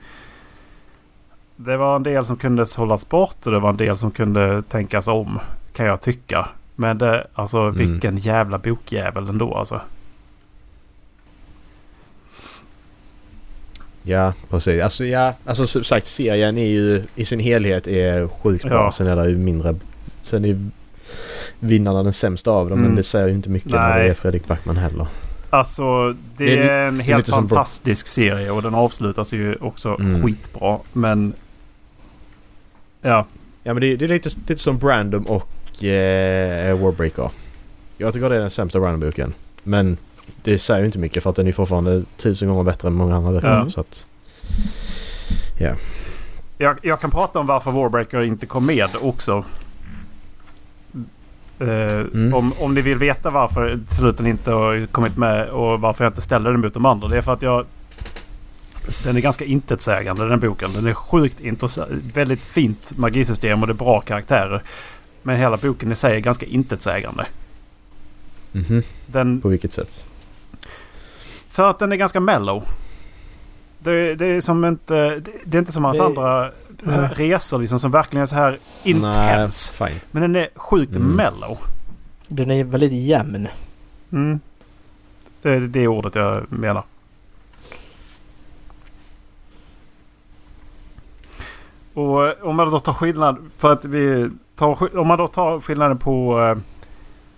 det 1.56 1.78
var 1.78 1.96
en 1.96 2.04
del 2.04 2.26
som 2.26 2.38
kunde 2.38 2.66
hållas 2.78 3.10
bort 3.10 3.46
och 3.46 3.52
det 3.52 3.60
var 3.60 3.70
en 3.70 3.78
del 3.78 3.98
som 3.98 4.12
kunde 4.12 4.62
tänkas 4.62 5.08
om. 5.08 5.40
Kan 5.74 5.86
jag 5.86 6.02
tycka. 6.02 6.48
Men 6.76 6.98
det, 6.98 7.28
alltså 7.34 7.58
Mm. 7.60 7.76
vilken 7.76 8.18
jävla 8.18 8.58
bokjävel 8.58 9.30
ändå 9.30 9.56
alltså. 9.56 9.82
Ja, 14.04 14.34
precis. 14.50 14.84
Alltså, 14.84 15.06
ja, 15.06 15.34
alltså 15.46 15.68
som 15.68 15.84
sagt 15.84 16.08
serien 16.08 16.58
är 16.58 16.68
ju 16.68 17.04
i 17.16 17.26
sin 17.26 17.40
helhet 17.40 17.88
är 17.88 18.28
sjukt 18.28 18.64
bra. 18.66 18.74
Ja. 18.74 18.92
Sen 18.92 19.08
är 19.08 19.16
det 19.16 19.30
ju 19.30 19.38
mindre... 19.38 19.76
Sen 20.22 20.46
är 20.46 20.70
vinnarna 21.60 22.04
den 22.04 22.14
sämsta 22.14 22.52
av 22.52 22.70
dem. 22.70 22.78
Mm. 22.80 22.90
Men 22.90 22.96
det 22.96 23.04
säger 23.04 23.28
ju 23.28 23.34
inte 23.34 23.50
mycket 23.50 23.72
när 23.72 23.90
Nej. 23.90 24.04
det 24.04 24.10
är 24.10 24.14
Fredrik 24.14 24.48
Backman 24.48 24.78
heller. 24.78 25.08
Alltså 25.50 26.14
det, 26.38 26.56
Det 26.56 26.70
är 26.70 26.88
en 26.88 27.00
helt 27.00 27.30
fantastisk 27.30 28.08
serie 28.08 28.52
och 28.52 28.62
den 28.62 28.76
avslutas 28.76 29.34
ju 29.34 29.56
också 29.56 29.96
Mm. 30.00 30.22
skitbra. 30.24 30.80
Men... 30.94 31.34
Ja. 33.02 33.26
Ja 33.64 33.74
men 33.74 33.82
det, 33.82 33.96
det 33.96 34.06
är 34.06 34.10
lite, 34.10 34.30
lite 34.48 34.62
som 34.62 34.78
Brandom 34.78 35.24
och 35.28 35.50
eh, 35.82 36.78
Warbreaker. 36.78 37.30
Jag 37.98 38.14
tycker 38.14 38.30
det 38.30 38.36
är 38.36 38.40
den 38.40 38.50
sämsta 38.50 38.80
Brandom-boken. 38.80 39.34
Men 39.64 39.98
det 40.44 40.60
säger 40.60 40.80
ju 40.80 40.86
inte 40.86 41.00
mycket 41.00 41.24
för 41.24 41.30
att 41.30 41.36
den 41.36 41.48
är 41.48 41.52
fortfarande 41.52 42.04
tusen 42.18 42.48
gånger 42.48 42.64
bättre 42.64 42.88
än 42.88 42.94
många 42.94 43.16
andra 43.16 43.32
böcker. 43.32 43.48
Ja. 43.48 43.70
Så 43.70 43.80
att, 43.80 44.08
Jag, 46.58 46.78
jag 46.82 47.00
kan 47.02 47.12
prata 47.12 47.40
om 47.40 47.46
varför 47.46 47.72
Warbreaker 47.72 48.24
inte 48.24 48.46
kom 48.46 48.66
med 48.66 48.90
också. 49.02 49.46
Mm. 51.60 52.34
om, 52.34 52.54
om 52.60 52.74
ni 52.74 52.82
vill 52.82 52.98
veta 52.98 53.30
varför 53.30 53.80
till 53.88 53.98
slut 53.98 54.18
den 54.18 54.28
inte 54.28 54.52
har 54.52 54.86
kommit 54.86 55.18
med 55.18 55.50
och 55.50 55.82
varför 55.82 56.04
jag 56.04 56.12
inte 56.12 56.22
ställer 56.22 56.52
den 56.52 56.62
mot 56.62 56.74
de 56.74 56.86
andra. 56.86 57.08
Det 57.08 57.18
är 57.18 57.22
för 57.22 57.34
att 57.34 57.42
jag... 57.42 57.66
Den 59.04 59.18
är 59.18 59.22
ganska 59.22 59.46
intetsägande 59.46 60.30
den 60.30 60.40
boken. 60.40 60.74
Den 60.74 60.88
är 60.88 60.94
sjukt 60.94 61.40
intressant. 61.40 61.90
Väldigt 62.14 62.42
fint 62.42 62.98
magisystem 62.98 63.62
och 63.62 63.68
det 63.68 63.72
är 63.72 63.76
bra 63.76 64.02
karaktärer. 64.02 64.62
Men 65.24 65.38
hela 65.38 65.58
boken 65.58 65.92
i 65.92 65.96
sig 65.96 66.16
är 66.16 66.20
ganska 66.20 66.46
intetsägande. 66.46 67.26
Mhm. 68.52 68.82
Den, 69.06 69.42
På 69.42 69.48
vilket 69.50 69.74
sätt? 69.74 70.06
för 71.50 71.70
att 71.70 71.80
den 71.80 71.92
är 71.92 71.96
ganska 71.96 72.20
mellow. 72.20 72.64
Det, 73.80 74.16
det 74.16 74.26
är 74.26 74.42
som 74.42 74.66
inte... 74.66 75.22
Det, 75.46 75.58
är 75.58 75.60
inte 75.60 75.72
som 75.72 75.84
hans 75.86 75.98
Det- 75.98 76.04
andra 76.06 76.52
Nej. 76.82 77.10
resor 77.16 77.60
liksom 77.60 77.80
som 77.80 77.92
verkligen 77.92 78.22
är 78.22 78.26
så 78.26 78.36
här 78.36 78.60
intens. 78.84 79.74
Nej. 79.80 80.02
Men 80.12 80.22
den 80.22 80.36
är 80.36 80.50
sjukt 80.56 80.96
Mm. 80.96 81.08
mellow. 81.08 81.58
Den 82.28 82.52
är 82.52 82.64
väldigt 82.64 82.94
jämn. 82.94 83.48
Mm. 84.12 84.40
Det 85.42 85.50
är 85.50 85.60
det 85.60 85.88
ordet 85.88 86.16
jag 86.16 86.52
menar. 86.52 86.84
Och 91.94 92.44
om 92.44 92.56
man 92.56 92.72
då 92.72 92.80
tar 92.80 92.94
skillnad... 92.94 93.38
För 93.58 93.72
att 93.72 93.86
vi 93.86 94.30
tar, 94.64 94.98
om 94.98 95.08
man 95.08 95.18
då 95.18 95.28
tar 95.28 95.60
skillnaden 95.60 95.98
på 95.98 96.42
eh, 96.42 96.58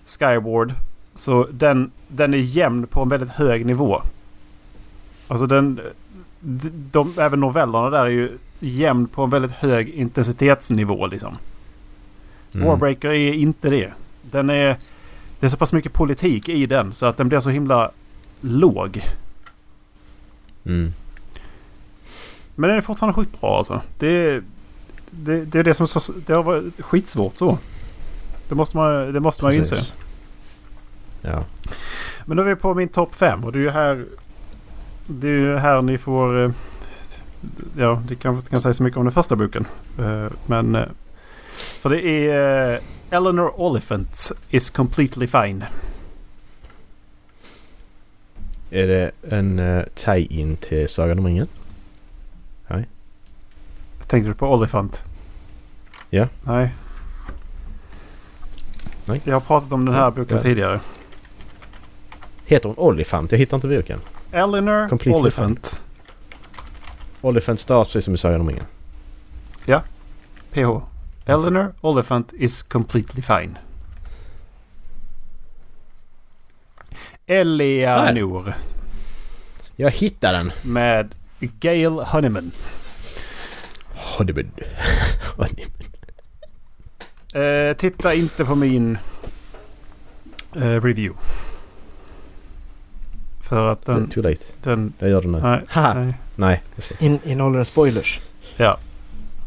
Skyward. 0.04 0.72
Så 1.14 1.46
den, 1.50 1.90
den 2.08 2.34
är 2.34 2.38
jämn 2.38 2.86
på 2.86 3.02
en 3.02 3.08
väldigt 3.08 3.30
hög 3.30 3.66
nivå. 3.66 4.02
Alltså 5.28 5.46
den... 5.46 5.80
De, 6.40 6.70
de, 6.92 7.14
även 7.18 7.40
novellerna 7.40 7.90
där 7.90 8.04
är 8.04 8.06
ju 8.10 8.38
jämn 8.60 9.08
på 9.08 9.22
en 9.22 9.30
väldigt 9.30 9.50
hög 9.52 9.88
intensitetsnivå 9.88 11.06
liksom. 11.06 11.36
Mm. 12.54 12.66
Warbreaker 12.66 13.08
är 13.08 13.32
inte 13.32 13.70
det. 13.70 13.92
Den 14.22 14.50
är... 14.50 14.76
Det 15.40 15.46
är 15.46 15.50
så 15.50 15.56
pass 15.56 15.72
mycket 15.72 15.92
politik 15.92 16.48
i 16.48 16.66
den 16.66 16.92
så 16.92 17.06
att 17.06 17.16
den 17.16 17.28
blir 17.28 17.40
så 17.40 17.50
himla 17.50 17.90
låg. 18.40 19.00
Mm. 20.64 20.92
Men 22.54 22.68
den 22.68 22.76
är 22.76 22.82
fortfarande 22.82 23.14
sjukt 23.14 23.40
bra 23.40 23.58
alltså. 23.58 23.80
Det, 23.98 24.06
är- 24.08 24.42
det, 25.16 25.44
det 25.44 25.58
är 25.58 25.64
det 25.64 25.74
som 25.74 25.88
så, 25.88 26.12
det 26.26 26.32
har 26.32 26.42
varit 26.42 26.80
skitsvårt 26.84 27.38
då. 27.38 27.58
Det 28.48 28.54
måste 28.54 28.76
man, 28.76 29.12
det 29.12 29.20
måste 29.20 29.44
man 29.44 29.52
ju 29.52 29.58
inse. 29.58 29.76
Ja. 31.22 31.44
Men 32.24 32.36
då 32.36 32.42
är 32.42 32.46
vi 32.46 32.56
på 32.56 32.74
min 32.74 32.88
topp 32.88 33.14
5 33.14 33.44
och 33.44 33.52
det 33.52 33.58
är 33.58 33.60
ju 33.60 33.70
här... 33.70 34.06
Det 35.06 35.28
är 35.28 35.32
ju 35.32 35.56
här 35.56 35.82
ni 35.82 35.98
får... 35.98 36.44
eh, 36.44 36.50
Ja, 37.78 38.02
det 38.08 38.14
kanske 38.14 38.38
inte 38.38 38.50
kan 38.50 38.60
säga 38.60 38.74
så 38.74 38.82
mycket 38.82 38.96
om 38.96 39.04
den 39.04 39.12
första 39.12 39.36
boken. 39.36 39.66
Eh, 39.98 40.26
Men... 40.46 40.74
eh, 40.74 40.84
För 41.56 41.90
det 41.90 42.00
är 42.30 42.80
Eleanor 43.10 43.60
Oliphant 43.60 44.32
is 44.50 44.70
completely 44.70 45.26
fine. 45.26 45.64
Är 48.70 48.88
det 48.88 49.10
en 49.30 49.58
uh, 49.58 49.84
tie-in 49.94 50.56
till 50.56 50.88
Sagan 50.88 51.18
om 51.18 51.26
ringen? 51.26 51.48
Tänkte 54.06 54.30
du 54.30 54.34
på 54.34 54.52
Oliphant? 54.54 55.02
Ja. 56.10 56.28
Nej. 56.42 56.74
Nej. 59.06 59.20
Jag 59.24 59.34
har 59.34 59.40
pratat 59.40 59.72
om 59.72 59.84
den 59.84 59.94
här 59.94 60.02
Ja, 60.02 60.10
boken 60.10 60.36
ja. 60.36 60.42
tidigare. 60.42 60.80
Heter 62.44 62.68
hon 62.68 62.78
Olifant? 62.78 63.32
Jag 63.32 63.38
hittar 63.38 63.56
inte 63.56 63.68
boken. 63.68 64.00
Eleanor 64.32 64.88
Completely 64.88 65.20
Oliphant. 65.20 65.80
Olifant 67.20 67.60
stavas 67.60 67.88
precis 67.88 68.04
som 68.04 68.14
i 68.14 68.18
Sagan 68.18 68.40
om 68.40 68.48
ringen. 68.48 68.64
PH. 70.52 70.80
Eleanor 71.26 71.74
Oliphant 71.80 72.32
is 72.32 72.62
completely 72.62 73.22
fine. 73.22 73.58
Eleanor 77.26 78.54
Jag 79.76 79.90
hittar 79.90 80.32
den! 80.32 80.52
med 80.62 81.14
Gail 81.40 81.92
Honeyman. 81.92 82.50
Hollywood. 83.94 84.50
Hollywood. 85.36 85.95
Eh, 87.36 87.76
titta 87.76 88.14
inte 88.14 88.44
på 88.44 88.54
min 88.54 88.98
eh, 90.56 90.60
review. 90.60 91.14
För 93.48 93.68
att 93.68 93.86
den... 93.86 94.08
Too 94.08 94.22
late. 94.22 94.44
den 94.62 94.92
Jag 94.98 95.10
gör 95.10 95.22
det 95.22 95.28
nu. 95.28 95.40
nej, 95.40 95.60
Haha. 95.68 95.94
nej. 95.94 96.14
Nej, 96.34 96.62
jag. 96.76 97.02
In, 97.06 97.18
innehåller 97.24 97.56
den 97.56 97.64
spoilers? 97.64 98.20
Ja. 98.56 98.78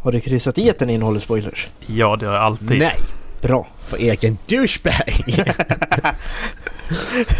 Har 0.01 0.11
du 0.11 0.19
kryssat 0.19 0.57
i 0.57 0.69
att 0.69 0.79
den 0.79 0.89
innehåller 0.89 1.19
spoilers? 1.19 1.69
Ja, 1.85 2.15
det 2.15 2.25
är 2.25 2.31
alltid. 2.31 2.79
Nej! 2.79 2.95
Bra. 3.41 3.67
För 3.79 4.01
Erik 4.01 4.23
är 4.23 4.27
en 4.27 4.37
douchebag! 4.47 5.13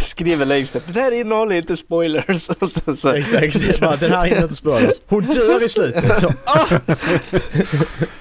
Skriver 0.00 0.44
längst 0.44 0.76
upp. 0.76 0.82
Det 0.86 1.00
här 1.00 1.12
innehåller 1.12 1.54
inte 1.56 1.76
spoilers. 1.76 2.48
Och 2.60 2.68
så, 2.68 2.96
så. 2.96 3.08
Exakt. 3.08 3.80
Den 4.00 4.12
här 4.12 4.24
hinner 4.26 4.42
inte 4.42 4.56
spoilas. 4.56 5.00
Hon 5.06 5.26
dör 5.26 5.64
i 5.64 5.68
slutet. 5.68 6.20
Så! 6.20 6.32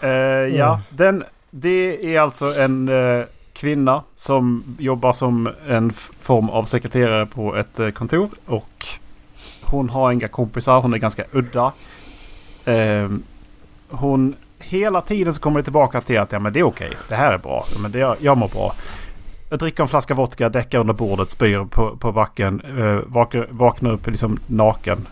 Eh, 0.00 0.10
ja, 0.56 0.80
den, 0.90 1.24
det 1.50 2.14
är 2.16 2.20
alltså 2.20 2.54
en 2.60 2.88
eh, 2.88 3.24
kvinna 3.52 4.02
som 4.14 4.64
jobbar 4.78 5.12
som 5.12 5.48
en 5.68 5.92
form 6.20 6.50
av 6.50 6.64
sekreterare 6.64 7.26
på 7.26 7.56
ett 7.56 7.78
eh, 7.78 7.90
kontor. 7.90 8.30
Och 8.46 8.86
hon 9.62 9.90
har 9.90 10.12
inga 10.12 10.28
kompisar. 10.28 10.80
Hon 10.80 10.94
är 10.94 10.98
ganska 10.98 11.24
udda. 11.32 11.72
Eh, 12.64 13.10
hon, 13.88 14.34
hela 14.58 15.00
tiden 15.00 15.34
så 15.34 15.40
kommer 15.40 15.60
det 15.60 15.64
tillbaka 15.64 16.00
till 16.00 16.18
att 16.18 16.32
ja, 16.32 16.38
men 16.38 16.52
det 16.52 16.60
är 16.60 16.64
okej. 16.64 16.92
Det 17.08 17.14
här 17.14 17.32
är 17.32 17.38
bra. 17.38 17.64
Ja, 17.74 17.80
men 17.80 17.92
det, 17.92 18.16
jag 18.20 18.38
mår 18.38 18.48
bra. 18.48 18.74
Jag 19.50 19.58
dricker 19.58 19.82
en 19.82 19.88
flaska 19.88 20.14
vodka, 20.14 20.48
däckar 20.48 20.78
under 20.78 20.94
bordet, 20.94 21.30
spyr 21.30 21.64
på, 21.70 21.96
på 21.96 22.12
backen. 22.12 22.62
Vaknar, 23.06 23.46
vaknar 23.50 23.90
upp 23.90 24.06
liksom 24.06 24.38
naken. 24.46 25.06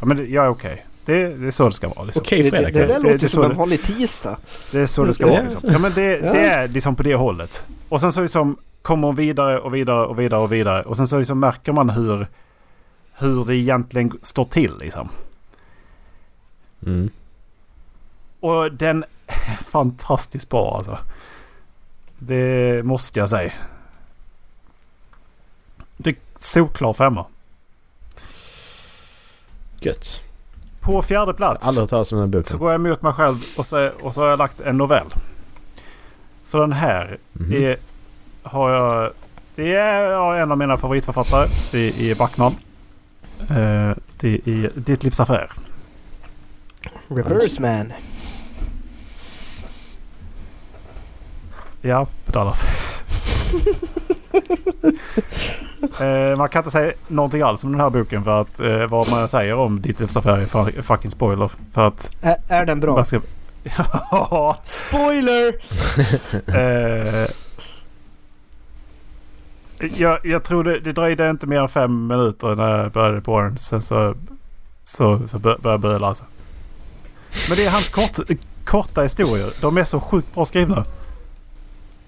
Ja, 0.00 0.06
men 0.06 0.16
det, 0.16 0.24
jag 0.24 0.44
är 0.44 0.48
okej. 0.48 0.85
Det, 1.06 1.28
det 1.28 1.46
är 1.46 1.50
så 1.50 1.68
det 1.68 1.74
ska 1.74 1.88
vara. 1.88 2.04
Liksom. 2.04 2.20
Okej 2.22 2.42
Det, 2.42 2.50
det, 2.50 2.56
det 2.58 2.64
fredag 2.72 2.86
där 2.86 2.94
Det- 2.94 2.98
låter 3.02 3.18
det 3.18 3.24
är 3.24 3.28
som 3.28 3.42
en 3.44 3.48
det- 3.50 3.56
vanlig 3.56 3.82
tisdag. 3.82 4.38
Det 4.70 4.80
är 4.80 4.86
så 4.86 5.04
det 5.04 5.14
ska 5.14 5.26
vara 5.26 5.40
liksom. 5.42 5.60
Ja 5.64 5.78
men 5.78 5.92
det, 5.92 6.16
det 6.20 6.46
är 6.46 6.68
liksom 6.68 6.96
på 6.96 7.02
det 7.02 7.14
hållet. 7.14 7.62
Och 7.88 8.00
sen 8.00 8.12
så 8.12 8.22
liksom 8.22 8.56
kommer 8.82 9.06
hon 9.08 9.16
vidare 9.16 9.58
och 9.60 9.74
vidare 9.74 10.06
och 10.06 10.18
vidare 10.18 10.40
och 10.40 10.52
vidare. 10.52 10.82
Och 10.82 10.96
sen 10.96 11.08
så 11.08 11.18
liksom 11.18 11.40
märker 11.40 11.72
man 11.72 11.90
hur, 11.90 12.26
hur 13.18 13.44
det 13.44 13.56
egentligen 13.56 14.12
står 14.22 14.44
till 14.44 14.78
liksom. 14.80 15.08
Mm. 16.86 17.10
Och 18.40 18.72
den 18.72 19.04
är 19.26 19.62
fantastiskt 19.64 20.48
bra 20.48 20.76
alltså. 20.76 20.98
Det 22.18 22.82
måste 22.84 23.18
jag 23.20 23.28
säga. 23.30 23.52
Det 25.96 26.10
är 26.10 26.16
solklar 26.38 26.92
femma. 26.92 27.26
Gött. 29.80 30.22
På 30.86 31.02
fjärde 31.02 31.34
plats. 31.34 31.66
Aldrig 31.68 31.82
hört 31.82 31.90
talas 31.90 32.12
om 32.12 32.18
den 32.30 32.34
här 32.34 32.42
Så 32.42 32.58
går 32.58 32.70
jag 32.72 32.74
emot 32.80 33.02
mig 33.02 33.12
själv 33.12 33.36
och 33.56 33.66
så, 33.66 33.90
och 34.02 34.14
så 34.14 34.20
har 34.22 34.28
jag 34.28 34.38
lagt 34.38 34.60
en 34.60 34.76
novell. 34.76 35.06
För 36.44 36.60
den 36.60 36.72
här 36.72 37.18
Mhm. 37.32 37.52
är, 37.64 37.76
har 38.42 38.70
jag... 38.70 39.10
Det 39.54 39.74
är 39.74 40.34
en 40.34 40.52
av 40.52 40.58
mina 40.58 40.76
favoritförfattare. 40.76 41.46
Det 41.72 42.10
är 42.10 42.14
Backman. 42.14 42.52
Eh, 43.40 43.96
det 44.20 44.40
är 44.48 44.70
Ditt 44.80 45.04
livs 45.04 45.20
affär. 45.20 45.50
Reverse 47.08 47.62
man. 47.62 47.92
Ja, 51.82 52.06
Dallas. 52.26 52.64
eh, 56.00 56.36
man 56.38 56.48
kan 56.48 56.60
inte 56.60 56.70
säga 56.70 56.92
någonting 57.08 57.42
alls 57.42 57.64
om 57.64 57.72
den 57.72 57.80
här 57.80 57.90
boken 57.90 58.24
för 58.24 58.40
att 58.40 58.60
eh, 58.60 58.86
vad 58.86 59.10
man 59.10 59.28
säger 59.28 59.54
om 59.54 59.80
Ditt 59.82 60.00
livs 60.00 60.16
affär 60.16 60.38
är 60.38 60.82
fucking 60.82 61.10
spoiler. 61.10 61.50
För 61.72 61.86
att... 61.88 62.16
Ä- 62.22 62.36
är 62.48 62.64
den 62.66 62.80
bra? 62.80 63.04
Ska, 63.04 63.20
ja, 63.76 64.56
Spoiler! 64.64 65.54
Eh, 66.58 67.28
jag, 69.98 70.26
jag 70.26 70.44
tror 70.44 70.64
det, 70.64 70.80
det 70.80 70.92
dröjde 70.92 71.30
inte 71.30 71.46
mer 71.46 71.60
än 71.60 71.68
fem 71.68 72.06
minuter 72.06 72.54
när 72.56 72.78
jag 72.82 72.92
började 72.92 73.20
på 73.20 73.40
den. 73.40 73.58
Sen 73.58 73.82
så, 73.82 74.14
så, 74.84 75.20
så 75.28 75.38
bör- 75.38 75.58
började 75.58 75.70
jag 75.72 75.80
böla 75.80 76.06
alltså. 76.06 76.24
Men 77.48 77.56
det 77.56 77.64
är 77.66 77.70
hans 77.70 77.88
kort, 77.88 78.18
korta 78.64 79.02
historier. 79.02 79.50
De 79.60 79.76
är 79.78 79.84
så 79.84 80.00
sjukt 80.00 80.34
bra 80.34 80.44
skrivna. 80.44 80.84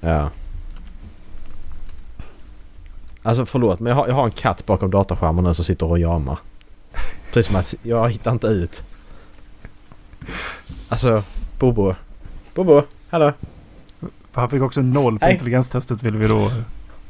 Ja. 0.00 0.30
Alltså 3.28 3.46
förlåt 3.46 3.80
men 3.80 3.90
jag 3.90 3.96
har, 3.96 4.08
jag 4.08 4.14
har 4.14 4.24
en 4.24 4.30
katt 4.30 4.66
bakom 4.66 4.90
datorskärmen 4.90 5.44
nu 5.44 5.54
som 5.54 5.64
sitter 5.64 5.86
och 5.86 5.98
jamar. 5.98 6.38
Precis 7.32 7.52
som 7.52 7.60
att 7.60 7.74
jag 7.82 8.10
hittar 8.10 8.32
inte 8.32 8.46
ut. 8.46 8.82
Alltså 10.88 11.22
Bobo. 11.58 11.94
Bobo, 12.54 12.82
hallå. 13.08 13.32
För 14.32 14.40
han 14.40 14.50
fick 14.50 14.62
också 14.62 14.80
noll 14.80 15.18
på 15.18 15.24
Hej. 15.24 15.34
intelligenstestet 15.34 16.02
vill 16.02 16.16
vi 16.16 16.28
då 16.28 16.50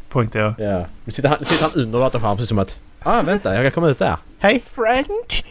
poängtera. 0.08 0.54
Ja. 0.58 0.84
Nu 1.04 1.12
sitter 1.12 1.28
han, 1.28 1.38
nu 1.40 1.44
sitter 1.44 1.64
han 1.64 1.82
under 1.82 1.98
datorskärmen 1.98 2.36
precis 2.36 2.48
som 2.48 2.58
att... 2.58 2.78
Ah 3.02 3.22
vänta 3.22 3.54
jag 3.54 3.64
kan 3.64 3.72
komma 3.72 3.88
ut 3.88 3.98
där. 3.98 4.16
Hej! 4.38 4.62
French! 4.64 5.44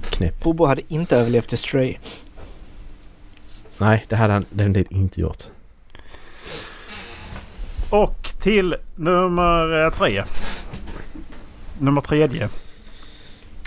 Knäpp. 0.00 0.42
Bobo 0.42 0.66
hade 0.66 0.82
inte 0.88 1.16
överlevt 1.16 1.52
i 1.52 1.56
Stray. 1.56 1.96
Nej, 3.78 4.06
det 4.08 4.16
hade 4.16 4.32
han 4.32 4.44
definitivt 4.50 4.92
inte 4.92 5.20
gjort. 5.20 5.42
Och 7.90 8.30
till 8.40 8.76
nummer 8.96 9.84
eh, 9.84 9.90
tre. 9.90 10.24
Nummer 11.78 12.00
tredje. 12.00 12.48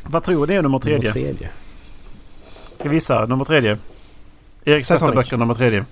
Vad 0.04 0.24
tror 0.24 0.48
ni 0.48 0.54
är 0.54 0.62
nummer 0.62 0.80
tredje? 0.80 1.00
Nummer 1.00 1.14
tredje. 1.14 1.50
Ska 2.80 2.90
vi 2.90 2.96
gissa? 2.96 3.26
Nummer 3.26 3.46
tredje. 3.46 3.78
Titanic. 4.64 5.16
böcker 5.16 5.38
nummer 5.38 5.54
tredje. 5.54 5.86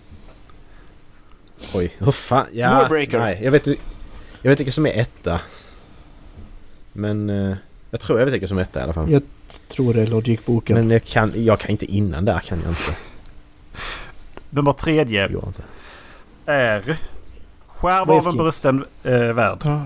Oj, 1.76 1.96
hur 1.98 2.12
fan? 2.12 2.46
Ja, 2.52 2.88
nej. 3.12 3.40
Jag 3.44 3.52
vet, 3.52 3.68
jag 4.42 4.50
vet 4.50 4.60
vilka 4.60 4.72
som 4.72 4.86
är 4.86 5.00
etta. 5.00 5.40
Men 6.94 7.30
eh, 7.30 7.56
jag 7.90 8.00
tror 8.00 8.20
jag 8.20 8.26
vet 8.26 8.34
vilka 8.34 8.48
som 8.48 8.58
är 8.58 8.62
etta 8.62 8.80
i 8.80 8.84
alla 8.84 8.94
fall. 8.94 9.12
Jag 9.12 9.22
tror 9.68 9.94
det 9.94 10.02
är 10.02 10.08
Logic-boken. 10.08 10.76
Men 10.78 10.90
jag 10.90 11.04
kan, 11.04 11.34
jag 11.36 11.60
kan 11.60 11.72
inte 11.72 11.86
innan 11.86 12.26
där 12.26 12.40
kan 12.40 12.62
jag 12.62 12.70
inte. 12.70 12.96
Nummer 14.50 14.74
tredje 14.74 15.30
är 16.46 16.98
Skärv 17.82 18.12
av 18.12 18.28
en 18.28 18.38
brusten 18.38 18.86
eh, 19.04 19.20
värld. 19.20 19.60
Ah. 19.66 19.82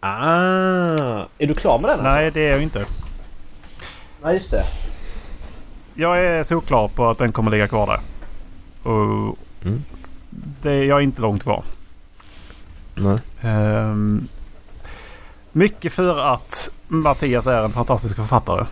Ah! 0.00 1.26
Är 1.38 1.46
du 1.46 1.54
klar 1.54 1.78
med 1.78 1.90
den 1.90 2.04
Nej, 2.04 2.30
det 2.30 2.40
är 2.40 2.52
jag 2.52 2.62
inte. 2.62 2.86
Nej, 4.22 4.34
just 4.34 4.50
det. 4.50 4.64
Jag 5.94 6.18
är 6.18 6.42
så 6.42 6.60
klar 6.60 6.88
på 6.88 7.08
att 7.10 7.18
den 7.18 7.32
kommer 7.32 7.50
ligga 7.50 7.68
kvar 7.68 7.86
där. 7.86 8.00
Och 8.92 9.36
Mm. 9.64 9.82
det, 10.62 10.84
jag 10.84 10.98
är 10.98 11.02
inte 11.02 11.20
långt 11.20 11.42
kvar. 11.42 11.64
Nej. 12.94 13.18
Ehm, 13.40 14.28
mycket 15.52 15.92
för 15.92 16.20
att 16.20 16.70
Mattias 16.88 17.46
är 17.46 17.64
en 17.64 17.72
fantastisk 17.72 18.16
författare. 18.16 18.66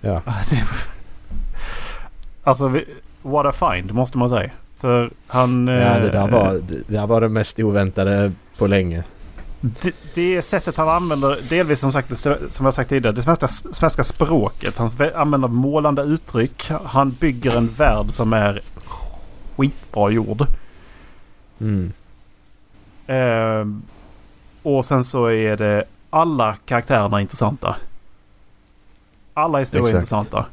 Ja. 0.00 0.20
Alltså, 2.44 2.80
what 3.22 3.46
a 3.46 3.72
find 3.72 3.94
måste 3.94 4.18
man 4.18 4.28
säga. 4.28 4.50
För 4.86 5.10
han... 5.26 5.66
Ja, 5.66 5.98
det 5.98 6.10
där 6.10 6.28
eh, 6.28 6.30
var 6.30 6.52
det 6.68 6.82
där 6.86 7.06
var 7.06 7.20
det 7.20 7.28
mest 7.28 7.60
oväntade 7.60 8.32
på 8.58 8.66
länge. 8.66 9.04
Det, 9.60 9.94
det 10.14 10.42
sättet 10.42 10.76
han 10.76 10.88
använder, 10.88 11.38
delvis 11.48 11.80
som 11.80 11.92
sagt, 11.92 12.18
som 12.50 12.64
jag 12.64 12.74
sagt 12.74 12.88
tidigare, 12.88 13.16
det 13.16 13.22
svenska, 13.22 13.48
svenska 13.48 14.04
språket. 14.04 14.78
Han 14.78 14.90
vä- 14.90 15.16
använder 15.16 15.48
målande 15.48 16.02
uttryck. 16.02 16.70
Han 16.84 17.10
bygger 17.10 17.56
en 17.56 17.68
värld 17.68 18.06
som 18.10 18.32
är 18.32 18.60
skitbra 19.56 20.10
gjord. 20.10 20.46
Mm. 21.60 21.92
Ehm, 23.06 23.82
och 24.62 24.84
sen 24.84 25.04
så 25.04 25.26
är 25.26 25.56
det 25.56 25.84
alla 26.10 26.56
karaktärerna 26.66 27.20
intressanta. 27.20 27.76
Alla 29.34 29.58
historier 29.58 29.88
är 29.88 29.94
intressanta. 29.94 30.46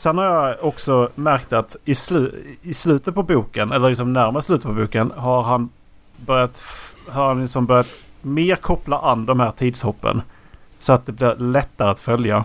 Sen 0.00 0.18
har 0.18 0.24
jag 0.24 0.64
också 0.64 1.08
märkt 1.14 1.52
att 1.52 1.76
i, 1.84 1.94
slu, 1.94 2.44
i 2.62 2.74
slutet 2.74 3.14
på 3.14 3.22
boken, 3.22 3.72
eller 3.72 3.88
liksom 3.88 4.12
närmare 4.12 4.42
slutet 4.42 4.66
på 4.66 4.72
boken, 4.72 5.12
har 5.16 5.42
han 5.42 5.68
börjat, 6.16 6.62
har 7.08 7.28
han 7.28 7.42
liksom 7.42 7.66
börjat 7.66 7.86
mer 8.22 8.56
koppla 8.56 8.98
an 8.98 9.26
de 9.26 9.40
här 9.40 9.50
tidshoppen. 9.50 10.22
Så 10.78 10.92
att 10.92 11.06
det 11.06 11.12
blir 11.12 11.36
lättare 11.36 11.90
att 11.90 12.00
följa. 12.00 12.44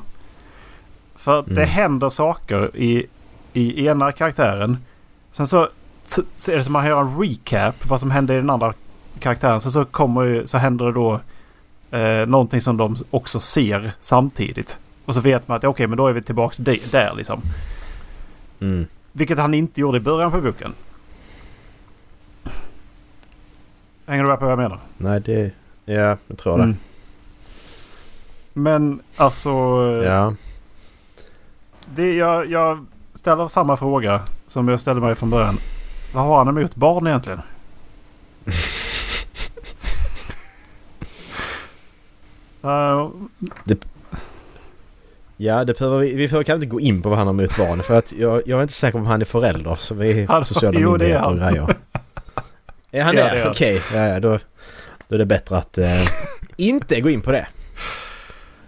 För 1.15 1.43
det 1.47 1.51
Mm. 1.51 1.69
händer 1.69 2.09
saker 2.09 2.75
i, 2.75 3.05
i 3.53 3.87
ena 3.87 4.11
karaktären. 4.11 4.77
Sen 5.31 5.47
så, 5.47 5.69
så 6.31 6.51
är 6.51 6.57
det 6.57 6.63
som 6.63 6.75
att 6.75 6.83
man 6.83 6.89
gör 6.89 7.01
en 7.01 7.19
recap 7.21 7.75
vad 7.89 7.99
som 7.99 8.11
hände 8.11 8.33
i 8.33 8.37
den 8.37 8.49
andra 8.49 8.73
karaktären. 9.19 9.61
Sen 9.61 9.71
så, 9.71 9.85
kommer 9.85 10.45
så 10.45 10.57
händer 10.57 10.85
det 10.85 10.91
då 10.91 11.19
eh, 11.97 12.27
någonting 12.27 12.61
som 12.61 12.77
de 12.77 12.95
också 13.11 13.39
ser 13.39 13.91
samtidigt. 13.99 14.77
Och 15.05 15.13
så 15.15 15.21
vet 15.21 15.47
man 15.47 15.57
att 15.57 15.63
okej, 15.63 15.87
men 15.87 15.97
då 15.97 16.07
är 16.07 16.13
vi 16.13 16.21
tillbaks 16.21 16.57
di- 16.57 16.81
där 16.91 17.13
liksom. 17.15 17.41
Mm. 18.59 18.85
Vilket 19.11 19.37
han 19.39 19.53
inte 19.53 19.81
gjorde 19.81 19.97
i 19.97 20.01
början 20.01 20.31
på 20.31 20.41
boken. 20.41 20.73
Hänger 24.05 24.23
du 24.23 24.29
med 24.29 24.39
på 24.39 24.45
vad 24.45 24.51
jag 24.51 24.59
menar? 24.59 24.79
Nej, 24.97 25.19
det... 25.21 25.51
Ja, 25.85 26.17
jag 26.27 26.37
tror 26.37 26.57
det. 26.57 26.63
Mm. 26.63 26.75
Men 28.53 29.01
alltså... 29.15 29.49
Ja. 30.05 30.33
Det, 31.95 32.13
jag, 32.13 32.49
jag 32.51 32.85
ställer 33.13 33.47
samma 33.47 33.77
fråga 33.77 34.21
som 34.47 34.67
jag 34.67 34.79
ställde 34.79 35.01
mig 35.01 35.15
från 35.15 35.29
början. 35.29 35.57
Vad 36.13 36.23
har 36.23 36.37
han 36.37 36.47
emot 36.57 36.75
barn 36.75 37.07
egentligen? 37.07 37.41
Uh, 42.65 43.09
Ja, 45.37 45.63
det 45.65 45.79
behöver 45.79 45.97
vi, 45.99 46.07
vi 46.15 46.27
behöver 46.27 46.43
kanske 46.43 46.53
inte 46.63 46.65
gå 46.65 46.79
in 46.79 47.01
på 47.01 47.09
vad 47.09 47.17
han 47.17 47.27
har 47.27 47.33
mot 47.33 47.57
barn 47.57 47.79
för 47.79 47.97
att 47.97 48.11
jag, 48.11 48.41
jag 48.45 48.57
är 48.57 48.61
inte 48.61 48.73
säker 48.73 48.91
på 48.91 48.97
om 48.97 49.05
han 49.05 49.21
är 49.21 49.25
förälder 49.25 49.75
så 49.75 49.95
vi 49.95 50.21
är 50.23 50.27
Han- 50.27 50.45
sociala 50.45 50.79
jo, 50.79 50.97
det 50.97 51.05
är 51.11 51.21
myndigheter 51.21 51.29
och 51.29 51.37
grejer. 51.53 51.75
Är 52.91 53.03
han 53.03 53.15
Ja, 53.17 53.23
det? 53.33 53.39
det. 53.39 53.49
Okej, 53.49 53.81
ja, 53.93 54.07
ja, 54.07 54.19
då, 54.19 54.39
då 55.07 55.15
är 55.15 55.19
det 55.19 55.25
bättre 55.25 55.57
att 55.57 55.77
eh, 55.77 56.07
inte 56.55 57.01
gå 57.01 57.09
in 57.09 57.21
på 57.21 57.31
det. 57.31 57.47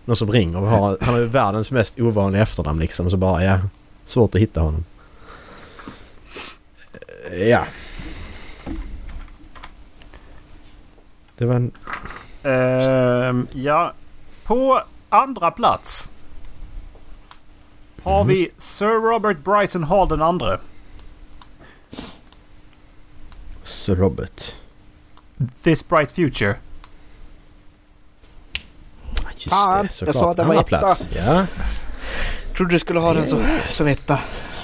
Någon 0.05 0.15
som 0.15 0.31
ringer 0.31 0.61
och 0.61 0.67
har, 0.67 0.97
han 1.01 1.13
har 1.13 1.19
ju 1.21 1.25
världens 1.25 1.71
mest 1.71 1.99
ovanliga 1.99 2.41
efternamn 2.43 2.79
liksom 2.79 3.09
så 3.11 3.17
bara 3.17 3.43
ja, 3.43 3.59
svårt 4.05 4.35
att 4.35 4.41
hitta 4.41 4.61
honom. 4.61 4.85
Eh, 7.31 7.47
Ja. 7.47 7.65
Det 11.37 11.45
var 11.45 11.55
en... 11.55 11.71
Ehm, 12.43 13.47
ja, 13.53 13.93
på 14.43 14.81
andra 15.09 15.51
plats 15.51 16.09
har 18.03 18.23
vi 18.23 18.49
Sir 18.57 19.11
Robert 19.11 19.37
Bryson 19.43 19.83
Hall 19.83 20.07
den 20.07 20.21
andre. 20.21 20.59
Sir 23.63 23.95
Robert. 23.95 24.53
This 25.63 25.87
Bright 25.87 26.11
Future. 26.11 26.55
Just 29.37 29.49
Fan, 29.49 29.77
det, 29.77 29.83
jag 29.83 29.93
såklart. 29.93 30.15
sa 30.15 30.31
att 30.31 30.37
den 30.37 30.47
var 30.47 30.63
plats. 30.63 31.07
Ja. 31.15 31.45
Trodde 32.57 32.71
du 32.75 32.79
skulle 32.79 32.99
ha 32.99 33.13
den 33.13 33.27
som, 33.27 33.43
som 33.69 33.87
etta. 33.87 34.19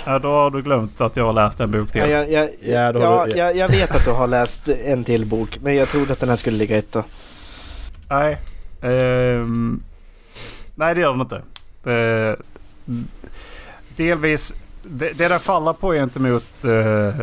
Ja, 0.06 0.20
då 0.20 0.28
har 0.30 0.50
du 0.52 0.62
glömt 0.62 1.02
att 1.02 1.18
jag 1.18 1.26
har 1.26 1.34
läst 1.34 1.60
en 1.60 1.72
bok 1.72 1.92
till. 1.92 2.02
Ja, 2.02 2.08
jag, 2.08 2.32
jag, 2.32 2.50
Ja, 2.64 2.92
då 2.92 3.00
har 3.00 3.12
ja, 3.12 3.26
du- 3.26 3.38
jag, 3.40 3.56
jag 3.58 3.68
vet 3.70 3.96
att 3.96 4.06
du 4.06 4.12
har 4.12 4.28
läst 4.28 4.70
en 4.70 5.04
till 5.04 5.26
bok, 5.26 5.60
men 5.62 5.76
jag 5.76 5.90
trodde 5.90 6.14
att 6.14 6.20
den 6.20 6.30
här 6.30 6.36
skulle 6.36 6.58
ligga 6.58 6.78
etta. 6.78 7.04
Nej. 8.10 8.38
Ehm, 8.82 9.84
nej, 10.76 10.96
det 10.96 11.02
gör 11.02 11.12
den 11.12 11.22
inte. 11.22 11.42
Det, 11.84 12.38
delvis... 13.96 14.54
Det, 14.82 15.12
det 15.14 15.28
den 15.28 15.40
faller 15.40 15.74
på 15.74 15.92
gentemot 15.94 16.44
uh, 16.66 17.14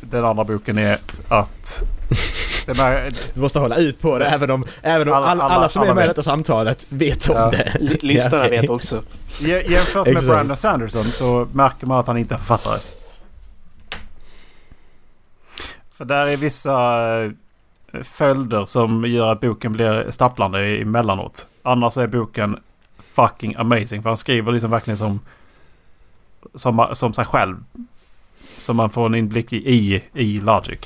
den 0.00 0.24
andra 0.24 0.44
boken 0.44 0.78
är 0.78 0.98
att... 1.28 1.82
Det 2.66 2.72
där, 2.72 3.08
Du 3.34 3.40
måste 3.40 3.58
hålla 3.58 3.76
ut 3.76 4.00
på 4.00 4.18
det 4.18 4.24
även 4.26 4.50
om, 4.50 4.64
även 4.82 5.08
om 5.08 5.14
Alla- 5.14 5.26
alla, 5.26 5.44
alla, 5.44 5.54
alla- 5.54 5.68
som 5.68 5.82
är 5.82 5.94
med 5.94 6.04
i 6.04 6.08
detta 6.08 6.22
samtalet 6.22 6.86
vet 6.88 7.28
om 7.30 7.36
Ja. 7.36 7.50
det. 7.50 7.98
Lyssnarna 8.02 8.48
vet 8.48 8.70
också. 8.70 9.02
jä- 9.38 9.70
jämfört 9.70 10.06
med. 10.12 10.24
Brandon 10.24 10.56
Sanderson 10.56 11.04
så 11.04 11.48
märker 11.52 11.86
man 11.86 11.98
att 11.98 12.06
han 12.06 12.18
inte 12.18 12.34
är 12.34 12.38
författare. 12.38 12.78
För 15.94 16.04
där 16.04 16.26
är 16.26 16.36
vissa 16.36 16.74
eh, 17.24 17.30
följder 18.02 18.64
som 18.64 19.04
gör 19.04 19.32
att 19.32 19.40
boken 19.40 19.72
blir 19.72 20.10
stapplande 20.10 20.60
emellanåt. 20.80 21.46
Annars 21.62 21.96
är 21.98 22.06
boken 22.06 22.56
fucking 23.14 23.54
amazing. 23.54 24.02
För 24.02 24.10
han 24.10 24.16
skriver 24.16 24.52
liksom 24.52 24.70
verkligen 24.70 24.96
som, 24.98 25.20
som, 26.54 26.88
som 26.92 27.12
sig 27.12 27.24
själv. 27.24 27.56
Så 28.58 28.74
man 28.74 28.90
får 28.90 29.06
en 29.06 29.14
inblick 29.14 29.52
i, 29.52 29.56
i, 29.74 30.02
i 30.12 30.40
Logic. 30.40 30.78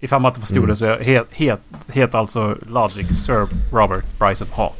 Ifall 0.00 0.20
man 0.20 0.30
inte 0.30 0.40
förstod 0.40 0.58
Mm. 0.58 0.68
det 0.68 0.76
så 0.76 0.98
heter 0.98 1.34
het, 1.34 1.60
het 1.88 2.14
alltså 2.14 2.56
Logic 2.66 3.24
Sir 3.24 3.46
Robert 3.72 4.04
Bryson 4.18 4.48
Hall. 4.56 4.72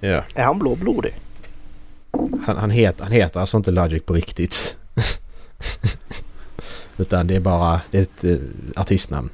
Ja. 0.00 0.24
Är 0.34 0.44
han 0.44 0.58
blåblodig? 0.58 1.14
Han, 2.46 2.56
han, 2.56 2.70
heter, 2.70 3.02
han 3.04 3.12
heter 3.12 3.40
alltså 3.40 3.56
inte 3.56 3.70
Logic 3.70 4.02
på 4.02 4.14
riktigt. 4.14 4.76
Utan 6.96 7.26
det 7.26 7.36
är 7.36 7.40
bara 7.40 7.80
det 7.90 7.98
är 7.98 8.02
ett 8.02 8.24
uh, 8.24 8.40
artistnamn. 8.76 9.30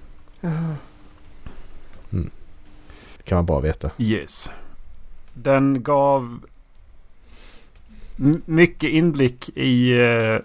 Det 3.17 3.23
kan 3.25 3.37
man 3.37 3.47
bara 3.47 3.61
veta. 3.61 3.91
Yes. 3.99 4.51
Den 5.43 5.83
gav 5.83 6.39
mycket 8.47 8.91
inblick 8.91 9.49
i, 9.49 9.93
eh, 10.01 10.39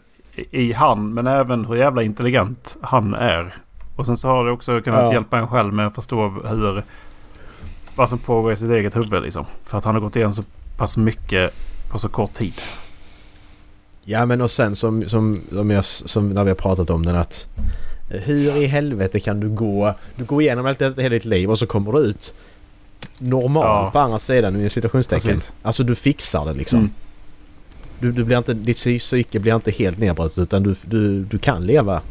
i 0.51 0.73
han 0.73 1.13
men 1.13 1.27
även 1.27 1.65
hur 1.65 1.75
jävla 1.75 2.03
intelligent 2.03 2.77
han 2.81 3.13
är. 3.13 3.53
Och 3.95 4.05
sen 4.05 4.17
så 4.17 4.27
har 4.27 4.45
det 4.45 4.51
också 4.51 4.81
kunnat 4.81 4.99
Ja. 5.01 5.13
hjälpa 5.13 5.37
en 5.39 5.47
själv 5.47 5.73
med 5.73 5.87
att 5.87 5.95
förstå 5.95 6.29
hur 6.29 6.83
vad 7.95 8.09
som 8.09 8.19
pågår 8.19 8.51
i 8.51 8.55
sitt 8.55 8.71
eget 8.71 8.95
huvud 8.95 9.23
liksom. 9.23 9.45
För 9.63 9.77
att 9.77 9.85
han 9.85 9.95
har 9.95 10.01
gått 10.01 10.15
igenom 10.15 10.33
så 10.33 10.43
pass 10.77 10.97
mycket 10.97 11.53
på 11.91 11.99
så 11.99 12.09
kort 12.09 12.33
tid. 12.33 12.53
Ja 14.03 14.25
men 14.25 14.41
och 14.41 14.51
sen 14.51 14.75
som, 14.75 15.05
som, 15.05 15.39
som, 15.49 15.71
jag, 15.71 15.85
som 15.85 16.29
när 16.29 16.43
vi 16.43 16.49
har 16.49 16.55
pratat 16.55 16.89
om 16.89 17.05
den 17.05 17.15
att 17.15 17.47
eh, 18.09 18.21
hur 18.21 18.57
i 18.57 18.65
helvete 18.65 19.19
kan 19.19 19.39
du 19.39 19.49
gå, 19.49 19.93
du 20.15 20.25
går 20.25 20.41
igenom 20.41 20.65
allt 20.65 20.79
detta 20.79 21.01
hela 21.01 21.13
ditt 21.13 21.25
liv 21.25 21.49
och 21.51 21.59
så 21.59 21.65
kommer 21.67 21.91
du 21.91 21.99
ut 21.99 22.33
normal 23.19 23.63
Ja. 23.85 23.91
på 23.91 23.99
andra 23.99 24.19
sidan 24.19 24.61
i 24.61 24.69
citationstecken. 24.69 25.31
Precis. 25.33 25.53
Alltså 25.61 25.83
du 25.83 25.95
fixar 25.95 26.45
det 26.45 26.53
liksom. 26.53 26.79
Mm. 26.79 26.91
Du, 27.99 28.11
du 28.11 28.23
blir 28.23 28.37
inte, 28.37 28.53
ditt 28.53 28.77
psy- 28.77 28.99
psyke 28.99 29.39
blir 29.39 29.55
inte 29.55 29.71
helt 29.71 29.97
nedbrutet 29.97 30.37
utan 30.37 30.63
du, 30.63 30.75
du, 30.85 31.23
du 31.23 31.37
kan 31.39 31.65
leva 31.65 32.01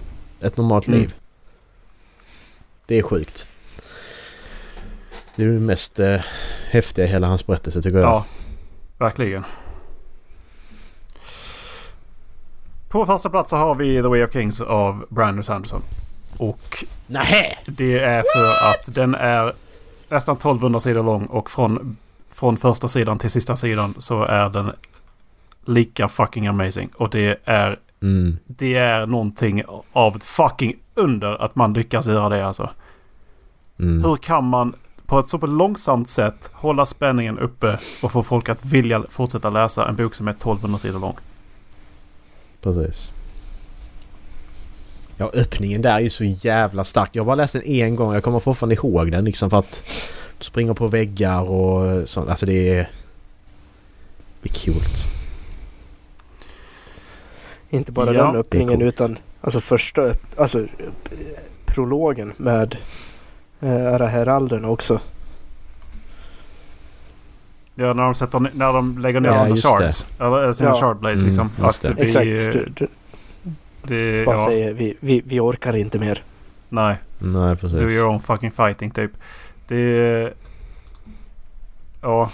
ett 0.41 0.57
normalt 0.57 0.87
Mm. 0.89 1.01
liv. 1.01 1.15
Det 2.87 2.99
är 2.99 3.03
sjukt. 3.03 3.49
Det 5.37 5.43
är 5.45 5.49
det 5.49 5.61
mest 5.61 5.99
eh, 6.01 6.21
häftiga 6.71 7.05
i 7.05 7.09
hela 7.09 7.27
hans 7.27 7.47
berättelse 7.47 7.83
tycker 7.83 7.99
jag. 7.99 8.09
Ja, 8.09 8.25
verkligen. 8.99 9.45
På 12.89 13.07
första 13.07 13.31
plats 13.31 13.51
så 13.51 13.57
har 13.57 13.75
vi 13.75 13.95
The 14.03 14.09
Way 14.09 14.25
of 14.25 14.33
Kings 14.33 14.61
av 14.61 15.05
Brandon 15.09 15.45
Sanderson. 15.45 15.83
Och 16.37 16.85
Nähä! 17.07 17.57
det 17.67 17.99
är 17.99 18.23
för 18.35 18.71
att 18.71 18.95
den 18.95 19.15
är 19.15 19.53
nästan 20.11 20.37
1200 20.37 20.81
sidor 20.81 21.03
lång 21.03 21.27
och 21.27 21.51
från, 21.51 21.97
från 22.31 22.57
första 22.57 22.89
sidan 22.89 23.19
till 23.19 23.31
sista 23.31 23.57
sidan 23.57 23.95
så 23.99 24.23
är 24.25 24.49
den 24.49 24.73
lika 25.65 26.09
fucking 26.09 26.47
amazing. 26.47 26.91
Och 26.97 27.11
det 27.11 27.41
är, 27.45 27.79
Mm. 28.03 28.39
det 28.47 28.75
är 28.75 29.07
någonting 29.07 29.63
av 29.93 30.17
ett 30.17 30.25
fucking 30.25 30.77
under 30.95 31.43
att 31.43 31.55
man 31.57 31.73
lyckas 31.73 32.07
göra 32.07 32.29
det 32.29 32.47
alltså. 32.47 32.71
Mm. 33.79 34.05
Hur 34.05 34.17
kan 34.17 34.45
man 34.45 34.75
på 35.07 35.19
ett 35.19 35.29
så 35.29 35.47
långsamt 35.47 36.09
sätt 36.09 36.51
hålla 36.53 36.87
spänningen 36.87 37.39
uppe 37.39 37.79
och 38.03 38.13
få 38.13 38.23
folk 38.23 38.49
att 38.49 38.65
vilja 38.65 39.03
fortsätta 39.09 39.51
läsa 39.51 39.89
en 39.89 39.97
bok 39.97 40.15
som 40.15 40.29
är 40.29 40.33
1200 40.33 40.79
sidor 40.79 41.01
lång? 41.01 41.17
Precis. 42.63 43.11
Ja, 45.21 45.31
öppningen 45.35 45.83
där 45.83 45.95
är 45.95 46.01
ju 46.01 46.11
så 46.11 46.25
jävla 46.25 46.85
stark. 46.85 47.09
Jag 47.13 47.23
har 47.23 47.27
bara 47.27 47.35
läst 47.35 47.53
den 47.53 47.63
en 47.63 47.97
gång. 47.97 48.15
Jag 48.15 48.23
kommer 48.23 48.39
fortfarande 48.41 48.75
ihåg 48.75 49.13
den 49.13 49.25
liksom 49.25 49.51
för 49.51 49.59
att 49.59 49.83
du 50.39 50.45
springer 50.45 50.75
på 50.75 50.89
väggar 50.89 51.41
och 51.51 52.09
sånt. 52.09 52.31
Alltså 52.31 52.47
det 52.47 52.69
är... 52.69 52.91
Det 54.43 54.51
är 54.51 54.65
coolt. 54.65 55.05
Inte 57.71 57.93
bara 57.93 58.15
Ja, 58.15 58.25
den 58.27 58.37
öppningen 58.37 58.83
utan 58.83 59.19
alltså 59.41 59.61
första, 59.61 60.03
upp- 60.03 60.41
alltså 60.41 60.59
eh, 60.61 60.67
prologen 61.67 62.33
med 62.37 62.77
eh, 63.61 63.71
Ära 63.71 64.07
heralderna 64.07 64.69
också. 64.69 65.01
Ja, 67.75 67.93
när 67.93 68.03
de, 68.03 68.15
sätter, 68.15 68.39
när 68.55 68.73
de 68.73 68.99
lägger 68.99 69.21
ner 69.21 69.29
Ja, 69.29 69.45
sina 69.45 69.57
shards. 69.57 70.07
Eller 70.21 70.53
sina 70.53 70.69
Ja. 70.71 70.75
shardblades 70.81 71.19
Mm, 71.19 71.27
liksom. 71.27 71.51
just 71.63 71.69
Att 71.69 71.81
det. 71.83 71.95
vi, 71.95 72.03
Exakt. 72.03 72.27
eh, 72.27 72.53
Du, 72.63 72.73
du 72.77 72.87
Det, 73.83 74.27
bara 74.27 74.37
ja, 74.37 74.47
säger 74.47 74.75
vi, 74.75 74.97
vi, 75.01 75.23
vi 75.25 75.41
orkar 75.41 75.77
inte 75.77 75.99
mer. 75.99 76.23
nej. 76.69 76.97
Nej, 77.19 77.57
precis. 77.57 77.79
Do 77.79 77.89
your 77.91 78.07
own 78.09 78.21
fucking 78.21 78.51
fighting 78.51 78.91
typ. 78.91 79.11
Det... 79.69 80.33
Ja. 82.01 82.31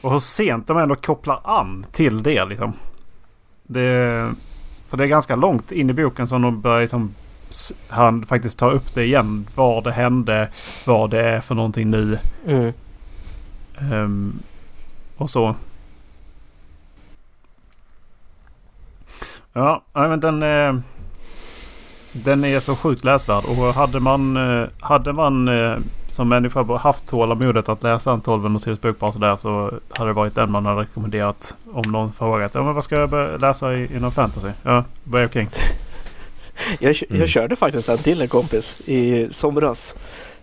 Och 0.00 0.12
hur 0.12 0.18
sent 0.18 0.66
de 0.66 0.78
ändå 0.78 0.94
kopplar 0.94 1.40
an 1.44 1.86
till 1.92 2.22
det 2.22 2.44
liksom. 2.44 2.72
Det... 3.62 4.34
För 4.86 4.96
det 4.96 5.04
är 5.04 5.08
ganska 5.08 5.36
långt 5.36 5.72
in 5.72 5.90
i 5.90 5.92
boken 5.92 6.28
som 6.28 6.42
de 6.42 6.60
börjar 6.60 6.80
liksom... 6.80 7.14
Han 7.88 8.26
faktiskt 8.26 8.58
tar 8.58 8.70
upp 8.70 8.94
det 8.94 9.04
igen. 9.04 9.46
Var 9.54 9.82
det 9.82 9.92
hände. 9.92 10.48
Vad 10.86 11.10
det 11.10 11.20
är 11.20 11.40
för 11.40 11.54
någonting 11.54 11.90
nu. 11.90 12.18
Mm. 12.46 12.72
Ehm, 13.78 14.38
och 15.16 15.30
så. 15.30 15.54
Ja, 19.52 19.82
men 19.92 20.20
den... 20.20 20.42
Eh, 20.42 20.74
den 22.14 22.44
är 22.44 22.60
så 22.60 22.76
sjukt 22.76 23.04
läsvärd. 23.04 23.44
Och 23.44 23.74
hade 23.74 24.00
man, 24.00 24.36
eh, 24.36 24.68
hade 24.80 25.12
man 25.12 25.48
eh, 25.48 25.76
som 26.08 26.28
människa 26.28 26.76
haft 26.76 27.06
tålamodet 27.08 27.68
att 27.68 27.82
läsa 27.82 28.12
en 28.12 28.18
1200 28.18 28.58
sidors 28.58 28.80
bok 28.80 28.98
bara 28.98 29.12
sådär 29.12 29.36
så 29.36 29.70
hade 29.98 30.10
det 30.10 30.14
varit 30.14 30.34
den 30.34 30.50
man 30.50 30.66
hade 30.66 30.80
rekommenderat 30.80 31.56
om 31.72 31.92
någon 31.92 32.12
frågat. 32.12 32.54
Ja, 32.54 32.62
men 32.62 32.74
vad 32.74 32.84
ska 32.84 33.00
jag 33.00 33.10
börja 33.10 33.36
läsa 33.36 33.74
i, 33.74 33.96
inom 33.96 34.12
fantasy? 34.12 34.48
Ja, 34.62 34.84
Way 35.04 35.24
of 35.24 35.32
Kings. 35.32 35.56
Jag, 36.80 36.94
kö- 36.96 37.06
Mm. 37.10 37.20
jag 37.20 37.28
körde 37.28 37.56
faktiskt 37.56 37.86
den 37.86 37.98
till 37.98 38.22
en 38.22 38.28
kompis 38.28 38.78
i 38.84 39.28
somras. 39.30 39.94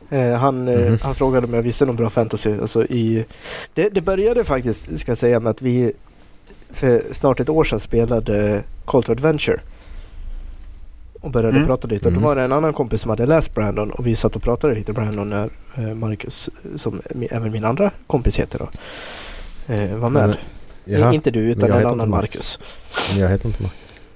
Eh, 0.09 0.33
han, 0.33 0.67
eh, 0.67 0.79
Mhm. 0.79 0.97
han 1.03 1.15
frågade 1.15 1.47
om 1.47 1.53
jag 1.53 1.61
visste 1.61 1.85
någon 1.85 1.95
bra 1.95 2.09
fantasy. 2.09 2.59
Alltså 2.61 2.83
i, 2.85 3.25
det, 3.73 3.89
det 3.89 4.01
började 4.01 4.43
faktiskt, 4.43 4.99
ska 4.99 5.11
jag 5.11 5.17
säga, 5.17 5.39
med 5.39 5.49
att 5.49 5.61
vi 5.61 5.91
för 6.73 7.03
snart 7.11 7.39
ett 7.39 7.49
år 7.49 7.63
sedan 7.63 7.79
spelade 7.79 8.63
Call 8.85 9.03
to 9.03 9.11
Adventure. 9.11 9.59
Och 11.21 11.31
började 11.31 11.55
Mm. 11.55 11.67
prata 11.67 11.87
lite. 11.87 12.05
Och 12.07 12.11
då 12.13 12.17
Mm. 12.19 12.27
var 12.27 12.35
det 12.35 12.41
en 12.41 12.51
annan 12.51 12.73
kompis 12.73 13.01
som 13.01 13.09
hade 13.09 13.25
läst 13.25 13.53
Brandon 13.55 13.91
och 13.91 14.07
vi 14.07 14.15
satt 14.15 14.35
och 14.35 14.41
pratade 14.41 14.73
lite 14.73 14.93
Brandon 14.93 15.27
när 15.29 15.49
eh, 15.77 15.93
Marcus, 15.95 16.49
som 16.75 17.01
mi- 17.09 17.27
även 17.31 17.51
min 17.51 17.65
andra 17.65 17.91
kompis 18.07 18.39
heter 18.39 18.59
då, 18.59 18.69
eh, 19.73 19.95
var 19.95 20.09
med. 20.09 20.37
I- 20.85 21.15
Inte 21.15 21.31
du 21.31 21.39
utan 21.39 21.71
en 21.71 21.85
annan 21.85 22.09
Marcus. 22.09 22.59
men 23.11 23.19
jag 23.21 23.29
heter 23.29 23.47
inte 23.47 23.63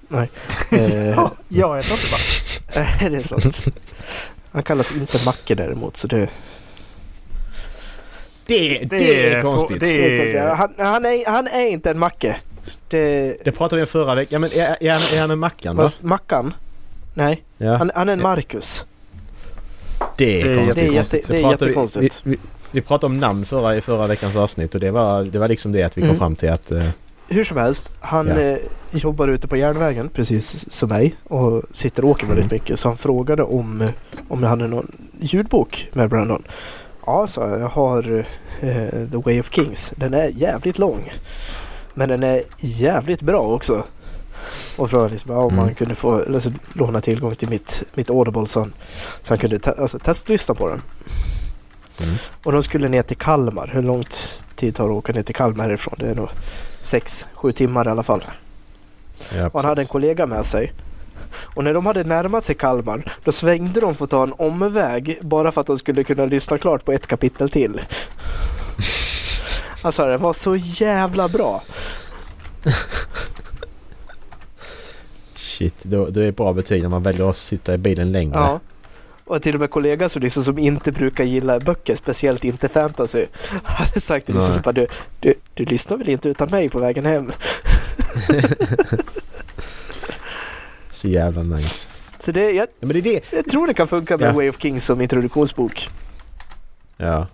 Mark. 0.07 0.31
Eh, 0.71 0.93
Ja, 1.09 1.31
jag 1.47 1.75
heter 1.75 1.91
inte 1.91 2.11
Marcus. 2.11 2.61
det 2.99 3.17
är 3.17 3.41
sånt. 3.41 3.75
Han 4.51 4.63
kallas 4.63 4.91
inte 4.95 5.25
Macke 5.25 5.55
däremot 5.55 5.97
så 5.97 6.07
det, 6.07 6.29
Det, 8.45 8.77
det, 8.79 8.97
Det 8.97 9.29
är 9.33 9.41
konstigt. 9.41 9.79
det- 9.79 9.85
det 9.97 10.17
är 10.17 10.19
konstigt. 10.19 10.77
han, 10.77 10.87
han, 10.93 11.05
är, 11.05 11.29
han 11.31 11.47
är 11.47 11.65
inte 11.65 11.91
en 11.91 11.99
Macke. 11.99 12.35
Det, 12.87 13.37
Det 13.45 13.51
pratade 13.51 13.75
vi 13.75 13.83
om 13.83 13.87
förra 13.87 14.15
veckan. 14.15 14.27
Ja, 14.31 14.39
men 14.39 14.49
är, 14.61 14.77
är, 14.87 14.91
han, 14.93 15.01
är 15.17 15.21
han 15.21 15.31
en 15.31 15.39
Mackan 15.39 15.75
va? 15.75 15.89
Mackan? 16.01 16.53
Nej, 17.13 17.43
Ja, 17.57 17.75
han, 17.75 17.91
han 17.95 18.09
är 18.09 18.13
en 18.13 18.21
Marcus. 18.21 18.85
det 20.17 20.41
är 20.41 20.57
konstigt. 20.57 20.75
Det 20.75 20.87
är, 20.87 20.93
jätte, 20.93 21.21
det 21.27 21.39
jättekonstigt. 21.39 22.21
Vi, 22.25 22.31
vi, 22.31 22.37
vi 22.71 22.81
pratade 22.81 23.13
om 23.13 23.19
namn 23.19 23.45
förra, 23.45 23.75
i 23.75 23.81
förra 23.81 24.07
veckans 24.07 24.35
avsnitt 24.35 24.73
och 24.75 24.81
det 24.81 24.91
var, 24.91 25.23
det 25.23 25.39
var 25.39 25.47
liksom 25.47 25.71
det 25.71 25.83
att 25.83 25.97
vi 25.97 26.01
kom 26.01 26.09
Mm. 26.09 26.19
fram 26.19 26.35
till 26.35 26.49
att... 26.49 26.71
eh, 26.71 26.83
Hur 27.29 27.43
som 27.43 27.57
helst, 27.57 27.91
han 27.99 28.27
Ja. 28.27 28.39
eh, 28.39 28.57
jobbar 28.91 29.27
ute 29.27 29.47
på 29.47 29.57
järnvägen 29.57 30.09
precis 30.09 30.71
som 30.73 30.89
mig 30.89 31.15
och 31.23 31.63
sitter 31.71 32.03
och 32.05 32.09
åker 32.09 32.27
väldigt 32.27 32.45
Mm. 32.45 32.55
mycket. 32.55 32.79
Så 32.79 32.87
han 32.87 32.97
frågade 32.97 33.43
om, 33.43 33.81
eh, 33.81 33.89
om 34.27 34.43
jag 34.43 34.49
hade 34.49 34.67
någon 34.67 34.91
ljudbok 35.19 35.89
med 35.93 36.09
Brandon. 36.09 36.43
Ja, 37.05 37.27
sa 37.27 37.49
jag. 37.49 37.59
Jag 37.59 37.67
har 37.69 38.25
eh, 38.61 38.87
The 39.11 39.17
Way 39.25 39.39
of 39.39 39.51
Kings. 39.53 39.93
Den 39.95 40.13
är 40.13 40.27
jävligt 40.27 40.77
lång. 40.79 41.11
Men 41.93 42.09
den 42.09 42.23
är 42.23 42.43
jävligt 42.57 43.21
bra 43.21 43.39
också. 43.41 43.83
Och 44.77 44.89
frågade 44.89 45.09
liksom, 45.09 45.31
ja, 45.31 45.37
om 45.37 45.53
Mm. 45.53 45.65
man 45.65 45.75
kunde 45.75 45.95
få 45.95 46.15
alltså, 46.15 46.51
låna 46.73 47.01
tillgång 47.01 47.35
till 47.35 47.49
mitt, 47.49 47.83
mitt 47.93 48.09
Audible 48.09 48.45
så 48.47 48.59
han, 48.59 48.73
så 49.21 49.31
han 49.31 49.37
kunde 49.37 49.59
te- 49.59 49.71
alltså, 49.81 49.99
testlyssna 49.99 50.55
på 50.55 50.67
den. 50.69 50.81
Mm. 52.03 52.15
Och 52.43 52.51
de 52.51 52.63
skulle 52.63 52.89
ner 52.89 53.03
till 53.03 53.17
Kalmar. 53.17 53.69
Hur 53.73 53.81
långt 53.83 54.43
tid 54.55 54.75
tar 54.75 54.83
det 54.87 54.91
att 54.93 54.97
åka 54.97 55.11
ner 55.13 55.21
till 55.23 55.35
Kalmar 55.35 55.63
härifrån? 55.63 55.95
Det 55.99 56.09
är 56.09 56.15
nog 56.15 56.29
sex, 56.81 57.27
sju 57.33 57.51
timmar 57.51 57.87
i 57.87 57.89
alla 57.91 58.03
fall. 58.03 58.23
ja, 59.35 59.45
Och 59.47 59.53
han 59.59 59.65
hade 59.65 59.81
en 59.81 59.87
kollega 59.87 60.27
med 60.27 60.45
sig. 60.45 60.73
Och 61.35 61.63
när 61.63 61.73
de 61.73 61.85
hade 61.85 62.03
närmat 62.03 62.43
sig 62.43 62.55
Kalmar 62.55 63.15
då 63.23 63.31
svängde 63.31 63.81
de 63.81 63.95
för 63.95 64.03
att 64.03 64.11
ta 64.11 64.23
en 64.23 64.33
omväg 64.33 65.19
bara 65.21 65.51
för 65.51 65.61
att 65.61 65.67
de 65.67 65.77
skulle 65.77 66.03
kunna 66.03 66.25
lyssna 66.25 66.57
klart 66.57 66.85
på 66.85 66.91
ett 66.91 67.07
kapitel 67.07 67.49
till. 67.49 67.81
Alltså 69.83 70.05
det 70.05 70.17
var 70.17 70.33
så 70.33 70.55
jävla 70.55 71.27
bra. 71.27 71.63
Shit, 75.35 75.83
då, 75.83 76.05
då 76.05 76.19
är 76.19 76.25
det 76.25 76.31
bra 76.31 76.53
betyg 76.53 76.81
när 76.81 76.89
man 76.89 77.03
väljer 77.03 77.29
att 77.29 77.37
sitta 77.37 77.73
i 77.73 77.77
bilen 77.77 78.11
längre. 78.11 78.35
Ja. 78.35 78.59
Och 79.25 79.41
till 79.41 79.53
och 79.53 79.59
med 79.59 79.69
kollegor 79.69 80.07
som, 80.07 80.21
liksom, 80.21 80.43
som 80.43 80.59
inte 80.59 80.91
brukar 80.91 81.23
gilla 81.23 81.59
böcker, 81.59 81.95
speciellt 81.95 82.43
inte 82.43 82.67
fantasy, 82.67 83.25
hade 83.63 83.99
sagt 83.99 84.25
till 84.25 84.35
liksom, 84.35 84.63
så 84.63 84.71
du, 84.71 84.87
du, 85.19 85.33
du 85.53 85.65
lyssnar 85.65 85.97
väl 85.97 86.09
inte 86.09 86.29
utan 86.29 86.49
mig 86.49 86.69
på 86.69 86.79
vägen 86.79 87.05
hem? 87.05 87.31
Så 91.03 91.09
jävla 91.09 91.43
nice. 91.43 91.89
Så 92.17 92.31
det, 92.31 92.51
jag, 92.51 92.67
Ja, 92.79 92.87
men 92.87 92.89
det 92.89 92.99
är 92.99 93.01
det. 93.01 93.21
jag 93.31 93.45
tror 93.49 93.67
det 93.67 93.73
kan 93.73 93.87
funka 93.87 94.17
med 94.17 94.29
Ja. 94.29 94.33
Way 94.33 94.49
of 94.49 94.61
Kings 94.61 94.85
som 94.85 95.01
introduktionsbok. 95.01 95.89
Ja. 96.97 97.27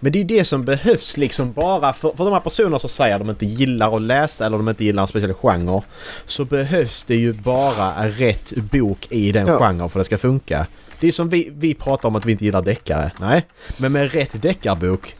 Men 0.00 0.12
det 0.12 0.18
är 0.18 0.20
ju 0.20 0.26
det 0.26 0.44
som 0.44 0.64
behövs 0.64 1.16
liksom 1.16 1.52
bara 1.52 1.92
för, 1.92 2.10
för 2.16 2.24
de 2.24 2.32
här 2.32 2.40
personerna 2.40 2.78
som 2.78 2.90
säger 2.90 3.14
att 3.14 3.20
de 3.20 3.30
inte 3.30 3.46
gillar 3.46 3.96
att 3.96 4.02
läsa 4.02 4.46
eller 4.46 4.56
de 4.56 4.68
inte 4.68 4.84
gillar 4.84 5.02
en 5.02 5.08
speciell 5.08 5.34
genre. 5.34 5.82
Så 6.26 6.44
behövs 6.44 7.04
det 7.04 7.16
ju 7.16 7.32
bara 7.32 8.08
rätt 8.08 8.52
bok 8.56 9.06
i 9.10 9.32
den 9.32 9.46
Ja. 9.46 9.58
genren 9.58 9.88
för 9.90 10.00
att 10.00 10.04
det 10.04 10.06
ska 10.06 10.18
funka. 10.18 10.66
Det 11.00 11.08
är 11.08 11.12
som 11.12 11.28
vi, 11.28 11.48
vi 11.52 11.74
pratar 11.74 12.08
om 12.08 12.16
att 12.16 12.24
vi 12.24 12.32
inte 12.32 12.44
gillar 12.44 12.62
deckare. 12.62 13.10
Nej, 13.20 13.46
men 13.78 13.92
med 13.92 14.12
rätt 14.12 14.42
deckarbok 14.42 15.16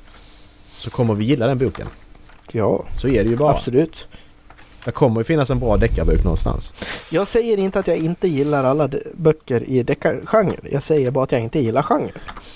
så 0.73 0.91
kommer 0.91 1.15
vi 1.15 1.25
gilla 1.25 1.47
den 1.47 1.59
boken. 1.59 1.87
Ja, 2.53 2.85
Så 2.99 3.09
är 3.09 3.25
det 3.25 3.31
ju 3.31 3.37
bara. 3.37 3.51
absolut. 3.55 4.09
Det 4.87 4.93
kommer 4.93 5.21
ju 5.21 5.25
finnas 5.25 5.51
en 5.51 5.59
bra 5.61 5.77
deckarbok 5.77 6.25
någonstans. 6.25 6.73
Jag 7.11 7.27
säger 7.27 7.59
inte 7.59 7.79
att 7.79 7.87
jag 7.87 7.97
inte 7.97 8.29
gillar 8.29 8.65
alla 8.65 8.89
böcker 9.15 9.65
i 9.65 9.83
deckargenren. 9.83 10.61
Jag 10.73 10.83
säger 10.83 11.11
bara 11.11 11.25
att 11.25 11.33
jag 11.33 11.41
inte 11.41 11.59
gillar 11.59 11.83
genren. 11.83 12.11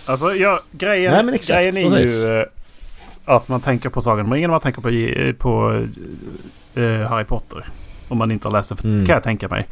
Alltså 0.07 0.34
ja, 0.34 0.60
grejen, 0.70 1.12
Nej, 1.12 1.25
men 1.25 1.34
exakt, 1.34 1.57
grejen 1.57 1.76
är 1.76 1.91
precis. 1.97 2.17
ju 2.17 2.39
eh, 2.41 2.44
att 3.25 3.49
man 3.49 3.60
tänker 3.60 3.89
på 3.89 4.00
Sagan 4.00 4.26
om 4.26 4.33
ringen 4.33 4.49
när 4.50 4.55
man 4.55 4.60
tänker 4.60 4.81
på, 4.83 4.89
eh, 4.89 5.33
på 5.33 5.83
eh, 6.75 7.09
Harry 7.09 7.25
Potter. 7.25 7.67
Om 8.09 8.18
man 8.18 8.31
inte 8.31 8.49
har 8.49 8.52
läst 8.52 8.68
det, 8.83 8.84
Mm. 8.84 9.07
kan 9.07 9.15
jag 9.15 9.23
tänka 9.23 9.49
mig. 9.49 9.67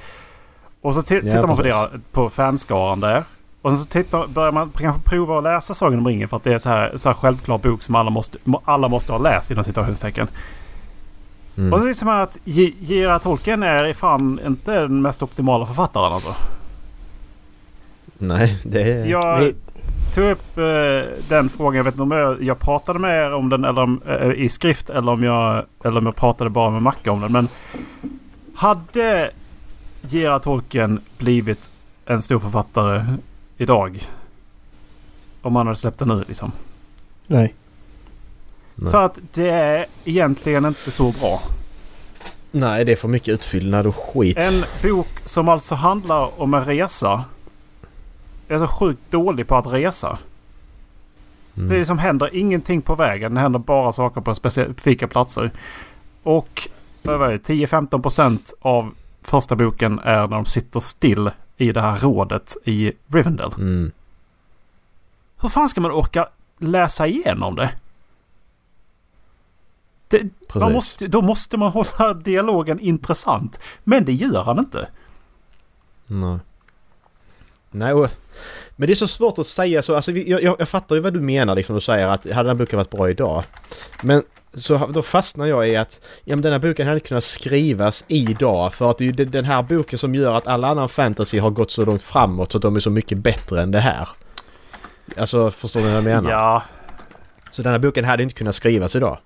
Och 0.81 0.95
så 0.95 1.01
ti- 1.01 1.15
Ja, 1.15 1.21
tittar 1.21 1.47
man 1.47 1.57
på, 1.57 1.63
deras, 1.63 1.89
på 2.13 2.31
fanskaran 2.31 3.01
där. 3.01 3.25
Och 3.63 3.71
sen 3.71 3.79
så 3.79 3.85
tittar, 3.87 4.27
börjar 4.27 4.53
man 4.53 4.71
kanske 4.79 5.03
prova 5.11 5.39
att 5.39 5.45
läsa 5.45 5.75
Sagan 5.75 5.99
om 5.99 6.07
ringen 6.07 6.29
för 6.29 6.37
att 6.37 6.45
det 6.45 6.55
är 6.55 6.59
så 6.59 6.69
här, 6.69 6.93
så 6.97 7.09
här 7.09 7.15
självklar 7.15 7.59
bok 7.59 7.83
som 7.83 7.95
alla 7.95 8.11
måste, 8.11 8.39
må- 8.45 8.63
alla 8.65 8.89
måste 8.89 9.13
ha 9.13 9.19
läst 9.19 9.51
inom 9.51 9.65
citationstecken. 9.65 10.29
Mm. 10.29 10.35
Och 11.73 11.81
så 11.81 11.87
visar 11.87 12.07
man 12.07 12.21
att 12.21 12.39
J.R. 12.45 13.19
Tolkien 13.19 13.63
är 13.63 13.93
fan 13.93 14.41
inte 14.47 14.81
den 14.81 15.03
mest 15.03 15.23
optimala 15.23 15.67
författaren 15.67 16.13
alltså. 16.13 16.35
Nej, 18.19 18.57
det 18.65 18.83
är... 18.83 19.07
Jag 19.07 19.55
tog 20.15 20.25
upp 20.25 20.59
eh, 20.59 21.29
den 21.29 21.49
frågan. 21.49 21.77
Jag 21.77 21.85
vet 21.85 21.95
inte 21.95 22.03
om 22.03 22.11
jag, 22.11 22.43
jag 22.43 22.59
pratade 22.59 22.99
med 22.99 23.27
er 23.27 23.33
om 23.33 23.49
den 23.49 23.65
eller 23.65 23.83
om, 23.83 24.01
eh, 24.07 24.31
i 24.31 24.49
skrift 24.49 24.91
eller 24.91 25.13
om, 25.13 25.23
jag, 25.23 25.65
eller 25.85 25.99
om 25.99 26.07
jag 26.07 26.17
pratade 26.17 26.51
bara 26.51 26.71
med 26.71 26.83
Macke 26.83 27.11
om 27.11 27.21
den. 27.21 27.33
Men 27.33 27.49
hade 28.55 29.31
J.R. 30.03 30.39
Tolkien 30.39 31.01
blivit 31.19 31.71
en 32.07 32.23
stor 32.23 32.39
författare 32.39 33.05
idag? 33.57 34.09
Om 35.43 35.57
han 35.57 35.67
hade 35.67 35.77
släppt 35.77 35.99
den 35.99 36.09
nu 36.09 36.25
liksom. 36.29 36.53
Nej. 37.27 37.55
Nej. 38.81 38.93
För 38.93 39.03
att 39.03 39.19
det 39.33 39.51
är 39.51 39.87
egentligen 40.05 40.65
inte 40.65 40.91
så 40.91 41.13
bra. 41.21 41.43
Nej, 42.51 42.85
det 42.85 42.93
är 42.93 42.97
för 42.97 43.09
mycket 43.09 43.35
utfyllnad 43.35 43.87
och 43.87 43.97
skit. 43.97 44.39
En 44.39 44.65
bok 44.83 45.09
som 45.25 45.49
alltså 45.49 45.75
handlar 45.75 46.41
om 46.43 46.55
en 46.55 46.65
resa. 46.65 47.25
Är 48.49 48.59
så 48.59 48.67
sjukt 48.67 49.11
dålig 49.11 49.47
på 49.47 49.57
att 49.57 49.67
resa. 49.67 50.19
Mm. 51.57 51.69
Det 51.69 51.75
är 51.75 51.79
liksom 51.79 51.99
händer 51.99 52.31
ingenting 52.33 52.83
på 52.83 52.95
vägen. 52.95 53.35
Det 53.35 53.41
händer 53.41 53.59
bara 53.59 53.93
saker 53.93 54.21
på 54.21 54.35
specifika 54.35 55.09
platser. 55.09 55.51
Och 56.23 56.69
vad 57.03 57.23
är 57.23 57.33
det, 57.33 57.39
10-15% 57.39 58.53
av 58.61 58.95
första 59.23 59.57
boken 59.57 59.99
är 59.99 60.21
när 60.21 60.37
de 60.37 60.45
sitter 60.45 60.81
still 60.81 61.31
i 61.57 61.73
det 61.73 61.81
här 61.81 61.99
rådet 61.99 62.57
i 62.65 62.93
Rivendell. 63.07 63.53
Mm. 63.57 63.93
Hur 65.41 65.49
fan 65.49 65.69
ska 65.69 65.81
man 65.81 65.91
orka 65.91 66.29
läsa 66.59 67.07
igenom 67.07 67.55
det? 67.55 67.71
Det 70.09 70.23
man 70.55 70.73
måste, 70.73 71.07
då 71.07 71.23
måste 71.23 71.57
man 71.57 71.73
hålla 71.73 72.15
dialogen 72.15 72.81
intressant. 72.81 73.61
Men 73.85 74.05
det 74.05 74.13
gör 74.13 74.43
han 74.43 74.59
inte. 74.59 74.89
Nej. 76.07 76.39
Nej, 77.71 77.93
och, 77.93 78.09
men 78.77 78.87
det 78.87 78.93
är 78.93 78.95
så 78.95 79.09
svårt 79.09 79.39
att 79.39 79.47
säga 79.47 79.83
så. 79.83 79.97
Alltså, 79.97 80.13
jag, 80.13 80.43
jag, 80.43 80.57
jag 80.59 80.69
fattar 80.69 80.95
ju 80.97 81.01
vad 81.03 81.13
du 81.15 81.21
menar 81.21 81.55
liksom. 81.55 81.75
Du 81.75 81.81
säger 81.81 82.07
att 82.07 82.25
hade 82.25 82.35
den 82.35 82.47
här 82.47 82.55
boken 82.55 82.77
varit 82.77 82.91
bra 82.91 83.11
idag. 83.11 83.45
Men 84.03 84.23
så 84.55 84.77
då 84.87 85.03
fastnar 85.03 85.47
jag 85.47 85.69
i 85.69 85.77
att 85.77 86.01
ja, 86.25 86.37
men 86.37 86.43
den 86.43 86.53
här 86.53 86.59
boken 86.59 86.87
hade 86.89 87.01
kunnat 87.01 87.25
skrivas 87.25 88.05
idag. 88.09 88.75
För 88.75 88.91
att 88.91 88.99
det 88.99 89.05
är 89.05 89.07
ju 89.07 89.13
de- 89.13 89.25
den 89.25 89.45
här 89.45 89.63
boken 89.63 89.99
som 89.99 90.15
gör 90.15 90.35
att 90.35 90.47
all 90.47 90.65
annan 90.65 90.89
fantasy 90.89 91.39
har 91.39 91.51
gått 91.51 91.71
så 91.71 91.85
långt 91.85 92.03
framåt 92.03 92.53
så 92.53 92.59
att 92.59 92.63
de 92.63 92.77
är 92.77 92.81
så 92.81 92.91
mycket 92.91 93.19
bättre 93.19 93.63
än 93.63 93.71
det 93.71 93.81
här. 93.81 94.09
Alltså, 95.17 95.51
förstår 95.51 95.81
ni 95.81 95.87
vad 95.87 95.97
jag 95.97 96.05
menar? 96.05 96.31
Ja, 96.31 96.63
Så 97.51 97.63
den 97.63 97.73
här 97.73 97.79
boken 97.79 98.05
hade 98.05 98.23
inte 98.23 98.35
kunnat 98.35 98.55
skrivas 98.55 98.97
idag. 98.97 99.19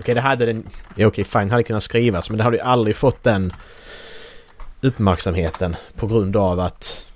Okej, 0.00 0.14
det 0.14 0.20
hade 0.20 0.46
den... 0.46 0.66
Ja, 0.94 1.06
okej, 1.06 1.24
fine, 1.24 1.50
hade 1.50 1.62
kunnat 1.62 1.82
skrivas. 1.82 2.30
Men 2.30 2.38
det 2.38 2.44
hade 2.44 2.56
ju 2.56 2.62
aldrig 2.62 2.96
fått 2.96 3.22
den 3.22 3.52
uppmärksamheten 4.80 5.76
på 5.96 6.06
grund 6.06 6.36
av 6.36 6.60
att 6.60 7.06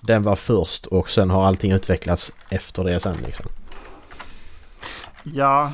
den 0.00 0.22
var 0.22 0.36
först 0.36 0.86
och 0.86 1.10
sen 1.10 1.30
har 1.30 1.46
allting 1.46 1.72
utvecklats 1.72 2.32
efter 2.48 2.84
det 2.84 3.00
sen 3.00 3.16
liksom. 3.26 3.46
ja. 5.22 5.72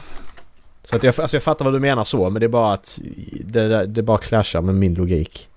Så 0.82 0.96
att 0.96 1.02
jag, 1.02 1.20
alltså 1.20 1.36
jag 1.36 1.42
fattar 1.42 1.64
vad 1.64 1.74
du 1.74 1.80
menar 1.80 2.04
så, 2.04 2.30
men 2.30 2.40
det 2.40 2.46
är 2.46 2.48
bara 2.48 2.72
att 2.72 2.98
det, 3.44 3.86
det, 3.86 4.02
bara 4.02 4.18
clashar 4.18 4.60
med 4.62 4.74
min 4.74 4.94
logik. 4.94 5.48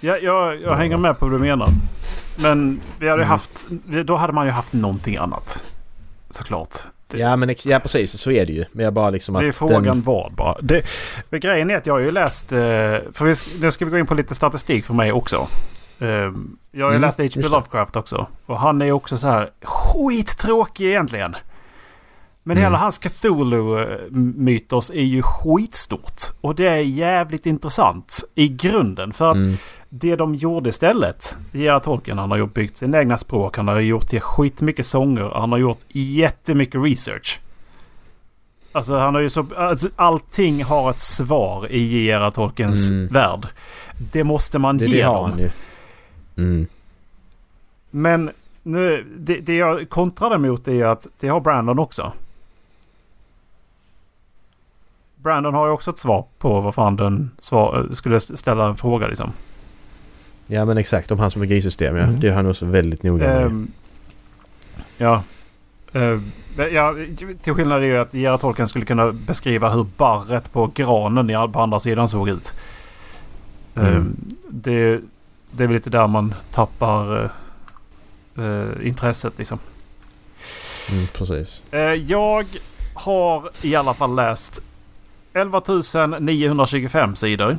Ja, 0.00 0.16
jag, 0.18 0.54
jag 0.54 0.62
Ja. 0.62 0.74
hänger 0.74 0.96
med 0.96 1.18
på 1.18 1.26
vad 1.26 1.34
du 1.34 1.38
menar. 1.38 1.68
Men 2.42 2.80
vi 2.98 3.08
hade 3.08 3.22
Mm. 3.22 3.28
haft, 3.30 3.66
då 4.04 4.16
hade 4.16 4.32
man 4.32 4.46
ju 4.46 4.52
haft 4.52 4.72
någonting 4.72 5.16
annat. 5.16 5.62
Såklart. 6.30 6.74
Det- 7.06 7.18
Ja, 7.18 7.36
men 7.36 7.54
ja, 7.64 7.78
precis. 7.78 8.18
Så 8.18 8.30
är 8.30 8.46
det 8.46 8.52
ju. 8.52 8.64
Men 8.72 8.84
jag 8.84 8.92
bara 8.94 9.10
liksom 9.10 9.36
att... 9.36 9.42
Det 9.42 9.48
är 9.48 9.52
frågan 9.52 9.82
Den, 9.82 10.02
vad 10.02 10.32
bara. 10.34 10.56
Det, 10.60 10.82
grejen 11.30 11.70
är 11.70 11.76
att 11.76 11.86
jag 11.86 11.94
har 11.94 12.00
ju 12.00 12.10
läst... 12.10 12.52
eh, 12.52 12.58
För 13.12 13.24
vi, 13.24 13.34
nu 13.60 13.70
ska 13.70 13.84
vi 13.84 13.90
gå 13.90 13.98
in 13.98 14.06
på 14.06 14.14
lite 14.14 14.34
statistik 14.34 14.84
för 14.84 14.94
mig 14.94 15.12
också. 15.12 15.48
Eh, 15.98 16.06
Jag 16.08 16.86
har 16.86 16.90
ju 16.92 16.96
Mm, 16.96 17.00
läst 17.00 17.18
H.P. 17.18 17.48
Lovecraft 17.48 17.96
också. 17.96 18.26
Och 18.46 18.58
han 18.60 18.82
är 18.82 18.86
ju 18.86 18.92
också 18.92 19.18
så 19.18 19.26
här 19.26 19.50
skittråkig 19.62 20.86
egentligen. 20.86 21.36
Men 22.46 22.56
Mm. 22.56 22.64
hela 22.66 22.78
hans 22.78 22.98
Cthulhu-mytos 22.98 24.90
är 24.90 25.02
ju 25.02 25.22
skitstort. 25.22 26.22
Och 26.40 26.54
det 26.54 26.66
är 26.66 26.76
jävligt 26.78 27.46
intressant 27.46 28.24
i 28.34 28.48
grunden. 28.48 29.12
För 29.12 29.30
att 29.30 29.36
mm, 29.36 29.56
det 29.96 30.16
de 30.16 30.34
gjorde 30.34 30.68
istället. 30.70 31.36
J.R. 31.52 31.80
Tolkien 31.80 32.18
han 32.18 32.30
har 32.30 32.46
byggt 32.46 32.76
sin 32.76 32.94
egna 32.94 33.18
språk. 33.18 33.56
Han 33.56 33.68
har 33.68 33.80
gjort 33.80 34.06
till 34.08 34.20
skitmycket 34.20 34.86
sånger. 34.86 35.30
Han 35.34 35.52
har 35.52 35.58
gjort 35.58 35.78
jättemycket 35.88 36.82
research. 36.82 37.40
Alltså 38.72 38.94
han 38.98 39.14
har 39.14 39.22
ju 39.22 39.30
så... 39.30 39.46
Alltså, 39.56 39.88
allting 39.96 40.64
har 40.64 40.90
ett 40.90 41.00
svar 41.00 41.72
i 41.72 42.04
J.R. 42.06 42.30
Tolkiens 42.30 42.90
Mm. 42.90 43.06
värld. 43.06 43.46
Det 44.12 44.24
måste 44.24 44.58
man 44.58 44.78
det, 44.78 44.84
ge 44.84 44.96
det 44.96 45.02
dem. 45.04 45.48
Mm. 46.36 46.66
Men 47.90 48.30
nu, 48.62 49.06
det, 49.18 49.40
det 49.40 49.56
jag 49.56 49.90
kontrade 49.90 50.38
mot 50.38 50.68
är 50.68 50.84
att 50.84 51.06
det 51.20 51.28
har 51.28 51.40
Brandon 51.40 51.78
också. 51.78 52.12
Brandon 55.16 55.54
har 55.54 55.66
ju 55.66 55.72
också 55.72 55.90
ett 55.90 55.98
svar 55.98 56.24
på 56.38 56.60
vad 56.60 56.74
fan 56.74 56.96
den 56.96 57.30
svar, 57.38 57.88
skulle 57.92 58.20
ställa 58.20 58.66
en 58.66 58.76
fråga 58.76 59.06
liksom. 59.06 59.32
Ja, 60.46 60.64
men 60.64 60.78
exakt. 60.78 61.10
Om 61.10 61.18
hans 61.18 61.36
magisystem, 61.36 61.96
ja. 61.96 62.02
Mm. 62.02 62.20
Det 62.20 62.28
är 62.28 62.32
han 62.32 62.46
också 62.46 62.64
väldigt 62.66 63.02
noga 63.02 63.26
med. 63.26 63.42
Ehm, 63.46 63.70
ja. 64.96 65.22
Men 65.92 66.32
ja. 66.72 66.94
Till 67.42 67.54
skillnad 67.54 67.82
är 67.82 67.86
ju 67.86 67.96
att 67.96 68.14
Gerhard 68.14 68.40
Tolkien 68.40 68.68
skulle 68.68 68.84
kunna 68.84 69.12
beskriva 69.12 69.70
hur 69.70 69.86
barret 69.96 70.52
på 70.52 70.70
granen 70.74 71.52
på 71.52 71.60
andra 71.60 71.80
sidan 71.80 72.08
såg 72.08 72.28
ut. 72.28 72.54
Ehm, 73.74 73.86
Mm. 73.86 74.16
det, 74.48 75.00
det 75.50 75.62
är 75.62 75.66
väl 75.66 75.74
lite 75.74 75.90
där 75.90 76.06
man 76.06 76.34
tappar 76.52 77.30
eh, 78.38 78.86
intresset 78.86 79.32
liksom. 79.38 79.58
Mm, 80.92 81.06
precis. 81.06 81.62
Jag 82.06 82.46
har 82.94 83.50
i 83.62 83.74
alla 83.74 83.94
fall 83.94 84.14
läst 84.14 84.60
11 85.32 85.62
925 86.20 87.14
sidor 87.14 87.58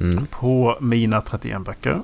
Mm. 0.00 0.26
på 0.26 0.78
mina 0.80 1.20
31 1.20 1.60
böcker. 1.64 2.00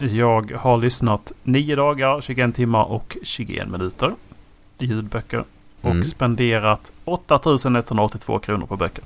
Jag 0.00 0.52
har 0.56 0.76
lyssnat 0.78 1.32
9 1.42 1.76
dagar, 1.76 2.20
21 2.20 2.54
timmar 2.54 2.84
och 2.84 3.16
21 3.22 3.68
minuter 3.68 4.14
ljudböcker. 4.78 5.44
Och 5.80 5.90
Mm. 5.90 6.04
spenderat 6.04 6.92
8182 7.04 8.38
kronor 8.38 8.66
på 8.66 8.76
böcker. 8.76 9.04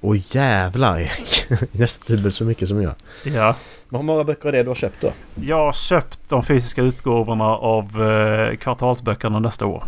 Åh 0.00 0.16
jävlar 0.30 0.98
Erik! 0.98 1.46
Nästan 1.72 2.16
dubbelt 2.16 2.34
så 2.34 2.44
mycket 2.44 2.68
som 2.68 2.82
jag. 2.82 2.94
Ja. 3.24 3.54
Men 3.88 4.00
hur 4.00 4.06
många 4.06 4.24
böcker 4.24 4.48
är 4.48 4.52
det 4.52 4.62
du 4.62 4.68
har 4.70 4.74
köpt 4.74 5.00
då? 5.00 5.12
Jag 5.34 5.56
har 5.56 5.72
köpt 5.72 6.18
de 6.28 6.42
fysiska 6.42 6.82
utgåvorna 6.82 7.44
av 7.44 8.02
eh, 8.02 8.56
kvartalsböckerna 8.56 9.38
nästa 9.38 9.66
år. 9.66 9.84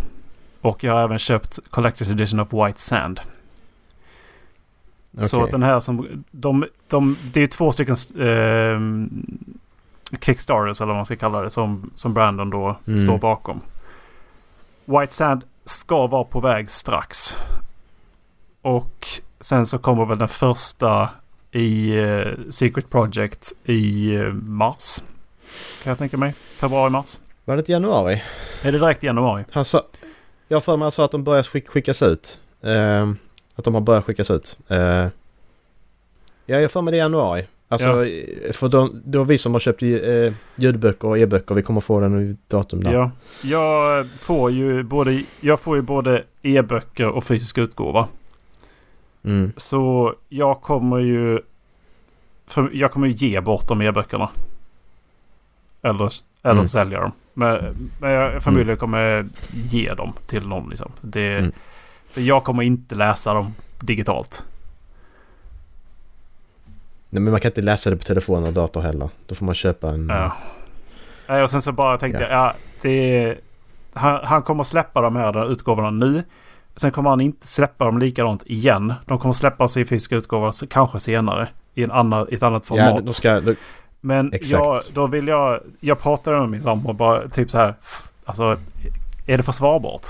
Och 0.60 0.84
jag 0.84 0.92
har 0.92 1.00
även 1.02 1.18
köpt 1.18 1.58
Collector's 1.70 2.12
Edition 2.12 2.40
of 2.40 2.48
White 2.52 2.80
Sand. 2.80 3.20
Så 5.26 5.36
Okej. 5.36 5.44
att 5.44 5.50
den 5.50 5.62
här 5.62 5.80
som... 5.80 6.24
De, 6.30 6.64
de, 6.88 7.16
det 7.32 7.42
är 7.42 7.46
två 7.46 7.72
stycken 7.72 7.96
eh, 8.18 8.80
Kickstarters 10.20 10.80
eller 10.80 10.86
vad 10.88 10.96
man 10.96 11.04
ska 11.06 11.16
kalla 11.16 11.40
det 11.40 11.50
som, 11.50 11.90
som 11.94 12.14
Brandon 12.14 12.50
då 12.50 12.76
Mm. 12.86 12.98
står 12.98 13.18
bakom. 13.18 13.60
White 14.84 15.14
Sand 15.14 15.42
ska 15.64 16.06
vara 16.06 16.24
på 16.24 16.40
väg 16.40 16.70
strax. 16.70 17.36
Och 18.62 19.06
sen 19.40 19.66
så 19.66 19.78
kommer 19.78 20.04
väl 20.04 20.18
den 20.18 20.28
första 20.28 21.08
i 21.52 21.98
eh, 21.98 22.26
Secret 22.50 22.90
Project 22.90 23.52
i 23.64 24.14
eh, 24.16 24.32
mars. 24.32 25.02
Kan 25.82 25.90
jag 25.90 25.98
tänka 25.98 26.16
mig. 26.16 26.32
Februari-mars. 26.32 27.20
Var 27.44 27.56
det 27.56 27.60
inte 27.60 27.72
januari? 27.72 28.22
Är 28.62 28.72
det 28.72 28.78
direkt 28.78 29.04
i 29.04 29.06
januari? 29.06 29.44
Han 29.50 29.64
sa... 29.64 29.82
Jag 30.48 30.64
för 30.64 30.76
mig 30.76 30.92
sa 30.92 31.04
att 31.04 31.10
de 31.10 31.24
börjar 31.24 31.42
skick, 31.42 31.68
skickas 31.68 32.02
ut. 32.02 32.40
Ehm, 32.62 33.16
att 33.58 33.64
de 33.64 33.74
har 33.74 33.80
börjat 33.80 34.04
skickas 34.04 34.30
ut. 34.30 34.58
Uh, 34.70 34.78
ja, 36.46 36.60
jag 36.60 36.70
för 36.70 36.82
mig 36.82 36.92
det 36.92 36.96
i 36.96 37.00
januari. 37.00 37.46
Alltså, 37.68 38.06
eh, 38.06 38.52
för 38.52 38.68
de, 38.68 39.02
då 39.04 39.24
vi 39.24 39.38
som 39.38 39.52
har 39.52 39.60
köpt 39.60 39.82
uh, 39.82 40.32
ljudböcker 40.56 41.08
och 41.08 41.18
e-böcker, 41.18 41.54
vi 41.54 41.62
kommer 41.62 41.80
få 41.80 42.00
den 42.00 42.30
i 42.30 42.36
datum 42.48 42.84
där. 42.84 42.92
Ja. 42.92 43.10
Jag 43.42 44.06
får 44.18 44.50
ju 44.50 44.82
både, 44.82 45.22
jag 45.40 45.60
får 45.60 45.76
ju 45.76 45.82
både 45.82 46.24
e-böcker 46.42 47.08
och 47.08 47.24
fysisk 47.24 47.58
utgåva. 47.58 48.08
Mm. 49.24 49.52
Så 49.56 50.14
jag 50.28 50.60
kommer 50.62 50.98
ju... 50.98 51.40
För 52.46 52.70
jag 52.72 52.92
kommer 52.92 53.06
ju 53.06 53.12
ge 53.12 53.40
bort 53.40 53.68
de 53.68 53.82
e-böckerna. 53.82 54.30
Eller, 55.82 56.10
eller 56.42 56.54
Mm. 56.54 56.68
sälja 56.68 57.00
dem. 57.00 57.12
Men, 57.34 57.76
men 58.00 58.10
jag 58.10 58.42
förmodligen 58.42 58.76
kommer 58.76 59.26
ge 59.52 59.94
dem 59.94 60.12
till 60.26 60.48
någon 60.48 60.70
liksom. 60.70 60.92
Det, 61.00 61.38
Mm. 61.38 61.52
För 62.10 62.20
jag 62.20 62.44
kommer 62.44 62.62
inte 62.62 62.94
läsa 62.94 63.34
dem 63.34 63.54
digitalt. 63.80 64.44
Nej 67.10 67.22
men 67.22 67.30
man 67.30 67.40
kan 67.40 67.50
inte 67.50 67.62
läsa 67.62 67.90
det 67.90 67.96
på 67.96 68.04
telefon 68.04 68.44
och 68.44 68.52
dator 68.52 68.80
heller. 68.80 69.10
Då 69.26 69.34
får 69.34 69.46
man 69.46 69.54
köpa 69.54 69.88
en... 69.88 70.08
Ja. 70.08 70.32
Nej, 71.28 71.42
och 71.42 71.50
sen 71.50 71.62
så 71.62 71.72
bara 71.72 71.98
tänkte 71.98 72.22
jag, 72.22 72.32
ja, 72.32 72.54
det 72.82 73.24
är, 73.24 73.38
han, 73.92 74.20
han 74.24 74.42
kommer 74.42 74.64
släppa 74.64 75.00
de 75.00 75.16
här 75.16 75.52
utgåvorna 75.52 75.90
nu. 75.90 76.22
Sen 76.76 76.92
kommer 76.92 77.10
han 77.10 77.20
inte 77.20 77.46
släppa 77.46 77.84
dem 77.84 77.98
likadant 77.98 78.42
igen. 78.46 78.94
De 79.06 79.18
kommer 79.18 79.32
släppas 79.32 79.76
i 79.76 79.84
fysiska 79.84 80.16
utgåvor 80.16 80.66
kanske 80.66 81.00
senare. 81.00 81.48
I, 81.74 81.84
en 81.84 81.90
annan, 81.90 82.26
i 82.30 82.34
ett 82.34 82.42
annat 82.42 82.66
format. 82.66 82.94
Ja, 82.94 83.00
de 83.00 83.12
ska... 83.12 83.40
De, 83.40 83.56
Men 84.00 84.32
jag, 84.42 84.80
då 84.94 85.06
vill 85.06 85.28
jag... 85.28 85.60
Jag 85.80 86.00
pratade 86.00 86.40
med 86.40 86.48
min 86.48 86.62
sambo 86.62 86.92
bara 86.92 87.28
typ 87.28 87.50
så 87.50 87.58
här. 87.58 87.74
Alltså, 88.24 88.56
är 89.26 89.36
det 89.36 89.42
försvarbart? 89.42 90.06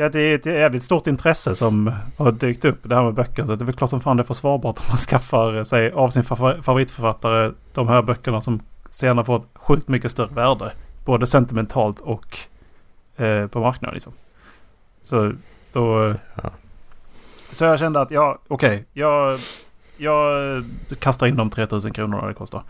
Ja, 0.00 0.08
det 0.08 0.20
är 0.20 0.34
ett 0.34 0.46
jävligt 0.46 0.82
stort 0.82 1.06
intresse 1.06 1.54
som 1.54 1.92
har 2.16 2.32
dykt 2.32 2.64
upp 2.64 2.78
det 2.82 2.94
här 2.94 3.04
med 3.04 3.14
böcker. 3.14 3.46
Så 3.46 3.56
det 3.56 3.62
är 3.62 3.66
väl 3.66 3.74
klart 3.74 3.90
som 3.90 4.00
fan 4.00 4.16
det 4.16 4.22
är 4.22 4.24
försvarbart 4.24 4.78
om 4.78 4.84
man 4.88 4.96
skaffar 4.96 5.64
sig 5.64 5.92
av 5.92 6.08
sin 6.08 6.22
fa- 6.22 6.62
favoritförfattare 6.62 7.52
de 7.74 7.88
här 7.88 8.02
böckerna 8.02 8.40
som 8.40 8.60
senare 8.90 9.24
får 9.24 9.36
ett 9.36 9.46
sjukt 9.54 9.88
mycket 9.88 10.10
större 10.10 10.34
värde. 10.34 10.72
Både 11.04 11.26
sentimentalt 11.26 12.00
och 12.00 12.38
eh, 13.16 13.46
på 13.46 13.60
marknaden 13.60 13.94
liksom. 13.94 14.12
Så 15.02 15.32
då... 15.72 16.14
Ja. 16.42 16.50
Så 17.52 17.64
jag 17.64 17.78
kände 17.78 18.00
att 18.00 18.10
ja, 18.10 18.38
okej. 18.48 18.84
jag, 18.92 19.38
jag 19.96 20.64
kastar 20.98 21.26
in 21.26 21.36
de 21.36 21.50
3000 21.50 21.92
kronorna 21.92 22.26
det 22.26 22.34
kostar. 22.34 22.62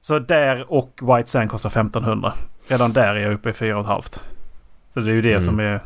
Så 0.00 0.18
där 0.18 0.72
och 0.72 1.00
White 1.02 1.30
Sand 1.30 1.50
kostar 1.50 1.68
1500. 1.70 2.32
Redan 2.68 2.92
där 2.92 3.14
är 3.14 3.20
jag 3.22 3.32
uppe 3.32 3.48
i 3.48 3.52
4,5. 3.52 4.20
Så 4.94 5.00
det 5.00 5.10
är 5.10 5.14
ju 5.14 5.22
det 5.22 5.30
Mm. 5.30 5.42
som 5.42 5.60
är... 5.60 5.80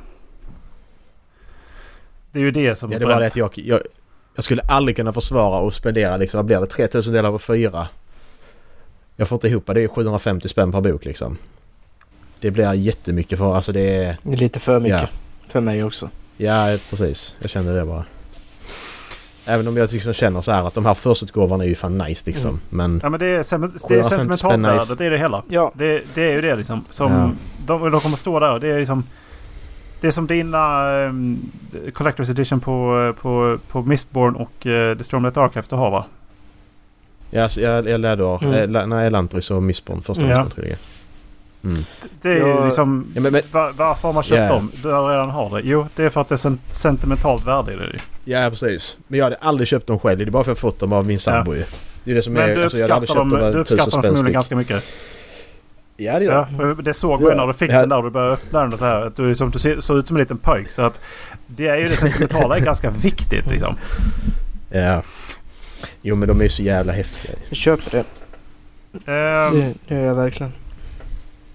Det 2.32 2.38
är 2.38 2.42
ju 2.42 2.50
det 2.50 2.76
som 2.76 2.90
ja, 2.90 2.96
är 2.96 3.00
det 3.00 3.06
var 3.06 3.12
det 3.12 3.18
bränt. 3.18 3.32
att 3.32 3.36
jag, 3.36 3.58
jag... 3.58 3.80
Jag 4.34 4.44
skulle 4.44 4.62
aldrig 4.62 4.96
kunna 4.96 5.12
försvara 5.12 5.58
och 5.60 5.74
spendera 5.74 6.16
liksom, 6.16 6.38
vad 6.38 6.44
blir 6.46 6.60
det? 6.60 6.66
3000 6.66 7.12
delar 7.12 7.30
på 7.30 7.38
fyra. 7.38 7.88
Jag 9.16 9.28
får 9.28 9.36
inte 9.36 9.48
ihop 9.48 9.66
det. 9.66 9.74
Det 9.74 9.82
är 9.82 9.88
750 9.88 10.48
spänn 10.48 10.72
per 10.72 10.80
bok 10.80 11.04
liksom. 11.04 11.38
Det 12.40 12.50
blir 12.50 12.72
jättemycket 12.74 13.38
för... 13.38 13.54
Alltså 13.54 13.72
det 13.72 14.04
är... 14.04 14.16
Det 14.22 14.32
är 14.32 14.36
lite 14.36 14.58
för 14.58 14.80
mycket. 14.80 15.00
Ja. 15.00 15.08
För 15.48 15.60
mig 15.60 15.84
också. 15.84 16.10
Ja, 16.36 16.76
precis. 16.90 17.36
Jag 17.40 17.50
känner 17.50 17.74
det 17.74 17.84
bara. 17.84 18.04
Även 19.47 19.68
om 19.68 19.76
jag 19.76 19.92
liksom 19.92 20.12
känner 20.12 20.41
så 20.41 20.52
här 20.52 20.66
att 20.66 20.75
de 20.75 20.86
här 20.86 20.94
förstutgåvorna 20.94 21.65
är 21.65 21.68
ju 21.68 21.75
fan 21.75 21.99
nice 21.99 22.23
liksom. 22.26 22.49
Mm. 22.50 22.60
Men... 22.70 23.00
Ja 23.02 23.08
men 23.08 23.20
det 23.20 23.26
är, 23.26 23.42
sem- 23.42 23.60
det 23.89 23.94
är 23.94 24.02
750 24.02 24.08
spänn 24.08 24.39
sentimentalvärdet 24.39 24.89
nice. 24.91 25.05
i 25.05 25.08
det 25.08 25.18
hela. 25.18 25.42
Ja. 25.49 25.73
Det, 25.75 26.02
det 26.15 26.23
är 26.23 26.33
ju 26.33 26.41
det 26.41 26.57
liksom. 26.57 26.84
Som 26.91 27.12
Ja. 27.12 27.31
de, 27.66 27.91
de 27.91 28.00
kommer 28.00 28.16
stå 28.16 28.41
där 28.41 28.52
och 28.52 28.60
det 28.60 28.68
är 28.68 28.78
liksom... 28.78 29.05
Det 30.00 30.07
är 30.07 30.10
som 30.10 30.26
dina 30.26 30.91
um, 30.92 31.50
Collector's 31.94 32.31
Edition 32.31 32.60
på, 32.60 33.12
på, 33.20 33.58
på 33.68 33.83
Mistborn 33.83 34.34
och 34.36 34.66
uh, 34.66 34.97
The 34.99 35.05
Stormlight 35.05 35.36
Archives 35.36 35.68
du 35.68 35.76
har 35.76 35.91
va? 35.91 36.05
Ja, 37.31 37.42
alltså, 37.42 37.60
jag, 37.60 37.89
jag 37.89 38.00
lärde 38.00 38.25
av... 38.25 38.42
Mm. 38.44 38.76
Äh, 38.76 38.86
nej, 38.86 39.07
Elantris 39.07 39.50
och 39.50 39.62
Mistborn. 39.62 40.02
Första 40.02 40.25
Mm. 40.25 40.36
mm. 40.36 40.50
trilogin. 40.50 40.76
Mm. 41.70 41.84
Det 42.22 42.28
är 42.30 42.34
ju 42.34 42.40
Ja. 42.48 42.64
liksom... 42.64 43.06
Ja, 43.14 43.20
men, 43.20 43.32
men, 43.32 43.42
Va- 43.50 43.72
varför 43.76 44.08
har 44.08 44.12
man 44.12 44.22
köpt 44.22 44.40
Ja. 44.40 44.48
dem? 44.48 44.70
Du 44.82 44.88
redan 44.88 45.30
har 45.30 45.50
det. 45.56 45.60
Jo, 45.68 45.86
det 45.96 46.02
är 46.04 46.10
för 46.10 46.20
att 46.20 46.28
det 46.28 46.34
är 46.34 46.36
sen- 46.36 46.58
sentimentalt 46.70 47.46
värde 47.46 47.72
i 47.72 47.76
det. 47.76 47.84
ju. 47.84 47.98
ja, 48.24 48.50
precis. 48.50 48.98
Men 49.08 49.18
jag 49.18 49.24
hade 49.26 49.36
aldrig 49.36 49.68
köpt 49.68 49.86
dem 49.86 49.98
själv. 49.98 50.18
Det 50.18 50.24
är 50.24 50.30
bara 50.30 50.44
för 50.44 50.52
att 50.52 50.56
jag 50.56 50.60
fått 50.72 50.78
dem 50.80 50.92
av 50.92 51.06
min 51.06 51.18
sambo 51.18 51.54
ju. 51.54 51.64
Det 52.04 52.10
är 52.10 52.14
det 52.14 52.22
som 52.22 52.32
Men 52.32 52.50
är... 52.50 52.56
du 52.56 52.62
alltså, 52.62 52.78
jag 52.78 52.82
hade 52.88 52.94
aldrig 52.94 53.08
uppskattar 53.10 53.24
köpt 53.24 53.30
dem, 53.30 53.40
dem 53.40 53.52
du 53.52 53.58
uppskattar 53.58 53.90
dem 53.90 54.02
förmodligen 54.02 54.32
ganska 54.32 54.56
mycket. 54.56 54.84
Ja, 55.96 56.18
det 56.18 56.24
gör 56.24 56.46
Ja, 56.58 56.64
det 56.82 56.94
såg 56.94 57.10
man 57.10 57.20
ju 57.22 57.28
Ja. 57.28 57.34
när 57.36 57.46
du 57.46 57.52
fick 57.52 57.70
Ja. 57.70 57.80
den 57.80 57.88
där 57.88 57.96
och 57.96 58.04
du 58.04 58.10
började 58.10 58.32
öppna 58.32 58.60
den 58.60 58.72
och 58.72 58.78
så 58.78 58.84
här. 58.84 59.00
Att 59.06 59.16
du, 59.16 59.28
liksom, 59.28 59.50
du 59.50 59.58
ser- 59.58 59.80
såg 59.80 59.96
ut 59.98 60.06
som 60.06 60.16
en 60.16 60.20
liten 60.20 60.38
pojk. 60.38 60.70
Så 60.72 60.82
att 60.82 61.00
det 61.46 61.68
är 61.68 61.76
ju 61.76 61.84
det 61.84 61.96
sentimentala 61.96 62.56
är 62.56 62.60
ganska 62.60 62.90
viktigt 62.90 63.46
liksom. 63.46 63.76
Ja. 64.70 65.02
Jo, 66.02 66.16
men 66.16 66.28
de 66.28 66.38
är 66.38 66.42
ju 66.42 66.48
så 66.48 66.62
jävla 66.62 66.92
häftiga. 66.92 67.34
Jag 67.48 67.56
köper 67.56 67.90
det. 67.90 68.04
Ehm, 69.12 69.54
Det, 69.60 69.74
det 69.88 69.94
gör 69.94 70.04
jag 70.06 70.14
verkligen. 70.14 70.52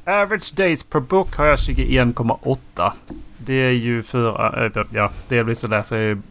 Average 0.06 0.56
days 0.56 0.84
per 0.84 1.00
book 1.00 1.36
har 1.36 1.46
jag 1.46 1.56
21,8. 1.60 2.92
Det 3.38 3.54
är 3.54 3.72
ju 3.72 4.04
för... 4.04 4.66
Äh, 4.78 4.86
ja, 4.92 5.12
delvis 5.30 5.60
så 5.60 5.68
läser 5.68 5.96
jag 5.98 6.06
ju 6.06 6.22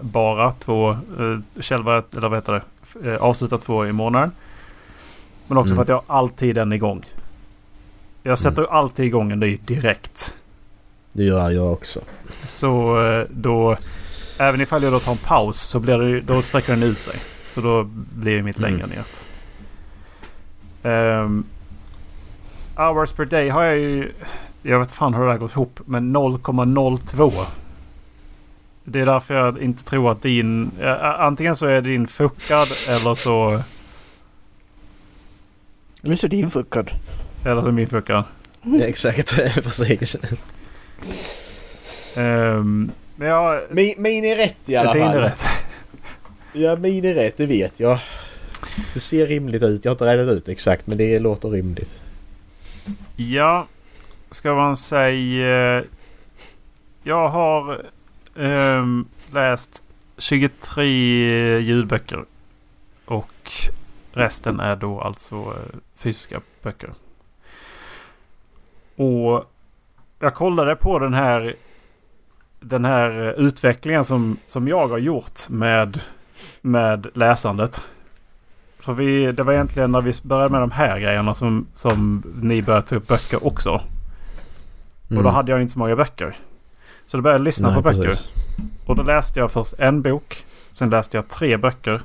bara 0.00 0.52
två... 0.52 0.90
Äh, 0.90 1.60
själva, 1.62 2.02
eller 2.16 2.28
vad 2.28 2.38
heter 2.38 2.52
det? 3.02 3.10
Äh, 3.14 3.22
avsluta 3.22 3.58
två 3.58 3.86
i 3.86 3.92
månaden. 3.92 4.32
Men 5.46 5.58
också 5.58 5.74
Mm. 5.74 5.76
för 5.76 5.82
att 5.82 5.88
jag 5.88 6.02
har 6.06 6.16
alltid 6.18 6.54
den 6.54 6.72
igång. 6.72 7.04
Jag 8.22 8.38
sätter 8.38 8.72
alltid 8.72 9.04
igång 9.06 9.32
en 9.32 9.40
ny 9.40 9.56
direkt. 9.66 10.36
Det 11.12 11.24
gör 11.24 11.50
jag 11.50 11.72
också. 11.72 12.00
Så 12.48 13.02
eh, 13.06 13.24
då... 13.30 13.76
Även 14.38 14.60
ifall 14.60 14.82
jag 14.82 14.92
då 14.92 15.00
tar 15.00 15.12
en 15.12 15.18
paus 15.18 15.60
så 15.60 15.80
blir 15.80 15.98
det, 15.98 16.20
då 16.20 16.42
sträcker 16.42 16.72
den 16.72 16.82
ut 16.82 16.98
sig. 17.00 17.16
Så 17.46 17.60
då 17.60 17.82
blir 18.14 18.42
mitt 18.42 18.58
Mm. 18.58 18.70
längre 18.72 18.86
ner. 18.86 19.04
Ehm, 20.82 21.44
hours 22.80 23.12
per 23.12 23.24
day 23.24 23.48
har 23.48 23.62
jag 23.62 23.76
ju... 23.78 24.12
Jag 24.62 24.78
vet 24.78 24.92
fan 24.92 25.14
hur 25.14 25.24
det 25.26 25.32
där 25.32 25.38
gått 25.38 25.52
ihop. 25.52 25.80
Men 25.84 26.16
0,02. 26.16 27.32
Det 28.84 29.00
är 29.00 29.06
därför 29.06 29.34
jag 29.34 29.62
inte 29.62 29.84
tror 29.84 30.12
att 30.12 30.22
din... 30.22 30.70
eh, 30.80 31.20
Antingen 31.20 31.56
så 31.56 31.66
är 31.66 31.82
din 31.82 32.06
fuckad 32.08 32.68
eller 32.88 33.14
så... 33.14 33.62
Nu 36.02 36.12
är 36.12 36.28
din 36.28 36.50
fuckad. 36.50 36.90
Eller 37.44 37.62
så 37.62 37.68
är 37.68 37.72
min 37.72 37.88
fuckad. 37.88 38.24
Ja, 38.62 38.84
exakt, 38.84 39.36
precis. 39.54 40.16
Ehm, 42.16 42.90
men 43.16 43.28
jag... 43.28 43.62
Min, 43.70 43.94
min 43.98 44.24
är 44.24 44.36
rätt 44.36 44.56
i 44.66 44.76
alla 44.76 44.94
fall. 44.94 45.14
rätt. 45.20 45.38
Ja, 46.52 46.76
min 46.76 47.04
är 47.04 47.14
rätt, 47.14 47.36
det 47.36 47.46
vet 47.46 47.80
jag. 47.80 47.98
Det 48.94 49.00
ser 49.00 49.26
rimligt 49.26 49.62
ut. 49.62 49.84
Jag 49.84 49.90
har 49.90 49.94
inte 49.94 50.04
räknat 50.04 50.34
ut 50.34 50.48
exakt, 50.48 50.86
men 50.86 50.98
det 50.98 51.18
låter 51.18 51.48
rimligt. 51.48 51.99
Ja, 53.28 53.66
ska 54.30 54.54
man 54.54 54.76
säga... 54.76 55.84
Jag 57.02 57.28
har 57.28 57.86
ehm, 58.36 59.08
läst 59.32 59.82
23 60.18 61.58
ljudböcker. 61.60 62.24
Och 63.04 63.52
resten 64.12 64.60
är 64.60 64.76
då 64.76 65.00
alltså 65.00 65.36
eh, 65.36 65.78
fysiska 65.96 66.40
böcker. 66.62 66.90
Och 68.96 69.50
jag 70.18 70.34
kollade 70.34 70.76
på 70.76 70.98
den 70.98 71.14
här 71.14 71.54
den 72.60 72.84
här 72.84 73.40
utvecklingen 73.40 74.04
som, 74.04 74.36
som 74.46 74.68
jag 74.68 74.88
har 74.88 74.98
gjort 74.98 75.48
med, 75.48 76.02
med 76.60 77.06
läsandet. 77.14 77.82
För 78.80 78.92
vi, 78.92 79.32
det 79.32 79.42
var 79.42 79.52
egentligen 79.52 79.92
när 79.92 80.00
vi 80.00 80.12
började 80.22 80.48
med 80.48 80.60
de 80.60 80.70
här 80.70 80.98
grejerna 81.00 81.34
som, 81.34 81.66
som 81.74 82.22
ni 82.42 82.62
började 82.62 82.86
ta 82.86 82.96
upp 82.96 83.08
böcker 83.08 83.46
också. 83.46 83.80
Och 85.16 85.22
då 85.22 85.28
hade 85.28 85.52
jag 85.52 85.60
inte 85.60 85.72
så 85.72 85.78
många 85.78 85.96
böcker. 85.96 86.36
Så 87.06 87.16
då 87.16 87.22
började 87.22 87.38
jag 87.38 87.44
lyssna 87.44 87.68
Mm. 87.68 87.82
Nej, 87.82 87.92
på 87.92 87.98
böcker. 87.98 88.10
precis. 88.10 88.30
Och 88.86 88.96
då 88.96 89.02
läste 89.02 89.40
jag 89.40 89.50
först 89.50 89.74
en 89.78 90.02
bok. 90.02 90.44
Sen 90.70 90.90
läste 90.90 91.16
jag 91.16 91.28
tre 91.28 91.56
böcker. 91.56 92.02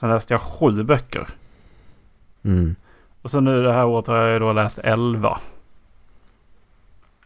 Sen 0.00 0.08
läste 0.08 0.34
jag 0.34 0.40
sju 0.40 0.82
böcker. 0.82 1.26
Mm. 2.42 2.76
Och 3.22 3.30
så 3.30 3.40
nu 3.40 3.62
det 3.62 3.72
här 3.72 3.84
året 3.86 4.06
har 4.06 4.16
jag 4.16 4.40
då 4.40 4.52
läst 4.52 4.78
elva. 4.78 5.38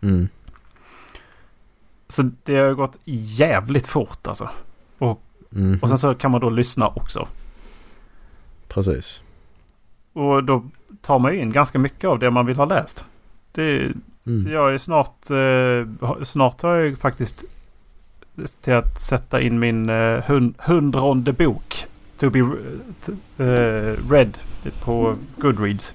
Mm. 0.02 0.28
Så 2.08 2.30
det 2.42 2.56
har 2.56 2.72
gått 2.72 2.96
jävligt 3.04 3.86
fort 3.86 4.26
alltså. 4.26 4.48
Mm. 5.54 5.78
Och 5.82 5.88
sen 5.88 5.98
så 5.98 6.14
kan 6.14 6.30
man 6.30 6.40
då 6.40 6.50
lyssna 6.50 6.88
också. 6.88 7.28
Precis. 8.74 9.20
Och 10.12 10.44
då 10.44 10.64
tar 11.02 11.18
man 11.18 11.34
in 11.34 11.52
ganska 11.52 11.78
mycket 11.78 12.04
av 12.10 12.18
det 12.18 12.30
man 12.30 12.46
vill 12.46 12.56
ha 12.56 12.64
läst. 12.64 13.04
Det, 13.52 13.92
Mm. 14.26 14.52
Jag 14.52 14.74
är 14.74 14.78
snart... 14.78 15.30
Eh, 15.30 16.22
snart 16.24 16.62
har 16.62 16.74
jag 16.76 16.86
ju 16.86 16.96
faktiskt 16.96 17.44
till 18.60 18.72
att 18.72 19.00
sätta 19.00 19.40
in 19.40 19.58
min 19.58 19.88
eh, 19.88 20.22
hund, 20.26 20.54
hundronde 20.58 21.32
bok. 21.32 21.86
To 22.18 22.30
be 22.30 22.38
t- 23.06 23.12
eh, 23.44 24.10
read 24.10 24.38
på 24.84 25.14
Goodreads. 25.36 25.94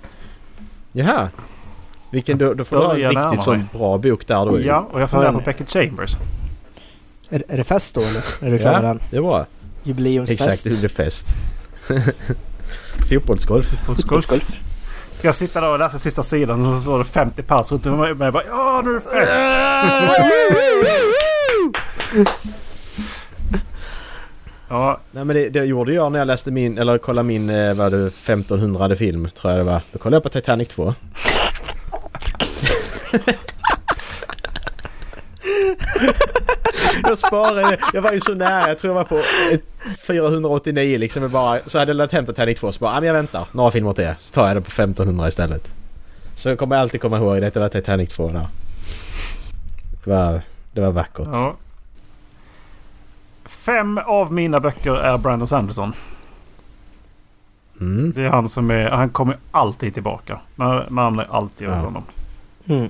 Jaha. 0.92 1.30
Vilken 2.10 2.38
då, 2.38 2.54
då 2.54 2.66
får 2.66 2.78
du 2.78 2.84
ha 2.84 2.98
en 2.98 3.10
riktigt 3.26 3.44
sån 3.44 3.68
bra 3.74 3.98
bok 3.98 4.28
där 4.28 4.46
då. 4.46 4.62
Ja, 4.62 4.88
och 4.92 5.02
jag 5.02 5.10
funderar 5.10 5.34
på. 5.34 5.40
Beckett 5.46 5.70
Chambers. 5.72 6.16
Är, 7.30 7.44
är 7.48 7.58
det 7.58 7.64
fest 7.64 7.96
då 7.96 8.02
eller? 8.02 8.46
Är 8.48 8.52
du 8.52 8.60
klar 8.60 8.72
med 8.72 8.84
Ja, 8.84 8.88
den? 8.88 9.00
det 9.12 9.18
är 9.18 9.22
bra. 9.22 9.46
Jubileumsfest? 9.84 10.42
Exakt, 10.48 10.64
det 10.64 10.80
blir 10.80 10.90
fest. 10.90 11.28
Fotbollsgolf. 13.10 13.66
Fotbollsgolf. 13.86 14.60
Ska 15.14 15.28
jag 15.28 15.36
sitta 15.36 15.62
där 15.62 15.70
och 15.72 15.80
läsa 15.80 16.00
sista 16.00 16.24
sidan 16.24 16.66
och 16.66 16.76
så 16.76 16.82
står 16.82 17.00
det 17.00 17.06
50 17.06 17.44
pers 17.44 17.72
runt 17.72 17.86
om 17.86 18.00
mig 18.00 18.12
och 18.12 18.18
bara 18.18 18.44
Ja, 18.48 18.82
nu 18.86 18.90
är 18.90 18.94
det 18.96 19.02
fest! 19.02 19.16
ja, 24.70 25.00
Nej 25.12 25.26
men 25.26 25.36
det, 25.36 25.50
det 25.50 25.66
gjorde 25.66 25.94
jag 25.94 26.12
när 26.12 26.20
jag 26.20 26.26
läste 26.26 26.52
min, 26.52 26.78
eller 26.78 26.98
kollade 26.98 27.28
min, 27.28 27.50
eh, 27.50 27.74
vad 27.74 27.92
det 27.92 28.08
1500 28.08 28.96
film 28.96 29.30
tror 29.36 29.54
jag 29.54 29.60
det 29.60 29.64
var. 29.72 29.82
Då 29.92 30.00
kollade 30.00 30.16
jag 30.16 30.24
på 30.24 30.30
Titanic 30.30 30.68
2. 30.70 30.94
jag 37.04 37.18
sparade. 37.18 37.78
Jag 37.94 38.02
var 38.02 38.12
ju 38.12 38.20
så 38.20 38.34
nära. 38.36 38.68
Jag 38.68 38.78
tror 38.78 38.90
jag 38.90 38.96
var 38.96 39.04
på 39.04 39.18
ett 39.52 39.64
489 40.08 40.98
liksom. 40.98 41.22
Jag 41.22 41.32
bara, 41.32 41.60
så 41.66 41.80
hade 41.80 41.90
jag 41.90 41.96
lagt 41.98 42.14
hämta 42.14 42.32
Titanic 42.34 42.60
2 42.60 42.72
så 42.72 42.80
bara, 42.80 42.92
ah, 42.92 43.00
men 43.00 43.08
jag 43.08 43.14
väntar. 43.14 43.48
Några 43.52 43.72
filmer 43.72 43.94
till. 43.94 44.14
Så 44.20 44.34
tar 44.34 44.48
jag 44.48 44.58
det 44.58 44.62
på 44.62 44.68
1500 44.72 45.28
istället. 45.28 45.74
Så 46.36 46.50
jag 46.50 46.58
kommer 46.60 46.76
alltid 46.78 47.02
komma 47.02 47.18
ihåg 47.18 47.42
det. 47.42 47.50
Det 47.54 47.60
var 47.60 47.70
Titanic 47.70 48.10
2 48.14 48.28
där. 48.32 48.48
Det 50.04 50.10
var, 50.12 50.42
det 50.74 50.82
var 50.82 50.92
vackert. 50.92 51.28
Ja. 51.34 51.56
Fem 53.46 53.98
av 54.06 54.34
mina 54.34 54.60
böcker 54.60 54.96
är 54.96 55.18
Brandon 55.18 55.48
Sanderson. 55.48 55.94
Mm. 57.82 58.14
Det 58.16 58.22
är 58.26 58.30
han 58.30 58.50
som 58.50 58.72
är... 58.72 58.90
Han 58.90 59.10
kommer 59.10 59.38
alltid 59.52 59.94
tillbaka. 59.94 60.40
Man, 60.56 60.84
man 60.90 61.20
är 61.20 61.28
alltid 61.36 61.68
över 61.68 61.78
Ja. 61.78 61.84
honom. 61.84 62.04
Mm. 62.66 62.90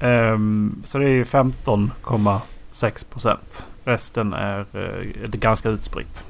Ehm, 0.00 0.82
så 0.84 0.98
det 0.98 1.04
är 1.04 1.08
ju 1.08 1.24
15,6 1.24 3.06
procent. 3.10 3.66
Resten 3.84 4.32
är, 4.32 4.66
det 5.28 5.38
ganska 5.38 5.68
utspritt. 5.68 6.24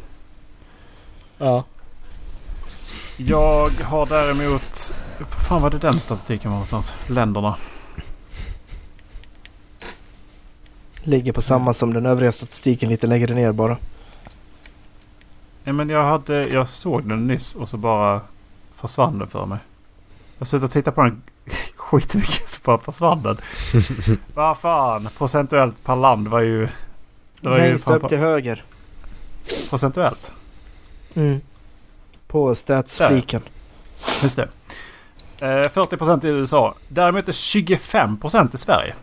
Ja. 1.38 1.64
Jag 3.16 3.70
har 3.70 4.06
däremot... 4.06 4.94
Fan 5.48 5.62
var 5.62 5.70
det 5.70 5.78
den 5.78 6.00
statistiken 6.00 6.50
var 6.50 6.56
någonstans? 6.56 6.94
Länderna. 7.06 7.56
Ligger 11.02 11.32
på 11.32 11.42
samma 11.42 11.72
som 11.72 11.92
den 11.92 12.06
övriga 12.06 12.32
statistiken 12.32 12.88
lite 12.88 13.06
längre 13.06 13.34
ner 13.34 13.52
bara. 13.52 13.76
Ja, 15.64 15.72
men 15.72 15.88
jag, 15.88 16.04
hade, 16.04 16.48
jag 16.48 16.68
såg 16.68 17.08
den 17.08 17.26
nyss 17.26 17.54
och 17.54 17.68
så 17.68 17.76
bara 17.76 18.20
försvann 18.74 19.18
den 19.18 19.28
för 19.28 19.46
mig. 19.46 19.58
Jag 20.38 20.48
slutade 20.48 20.72
titta 20.72 20.92
på 20.92 21.02
den 21.02 21.22
skitmycket 21.76 22.49
så 22.49 22.60
bara 22.65 22.78
försvann 22.78 23.23
den. 23.23 23.36
Vad 24.34 24.58
fan. 24.58 25.08
Procentuellt 25.18 25.84
per 25.84 25.97
land 25.97 26.28
var 26.28 26.41
ju... 26.41 26.68
Det 27.41 27.49
var 27.49 27.58
ju 27.58 27.62
Längst 27.68 27.84
upp 27.86 27.92
framför, 27.92 28.08
till 28.08 28.18
höger. 28.18 28.65
procentuellt. 29.70 30.33
Mm. 31.15 31.41
På 32.26 32.55
statsfliken. 32.55 33.42
Just 34.23 34.36
det. 34.36 34.49
Eh, 35.41 35.47
40% 35.47 36.26
i 36.26 36.28
USA. 36.28 36.75
Däremot 36.89 37.28
är 37.28 37.33
25% 37.33 38.55
i 38.55 38.58
Sverige. 38.58 38.94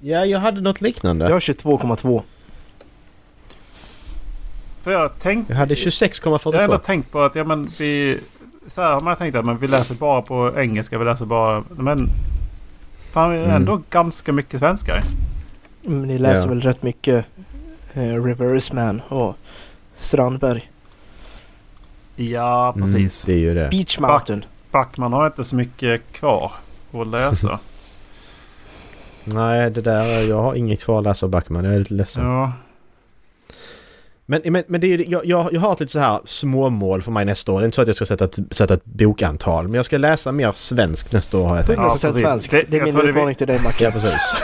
ja, 0.00 0.24
jag 0.24 0.38
hade 0.38 0.60
något 0.60 0.80
liknande. 0.80 1.24
Jag 1.24 1.32
har 1.32 1.40
22,2. 1.40 2.22
För 4.82 4.92
jag 4.92 5.18
tänkte... 5.18 5.52
Jag 5.52 5.58
hade 5.58 5.74
Jag 5.74 5.80
har 5.80 6.62
ändå 6.62 6.76
26,42. 6.76 6.78
tänkt 6.78 7.10
på 7.12 7.22
att 7.22 7.34
ja, 7.34 7.44
men 7.44 7.70
vi... 7.78 8.20
Så 8.68 8.82
här 8.82 8.92
har 8.92 9.00
man 9.00 9.16
tänkt 9.16 9.36
att 9.36 9.44
men 9.44 9.58
vi 9.58 9.66
läser 9.66 9.94
bara 9.94 10.22
på 10.22 10.52
engelska. 10.60 10.98
Vi 10.98 11.04
läser 11.04 11.26
bara... 11.26 11.64
Men... 11.70 12.06
Fan, 13.12 13.30
vi 13.30 13.36
är 13.38 13.42
Mm. 13.44 13.56
ändå 13.56 13.80
ganska 13.90 14.32
mycket 14.32 14.60
svenskar. 14.60 15.00
Men 15.82 16.02
ni 16.02 16.18
läser 16.18 16.42
Ja. 16.42 16.48
väl 16.48 16.60
rätt 16.60 16.82
mycket 16.82 17.26
eh, 17.94 18.00
Reverse 18.24 18.74
Man 18.74 19.00
och 19.08 19.36
Strandberg. 19.96 20.70
Ja, 22.16 22.72
Mm, 22.76 22.86
precis. 22.86 23.24
det 23.24 23.32
är 23.32 23.36
ju 23.38 23.54
det. 23.54 23.68
Beach 23.70 23.98
Mountain. 23.98 24.44
Backman 24.70 25.12
har 25.12 25.26
inte 25.26 25.44
så 25.44 25.56
mycket 25.56 26.12
kvar 26.12 26.52
att 26.92 27.06
läsa. 27.06 27.58
Nej, 29.24 29.70
det 29.70 29.80
där... 29.80 30.04
Jag 30.28 30.42
har 30.42 30.54
inget 30.54 30.84
kvar 30.84 30.98
att 30.98 31.04
läsa 31.04 31.26
av 31.26 31.30
Backman. 31.30 31.64
Jag 31.64 31.74
är 31.74 31.78
lite 31.78 31.94
ledsen. 31.94 32.24
ja. 32.24 32.52
Men, 34.30 34.40
men, 34.44 34.64
men 34.66 34.80
det 34.80 34.86
är, 34.94 35.10
jag, 35.10 35.26
jag, 35.26 35.48
jag 35.52 35.60
har 35.60 35.72
ett 35.72 35.80
lite 35.80 35.92
så 35.92 35.98
här 35.98 36.20
småmål 36.24 37.02
för 37.02 37.12
mig 37.12 37.24
nästa 37.24 37.52
år. 37.52 37.60
Det 37.60 37.62
är 37.62 37.64
inte 37.64 37.74
så 37.74 37.80
att 37.82 37.86
jag 37.86 37.96
ska 37.96 38.06
sätta 38.06 38.24
ett, 38.24 38.38
sätta 38.50 38.74
ett 38.74 38.84
bokantal. 38.84 39.64
Men 39.64 39.74
jag 39.74 39.84
ska 39.84 39.98
läsa 39.98 40.32
mer 40.32 40.52
svenskt 40.52 41.12
nästa 41.12 41.38
år 41.38 41.46
har 41.46 41.56
jag 41.56 41.66
tänkt. 41.66 41.78
100% 41.78 41.88
precis. 41.88 42.20
svenskt. 42.20 42.50
Det- 42.50 42.64
Det, 42.68 42.78
är 42.78 42.82
min 42.84 43.00
utmaning 43.00 43.34
till 43.34 43.46
dig 43.46 43.60
Macke. 43.64 43.84
Ja, 43.84 43.90
precis. 43.90 44.34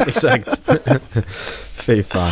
Exakt. 0.06 0.62
Fy 1.72 2.02
fan. 2.02 2.30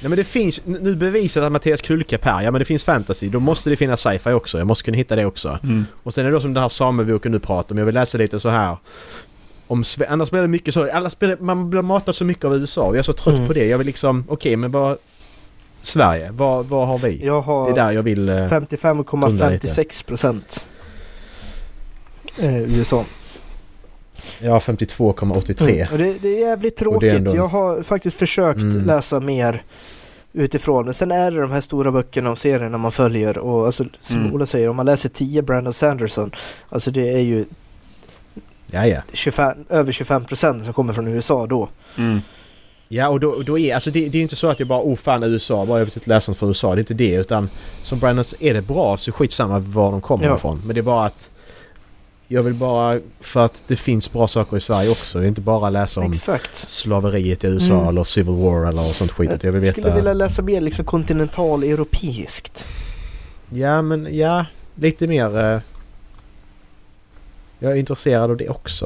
Nej 0.00 0.08
men 0.08 0.16
det 0.16 0.24
finns, 0.24 0.60
nu 0.64 0.96
bevisat 0.96 1.42
att 1.44 1.52
Mattias 1.52 1.80
Kulkap 1.80 2.24
här, 2.24 2.42
ja 2.42 2.50
men 2.50 2.58
det 2.58 2.64
finns 2.64 2.84
fantasy, 2.84 3.28
då 3.28 3.40
måste 3.40 3.70
det 3.70 3.76
finnas 3.76 4.00
sci-fi 4.00 4.30
också. 4.32 4.58
Jag 4.58 4.66
måste 4.66 4.84
kunna 4.84 4.96
hitta 4.96 5.16
det 5.16 5.24
också. 5.26 5.58
Mm. 5.62 5.86
Och 6.02 6.14
sen 6.14 6.26
är 6.26 6.30
det 6.30 6.36
då 6.36 6.40
som 6.40 6.54
den 6.54 6.62
här 6.62 6.68
sameboken 6.68 7.32
du 7.32 7.38
pratar 7.38 7.74
om, 7.74 7.78
jag 7.78 7.86
vill 7.86 7.94
läsa 7.94 8.18
lite 8.18 8.40
så 8.40 8.48
här. 8.48 8.76
Om 9.66 9.82
Sve- 9.82 10.06
annars 10.08 10.30
blir 10.30 10.40
det 10.42 10.48
mycket 10.48 10.74
så, 10.74 10.90
alla 10.92 11.10
spelar, 11.10 11.36
man 11.40 11.70
blir 11.70 11.82
matad 11.82 12.14
så 12.16 12.24
mycket 12.24 12.44
av 12.44 12.54
USA 12.56 12.86
jag 12.86 12.96
är 12.96 13.02
så 13.02 13.12
trött 13.12 13.34
Mm. 13.34 13.46
på 13.48 13.52
det. 13.52 13.66
Jag 13.66 13.78
vill 13.78 13.86
liksom, 13.86 14.24
okej 14.28 14.56
men 14.56 14.70
vad... 14.70 14.96
Sverige, 15.82 16.30
vad, 16.32 16.66
vad 16.66 16.88
har 16.88 16.98
vi? 16.98 17.26
Jag 17.26 17.34
Det 17.34 17.38
är 17.38 17.40
har 17.40 17.74
där 17.74 17.90
jag 17.90 18.02
vill... 18.02 18.28
eh, 18.28 18.34
55,56 18.34 20.06
procent 20.06 20.64
eh, 22.42 22.78
USA. 22.78 23.04
Jag 24.40 24.52
har 24.52 24.60
52,83. 24.60 25.70
Mm. 25.70 25.88
Och 25.92 25.98
det, 25.98 26.22
det 26.22 26.28
är 26.28 26.40
jävligt 26.48 26.76
det 26.76 26.82
är 26.82 26.84
tråkigt. 26.84 27.12
ändå- 27.12 27.36
Jag 27.36 27.46
har 27.46 27.82
faktiskt 27.82 28.18
försökt 28.18 28.60
Mm. 28.62 28.84
läsa 28.84 29.20
mer 29.20 29.62
utifrån. 30.32 30.84
Men 30.84 30.94
sen 30.94 31.10
är 31.10 31.30
det 31.30 31.40
de 31.40 31.50
här 31.50 31.60
stora 31.60 31.92
böckerna 31.92 32.30
och 32.30 32.38
serierna 32.38 32.78
man 32.78 32.92
följer. 32.92 33.38
Och 33.38 33.66
alltså, 33.66 33.84
som 34.00 34.20
Mm. 34.20 34.34
Ola 34.34 34.46
säger, 34.46 34.68
om 34.68 34.76
man 34.76 34.86
läser 34.86 35.08
10 35.08 35.42
Brandon 35.42 35.72
Sanderson. 35.72 36.30
Alltså 36.68 36.90
det 36.90 37.12
är 37.12 37.18
ju 37.20 37.44
Ja, 38.70 38.86
ja. 38.86 39.00
25, 39.12 39.64
över 39.68 39.92
25 39.92 40.24
procent 40.24 40.64
som 40.64 40.72
kommer 40.74 40.92
från 40.92 41.08
USA 41.08 41.46
då. 41.46 41.68
Mm. 41.98 42.20
Ja 42.94 43.08
och 43.08 43.20
då, 43.20 43.42
då 43.42 43.58
är 43.58 43.74
alltså 43.74 43.90
det, 43.90 44.08
det 44.08 44.18
är 44.18 44.22
inte 44.22 44.36
så 44.36 44.46
att 44.50 44.58
jag 44.58 44.68
bara 44.68 44.80
oh 44.82 44.96
fan 44.96 45.22
USA, 45.22 45.64
bara 45.66 45.78
jag 45.78 45.84
vill 45.84 45.94
inte 45.96 46.08
läsa 46.08 46.30
något 46.30 46.38
från 46.38 46.48
USA. 46.48 46.74
Det 46.74 46.78
är 46.78 46.82
inte 46.82 46.94
det 46.94 47.12
utan 47.14 47.48
som 47.82 47.98
Brandon 47.98 48.24
är 48.40 48.54
det 48.54 48.62
bra 48.62 48.96
så 48.96 49.12
skitsamma 49.12 49.58
var 49.58 49.90
de 49.92 50.00
kommer 50.00 50.24
Ja. 50.26 50.34
ifrån. 50.36 50.62
Men 50.66 50.74
det 50.74 50.80
är 50.80 50.82
bara 50.82 51.06
att 51.06 51.30
jag 52.28 52.42
vill 52.42 52.54
bara 52.54 53.00
för 53.20 53.44
att 53.44 53.62
det 53.66 53.76
finns 53.76 54.12
bra 54.12 54.28
saker 54.28 54.56
i 54.56 54.60
Sverige 54.60 54.90
också. 54.90 55.18
Det 55.18 55.24
är 55.24 55.28
inte 55.28 55.40
bara 55.40 55.70
läsa 55.70 56.00
om 56.00 56.12
Exakt. 56.12 56.54
slaveriet 56.56 57.44
i 57.44 57.46
USA 57.46 57.74
Mm. 57.74 57.88
eller 57.88 58.04
Civil 58.04 58.34
War 58.34 58.66
eller 58.68 58.82
sånt 58.82 59.12
skit. 59.12 59.30
Jag 59.42 59.52
vill 59.52 59.64
Jag 59.64 59.72
skulle 59.72 59.86
veta... 59.86 59.96
vilja 59.96 60.12
läsa 60.12 60.42
mer 60.42 60.60
liksom 60.60 60.84
kontinental-europeiskt. 60.84 62.68
Ja 63.50 63.82
men 63.82 64.16
ja, 64.16 64.44
lite 64.74 65.06
mer... 65.06 65.38
eh, 65.54 65.60
jag 67.58 67.72
är 67.72 67.76
intresserad 67.76 68.30
av 68.30 68.36
det 68.36 68.48
också. 68.48 68.84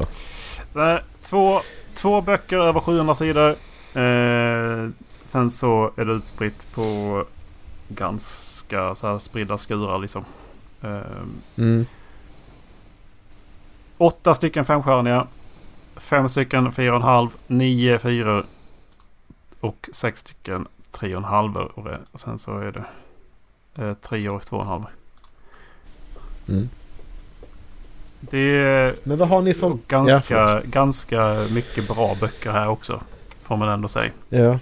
Eh, 0.75 0.95
Två, 1.23 1.61
två 1.95 2.21
böcker 2.21 2.57
över 2.57 2.79
700 2.79 3.15
sidor. 3.15 3.55
Eh, 3.97 4.89
sen 5.23 5.51
så 5.51 5.91
är 5.95 6.05
det 6.05 6.13
utspritt 6.13 6.67
på 6.73 7.23
ganska 7.89 8.95
så 8.95 9.07
här 9.07 9.19
spridda 9.19 9.57
skurar 9.57 9.99
liksom. 9.99 10.25
Eh, 10.81 10.99
Mm. 11.57 11.85
åtta 13.97 14.33
stycken 14.33 14.65
femstjärniga. 14.65 15.27
Fem 15.95 16.29
stycken 16.29 16.71
fyra 16.71 16.91
och 16.91 16.95
en 16.97 17.01
halv. 17.01 17.29
Nio 17.47 17.99
fyror. 17.99 18.43
Och 19.59 19.89
sex 19.91 20.19
stycken 20.19 20.67
tre 20.91 21.13
och 21.13 21.17
en 21.19 21.23
halv. 21.23 21.57
Och 21.57 22.19
sen 22.19 22.37
så 22.39 22.57
är 22.59 22.71
det 22.71 22.85
eh, 23.83 23.93
tre 23.93 24.29
och 24.29 24.45
två 24.45 24.57
och 24.57 24.63
en 24.63 24.69
halv. 24.69 24.83
Mm. 26.49 26.69
Det 28.19 28.37
är 28.57 28.95
Men 29.03 29.17
vad 29.17 29.27
har 29.29 29.41
ni 29.41 29.53
för... 29.53 29.77
ganska, 29.87 30.35
Ja, 30.37 30.61
ganska 30.65 31.45
mycket 31.51 31.87
bra 31.87 32.15
böcker 32.19 32.51
här 32.51 32.67
också. 32.67 33.01
Får 33.47 33.57
man 33.57 33.69
ändå 33.69 33.87
säga. 33.87 34.11
Ja. 34.29 34.59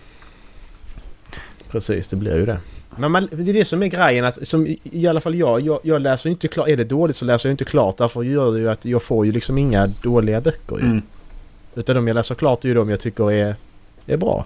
Precis, 1.70 2.08
det 2.08 2.16
blir 2.16 2.36
ju 2.36 2.46
det. 2.46 2.60
Men 2.98 3.12
man, 3.12 3.28
det 3.32 3.52
är 3.52 3.54
det 3.54 3.66
som 3.66 3.84
är 3.84 3.88
grejen 3.88 4.26
att, 4.26 4.48
som 4.48 4.68
i, 4.84 5.08
alla 5.08 5.22
fall 5.22 5.36
jag, 5.36 5.62
jag, 5.62 5.80
jag 5.84 6.02
läser 6.02 6.30
inte 6.30 6.48
klart. 6.48 6.68
Är 6.68 6.78
det 6.78 6.84
dåligt 6.84 7.16
så 7.16 7.26
läser 7.26 7.50
jag 7.50 7.54
inte 7.54 7.66
klart. 7.66 7.98
Därför 7.98 8.24
gör 8.24 8.52
det 8.52 8.60
ju 8.60 8.70
att 8.70 8.86
jag 8.86 9.04
får 9.04 9.26
ju 9.26 9.32
liksom 9.32 9.58
inga 9.58 9.88
dåliga 9.88 10.42
böcker 10.42 10.78
ju. 10.78 10.86
Mm. 10.86 11.02
Utan 11.76 11.96
de 11.96 12.08
jag 12.08 12.16
läser 12.16 12.36
klart 12.36 12.64
är 12.64 12.68
ju 12.70 12.76
de 12.76 12.90
jag 12.90 13.00
tycker 13.00 13.32
är, 13.32 13.56
är 14.06 14.18
bra. 14.18 14.46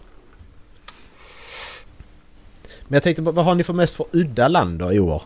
Men 2.87 2.93
jag 2.93 3.03
tänkte, 3.03 3.21
vad 3.21 3.45
har 3.45 3.55
ni 3.55 3.63
för 3.63 3.73
mest 3.73 3.95
för 3.95 4.05
udda 4.11 4.47
land 4.47 4.79
då 4.79 4.93
i 4.93 4.99
år? 4.99 5.21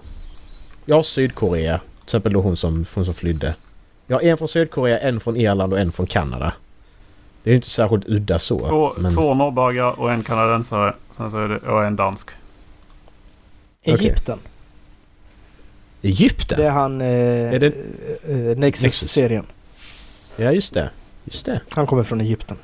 Jag 0.86 0.96
har 0.96 1.04
Sydkorea. 1.04 1.78
Till 1.78 2.04
exempel 2.04 2.34
då 2.34 2.42
hon 2.42 2.58
som, 2.58 2.86
hon 2.94 3.06
som 3.06 3.14
flydde. 3.14 3.56
Jag 4.08 4.16
har 4.16 4.22
en 4.22 4.38
från 4.38 4.48
Sydkorea, 4.48 5.00
en 5.00 5.20
från 5.20 5.38
Irland 5.38 5.74
och 5.74 5.80
en 5.80 5.92
från 5.92 6.08
Kanada. 6.08 6.54
Det 7.44 7.52
är 7.52 7.56
inte 7.56 7.70
särskilt 7.70 8.10
udda 8.10 8.40
så. 8.40 8.60
Två, 8.60 8.94
men- 8.98 9.14
två 9.14 9.34
norrbaggar 9.34 10.00
och 10.00 10.12
en 10.12 10.24
kanadensare. 10.24 10.96
Sen 11.12 11.32
så 11.32 11.38
är 11.38 11.48
det, 11.50 11.58
och 11.60 11.84
en 11.86 11.96
dansk. 11.96 12.30
Egypten. 13.84 14.40
Egypten? 16.02 16.58
Det 16.58 16.66
är 16.66 16.72
han... 16.72 17.02
Eh, 17.02 17.08
Är 17.54 17.60
det- 17.60 17.74
eh, 18.52 18.58
Nexus-serien. 18.58 19.46
Ja, 20.38 20.52
just 20.52 20.74
det. 20.74 20.90
Just 21.26 21.46
det. 21.46 21.62
Han 21.70 21.88
kommer 21.88 22.04
från 22.04 22.22
Egypten. 22.22 22.58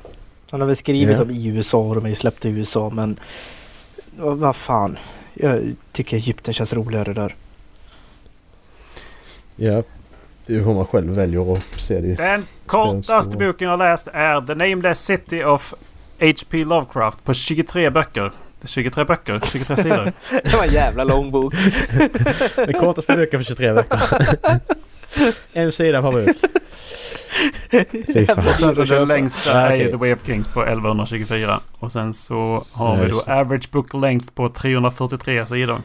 Han 0.50 0.60
har 0.60 0.66
väl 0.66 0.76
skrivit 0.76 1.16
Ja. 1.16 1.22
om 1.22 1.30
i 1.30 1.46
USA 1.46 1.78
och 1.78 1.94
de 1.94 2.04
är 2.04 2.08
ju 2.08 2.14
släppta 2.14 2.48
i 2.48 2.50
USA 2.50 2.90
men... 2.90 3.18
Vad 4.16 4.56
fan. 4.56 4.98
Jag 5.34 5.74
tycker 5.92 6.16
Egypten 6.16 6.54
känns 6.54 6.72
roligare 6.74 7.12
där. 7.12 7.34
Ja. 9.56 9.82
Det 10.50 10.54
är 10.54 10.58
ju 10.58 10.64
hur 10.64 10.74
man 10.74 10.86
själv 10.86 11.12
väljer 11.14 11.52
att 11.56 11.62
se 11.80 12.00
det. 12.00 12.14
Den 12.14 12.44
kortaste 12.66 13.36
boken 13.36 13.68
jag 13.68 13.78
läst 13.78 14.08
är 14.12 14.40
The 14.40 14.54
Nameless 14.54 15.04
City 15.04 15.44
of 15.44 15.74
H.P. 16.20 16.64
Lovecraft 16.64 17.24
på 17.24 17.34
23 17.34 17.90
böcker. 17.90 18.32
23 18.64 19.04
böcker? 19.04 19.40
23 19.52 19.76
sidor? 19.76 20.12
Det 20.44 20.54
var 20.54 20.64
en 20.64 20.72
jävla 20.72 21.04
lång 21.04 21.30
bok. 21.30 21.54
Den 22.56 22.72
kortaste 22.72 23.16
boken 23.16 23.40
för 23.40 23.44
23 23.44 23.72
veckor. 23.72 23.98
en 25.52 25.72
sida 25.72 26.02
per 26.02 26.12
bok. 26.12 26.36
Fy 28.14 28.26
fan. 28.26 28.38
Och 28.48 28.54
sen 28.54 28.74
så 28.74 28.94
den 28.94 29.08
längsta 29.08 29.60
är 29.60 29.76
ju 29.76 29.90
The 29.90 29.96
Way 29.96 30.12
of 30.12 30.26
Kings 30.26 30.48
på 30.48 30.62
1124. 30.62 31.60
Och 31.78 31.92
sen 31.92 32.12
så 32.12 32.64
har 32.72 32.96
Ja, 32.96 33.02
vi 33.02 33.10
då 33.10 33.20
average 33.26 33.70
book 33.70 33.94
length 33.94 34.26
på 34.34 34.48
343 34.48 35.46
sidor. 35.46 35.78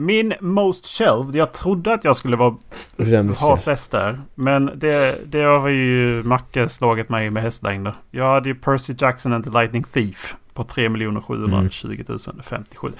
Min 0.00 0.34
most 0.40 0.86
shelved, 0.86 1.36
jag 1.36 1.52
trodde 1.52 1.94
att 1.94 2.04
jag 2.04 2.16
skulle 2.16 2.36
vara, 2.36 2.56
vi 2.96 3.16
ha 3.16 3.56
flest 3.56 3.90
där. 3.90 4.20
Men 4.34 4.70
det, 4.74 5.18
det 5.32 5.42
har 5.42 5.68
ju 5.68 6.22
Macke 6.22 6.68
slagit 6.68 7.08
mig 7.08 7.30
med 7.30 7.42
hästlängder. 7.42 7.94
Jag 8.10 8.34
hade 8.34 8.48
ju 8.48 8.54
Percy 8.54 8.94
Jackson 8.98 9.32
and 9.32 9.44
the 9.44 9.50
Lightning 9.50 9.84
Thief 9.84 10.34
på 10.54 10.64
3 10.64 10.88
720 10.88 12.18
057. 12.42 12.92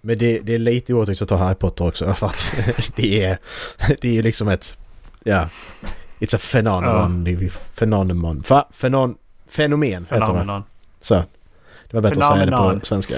Men 0.00 0.18
det, 0.18 0.40
det 0.40 0.54
är 0.54 0.58
lite 0.58 0.94
orättvist 0.94 1.22
att 1.22 1.28
ta 1.28 1.36
Harry 1.36 1.54
Potter 1.54 1.86
också 1.86 2.14
för 2.14 2.26
att 2.26 2.54
det 2.96 3.24
är, 3.24 3.38
det 4.00 4.18
är 4.18 4.22
liksom 4.22 4.48
ett... 4.48 4.78
Ja. 5.24 5.48
It's 6.18 6.36
a 6.36 6.38
phenomenon. 6.52 7.26
Ju 7.26 7.50
Phenomenon. 7.78 8.42
Va? 8.48 8.68
Fenon, 8.72 9.14
fenomen 9.48 10.02
heter 10.02 10.20
det. 10.20 10.26
Phenomenon. 10.26 10.62
Så. 11.00 11.14
Det 11.14 11.96
var 11.96 12.00
bättre 12.00 12.24
att 12.24 12.34
säga 12.34 12.46
det 12.46 12.52
Phenomenon. 12.52 12.80
på 12.80 12.86
svenska. 12.86 13.14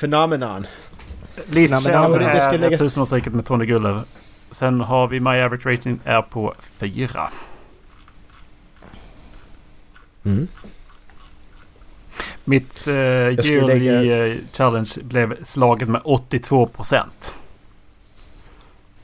Phenomenon. 0.00 0.66
Least 1.36 1.72
Nej, 1.72 1.82
men 1.82 1.84
det- 2.34 2.40
ska 2.40 2.52
är 2.54 2.58
läggas- 2.58 2.78
Tusenårsriket 2.80 3.32
med 3.32 3.44
Tony 3.46 3.66
Guller. 3.66 4.00
Sen 4.50 4.80
har 4.80 5.08
vi 5.08 5.20
My 5.20 5.30
Average 5.40 5.66
Rating 5.66 6.00
är 6.04 6.22
på 6.22 6.54
4. 6.78 7.30
Mm. 10.24 10.48
Mitt 12.44 12.86
skulle 13.42 13.58
yearly 13.58 13.78
lägga- 13.90 14.26
eh, 14.26 14.36
challenge 14.52 14.90
blev 15.02 15.44
slaget 15.44 15.88
med 15.88 16.00
82 16.04 16.66
procent. 16.66 17.34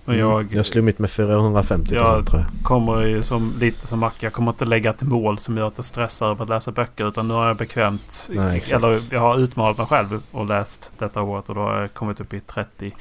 Och 0.04 0.14
jag 0.14 0.40
Mm. 0.40 0.64
Jag 0.74 0.84
mitt 0.84 0.98
med 0.98 1.10
450 1.10 1.94
Ja. 1.94 2.22
tror 2.24 2.40
jag. 2.40 2.64
kommer 2.64 3.02
ju 3.02 3.22
som, 3.22 3.54
lite 3.60 3.86
som 3.86 3.98
Macke. 3.98 4.26
Jag 4.26 4.32
kommer 4.32 4.50
inte 4.50 4.64
lägga 4.64 4.90
ett 4.90 5.02
mål 5.02 5.38
som 5.38 5.56
gör 5.56 5.66
att 5.66 5.72
jag 5.76 5.84
stressar 5.84 6.30
över 6.30 6.42
att 6.42 6.48
läsa 6.48 6.70
böcker. 6.70 7.08
Utan 7.08 7.28
nu 7.28 7.34
har 7.34 7.46
jag 7.46 7.56
bekvämt. 7.56 8.28
Nej, 8.30 8.62
eller 8.72 8.98
jag 9.14 9.20
har 9.20 9.38
utmanat 9.38 9.78
mig 9.78 9.86
själv 9.86 10.22
och 10.30 10.46
läst 10.46 10.90
detta 10.98 11.22
året. 11.22 11.48
Och 11.48 11.54
då 11.54 11.60
har 11.60 11.80
jag 11.80 11.94
kommit 11.94 12.20
upp 12.20 12.34
i 12.34 12.40
31. 12.40 12.94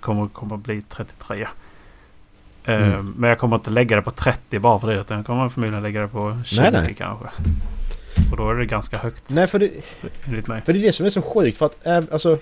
Kommer, 0.00 0.28
kommer 0.28 0.56
bli 0.56 0.82
33. 0.82 1.42
Eh, 1.42 1.48
Mm. 2.74 3.14
Men 3.18 3.28
jag 3.30 3.38
kommer 3.38 3.56
inte 3.56 3.70
lägga 3.70 3.96
det 3.96 4.02
på 4.02 4.10
30 4.10 4.58
bara 4.58 4.78
för 4.78 4.88
det. 4.88 5.00
Utan 5.00 5.16
jag 5.16 5.26
kommer 5.26 5.48
förmodligen 5.48 5.82
lägga 5.82 6.00
det 6.00 6.08
på 6.08 6.40
20 6.44 6.60
Nej, 6.62 6.70
nej. 6.72 6.94
kanske. 6.98 7.26
Och 8.30 8.36
då 8.36 8.50
är 8.50 8.54
det 8.54 8.66
ganska 8.66 8.98
högt 8.98 9.30
Nej, 9.30 9.46
för 9.46 9.58
det, 9.58 9.70
enligt 10.24 10.46
mig. 10.46 10.62
för 10.62 10.72
det 10.72 10.78
är 10.78 10.82
det 10.82 10.92
som 10.92 11.06
är 11.06 11.10
så 11.10 11.22
sjukt 11.22 11.58
för 11.58 11.66
att 11.66 11.86
äh, 11.86 12.00
alltså... 12.12 12.38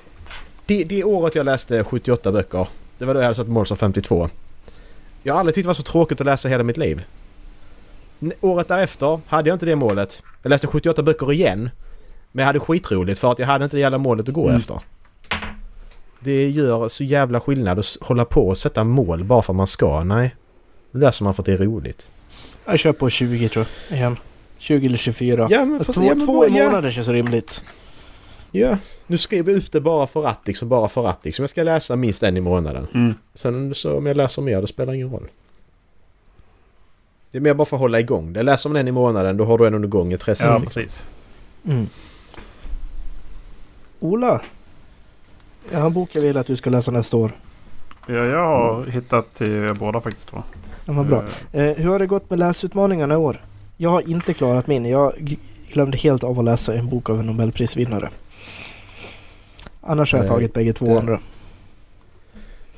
Det, 0.67 0.85
det 0.85 1.05
året 1.05 1.35
jag 1.35 1.47
läste 1.47 1.85
78 1.85 2.33
böcker. 2.33 2.69
Det 3.01 3.07
var 3.07 3.15
då 3.15 3.21
jag 3.21 3.35
hade 3.35 3.51
mål 3.51 3.67
som 3.67 3.77
52. 3.77 4.29
Jag 5.23 5.35
har 5.35 5.41
aldrig 5.41 5.55
tyckt 5.55 5.65
det 5.65 5.69
var 5.69 5.75
så 5.75 5.83
tråkigt 5.83 6.21
att 6.21 6.27
läsa 6.27 6.49
hela 6.49 6.63
mitt 6.63 6.77
liv. 6.77 7.05
Året 8.41 8.69
därefter 8.69 9.21
hade 9.27 9.49
jag 9.49 9.55
inte 9.55 9.67
det 9.67 9.77
målet. 9.77 10.23
Jag 10.43 10.51
läste 10.51 10.67
78 10.67 11.03
böcker 11.03 11.33
igen. 11.33 11.71
Men 12.33 12.43
jag 12.43 12.47
hade 12.47 12.61
skitroligt 12.61 13.19
för 13.21 13.33
att 13.33 13.39
jag 13.39 13.47
hade 13.47 13.65
inte 13.65 13.77
det 13.77 13.81
jävla 13.81 13.99
målet 13.99 14.29
att 14.29 14.35
gå 14.35 14.45
Mm. 14.49 14.57
efter. 14.61 14.81
Det 16.21 16.49
gör 16.51 16.89
så 16.89 17.05
jävla 17.05 17.41
skillnad 17.41 17.79
att 17.79 17.97
hålla 18.01 18.25
på 18.25 18.49
och 18.49 18.59
sätta 18.59 18.85
mål 18.85 19.25
bara 19.25 19.43
för 19.43 19.53
att 19.53 19.57
man 19.57 19.67
ska. 19.67 20.05
Nej. 20.05 20.37
Nu 20.91 21.01
läser 21.01 21.25
man 21.25 21.35
för 21.35 21.43
att 21.43 21.47
det 21.47 21.53
är 21.53 21.57
roligt. 21.59 22.09
Jag 22.65 22.79
kör 22.79 22.93
på 22.93 23.11
20 23.11 23.49
tror 23.49 23.67
jag. 23.89 23.99
Igen. 23.99 24.17
20 24.59 24.87
eller 24.87 24.97
24. 24.97 25.47
Ja 25.51 25.65
men 25.65 25.85
Fast 25.85 25.99
två, 25.99 26.05
ja, 26.07 26.15
men 26.15 26.27
två 26.27 26.47
i 26.47 26.59
ja. 26.59 26.91
känns 26.91 27.09
rimligt. 27.09 27.63
Ja, 28.51 28.77
nu 29.11 29.19
skrev 29.19 29.49
jag 29.49 29.57
ut 29.57 29.73
det 29.73 29.81
bara 29.81 30.07
för 30.07 30.27
att 30.27 30.47
liksom, 30.47 30.69
bara 30.69 30.89
för 30.89 31.07
att 31.07 31.25
liksom. 31.25 31.43
Jag 31.43 31.51
ska 31.51 31.63
läsa 31.63 31.97
minst 31.97 32.23
en 32.23 32.37
i 32.37 32.41
månaden. 32.41 32.87
Mm. 32.95 33.15
Sen 33.35 33.75
så 33.75 33.97
om 33.97 34.07
jag 34.07 34.17
läser 34.17 34.43
mer, 34.43 34.61
det 34.61 34.67
spelar 34.67 34.95
ingen 34.95 35.11
roll. 35.11 35.29
Det 37.31 37.39
är 37.39 37.43
mer 37.43 37.55
bara 37.55 37.65
för 37.65 37.77
att 37.77 37.81
hålla 37.81 38.01
igång 38.01 38.33
det. 38.33 38.43
Läser 38.43 38.71
man 38.71 38.77
en 38.77 38.89
i 38.89 38.93
månaden, 38.93 39.37
då 39.37 39.45
har 39.45 39.59
du 39.59 39.67
en 39.67 39.75
under 39.75 39.89
gång 39.89 40.13
intresset. 40.13 40.47
Ja, 40.47 40.59
liksom. 40.59 40.83
precis. 40.83 41.07
Mm. 41.67 41.87
Ola. 44.01 44.43
Jag 45.71 45.79
har 45.79 45.87
en 45.87 45.93
bok 45.93 46.15
jag 46.15 46.23
vill 46.23 46.37
att 46.37 46.47
du 46.47 46.57
ska 46.57 46.71
läsa 46.71 46.91
nästa 46.91 47.17
år. 47.17 47.33
Ja, 48.07 48.15
jag 48.15 48.47
har 48.47 48.87
hittat 48.87 49.35
till 49.35 49.75
båda 49.81 50.01
faktiskt. 50.01 50.31
Då. 50.33 50.43
Den 50.85 50.97
var 50.97 51.05
bra. 51.05 51.25
Eh, 51.53 51.65
Eh, 51.65 51.77
hur 51.77 51.91
har 51.91 51.99
det 51.99 52.07
gått 52.07 52.31
med 52.31 52.39
läsutmaningarna 52.39 53.15
i 53.15 53.17
år? 53.17 53.45
Jag 53.77 53.91
har 53.91 54.11
inte 54.11 54.35
klarat 54.35 54.67
min. 54.67 54.85
Jag 54.85 55.37
glömde 55.73 55.99
helt 55.99 56.25
av 56.25 56.39
att 56.39 56.45
läsa 56.45 56.75
en 56.75 56.89
bok 56.89 57.11
av 57.11 57.21
en 57.21 57.27
nobelprisvinnare. 57.27 58.11
Annars 59.83 60.13
har 60.13 60.19
jag 60.21 60.29
tagit 60.29 60.55
bägge 60.55 60.73
två 60.73 60.99
andra. 60.99 61.19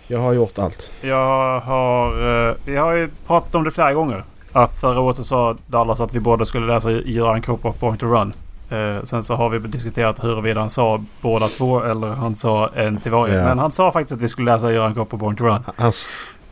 Jag 0.09 0.19
har 0.19 0.33
gjort 0.33 0.59
allt. 0.59 0.93
Jag 1.01 1.61
har... 1.61 2.49
eh, 2.49 2.55
Vi 2.65 2.77
har 2.77 2.93
ju 2.93 3.09
pratat 3.27 3.55
om 3.55 3.65
det 3.65 3.71
flera 3.71 3.93
gånger. 3.93 4.25
Att 4.53 4.79
förra 4.81 5.01
året 5.01 5.17
så 5.17 5.25
sa 5.25 5.57
Dallas 5.67 6.01
att 6.01 6.15
vi 6.15 6.21
båda 6.21 6.45
skulle 6.45 6.67
läsa 6.67 6.91
Göran 6.91 7.43
Kropp 7.43 7.65
och 7.65 7.81
Point 7.81 8.01
to 8.01 8.07
Run. 8.07 8.33
Eh, 8.71 9.03
sen 9.03 9.23
så 9.23 9.35
har 9.35 9.49
vi 9.49 9.59
diskuterat 9.59 10.25
huruvida 10.25 10.61
han 10.61 10.71
sa 10.71 11.05
båda 11.21 11.49
två 11.49 11.83
eller 11.83 12.07
han 12.09 12.37
sa 12.37 12.69
en 12.75 13.01
till 13.01 13.13
varje. 13.13 13.35
Ja. 13.35 13.45
Men 13.45 13.59
han 13.59 13.71
sa 13.73 13.93
faktiskt 13.93 14.13
att 14.13 14.21
vi 14.21 14.29
skulle 14.29 14.53
läsa 14.53 14.73
Göran 14.73 14.95
Kropp 14.95 15.15
och 15.15 15.21
Point 15.21 15.39
to 15.39 15.45
Run. 15.45 15.63
Han, 15.77 15.93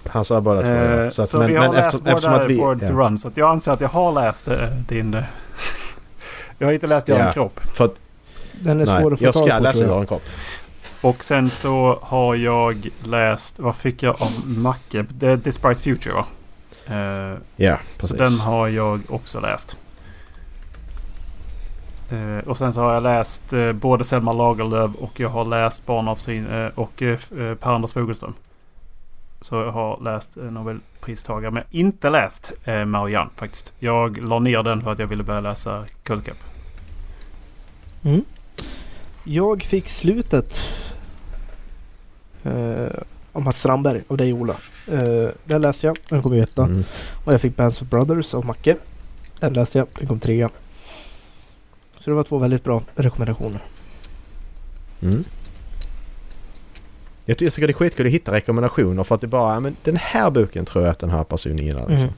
han 0.09 0.25
sa 0.25 0.41
båda 0.41 0.63
två. 0.63 0.69
Eh, 0.71 1.01
ja. 1.01 1.11
så 1.11 1.23
att- 1.43 1.51
vi 1.51 1.57
har 1.57 1.75
läst 1.75 1.79
eftersom- 1.87 2.01
båda 2.05 2.13
eftersom 2.13 2.35
att 2.35 2.47
vi- 2.51 2.59
Point 2.59 2.81
to 2.81 2.87
ja. 2.93 2.93
Run. 3.07 3.19
Så 3.19 3.29
att 3.29 3.37
jag 3.37 3.51
anser 3.51 3.73
att 3.73 3.81
jag 3.81 3.89
har 3.89 4.13
läst 4.13 4.49
eh, 4.49 4.59
din... 4.89 5.15
eh, 5.15 5.23
jag 6.59 6.67
har 6.67 6.73
inte 6.73 6.87
läst 6.87 7.09
Göran 7.09 7.27
Ja. 7.27 7.33
Kropp. 7.33 7.61
För 7.75 7.85
att, 7.85 7.95
Den 8.61 8.81
är 8.81 8.87
svår 8.87 8.95
nej, 9.11 9.13
att 9.13 9.19
få 9.19 9.25
jag 9.25 9.35
tag 9.35 9.47
ska 9.47 9.57
på 9.57 9.63
läsa. 9.63 9.85
Göran 9.85 10.07
Kropp. 10.07 10.23
Och 11.01 11.25
sen 11.25 11.51
så 11.51 11.99
har 12.03 12.35
jag 12.35 12.89
läst... 13.05 13.59
Vad 13.59 13.77
fick 13.77 14.03
jag 14.03 14.15
av 14.23 14.49
Macke? 14.49 15.07
The 15.21 15.37
Despite 15.37 15.75
Future 15.83 16.15
va? 16.15 16.27
Eh, 16.87 17.39
Ja, 17.57 17.79
Så 17.99 18.15
precis. 18.15 18.17
den 18.39 18.47
har 18.47 18.69
jag 18.69 19.01
också 19.09 19.41
läst. 19.41 19.77
Eh, 22.11 22.49
och 22.49 22.59
sen 22.59 22.73
så 22.73 22.81
har 22.81 22.95
jag 22.95 23.03
läst 23.03 23.53
eh, 23.53 23.73
både 23.73 24.05
Selma 24.05 24.33
Lagerlöf 24.33 24.91
och 24.95 25.21
jag 25.21 25.29
har 25.29 25.45
läst 25.45 25.87
Barn 25.87 26.09
av 26.09 26.17
sin 26.17 26.71
och 26.75 27.03
eh, 27.03 27.19
Per-Anders 27.61 27.93
Fogelström. 27.93 28.35
Så 29.41 29.55
jag 29.55 29.71
har 29.73 30.01
läst 30.03 30.37
Nobelpristagare 30.37 31.51
men 31.51 31.63
inte 31.71 32.11
läst 32.11 32.53
eh, 32.65 32.85
Marianne 32.85 33.31
faktiskt. 33.37 33.73
Jag 33.79 34.19
la 34.29 34.39
ner 34.39 34.63
den 34.63 34.83
för 34.83 34.91
att 34.91 34.99
jag 34.99 35.07
ville 35.07 35.23
börja 35.23 35.41
läsa 35.41 35.85
Kullkapp. 36.03 36.37
Mm. 38.05 38.25
Jag 39.25 39.63
fick 39.63 39.89
slutet 39.89 40.59
eh, 42.43 42.87
av 43.33 43.43
Mats 43.43 43.59
Strandberg 43.59 44.03
av 44.09 44.17
dig 44.17 44.33
Ola. 44.33 44.57
Eh, 44.87 45.29
den 45.45 45.63
läste 45.63 45.87
jag, 45.87 45.99
den 46.09 46.23
kom 46.23 46.35
ju 46.35 46.41
etta. 46.41 46.65
Mm. 46.65 46.85
Och 47.25 47.33
jag 47.33 47.41
fick 47.41 47.57
Bands 47.57 47.83
of 47.83 47.89
Brothers 47.89 48.35
av 48.35 48.45
Macke. 48.47 48.77
Den 49.41 49.53
läste 49.53 49.79
jag, 49.79 49.87
den 49.99 50.07
kom 50.09 50.21
trea. 50.21 50.51
Så 52.01 52.11
det 52.11 52.17
var 52.17 52.23
två 52.23 52.39
väldigt 52.39 52.65
bra 52.65 52.83
rekommendationer. 52.95 53.65
Mm. 55.03 55.25
Jag 57.25 57.39
ty- 57.39 57.45
jag 57.45 57.53
tycker 57.55 57.67
det 57.67 57.71
är 57.71 57.75
skitkul 57.75 58.07
att 58.07 58.13
hitta 58.13 58.33
rekommendationer 58.33 59.05
för 59.05 59.15
att 59.15 59.21
det 59.21 59.27
bara, 59.27 59.55
ja, 59.55 59.61
men 59.61 59.77
den 59.85 59.97
här 59.97 60.31
boken 60.31 60.65
tror 60.65 60.85
jag 60.85 60.93
att 60.93 60.99
den 60.99 61.11
här 61.11 61.25
personen 61.25 61.59
gillar. 61.59 61.81
Liksom. 61.81 61.97
Mm. 61.97 62.13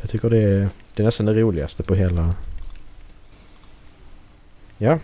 Jag 0.00 0.10
tycker 0.10 0.30
det 0.30 0.38
är, 0.42 0.68
det 0.94 1.02
är 1.02 1.04
nästan 1.04 1.26
det 1.26 1.34
roligaste 1.34 1.82
på 1.82 1.94
hela... 1.94 2.34
Ja. 4.78 4.98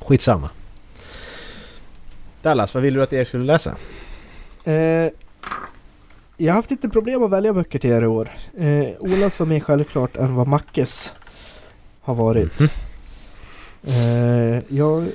Skitsamma. 0.00 0.50
Dallas, 2.42 2.74
vad 2.74 2.82
vill 2.82 2.94
du 2.94 3.02
att 3.02 3.12
jag 3.12 3.26
skulle 3.26 3.44
läsa? 3.44 3.76
Eh, 4.64 4.74
jag 6.36 6.52
har 6.52 6.54
haft 6.54 6.70
lite 6.70 6.88
problem 6.88 7.22
att 7.22 7.30
välja 7.30 7.52
böcker 7.52 7.78
till 7.78 7.90
er 7.90 8.02
i 8.02 8.06
år. 8.06 8.30
Eh, 8.58 8.88
Olas 8.98 9.38
var 9.40 9.46
mer 9.46 9.60
självklart 9.60 10.16
än 10.16 10.34
vad 10.34 10.46
Mackes 10.46 11.14
har 12.00 12.14
varit. 12.14 12.60
Mhm. 12.60 12.68
Eh, 13.84 14.62
jag 14.68 15.06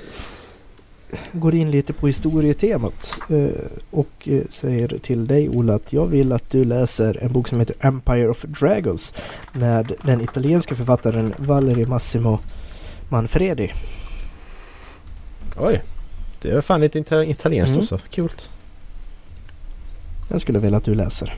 går 1.32 1.56
in 1.56 1.72
lite 1.72 1.94
på 1.94 2.08
historietemat 2.08 3.18
eh, 3.30 3.66
och 3.92 4.28
eh, 4.28 4.42
säger 4.50 4.98
till 4.98 5.28
dig 5.28 5.50
Ola 5.50 5.76
att 5.76 5.94
jag 5.94 6.08
vill 6.08 6.32
att 6.32 6.50
du 6.50 6.66
läser 6.66 7.24
en 7.24 7.34
bok 7.34 7.48
som 7.48 7.60
heter 7.60 7.76
Empire 7.80 8.30
of 8.30 8.42
Dragons 8.42 9.14
med 9.54 9.94
den 10.04 10.22
italienska 10.22 10.76
författaren 10.76 11.34
Valerie 11.38 11.88
Massimo 11.88 12.40
Manfredi. 13.10 13.72
Oj. 15.58 15.84
Det 16.42 16.52
är 16.52 16.62
fan 16.62 16.82
lite 16.82 17.00
ita- 17.00 17.26
italienskt 17.26 17.72
Mm. 17.72 17.82
också. 17.84 18.00
Kul. 18.10 18.32
Den 20.30 20.40
skulle 20.40 20.56
jag 20.58 20.62
vilja 20.64 20.78
att 20.78 20.84
du 20.84 20.96
läser. 20.96 21.36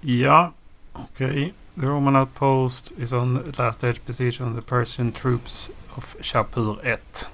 Ja, 0.00 0.52
okej. 0.92 1.54
The 1.80 1.86
Roman 1.86 2.16
outpost 2.16 2.92
is 2.98 3.12
on 3.12 3.42
the 3.44 3.62
last 3.62 3.84
edge 3.84 4.00
position 4.06 4.48
of 4.58 4.64
the 4.64 4.68
Persian 4.70 5.12
troops 5.12 5.70
of 5.94 6.16
Shapur 6.20 6.86
1. 6.86 7.28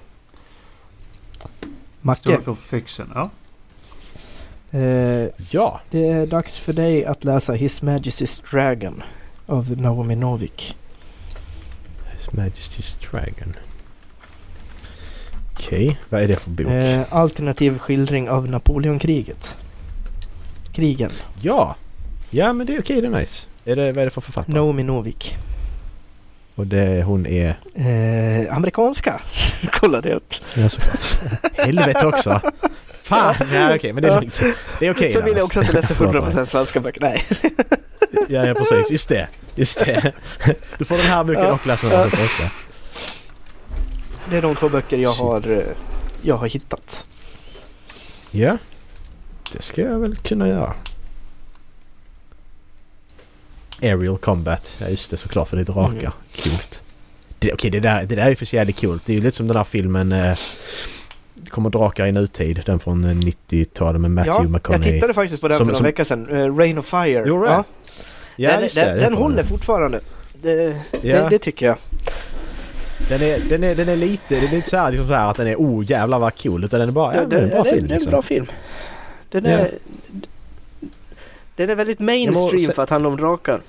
Macke, 2.01 2.19
Historical 2.31 2.57
fiction. 2.57 3.13
Ja. 3.15 3.31
eh, 4.79 5.29
Ja. 5.51 5.81
Det 5.91 6.09
är 6.09 6.27
dags 6.27 6.59
för 6.59 6.73
dig 6.73 7.05
att 7.05 7.25
läsa 7.25 7.53
His 7.53 7.83
Majesty's 7.83 8.51
Dragon 8.51 9.03
av 9.47 9.71
Naomi 9.81 10.17
Novik. 10.17 10.77
His 12.17 12.29
Majesty's 12.29 13.11
Dragon. 13.11 13.55
Okej, 15.59 15.99
vad 16.09 16.23
är 16.23 16.29
det 16.29 16.35
för 16.41 16.51
bok? 16.51 16.67
Eh, 16.67 17.01
alternativ 17.11 17.79
skildring 17.79 18.31
av 18.31 18.49
Napoleonkriget. 18.49 19.57
krigen. 20.75 21.11
Ja! 21.41 21.77
Ja 22.31 22.53
men 22.53 22.67
det 22.67 22.75
är 22.77 22.81
okej, 22.81 23.01
det 23.01 23.07
är 23.07 23.11
nice. 23.21 23.47
Är 23.65 23.77
det, 23.77 23.93
vad 23.93 23.99
är 23.99 24.05
det 24.05 24.11
för 24.11 24.21
författare? 24.21 24.55
Naomi 24.55 24.83
Novik. 24.83 25.35
Och 26.55 26.67
det, 26.67 27.03
hon 27.03 27.27
är... 27.27 27.49
Eh, 27.75 28.57
amerikanska. 28.57 29.21
Kollade 29.73 30.09
jag 30.09 30.17
upp. 30.17 30.35
Ja 30.57 30.69
såklart. 30.69 31.59
Helvete 31.59 32.07
också! 32.07 32.41
Fan! 33.03 33.35
Ja 33.53 33.75
okej, 33.75 33.93
men 33.93 34.03
det 34.03 34.09
är 34.09 34.13
Ja. 34.13 34.21
lugnt. 34.21 34.41
Det 34.81 34.87
är 34.87 34.93
okej. 34.93 35.11
Sen 35.11 35.25
vill 35.25 35.37
jag 35.37 35.45
också 35.45 35.63
läsa 35.73 35.95
Förlåt 35.95 36.15
mig. 36.15 36.23
100% 36.23 36.45
svenska 36.47 36.81
böcker. 36.81 37.01
Nej. 37.01 37.25
Ja, 38.29 38.47
ja 38.47 38.55
precis. 38.55 38.91
Just 38.91 39.09
det. 39.09 39.29
Just 39.55 39.79
det. 39.85 40.13
Du 40.79 40.85
får 40.85 40.97
den 40.97 41.07
här 41.07 41.25
boken 41.25 41.43
Ja. 41.43 41.53
och 41.53 41.67
läsa 41.67 41.89
den 41.89 42.11
på 42.11 42.17
svenska. 42.17 42.51
Det 44.31 44.37
är 44.37 44.43
de 44.43 44.55
två 44.55 44.69
böcker 44.69 44.99
jag 44.99 45.13
har, 45.13 45.51
eh, 45.51 45.59
jag 46.23 46.37
har 46.37 46.47
hittat. 46.49 47.07
Ja. 48.31 48.59
Det 49.53 49.63
ska 49.63 49.83
jag 49.83 49.99
väl 49.99 50.17
kunna 50.17 50.49
göra. 50.49 50.75
Aerial 53.83 54.19
Combat. 54.19 54.77
Ja 54.81 54.89
just 54.89 55.11
det 55.11 55.17
såklart 55.17 55.49
för 55.49 55.57
det 55.57 55.63
är 55.63 55.65
drakar. 55.65 55.91
Mm. 55.99 56.11
Coolt. 56.45 56.83
Det, 57.39 57.53
Okej 57.53 57.71
det, 57.71 57.81
där, 57.81 58.05
det 58.05 58.15
där 58.15 58.23
är 58.23 58.29
ju 58.31 58.37
för 58.37 58.55
jävligt 58.55 58.81
coolt. 58.81 59.03
Det 59.07 59.13
är 59.13 59.15
ju 59.15 59.23
lite 59.23 59.37
som 59.37 59.47
den 59.47 59.57
här 59.57 59.65
filmen 59.65 60.13
eh, 60.13 60.37
kommer 61.49 61.71
drakar 61.71 62.07
i 62.07 62.13
nutid. 62.13 62.63
Den 62.67 62.79
från 62.79 63.05
eh, 63.05 63.11
90-talet 63.15 64.01
med 64.01 64.11
Matthew 64.11 64.37
ja, 64.39 64.43
jag 64.45 64.51
McConaughey. 64.51 64.93
tittade 64.93 65.15
faktiskt 65.15 65.41
på 65.43 65.49
den 65.49 65.59
Som- 65.59 65.67
för 65.67 65.73
några 65.73 65.85
veckor 65.85 66.05
sedan. 66.05 66.29
Eh, 66.31 66.57
Rain 66.57 66.79
of 66.79 66.87
Fire. 66.87 67.29
Gjorde 67.29 67.49
det? 67.49 67.65
Ja, 68.37 68.53
den 68.53 68.63
just 68.63 68.75
den, 68.75 68.89
det, 68.89 68.95
den 68.95 69.05
kommer 69.05 69.17
håller 69.23 69.37
jag. 69.37 69.47
fortfarande. 69.47 70.01
Det, 70.43 70.53
Ja. 71.03 71.23
det, 71.23 71.29
det 71.31 71.39
tycker 71.39 71.67
jag. 71.67 71.77
Den 73.09 73.23
är, 73.23 73.39
den, 73.49 73.65
är, 73.65 73.75
den 73.75 73.89
är 73.89 73.97
lite, 73.97 74.41
det 74.41 74.47
är 74.47 74.55
inte 74.55 74.71
så 74.71 74.77
här, 74.77 74.91
liksom 74.91 75.09
så 75.09 75.15
här 75.15 75.31
att 75.31 75.37
den 75.37 75.47
är 75.47 75.57
oh 75.57 75.91
jävlar 75.91 76.19
vad 76.19 76.43
cool. 76.43 76.65
Utan 76.65 76.81
den 76.81 76.89
är 76.89 76.93
bara, 76.93 77.15
ja, 77.15 77.21
Ja, 77.21 77.27
det 77.27 77.37
är 77.37 77.43
en 77.43 77.49
bra 77.49 77.63
det, 77.63 77.71
film 77.71 77.87
det 77.87 77.93
är 77.93 77.95
en 77.95 77.99
liksom. 78.01 78.11
bra 78.11 78.23
film. 78.23 78.47
Den 79.31 79.45
Ja. 79.45 79.51
är, 79.51 79.71
den 81.57 81.71
är 81.71 81.75
väldigt 81.75 81.99
mainstream 82.01 82.59
se- 82.67 82.73
för 82.73 82.83
att 82.83 82.91
handla 82.91 83.09
om 83.09 83.17
drakar. 83.17 83.63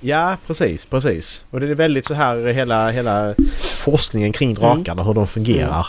Ja, 0.00 0.36
precis, 0.46 0.84
precis. 0.84 1.46
Och 1.50 1.60
det 1.60 1.66
är 1.70 1.74
väldigt 1.74 2.06
så 2.06 2.14
här 2.14 2.52
hela, 2.52 2.90
hela 2.90 3.34
forskningen 3.60 4.32
kring 4.32 4.54
drakarna, 4.54 5.02
hur 5.02 5.14
de 5.14 5.26
fungerar. 5.26 5.86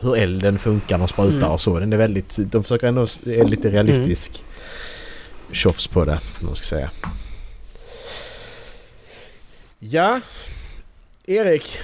Hur 0.00 0.16
elden 0.16 0.58
funkar, 0.58 0.98
de 0.98 1.08
sprutar 1.08 1.36
Mm. 1.38 1.50
och 1.50 1.60
så. 1.60 1.78
Den 1.78 1.92
är 1.92 1.96
väldigt, 1.96 2.36
de 2.38 2.62
försöker 2.62 2.86
ändå 2.86 3.02
är 3.26 3.44
lite 3.44 3.70
realistisk 3.70 4.44
tjofs 5.52 5.86
på 5.86 6.04
det, 6.04 6.20
om 6.40 6.46
man 6.46 6.56
ska 6.56 6.64
säga. 6.66 6.90
Ja, 9.78 10.20
Erik. 11.30 11.78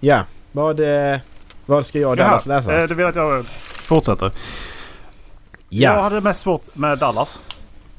Ja, 0.00 0.24
vad, 0.52 0.80
eh, 0.80 1.18
vad 1.66 1.86
ska 1.86 1.98
jag 1.98 2.16
Dallas 2.16 2.46
Jaha, 2.46 2.56
läsa? 2.56 2.80
eh, 2.82 2.88
du 2.88 2.94
vill 2.94 3.06
att 3.06 3.16
jag 3.16 3.46
fortsätter? 3.46 4.32
Jag 5.68 6.02
hade 6.02 6.20
mest 6.20 6.40
svårt 6.40 6.76
med 6.76 6.98
Dallas. 6.98 7.40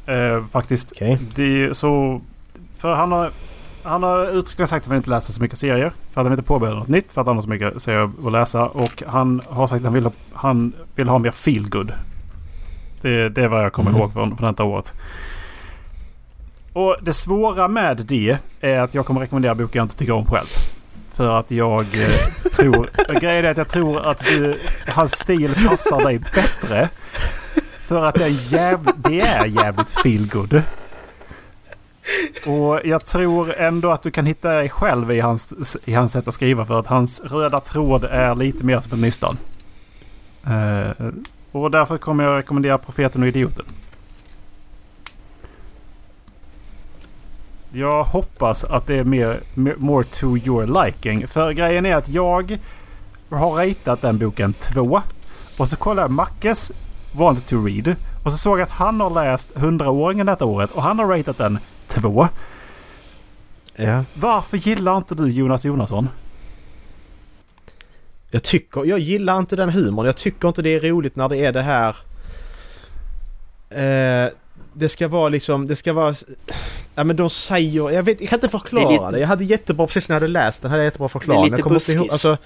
Eh, 0.06 0.46
faktiskt. 0.52 0.92
Okej. 0.92 1.20
Det 1.36 1.78
så... 1.78 2.22
För 2.78 2.94
han 2.94 3.12
har, 3.12 3.30
han 3.84 4.04
har 4.04 4.26
uttryckligen 4.26 4.68
sagt 4.68 4.84
att 4.86 4.88
han 4.90 4.98
inte 4.98 5.10
läser 5.10 5.34
så 5.34 5.42
mycket 5.42 5.60
serier. 5.60 5.92
För 6.12 6.22
att 6.22 6.26
han 6.26 6.34
inte 6.34 6.44
påbörjar 6.44 6.76
något 6.76 6.88
nytt. 6.88 7.14
För 7.14 7.22
att 7.22 7.28
han 7.28 7.36
har 7.38 7.42
så 7.42 7.50
mycket 7.50 7.82
serier 7.82 8.12
att 8.26 8.32
läsa. 8.32 8.66
Och 8.66 9.04
han 9.08 9.42
har 9.50 9.68
sagt 9.68 9.80
att 9.80 9.84
han 9.86 9.94
vill 9.94 10.04
ha, 10.04 10.12
han 10.34 10.74
vill 10.96 11.10
ha 11.10 11.20
mer 11.20 11.32
feel 11.32 11.70
good. 11.70 11.94
Det, 13.02 13.30
det 13.30 13.42
är 13.44 13.48
vad 13.48 13.64
jag 13.64 13.74
kommer 13.74 13.92
Mhm. 13.92 14.00
ihåg 14.00 14.14
från, 14.14 14.38
från 14.38 14.52
detta 14.52 14.64
året. 14.64 14.94
Och 16.76 16.98
det 17.02 17.14
svåra 17.14 17.68
med 17.68 17.98
det 17.98 18.38
är 18.62 18.80
att 18.80 18.96
jag 18.96 19.06
kommer 19.06 19.22
rekommendera 19.22 19.56
boken 19.56 19.80
jag 19.80 19.86
inte 19.86 19.96
tycker 19.96 20.14
om 20.14 20.26
själv. 20.26 20.48
För 21.14 21.40
att 21.40 21.52
jag 21.52 21.80
eh, 21.80 22.52
tror... 22.52 22.90
Grejen 23.20 23.46
är 23.46 23.52
att 23.52 23.58
jag 23.58 23.68
tror 23.68 24.08
att 24.08 24.20
du, 24.20 24.60
hans 24.88 25.12
stil 25.12 25.54
passar 25.68 26.04
dig 26.04 26.20
bättre. 26.20 26.90
För 27.88 28.06
att 28.06 28.16
det 28.16 28.24
är, 28.24 28.54
jäv, 28.54 28.90
det 28.96 29.22
är 29.22 29.46
jävligt 29.46 29.90
feelgood. 29.90 30.62
Och 32.48 32.82
jag 32.84 33.06
tror 33.06 33.54
ändå 33.54 33.92
att 33.92 34.04
du 34.04 34.12
kan 34.12 34.26
hitta 34.26 34.54
dig 34.54 34.70
själv 34.70 35.12
i 35.12 35.20
hans, 35.20 35.78
i 35.86 35.94
hans 35.94 36.12
sätt 36.12 36.28
att 36.28 36.34
skriva. 36.34 36.66
För 36.66 36.80
att 36.80 36.88
hans 36.88 37.22
röda 37.22 37.60
tråd 37.60 38.04
är 38.04 38.36
lite 38.36 38.64
mer 38.64 38.80
som 38.80 38.94
en 38.94 39.02
nystan. 39.02 39.38
Eh, 40.48 41.06
och 41.52 41.72
därför 41.72 41.98
kommer 41.98 42.24
jag 42.24 42.38
rekommendera 42.38 42.78
Profeten 42.78 43.22
och 43.22 43.28
Idioten. 43.28 43.66
Jag 47.76 48.04
hoppas 48.04 48.64
att 48.64 48.88
det 48.88 48.96
är 48.96 49.04
mer, 49.04 49.40
more 49.78 50.04
to 50.04 50.38
your 50.38 50.84
liking. 50.84 51.28
För 51.28 51.52
grejen 51.52 51.86
är 51.86 51.96
att 51.96 52.10
jag 52.10 52.60
har 53.30 53.66
ratat 53.66 54.02
den 54.02 54.18
boken 54.18 54.54
två. 54.54 55.02
Och 55.58 55.70
så 55.70 55.76
kollade 55.76 56.02
jag 56.02 56.12
Mackes 56.12 56.72
Wanted 57.12 57.46
to 57.46 57.66
Read. 57.66 57.96
Och 58.24 58.32
så 58.32 58.38
såg 58.38 58.60
jag 58.60 58.64
att 58.64 58.70
han 58.72 59.00
har 59.00 59.10
läst 59.10 59.54
100-åringen 59.56 60.26
detta 60.26 60.46
året 60.46 60.72
och 60.72 60.84
han 60.84 61.00
har 61.00 61.06
ratat 61.06 61.38
den 61.38 61.60
två. 61.88 62.28
Ja. 63.76 64.04
Varför 64.14 64.58
gillar 64.58 64.98
inte 64.98 65.16
du 65.16 65.32
Jonas 65.32 65.66
Jonasson? 65.66 66.10
Jag 68.32 68.44
tycker, 68.44 68.86
jag 68.86 69.00
gillar 69.00 69.40
inte 69.40 69.56
den 69.56 69.70
humorn. 69.70 70.06
Jag 70.06 70.18
tycker 70.18 70.48
inte 70.48 70.62
det 70.62 70.76
är 70.76 70.80
roligt 70.80 71.16
när 71.16 71.30
det 71.30 71.38
är 71.38 71.52
det 71.52 71.62
här... 71.62 71.96
Eh, 73.70 74.32
det 74.74 74.90
ska 74.90 75.08
vara 75.08 75.30
liksom, 75.30 75.68
det 75.68 75.76
ska 75.76 75.94
vara... 75.94 76.14
Ja 76.96 77.04
men 77.04 77.16
de 77.16 77.30
säger, 77.30 77.92
jag 77.92 78.04
vet, 78.04 78.22
jag 78.22 78.30
kan 78.30 78.38
inte 78.38 78.50
förklara 78.50 78.84
Det 78.90 78.90
det, 78.98 79.04
är 79.04 79.08
lite- 79.08 79.20
Jag 79.22 79.28
hade 79.28 79.44
jättebra, 79.44 79.88
precis 79.88 80.10
när 80.10 80.16
jag 80.16 80.22
hade 80.22 80.32
läst 80.34 80.62
den 80.62 80.72
hade 80.72 80.84
jag 80.84 80.88
jättebra 80.88 81.10
förklaring. 81.10 81.44
lite 81.44 81.56
jag 81.56 81.64
kommer 81.64 81.76
inte 81.76 81.92
ihåg- 81.92 82.02
buskis. 82.02 82.12
alltså, 82.28 82.38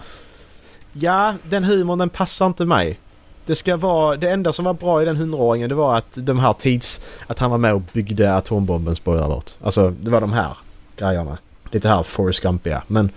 Ja, 0.93 1.33
den 1.43 1.63
humorn 1.63 1.99
den 1.99 2.09
passar 2.09 2.45
inte 2.45 2.65
mig. 2.65 2.99
Det 3.45 3.55
ska 3.55 3.77
vara, 3.77 4.15
det 4.17 4.29
enda 4.31 4.53
som 4.53 4.65
var 4.65 4.73
bra 4.73 5.01
i 5.01 5.05
den 5.05 5.15
hundraåringen 5.17 5.69
det 5.69 5.75
var 5.75 5.97
att 5.97 6.05
de 6.15 6.39
här 6.39 6.53
tids... 6.53 7.01
Att 7.27 7.39
han 7.39 7.51
var 7.51 7.57
med 7.57 7.73
och 7.73 7.81
byggde 7.93 8.35
atombomben, 8.35 8.95
spoiler 8.95 9.23
alert. 9.23 9.51
Alltså 9.61 9.89
det 9.89 10.11
var 10.11 10.21
de 10.21 10.33
här 10.33 10.57
grejerna. 10.97 11.37
Lite 11.71 11.87
här 11.89 12.03
Forrest 12.03 12.39
Gumpiga. 12.43 12.83
Men 12.87 13.09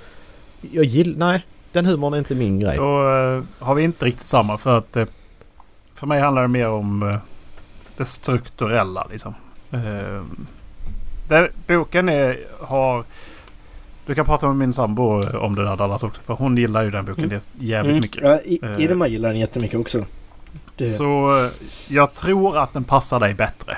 jag 0.73 0.85
gillar, 0.85 1.19
nej. 1.19 1.47
Den 1.73 1.87
humorn 1.87 2.15
är 2.15 2.19
inte 2.19 2.35
min 2.35 2.61
grej. 2.61 2.77
Då 2.77 3.09
eh, 3.09 3.43
har 3.67 3.75
vi 3.75 3.83
inte 3.83 4.05
riktigt 4.05 4.27
samma 4.27 4.59
för 4.59 4.79
att 4.79 4.97
eh, 4.97 5.05
för 5.95 6.07
mig 6.07 6.21
handlar 6.21 6.43
det 6.43 6.49
mer 6.49 6.69
om 6.69 7.03
eh, 7.11 7.17
det 7.97 8.05
strukturella 8.05 9.07
liksom. 9.11 9.35
Där 11.29 11.51
boken 11.67 12.09
är, 12.09 12.39
har... 12.61 13.05
Du 14.07 14.15
kan 14.15 14.25
prata 14.27 14.47
med 14.47 14.57
min 14.57 14.73
sambo 14.73 15.23
om 15.39 15.55
det 15.55 15.65
där 15.65 15.77
Dallas 15.77 16.03
också 16.03 16.21
för 16.23 16.35
hon 16.35 16.57
gillar 16.57 16.83
ju 16.85 16.91
den 16.91 17.05
boken 17.05 17.25
Mm. 17.25 17.41
jävligt 17.59 17.91
Mm. 17.91 18.01
mycket. 18.03 18.23
Ja, 18.25 18.41
I- 18.41 18.61
Eh. 18.63 18.81
Irma 18.85 19.07
gillar 19.09 19.29
den 19.29 19.39
jättemycket 19.39 19.81
också. 19.81 20.05
Det, 20.77 20.91
Så 20.91 21.39
eh, 21.45 21.51
jag 21.89 22.15
tror 22.15 22.59
att 22.59 22.73
den 22.73 22.85
passar 22.85 23.21
dig 23.21 23.35
bättre. 23.35 23.77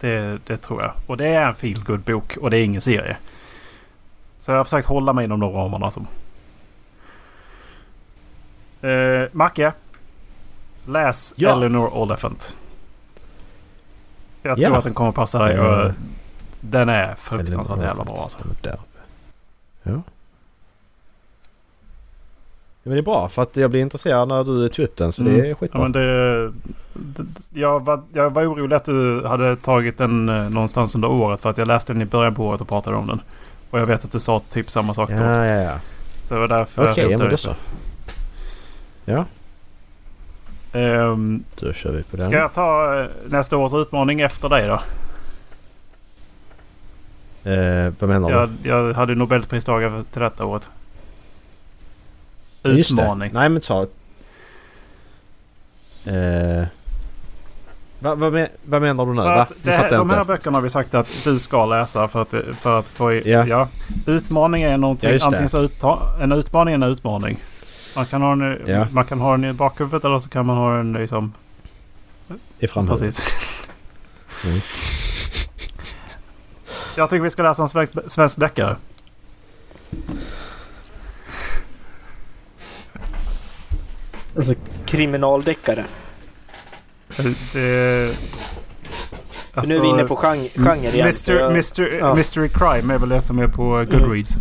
Det, 0.00 0.38
det 0.46 0.56
tror 0.56 0.82
jag. 0.82 0.92
Och 1.06 1.16
det 1.16 1.26
är 1.26 1.46
en 1.48 1.54
feel 1.54 1.84
good 1.84 2.00
bok 2.00 2.36
och 2.36 2.50
det 2.50 2.58
är 2.58 2.64
ingen 2.64 2.80
serie. 2.80 3.16
Så 4.38 4.50
jag 4.50 4.56
har 4.56 4.64
försökt 4.64 4.88
hålla 4.88 5.12
mig 5.12 5.24
inom 5.24 5.40
de 5.40 5.52
ramarna 5.52 5.90
som... 5.90 6.06
Eh, 8.82 9.28
Macke. 9.32 9.72
Läs 10.86 11.34
Ja. 11.36 11.52
Eleanor 11.52 11.94
Oliphant. 11.96 12.56
Jag 14.42 14.58
Ja. 14.58 14.66
tror 14.68 14.78
att 14.78 14.84
den 14.84 14.94
kommer 14.94 15.12
passa 15.12 15.38
dig. 15.44 15.56
Ja. 15.56 15.84
Och 15.84 15.92
den 16.70 16.88
är 16.88 17.14
fruktansvärt 17.14 17.80
jävla 17.80 18.04
bra 18.04 18.18
alltså. 18.22 18.38
Där. 18.62 18.78
Ja. 19.82 19.90
ja. 19.92 20.02
Men 22.82 22.92
det 22.92 22.98
är 23.00 23.02
bra 23.02 23.28
för 23.28 23.42
att 23.42 23.56
jag 23.56 23.70
blir 23.70 23.80
intresserad 23.80 24.28
när 24.28 24.44
du 24.44 24.68
tog 24.68 24.84
upp 24.84 24.96
den 24.96 25.12
så 25.12 25.22
det 25.22 25.30
Mm. 25.30 25.44
är 25.44 25.48
Ja, 25.48 25.54
skitbra. 25.54 25.80
men 25.82 25.92
det, 25.92 26.46
det, 26.94 27.24
jag, 27.60 27.84
var, 27.84 28.02
jag 28.12 28.30
var 28.30 28.42
orolig 28.52 28.76
att 28.76 28.84
du 28.84 29.26
hade 29.26 29.56
tagit 29.56 29.98
den 29.98 30.28
eh, 30.28 30.50
någonstans 30.50 30.94
under 30.94 31.10
året 31.10 31.40
för 31.40 31.50
att 31.50 31.58
jag 31.58 31.68
läste 31.68 31.92
den 31.92 32.02
i 32.02 32.04
början 32.06 32.34
på 32.34 32.46
året 32.46 32.60
och 32.60 32.68
pratade 32.68 32.96
om 32.96 33.06
den. 33.06 33.20
Och 33.70 33.80
jag 33.80 33.86
vet 33.86 34.04
att 34.04 34.12
du 34.12 34.20
sa 34.20 34.40
typ 34.50 34.70
samma 34.70 34.94
sak 34.94 35.08
då. 35.08 35.14
Ja, 35.14 35.46
ja, 35.46 35.62
ja. 35.62 35.78
Så 36.24 36.34
det 36.34 36.40
var 36.40 36.48
därför 36.48 36.90
Okej, 36.90 37.02
jag 37.04 37.12
ja, 37.12 37.18
men 37.18 37.30
då 37.30 37.36
så. 37.36 37.54
det. 39.04 39.24
Ehm, 40.72 41.44
Då 41.60 41.72
kör 41.72 41.92
vi 41.92 42.02
på 42.02 42.16
den. 42.16 42.26
ska 42.26 42.36
jag 42.36 42.52
ta 42.52 43.00
eh, 43.00 43.06
nästa 43.26 43.56
års 43.56 43.74
utmaning 43.74 44.20
efter 44.20 44.48
dig 44.48 44.66
då? 44.68 44.80
Eh, 47.44 47.92
vad 47.98 48.10
menar 48.10 48.30
Jag, 48.30 48.48
du? 48.62 48.68
jag 48.68 48.94
hade 48.94 49.14
Nobelpristagare 49.14 50.04
till 50.12 50.20
detta 50.22 50.44
året. 50.44 50.68
Utmaning. 52.62 53.30
Nej 53.34 53.48
men 53.48 53.60
ta... 53.62 53.82
Eh, 56.04 56.64
vad, 57.98 58.18
vad, 58.18 58.46
vad 58.64 58.82
menar 58.82 59.06
du 59.06 59.14
nu? 59.14 59.22
För 59.22 59.46
Det 59.62 59.70
här, 59.70 59.90
jag 59.90 60.00
de 60.00 60.10
här 60.10 60.24
böckerna 60.24 60.56
har 60.56 60.62
vi 60.62 60.70
sagt 60.70 60.94
att 60.94 61.08
du 61.24 61.38
ska 61.38 61.66
läsa 61.66 62.08
för 62.08 62.22
att, 62.22 62.34
för 62.56 62.78
att 62.78 62.88
få... 62.88 63.12
i- 63.12 63.32
Ja. 63.48 63.68
Utmaning 64.06 64.62
är 64.62 64.76
någonting. 64.76 65.10
Ja, 65.10 65.18
antingen 65.26 65.48
så 65.48 65.58
utta, 65.62 65.98
en 66.20 66.32
utmaning 66.32 66.72
är 66.74 66.78
en 66.78 66.82
utmaning. 66.92 67.38
Man 67.96 68.06
kan, 68.06 68.22
ha 68.22 68.36
den, 68.36 68.60
Ja. 68.66 68.86
man 68.92 69.04
kan 69.04 69.20
ha 69.20 69.30
den 69.32 69.44
i 69.44 69.52
bakhuvudet 69.52 70.04
eller 70.04 70.18
så 70.18 70.28
kan 70.28 70.46
man 70.46 70.56
ha 70.56 70.76
den 70.76 70.92
liksom... 70.92 71.32
I 72.58 72.66
framhuvudet. 72.66 73.00
Precis. 73.00 73.24
Mm. 74.44 74.60
Jag 76.96 77.10
tycker 77.10 77.22
vi 77.22 77.30
ska 77.30 77.42
läsa 77.42 77.62
en 77.62 77.68
svensk, 77.68 77.92
svensk 78.06 78.38
deckare. 78.40 78.76
alltså 84.36 84.54
kriminaldeckare. 84.86 85.84
Det, 87.52 88.14
För 89.52 89.66
nu 89.66 89.74
är 89.76 89.80
vi 89.80 89.88
inne 89.88 90.04
på 90.04 90.16
genre, 90.16 90.48
genre 90.48 90.90
jag- 90.94 91.50
Mr, 91.50 91.98
ja. 91.98 92.14
Mystery 92.14 92.48
Crime 92.48 92.94
är 92.94 92.98
väl 92.98 93.08
det 93.08 93.22
som 93.22 93.38
är 93.38 93.48
på 93.48 93.64
Goodreads. 93.90 94.36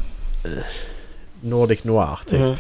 Nordic 1.42 1.84
Noir 1.84 2.20
typ. 2.26 2.40
Mhm. 2.40 2.56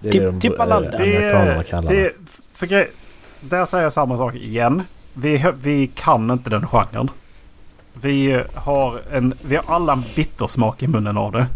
Det 0.00 0.08
är 0.08 0.12
Tipp- 0.12 0.20
det 0.22 0.26
de, 0.30 0.40
tippa 0.40 0.64
eh, 0.66 0.76
amerikanerna 0.76 1.62
kallar 1.62 1.90
det. 1.92 2.02
det, 2.02 2.12
för 2.52 2.66
grej, 2.66 2.90
Där 3.40 3.66
säger 3.66 3.82
jag 3.84 3.92
samma 3.92 4.16
sak 4.16 4.34
igen. 4.34 4.82
Vi, 5.14 5.44
vi 5.62 5.90
kan 5.94 6.30
inte 6.30 6.50
den 6.50 6.66
genren. 6.66 7.10
Vi 8.00 8.42
har, 8.54 9.00
en, 9.12 9.34
vi 9.42 9.56
har 9.56 9.74
alla 9.74 9.92
en 9.92 10.02
bittersmak 10.16 10.82
i 10.82 10.86
munnen 10.86 11.16
av 11.16 11.32
det. 11.32 11.46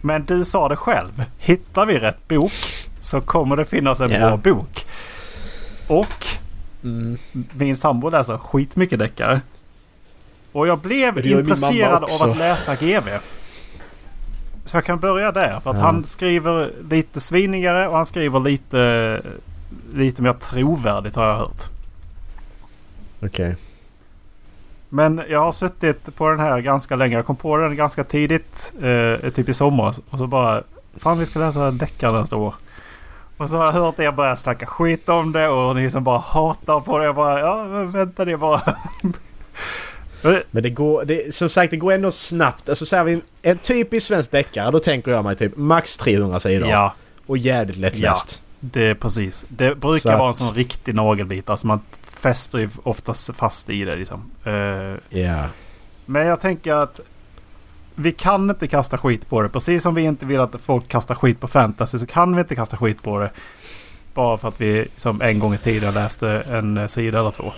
Men 0.00 0.24
du 0.24 0.44
sa 0.44 0.68
det 0.68 0.76
själv. 0.76 1.24
Hittar 1.38 1.86
vi 1.86 1.98
rätt 1.98 2.28
bok 2.28 2.52
så 3.00 3.20
kommer 3.20 3.56
det 3.56 3.64
finnas 3.64 4.00
en 4.00 4.10
Ja. 4.10 4.18
bra 4.18 4.36
bok. 4.36 4.86
Och 5.88 6.26
Mm. 6.84 7.18
min 7.52 7.76
sambo 7.76 8.08
läser 8.10 8.38
skitmycket 8.38 8.98
deckare. 8.98 9.40
Och 10.52 10.66
jag 10.66 10.78
blev 10.78 11.26
intresserad 11.26 12.04
av 12.04 12.30
att 12.30 12.36
läsa 12.38 12.74
GV. 12.76 13.08
Så 14.64 14.76
jag 14.76 14.84
kan 14.84 14.98
börja 15.00 15.32
där. 15.32 15.60
För 15.60 15.70
att 15.70 15.76
Ja. 15.76 15.82
han 15.82 16.04
skriver 16.04 16.70
lite 16.90 17.20
svinigare 17.20 17.88
och 17.88 17.96
han 17.96 18.06
skriver 18.06 18.40
lite, 18.40 19.22
lite 19.94 20.22
mer 20.22 20.32
trovärdigt 20.32 21.16
har 21.16 21.26
jag 21.26 21.36
hört. 21.36 21.62
Okej. 23.22 23.56
Men 24.94 25.22
jag 25.28 25.40
har 25.40 25.52
suttit 25.52 26.16
på 26.16 26.28
den 26.28 26.40
här 26.40 26.60
ganska 26.60 26.96
länge. 26.96 27.16
Jag 27.16 27.26
kom 27.26 27.36
på 27.36 27.56
den 27.56 27.76
ganska 27.76 28.04
tidigt. 28.04 28.72
Eh, 29.22 29.30
typ 29.30 29.48
i 29.48 29.54
somras. 29.54 30.00
Och 30.10 30.18
så 30.18 30.26
bara... 30.26 30.62
Fan 30.96 31.18
vi 31.18 31.26
ska 31.26 31.38
läsa 31.38 31.70
deckare 31.70 32.20
nästa 32.20 32.36
år. 32.36 32.54
Och 33.36 33.50
så 33.50 33.56
har 33.56 33.64
jag 33.64 33.72
hört 33.72 33.98
er 33.98 34.12
börja 34.12 34.36
snacka 34.36 34.66
skit 34.66 35.08
om 35.08 35.32
det 35.32 35.48
och 35.48 35.76
ni 35.76 35.90
som 35.90 36.04
bara 36.04 36.18
hatar 36.18 36.80
på 36.80 36.98
det. 36.98 37.04
Jag 37.04 37.14
bara, 37.14 37.40
ja 37.40 37.64
vänta 37.84 38.24
det 38.24 38.36
bara. 38.36 38.76
Men 40.50 40.62
det 40.62 40.70
går, 40.70 41.04
det, 41.04 41.34
som 41.34 41.48
sagt 41.48 41.70
det 41.70 41.76
går 41.76 41.92
ändå 41.92 42.10
snabbt. 42.10 42.68
Alltså 42.68 42.86
så 42.86 42.96
här, 42.96 43.06
en, 43.08 43.22
en 43.42 43.58
typisk 43.58 44.06
svensk 44.06 44.30
deckare 44.30 44.70
då 44.70 44.78
tänker 44.78 45.10
jag 45.10 45.24
mig 45.24 45.36
typ 45.36 45.56
max 45.56 45.96
300 45.96 46.40
sidor. 46.40 46.68
ja, 46.68 46.94
Och 47.26 47.38
jävligt 47.38 47.76
lättläst. 47.76 48.42
det 48.60 48.82
är 48.86 48.94
precis. 48.94 49.44
Det 49.48 49.74
brukar 49.74 50.12
att- 50.12 50.18
vara 50.18 50.28
en 50.28 50.34
sån 50.34 50.54
riktig 50.54 50.94
nagelbit. 50.94 51.50
Alltså 51.50 51.66
man 51.66 51.80
fäster 52.22 52.58
ju 52.58 52.68
oftast 52.82 53.34
fast 53.36 53.70
i 53.70 53.84
det 53.84 53.96
liksom. 53.96 54.30
Eh, 54.44 55.20
Ja. 55.20 55.44
Men 56.06 56.26
jag 56.26 56.40
tänker 56.40 56.74
att 56.74 57.00
vi 57.94 58.12
kan 58.12 58.50
inte 58.50 58.66
kasta 58.68 58.98
skit 58.98 59.28
på 59.28 59.42
det. 59.42 59.48
Precis 59.48 59.82
som 59.82 59.94
vi 59.94 60.02
inte 60.02 60.26
vill 60.26 60.40
att 60.40 60.54
folk 60.60 60.88
kastar 60.88 61.14
skit 61.14 61.40
på 61.40 61.48
fantasy 61.48 61.98
så 61.98 62.06
kan 62.06 62.34
vi 62.36 62.40
inte 62.40 62.54
kasta 62.54 62.76
skit 62.76 63.02
på 63.02 63.18
det. 63.18 63.30
Bara 64.14 64.38
för 64.38 64.48
att 64.48 64.60
vi 64.60 64.88
som 64.96 65.22
en 65.22 65.38
gång 65.38 65.54
i 65.54 65.58
tiden 65.58 65.94
läste 65.94 66.28
en 66.30 66.88
sida 66.88 67.20
eller 67.20 67.30
två. 67.30 67.52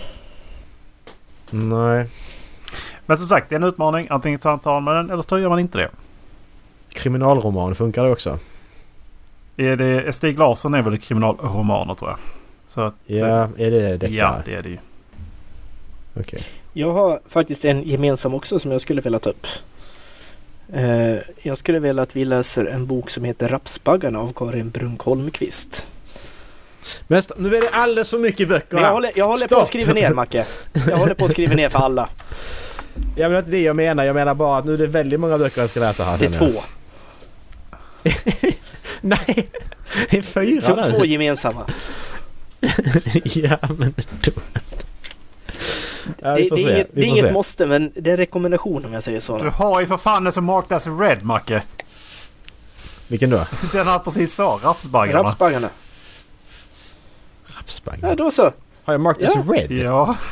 Nej. 1.49 2.09
Men 3.05 3.17
som 3.17 3.27
sagt, 3.27 3.49
det 3.49 3.55
är 3.55 3.59
en 3.59 3.63
utmaning. 3.63 4.07
Antingen 4.09 4.39
tar 4.39 4.79
man 4.79 4.95
den 4.95 5.09
eller 5.09 5.21
så 5.21 5.39
gör 5.39 5.49
man 5.49 5.59
inte 5.59 5.77
det. 5.77 5.89
Kriminalroman 6.89 7.75
funkar 7.75 8.03
det 8.03 8.11
också. 8.11 8.39
Är 9.57 9.75
det 9.75 10.13
Stig 10.13 10.39
Larsson 10.39 10.73
är 10.73 10.81
väl 10.81 10.97
kriminalromaner 10.97 11.93
tror 11.93 12.09
jag. 12.11 12.19
Så 12.67 12.81
att, 12.81 12.95
Ja, 13.05 13.49
är 13.57 13.71
det 13.71 13.97
deckare? 13.97 14.15
ja, 14.17 14.41
det 14.45 14.53
är 14.53 14.61
det 14.63 14.69
ju. 14.69 14.77
Okej. 16.19 16.41
Jag 16.73 16.93
har 16.93 17.19
faktiskt 17.27 17.65
en 17.65 17.83
gemensam 17.83 18.33
också 18.33 18.59
som 18.59 18.71
jag 18.71 18.81
skulle 18.81 19.01
vilja 19.01 19.19
ta 19.19 19.29
upp. 19.29 19.47
Eh, 20.73 21.15
jag 21.41 21.57
skulle 21.57 21.79
vilja 21.79 22.03
att 22.03 22.15
vi 22.15 22.25
läser 22.25 22.65
en 22.65 22.85
bok 22.85 23.09
som 23.09 23.23
heter 23.23 23.49
Rapsbaggarna 23.49 24.19
av 24.19 24.33
Karin 24.33 24.69
Brunk 24.69 25.01
Holmqvist. 25.01 25.87
Men 27.07 27.21
nu 27.37 27.55
är 27.55 27.61
det 27.61 27.69
alldeles 27.69 28.09
för 28.09 28.17
mycket 28.17 28.49
böcker 28.49 28.77
jag 28.77 28.91
håller, 28.91 29.11
jag 29.15 29.27
håller 29.27 29.47
på 29.47 29.55
att 29.55 29.67
skriva 29.67 29.93
ner 29.93 30.13
Macke. 30.13 30.45
Jag 30.89 30.97
håller 30.97 31.13
på 31.13 31.25
att 31.25 31.31
skriva 31.31 31.55
ner 31.55 31.69
för 31.69 31.79
alla. 31.79 32.09
Ja, 33.17 33.29
men 33.29 33.31
det 33.31 33.35
är 33.35 33.39
inte 33.39 33.51
det 33.51 33.61
jag 33.61 33.75
menar. 33.75 34.03
Jag 34.03 34.13
menar 34.13 34.35
bara 34.35 34.57
att 34.57 34.65
nu 34.65 34.73
är 34.73 34.77
det 34.77 34.87
väldigt 34.87 35.19
många 35.19 35.37
böcker 35.37 35.61
jag 35.61 35.69
ska 35.69 35.79
läsa 35.79 36.03
här. 36.03 36.17
Det 36.17 36.25
är 36.25 36.31
två. 36.31 36.61
Nej! 39.01 39.49
Det 40.09 40.17
är 40.17 40.21
fyra 40.21 40.61
Så 40.61 40.75
nu. 40.75 40.91
två 40.97 41.05
gemensamma. 41.05 41.65
ja, 43.23 43.57
men 43.77 43.93
då... 44.23 44.31
Ja, 46.21 46.35
Det, 46.35 46.49
det 46.49 46.61
är 46.63 46.73
inget, 46.73 46.87
det 46.93 47.01
är 47.01 47.05
inget 47.05 47.25
se. 47.25 47.31
måste 47.31 47.65
men 47.65 47.91
det 47.95 48.09
är 48.09 48.11
en 48.11 48.17
rekommendation 48.17 48.85
om 48.85 48.93
jag 48.93 49.03
säger 49.03 49.17
Du 49.17 49.21
så. 49.21 49.37
har 49.49 49.79
ju 49.81 49.87
för 49.87 49.97
fan 49.97 50.25
en 50.25 50.31
som 50.31 50.45
marked 50.45 50.75
as 50.75 50.87
red 50.87 51.23
Macke. 51.23 51.63
Vilken 53.07 53.29
då? 53.29 53.45
Den 53.71 53.87
han 53.87 54.03
precis 54.03 54.33
sa. 54.35 54.59
Rapsbaggarna. 54.63 55.19
Rapsbaggarna. 55.23 55.69
Rapsbagge. 57.57 58.07
Ja, 58.07 58.15
då 58.15 58.31
så. 58.31 58.51
Har 58.83 58.93
jag 58.93 59.01
marked 59.01 59.23
Ja. 59.35 59.39
as 59.39 59.47
red? 59.49 59.71
Ja. 59.71 60.15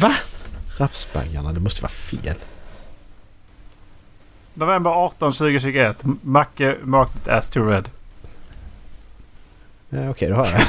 Va? 0.00 0.14
Rapsbaggarna? 0.78 1.52
Det 1.52 1.60
måste 1.60 1.82
vara 1.82 1.92
fel. 1.92 2.36
November 4.54 4.90
18 4.90 5.32
2021. 5.32 5.96
Macke 6.22 6.76
marked 6.82 7.28
as 7.28 7.50
to 7.50 7.60
red. 7.66 7.88
Ja, 9.94 10.10
Okej, 10.10 10.28
då 10.28 10.34
har 10.34 10.46
jag. 10.46 10.60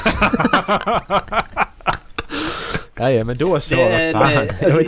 ja, 2.95 3.11
ja, 3.11 3.23
men 3.23 3.37
då 3.37 3.59
så. 3.59 3.75
Det 3.75 4.11
fan. 4.13 4.31
det, 4.31 4.65
alltså, 4.65 4.81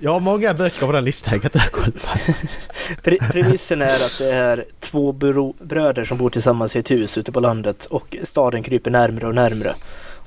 Jag 0.00 0.12
har 0.12 0.20
många 0.20 0.54
böcker 0.54 0.86
på 0.86 0.92
den 0.92 1.04
listan. 1.04 1.34
Jag 1.34 1.42
kan 1.52 1.60
inte 1.60 1.70
koll 1.70 1.92
på. 1.92 1.98
pre- 3.10 3.30
premissen 3.32 3.82
är 3.82 3.86
att 3.86 4.16
det 4.18 4.30
är 4.34 4.64
två 4.80 5.12
bröder 5.58 6.04
som 6.04 6.18
bor 6.18 6.30
tillsammans 6.30 6.76
i 6.76 6.78
ett 6.78 6.90
hus 6.90 7.18
ute 7.18 7.32
på 7.32 7.40
landet 7.40 7.86
och 7.86 8.16
staden 8.22 8.62
kryper 8.62 8.90
närmre 8.90 9.26
och 9.26 9.34
närmre. 9.34 9.74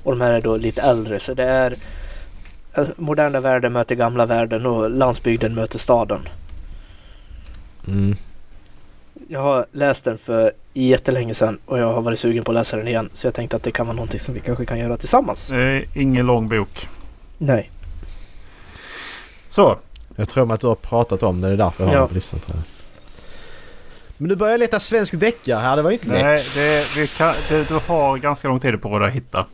Och 0.02 0.12
de 0.12 0.20
här 0.20 0.32
är 0.32 0.40
då 0.40 0.56
lite 0.56 0.82
äldre 0.82 1.20
så 1.20 1.34
det 1.34 1.44
är 1.44 1.74
eh, 2.74 2.86
moderna 2.96 3.40
världen 3.40 3.72
möter 3.72 3.94
gamla 3.94 4.24
världen 4.24 4.66
och 4.66 4.90
landsbygden 4.90 5.54
möter 5.54 5.78
staden. 5.78 6.28
Mm. 7.88 8.16
Jag 9.28 9.40
har 9.40 9.66
läst 9.72 10.04
den 10.04 10.18
för 10.18 10.52
jättelänge 10.86 11.34
sedan 11.34 11.58
och 11.66 11.78
jag 11.78 11.92
har 11.92 12.00
varit 12.02 12.18
sugen 12.18 12.44
på 12.44 12.50
att 12.50 12.54
läsa 12.54 12.76
den 12.76 12.88
igen. 12.88 13.10
Så 13.14 13.26
jag 13.26 13.34
tänkte 13.34 13.56
att 13.56 13.62
det 13.62 13.70
kan 13.70 13.86
vara 13.86 13.96
någonting 13.96 14.20
som 14.20 14.34
vi 14.34 14.40
kanske 14.40 14.66
kan 14.66 14.78
göra 14.78 14.96
tillsammans. 14.96 15.48
Det 15.48 15.56
är 15.62 15.84
ingen 15.94 16.26
lång 16.26 16.48
bok. 16.48 16.88
Nej. 17.38 17.70
Så. 19.48 19.78
Jag 20.16 20.28
tror 20.28 20.52
att 20.52 20.60
du 20.60 20.66
har 20.66 20.74
pratat 20.74 21.22
om 21.22 21.40
det. 21.40 21.48
Det 21.48 21.54
är 21.54 21.56
därför 21.56 21.84
jag 21.84 21.88
har 21.88 21.94
Ja. 21.94 22.00
den 22.00 22.08
på 22.08 22.14
listan. 22.14 22.40
Tror 22.40 22.56
jag. 22.56 22.64
Men 24.16 24.28
du 24.28 24.36
börjar 24.36 24.58
leta 24.58 24.80
svensk 24.80 25.20
deckare 25.20 25.58
här. 25.60 25.76
Det 25.76 25.82
var 25.82 25.90
inte 25.90 26.08
Nej, 26.08 26.22
lätt. 26.24 26.54
det, 26.54 26.86
vi 26.96 27.06
kan, 27.06 27.34
det, 27.48 27.68
du 27.68 27.74
har 27.86 28.16
ganska 28.18 28.48
lång 28.48 28.60
tid 28.60 28.82
på 28.82 28.98
dig 28.98 29.08
att 29.08 29.14
hitta. 29.14 29.46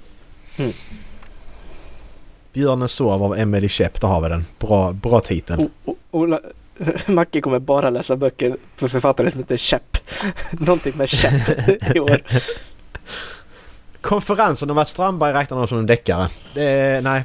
Björnen 2.53 2.89
sov 2.89 3.23
av 3.23 3.37
Emily 3.39 3.69
Shepp. 3.69 4.01
Där 4.01 4.09
har 4.09 4.21
vi 4.21 4.29
den. 4.29 4.45
Bra, 4.59 4.93
bra 4.93 5.21
titel. 5.21 5.61
O- 5.61 5.71
o- 5.85 5.97
Ola, 6.11 6.41
Macke 7.07 7.41
kommer 7.41 7.59
bara 7.59 7.91
läsa 7.91 8.17
böcker 8.17 8.57
för 8.77 8.89
författare 8.89 9.31
som 9.31 9.41
heter 9.41 9.57
Käpp. 9.57 9.99
Någonting 10.53 10.97
med 10.97 11.09
Käpp 11.09 11.49
i 11.97 12.01
år. 12.01 12.23
Konferensen 14.01 14.71
om 14.71 14.79
att 14.79 14.89
Strandberg 14.89 15.33
räknar 15.33 15.59
någon 15.59 15.69
som 15.69 15.79
en 15.79 15.87
deckare. 15.87 16.29
Är, 16.55 17.01
nej. 17.01 17.25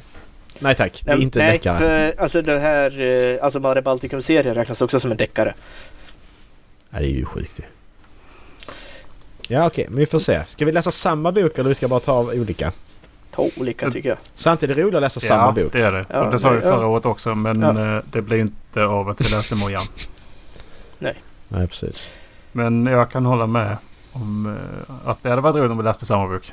Nej 0.58 0.74
tack. 0.74 1.02
Det 1.04 1.10
är 1.10 1.16
inte 1.16 1.40
en 1.40 1.46
Nej, 1.46 1.52
deckare. 1.52 1.78
för 1.78 2.22
alltså 2.22 2.42
det 2.42 2.58
här, 2.58 3.02
eh, 3.02 3.44
alltså 3.44 3.60
Mare 3.60 3.82
Baltikum-serien 3.82 4.54
räknas 4.54 4.82
också 4.82 5.00
som 5.00 5.10
en 5.10 5.16
deckare. 5.16 5.54
Nej, 6.90 7.02
det 7.02 7.08
är 7.08 7.16
ju 7.18 7.24
sjukt 7.24 7.58
ju. 7.58 7.62
Ja 9.48 9.66
okej, 9.66 9.86
men 9.88 9.98
vi 9.98 10.06
får 10.06 10.18
se. 10.18 10.42
Ska 10.46 10.64
vi 10.64 10.72
läsa 10.72 10.90
samma 10.90 11.32
bok 11.32 11.58
eller 11.58 11.68
vi 11.68 11.74
ska 11.74 11.88
bara 11.88 12.00
ta 12.00 12.20
olika? 12.20 12.72
Ta 13.34 13.48
olika 13.56 13.90
tycker 13.90 14.08
jag. 14.08 14.18
Samtidigt 14.34 14.72
är 14.72 14.80
det 14.80 14.82
roligt 14.86 14.94
att 14.94 15.02
läsa 15.02 15.20
samma 15.20 15.52
bok. 15.52 15.72
det 15.72 15.80
är 15.82 15.92
det. 15.92 16.04
Ja, 16.08 16.24
och 16.24 16.30
det 16.30 16.38
sa 16.38 16.50
vi 16.50 16.56
ja. 16.56 16.62
förra 16.62 16.86
året 16.86 17.06
också. 17.06 17.34
Men 17.34 17.60
Ja. 17.60 17.96
eh, 17.96 18.02
det 18.10 18.22
blev 18.22 18.40
inte 18.40 18.84
av 18.84 19.08
att 19.08 19.20
vi 19.20 19.24
läste 19.24 19.54
Mojan. 19.54 19.84
Nej 21.48 21.66
precis. 21.68 22.20
Men 22.52 22.86
jag 22.86 23.10
kan 23.10 23.26
hålla 23.26 23.46
med 23.46 23.76
om 24.12 24.46
eh, 24.46 25.08
att 25.10 25.22
det 25.22 25.28
hade 25.28 25.42
varit 25.42 25.56
roligt 25.56 25.70
om 25.70 25.78
vi 25.78 25.84
läste 25.84 26.06
samma 26.06 26.28
bok. 26.28 26.52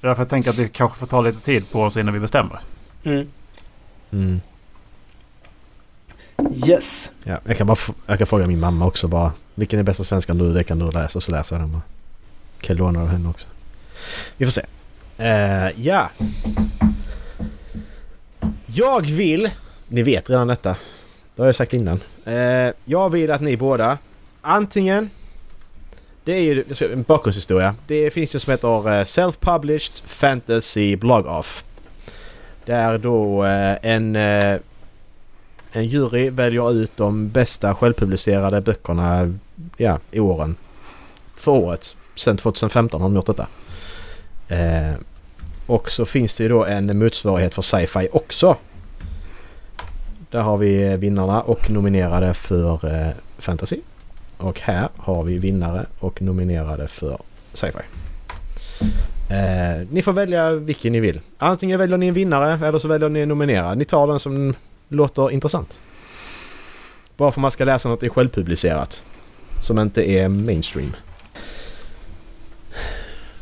Det 0.00 0.06
är 0.06 0.08
därför 0.08 0.20
jag 0.22 0.28
tänker 0.28 0.50
att 0.50 0.58
vi 0.58 0.68
kanske 0.68 0.98
får 0.98 1.06
ta 1.06 1.20
lite 1.20 1.40
tid 1.40 1.70
på 1.72 1.82
oss 1.82 1.96
innan 1.96 2.14
vi 2.14 2.20
bestämmer. 2.20 2.60
Mm. 3.04 3.26
Mm. 4.10 4.40
Yes. 6.68 7.10
Ja, 7.24 7.38
jag, 7.44 7.56
kan 7.56 7.66
bara 7.66 7.76
jag 8.06 8.18
kan 8.18 8.26
fråga 8.26 8.46
min 8.46 8.60
mamma 8.60 8.86
också 8.86 9.08
bara. 9.08 9.32
Vilken 9.54 9.78
är 9.78 9.82
bästa 9.82 10.04
svenskan 10.04 10.38
du? 10.38 10.52
Det 10.52 10.64
kan 10.64 10.78
du 10.78 10.90
läsa. 10.90 11.20
Så 11.20 11.32
läser 11.32 11.56
jag 11.56 11.62
den 11.62 11.72
bara. 11.72 11.82
Kan 12.60 12.76
låna 12.76 13.02
av 13.02 13.08
henne 13.08 13.28
också. 13.28 13.46
Vi 14.36 14.46
får 14.46 14.52
se. 14.52 14.62
Uh, 15.22 15.80
ja. 15.86 16.10
Jag 18.66 19.06
vill... 19.06 19.50
Ni 19.88 20.02
vet 20.02 20.30
redan 20.30 20.48
detta. 20.48 20.76
Det 21.34 21.42
har 21.42 21.46
jag 21.46 21.56
sagt 21.56 21.74
innan. 21.74 22.00
Uh, 22.26 22.72
jag 22.84 23.10
vill 23.10 23.30
att 23.30 23.40
ni 23.40 23.56
båda 23.56 23.98
antingen... 24.40 25.10
Det 26.24 26.32
är 26.32 26.42
ju 26.42 26.64
en 26.92 27.02
bakgrundshistoria. 27.02 27.74
Det 27.86 28.10
finns 28.10 28.34
ju 28.34 28.38
som 28.38 28.50
heter 28.50 28.68
eh, 28.68 29.04
Self-Published 29.04 30.02
Fantasy 30.04 30.96
Blog 30.96 31.26
Off. 31.26 31.64
Där 32.64 32.98
då 32.98 33.42
en... 33.82 34.16
En 35.74 35.86
jury 35.86 36.30
väljer 36.30 36.72
ut 36.72 36.96
de 36.96 37.28
bästa 37.28 37.74
självpublicerade 37.74 38.60
böckerna 38.60 39.38
ja, 39.76 39.98
i 40.10 40.20
åren. 40.20 40.56
För 41.34 41.52
året. 41.52 41.96
Sen 42.14 42.36
2015 42.36 43.00
har 43.00 43.08
de 43.08 43.16
gjort 43.16 43.26
detta. 43.26 43.46
Och 45.72 45.90
så 45.90 46.06
finns 46.06 46.36
det 46.36 46.42
ju 46.42 46.48
då 46.48 46.64
en 46.64 46.98
motsvarighet 46.98 47.54
för 47.54 47.62
sci-fi 47.62 48.08
också. 48.12 48.56
Där 50.30 50.40
har 50.40 50.56
vi 50.56 50.82
eh, 50.82 50.96
vinnarna 50.96 51.42
och 51.42 51.70
nominerade 51.70 52.34
för 52.34 52.94
eh, 52.94 53.12
fantasy. 53.38 53.80
Och 54.36 54.60
här 54.60 54.88
har 54.96 55.22
vi 55.24 55.38
vinnare 55.38 55.86
och 55.98 56.22
nominerade 56.22 56.88
för 56.88 57.18
sci-fi. 57.52 57.78
Eh, 59.30 59.86
ni 59.90 60.02
får 60.02 60.12
välja 60.12 60.50
vilken 60.50 60.92
ni 60.92 61.00
vill. 61.00 61.20
Antingen 61.38 61.78
väljer 61.78 61.96
ni 61.96 62.06
en 62.06 62.14
vinnare 62.14 62.66
eller 62.66 62.78
så 62.78 62.88
väljer 62.88 63.08
ni 63.08 63.20
en 63.20 63.28
nominerad. 63.28 63.78
Ni 63.78 63.84
tar 63.84 64.06
den 64.06 64.20
som 64.20 64.54
låter 64.88 65.30
intressant. 65.30 65.80
Bara 67.16 67.32
för 67.32 67.40
att 67.40 67.42
man 67.42 67.50
ska 67.50 67.64
läsa 67.64 67.88
något 67.88 68.02
i 68.02 68.08
självpublicerat. 68.08 69.04
Som 69.60 69.78
inte 69.78 70.10
är 70.10 70.28
mainstream. 70.28 70.96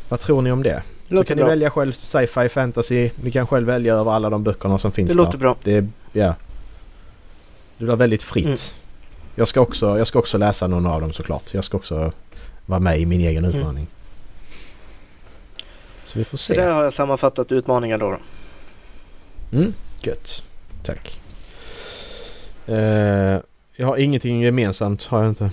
Vad 0.09 0.19
tror 0.19 0.41
ni 0.41 0.51
om 0.51 0.63
det? 0.63 0.83
Det 1.11 1.17
Så 1.17 1.23
kan 1.23 1.37
ni 1.37 1.43
bra. 1.43 1.49
välja 1.49 1.69
själv 1.69 1.91
sci-fi, 1.91 2.49
fantasy. 2.49 3.09
Ni 3.23 3.31
kan 3.31 3.47
själv 3.47 3.67
välja 3.67 3.93
över 3.95 4.11
alla 4.11 4.29
de 4.29 4.43
böckerna 4.43 4.77
som 4.77 4.91
finns 4.91 5.09
Det 5.09 5.15
där. 5.15 5.23
låter 5.23 5.37
bra. 5.37 5.55
Det 5.63 5.71
är, 5.77 5.87
ja. 6.13 6.35
Det 7.77 7.85
blir 7.85 7.95
väldigt 7.95 8.23
fritt. 8.23 8.45
Mm. 8.45 8.57
Jag, 9.35 9.47
ska 9.47 9.61
också, 9.61 9.97
jag 9.97 10.07
ska 10.07 10.19
också 10.19 10.37
läsa 10.37 10.67
någon 10.67 10.85
av 10.85 11.01
dem 11.01 11.13
såklart. 11.13 11.53
Jag 11.53 11.63
ska 11.63 11.77
också 11.77 12.11
vara 12.65 12.79
med 12.79 12.99
i 12.99 13.05
min 13.05 13.21
egen 13.21 13.45
Mm. 13.45 13.57
utmaning. 13.59 13.87
Så 16.05 16.19
vi 16.19 16.25
får 16.25 16.37
Så 16.37 16.43
se. 16.43 16.55
där 16.61 16.71
har 16.71 16.83
jag 16.83 16.93
sammanfattat 16.93 17.51
utmaningen 17.51 17.99
då. 17.99 18.09
då. 18.11 18.17
Mm, 19.57 19.73
gött. 20.01 20.43
Tack. 20.83 21.19
Eh, 22.67 23.39
jag 23.75 23.87
har 23.87 23.97
ingenting 23.97 24.41
gemensamt, 24.41 25.03
har 25.05 25.21
jag 25.21 25.29
inte. 25.31 25.51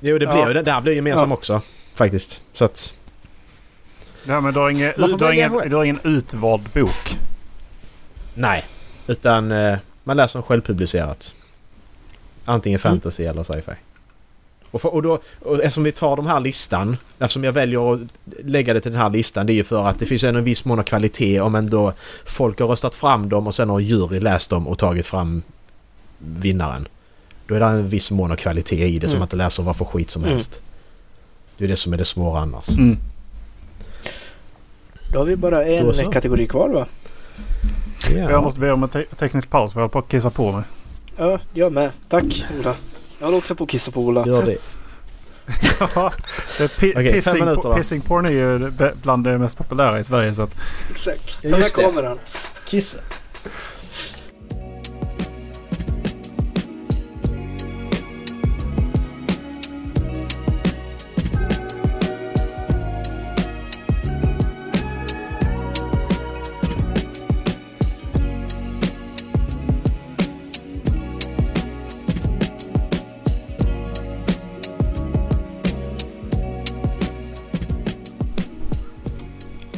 Jo, 0.00 0.18
det 0.18 0.24
Ja. 0.24 0.48
ju 0.48 0.54
det. 0.54 0.62
där 0.62 0.80
blir 0.80 0.92
gemensamt 0.92 1.30
Ja. 1.30 1.34
också. 1.34 1.60
Faktiskt. 1.94 2.42
Så 2.52 2.64
att... 2.64 2.94
Ja, 4.26 4.40
men 4.40 4.54
du 4.54 4.60
har, 4.60 5.08
får 5.08 5.18
du, 5.18 5.24
har 5.24 5.32
ingen, 5.32 5.52
du 5.70 5.76
har 5.76 5.84
ingen 5.84 6.00
utvald 6.04 6.62
bok. 6.74 7.18
Nej. 8.34 8.64
Utan 9.08 9.52
eh, 9.52 9.78
man 10.04 10.16
läser 10.16 10.42
självpublicerat. 10.42 11.34
Antingen 12.44 12.80
Mm. 12.80 12.92
fantasy 12.92 13.24
eller 13.24 13.42
sci-fi. 13.42 13.72
Och, 14.70 14.80
för, 14.80 14.94
och, 14.94 15.02
då, 15.02 15.18
och 15.40 15.54
eftersom 15.62 15.84
vi 15.84 15.92
tar 15.92 16.16
de 16.16 16.26
här 16.26 16.40
listan, 16.40 16.96
eftersom 17.18 17.44
jag 17.44 17.52
väljer 17.52 17.94
att 17.94 18.00
lägga 18.44 18.74
det 18.74 18.80
till 18.80 18.92
den 18.92 19.00
här 19.00 19.10
listan, 19.10 19.46
det 19.46 19.52
är 19.52 19.54
ju 19.54 19.64
för 19.64 19.84
att 19.88 19.98
det 19.98 20.06
finns 20.06 20.24
en 20.24 20.44
viss 20.44 20.64
mån 20.64 20.78
av 20.78 20.82
kvalitet 20.82 21.40
om 21.40 21.54
ändå 21.54 21.92
folk 22.24 22.60
har 22.60 22.66
röstat 22.66 22.94
fram 22.94 23.28
dem 23.28 23.46
och 23.46 23.54
sen 23.54 23.68
har 23.70 23.80
jury 23.80 24.20
läst 24.20 24.50
dem 24.50 24.68
och 24.68 24.78
tagit 24.78 25.06
fram 25.06 25.42
vinnaren. 26.18 26.88
Då 27.46 27.54
är 27.54 27.60
det 27.60 27.66
en 27.66 27.88
viss 27.88 28.10
mån 28.10 28.32
av 28.32 28.36
kvalitet 28.36 28.86
i 28.86 28.98
det 28.98 29.06
som 29.06 29.10
Mm. 29.10 29.18
man 29.18 29.26
inte 29.26 29.36
läser 29.36 29.62
vad 29.62 29.76
för 29.76 29.84
skit 29.84 30.10
som 30.10 30.22
Mm. 30.22 30.34
helst. 30.34 30.60
Det 31.58 31.64
är 31.64 31.68
det 31.68 31.76
som 31.76 31.92
är 31.92 31.96
det 31.96 32.04
svåra 32.04 32.40
annars. 32.40 32.68
Mm. 32.68 32.98
Då 35.14 35.20
har 35.20 35.24
vi 35.26 35.36
bara 35.36 35.64
en 35.64 36.12
kategori 36.12 36.46
kvar 36.46 36.68
va? 36.68 36.86
Ja. 38.10 38.30
Jag 38.30 38.42
måste 38.42 38.60
be 38.60 38.72
om 38.72 38.82
en 38.82 38.88
te 38.88 39.04
teknisk 39.18 39.50
paus 39.50 39.72
för 39.72 39.80
jag 39.80 39.82
håller 39.82 39.92
på 39.92 39.98
att 39.98 40.08
kissa 40.08 40.30
på 40.30 40.52
mig. 40.52 40.64
Ja, 41.16 41.40
jag 41.52 41.72
med. 41.72 41.90
Tack 42.08 42.24
Ola. 42.60 42.74
Jag 43.18 43.26
håller 43.26 43.38
också 43.38 43.54
på 43.54 43.64
att 43.64 43.70
kissa 43.70 43.90
på 43.92 44.00
Ola. 44.00 44.26
Gör 44.26 44.42
det. 44.46 44.56
Ja, 45.94 46.12
det 46.58 46.64
är 46.64 46.68
pi- 46.68 46.94
fem 46.94 47.12
pissing, 47.12 47.44
minuter 47.44 47.74
pissing 47.76 48.00
porn 48.00 48.26
är 48.26 48.30
ju 48.30 48.70
bland 49.02 49.24
det 49.24 49.38
mest 49.38 49.58
populära 49.58 50.00
i 50.00 50.04
Sverige. 50.04 50.34
Så 50.34 50.42
att, 50.42 50.54
Exakt. 50.90 51.38
Ja, 51.42 51.50
Den 51.50 51.58
just 51.60 51.76
här 51.76 51.82
det. 51.82 51.88
kameran. 51.94 52.18
Kissa. 52.68 52.98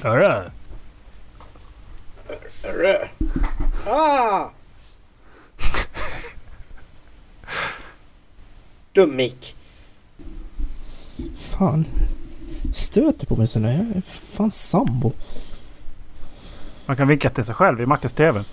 Hörru! 0.06 0.50
Hörru. 2.62 3.08
Ah! 3.86 4.50
Dum 8.92 9.16
mick. 9.16 9.56
Fan. 11.34 11.84
Stöter 12.74 13.26
på 13.26 13.36
mig 13.36 13.46
sådär. 13.46 13.86
Jag 13.88 13.96
är 13.96 14.00
fan 14.00 14.50
sambo. 14.50 15.12
Man 16.86 16.96
kan 16.96 17.08
vinka 17.08 17.30
till 17.30 17.44
sig 17.44 17.54
själv 17.54 17.80
i 17.80 17.86
Mackes 17.86 18.12
TV. 18.12 18.44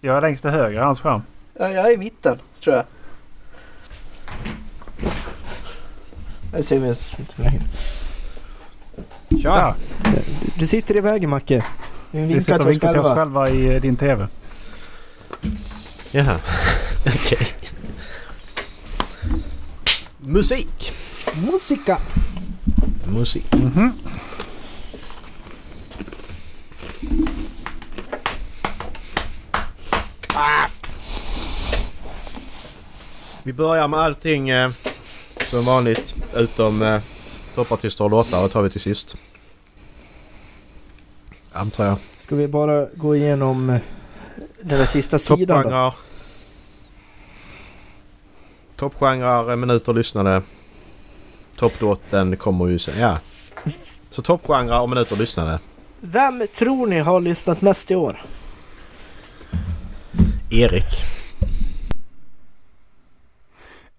Jag 0.00 0.16
är 0.16 0.20
längst 0.20 0.42
till 0.42 0.50
höger, 0.50 0.80
hans 0.80 1.00
skärm. 1.00 1.22
Ja, 1.58 1.68
jag 1.70 1.86
är 1.86 1.94
i 1.94 1.96
mitten, 1.96 2.38
tror 2.64 2.76
jag. 2.76 2.84
Jag 6.52 6.64
ser 6.64 6.80
mig 6.80 6.88
inte 7.18 7.42
längre. 7.42 7.62
Ja, 9.28 9.76
Du 10.58 10.66
sitter 10.66 10.96
i 10.96 11.00
vägen 11.00 11.30
Macke. 11.30 11.64
Vi 12.10 12.24
vi 12.34 12.40
sitter 12.40 12.60
och 12.60 12.70
vinkar 12.70 12.92
till 12.92 13.00
oss 13.00 13.14
själva 13.16 13.50
i 13.50 13.74
eh, 13.74 13.80
din 13.80 13.96
TV. 13.96 14.26
Jaha. 16.12 16.38
Okej. 17.06 17.46
Musik. 20.18 20.92
Musika! 21.34 21.98
Musik. 23.06 23.52
Mhm. 23.54 23.92
Vi 33.46 33.52
börjar 33.52 33.88
med 33.88 34.00
allting 34.00 34.48
eh, 34.48 34.70
som 35.50 35.64
vanligt 35.64 36.14
utom 36.36 36.82
eh, 36.82 37.00
toppartister 37.54 38.04
och 38.04 38.10
låtar. 38.10 38.42
Det 38.42 38.48
tar 38.48 38.62
vi 38.62 38.70
till 38.70 38.80
sist. 38.80 39.16
Antar 41.52 41.84
jag. 41.84 41.98
Ska 42.18 42.36
vi 42.36 42.48
bara 42.48 42.86
gå 42.94 43.16
igenom 43.16 43.70
eh, 43.70 43.80
den 44.60 44.78
där 44.78 44.86
sista 44.86 45.18
sidan 45.18 45.70
då? 45.70 45.94
Toppgenrer. 48.76 49.50
Eh, 49.50 49.56
minuter 49.56 49.92
lyssnade. 49.92 50.42
Topplåten 51.56 52.36
kommer 52.36 52.66
ju 52.66 52.78
sen. 52.78 53.00
Ja. 53.00 53.18
Så 54.10 54.22
toppgenrer 54.22 54.80
och 54.80 54.88
minuter 54.88 55.16
lyssnade. 55.16 55.58
Vem 56.00 56.46
tror 56.58 56.86
ni 56.86 57.00
har 57.00 57.20
lyssnat 57.20 57.60
mest 57.60 57.90
i 57.90 57.94
år? 57.94 58.20
Erik. 60.50 61.14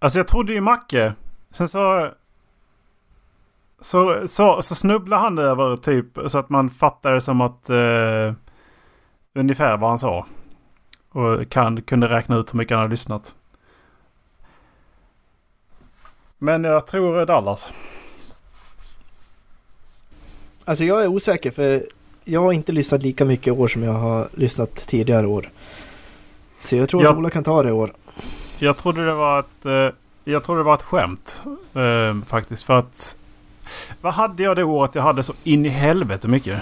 Alltså 0.06 0.20
jag 0.20 0.28
trodde 0.28 0.54
ju 0.54 0.62
Macke. 0.62 1.14
Sen 1.52 1.68
så... 1.70 2.12
Så, 3.80 4.28
så, 4.28 4.62
så 4.62 4.76
snubblade 4.76 5.22
han 5.22 5.38
över 5.38 5.78
typ 5.78 6.08
så 6.28 6.38
att 6.38 6.50
man 6.50 6.70
fattade 6.70 7.22
som 7.22 7.42
att... 7.42 7.70
Eh, 7.70 8.34
ungefär 9.34 9.78
vad 9.78 9.90
han 9.90 10.00
sa. 10.00 10.26
Och 11.10 11.50
kan, 11.50 11.82
kunde 11.82 12.08
räkna 12.10 12.36
ut 12.38 12.54
hur 12.54 12.58
mycket 12.58 12.72
han 12.76 12.80
hade 12.82 12.90
lyssnat. 12.92 13.36
Men 16.38 16.64
jag 16.64 16.88
tror 16.88 17.26
Dallas. 17.26 17.70
Alltså 20.66 20.84
jag 20.84 21.04
är 21.04 21.08
osäker 21.08 21.52
för 21.52 21.84
jag 22.24 22.42
har 22.42 22.54
inte 22.54 22.72
lyssnat 22.72 23.04
lika 23.04 23.26
mycket 23.26 23.48
i 23.48 23.52
år 23.52 23.68
som 23.68 23.84
jag 23.84 23.94
har 23.94 24.28
lyssnat 24.34 24.76
tidigare 24.76 25.28
år. 25.28 25.50
Så 26.60 26.76
jag 26.76 26.90
tror 26.90 27.04
Ja. 27.04 27.10
att 27.10 27.18
Ola 27.18 27.30
kan 27.30 27.44
ta 27.44 27.64
det 27.64 27.70
i 27.70 27.72
år. 27.72 27.94
Jag 28.60 28.78
trodde 28.78 29.06
det 29.06 29.14
var 29.14 29.40
ett... 29.40 29.66
Eh, 29.66 29.90
jag 30.24 30.44
trodde 30.44 30.60
det 30.60 30.64
var 30.64 30.74
ett 30.74 30.82
skämt. 30.82 31.42
Eh, 31.74 32.26
faktiskt. 32.28 32.64
För 32.64 32.74
att... 32.74 33.18
Vad 34.02 34.14
hade 34.14 34.44
jag 34.44 34.56
det 34.56 34.64
året 34.64 34.96
jag 34.96 35.04
hade 35.04 35.24
så 35.24 35.34
in 35.44 35.66
i 35.66 35.70
helvete 35.70 36.28
mycket? 36.28 36.62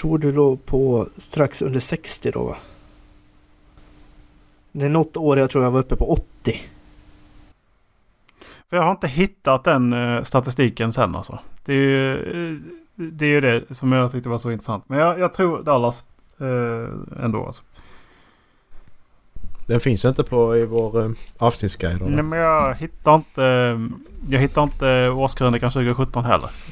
Tror 0.00 0.18
du 0.18 0.32
låg 0.32 0.66
på 0.66 1.08
strax 1.16 1.62
under 1.62 1.80
60 1.80 2.30
då 2.30 2.44
va? 2.44 2.56
Det 4.72 4.84
är 4.84 4.88
något 4.88 5.16
år 5.16 5.38
jag 5.38 5.50
tror 5.50 5.64
jag 5.64 5.70
var 5.70 5.80
uppe 5.80 5.96
på 5.96 6.12
80. 6.12 6.26
För 8.70 8.76
jag 8.76 8.82
har 8.82 8.90
inte 8.90 9.08
hittat 9.08 9.64
den 9.64 9.92
eh, 9.92 10.22
statistiken 10.22 10.92
sen 10.92 11.16
alltså. 11.16 11.38
Det 11.64 11.72
är 11.72 11.76
ju 11.76 12.62
det, 12.94 13.26
är 13.26 13.30
ju 13.30 13.40
det 13.40 13.74
som 13.74 13.92
jag 13.92 14.12
tyckte 14.12 14.28
var 14.28 14.38
så 14.38 14.50
intressant. 14.50 14.84
Men 14.86 14.98
jag, 14.98 15.18
jag 15.18 15.34
tror 15.34 15.62
Dallas 15.62 16.04
eh, 16.38 17.24
ändå 17.24 17.46
alltså. 17.46 17.62
Den 19.66 19.80
finns 19.80 20.04
inte 20.04 20.24
på 20.24 20.56
i 20.56 20.64
vår 20.64 21.04
eh, 21.04 21.10
avsnittsguide. 21.38 22.00
Nej 22.00 22.22
men 22.22 22.38
jag 22.38 22.74
hittar 22.74 23.14
inte... 23.14 23.42
Jag 24.28 24.40
hittar 24.40 24.62
inte 24.62 25.08
årskrönikan 25.08 25.70
2017 25.70 26.24
heller. 26.24 26.50
Så. 26.54 26.66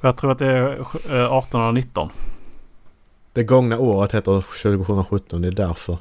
Jag 0.00 0.16
tror 0.16 0.32
att 0.32 0.38
det 0.38 0.46
är 0.46 0.86
eh, 1.10 1.32
18 1.32 1.60
och 1.60 1.74
19. 1.74 2.08
Det 3.32 3.42
gångna 3.42 3.78
året 3.78 4.12
heter 4.12 4.40
2017. 4.62 5.42
Det 5.42 5.48
är 5.48 5.52
därför. 5.52 5.98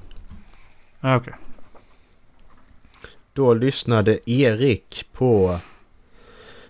Ja, 0.99 1.15
okej. 1.15 1.33
Då 3.33 3.53
lyssnade 3.53 4.31
Erik 4.31 5.05
på 5.13 5.59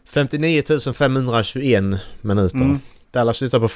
59 0.05 0.63
521 0.93 1.83
minuter. 2.21 2.57
Mm. 2.57 2.79
Dallas 3.11 3.41
lyssnade 3.41 3.67
på 3.67 3.73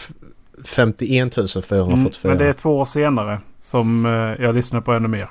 51 0.64 1.34
444. 1.36 1.82
Mm, 1.82 2.12
men 2.24 2.38
det 2.38 2.50
är 2.50 2.54
två 2.54 2.78
år 2.80 2.86
senare 2.86 3.40
som 3.60 4.06
eh, 4.06 4.12
jag 4.46 4.56
lyssnar 4.56 4.82
på 4.82 4.94
ännu 4.94 5.08
mer. 5.08 5.30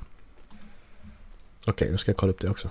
Okej, 1.67 1.89
då 1.93 1.99
ska 1.99 2.11
jag 2.11 2.17
kolla 2.17 2.31
upp 2.31 2.41
det 2.41 2.49
också. 2.51 2.71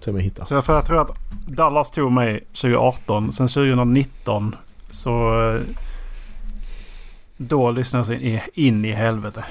Se 0.00 0.10
om 0.10 0.16
jag 0.16 0.24
hittar. 0.24 0.44
Så 0.44 0.54
jag, 0.54 0.64
för 0.64 0.74
jag 0.74 0.86
tror 0.86 1.00
att 1.00 1.10
Dallas 1.46 1.90
tog 1.90 2.12
mig 2.12 2.40
2018. 2.46 3.32
Sen 3.32 3.48
2019 3.48 4.56
så... 4.90 5.42
eh, 5.54 5.60
Då 7.36 7.70
lyssnade 7.70 8.12
jag 8.14 8.22
in, 8.22 8.40
in 8.54 8.84
i 8.84 8.92
helvete. 8.92 9.44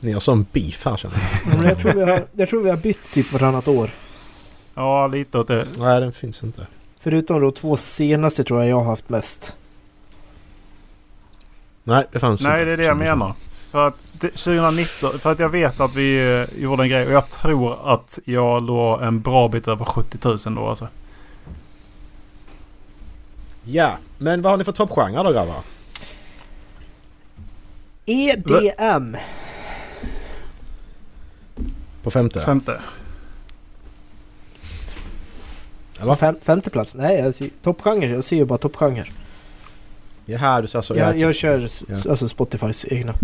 Ni 0.00 0.12
har 0.12 0.20
sån 0.20 0.46
beef 0.52 0.84
här 0.84 0.96
känner 0.96 1.16
jag. 1.44 1.56
Men 1.58 1.66
jag, 1.68 1.78
tror 1.78 1.92
vi 1.92 2.00
har, 2.10 2.24
jag 2.32 2.48
tror 2.48 2.62
vi 2.62 2.70
har 2.70 2.76
bytt 2.76 3.12
typ 3.12 3.32
varannat 3.32 3.68
år. 3.68 3.90
Ja, 4.74 5.06
lite 5.06 5.38
åt 5.38 5.48
det. 5.48 5.66
Nej, 5.78 6.00
den 6.00 6.12
finns 6.12 6.42
inte. 6.42 6.66
Förutom 6.98 7.40
de 7.40 7.52
två 7.52 7.76
senaste 7.76 8.44
tror 8.44 8.60
jag 8.60 8.70
jag 8.70 8.76
har 8.76 8.84
haft 8.84 9.08
mest. 9.08 9.56
Nej, 11.84 12.06
det 12.12 12.18
fanns 12.18 12.40
inte. 12.40 12.52
Nej, 12.52 12.64
det 12.64 12.72
är 12.72 12.76
det 12.76 12.84
jag 12.84 12.96
menar. 12.96 13.34
För 13.50 13.88
att 13.88 13.94
det, 14.12 14.28
2019... 14.28 15.18
För 15.18 15.32
att 15.32 15.38
jag 15.38 15.48
vet 15.48 15.80
att 15.80 15.94
vi 15.94 16.40
eh, 16.40 16.62
gjorde 16.62 16.82
en 16.82 16.88
grej. 16.88 17.06
Och 17.06 17.12
jag 17.12 17.30
tror 17.30 17.94
att 17.94 18.18
jag 18.24 18.62
låg 18.62 19.02
en 19.02 19.20
bra 19.20 19.48
bit 19.48 19.68
över 19.68 19.84
70 19.84 20.18
000 20.22 20.54
då 20.54 20.68
alltså. 20.68 20.88
Ja, 23.64 23.96
men 24.18 24.42
vad 24.42 24.52
har 24.52 24.56
ni 24.56 24.64
för 24.64 24.72
toppgenre 24.72 25.22
då 25.22 25.32
grabbar? 25.32 25.56
EDM. 28.06 29.16
På 32.02 32.10
femte? 32.10 32.40
Femte. 32.40 32.80
Eller? 36.00 36.14
Fem, 36.14 36.36
femte 36.42 36.70
plats? 36.70 36.94
Nej, 36.94 37.18
jag 37.18 37.50
toppgenre. 37.62 38.08
Jag 38.08 38.24
ser 38.24 38.36
ju 38.36 38.44
bara 38.44 38.58
toppgenre. 38.58 39.06
Jaha, 40.26 40.60
du 40.60 40.66
sa 40.68 40.82
så. 40.82 40.94
Jag, 40.96 41.16
ja, 41.16 41.20
jag 41.20 41.32
typ. 41.32 41.40
kör 41.40 41.68
Ja. 41.88 42.10
alltså 42.10 42.28
Spotifys 42.28 42.86
egna. 42.88 43.14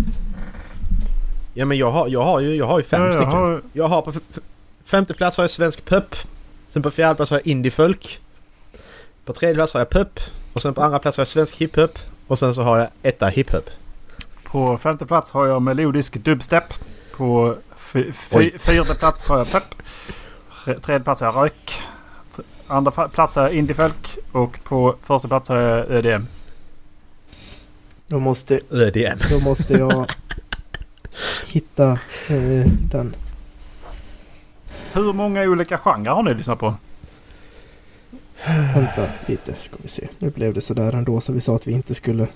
Ja, 1.55 1.65
men 1.65 1.79
jag 1.79 1.91
har, 1.91 2.09
jag 2.09 2.25
har 2.25 2.41
ju, 2.41 2.55
jag 2.57 2.67
har 2.67 2.79
ju 2.79 2.85
fem 2.85 3.01
Ja, 3.01 3.07
jag 3.07 3.15
stycken. 3.15 3.33
har- 3.33 3.63
Jag 3.73 3.89
har 3.89 4.03
på 4.03 4.13
femte 4.85 5.15
plats 5.15 5.37
har 5.37 5.45
jag 5.45 5.51
svensk 5.51 5.85
pop. 5.85 6.15
Sen 6.69 6.83
på 6.83 6.91
fjärde 6.91 7.15
plats 7.15 7.31
har 7.31 7.39
jag 7.39 7.47
indie-folk. 7.47 8.21
På 9.25 9.33
tredje 9.33 9.55
plats 9.55 9.73
har 9.73 9.81
jag 9.81 9.91
pop. 9.91 10.21
Och 10.53 10.63
sen 10.63 10.75
på 10.75 10.83
andra 10.83 10.99
plats 10.99 11.17
har 11.17 11.21
jag 11.23 11.29
svensk 11.29 11.57
hiphop. 11.57 11.99
Och 12.27 12.39
sen 12.39 12.55
så 12.55 12.63
har 12.63 12.79
jag 12.79 12.89
etta 13.03 13.27
hiphop. 13.27 13.71
På 14.45 14.79
femte 14.79 15.07
plats 15.07 15.31
har 15.31 15.47
jag 15.47 15.63
melodisk 15.63 16.15
dubstep. 16.17 16.65
På 17.17 17.55
fjärde 18.59 18.95
plats 18.99 19.29
har 19.29 19.39
jag. 19.39 19.47
Tre- 20.65 20.79
Tredje 20.79 21.01
plats 21.05 21.21
har 21.21 21.29
jag 21.33 21.45
rök. 21.45 21.83
Andra 22.67 22.91
plats 23.09 23.37
har 23.37 23.43
jag 23.43 23.53
indiefolk. 23.53 24.17
Och 24.33 24.59
på 24.65 24.95
första 25.03 25.29
plats 25.29 25.49
har 25.49 25.57
jag 25.57 25.91
EDM. 25.91 26.27
Då 28.09 28.19
måste, 28.19 28.61
ÖDM. 28.71 29.19
då 29.31 29.39
måste 29.41 29.73
jag 29.75 30.11
hitta 31.47 31.91
eh, 32.29 32.67
den. 32.91 33.15
Hur 34.93 35.13
många 35.13 35.43
olika 35.43 35.79
genrer 35.79 36.11
har 36.11 36.23
ni 36.23 36.35
lyssnat 36.35 36.59
på? 36.59 36.75
Vänta 38.75 39.07
lite 39.27 39.55
ska 39.55 39.77
vi 39.83 39.89
se. 39.89 40.09
Nu 40.19 40.31
blev 40.31 40.55
det 40.55 40.61
sådär 40.61 40.93
ändå 40.95 41.21
som 41.21 41.35
vi 41.35 41.41
sa 41.41 41.55
att 41.55 41.67
vi 41.67 41.73
inte 41.73 41.95
skulle, 41.95 42.27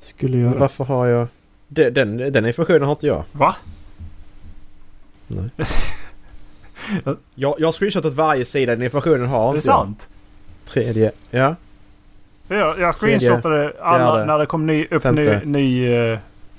skulle 0.00 0.36
Men 0.36 0.44
göra. 0.46 0.58
varför 0.58 0.84
har 0.84 1.06
jag... 1.06 1.28
Den, 1.68 1.94
den, 1.94 2.16
den 2.16 2.46
informationen 2.46 2.82
har 2.82 2.90
inte 2.92 3.06
jag. 3.06 3.24
Va? 3.32 3.56
Nej. 5.26 5.48
jag, 7.34 7.54
jag 7.58 7.66
har 7.68 7.72
screenshotat 7.72 8.12
varje 8.14 8.44
sida. 8.44 8.72
Den 8.72 8.82
informationen 8.82 9.26
har 9.26 9.48
Är 9.48 9.52
det 9.52 9.56
inte 9.56 9.68
jag. 9.68 9.76
sant? 9.76 10.08
Tredje. 10.64 11.12
Ja. 11.30 11.54
Jag, 12.58 12.78
jag 12.80 12.94
screenshotade 12.94 13.72
alla 13.80 13.98
fjärde, 13.98 14.24
när 14.24 14.38
det 14.38 14.46
kom 14.46 14.66
ny, 14.66 14.84
upp 14.84 14.90
ny, 14.90 14.98
femte. 15.00 15.40
ny, 15.44 15.94
eh, 15.94 16.18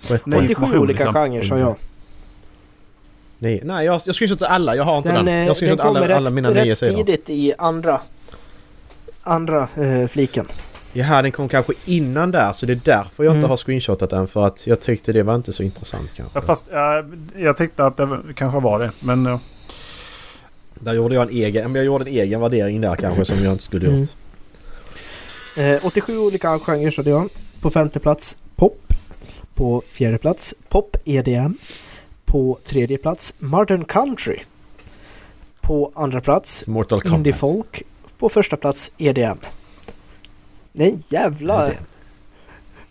Sjätte. 0.10 0.24
Nej, 0.26 0.40
87 0.40 0.50
information, 0.52 0.80
olika 0.80 1.04
liksom. 1.04 1.14
genrer 1.14 1.42
sa 1.42 1.58
jag. 1.58 1.76
Nej, 3.40 3.62
nej 3.66 3.86
jag, 3.86 4.02
jag 4.06 4.16
screenshotade 4.16 4.50
alla. 4.52 4.76
Jag 4.76 4.84
har 4.84 4.98
inte 4.98 5.10
den. 5.12 5.26
Den, 5.26 5.28
eh, 5.28 5.40
Jag 5.40 5.48
den 5.48 5.56
screenshotade 5.56 6.00
alla, 6.06 6.16
alla 6.16 6.30
mina 6.30 6.50
rätt, 6.50 6.56
nio 6.64 6.72
rätt 6.72 6.78
sidor. 6.78 6.96
tidigt 7.04 7.30
i 7.30 7.54
andra, 7.58 8.02
andra 9.24 9.68
eh, 9.76 10.08
fliken. 10.08 10.46
Jaha, 10.94 11.22
den 11.22 11.32
kom 11.32 11.50
kanske 11.50 11.74
innan 11.86 12.32
där 12.32 12.54
så 12.54 12.66
det 12.66 12.74
är 12.74 12.80
därför 12.84 13.24
jag 13.24 13.32
inte 13.32 13.38
Mm. 13.38 13.50
har 13.50 13.58
screenshotat 13.58 14.10
den. 14.10 14.28
För 14.28 14.46
att 14.46 14.68
jag 14.68 14.80
tyckte 14.82 15.12
det 15.14 15.24
var 15.24 15.36
inte 15.36 15.54
så 15.54 15.64
intressant 15.64 16.12
kanske. 16.16 16.38
ja, 16.38 16.42
fast 16.42 16.66
eh, 16.72 17.42
jag 17.44 17.58
tyckte 17.58 17.86
att 17.86 17.98
det 17.98 18.20
kanske 18.36 18.60
var 18.60 18.80
det. 18.80 18.92
Men 19.04 19.26
eh, 19.26 19.40
Där 20.74 20.94
gjorde 20.94 21.16
jag 21.16 21.22
en 21.22 21.30
egen, 21.38 21.64
men 21.64 21.76
jag 21.76 21.86
gjorde 21.86 22.04
en 22.04 22.16
egen 22.16 22.42
värdering 22.42 22.82
där 22.82 22.96
kanske 22.96 23.26
som 23.26 23.44
jag 23.44 23.52
inte 23.52 23.64
skulle 23.64 23.86
gjort. 23.86 23.94
Mm. 23.96 24.08
Eh, 25.56 25.86
87 25.86 26.18
olika 26.18 26.60
genrer 26.60 26.92
sa 26.92 27.02
jag. 27.02 27.30
På 27.62 27.70
femte 27.70 28.00
plats 28.00 28.38
pop. 28.56 28.94
På 29.54 29.82
fjärde 29.82 30.18
plats 30.18 30.54
pop 30.70 30.98
EDM. 31.06 31.54
På 32.26 32.58
tredje 32.64 32.98
plats 32.98 33.36
modern 33.40 33.86
country. 33.86 34.40
På 35.62 35.92
andra 35.96 36.22
plats 36.22 36.68
Mortal 36.68 37.02
Kombat. 37.02 37.18
indie 37.18 37.34
folk. 37.34 37.84
På 38.18 38.30
första 38.30 38.58
plats 38.58 38.92
EDM. 38.98 39.38
Nej 40.72 41.00
jävla, 41.08 41.68
EDM. 41.68 41.84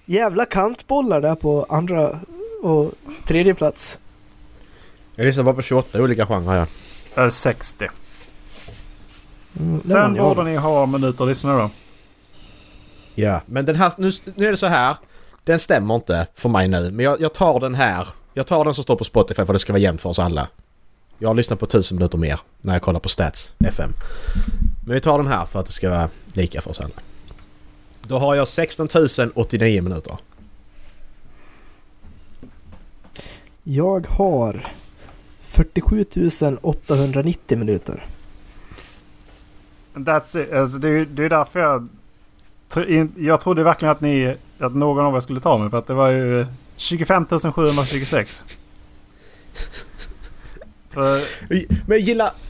jävla 0.04 0.44
kantbollar 0.44 1.20
där 1.20 1.34
på 1.34 1.66
andra 1.68 2.20
och 2.62 2.92
tredje 3.26 3.54
plats. 3.54 3.98
Jag 5.16 5.24
lyssnar 5.24 5.44
bara 5.44 5.54
på 5.54 5.62
28 5.62 6.02
olika 6.02 6.26
genrer 6.26 6.66
ja. 7.16 7.22
eh, 7.24 7.28
60. 7.30 7.88
Mm, 9.60 9.74
det 9.78 9.80
Sen 9.80 10.16
jag. 10.16 10.36
borde 10.36 10.50
ni 10.50 10.56
ha 10.56 10.86
minuter 10.86 11.24
att 11.24 11.28
lyssna 11.28 11.58
då. 11.58 11.70
Ja, 13.14 13.40
men 13.46 13.64
den 13.66 13.76
här, 13.76 13.92
nu, 13.98 14.10
nu 14.34 14.46
är 14.46 14.50
det 14.50 14.56
så 14.56 14.66
här. 14.66 14.96
Den 15.44 15.58
stämmer 15.58 15.94
inte 15.94 16.26
för 16.34 16.48
mig 16.48 16.68
nu, 16.68 16.90
men 16.90 17.04
jag, 17.04 17.20
jag 17.20 17.34
tar 17.34 17.60
den 17.60 17.74
här. 17.74 18.08
Jag 18.34 18.46
tar 18.46 18.64
den 18.64 18.74
som 18.74 18.84
står 18.84 18.96
på 18.96 19.04
Spotify 19.04 19.34
för 19.34 19.42
att 19.42 19.48
det 19.54 19.58
ska 19.58 19.72
vara 19.72 19.80
jämnt 19.82 20.00
för 20.00 20.08
oss 20.10 20.18
alla. 20.18 20.48
Jag 21.18 21.28
har 21.28 21.34
lyssnat 21.34 21.58
på 21.58 21.64
1000 21.64 21.96
minuter 21.96 22.18
mer 22.18 22.40
när 22.60 22.72
jag 22.72 22.82
kollar 22.82 23.00
på 23.00 23.08
Stats 23.08 23.52
FM. 23.66 23.90
Men 24.86 24.94
vi 24.94 25.00
tar 25.00 25.18
den 25.18 25.26
här 25.26 25.44
för 25.44 25.60
att 25.60 25.66
det 25.66 25.72
ska 25.72 25.90
vara 25.90 26.08
lika 26.32 26.60
för 26.60 26.70
oss 26.70 26.80
alla. 26.80 26.94
Då 28.02 28.18
har 28.18 28.34
jag 28.34 28.48
16 28.48 28.88
089 29.34 29.82
minuter. 29.82 30.16
Jag 33.62 34.06
har 34.06 34.66
47 35.42 36.06
890 36.62 37.58
minuter. 37.58 38.04
That's 39.94 40.38
it. 40.42 40.52
Alltså, 40.52 40.78
det, 40.78 40.88
är, 40.88 40.92
ju- 40.92 41.04
det 41.04 41.24
är 41.24 41.28
därför 41.28 41.60
jag... 41.60 41.88
Jag 43.16 43.40
trodde 43.40 43.62
verkligen 43.62 43.92
att 43.92 44.00
ni... 44.00 44.36
Att 44.58 44.74
någon 44.74 45.04
av 45.06 45.16
er 45.16 45.20
skulle 45.20 45.40
ta 45.40 45.58
mig. 45.58 45.70
För 45.70 45.78
att 45.78 45.86
det 45.86 45.94
var 45.94 46.08
ju 46.08 46.40
eh, 46.40 46.46
25 46.76 47.26
726. 47.54 48.44
För, 50.90 51.20
Men 51.48 51.58
jag 51.88 51.98
gillar... 51.98 52.30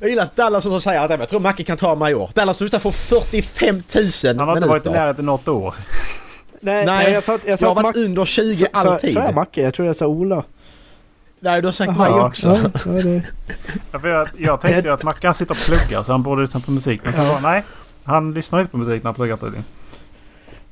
Jag 0.00 0.10
gillar 0.10 0.22
att 0.24 0.36
Dallas 0.36 0.62
som 0.64 0.80
säger 0.80 1.00
att 1.00 1.10
jag 1.10 1.28
tror 1.28 1.40
Macke 1.40 1.62
kan 1.64 1.76
ta 1.76 1.94
mig 1.94 2.12
i 2.12 2.14
år. 2.14 2.30
Dallas 2.34 2.58
du 2.58 2.68
får 2.68 2.90
45 2.90 3.74
000 3.74 4.38
han 4.38 4.48
har 4.48 4.56
inte 4.56 4.68
varit 4.68 4.82
i 4.86 4.88
minuter. 4.88 5.00
närheten 5.04 5.26
något 5.26 5.48
år. 5.48 5.74
Nej, 6.60 6.86
Nej, 6.86 7.04
nej 7.04 7.12
jag 7.12 7.24
sa, 7.24 7.38
jag 7.46 7.58
sa 7.58 7.66
Jag 7.66 7.74
har 7.74 7.82
varit 7.82 7.96
Mac- 7.96 8.04
under 8.04 8.24
20 8.24 8.52
sa, 8.54 8.66
sa, 8.74 8.90
alltid. 8.92 9.12
sa 9.12 9.24
jag 9.24 9.34
Macke? 9.34 9.62
Jag 9.62 9.74
tror 9.74 9.86
jag 9.86 9.96
sa 9.96 10.06
Ola. 10.06 10.42
Nej, 11.40 11.60
du 11.60 11.68
har 11.68 11.72
sagt 11.72 11.98
mig 11.98 12.10
också. 12.12 12.48
Ja, 12.62 12.70
ja, 12.86 12.92
det, 12.92 13.22
Ja, 13.92 14.08
jag, 14.08 14.28
jag 14.36 14.60
tänkte 14.60 14.88
ju 14.88 14.94
att 14.94 15.02
Mackan 15.02 15.34
sitter 15.34 15.54
och 15.54 15.58
pluggar 15.58 16.02
så 16.02 16.12
han 16.12 16.22
borde 16.22 16.42
lyssna 16.42 16.60
på 16.60 16.70
musik. 16.70 17.00
Men 17.04 17.12
sen 17.12 17.24
Ja. 17.24 17.32
bara, 17.42 17.50
nej. 17.52 17.62
Han 18.04 18.34
lyssnar 18.34 18.60
inte 18.60 18.70
på 18.70 18.76
musik 18.78 19.02
när 19.02 19.08
han 19.08 19.14
pluggar 19.14 19.36
tydligen. 19.36 19.64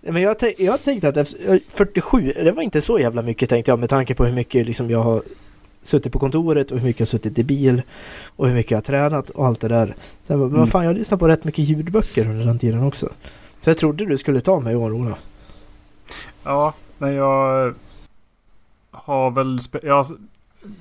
Men 0.01 0.23
jag, 0.23 0.37
jag 0.59 0.83
tänkte 0.85 1.09
att 1.09 1.17
efter, 1.17 1.61
47, 1.71 2.33
det 2.37 2.53
var 2.53 2.63
inte 2.63 2.81
så 2.81 2.99
jävla 2.99 3.23
mycket 3.23 3.49
tänkte 3.51 3.71
jag 3.71 3.79
med 3.79 3.89
tanke 3.89 4.15
på 4.15 4.25
hur 4.25 4.33
mycket 4.33 4.67
liksom 4.67 4.91
jag 4.91 5.03
har 5.03 5.23
suttit 5.83 6.13
på 6.13 6.19
kontoret 6.19 6.71
och 6.71 6.79
hur 6.79 6.85
mycket 6.87 7.01
jag 7.01 7.07
har 7.07 7.09
suttit 7.09 7.39
i 7.39 7.45
bil 7.45 7.83
och 8.37 8.47
hur 8.49 8.55
mycket 8.55 8.71
jag 8.71 8.77
har 8.77 8.83
tränat 8.83 9.31
och 9.31 9.47
allt 9.47 9.61
det 9.61 9.69
där. 9.69 9.95
Sen 10.23 10.39
men 10.39 10.47
Mm. 10.49 10.59
vad 10.61 10.71
fan, 10.71 10.83
jag 10.85 10.91
har 10.91 10.99
lyssnat 10.99 11.21
på 11.21 11.29
rätt 11.29 11.45
mycket 11.45 11.65
ljudböcker 11.65 12.31
under 12.31 12.45
den 12.47 12.59
tiden 12.59 12.83
också. 12.83 13.09
Så 13.59 13.71
jag 13.71 13.79
trodde 13.79 14.07
du 14.07 14.19
skulle 14.19 14.41
ta 14.41 14.61
mig 14.61 14.73
i 14.73 14.77
år, 14.77 14.93
Ola. 14.93 15.17
Ja, 16.45 16.75
men 16.99 17.13
jag 17.15 17.75
har 18.91 19.31
väl... 19.31 19.59
Jag, 19.83 20.07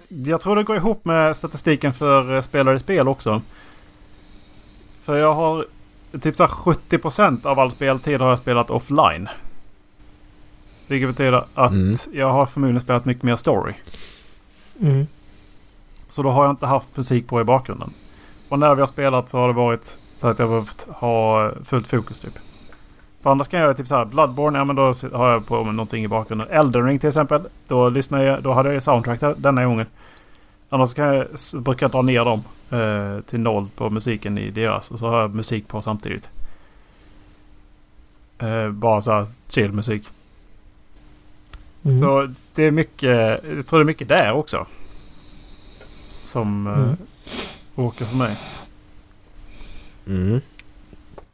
jag 0.08 0.42
tror 0.42 0.56
det 0.56 0.64
går 0.64 0.76
ihop 0.76 1.06
med 1.06 1.38
statistiken 1.38 1.94
för 1.94 2.36
eh, 2.36 2.42
spelare 2.42 2.76
i 2.76 2.80
spel 2.80 3.08
också. 3.08 3.42
För 5.04 5.18
jag 5.18 5.34
har 5.34 5.66
typ 6.22 6.36
så 6.36 6.44
här 6.44 6.52
70% 6.52 7.46
av 7.46 7.60
all 7.60 7.72
speltid 7.72 8.22
har 8.22 8.30
jag 8.30 8.38
spelat 8.38 8.70
offline. 8.70 9.30
Vilket 10.88 11.10
betyder 11.10 11.44
att 11.54 11.72
Mm. 11.72 11.96
jag 12.14 12.30
har 12.34 12.46
förmodligen 12.46 12.82
spelat 12.82 13.06
mycket 13.06 13.24
mer 13.24 13.36
story. 13.36 13.74
Mm. 14.82 15.08
Så 16.10 16.24
då 16.24 16.30
har 16.30 16.44
jag 16.44 16.52
inte 16.52 16.66
haft 16.66 16.98
musik 16.98 17.28
på 17.28 17.42
i 17.42 17.44
bakgrunden. 17.44 17.90
Och 18.50 18.60
när 18.60 18.76
vi 18.76 18.82
har 18.82 18.88
spelat 18.88 19.30
så 19.30 19.38
har 19.38 19.48
det 19.48 19.54
varit 19.54 19.98
så 20.16 20.28
att 20.28 20.40
jag 20.40 20.46
har 20.46 20.52
behövt 20.52 20.88
ha 20.90 21.52
fullt 21.66 21.88
fokus 21.88 22.20
typ. 22.20 22.34
För 23.22 23.30
annars 23.30 23.48
kan 23.48 23.60
jag 23.60 23.66
göra 23.66 23.74
typ 23.78 23.88
så 23.88 23.96
här. 23.96 24.06
Bloodborne, 24.06 24.58
ja 24.60 24.64
men 24.66 24.76
då 24.76 24.94
har 25.14 25.30
jag 25.32 25.48
på 25.48 25.64
med 25.64 25.76
någonting 25.76 26.04
i 26.04 26.08
bakgrunden. 26.08 26.48
Elden 26.52 26.86
Ring 26.86 27.00
till 27.00 27.08
exempel. 27.10 27.42
Då, 27.68 27.90
lyssnar 27.90 28.24
jag, 28.24 28.44
då 28.44 28.54
hade 28.54 28.70
jag 28.70 28.74
ju 28.74 28.82
soundtrack 28.82 29.20
där, 29.20 29.36
denna 29.38 29.66
gången. 29.66 29.86
Annars 30.74 30.94
kan 30.94 31.06
jag, 31.16 31.28
brukar 31.54 31.84
jag 31.86 31.92
dra 31.92 32.02
ner 32.02 32.26
dem 32.26 32.44
eh, 32.80 33.22
till 33.26 33.40
noll 33.40 33.68
på 33.76 33.90
musiken 33.90 34.38
i 34.38 34.50
deras. 34.52 34.92
Och 34.92 35.00
så 35.00 35.08
har 35.10 35.22
jag 35.22 35.36
musik 35.36 35.68
på 35.68 35.82
samtidigt. 35.82 36.30
Eh, 38.40 38.70
bara 38.70 39.02
så 39.02 39.12
här 39.12 39.26
chill 39.50 39.72
musik. 39.72 40.08
Mm. 41.84 42.00
Så 42.00 42.34
det 42.56 42.64
är 42.64 42.72
mycket, 42.72 43.10
jag 43.58 43.68
tror 43.68 43.80
det 43.80 43.84
är 43.84 43.86
mycket 43.86 44.08
där 44.08 44.32
också. 44.32 44.66
Som 46.26 46.68
eh, 46.68 46.74
Mm. 46.74 46.98
åker 47.76 48.06
för 48.06 48.18
mig. 48.18 48.36
Mm. 50.08 50.42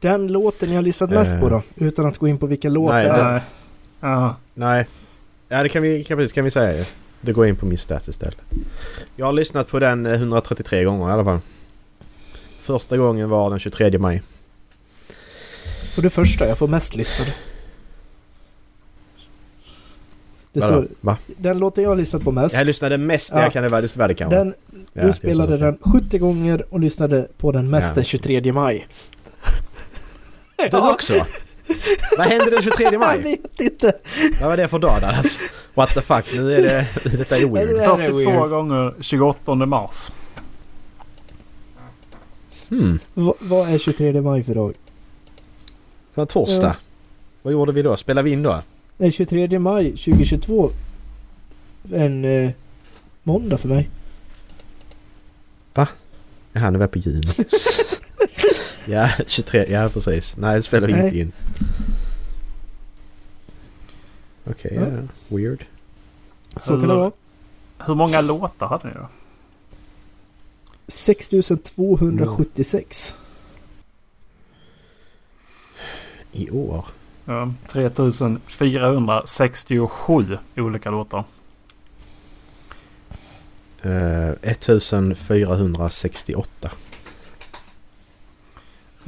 Den 0.00 0.26
låten 0.32 0.68
jag 0.68 0.76
har 0.76 0.82
lyssnat 0.82 1.10
mest 1.10 1.34
Eh. 1.34 1.40
på 1.40 1.48
då? 1.48 1.62
Utan 1.76 2.06
att 2.06 2.18
gå 2.18 2.28
in 2.28 2.38
på 2.38 2.46
vilka 2.46 2.68
låt 2.68 2.90
Nej, 2.92 3.04
det 3.04 3.10
är. 3.10 3.32
Nej. 3.32 3.42
Ja. 4.00 4.36
Nej. 4.54 4.86
Ja, 5.48 5.62
det 5.62 5.68
kan 5.68 5.82
vi, 5.82 6.04
kan, 6.04 6.18
vi- 6.18 6.28
kan 6.28 6.44
vi 6.44 6.50
säga 6.50 6.78
ju. 6.78 6.84
Det 7.20 7.32
går 7.32 7.46
in 7.46 7.56
på 7.56 7.66
min 7.66 7.78
stats 7.78 8.08
istället. 8.08 8.36
Jag 9.16 9.26
har 9.26 9.32
lyssnat 9.32 9.68
på 9.68 9.78
den 9.78 10.06
eh, 10.06 10.12
133 10.12 10.84
gånger 10.84 11.08
i 11.08 11.12
alla 11.12 11.24
fall. 11.24 11.38
Första 12.60 12.96
gången 12.96 13.28
var 13.28 13.50
den 13.50 13.58
23 13.58 13.98
maj. 13.98 14.22
För 15.94 16.02
det 16.02 16.10
första, 16.10 16.48
jag 16.48 16.58
får 16.58 16.68
mest 16.68 16.94
lyssnade. 16.96 17.34
Det 20.52 20.60
Vadå? 20.60 20.74
står, 20.82 20.88
Va? 21.00 21.18
den 21.36 21.58
låten 21.58 21.84
jag 21.84 21.90
har 21.90 21.96
lyssnat 21.96 22.22
på 22.24 22.32
mest. 22.32 22.56
Jag 22.56 22.66
lyssnade 22.66 22.98
mest, 22.98 23.30
Ja. 23.34 23.42
jag 23.42 23.52
kan 23.52 23.62
det 23.62 23.68
vara, 23.68 23.80
det 23.80 23.96
var 23.96 24.08
det 24.08 24.14
kan 24.14 24.30
vara. 24.30 24.44
Den, 24.44 24.54
Ja, 24.92 25.06
du 25.06 25.12
spelade 25.12 25.56
den 25.56 25.78
70 25.80 26.18
gånger 26.18 26.64
och 26.74 26.80
lyssnade 26.80 27.28
på 27.38 27.52
den 27.52 27.70
mest 27.70 27.88
Ja. 27.88 27.94
den 27.94 28.04
23 28.04 28.52
maj. 28.52 28.88
Du 30.70 30.76
också? 30.78 31.12
Vad 32.18 32.26
hände 32.26 32.50
den 32.50 32.62
23 32.62 32.84
Jag 32.92 32.98
maj? 33.00 33.22
vet 33.22 33.60
inte. 33.60 33.92
Vad 34.40 34.50
var 34.50 34.56
det 34.56 34.68
för 34.68 34.78
dag 34.78 35.00
Dallas? 35.00 35.38
What 35.74 35.94
the 35.94 36.00
fuck, 36.00 36.24
nu 36.34 36.54
är 36.54 36.62
det... 36.62 36.86
Detta 37.16 37.36
är 37.36 37.46
weird. 37.46 37.68
det 37.76 37.80
här 37.82 37.98
är 38.00 38.08
42 38.08 38.30
weird. 38.30 38.50
gånger 38.50 38.94
28 39.00 39.54
mars. 39.54 40.10
Hmm. 42.68 42.98
Va, 43.14 43.34
vad 43.38 43.68
är 43.68 43.78
23 43.78 44.20
maj 44.20 44.42
för 44.42 44.54
dag? 44.54 44.74
Det 46.14 46.20
var 46.20 46.26
torsdag. 46.26 46.66
Ja. 46.66 46.74
Vad 47.42 47.52
gjorde 47.52 47.72
vi 47.72 47.82
då? 47.82 47.96
Spelade 47.96 48.24
vi 48.24 48.30
in 48.32 48.42
då? 48.42 48.62
Nej, 48.96 49.12
23 49.12 49.58
maj 49.58 49.90
2022. 49.90 50.70
En 51.92 52.24
eh, 52.24 52.50
måndag 53.22 53.58
för 53.58 53.68
mig. 53.68 53.88
Jaha, 56.52 56.70
nu 56.70 56.78
var 56.78 56.82
jag 56.82 56.90
på 56.90 56.98
juni. 56.98 57.26
ja, 58.88 59.08
23. 59.26 59.64
Ja, 59.68 59.88
precis. 59.88 60.36
Nej, 60.36 60.56
det 60.56 60.62
spelar 60.62 60.88
inte 60.88 61.18
in. 61.18 61.32
Okej, 64.50 64.72
Ja. 64.74 64.80
ja. 64.86 65.02
Weird. 65.36 65.64
Så 66.56 66.68
kan 66.68 66.80
det 66.88 66.94
vara. 66.94 67.12
Hur 67.86 67.94
många 67.94 68.20
låtar 68.20 68.66
hade 68.68 68.88
ni 68.88 68.94
då? 68.94 69.08
6276. 70.88 73.14
I 76.32 76.50
år? 76.50 76.84
Ja, 77.24 77.52
3467 77.68 80.38
olika 80.56 80.90
låtar. 80.90 81.24
Uh, 83.86 84.30
1468. 84.42 86.70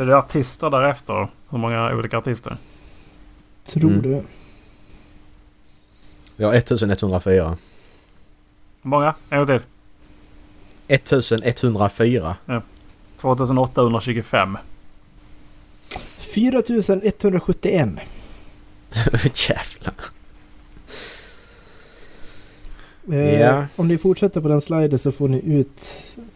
Är 0.00 0.06
det 0.06 0.16
artister 0.18 0.70
därefter? 0.70 1.28
Hur 1.50 1.58
många 1.58 1.94
olika 1.94 2.18
artister? 2.18 2.56
Tror 3.66 3.90
Mm. 3.90 4.02
du? 4.02 4.22
Ja, 6.36 6.54
1104. 6.54 7.56
Hur 8.82 8.88
många? 8.90 9.14
En 9.30 9.38
gång 9.38 9.46
till. 9.46 9.60
1104. 10.88 12.36
2825. 13.20 14.58
4171. 16.18 17.88
Jävlar. 19.48 19.94
Eh, 23.12 23.40
Ja. 23.40 23.66
Om 23.76 23.88
ni 23.88 23.98
fortsätter 23.98 24.40
på 24.40 24.48
den 24.48 24.60
sliden 24.60 24.98
så 24.98 25.12
får 25.12 25.28
ni 25.28 25.40
ut, 25.54 25.82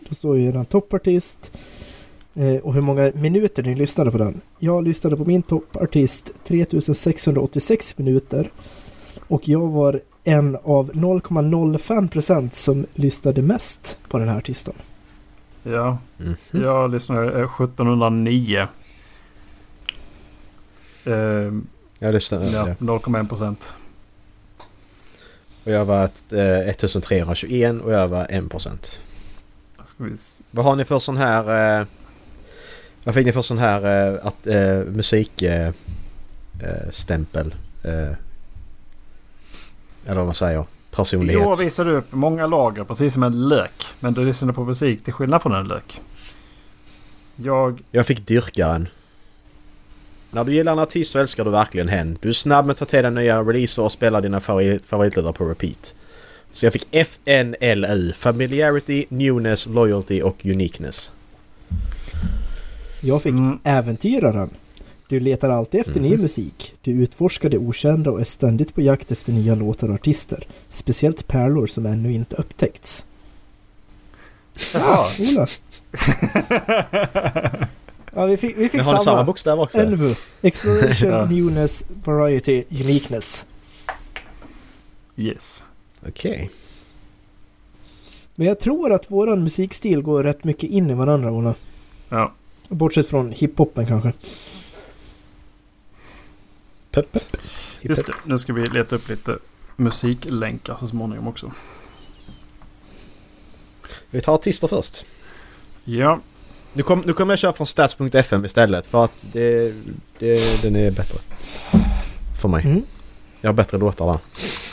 då 0.08 0.14
står 0.14 0.38
ju 0.38 0.44
eran 0.48 0.64
toppartist 0.66 1.52
och 2.62 2.74
hur 2.74 2.80
många 2.80 3.12
minuter 3.14 3.62
ni 3.62 3.74
lyssnade 3.74 4.10
på 4.10 4.18
den. 4.18 4.40
Jag 4.58 4.84
lyssnade 4.84 5.16
på 5.16 5.24
min 5.24 5.42
toppartist 5.42 6.32
3686 6.44 7.98
minuter 7.98 8.50
och 9.28 9.48
jag 9.48 9.68
var 9.68 10.00
en 10.24 10.56
av 10.56 10.92
0,05% 10.92 12.50
som 12.50 12.86
lyssnade 12.94 13.42
mest 13.42 13.98
på 14.08 14.18
den 14.18 14.28
här 14.28 14.36
artisten. 14.38 14.74
Ja, 15.62 15.98
Mhm. 16.18 16.36
jag 16.50 16.90
lyssnade 16.90 17.26
eh, 17.40 17.48
1709. 17.54 18.66
Ehm, 21.04 21.66
Jag 21.98 22.14
lyssnade. 22.14 22.46
ja, 22.50 22.68
Ja. 22.68 22.74
0,1 22.78 23.28
procent. 23.28 23.74
Och 25.64 25.70
jag 25.72 25.84
var 25.84 26.02
eh, 26.04 26.68
1321 26.68 27.80
och 27.84 27.92
jag 27.92 28.08
var 28.08 28.24
1%. 28.30 28.98
Ska 29.84 30.04
vi 30.04 30.14
s- 30.14 30.42
Vad 30.50 30.64
har 30.64 30.76
ni 30.76 30.84
för 30.84 30.98
sån 30.98 31.16
här... 31.16 31.80
Eh, 31.80 31.86
vad 33.04 33.14
fick 33.14 33.26
ni 33.26 33.32
för 33.32 33.42
sån 33.42 33.58
här 33.58 34.12
eh, 34.14 34.26
att, 34.26 34.46
eh, 34.46 34.78
musikstämpel? 34.78 35.74
Eh, 36.62 36.90
stämpel? 36.90 37.54
eh, 37.82 38.16
eller 40.06 40.16
vad 40.16 40.26
man 40.26 40.34
säger. 40.34 40.64
Personlighet. 40.90 41.42
Igår 41.42 41.64
visade 41.64 41.90
du 41.90 41.96
upp 41.96 42.12
många 42.12 42.46
lager 42.46 42.84
precis 42.84 43.14
som 43.14 43.22
en 43.22 43.48
lök. 43.48 43.84
Men 44.00 44.14
du 44.14 44.24
lyssnade 44.24 44.52
på 44.52 44.64
musik 44.64 45.04
till 45.04 45.12
skillnad 45.12 45.42
från 45.42 45.54
en 45.54 45.68
lök. 45.68 46.00
Jag... 47.36 47.82
Jag 47.90 48.06
fick 48.06 48.26
dyrkaren. 48.26 48.88
När 50.30 50.44
du 50.44 50.52
gillar 50.52 50.72
en 50.72 50.78
artist 50.78 51.12
så 51.12 51.18
älskar 51.18 51.44
du 51.44 51.50
verkligen 51.50 51.88
hen. 51.88 52.18
Du 52.20 52.28
är 52.28 52.32
snabb 52.32 52.66
med 52.66 52.72
att 52.72 52.78
ta 52.78 52.84
till 52.84 53.02
dig 53.02 53.10
nya 53.10 53.42
releaser 53.42 53.82
och 53.82 53.92
spela 53.92 54.20
dina 54.20 54.40
favorit, 54.40 54.86
favoritlåtar 54.86 55.32
på 55.32 55.44
repeat. 55.44 55.94
Så 56.52 56.66
jag 56.66 56.72
fick 56.72 56.86
FNLU. 56.90 58.12
Familiarity, 58.12 59.06
Newness, 59.08 59.66
Loyalty 59.66 60.22
och 60.22 60.46
Uniqueness. 60.46 61.12
Jag 63.04 63.22
fick 63.22 63.32
Mm, 63.32 63.58
Äventyraren. 63.64 64.50
Du 65.08 65.20
letar 65.20 65.50
alltid 65.50 65.80
efter 65.80 66.00
ny 66.00 66.10
Mhm. 66.12 66.20
musik. 66.22 66.74
Du 66.82 66.90
utforskar 66.90 67.48
det 67.48 67.58
okända 67.58 68.10
och 68.10 68.20
är 68.20 68.24
ständigt 68.24 68.74
på 68.74 68.80
jakt 68.82 69.10
efter 69.10 69.32
nya 69.32 69.54
låtar 69.54 69.88
och 69.88 69.94
artister. 69.94 70.46
Speciellt 70.68 71.26
pärlor 71.26 71.66
som 71.66 71.86
ännu 71.86 72.12
inte 72.12 72.36
upptäckts. 72.36 73.06
Jaha. 74.74 75.06
Ola. 75.20 75.46
Ja, 78.16 78.26
vi 78.26 78.36
fick, 78.36 78.58
vi 78.58 78.68
fick 78.68 78.84
samma 78.84 78.98
samma. 78.98 79.24
bokstäver 79.24 79.62
också? 79.62 79.78
NV. 79.86 80.14
Exploration, 80.42 81.10
Ja. 81.10 81.24
Newness, 81.24 81.84
Variety, 82.04 82.64
Uniqueness. 82.70 83.46
yes. 85.16 85.64
Okej. 86.08 86.50
Men 88.34 88.46
jag 88.46 88.60
tror 88.60 88.92
att 88.92 89.10
våran 89.10 89.42
musikstil 89.42 90.02
går 90.02 90.22
rätt 90.22 90.44
mycket 90.44 90.70
in 90.70 90.90
i 90.90 90.94
varandra, 90.94 91.32
Ola. 91.32 91.54
Ja. 92.08 92.32
Bortsett 92.68 93.06
från 93.06 93.32
hiphopen 93.32 93.86
kanske. 93.86 94.12
Pepp. 96.90 97.18
Just 97.80 98.06
det. 98.06 98.14
Nu 98.24 98.38
ska 98.38 98.52
vi 98.52 98.66
leta 98.66 98.96
upp 98.96 99.08
lite 99.08 99.38
musiklänkar 99.76 100.76
så 100.80 100.88
småningom 100.88 101.28
också. 101.28 101.52
Vi 104.10 104.20
tar 104.20 104.34
artister 104.34 104.68
först. 104.68 105.04
Ja. 105.84 106.20
Nu, 106.72 106.82
kom, 106.82 107.00
nu 107.00 107.12
kommer 107.12 107.32
jag 107.32 107.38
köra 107.38 107.52
från 107.52 107.66
stats.fm 107.66 108.44
istället 108.44 108.86
för 108.86 109.04
att 109.04 109.26
det, 109.32 109.74
det, 110.18 110.62
den 110.62 110.76
är 110.76 110.90
bättre. 110.90 111.18
För 112.40 112.48
mig. 112.48 112.64
Mm. 112.64 112.82
Jag 113.40 113.48
har 113.48 113.54
bättre 113.54 113.78
låtar 113.78 114.06
där. 114.06 114.18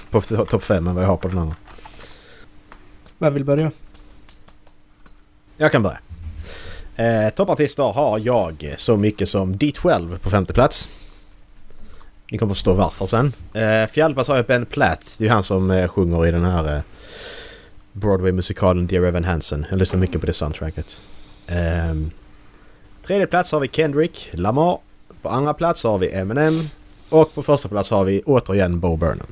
På 0.10 0.22
topp 0.22 0.64
5 0.64 0.88
än 0.88 0.96
vad 0.96 1.04
jag 1.04 1.10
har 1.10 1.18
på 1.18 1.28
den 1.28 1.38
andra. 1.38 1.56
Vem 3.18 3.34
vill 3.34 3.46
börja? 3.46 3.72
Jag 5.58 5.72
kan 5.72 5.84
börja. 5.84 6.00
Eh, 7.02 7.30
toppartister 7.30 7.84
har 7.84 8.20
jag 8.20 8.76
så 8.78 8.98
mycket 8.98 9.30
som 9.30 9.56
D12 9.56 10.18
på 10.18 10.30
femte 10.30 10.54
plats. 10.54 10.90
Ni 12.32 12.38
kommer 12.38 12.54
förstå 12.54 12.74
varför 12.74 13.06
sen. 13.06 13.34
Eh, 13.54 13.88
fjärde 13.88 14.14
plats 14.14 14.30
har 14.30 14.36
jag 14.36 14.46
Ben 14.46 14.66
Platt. 14.66 15.16
Det 15.20 15.26
är 15.26 15.30
han 15.30 15.44
som 15.44 15.72
eh, 15.72 15.88
sjunger 15.88 16.28
i 16.28 16.32
den 16.32 16.46
här 16.46 16.76
eh, 16.76 16.82
Broadway-musikalen 17.94 18.88
Dear 18.88 19.06
Evan 19.06 19.24
Hansen. 19.24 19.66
Jag 19.70 19.80
lyssnar 19.80 20.00
mycket 20.00 20.22
på 20.22 20.28
det 20.28 20.34
soundtracket. 20.34 21.02
Eh, 21.48 21.96
tredje 23.06 23.28
plats 23.28 23.52
har 23.52 23.60
vi 23.60 23.68
Kendrick 23.68 24.30
Lamar. 24.32 24.78
På 25.22 25.30
andra 25.30 25.54
plats 25.54 25.84
har 25.84 25.98
vi 25.98 26.12
Eminem. 26.12 26.70
Och 27.10 27.34
på 27.34 27.44
första 27.44 27.70
plats 27.70 27.90
har 27.90 28.04
vi 28.04 28.22
återigen 28.26 28.80
Bo 28.80 28.96
Burnham. 28.98 29.32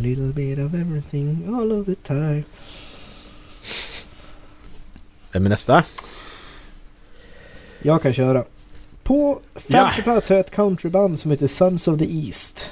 Little 0.00 0.32
bit 0.32 0.58
of 0.58 0.74
everything 0.74 1.54
all 1.54 1.72
of 1.72 1.86
the 1.86 1.94
time. 1.94 2.42
Vem 5.32 5.46
är 5.46 5.50
nästa? 5.50 5.84
Jag 7.82 8.02
kan 8.02 8.12
köra. 8.12 8.44
På 9.02 9.40
femte 9.54 9.92
Ja. 9.96 10.02
plats 10.02 10.28
har 10.28 10.36
jag 10.36 10.44
ett 10.46 10.50
countryband 10.52 11.18
som 11.18 11.30
heter 11.30 11.46
Sons 11.46 11.88
of 11.88 11.98
the 11.98 12.26
East. 12.26 12.70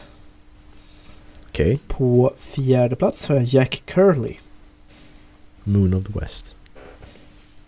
Okej. 1.49 1.79
På 1.89 2.33
fjärde 2.37 2.97
plats 2.97 3.29
har 3.29 3.35
jag 3.35 3.45
Jack 3.45 3.83
Curley. 3.87 4.35
Moon 5.65 5.95
of 5.95 6.05
the 6.05 6.13
West. 6.21 6.55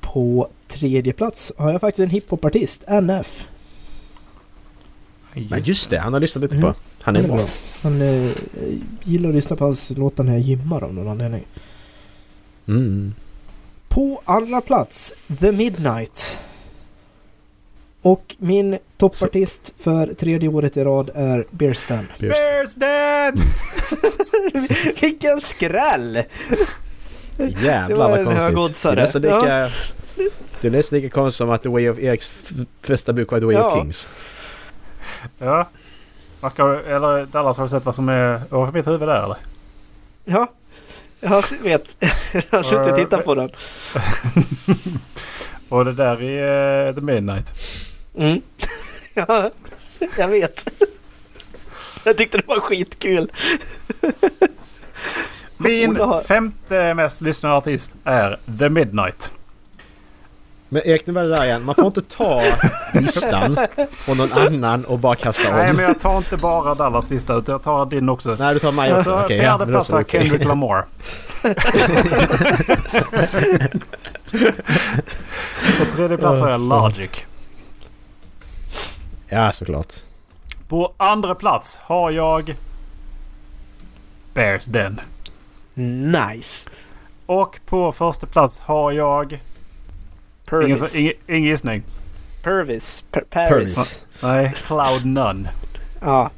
På 0.00 0.48
tredje 0.68 1.12
plats 1.12 1.52
har 1.56 1.72
jag 1.72 1.80
faktiskt 1.80 1.98
en 2.04 2.10
hiphopartist, 2.10 2.84
NF. 2.88 3.46
Men 5.34 5.62
just 5.62 5.90
det, 5.90 5.98
han 5.98 6.12
har 6.12 6.20
lyssnat 6.20 6.42
lite 6.42 6.56
Mm. 6.56 6.72
på. 6.72 6.78
Han 7.02 7.16
är 7.16 7.22
bra. 7.28 7.46
Han 7.82 8.02
eh, 8.02 8.30
gillar 9.04 9.28
att 9.28 9.34
lyssna 9.34 9.56
på 9.56 9.64
hans 9.64 9.90
låtar 9.90 10.24
när 10.24 10.32
jag 10.32 10.40
gymmar 10.40 10.84
av 10.84 10.94
någon 10.94 11.08
anledning. 11.08 11.44
Mm. 12.68 13.14
På 13.88 14.22
andra 14.24 14.60
plats, 14.60 15.12
The 15.40 15.52
Midnight. 15.52 16.38
Och 18.02 18.36
min 18.38 18.78
toppartist 18.98 19.72
för 19.76 20.14
tredje 20.14 20.48
året 20.48 20.76
i 20.76 20.84
rad 20.84 21.10
är 21.14 21.46
Bear 21.50 21.72
Stan. 21.72 22.06
Bears 22.18 22.74
den! 22.74 23.42
Vilken 25.00 25.40
skräll! 25.40 26.22
Det 27.36 27.46
Jävlar 27.62 27.96
var 27.96 28.24
vad 28.24 28.36
en 28.36 28.54
konstigt. 28.54 28.82
Det 28.82 28.90
är 28.90 28.96
nästan 28.96 29.22
lika... 29.22 29.68
Det 30.60 30.66
är 30.68 30.70
nästan 30.70 30.98
lika 30.98 31.14
konstigt 31.14 31.38
som 31.38 31.50
att 31.50 31.62
The 31.62 31.68
Way 31.68 31.88
of 31.88 31.98
Eriks 31.98 32.52
första 32.82 33.12
bok 33.12 33.32
var 33.32 33.40
The 33.40 33.46
Way 33.46 33.54
Ja. 33.54 33.66
of 33.72 33.78
Kings. 33.78 34.08
Ja. 35.38 35.68
Verkar, 36.40 36.68
eller 36.68 37.26
Dallas 37.26 37.56
har 37.56 37.64
du 37.64 37.68
sett 37.68 37.84
vad 37.84 37.94
som 37.94 38.08
är 38.08 38.40
ovanför 38.50 38.78
mitt 38.78 38.86
huvud 38.86 39.08
där 39.08 39.22
eller? 39.22 39.36
Ja, 40.24 40.46
jag 41.20 41.44
vet. 41.62 41.96
Jag 42.32 42.58
har 42.58 42.62
suttit 42.62 42.86
och 42.86 42.96
tittat 42.96 43.24
på 43.24 43.34
den. 43.34 43.50
Och 45.68 45.84
det 45.84 45.92
där 45.92 46.22
är 46.22 46.88
eh, 46.88 46.94
The 46.94 47.00
Midnight. 47.00 47.52
Mm. 48.16 48.42
Ja, 49.14 49.50
jag 50.18 50.28
vet. 50.28 50.72
Jag 52.04 52.16
tyckte 52.18 52.38
det 52.38 52.46
var 52.46 52.60
skitkul. 52.60 53.32
Min 55.58 55.98
femte 56.26 56.94
mest 56.94 57.20
lyssnade 57.20 57.54
artist 57.54 57.90
är 58.04 58.38
The 58.58 58.68
Midnight. 58.68 59.32
Men 60.68 60.82
Erik, 60.82 61.06
nu 61.06 61.12
var 61.12 61.22
det 61.22 61.28
där 61.28 61.44
igen. 61.44 61.64
Man 61.64 61.74
får 61.74 61.86
inte 61.86 62.02
ta 62.02 62.40
listan 62.94 63.58
från 63.90 64.16
någon 64.16 64.32
annan 64.32 64.84
och 64.84 64.98
bara 64.98 65.14
kasta 65.14 65.50
om. 65.50 65.56
Nej 65.56 65.72
men 65.72 65.84
jag 65.84 66.00
tar 66.00 66.16
inte 66.16 66.36
bara 66.36 66.74
Dallas 66.74 67.10
lista 67.10 67.34
utan 67.34 67.52
jag 67.52 67.62
tar 67.62 67.86
din 67.86 68.08
också. 68.08 68.36
Nej, 68.38 68.54
du 68.54 68.60
tar 68.60 68.72
mig 68.72 68.92
också. 68.94 69.10
Så 69.10 69.24
Okej, 69.24 69.36
ja, 69.36 69.42
fjärde 69.42 69.58
men 69.64 69.68
då 69.72 69.78
plats 69.78 69.90
har 69.90 70.00
okej. 70.00 70.20
Kendrick 70.20 70.44
Lamar. 70.44 70.84
På 75.78 75.84
tredje 75.96 76.16
plats 76.16 76.40
har 76.40 76.50
jag 76.50 76.60
Logic. 76.60 77.10
Ja, 79.30 79.52
såklart. 79.52 79.94
På 80.68 80.92
andra 80.96 81.34
plats 81.34 81.76
har 81.82 82.10
jag 82.10 82.54
Bears 84.34 84.66
Den. 84.66 85.00
Nice. 86.12 86.70
Och 87.26 87.60
på 87.66 87.92
första 87.92 88.26
plats 88.26 88.60
har 88.60 88.92
jag... 88.92 89.32
Ingen, 89.32 89.40
Purvis. 90.46 90.96
ingen, 90.96 91.12
ingen 91.28 91.42
gissning. 91.42 91.82
Purvis. 92.42 93.04
Per- 93.10 93.20
Paris. 93.30 93.50
Purvis. 93.50 94.02
Nej, 94.22 94.54
Cloud 94.66 95.04
None. 95.06 95.50
Ja, 96.00 96.30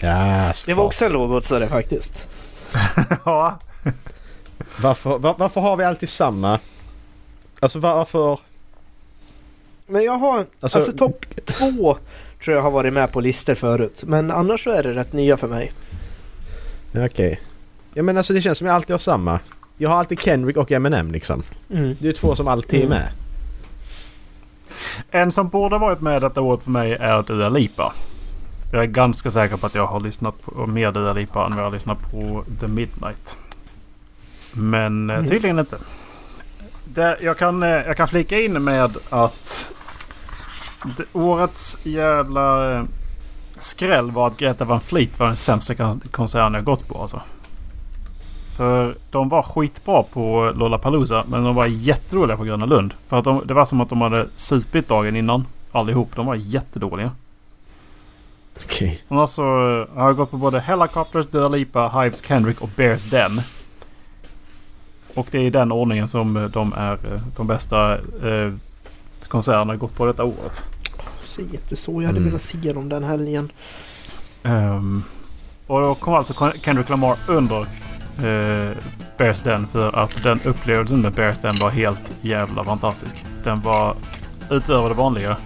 Ja, 0.00 0.52
såklart. 0.54 0.66
det 0.66 0.74
var 0.74 0.84
också 0.84 1.04
en 1.04 1.12
lågoddsare 1.12 1.68
faktiskt. 1.68 2.28
ja, 3.24 3.58
Varför, 4.80 5.18
var, 5.18 5.34
varför 5.38 5.60
har 5.60 5.76
vi 5.76 5.84
alltid 5.84 6.08
samma? 6.08 6.58
Alltså 7.60 7.78
var- 7.78 7.94
varför... 7.96 8.38
Men 9.86 10.02
jag 10.04 10.12
har... 10.18 10.46
Alltså, 10.60 10.78
Alltså, 10.78 10.92
topp 10.92 11.24
två 11.44 11.96
tror 12.46 12.56
jag 12.56 12.62
har 12.62 12.70
varit 12.70 12.92
med 12.92 13.12
på 13.12 13.20
listor 13.20 13.54
förut. 13.54 14.04
Men 14.06 14.30
annars 14.30 14.64
så 14.64 14.70
är 14.70 14.82
det 14.82 14.92
rätt 14.94 15.12
nya 15.12 15.36
för 15.36 15.48
mig. 15.48 15.72
Ja, 16.92 17.04
Okej. 17.06 17.40
Ja 17.94 18.02
men 18.02 18.16
alltså 18.16 18.32
det 18.32 18.40
känns 18.40 18.58
som 18.58 18.66
jag 18.66 18.76
alltid 18.76 18.90
har 18.94 18.98
samma. 18.98 19.40
Jag 19.76 19.90
har 19.90 19.96
alltid 19.96 20.20
Kendrick 20.20 20.56
och 20.56 20.72
Eminem 20.72 21.10
liksom. 21.12 21.42
Mm. 21.70 21.96
Det 21.98 22.08
är 22.08 22.12
två 22.12 22.34
som 22.36 22.48
alltid 22.48 22.80
är 22.80 22.84
Mm. 22.86 22.98
med. 22.98 23.08
En 25.10 25.32
som 25.32 25.48
borde 25.48 25.78
varit 25.78 26.00
med 26.00 26.22
detta 26.22 26.40
året 26.40 26.62
för 26.62 26.70
mig 26.70 26.92
är 26.92 27.22
Dua 27.22 27.48
Lipa. 27.48 27.92
Jag 28.72 28.82
är 28.82 28.86
ganska 28.86 29.30
säker 29.30 29.56
på 29.56 29.66
att 29.66 29.74
jag 29.74 29.86
har 29.86 30.00
lyssnat 30.00 30.42
på 30.42 30.66
mer 30.66 30.92
Dua 30.92 31.12
Lipa 31.12 31.44
än 31.44 31.50
vad 31.50 31.58
jag 31.58 31.64
har 31.64 31.70
lyssnat 31.72 31.98
på 32.12 32.44
The 32.60 32.66
Midnight. 32.66 33.36
Men 34.52 35.10
Mm. 35.10 35.26
tydligen 35.28 35.58
inte. 35.58 35.76
Det, 36.84 37.16
jag, 37.20 37.38
kan, 37.38 37.62
eh, 37.62 37.68
jag 37.68 37.96
kan 37.96 38.08
flika 38.08 38.40
in 38.40 38.64
med 38.64 38.96
att 39.10 39.72
årets 41.12 41.78
jävla 41.86 42.72
eh, 42.78 42.84
skräll 43.58 44.10
var 44.10 44.26
att 44.26 44.36
Greta 44.36 44.64
Van 44.64 44.80
Fleet 44.80 45.18
var 45.18 45.26
den 45.26 45.36
sämsta 45.36 45.74
kon- 45.74 46.00
konserten 46.10 46.54
jag 46.54 46.64
gått 46.64 46.88
på 46.88 47.00
alltså. 47.00 47.20
För 48.56 48.94
de 49.10 49.28
var 49.28 49.42
skitbra 49.42 50.02
på 50.02 50.52
Lollapalooza 50.56 51.24
men 51.28 51.44
de 51.44 51.54
var 51.54 51.66
jättedåliga 51.66 52.36
på 52.36 52.44
Gröna 52.44 52.66
Lund. 52.66 52.94
För 53.08 53.16
att 53.18 53.24
de, 53.24 53.42
det 53.46 53.54
var 53.54 53.64
som 53.64 53.80
att 53.80 53.88
de 53.88 54.00
hade 54.00 54.26
supit 54.34 54.88
dagen 54.88 55.16
innan. 55.16 55.44
Allihop. 55.72 56.16
De 56.16 56.26
var 56.26 56.34
jättedåliga. 56.34 57.10
Okej. 58.64 59.02
Annars 59.08 59.30
så 59.30 59.42
eh, 59.42 59.98
har 60.02 60.12
gått 60.12 60.30
på 60.30 60.36
både 60.36 60.60
Helicopters, 60.60 61.26
Dua 61.26 61.48
Lipa, 61.48 61.88
Hives, 61.88 62.22
Kendrick 62.26 62.60
och 62.62 62.70
Bears 62.76 63.04
Den. 63.04 63.40
Och 65.14 65.26
det 65.30 65.38
är 65.38 65.42
i 65.42 65.50
den 65.50 65.72
ordningen 65.72 66.08
som 66.08 66.36
eh, 66.36 66.44
de 66.44 66.72
är 66.72 66.92
eh, 66.92 67.20
de 67.36 67.46
bästa 67.46 67.94
eh, 67.98 68.52
konserterna 69.26 69.76
gått 69.76 69.94
på 69.96 70.06
detta 70.06 70.24
året. 70.24 70.62
Säg 71.24 71.44
inte 71.44 71.76
så. 71.76 71.92
Jag 72.02 72.06
hade 72.06 72.18
Mm. 72.18 72.24
velat 72.24 72.40
se 72.42 72.72
dem 72.72 72.88
den 72.88 73.04
helgen. 73.04 73.52
Ehm, 74.42 75.02
och 75.66 75.80
då 75.80 75.94
kom 75.94 76.14
alltså 76.14 76.34
Ken- 76.34 76.60
Kendrick 76.64 76.88
Lamar 76.88 77.18
under 77.28 77.60
uh, 77.60 78.76
Bears 79.18 79.40
Den 79.40 79.66
för 79.66 79.96
att 79.98 80.22
den 80.22 80.40
upplevelsen 80.44 81.00
med 81.00 81.12
Bears 81.12 81.38
Den 81.38 81.54
var 81.60 81.70
helt 81.70 82.12
jävla 82.20 82.64
fantastisk. 82.64 83.24
Den 83.44 83.60
var 83.60 83.96
utöver 84.50 84.88
det 84.88 84.94
vanliga. 84.94 85.36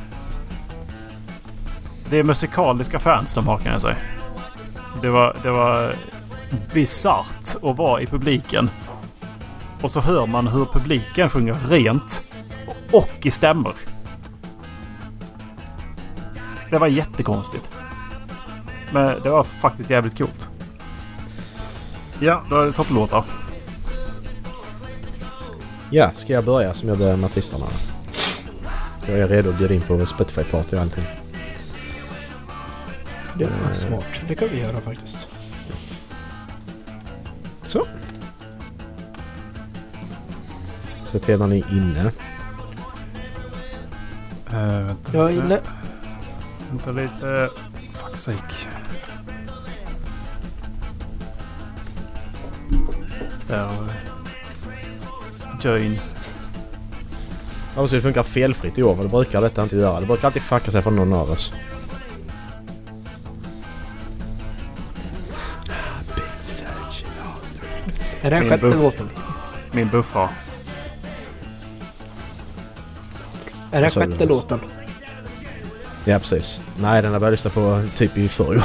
Det 2.11 2.19
är 2.19 2.23
musikaliska 2.23 2.99
fans 2.99 3.35
de 3.35 3.47
har 3.49 3.59
kan 3.59 3.73
jag 3.73 3.83
säga. 3.83 3.97
Det 5.03 5.09
var, 5.11 5.37
det 5.43 5.51
var 5.51 5.95
bisarrt 6.75 7.57
att 7.63 7.77
vara 7.79 8.01
i 8.03 8.07
publiken. 8.07 8.71
Och 9.83 9.91
så 9.91 10.01
hör 10.01 10.27
man 10.27 10.47
hur 10.49 10.65
publiken 10.65 11.31
sjunger 11.31 11.57
rent 11.69 12.23
och 12.93 13.11
i 13.27 13.31
stämmor. 13.31 13.75
Det 16.71 16.79
var 16.79 16.87
jättekonstigt. 16.87 17.69
Men 18.93 19.23
det 19.23 19.31
var 19.31 19.45
faktiskt 19.45 19.91
jävligt 19.91 20.19
coolt. 20.19 20.49
Ja, 22.21 22.43
då 22.51 22.57
är 22.61 22.67
det 22.67 22.73
topplåtar. 22.73 23.25
Ja, 25.91 26.11
ska 26.15 26.33
jag 26.33 26.45
börja 26.45 26.75
som 26.75 26.89
jag 26.89 26.99
börjar 26.99 27.17
med 27.17 27.25
artisterna? 27.31 27.67
Jag 29.07 29.19
är 29.19 29.29
redo 29.29 29.51
att 29.51 29.59
bjuda 29.59 29.75
in 29.75 29.81
på 29.81 29.95
Spotify-party 30.07 30.75
och 30.77 30.81
allting. 30.83 31.05
Det 33.39 33.45
var 33.45 33.53
Mm. 33.53 33.75
smart. 33.75 34.23
Det 34.29 34.35
kan 34.35 34.49
vi 34.49 34.61
göra 34.61 34.81
faktiskt. 34.81 35.29
Så. 37.65 37.87
Se 41.07 41.19
till 41.19 41.39
när 41.39 41.47
ni 41.47 41.59
är 41.61 41.73
inne. 41.77 42.13
Jag 45.13 45.31
är 45.31 45.37
inne. 45.37 45.61
Vänta 46.71 46.93
lite. 46.93 47.51
Fuck 47.93 48.17
sake. 48.17 48.55
Där 53.47 53.67
har 53.67 53.85
vi. 53.85 55.69
Join. 55.69 56.01
Ja, 57.77 57.89
så 57.89 57.95
det 57.95 58.01
funkar 58.01 58.23
felfritt 58.23 58.79
i 58.79 58.83
år, 58.83 58.95
men 58.95 59.05
det 59.05 59.11
brukar 59.11 59.41
detta 59.41 59.63
inte 59.63 59.77
göra. 59.77 60.01
Det 60.01 60.07
brukar 60.07 60.29
alltid 60.29 60.43
fucka 60.43 60.71
sig 60.71 60.83
för 60.83 60.91
någon 60.91 61.13
av 61.13 61.31
oss. 61.31 61.53
Är 68.23 68.31
det 68.31 68.37
den 68.37 68.41
Min 68.41 68.51
sjätte 68.51 68.67
låten? 68.67 69.09
Min 69.73 69.89
buffra. 69.89 70.29
Är 73.71 73.83
det 73.83 73.91
sjätte 73.91 74.27
låten? 74.27 74.61
Ja, 76.05 76.19
precis. 76.19 76.61
Nej, 76.81 77.03
den 77.03 77.13
har 77.13 77.21
jag 77.21 77.31
lyssna 77.31 77.51
på 77.51 77.83
typ 77.95 78.17
i 78.17 78.29
förrgår. 78.29 78.65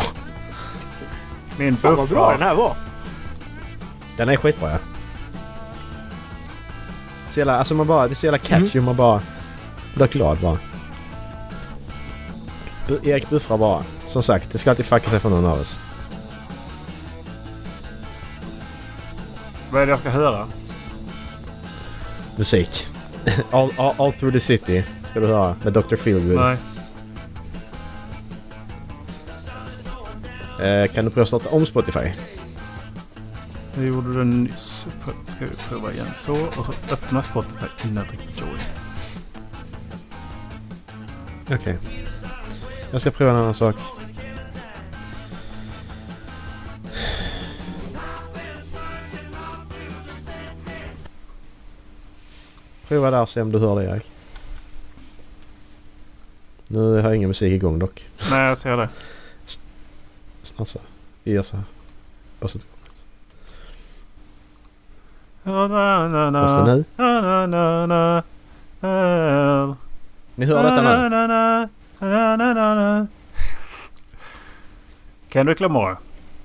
Min 1.58 1.78
Fan 1.78 1.96
vad 1.96 2.10
bra 2.10 2.32
den 2.32 2.42
här 2.42 2.56
var. 2.56 2.78
Den 4.18 4.30
är 4.30 4.36
skitbra 4.36 4.72
ja. 4.72 4.78
Så 7.30 7.40
jävla, 7.40 7.58
alltså 7.58 7.74
man 7.74 7.88
bara, 7.88 8.08
det 8.08 8.14
är 8.14 8.16
så 8.16 8.26
jävla 8.26 8.38
catchy 8.38 8.82
man 8.82 8.96
bara... 8.96 9.22
Blir 9.96 10.08
glad 10.08 10.42
bara. 10.42 10.60
Bu- 12.88 13.08
Erik 13.08 13.30
buffrar 13.30 13.58
bara. 13.58 13.84
Som 14.08 14.24
sagt, 14.24 14.52
det 14.52 14.58
ska 14.58 14.70
alltid 14.70 14.86
fucka 14.86 15.10
sig 15.10 15.20
för 15.20 15.30
någon 15.30 15.46
av 15.46 15.60
oss. 15.60 15.80
Vad 19.70 19.82
är 19.82 19.86
det 19.86 19.90
jag 19.90 20.00
ska 20.00 20.10
höra? 20.10 20.48
Musik. 22.38 22.88
all, 23.52 23.72
all, 23.78 23.96
all 23.98 24.14
through 24.14 24.34
the 24.34 24.40
city 24.40 24.84
ska 25.10 25.20
du 25.20 25.28
höra 25.28 25.56
med 25.64 25.74
Dr. 25.74 25.96
Feelgood. 25.96 26.36
Nej. 26.36 26.58
Kan 30.94 31.06
du 31.06 31.12
prova 31.12 31.26
starta 31.26 31.50
om 31.50 31.66
Spotify? 31.66 32.12
Det 33.76 33.86
gjorde 33.86 34.14
du 34.14 34.24
nyss. 34.24 34.86
Ska 35.28 35.46
vi 35.46 35.56
prova 35.70 35.92
igen 35.92 36.08
så. 36.16 36.32
Och 36.32 36.66
så 36.66 36.72
öppna 36.94 37.24
Spotify 37.24 37.66
innan 37.84 37.96
jag 37.96 38.08
trycker 38.08 38.42
join. 38.42 38.60
Okej. 41.52 41.78
Jag 42.92 43.02
ska 43.02 43.12
prova 43.12 43.32
en 43.32 43.38
annan 43.38 43.54
sak. 43.54 43.76
Prova 52.88 53.12
där 53.12 53.22
och 53.22 53.30
se 53.30 53.42
om 53.42 53.52
du 53.52 53.60
hör 53.60 53.76
det 53.76 53.86
Erik. 53.86 54.12
Nu 56.68 56.80
har 56.80 57.10
jag 57.10 57.16
ingen 57.16 57.30
musik 57.30 57.54
igång 57.54 57.80
dock. 57.80 58.08
Nej, 58.32 58.50
jag 58.50 58.58
ser 58.58 58.78
det. 58.78 58.90
Snart 60.46 60.68
så. 60.68 60.80
Vi 61.24 61.32
gör 61.32 61.44
så 61.44 61.56
här. 61.58 61.66
Bara 62.40 62.48
så 62.48 62.58
att 62.58 62.64
det 62.64 62.70
Na, 65.52 65.68
na, 65.68 66.08
na, 66.08 66.32
kommer. 66.32 66.42
Måste 66.42 66.58
na, 66.58 66.76
nu. 66.76 66.84
na, 67.22 67.48
na, 67.48 67.86
na, 67.88 68.24
na. 69.68 69.76
Ni 70.36 70.46
hör 70.46 70.64
detta 70.64 70.76
nu? 70.76 70.84
Na, 70.84 71.10
na, 71.10 71.28
na, 72.00 72.38
na, 72.38 72.54
na, 72.54 72.76
na. 72.76 73.08
Kendrick 75.30 75.60
Lamar. 75.60 75.98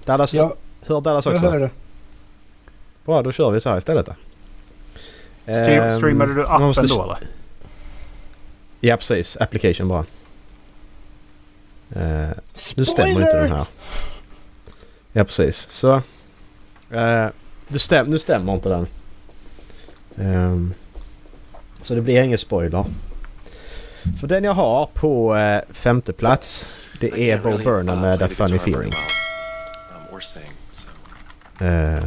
Dallas, 0.04 0.34
Ja, 0.34 0.54
hör 0.86 1.00
Dallas 1.00 1.24
jag 1.26 1.34
också? 1.34 1.46
hör 1.50 1.58
det. 1.58 1.70
Bra, 3.04 3.22
då 3.22 3.32
kör 3.32 3.50
vi 3.50 3.60
så 3.60 3.70
här 3.70 3.78
istället 3.78 4.06
då. 4.06 4.14
Stream, 5.54 5.82
Ehm, 5.84 5.90
streamade 5.92 6.34
du 6.34 6.46
appen 6.46 6.66
måste- 6.66 6.86
då 6.86 7.02
eller? 7.04 7.18
Ja 8.80 8.96
precis, 8.96 9.36
application 9.40 9.88
bara. 9.88 10.04
Eh, 11.96 12.30
nu 12.76 12.84
stämmer 12.84 13.10
inte 13.10 13.42
den 13.42 13.52
här. 13.52 13.66
Ja 15.12 15.24
precis, 15.24 15.68
så... 15.70 16.02
Eh, 16.90 17.26
stäm, 17.68 18.06
nu 18.06 18.18
stämmer 18.18 18.54
inte 18.54 18.68
den. 18.68 18.86
Ehm, 20.16 20.74
så 21.82 21.94
det 21.94 22.00
blir 22.00 22.22
ingen 22.22 22.38
spoiler. 22.38 22.84
För 24.20 24.26
den 24.26 24.44
jag 24.44 24.52
har 24.52 24.86
på 24.86 25.36
eh, 25.36 25.60
femte 25.70 26.12
plats 26.12 26.66
det 27.00 27.30
är 27.30 27.38
Bo 27.38 27.58
Burnham 27.58 28.00
med 28.00 28.18
That 28.18 28.32
Funny 28.32 28.56
Feeling. 28.56 28.92
Um, 28.92 30.16
or 30.16 30.20
sing, 30.20 30.42
so 30.72 30.88
Eh, 31.64 32.04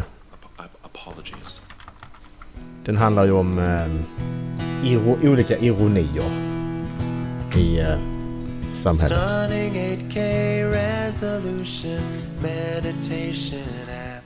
den 2.86 2.98
handlar 2.98 3.26
ju 3.26 3.32
om 3.32 3.60
eh, 3.60 4.92
iro, 4.92 5.18
olika 5.24 5.58
ironier 5.58 6.32
i 7.56 7.80
samhället. 8.84 9.20
Stunning 9.30 9.74
8K 9.76 10.18
resolution 10.72 12.02
meditation 12.42 13.64
app. 13.90 14.24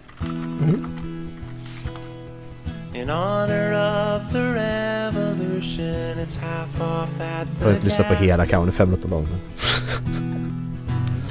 In 2.93 3.09
honor 3.09 3.73
of 3.73 4.31
the 4.33 4.41
revolution, 4.41 6.17
it's 6.19 6.35
half 6.35 6.81
off 6.81 7.21
at 7.21 7.47
Jag 7.47 7.69
the 7.69 7.69
inte 7.75 7.85
lyssnat 7.85 8.07
på 8.07 8.13
hela, 8.13 8.45
kan 8.45 8.63
den 8.63 8.71
fem 8.73 8.89
minuter 8.89 9.09
lång. 9.09 9.27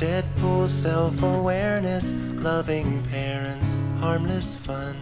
Deadpool 0.01 0.69
self 0.69 1.23
awareness, 1.23 2.15
loving 2.43 3.03
parents, 3.13 3.77
harmless 4.01 4.57
fun. 4.57 4.95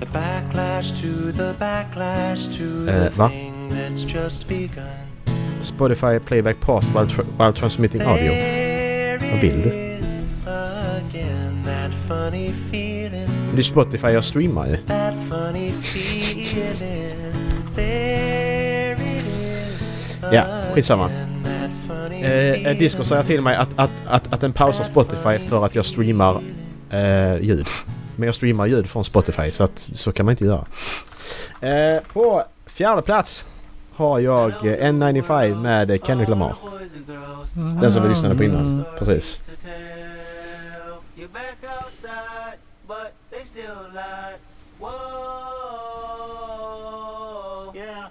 The 0.00 0.06
backlash 0.06 0.92
to 1.00 1.32
the 1.32 1.54
backlash 1.58 2.48
to 2.58 2.84
the 2.86 3.06
Eh, 3.06 3.12
va? 3.18 3.28
thing 3.28 3.70
that's 3.70 4.04
just 4.14 4.48
begun. 4.48 4.99
Spotify 5.62 6.18
playback 6.18 6.60
past 6.60 6.88
while, 6.90 7.06
tra- 7.06 7.26
while 7.38 7.52
transmitting 7.52 8.02
audio. 8.02 8.32
Vad 9.32 9.40
vill 9.40 9.62
du? 9.62 9.90
Men 13.46 13.56
det 13.56 13.60
är 13.60 13.62
Spotify 13.62 14.08
jag 14.08 14.24
streamar 14.24 14.66
ju. 14.66 14.78
Ja, 20.32 20.44
skitsamma. 20.74 21.10
Eh, 22.22 22.66
eh, 22.66 22.78
Disco 22.78 23.04
säger 23.04 23.22
till 23.22 23.40
mig 23.40 23.56
att, 23.56 23.68
att, 23.76 23.90
att, 24.06 24.32
att 24.32 24.40
den 24.40 24.52
pausar 24.52 24.84
Spotify 24.84 25.38
för 25.48 25.64
att 25.64 25.74
jag 25.74 25.84
streamar 25.84 26.40
eh, 26.90 27.36
ljud. 27.42 27.66
Men 28.16 28.26
jag 28.26 28.34
streamar 28.34 28.66
ljud 28.66 28.86
från 28.86 29.04
Spotify 29.04 29.50
så 29.50 29.64
att 29.64 29.78
så 29.78 30.12
kan 30.12 30.26
man 30.26 30.32
inte 30.32 30.44
göra. 30.44 30.66
Eh, 31.60 32.02
på 32.12 32.44
fjärde 32.66 33.02
plats 33.02 33.48
har 34.00 34.18
jag 34.20 34.50
eh, 34.50 34.90
N95 34.92 35.54
med 35.62 35.90
eh, 35.90 35.98
Kendrick 35.98 36.28
Lamar. 36.28 36.56
Den 37.80 37.92
som 37.92 38.02
vi 38.02 38.08
lyssnade 38.08 38.36
på 38.36 38.44
innan. 38.44 38.84
Precis. 38.98 39.40
You're 41.16 41.28
back 41.32 41.56
outside, 41.84 42.58
but 42.88 43.12
they 43.30 43.44
still 43.44 43.90
lie. 43.94 44.36
Whoa, 46.30 47.72
yeah. 47.74 48.08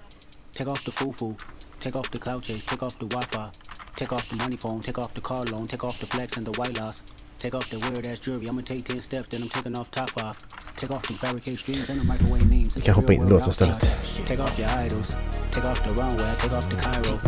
Take 0.52 0.70
off 0.70 0.84
the 0.84 0.90
foo-foo, 0.92 1.34
take 1.80 1.98
off 1.98 2.10
the 2.10 2.18
cloud 2.18 2.44
chase, 2.44 2.64
take 2.64 2.82
off 2.86 2.98
the 2.98 3.06
Wi-Fi, 3.06 3.50
take 3.96 4.12
off 4.14 4.28
the 4.28 4.36
money 4.36 4.56
phone, 4.56 4.80
take 4.80 4.98
off 4.98 5.12
the 5.14 5.20
car 5.20 5.44
loan, 5.44 5.66
take 5.66 5.84
off 5.84 5.98
the 6.00 6.06
flex 6.06 6.36
and 6.36 6.46
the 6.46 6.52
white 6.60 6.78
loss. 6.78 7.02
Take 7.40 7.56
off 7.56 7.70
the 7.70 7.78
weird 7.78 8.06
ass 8.06 8.20
jewelry, 8.20 8.46
I'ma 8.48 8.60
take 8.60 8.84
10 8.84 9.00
steps, 9.00 9.28
then 9.28 9.42
I'm 9.42 9.48
taking 9.48 9.74
off 9.78 9.90
top 9.90 10.10
off. 10.22 10.36
Take 10.76 10.90
off 10.90 11.08
the 11.08 11.14
fabricate 11.14 11.58
streams 11.58 11.88
and 11.88 12.00
the 12.00 12.04
microwave 12.04 12.46
memes. 12.50 12.76
Vi 12.76 12.80
kan 12.82 12.94
hoppa 12.94 13.12
in 13.12 13.22
i 13.26 13.30
låten 13.30 13.50
istället. 13.50 13.80
Take 14.26 14.42
off 14.42 14.58
your 14.58 14.68
idols, 14.86 15.16
take 15.52 15.68
off 15.70 15.82
the 15.84 15.90
runway, 15.90 16.34
take 16.40 16.56
off 16.56 16.68
the 16.70 16.76
Cairo, 16.76 17.18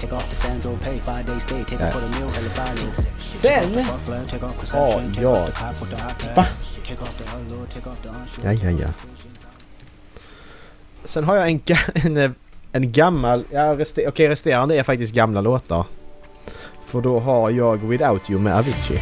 take 0.00 0.14
off 0.16 0.30
the 0.30 0.36
Sandro 0.36 0.76
Pay, 0.76 0.98
five 0.98 1.24
day 1.26 1.38
stay, 1.38 1.64
take 1.64 1.82
Ja. 1.82 1.86
off 1.86 1.92
for 1.92 2.00
the 2.00 2.08
meal, 2.18 2.30
hella. 2.30 2.50
Sen 3.18 3.72
Take 4.26 4.46
off 4.46 4.70
the 4.70 4.76
har 4.76 4.92
sunshine, 4.92 5.12
take 5.12 5.22
jag... 5.22 5.32
off 5.32 5.46
the 5.46 5.52
cop 5.52 5.80
with 5.80 5.90
the 5.90 6.26
iPad. 6.26 6.36
Va? 6.36 6.46
Ja, 8.44 8.52
ja, 8.52 8.70
ja. 8.70 8.88
Sen 11.04 11.24
har 11.24 11.36
jag 11.36 11.50
en, 11.50 11.60
en, 11.94 12.16
eh, 12.16 12.30
en 12.72 12.92
gammal... 12.92 13.44
Ja, 13.50 13.78
reste, 13.78 14.08
okej, 14.08 14.28
resterande 14.28 14.78
är 14.78 14.82
faktiskt 14.82 15.14
gamla 15.14 15.40
låtar. 15.40 15.84
För 16.86 17.00
då 17.00 17.20
har 17.20 17.50
jag 17.50 17.76
Without 17.76 18.30
You 18.30 18.40
med 18.40 18.56
Avicii 18.56 19.00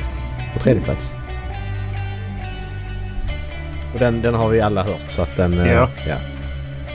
på 0.55 0.61
tredje 0.61 0.83
plats. 0.83 1.15
Och 3.95 3.99
den, 3.99 4.23
den 4.23 4.35
har 4.35 4.49
vi 4.49 4.61
alla 4.61 4.83
hört 4.83 5.09
så 5.09 5.23
att 5.23 5.37
den... 5.37 5.59
eh, 5.61 5.73
Ja. 5.73 5.89
ja. 6.09 6.17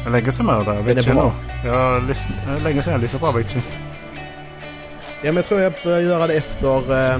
Det 0.04 0.10
är 0.10 0.12
länge 0.12 0.32
sedan 0.32 0.46
jag 0.48 0.64
hörde 0.64 0.94
Den 0.94 0.98
är 1.10 1.14
bra. 1.14 1.34
Jag 1.66 2.02
lyssn- 2.04 2.56
är 2.58 2.64
länge 2.64 2.82
sedan 2.82 2.94
jag 2.94 3.02
lyssnade 3.02 3.22
på 3.22 3.28
Avicii. 3.30 3.62
Ja 5.26 5.32
men 5.32 5.36
jag 5.36 5.46
tror 5.46 5.62
jag 5.62 5.74
började 5.84 6.04
göra 6.04 6.28
det 6.28 6.34
efter... 6.34 6.76
Eh, 7.12 7.16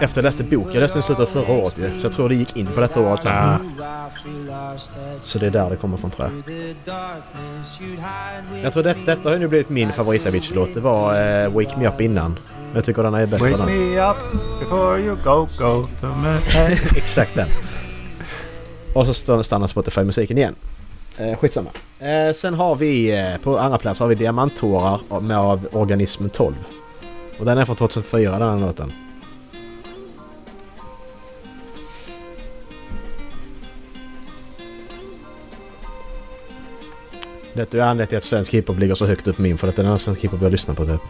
efter 0.00 0.18
jag 0.18 0.22
läste 0.24 0.44
bok. 0.44 0.66
Jag 0.72 0.80
läste 0.80 0.98
den 0.98 1.00
i 1.00 1.02
slutet 1.06 1.22
av 1.36 1.44
förra 1.44 1.52
året 1.56 1.78
ju. 1.78 2.00
Så 2.00 2.06
jag 2.06 2.12
tror 2.12 2.28
det 2.28 2.34
gick 2.34 2.56
in 2.56 2.66
på 2.66 2.80
detta 2.80 3.00
året 3.00 3.22
sen. 3.22 3.32
Ja. 3.32 3.56
Så 5.22 5.38
det 5.38 5.46
är 5.46 5.50
där 5.50 5.70
det 5.70 5.76
kommer 5.76 5.96
från 5.96 6.10
tror 6.10 6.30
jag. 6.46 6.54
Jag 8.64 8.72
tror 8.72 8.82
det, 8.82 8.94
detta 9.06 9.28
har 9.28 9.34
ju 9.34 9.38
nu 9.40 9.48
blivit 9.48 9.68
min 9.68 9.92
favorit 9.92 10.26
Avicii-låt. 10.26 10.74
Det 10.74 10.80
var 10.80 11.20
eh, 11.44 11.48
Wake 11.48 11.76
Me 11.78 11.88
Up 11.88 12.00
innan. 12.00 12.38
Jag 12.74 12.84
tycker 12.84 13.02
den 13.02 13.14
är 13.14 13.26
bättre 13.26 13.50
Wake 13.50 13.66
me 13.72 14.00
up 14.10 14.16
before 14.60 14.98
you 15.00 15.16
go, 15.24 15.46
go 15.58 15.86
to 16.00 16.06
me. 16.06 16.38
Exakt 16.96 17.34
den. 17.34 17.48
Och 18.94 19.06
så 19.06 19.10
st- 19.12 19.44
stannar 19.44 19.66
Spotify-musiken 19.66 20.38
igen. 20.38 20.54
Eh, 21.18 21.36
skitsamma. 21.38 21.70
Eh, 21.98 22.32
sen 22.34 22.54
har 22.54 22.74
vi 22.74 23.18
eh, 23.20 23.36
på 23.42 23.58
andra 23.58 23.78
plats 23.78 24.00
har 24.00 24.08
vi 24.08 24.14
Diamanttårar 24.14 25.20
med 25.20 25.38
av 25.38 25.68
Organism 25.72 26.28
12. 26.28 26.54
Och 27.38 27.44
den 27.44 27.58
är 27.58 27.64
från 27.64 27.76
2004 27.76 28.38
den 28.38 28.58
här 28.58 28.66
låten. 28.66 28.92
Det 37.54 37.74
är 37.74 37.80
anledningen 37.80 38.06
till 38.08 38.16
att 38.18 38.24
svensk 38.24 38.54
hiphop 38.54 38.78
ligger 38.78 38.94
så 38.94 39.06
högt 39.06 39.26
upp 39.26 39.38
min 39.38 39.58
för 39.58 39.66
det 39.66 39.72
är 39.72 39.76
den 39.76 39.86
enda 39.86 39.98
svensk 39.98 40.20
hiphop 40.24 40.42
jag 40.42 40.52
lyssnar 40.52 40.74
på 40.74 40.84
typ. 40.86 41.00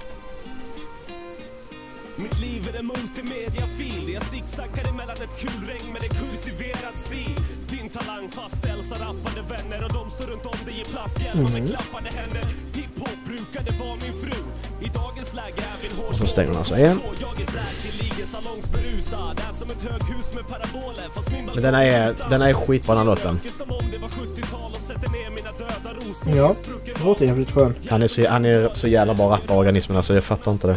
Som 19.53 19.71
ett 19.71 19.83
höghus 19.83 20.35
med 20.35 20.49
paraboler 20.49 21.09
Fast 21.15 21.33
min 21.33 21.47
Men 21.47 21.63
den 21.63 21.75
är, 21.75 22.15
den 22.31 22.43
är 22.43 22.53
skitbra 22.53 22.95
den 22.95 23.07
här 23.07 23.15
låten. 23.15 23.41
som 23.59 23.71
om 23.71 23.91
det 23.91 23.99
var 23.99 24.09
70-tal 24.09 24.73
och 24.73 24.81
sätter 24.87 25.11
ner 25.13 25.31
mina 25.31 25.53
döda 25.53 25.95
rosor 25.97 26.37
Ja, 26.37 26.55
det 26.85 27.05
låter 27.05 27.27
jävligt 27.27 27.51
skön. 27.51 27.75
Han 27.91 28.03
är 28.03 28.07
så, 28.07 28.29
han 28.29 28.45
är 28.45 28.71
så 28.75 28.89
jävla 28.89 29.15
bra 29.15 29.31
rappare 29.31 29.59
organismen 29.59 29.97
alltså 29.97 30.15
jag 30.15 30.25
fattar 30.25 30.53
inte 30.53 30.67
det. 30.67 30.77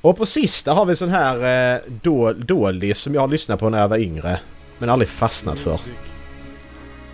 Och 0.00 0.16
på 0.16 0.26
sista 0.26 0.72
har 0.72 0.84
vi 0.84 0.96
sån 0.96 1.08
här 1.08 1.74
eh, 1.74 1.80
då- 2.02 2.32
doldis 2.32 2.98
som 2.98 3.14
jag 3.14 3.20
har 3.20 3.28
lyssnat 3.28 3.60
på 3.60 3.70
när 3.70 3.78
jag 3.80 3.88
var 3.88 3.98
yngre. 3.98 4.40
Men 4.78 4.90
aldrig 4.90 5.08
fastnat 5.08 5.58
för. 5.58 5.78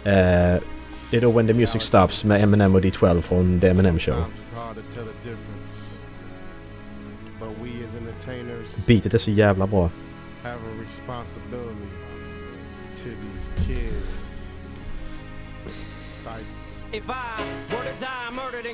Eh, 0.05 0.61
det 1.11 1.17
är 1.17 1.21
då 1.21 1.31
When 1.31 1.47
the 1.47 1.55
Music 1.55 1.83
Stops 1.83 2.25
med 2.25 2.43
Eminem 2.43 2.75
och 2.75 2.81
D12 2.81 3.21
från 3.21 3.61
The 3.61 3.69
Eminem 3.69 3.99
Show. 3.99 4.25
Beatet 8.87 9.15
är 9.15 9.19
så 9.19 9.31
jävla 9.31 9.67
bra. 9.67 9.91
have 16.93 17.11
a 17.11 17.36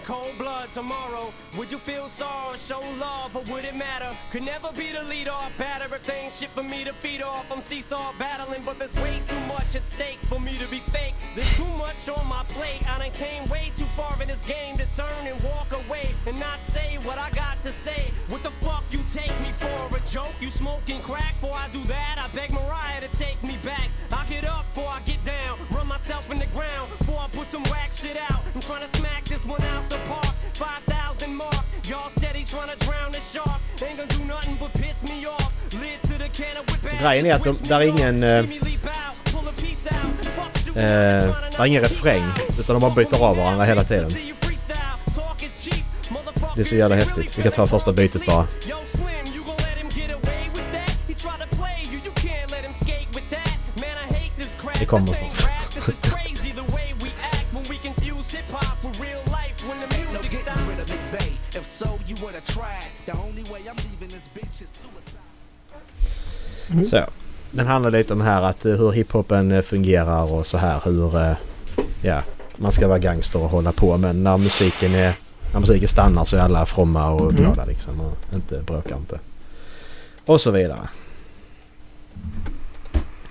cold 0.05 0.37
blood 0.39 0.69
tomorrow, 0.73 1.33
would 1.57 1.71
you 1.71 1.79
feel 1.79 2.09
sorrow, 2.09 2.57
show 2.57 2.81
love, 2.99 3.37
or 3.37 3.43
would 3.53 3.65
it 3.65 3.77
matter? 3.77 4.11
Could 4.31 4.45
never 4.45 4.73
be 4.73 4.91
the 4.91 5.03
lead 5.05 5.29
off 5.29 5.57
batter 5.59 5.95
if 5.95 6.33
shit 6.33 6.51
for 6.51 6.63
me 6.63 6.85
to 6.85 6.93
feed 6.93 7.23
off. 7.23 7.51
I'm 7.53 7.61
seesaw 7.61 8.13
battling, 8.19 8.63
but 8.65 8.79
there's 8.79 8.95
way 8.97 9.21
too 9.27 9.39
much 9.41 9.77
at 9.77 9.89
stake 9.89 10.19
for 10.29 10.41
me 10.41 10.53
to 10.59 10.69
be 10.71 10.79
fake. 10.79 11.15
There's 11.35 11.57
too 11.57 11.69
much 11.77 12.09
on 12.09 12.27
my 12.27 12.43
plate. 12.49 12.83
I 12.89 12.99
done 12.99 13.11
came 13.13 13.49
way 13.49 13.73
too 13.77 13.85
far 13.97 14.21
in 14.21 14.29
this 14.29 14.43
game 14.43 14.77
to 14.79 14.87
turn 14.97 15.27
and 15.27 15.41
walk 15.43 15.73
away 15.73 16.15
and 16.27 16.39
not 16.39 16.61
say 16.63 16.99
what 17.03 17.19
I 17.19 17.31
got 17.31 17.63
to 17.65 17.73
say. 17.73 18.11
What 18.29 18.43
the 18.43 18.51
fuck 18.51 18.85
you 18.91 19.01
take 19.13 19.39
me 19.41 19.53
for? 19.53 19.97
A 19.97 20.01
joke? 20.09 20.35
You 20.41 20.51
smoking 20.51 21.01
crack? 21.01 21.35
Before 21.41 21.57
I 21.57 21.69
do 21.69 21.83
that, 21.85 22.17
I 22.19 22.35
beg 22.35 22.53
Mariah 22.53 23.01
to 23.01 23.17
take 23.17 23.43
me 23.43 23.57
back. 23.65 23.89
I 24.11 24.25
get 24.27 24.45
up 24.45 24.67
before 24.75 24.91
I 24.91 25.01
get 25.01 25.23
down, 25.25 25.52
myself 26.03 26.33
in 26.33 26.39
the 26.39 26.47
ground 26.47 26.91
before 26.99 27.21
I 27.21 27.29
put 27.29 27.47
some 27.47 27.63
whack 27.65 27.91
shit 27.93 28.17
out. 28.17 28.41
I'm 28.55 28.61
trying 28.61 28.83
to 28.83 28.97
smack 28.99 29.25
this 29.25 29.45
one 29.47 29.63
out 29.63 29.89
the 29.89 29.99
park. 30.09 30.35
5,000 30.55 31.35
mark. 31.37 31.55
Y'all 31.89 32.11
steady 32.11 32.45
trying 32.45 32.69
to 32.69 32.77
drown 32.85 33.13
the 33.13 33.21
shark. 33.21 33.61
Ain't 33.87 33.97
gonna 33.97 34.09
do 34.09 34.25
nothing 34.25 34.57
but 34.59 34.73
piss 34.75 35.03
me 35.05 35.27
off. 35.27 35.53
Lid 35.81 36.03
to 36.03 36.19
the 36.19 36.29
can 36.29 36.57
of 36.57 36.67
whip 36.67 36.93
out. 36.93 37.01
Grejen 37.01 37.27
är 37.27 37.35
att 37.35 37.45
de, 37.45 37.57
där 37.63 37.81
är 37.81 37.89
ingen... 37.89 38.23
Eh, 38.23 38.31
eh, 38.35 38.45
där 40.75 41.61
är 41.61 41.67
ingen 41.67 41.83
refräng. 41.83 42.25
Utan 42.59 42.75
de 42.75 42.81
bara 42.81 42.95
byter 42.95 43.25
av 43.25 43.37
varandra 43.37 43.65
hela 43.65 43.85
tiden. 43.85 44.11
Det 46.57 46.63
är 46.63 46.65
så 46.65 46.77
jävla 46.77 46.97
häftigt. 46.97 47.39
Vi 47.39 47.43
kan 47.43 47.53
ta 47.53 47.67
första 47.67 47.93
bytet 47.93 48.27
bara. 48.27 48.47
Det 54.79 54.87
kommer 54.87 55.07
snart. 55.07 55.42
Suicide. 66.73 67.05
Så. 67.07 67.11
Den 67.51 67.67
handlar 67.67 67.91
lite 67.91 68.13
om 68.13 68.21
här 68.21 68.43
att 68.43 68.65
eh, 68.65 68.73
hur 68.73 68.93
hiphopen 68.93 69.53
eh, 69.53 69.63
fungerar 69.63 70.33
och 70.33 70.47
så 70.47 70.59
här 70.59 70.81
hur... 70.85 71.17
eh, 71.21 71.33
Ja, 72.05 72.23
man 72.57 72.73
ska 72.73 72.89
vara 72.89 72.99
gangster 72.99 73.43
och 73.43 73.49
hålla 73.51 73.73
på 73.73 73.97
men 73.97 74.23
när 74.23 74.37
musiken 74.39 74.95
är... 74.95 75.15
När 75.53 75.61
musiken 75.61 75.89
stannar 75.89 76.25
så 76.25 76.37
är 76.37 76.41
alla 76.41 76.67
fromma 76.67 77.11
och 77.11 77.31
Mm. 77.31 77.43
glada 77.43 77.65
liksom 77.65 78.01
och 78.01 78.17
inte 78.35 78.59
bråkar 78.67 78.97
inte. 78.97 79.19
Och 80.27 80.41
så 80.41 80.51
vidare. 80.51 80.89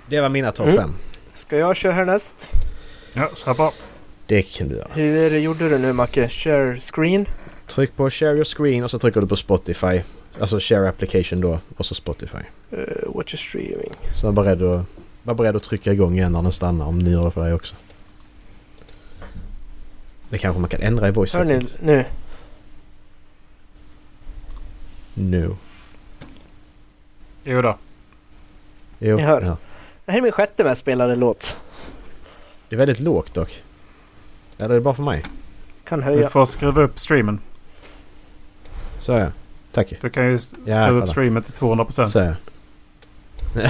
Det 0.08 0.20
var 0.20 0.28
mina 0.28 0.52
topp 0.52 0.66
Mm. 0.66 0.76
fem. 0.78 0.94
Ska 1.34 1.56
jag 1.56 1.76
köra 1.76 1.92
härnäst? 1.92 2.52
Ja, 3.12 3.30
kör 3.44 3.54
på. 3.54 3.72
Det 4.26 4.42
kan 4.42 4.68
du 4.68 4.74
göra. 4.76 4.88
Hur 4.94 5.38
gjorde 5.38 5.68
du 5.68 5.78
nu 5.78 5.92
Macke? 5.92 6.28
Share 6.28 6.76
screen? 6.80 7.26
Tryck 7.66 7.96
på 7.96 8.10
share 8.10 8.34
your 8.34 8.44
screen 8.44 8.84
och 8.84 8.90
så 8.90 8.98
trycker 8.98 9.20
du 9.20 9.26
på 9.26 9.36
Spotify. 9.36 10.00
Alltså 10.40 10.58
share 10.60 10.88
application 10.88 11.40
då 11.40 11.58
och 11.76 11.86
så 11.86 11.94
Spotify. 11.94 12.38
Uh, 12.72 13.14
watch 13.14 13.34
streaming. 13.48 13.92
Så 14.20 14.30
var 14.30 14.44
beredd, 14.44 14.62
att, 14.62 14.86
var 15.22 15.34
beredd 15.34 15.56
att 15.56 15.62
trycka 15.62 15.92
igång 15.92 16.14
igen 16.14 16.32
när 16.32 16.42
den 16.42 16.52
stannar 16.52 16.86
om 16.86 16.98
ni 16.98 17.10
gör 17.10 17.24
det 17.24 17.30
för 17.30 17.44
dig 17.44 17.54
också. 17.54 17.74
Det 20.28 20.38
kanske 20.38 20.60
man 20.60 20.68
kan 20.70 20.80
ändra 20.80 21.08
i 21.08 21.10
voice 21.10 21.34
Hör 21.34 21.44
ni 21.44 21.68
nu? 21.80 22.04
Nu. 25.14 25.50
Jo 27.44 27.62
då. 27.62 27.78
Jo, 28.98 29.16
Ni 29.16 29.22
hör. 29.22 29.42
Ja. 29.42 29.56
Det 30.04 30.12
här 30.12 30.18
är 30.18 30.22
min 30.22 30.32
sjätte 30.32 30.64
mest 30.64 30.80
spelade 30.80 31.14
låt. 31.14 31.56
Det 32.68 32.74
är 32.76 32.78
väldigt 32.78 33.00
lågt 33.00 33.34
dock. 33.34 33.62
Eller 34.58 34.70
är 34.70 34.74
det 34.74 34.80
bara 34.80 34.94
för 34.94 35.02
mig? 35.02 35.24
Kan 35.84 35.98
Du 35.98 36.04
höja. 36.04 36.30
får 36.30 36.46
skruva 36.46 36.82
upp 36.82 36.98
streamen. 36.98 37.40
Så 38.98 39.12
ja. 39.12 39.30
Tack. 39.72 39.94
Du 40.00 40.10
kan 40.10 40.30
ju 40.30 40.38
skruva 40.38 40.90
upp 40.90 41.08
streamen 41.08 41.42
till 41.42 41.54
200%. 41.54 42.06
Så 42.06 42.18
ja. 42.18 42.34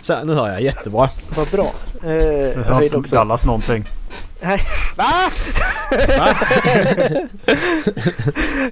Så 0.00 0.24
nu 0.24 0.34
hör 0.34 0.48
jag 0.48 0.62
jättebra. 0.62 1.08
Vad 1.36 1.48
bra. 1.48 1.72
Du 2.00 2.08
jag 2.56 2.62
hör 2.62 2.82
inte 2.82 2.96
också. 2.96 3.16
Dallas 3.16 3.44
någonting. 3.44 3.84
Nej. 4.42 4.60
Va? 4.96 5.04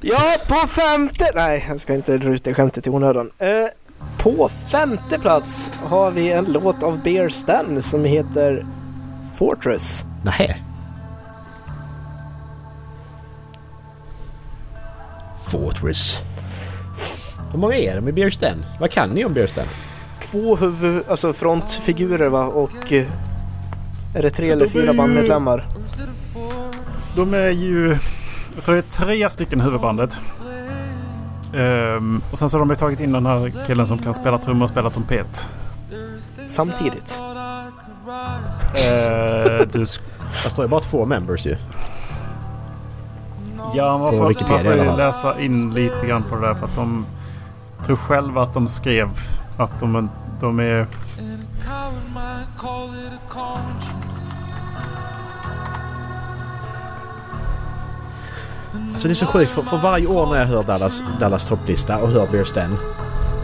ja, 0.01 0.37
på 0.49 0.67
femte... 0.67 1.31
Nej, 1.35 1.65
jag 1.69 1.81
ska 1.81 1.95
inte 1.95 2.19
dra 2.19 2.29
ut 2.29 2.45
det 2.45 2.55
skämtet 2.55 2.87
i 2.87 2.91
onödan. 2.91 3.31
Eh, 3.39 3.49
på 4.19 4.49
femte 4.49 5.19
plats 5.19 5.71
har 5.85 6.11
vi 6.11 6.33
en 6.33 6.45
låt 6.45 6.83
av 6.83 7.03
Bear 7.03 7.29
Stan 7.29 7.83
som 7.83 8.05
heter 8.05 8.67
Fortress. 9.39 10.05
Nähä. 10.25 10.57
Fortress. 15.55 16.21
Hur 17.53 17.59
många 17.59 17.75
är 17.75 18.01
de 18.01 18.09
i 18.09 18.31
Stan? 18.31 18.65
Vad 18.81 18.91
kan 18.91 19.11
ni 19.11 19.25
om 19.25 19.35
Stan? 19.49 19.65
Två 20.21 20.57
huvud... 20.57 21.03
Alltså 21.09 21.33
frontfigurer 21.33 22.29
va 22.29 22.45
och... 22.47 22.93
eh, 22.93 23.07
Är 24.15 24.23
det 24.23 24.31
tre 24.31 24.51
eller 24.51 24.67
fyra 24.67 24.95
bandmedlemmar? 24.95 25.67
De 27.17 27.35
är 27.35 27.51
ju... 27.51 27.99
Jag 28.55 28.65
tror 28.65 28.75
det 28.75 28.81
är 28.81 29.05
tre 29.05 29.31
stycken 29.31 29.61
huvudbandet. 29.61 30.19
Ehm, 31.57 32.23
och 32.31 32.39
sen 32.39 32.49
så 32.49 32.57
har 32.57 32.61
de 32.61 32.71
ju 32.71 32.77
tagit 32.77 33.01
in 33.01 33.13
den 33.13 33.27
här 33.27 33.53
killen 33.67 33.87
som 33.87 33.99
kan 33.99 34.15
spela 34.15 34.39
trummor 34.39 34.65
och 34.65 34.71
spela 34.71 34.91
trumpet. 34.91 35.49
Samtidigt. 36.47 37.21
Uh, 38.77 39.67
du 39.73 39.79
Det 40.45 40.51
står 40.51 40.65
ju 40.65 40.69
bara 40.69 40.81
två 40.81 41.07
members 41.07 41.47
ju. 41.47 41.57
Ja, 43.75 43.99
man 43.99 44.13
får, 44.13 44.29
Wikipedia 44.29 44.77
man 44.77 44.87
får 44.87 44.97
läsa 44.97 45.41
in 45.41 45.75
lite 45.75 46.07
grann 46.07 46.23
på 46.23 46.37
det 46.37 46.47
där 46.47 46.55
för 46.55 46.65
att 46.65 46.77
de 46.77 47.07
tror 47.87 47.97
själva 47.97 48.43
att 48.43 48.55
de 48.55 48.69
skrev 48.69 49.09
att 49.57 49.81
de, 49.81 50.09
de 50.41 50.61
är... 50.61 50.87
Alltså 58.93 59.09
det 59.09 59.13
är 59.13 59.15
så 59.15 59.27
sjukt 59.27 59.51
för, 59.51 59.63
för 59.63 59.77
varje 59.77 60.07
år 60.07 60.27
när 60.27 60.41
jag 60.41 60.47
hör 60.47 60.63
Dallas, 60.63 61.03
Dallas 61.21 61.49
topplista 61.49 61.99
och 61.99 62.09
hör 62.09 62.27
Bear 62.27 62.45
Stan. 62.45 62.77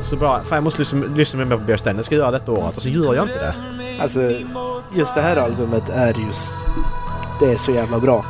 Så 0.00 0.16
bara, 0.16 0.42
fan 0.42 0.56
jag 0.56 0.64
måste 0.64 0.80
lyssna, 0.80 1.06
lyssna 1.14 1.44
mer 1.44 1.56
på 1.56 1.64
Bear 1.64 1.76
Stan. 1.76 1.96
Jag 1.96 2.04
ska 2.04 2.14
göra 2.14 2.30
detta 2.30 2.52
året 2.52 2.76
och 2.76 2.82
så 2.82 2.88
gör 2.88 3.14
jag 3.14 3.24
inte 3.24 3.38
det. 3.38 3.54
Alltså, 4.02 4.20
just 4.94 5.14
det 5.14 5.22
här 5.22 5.36
albumet 5.36 5.88
är 5.88 6.14
just... 6.26 6.50
Det 7.40 7.52
är 7.52 7.56
så 7.56 7.72
jävla 7.72 8.00
bra. 8.00 8.24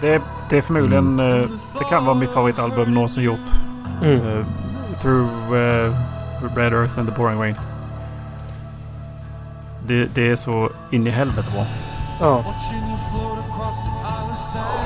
Det, 0.00 0.14
är- 0.14 0.22
det 0.48 0.58
är 0.58 0.62
förmodligen... 0.62 1.20
eh, 1.20 1.46
det 1.78 1.84
kan 1.90 2.04
vara 2.04 2.14
mitt 2.16 2.32
favoritalbum 2.32 2.94
någonsin 2.94 3.24
gjort. 3.24 3.48
Mm. 4.02 4.16
Eh, 4.38 4.44
through 5.00 5.52
uh, 5.52 5.94
Red 6.56 6.72
Earth 6.72 6.98
and 6.98 7.08
the 7.08 7.14
Pouring 7.14 7.40
Rain. 7.40 7.54
Det, 9.86 10.14
det 10.14 10.30
är 10.30 10.36
så 10.36 10.70
in 10.90 11.06
i 11.06 11.10
helvete 11.10 11.48
bra. 11.54 11.64
Ja. 12.20 12.44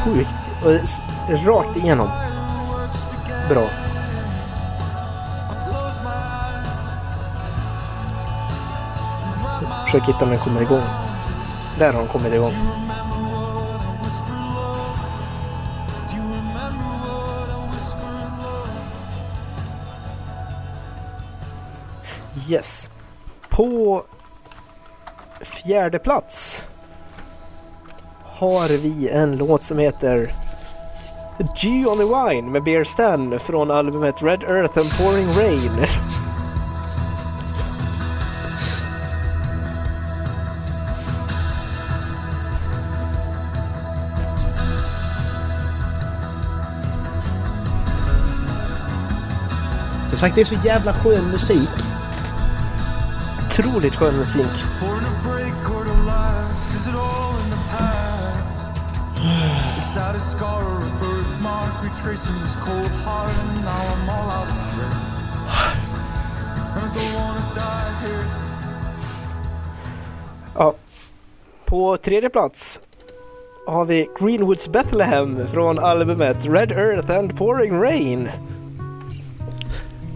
Sjukt. 0.04 0.34
Rakt 1.46 1.76
igenom. 1.76 2.08
Bra. 3.48 3.68
Försök 9.84 10.08
hitta 10.08 10.24
när 10.24 10.32
den 10.32 10.38
kommer 10.40 10.62
igång. 10.62 10.82
Där 11.78 11.92
har 11.92 11.98
den 12.00 12.08
kommit 12.08 12.32
igång. 12.34 12.54
Yes. 22.48 22.90
På 23.50 24.02
fjärde 25.40 25.98
plats 25.98 26.66
har 28.24 28.68
vi 28.68 29.08
en 29.08 29.36
låt 29.36 29.62
som 29.62 29.78
heter 29.78 30.34
G 31.56 31.86
on 31.86 31.98
the 31.98 32.04
Wine 32.04 32.50
med 32.50 32.62
Bear 32.64 32.84
Stan 32.84 33.38
från 33.38 33.70
albumet 33.70 34.22
Red 34.22 34.42
Earth 34.44 34.78
and 34.78 34.90
Pouring 34.98 35.26
Rain. 35.26 35.86
Som 50.10 50.18
sagt 50.18 50.34
det 50.34 50.40
är 50.40 50.44
så 50.44 50.58
jävla 50.64 50.94
skön 50.94 51.30
musik 51.30 51.91
otroligt 53.52 53.94
skön 53.96 54.16
musik. 54.16 54.46
Ja. 70.54 70.74
På 71.64 71.96
tredje 71.96 72.30
plats 72.30 72.80
har 73.66 73.84
vi 73.84 74.08
Greenwoods 74.20 74.68
Bethlehem 74.68 75.46
från 75.46 75.78
albumet 75.78 76.46
Red 76.46 76.72
Earth 76.72 77.10
and 77.10 77.38
Pouring 77.38 77.82
Rain. 77.82 78.30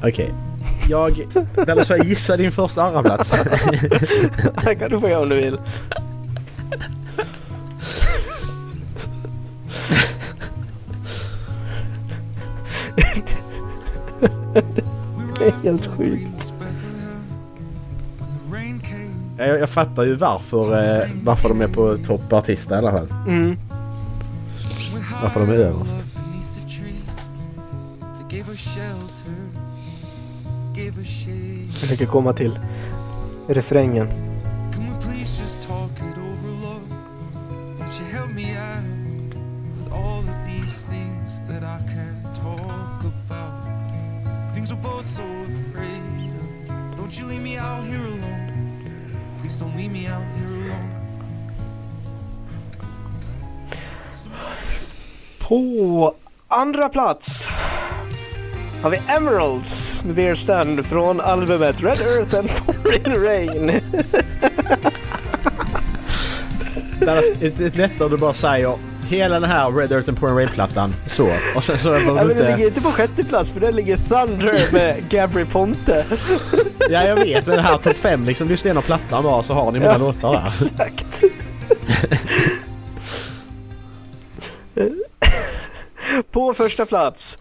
Okej. 0.03 0.46
Jag... 0.89 1.25
Dallas, 1.67 1.91
jag 1.91 2.05
gissa 2.05 2.37
din 2.37 2.53
första 2.53 2.83
andra 2.83 3.03
plats? 3.03 3.31
Det 4.65 4.75
kan 4.75 4.91
du 4.91 5.01
få 5.01 5.09
göra 5.09 5.23
om 5.23 5.29
du 5.29 5.37
vill. 5.37 5.59
Det 15.39 15.49
är 15.49 15.63
helt 15.63 15.87
sjukt. 15.87 16.53
jag, 19.37 19.61
jag 19.61 19.69
fattar 19.69 20.03
ju 20.03 20.15
varför, 20.15 21.01
eh, 21.03 21.09
varför 21.25 21.49
de 21.49 21.61
är 21.61 21.69
på 21.69 21.97
toppartist 21.97 22.71
i 22.71 22.75
alla 22.75 22.91
fall. 22.91 23.09
Mm. 23.29 23.57
Varför 25.23 25.41
de 25.41 25.53
är 25.53 25.57
överst. 25.57 25.97
Jag 31.77 31.81
försöker 31.81 32.07
komma 32.07 32.33
till 32.33 32.59
refrängen. 33.47 34.09
På 55.49 56.15
andra 56.49 56.89
plats 56.89 57.49
har 58.87 58.91
vi 58.91 59.01
Emeralds 59.09 60.01
med 60.05 60.15
Beer 60.15 60.35
Stand 60.35 60.87
från 60.87 61.21
albumet 61.21 61.83
Red 61.83 62.01
Earth 62.01 62.39
and 62.39 62.51
Pouring 62.57 63.25
Rain. 63.27 63.81
Dallas, 67.01 67.25
det 67.41 67.61
är 67.61 67.77
lättare 67.79 68.05
om 68.05 68.11
du 68.11 68.17
bara 68.17 68.33
säger 68.35 68.79
hela 69.09 69.41
den 69.41 69.51
här 69.51 69.73
Red 69.73 69.93
Earth 69.93 70.09
and 70.09 70.19
Pouring 70.21 70.37
Rain-plattan 70.37 70.95
så. 71.07 71.29
Och 71.57 71.65
sen 71.65 71.79
så 71.79 71.89
Ja, 71.89 71.93
behöver 71.93 72.15
men 72.25 72.29
du 72.29 72.35
det 72.35 72.51
ligger 72.57 72.67
inte... 72.69 72.81
på 72.81 72.91
sjätte 72.93 73.25
plats 73.25 73.53
för 73.53 73.61
där 73.61 73.73
ligger 73.73 73.97
Thunder 73.97 74.73
med 74.73 75.09
Gabry 75.09 75.45
Ponte. 75.45 76.05
Ja, 76.91 77.05
jag 77.05 77.17
vet. 77.17 77.47
Men 77.47 77.57
det 77.57 77.63
här 77.63 77.77
topp 77.77 77.97
5 77.97 78.25
liksom. 78.25 78.49
Lyssna 78.49 78.69
igenom 78.69 78.83
plattan 78.83 79.23
bara 79.25 79.43
så 79.43 79.55
har 79.55 79.73
ni 79.73 79.79
mina 79.79 79.93
Ja, 79.93 79.99
låtar 79.99 80.33
där. 80.33 80.45
Exakt. 80.45 81.23
På 86.33 86.55
första 86.55 86.87
plats 86.87 87.39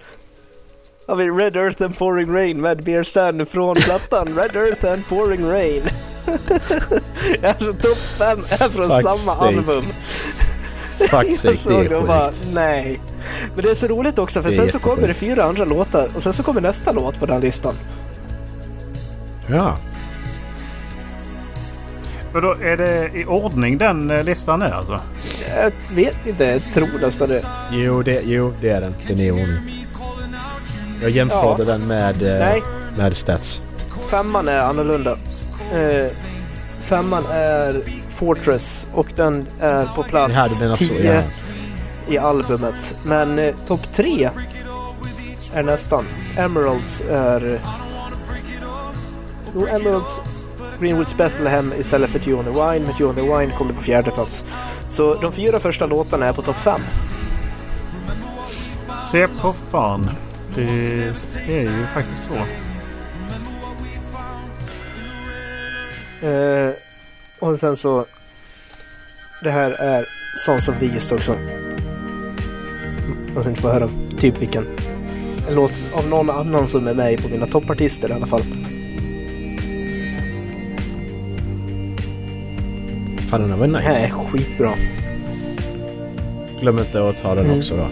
har 1.08 1.16
vi 1.16 1.30
Red 1.30 1.58
Earth 1.58 1.84
and 1.84 1.98
Pouring 1.98 2.34
Rain 2.34 2.61
med 2.61 2.84
Beer 2.84 3.03
Stand 3.03 3.48
från 3.48 3.75
plattan 3.75 4.27
Red 4.35 4.56
Earth 4.56 4.85
and 4.85 5.08
Pouring 5.08 5.45
Rain. 5.50 5.84
alltså 7.43 7.74
topp 7.74 7.98
5 7.98 8.40
är 8.50 8.69
från 8.69 8.90
Fuck's 8.90 9.01
samma 9.01 9.16
sake. 9.17 9.45
album. 9.48 9.84
Fuck 10.98 11.09
sake, 11.38 11.48
Jag 11.48 11.58
såg 11.58 11.90
det 11.90 11.95
och 11.95 12.08
bara, 12.08 12.32
nej. 12.53 13.00
Men 13.56 13.64
det 13.64 13.69
är 13.69 13.74
så 13.74 13.88
roligt 13.88 14.19
också 14.19 14.42
för 14.42 14.51
sen 14.51 14.69
så 14.69 14.80
kommer 14.80 15.08
det 15.08 15.14
fyra 15.14 15.43
andra 15.43 15.66
låtar 15.66 16.09
och 16.16 16.24
sen 16.24 16.34
så 16.34 16.43
kommer 16.43 16.61
nästa 16.61 16.92
låt 16.92 17.19
på 17.19 17.25
den 17.25 17.42
listan. 17.42 17.74
Ja. 19.50 19.77
Och 22.34 22.42
då 22.42 22.56
är 22.61 22.77
det 22.77 23.09
i 23.14 23.25
ordning 23.25 23.77
den 23.77 24.11
eh, 24.11 24.24
listan 24.24 24.61
är 24.61 24.72
alltså? 24.72 25.00
Jag 25.58 25.95
vet 25.95 26.25
inte, 26.25 26.43
jag 26.45 26.61
tror 26.74 27.00
nästan 27.01 27.27
det. 27.30 27.42
Jo 27.72 28.01
det, 28.03 28.22
jo, 28.25 28.53
det 28.61 28.69
är 28.69 28.82
den. 28.82 28.95
Den 29.08 29.19
är 29.19 29.24
i 29.24 29.32
ordning. 29.32 29.84
Jag 31.01 31.09
jämförde 31.09 31.64
Ja. 31.64 31.65
den 31.65 31.88
med, 31.88 32.22
eh, 32.22 32.40
Nej. 32.40 32.64
med 32.98 33.17
Stats. 33.17 33.61
Femman 34.09 34.48
är 34.48 34.61
annorlunda. 34.61 35.11
Eh, 35.74 36.11
femman 36.80 37.24
är 37.32 37.82
Fortress 38.09 38.88
och 38.93 39.07
den 39.15 39.48
är 39.59 39.85
på 39.95 40.03
plats 40.03 40.59
du 40.59 40.64
menar 40.64 40.75
så, 40.75 40.85
10 40.85 41.14
ja. 41.14 41.22
i 42.14 42.17
albumet. 42.17 42.95
Men 43.06 43.40
eh, 43.40 43.56
topp 43.67 43.82
3 43.93 44.30
är 45.53 45.64
nästan. 45.64 46.07
Emeralds 46.38 47.03
är... 47.09 47.61
Jo, 49.56 49.67
Emeralds 49.67 50.22
Greenwoods 50.80 51.17
Bethlehem 51.17 51.74
istället 51.80 52.09
för 52.09 52.19
Tune 52.19 52.43
the 52.43 52.49
Wine. 52.49 52.85
Men 52.85 52.93
Tune 52.93 53.14
the 53.14 53.22
Wine 53.22 53.51
kommer 53.57 53.74
på 53.74 53.82
fjärde 53.82 54.11
plats. 54.11 54.45
Så 54.88 55.14
de 55.14 55.32
fyra 55.32 55.59
första 55.59 55.85
låtarna 55.85 56.25
är 56.25 56.33
på 56.33 56.41
topp 56.41 56.57
5. 56.57 56.82
Se 58.99 59.27
på 59.27 59.53
fan. 59.72 60.09
Det 60.56 60.61
är 61.48 61.61
ju 61.61 61.85
faktiskt 61.93 62.24
så. 62.24 62.34
Eh, 66.27 66.72
och 67.40 67.58
sen 67.58 67.75
så... 67.75 68.06
Det 69.43 69.51
här 69.51 69.72
är 69.72 70.06
Sons 70.45 70.69
of 70.69 70.80
the 70.80 70.85
East 70.85 71.11
också. 71.11 71.35
Man 73.34 73.43
ska 73.43 73.50
inte 73.50 73.61
få 73.61 73.67
höra 73.69 73.90
typ 74.19 74.42
vilken. 74.42 74.67
En 75.48 75.56
låt 75.56 75.85
av 75.93 76.08
någon 76.08 76.30
annan 76.30 76.67
som 76.67 76.88
är 76.88 76.93
med 76.93 77.22
på 77.24 77.30
mina 77.30 77.45
toppartister 77.45 78.09
i 78.09 78.14
alla 78.14 78.25
fall. 78.25 78.42
Fan 83.30 83.42
den 83.42 83.50
här 83.50 83.58
var 83.58 83.67
Det 83.67 83.77
här 83.80 83.92
är 83.92 84.03
nice. 84.03 84.11
skitbra. 84.32 84.72
Glöm 86.61 86.80
inte 86.80 87.09
att 87.09 87.22
ta 87.22 87.35
den 87.35 87.45
Mm. 87.45 87.58
också 87.58 87.77
då. 87.77 87.88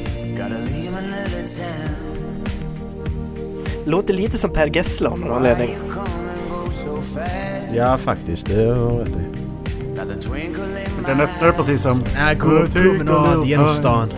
Låter 3.86 4.14
lite 4.14 4.38
som 4.38 4.50
Per 4.50 4.76
Gessle 4.76 5.10
av 5.10 5.20
någon 5.20 5.32
anledning. 5.32 5.76
Ja 7.76 7.98
faktiskt, 7.98 8.45
det 8.45 8.66
har 8.66 8.98
rätt 9.00 9.08
i. 9.08 9.38
Den 11.06 11.22
öppnar 11.22 11.52
precis 11.52 11.82
som... 11.82 12.03
Nej, 12.16 12.36
gå 12.36 12.48
upp 12.50 12.74
promenad 12.74 13.45
genom 13.45 13.70
stan. 13.70 14.10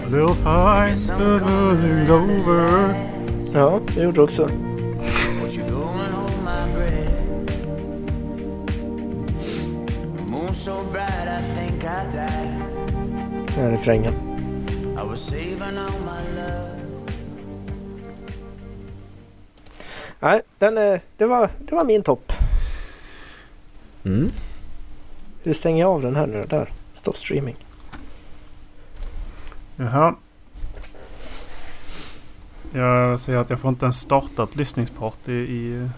Ja, 3.53 3.79
det 3.95 4.03
gjorde 4.03 4.15
det 4.15 4.21
också. 4.21 4.49
Här 13.55 13.67
är 13.67 13.71
refrängen. 13.71 14.24
Nej, 20.25 20.41
den 20.59 20.77
är, 20.77 21.01
det, 21.17 21.25
var, 21.25 21.49
det 21.59 21.75
var 21.75 21.83
min 21.85 22.03
topp. 22.03 22.33
Mm. 24.03 24.31
Hur 25.43 25.53
stänger 25.53 25.81
jag 25.81 25.91
av 25.91 26.01
den 26.01 26.15
här 26.15 26.27
nu 26.27 26.41
då? 26.41 26.57
Där. 26.57 26.69
Stop 26.93 27.13
streaming. 27.13 27.55
Jaha. 29.75 30.15
Jag 32.73 33.19
ser 33.19 33.37
att 33.37 33.49
jag 33.49 33.59
får 33.59 33.69
inte 33.69 33.85
ens 33.85 33.99
starta 33.99 34.43
ett 34.43 34.55
lyssningsparty 34.55 35.31
i... 35.31 35.89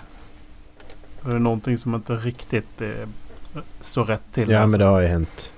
Är 1.26 1.32
det 1.32 1.40
någonting 1.40 1.78
som 1.78 1.96
inte 1.96 2.14
riktigt 2.14 2.82
eh, 2.82 2.90
står 3.82 4.04
rätt 4.04 4.24
till? 4.32 4.52
Ja 4.52 4.60
alltså? 4.60 4.78
men 4.78 4.80
det 4.80 4.92
har 4.92 5.00
ju 5.00 5.08
hänt. 5.08 5.54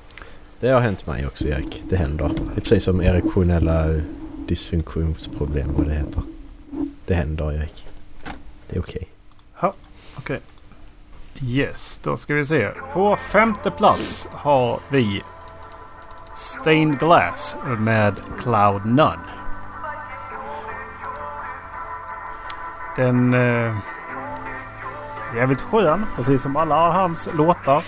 Det 0.60 0.70
har 0.70 0.82
hänt 0.82 1.08
mig 1.08 1.28
också 1.28 1.48
Erik. 1.48 1.84
Det 1.90 1.96
händer. 1.96 2.28
Det 2.28 2.58
är 2.58 2.62
precis 2.62 2.84
som 2.84 3.02
erektionella 3.02 4.02
dysfunktionsproblem 4.48 5.74
vad 5.78 5.88
det 5.88 5.94
heter. 5.94 6.24
Det 7.06 7.14
händer 7.14 7.54
Erik. 7.54 7.89
Det 8.70 8.76
är 8.76 8.80
okej. 8.80 9.10
Ja, 9.62 9.74
okej. 10.18 10.42
Yes, 11.42 12.00
då 12.04 12.18
ska 12.18 12.34
vi 12.34 12.46
se. 12.46 12.70
På 12.94 13.16
femte 13.16 13.72
plats 13.72 14.28
har 14.32 14.80
vi 14.90 15.24
Stained 16.36 17.00
Glass 17.00 17.56
med 17.80 18.16
Cloud 18.40 18.86
None. 18.86 19.20
Den... 22.96 23.34
Eh, 23.34 23.76
jävligt 25.36 25.62
skön, 25.62 26.06
precis 26.16 26.42
som 26.42 26.56
alla 26.56 26.92
hans 26.92 27.30
låtar. 27.34 27.84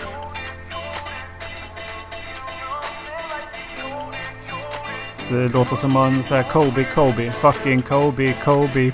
Det 5.30 5.50
låter 5.50 5.76
som 5.76 5.92
man 5.92 6.24
säger 6.24 6.44
Kobe, 6.44 6.84
Kobe, 6.84 7.32
fucking 7.32 7.82
Kobe, 7.82 8.34
Kobe. 8.44 8.92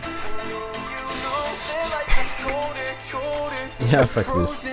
Ja, 3.92 4.06
faktiskt. 4.06 4.68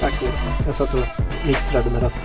Tack 0.00 0.22
Jag 0.66 0.74
satt 0.74 0.94
och 0.94 1.00
mixtrade 1.46 1.90
med 1.90 2.02
ratten. 2.02 2.20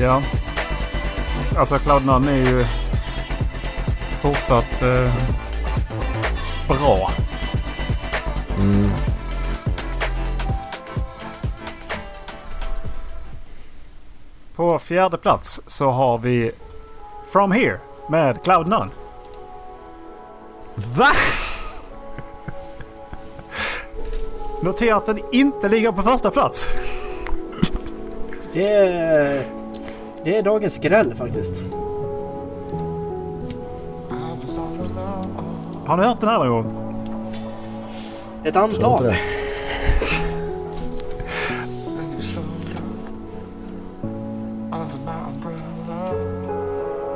Ja. 0.00 0.22
Alltså 1.56 1.74
Cloud9 1.74 2.28
är 2.28 2.36
ju 2.36 2.66
fortsatt 4.20 4.82
eh 4.82 5.14
bra. 6.68 7.10
Mm. 8.58 8.90
På 14.56 14.78
fjärde 14.78 15.18
plats 15.18 15.60
så 15.66 15.90
har 15.90 16.18
vi 16.18 16.50
From 17.30 17.52
Here 17.52 17.78
med 18.08 18.36
Cloud9. 18.36 18.88
Va? 20.74 21.08
Notera 24.62 24.96
att 24.96 25.06
den 25.06 25.20
inte 25.32 25.68
ligger 25.68 25.92
på 25.92 26.02
första 26.02 26.30
plats. 26.30 26.68
Det 28.52 28.72
är, 28.72 29.46
det 30.24 30.36
är 30.36 30.42
dagens 30.42 30.74
skräll 30.74 31.14
faktiskt. 31.14 31.62
Har 35.86 35.96
ni 35.96 36.02
hört 36.02 36.20
den 36.20 36.28
här 36.28 36.38
någon 36.38 36.48
gång? 36.48 36.94
Ett 38.44 38.56
antal. 38.56 39.14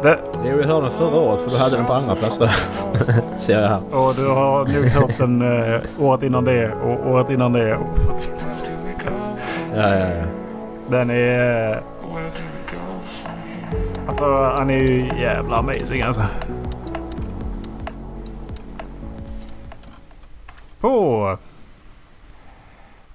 Det, 0.02 0.18
Jo, 0.44 0.58
jag 0.60 0.66
hörde 0.66 0.86
den 0.86 0.90
förra 0.90 1.20
året 1.20 1.40
för 1.40 1.50
du 1.50 1.56
hade 1.56 1.76
den 1.76 1.86
på 1.86 1.92
andra 1.92 2.14
plats 2.14 2.38
där. 2.38 2.50
Ser 3.38 3.60
jag 3.60 3.68
här. 3.68 3.80
och 3.92 4.14
du 4.14 4.28
har 4.28 4.58
nog 4.74 4.84
hört 4.84 5.18
den 5.18 5.42
eh, 5.42 5.80
året 5.98 6.22
innan 6.22 6.44
det 6.44 6.72
och 6.72 7.10
året 7.10 7.30
innan 7.30 7.52
det. 7.52 7.74
Och, 7.76 7.86
Ja, 9.76 9.88
ja, 9.94 9.98
ja. 9.98 10.24
den 10.88 11.10
är... 11.10 11.70
eh, 11.72 11.76
Alltså 14.08 14.24
han 14.56 14.70
är 14.70 14.78
ju 14.78 15.10
jävla 15.20 15.56
amazing 15.56 16.02
alltså. 16.02 16.22
På 20.80 21.38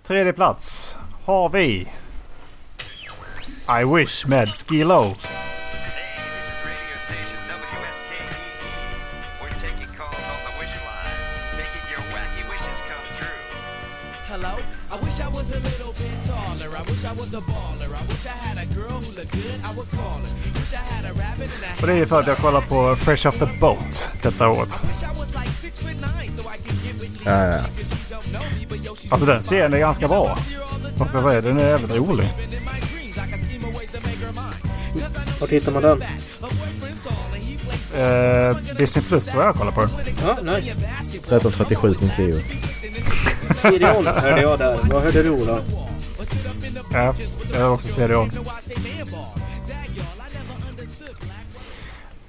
tredje 0.03 0.33
plats 0.33 0.97
har 1.25 1.49
vi 1.49 1.87
I 3.81 3.83
Wish 3.95 4.27
med 4.27 4.49
Skilo. 4.53 5.15
Hello? 14.27 14.49
I 14.91 15.05
wish 15.05 15.19
I 15.19 15.27
was 15.27 15.51
a 15.51 15.59
little 15.59 15.93
bit 15.93 16.25
taller. 16.27 16.77
I 16.77 16.81
wish 16.81 17.05
I 17.05 17.13
was 17.13 17.33
a 17.33 17.41
baller. 17.41 17.95
I 17.95 18.05
wish 18.07 18.25
I 18.25 18.29
had 18.29 18.57
a 18.57 18.65
girl 18.65 18.99
who 19.01 19.11
looked 19.17 19.31
good. 19.31 19.59
I 19.63 19.75
would 19.75 19.89
call 19.91 20.19
her. 20.19 20.33
Wish 20.53 20.73
I 20.73 20.77
had 20.77 21.05
a 21.05 21.13
rabbit 21.13 21.49
and 21.55 21.63
a 21.63 21.81
Och 21.81 21.87
det 21.87 21.93
är 21.93 22.05
för 22.05 22.19
att 22.19 22.27
jag 22.27 22.37
kollar 22.37 22.61
på 22.61 22.95
Fresh 22.95 23.27
Off 23.27 23.37
the 23.37 23.45
Boat 23.59 24.11
detta 24.21 24.49
året. 24.49 24.81
Ja, 27.25 27.45
ja. 27.45 27.59
Alltså 29.09 29.25
den 29.27 29.43
serien 29.43 29.73
är 29.73 29.77
ganska 29.77 30.07
bra. 30.07 30.37
Vad 30.97 31.09
ska 31.09 31.17
jag 31.17 31.27
säga? 31.29 31.41
Den 31.41 31.59
är 31.59 31.69
jävligt 31.69 31.95
rolig. 31.95 32.29
Var 35.39 35.47
hittar 35.47 35.71
man 35.71 35.81
den? 35.81 36.03
Eh, 37.95 38.57
Disney 38.77 39.05
Plus 39.05 39.25
tror 39.25 39.43
jag 39.43 39.49
jag 39.49 39.55
kollar 39.55 39.71
på. 39.71 39.87
Ja, 40.27 40.53
nice. 40.55 40.75
1337.10. 41.29 42.41
CD-ON 43.55 44.07
hörde 44.07 44.41
jag 44.41 44.59
där. 44.59 44.79
Vad 44.83 45.03
hörde 45.03 45.23
du 45.23 45.29
Ola? 45.29 45.59
Ja, 46.93 47.13
jag 47.53 47.61
har 47.61 47.69
också 47.69 47.87
CD-ON. 47.87 48.31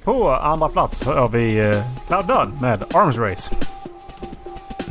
På 0.05 0.31
andra 0.31 0.69
plats 0.69 1.05
har 1.05 1.29
vi 1.29 1.59
eh, 1.59 1.85
Cloud 2.07 2.29
None 2.29 2.61
med 2.61 2.85
Arms 2.95 3.17
Race. 3.17 3.55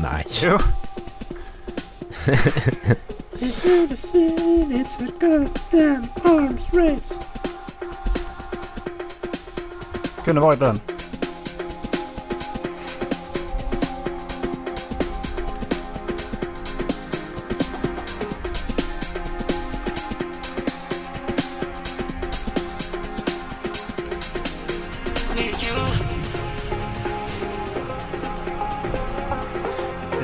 Nej. 0.03 0.25
Jo. 0.41 0.59
It's 4.69 4.95
a 5.01 5.07
goddamn 5.19 6.09
arms 6.23 6.73
race. 6.73 7.13
Kunde 10.25 10.41
varit 10.41 10.59
den. 10.59 10.79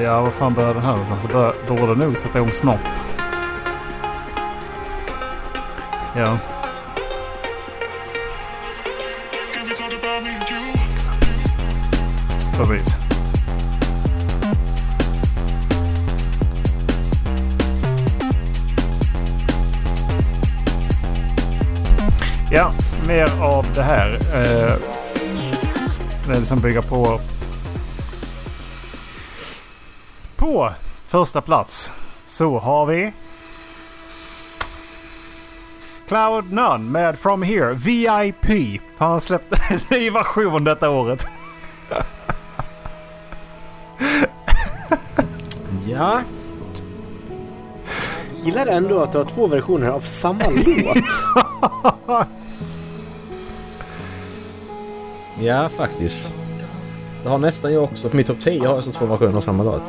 Ja, 0.10 0.22
vad 0.22 0.34
fan 0.34 0.54
börjar 0.54 0.74
den 0.74 0.84
här 0.84 0.92
någonstans? 0.92 1.22
Så 1.22 1.38
alltså, 1.38 1.74
borde 1.74 1.96
nog 1.96 2.18
sätta 2.18 2.40
igång 2.40 2.54
snart. 2.54 2.80
Ja. 6.16 6.38
Precis. 12.58 12.96
Ja, 22.52 22.72
mer 23.08 23.42
av 23.42 23.66
det 23.76 23.84
här. 23.84 24.10
Eh, 24.14 24.76
det 26.28 26.34
är 26.36 26.40
liksom 26.40 26.60
bygga 26.60 26.82
på... 26.82 27.20
På 30.60 30.72
första 31.08 31.42
plats 31.42 31.92
så 32.26 32.60
har 32.60 32.86
vi... 32.86 33.12
Cloud 36.08 36.52
None 36.52 36.92
med 36.92 37.20
From 37.20 37.44
Here 37.44 37.74
VIP. 37.74 38.82
Han 38.98 39.12
har 39.12 39.20
släppt 39.20 39.72
en 39.72 39.80
ny 39.98 40.10
version 40.10 40.64
detta 40.64 40.90
året. 40.90 41.26
Ja. 45.88 46.22
Gillar 48.36 48.68
ändå 48.68 49.04
att 49.04 49.12
du 49.12 49.18
har 49.18 49.26
två 49.26 49.48
versioner 49.48 49.90
av 49.90 50.00
samma 50.00 50.44
låt. 50.50 50.98
Ja, 55.40 55.70
faktiskt. 55.70 56.34
Det 57.24 57.30
har 57.30 57.38
nästan 57.38 57.74
jag 57.74 57.84
också. 57.84 58.10
På 58.10 58.16
min 58.16 58.26
topp 58.26 58.42
10 58.42 58.68
har 58.68 58.74
jag 58.74 58.84
så 58.84 58.92
två 58.92 59.06
versioner 59.06 59.38
av 59.38 59.42
samma 59.42 59.64
låt. 59.64 59.84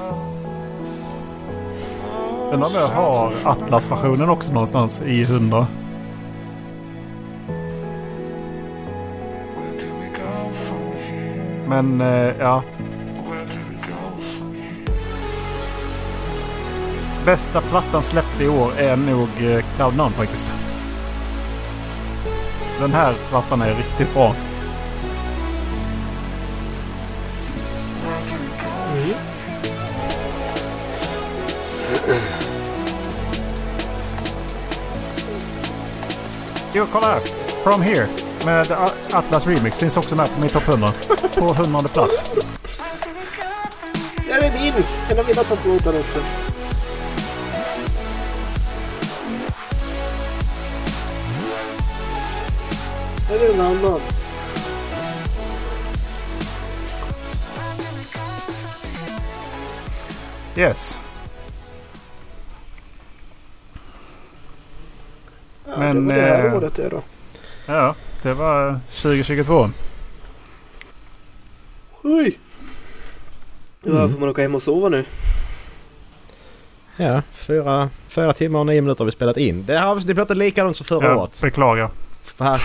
Undrar 2.53 2.67
om 2.67 2.75
jag 2.75 2.89
har 2.89 3.33
Atlas-versionen 3.45 4.29
också 4.29 4.53
någonstans 4.53 5.03
i 5.03 5.23
100. 5.23 5.67
Men 11.69 12.01
eh, 12.01 12.35
ja. 12.39 12.63
Bästa 17.25 17.61
plattan 17.61 18.03
släppt 18.03 18.41
i 18.41 18.49
år 18.49 18.73
är 18.79 18.97
nog 18.97 19.29
eh, 19.41 19.65
Cloud 19.77 19.97
Nine 19.97 20.11
faktiskt. 20.11 20.55
Den 22.81 22.93
här 22.93 23.15
plattan 23.31 23.63
är 23.63 23.75
riktigt 23.75 24.15
bra. 24.15 24.35
Mm. 32.09 32.40
Jo, 36.73 36.87
kolla 36.93 37.07
här. 37.07 37.21
From 37.63 37.83
Here 37.83 38.07
med 38.45 38.73
Atlas 39.13 39.47
Remix 39.47 39.79
finns 39.79 39.97
också 39.97 40.17
med 40.17 40.35
på 40.35 40.41
min 40.41 40.51
topp 40.51 40.69
100. 40.69 40.89
På 41.35 41.41
100 41.41 41.89
plats. 41.89 42.25
Ja, 44.29 44.41
det 44.41 44.47
är 44.47 44.53
min! 44.53 44.85
En 45.11 45.19
av 45.19 45.27
mina 45.29 45.43
topplåtar 45.43 45.99
också. 45.99 46.19
Det 53.29 53.47
är 53.47 53.55
en 53.55 53.61
annan. 53.61 54.01
Yes. 60.57 60.99
Ja, 65.71 65.79
Men, 65.79 66.07
det 66.09 66.15
var 66.15 66.21
det 66.21 66.27
här 66.27 66.49
eh, 66.49 66.55
året 66.57 66.75
det 66.75 66.89
då. 66.89 67.03
Ja, 67.67 67.95
det 68.23 68.33
var 68.35 68.81
2022. 69.03 69.71
Oj! 72.03 72.39
Ja, 73.83 73.91
Mm. 73.91 74.11
får 74.13 74.19
man 74.21 74.29
åka 74.29 74.43
hem 74.43 74.55
och 74.55 74.63
sova 74.63 74.89
nu? 74.89 75.05
Ja, 76.97 77.23
fyra, 77.33 77.91
fyra 78.09 78.33
timmar 78.33 78.61
och 78.61 78.67
nio 78.67 78.81
minuter 78.81 78.99
har 78.99 79.07
vi 79.07 79.13
spelat 79.13 79.37
in. 79.37 79.65
Det 79.67 79.79
har 79.79 79.97
det 79.97 80.15
blir 80.15 80.21
inte 80.23 80.35
likadant 80.35 80.77
som 80.77 80.87
förra 80.87 81.07
Ja, 81.07 81.17
året. 81.17 81.41
beklagar. 81.43 81.91
För 82.25 82.45
här, 82.45 82.63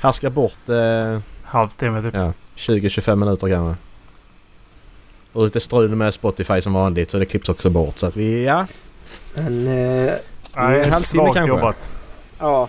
här 0.00 0.12
ska 0.12 0.30
bort 0.30 0.68
eh, 0.68 1.18
Halvtimme 1.44 2.02
typ. 2.02 2.14
ja, 2.14 2.32
20-25 2.56 3.16
minuter 3.16 3.48
kanske. 3.48 3.82
Och 5.32 5.44
lite 5.44 5.60
strul 5.60 5.94
med 5.94 6.14
Spotify 6.14 6.60
som 6.60 6.72
vanligt 6.72 7.10
så 7.10 7.18
det 7.18 7.26
klipps 7.26 7.48
också 7.48 7.70
bort. 7.70 7.98
Så 7.98 8.06
att 8.06 8.16
vi, 8.16 8.44
ja. 8.44 8.66
Men... 9.34 9.66
Eh, 9.66 10.12
Nej, 10.56 10.80
en 10.82 10.92
halvtimme 10.92 11.24
kanske. 11.24 11.48
jobbat. 11.48 11.90
Ja. 12.38 12.68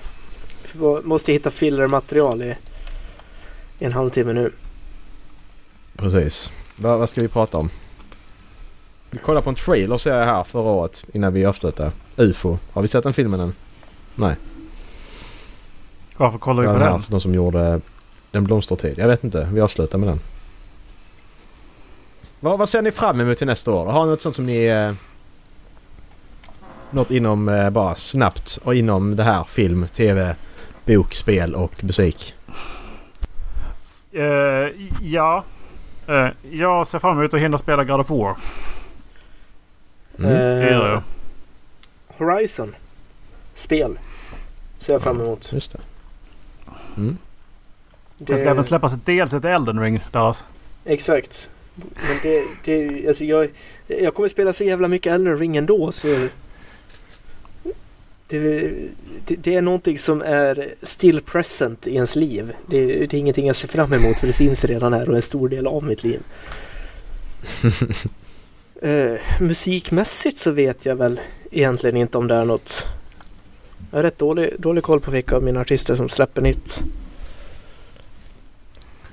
Måste 1.04 1.32
hitta 1.32 1.50
fillermaterial 1.50 2.42
i, 2.42 2.56
i 3.80 3.86
en 3.86 3.94
halvtimme 3.94 4.34
nu. 4.34 4.52
Precis. 5.98 6.52
Va, 6.76 6.98
vad 6.98 7.10
ska 7.10 7.22
vi 7.22 7.28
prata 7.28 7.58
om? 7.58 7.70
Vi 9.10 9.18
kollar 9.18 9.42
på 9.42 9.50
en 9.50 9.56
trailer 9.56 9.98
ser 9.98 10.18
jag 10.18 10.26
här 10.26 10.44
förra 10.44 10.70
året 10.70 11.04
innan 11.14 11.34
vi 11.34 11.46
avslutar. 11.46 11.92
UFO. 12.18 12.58
Har 12.72 12.82
vi 12.82 12.88
sett 12.88 13.04
den 13.04 13.14
filmen 13.14 13.40
än? 13.40 13.54
Nej. 14.16 14.36
Varför 16.18 16.38
kollar 16.40 16.62
vi 16.62 16.68
på 16.68 16.74
den? 16.74 16.82
här, 16.82 17.02
de 17.10 17.22
som 17.22 17.34
gjorde 17.34 17.82
Den 18.32 18.44
blomstertid. 18.44 18.98
Jag 18.98 19.08
vet 19.08 19.24
inte. 19.24 19.50
Vi 19.54 19.62
avslutar 19.62 19.98
med 19.98 20.10
den. 20.10 20.20
Vad, 22.40 22.60
vad 22.60 22.70
ser 22.70 22.82
ni 22.82 22.92
fram 22.92 23.20
emot 23.20 23.38
till 23.38 23.48
nästa 23.48 23.72
år? 23.72 23.86
Har 23.86 24.06
ni 24.06 24.10
något 24.10 24.22
sånt 24.22 24.36
som 24.36 24.46
ni... 24.46 24.94
Något 26.92 27.12
inom 27.12 27.50
eh, 27.50 27.70
bara 27.70 27.96
snabbt 27.96 28.60
och 28.64 28.76
inom 28.76 29.16
det 29.16 29.24
här 29.24 29.44
film, 29.44 29.88
tv, 29.88 30.36
bok, 30.86 31.14
spel 31.14 31.56
och 31.56 31.84
musik? 31.84 32.34
Eh, 34.12 34.24
ja. 35.02 35.44
Eh, 36.08 36.28
jag 36.52 36.88
ser 36.88 37.00
fram 37.00 37.20
emot 37.20 37.34
att 37.34 37.40
hinna 37.40 37.58
spela 37.58 37.84
God 37.84 38.00
of 38.00 38.10
War. 38.10 38.38
Mm. 40.20 40.32
Det. 40.32 40.94
Eh, 40.94 41.02
Horizon. 42.08 42.76
Spel. 43.54 44.00
Ser 44.80 44.94
jag 44.94 45.02
fram 45.02 45.22
emot. 45.22 45.54
Just 45.54 45.72
det. 45.72 45.80
Mm. 46.98 47.18
Det 48.18 48.38
ska 48.38 48.50
även 48.50 48.64
släppas 48.64 48.94
ett 48.94 49.06
DLC 49.06 49.30
till 49.32 49.46
Elden 49.46 49.80
Ring, 49.80 50.04
Dallas. 50.12 50.44
Exakt. 50.86 51.50
Men 51.76 52.18
det, 52.24 52.44
det, 52.64 53.08
alltså 53.08 53.26
jag, 53.26 53.50
jag 53.88 54.14
kommer 54.14 54.30
spela 54.30 54.54
så 54.54 54.64
jävla 54.64 54.88
mycket 54.88 55.14
Elden 55.14 55.38
Ring 55.38 55.58
ändå 55.58 55.92
så... 55.92 56.08
Det, 58.30 58.72
det, 59.26 59.36
det 59.36 59.56
är 59.56 59.62
någonting 59.62 59.98
som 59.98 60.22
är 60.22 60.68
still 60.82 61.22
present 61.22 61.88
i 61.88 61.96
ens 61.96 62.16
liv. 62.16 62.52
Det, 62.68 62.86
det 62.86 63.14
är 63.14 63.20
ingenting 63.20 63.48
jag 63.48 63.56
ser 63.56 63.68
fram 63.68 63.94
emot 63.94 64.20
för 64.20 64.28
det 64.28 64.34
finns 64.34 64.66
redan 64.66 64.94
här 64.94 65.10
och 65.10 65.16
en 65.16 65.22
stor 65.22 65.50
del 65.50 65.68
av 65.68 65.84
mitt 65.84 66.04
liv. 66.04 66.20
Eh, 68.82 69.14
musikmässigt 69.40 70.38
så 70.38 70.52
vet 70.52 70.86
jag 70.86 70.96
väl 70.96 71.20
egentligen 71.52 71.98
inte 71.98 72.18
om 72.18 72.28
det 72.28 72.36
är 72.36 72.46
något... 72.46 72.86
Jag 73.92 73.98
har 73.98 74.04
rätt 74.04 74.18
dålig, 74.18 74.54
dålig 74.60 74.84
koll 74.84 75.00
på 75.00 75.12
vilka 75.12 75.36
av 75.36 75.44
mina 75.44 75.60
artister 75.60 75.96
som 75.96 76.10
släpper 76.10 76.42
nytt. 76.42 76.82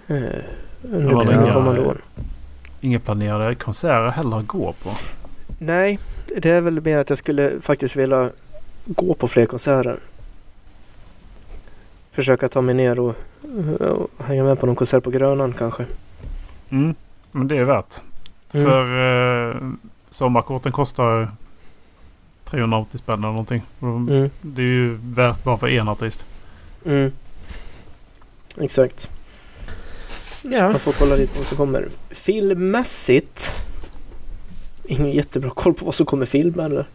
Eh, 0.06 0.16
under 0.82 1.10
de 1.10 1.30
inga- 1.30 1.52
kommande 1.52 1.80
åren. 1.80 2.02
Inga 2.80 3.00
planerade 3.00 3.54
konserter 3.54 4.08
heller 4.08 4.36
att 4.38 4.46
gå 4.46 4.72
på. 4.82 4.90
Nej, 5.58 5.98
det 6.36 6.50
är 6.50 6.60
väl 6.60 6.80
mer 6.80 6.98
att 6.98 7.08
jag 7.08 7.18
skulle 7.18 7.60
faktiskt 7.60 7.96
vilja 7.96 8.30
gå 8.86 9.15
på 9.15 9.28
fler 9.28 9.47
konserter. 9.47 10.00
Försöka 12.10 12.48
ta 12.48 12.60
mig 12.60 12.74
ner 12.74 13.00
och, 13.00 13.15
och 13.81 14.24
hänga 14.24 14.44
med 14.44 14.60
på 14.60 14.66
någon 14.66 14.76
konsert 14.76 15.05
på 15.05 15.10
Grönan 15.10 15.52
kanske. 15.52 15.86
Mm. 16.70 16.94
Men 17.32 17.48
det 17.48 17.56
är 17.56 17.65
värt. 17.65 18.02
Mm. 18.52 18.66
För 18.66 18.84
eh, 19.50 19.56
sommarkorten 20.10 20.73
kostar 20.73 21.31
380 22.44 22.98
spänn 22.98 23.18
eller 23.18 23.28
någonting. 23.28 23.62
Mm. 23.82 24.31
Det 24.42 24.62
är 24.62 24.66
ju 24.66 24.98
värt 25.02 25.44
bara 25.44 25.56
för 25.58 25.68
en 25.68 25.89
artist. 25.89 26.24
Mm. 26.84 27.12
Exakt. 28.60 29.10
Ja. 30.42 30.70
Man 30.70 30.78
får 30.78 30.92
kolla 30.92 31.16
lite 31.16 31.39
vad 31.39 31.47
som 31.47 31.56
kommer. 31.56 31.89
Filmmässigt. 32.10 33.52
Ingen 34.84 35.10
jättebra 35.10 35.50
koll 35.50 35.74
på 35.74 35.84
vad 35.84 35.94
som 35.94 36.06
kommer 36.06 36.26
film 36.26 36.60
eller? 36.60 36.86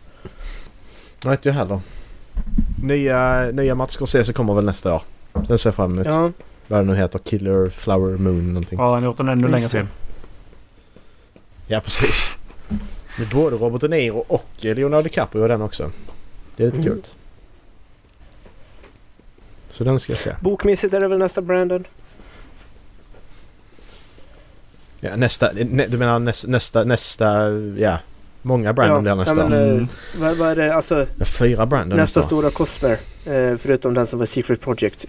Nej, 1.25 1.31
inte 1.33 1.49
jag 1.49 1.53
heller. 1.53 1.79
Nya, 2.83 3.51
nya 3.53 3.75
Mats 3.75 3.93
Scorsese 3.93 4.33
kommer 4.33 4.53
väl 4.53 4.65
nästa 4.65 4.95
år. 4.95 5.01
Den 5.47 5.57
ser 5.59 5.67
jag 5.69 5.75
fram 5.75 5.91
emot. 5.91 6.05
Ja, 6.07 6.31
Vad 6.67 6.79
det 6.79 6.83
nu 6.85 6.95
heter. 6.95 7.19
Killer 7.19 7.69
Flower 7.69 8.17
Moon 8.17 8.47
någonting. 8.53 8.79
Har 8.79 8.93
han 8.93 9.03
gjort 9.03 9.19
en 9.19 9.29
ännu 9.29 9.47
längre 9.47 9.67
film? 9.67 9.87
Ja, 11.67 11.79
precis. 11.81 12.37
Med 13.19 13.29
både 13.29 13.55
Robert 13.57 13.81
De 13.81 13.87
Niro 13.87 14.17
och 14.27 14.45
Leonardo 14.59 15.03
DiCaprio 15.03 15.45
i 15.45 15.47
den 15.47 15.61
också. 15.61 15.91
Det 16.55 16.63
är 16.63 16.67
lite 16.67 16.79
Mm. 16.79 16.91
kul. 16.93 17.01
Så 19.69 19.83
den 19.83 19.99
ska 19.99 20.11
jag 20.13 20.19
se. 20.19 20.35
bokmässigt 20.41 20.93
är 20.93 20.99
det 20.99 21.07
väl 21.07 21.17
nästa 21.19 21.41
Brandon? 21.41 21.83
Ja, 24.99 25.15
nästa, 25.15 25.51
nä, 25.53 25.87
du 25.87 25.97
menar 25.97 26.19
nästa, 26.19 26.47
nästa, 26.47 26.83
nästa, 26.83 27.49
ja. 27.77 27.99
Många 28.41 28.73
Brandon 28.73 29.05
ja, 29.05 29.15
där 29.15 29.15
nästa 29.15 29.41
ja, 29.41 29.47
men, 29.47 29.69
Mm. 29.71 29.87
vad, 30.19 30.37
vad 30.37 30.49
är 30.49 30.55
det? 30.55 30.75
Alltså 30.75 31.05
fyra 31.25 31.65
Brandon 31.65 31.97
nästa 31.97 32.19
nästa 32.19 32.21
stora 32.21 32.51
Cosmer. 32.51 32.91
Eh, 33.25 33.57
förutom 33.57 33.93
den 33.93 34.07
som 34.07 34.19
var 34.19 34.25
Secret 34.25 34.61
Project. 34.61 35.05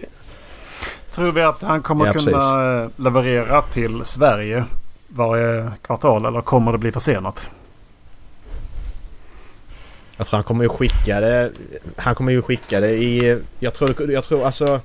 Tror 1.11 1.31
vi 1.31 1.41
att 1.41 1.61
han 1.61 1.81
kommer 1.81 2.05
Ja, 2.05 2.13
kunna 2.13 2.83
eh, 2.83 2.89
leverera 2.95 3.61
till 3.61 4.01
Sverige 4.05 4.65
varje 5.07 5.71
kvartal 5.81 6.25
eller 6.25 6.41
kommer 6.41 6.71
det 6.71 6.77
bli 6.77 6.91
försenat? 6.91 7.41
Jag 10.17 10.27
tror 10.27 10.37
han 10.37 10.43
kommer 10.43 10.63
ju 10.63 10.69
skicka 10.69 11.21
det. 11.21 11.51
Han 11.95 12.15
kommer 12.15 12.31
ju 12.31 12.41
skicka 12.41 12.79
det 12.79 12.89
i... 12.91 13.41
Jag 13.59 13.73
tror, 13.73 14.11
jag 14.11 14.23
tror 14.23 14.45
alltså... 14.45 14.79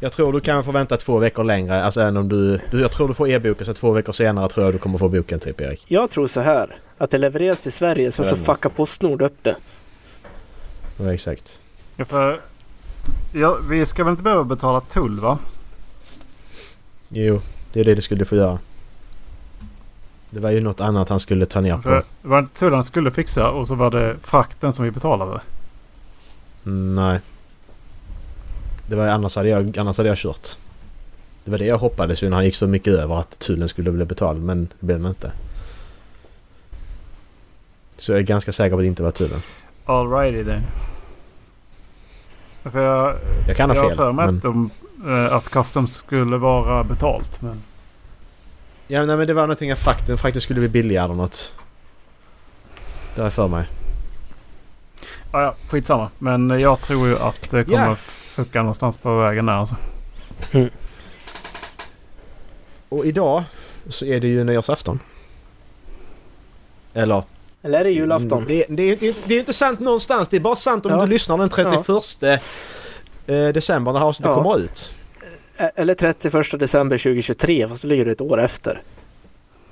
Jag 0.00 0.12
tror 0.12 0.32
du 0.32 0.40
kan 0.40 0.64
få 0.64 0.72
vänta 0.72 0.96
två 0.96 1.18
veckor 1.18 1.44
längre. 1.44 1.84
Alltså 1.84 2.00
än 2.00 2.16
om 2.16 2.28
du... 2.28 2.60
du 2.70 2.80
jag 2.80 2.92
tror 2.92 3.08
du 3.08 3.14
får 3.14 3.28
e-boken 3.28 3.66
så 3.66 3.74
två 3.74 3.92
veckor 3.92 4.12
senare 4.12 4.48
tror 4.48 4.66
jag 4.66 4.74
du 4.74 4.78
kommer 4.78 4.98
få 4.98 5.08
boken 5.08 5.40
typ 5.40 5.60
Erik. 5.60 5.84
Jag 5.88 6.10
tror 6.10 6.26
så 6.26 6.40
här. 6.40 6.78
Att 6.98 7.10
det 7.10 7.18
levereras 7.18 7.62
till 7.62 7.72
Sverige, 7.72 8.12
sen 8.12 8.24
så 8.24 8.36
fuckar 8.36 8.70
Postnord 8.70 9.22
upp 9.22 9.36
det. 9.42 9.56
Ja, 10.96 11.14
exakt. 11.14 11.60
Ja, 11.96 12.04
för, 12.04 12.40
ja, 13.32 13.58
vi 13.70 13.86
ska 13.86 14.04
väl 14.04 14.10
inte 14.10 14.22
behöva 14.22 14.44
betala 14.44 14.80
tull 14.80 15.20
va? 15.20 15.38
Jo, 17.08 17.40
det 17.72 17.80
är 17.80 17.84
det 17.84 17.94
du 17.94 18.02
skulle 18.02 18.24
få 18.24 18.36
göra. 18.36 18.58
Det 20.30 20.40
var 20.40 20.50
ju 20.50 20.60
något 20.60 20.80
annat 20.80 21.08
han 21.08 21.20
skulle 21.20 21.46
ta 21.46 21.60
ner 21.60 21.76
på. 21.76 21.82
För 21.82 22.04
det 22.22 22.28
var 22.28 22.38
inte 22.38 22.58
tullen 22.58 22.84
skulle 22.84 23.10
fixa 23.10 23.50
och 23.50 23.68
så 23.68 23.74
var 23.74 23.90
det 23.90 24.16
frakten 24.22 24.72
som 24.72 24.84
vi 24.84 24.90
betalade. 24.90 25.40
Mm, 26.66 26.94
nej. 26.94 27.20
Det 28.92 28.96
var 28.96 29.08
annars 29.08 29.36
hade, 29.36 29.48
jag, 29.48 29.78
annars 29.78 29.96
hade 29.96 30.08
jag 30.08 30.18
kört. 30.18 30.48
Det 31.44 31.50
var 31.50 31.58
det 31.58 31.64
jag 31.64 31.78
hoppades 31.78 32.22
ju 32.22 32.28
när 32.28 32.36
han 32.36 32.44
gick 32.44 32.54
så 32.54 32.66
mycket 32.66 32.94
över 32.94 33.20
att 33.20 33.38
tullen 33.38 33.68
skulle 33.68 33.90
bli 33.90 34.04
betald 34.04 34.44
men 34.44 34.64
det 34.80 34.86
blev 34.86 34.98
den 35.00 35.08
inte. 35.08 35.32
Så 37.96 38.12
jag 38.12 38.18
är 38.18 38.22
ganska 38.22 38.52
säker 38.52 38.70
på 38.70 38.76
att 38.76 38.82
det 38.82 38.86
inte 38.86 39.02
var 39.02 39.10
tullen. 39.10 39.40
Alrighty 39.84 40.44
then. 40.44 40.62
För 42.72 42.80
jag, 42.80 43.16
Jag 43.48 43.56
kan 43.56 43.70
ha 43.70 43.76
jag 43.76 43.82
har 43.82 43.88
fel. 43.88 43.96
för 43.96 44.12
mig 44.12 44.26
Men... 44.26 44.36
att, 44.36 44.42
de, 44.42 44.70
eh, 45.06 45.32
att 45.32 45.48
customs 45.48 45.94
skulle 45.94 46.36
vara 46.36 46.84
betalt. 46.84 47.42
Men 47.42 47.62
Ja 48.88 49.04
nej, 49.04 49.16
men 49.16 49.26
det 49.26 49.34
var 49.34 49.42
någonting 49.42 49.70
att 49.70 49.78
frakten, 49.78 50.18
frakten 50.18 50.42
skulle 50.42 50.60
bli 50.60 50.68
billigare 50.68 51.04
eller 51.04 51.14
något. 51.14 51.52
Det 53.14 53.20
har 53.20 53.26
jag 53.26 53.32
för 53.32 53.48
mig. 53.48 53.64
ja, 55.32 55.42
ja, 55.42 55.54
skitsamma. 55.68 56.10
Men 56.18 56.60
jag 56.60 56.80
tror 56.80 57.08
ju 57.08 57.18
att 57.18 57.50
det 57.50 57.64
kommer 57.64 57.88
Ja. 57.88 57.96
Fucka 58.32 58.58
någonstans 58.58 58.96
på 58.96 59.18
vägen 59.18 59.46
där 59.46 59.52
alltså. 59.52 59.76
Och 62.88 63.06
idag 63.06 63.42
så 63.88 64.04
är 64.04 64.20
det 64.20 64.28
ju 64.28 64.44
nyårsafton. 64.44 65.00
Eller? 66.94 67.22
Eller 67.62 67.80
är 67.80 67.84
det 67.84 67.90
julafton? 67.90 68.44
Det, 68.48 68.66
det, 68.68 68.82
är, 68.82 68.96
det, 68.96 69.16
det 69.26 69.34
är 69.34 69.38
inte 69.38 69.52
sant 69.52 69.80
någonstans. 69.80 70.28
Det 70.28 70.36
är 70.36 70.40
bara 70.40 70.56
sant 70.56 70.86
om 70.86 70.92
Ja. 70.92 71.00
du 71.00 71.06
lyssnar 71.06 71.38
den 71.38 71.48
31 71.48 72.22
eh, 73.26 73.48
december 73.48 73.92
när 73.92 74.00
avsnittet 74.00 74.30
Ja. 74.30 74.34
kommer 74.42 74.58
ut. 74.58 74.90
E- 75.58 75.70
Eller 75.74 75.94
31 75.94 76.60
december 76.60 76.98
2023, 76.98 77.68
fast 77.68 77.82
då 77.82 77.88
ligger 77.88 78.04
det 78.04 78.10
ett 78.12 78.20
år 78.20 78.40
efter. 78.44 78.82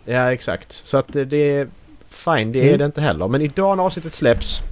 Ja 0.04 0.32
exakt. 0.32 0.72
Så 0.72 0.96
att 0.98 1.16
eh, 1.16 1.22
det 1.22 1.36
är 1.36 1.68
fine. 2.06 2.52
Det 2.52 2.58
är 2.60 2.66
Mm. 2.66 2.78
det 2.78 2.84
inte 2.84 3.00
heller. 3.00 3.28
Men 3.28 3.42
idag 3.42 3.76
när 3.76 3.84
avsnittet 3.84 4.12
släpps 4.12 4.62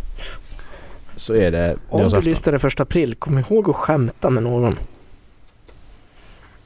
så 1.18 1.34
är 1.34 1.50
det 1.50 1.76
Om 1.88 2.08
du 2.08 2.20
lyssnar 2.20 2.52
den 2.52 2.66
1 2.66 2.80
april, 2.80 3.14
kom 3.14 3.38
ihåg 3.38 3.70
att 3.70 3.76
skämta 3.76 4.30
med 4.30 4.42
någon. 4.42 4.74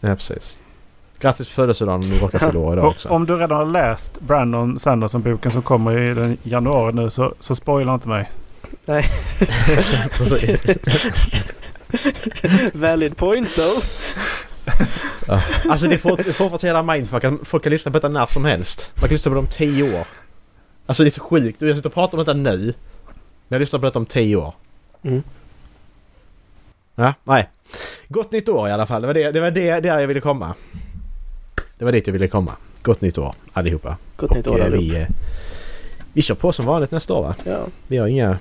Ja 0.01 0.15
precis. 0.15 0.59
Grattis 1.21 1.49
på 1.49 1.53
födelsedagen 1.53 2.03
om 2.03 2.11
du 2.11 2.19
råkar 2.19 2.39
fylla 2.39 2.59
år 2.59 2.73
idag 2.73 2.87
också. 2.89 3.09
om 3.09 3.27
du 3.27 3.37
redan 3.37 3.59
har 3.59 3.67
läst 3.67 4.21
Brandon 4.21 4.79
Sanderson-boken 4.79 5.53
som 5.53 5.63
kommer 5.63 5.99
i 5.99 6.15
den 6.15 6.37
januari 6.43 6.93
nu 6.93 7.11
så, 7.11 7.35
så 7.41 7.55
spoila 7.55 7.95
inte 7.95 8.09
mig. 8.09 8.31
Nej. 8.85 9.05
Valid 12.73 13.17
point 13.17 13.55
though. 13.55 13.85
Ja. 15.29 15.43
Alltså 15.69 15.87
det 15.87 15.99
får, 15.99 16.17
det 16.17 16.33
får 16.33 16.49
vara 16.49 16.59
så 16.59 16.67
jävla 16.67 16.83
mindfuck 16.95 17.25
att 17.25 17.35
folk 17.43 17.63
kan 17.63 17.73
lyssna 17.73 17.93
på 17.93 17.99
detta 17.99 18.09
när 18.09 18.27
som 18.27 18.45
helst. 18.45 18.93
Man 18.95 19.09
kan 19.09 19.15
lyssna 19.15 19.31
på 19.31 19.35
det 19.35 19.41
om 19.41 19.47
tio 19.47 19.99
år. 19.99 20.07
Alltså 20.87 21.03
det 21.03 21.09
är 21.09 21.11
så 21.11 21.21
sjukt. 21.21 21.63
Jag 21.63 21.77
sitter 21.77 21.89
och 21.89 21.95
pratar 21.95 22.19
om 22.19 22.25
detta 22.25 22.39
nu. 22.39 22.75
Men 23.53 23.57
jag 23.57 23.61
lyssnar 23.61 23.81
på 23.81 23.87
detta 23.87 23.99
om 23.99 24.07
tio 24.07 24.37
år. 24.37 24.55
Mm. 25.03 25.23
Ja, 26.95 27.15
nej. 27.25 27.49
Gott 28.09 28.33
nytt 28.33 28.49
år 28.49 28.69
i 28.69 28.73
alla 28.73 28.87
fall. 28.87 29.01
Det 29.03 29.07
var 29.07 29.15
det, 29.15 29.31
det, 29.31 29.41
var 29.41 29.51
det 29.51 29.81
där 29.81 30.01
jag 30.01 30.07
ville 30.07 30.21
komma. 30.21 30.55
Det 31.79 31.85
var 31.85 31.93
dit 31.93 32.07
jag 32.07 32.13
ville 32.13 32.29
komma. 32.29 32.53
Gott 32.83 33.01
nytt 33.01 33.19
år 33.19 33.35
allihopa. 33.53 33.97
Gott 34.17 34.35
nytt 34.35 34.47
år 34.47 34.59
eh, 34.59 34.65
allihop. 34.65 34.83
vi, 34.85 34.97
eh, 35.01 35.07
vi 36.13 36.23
kör 36.23 36.35
på 36.35 36.53
som 36.53 36.67
vanligt 36.67 36.91
nästa 36.91 37.15
år 37.15 37.23
va? 37.23 37.35
Ja. 37.45 37.67
Vi 37.87 37.97
har 37.97 38.07
inga... 38.07 38.39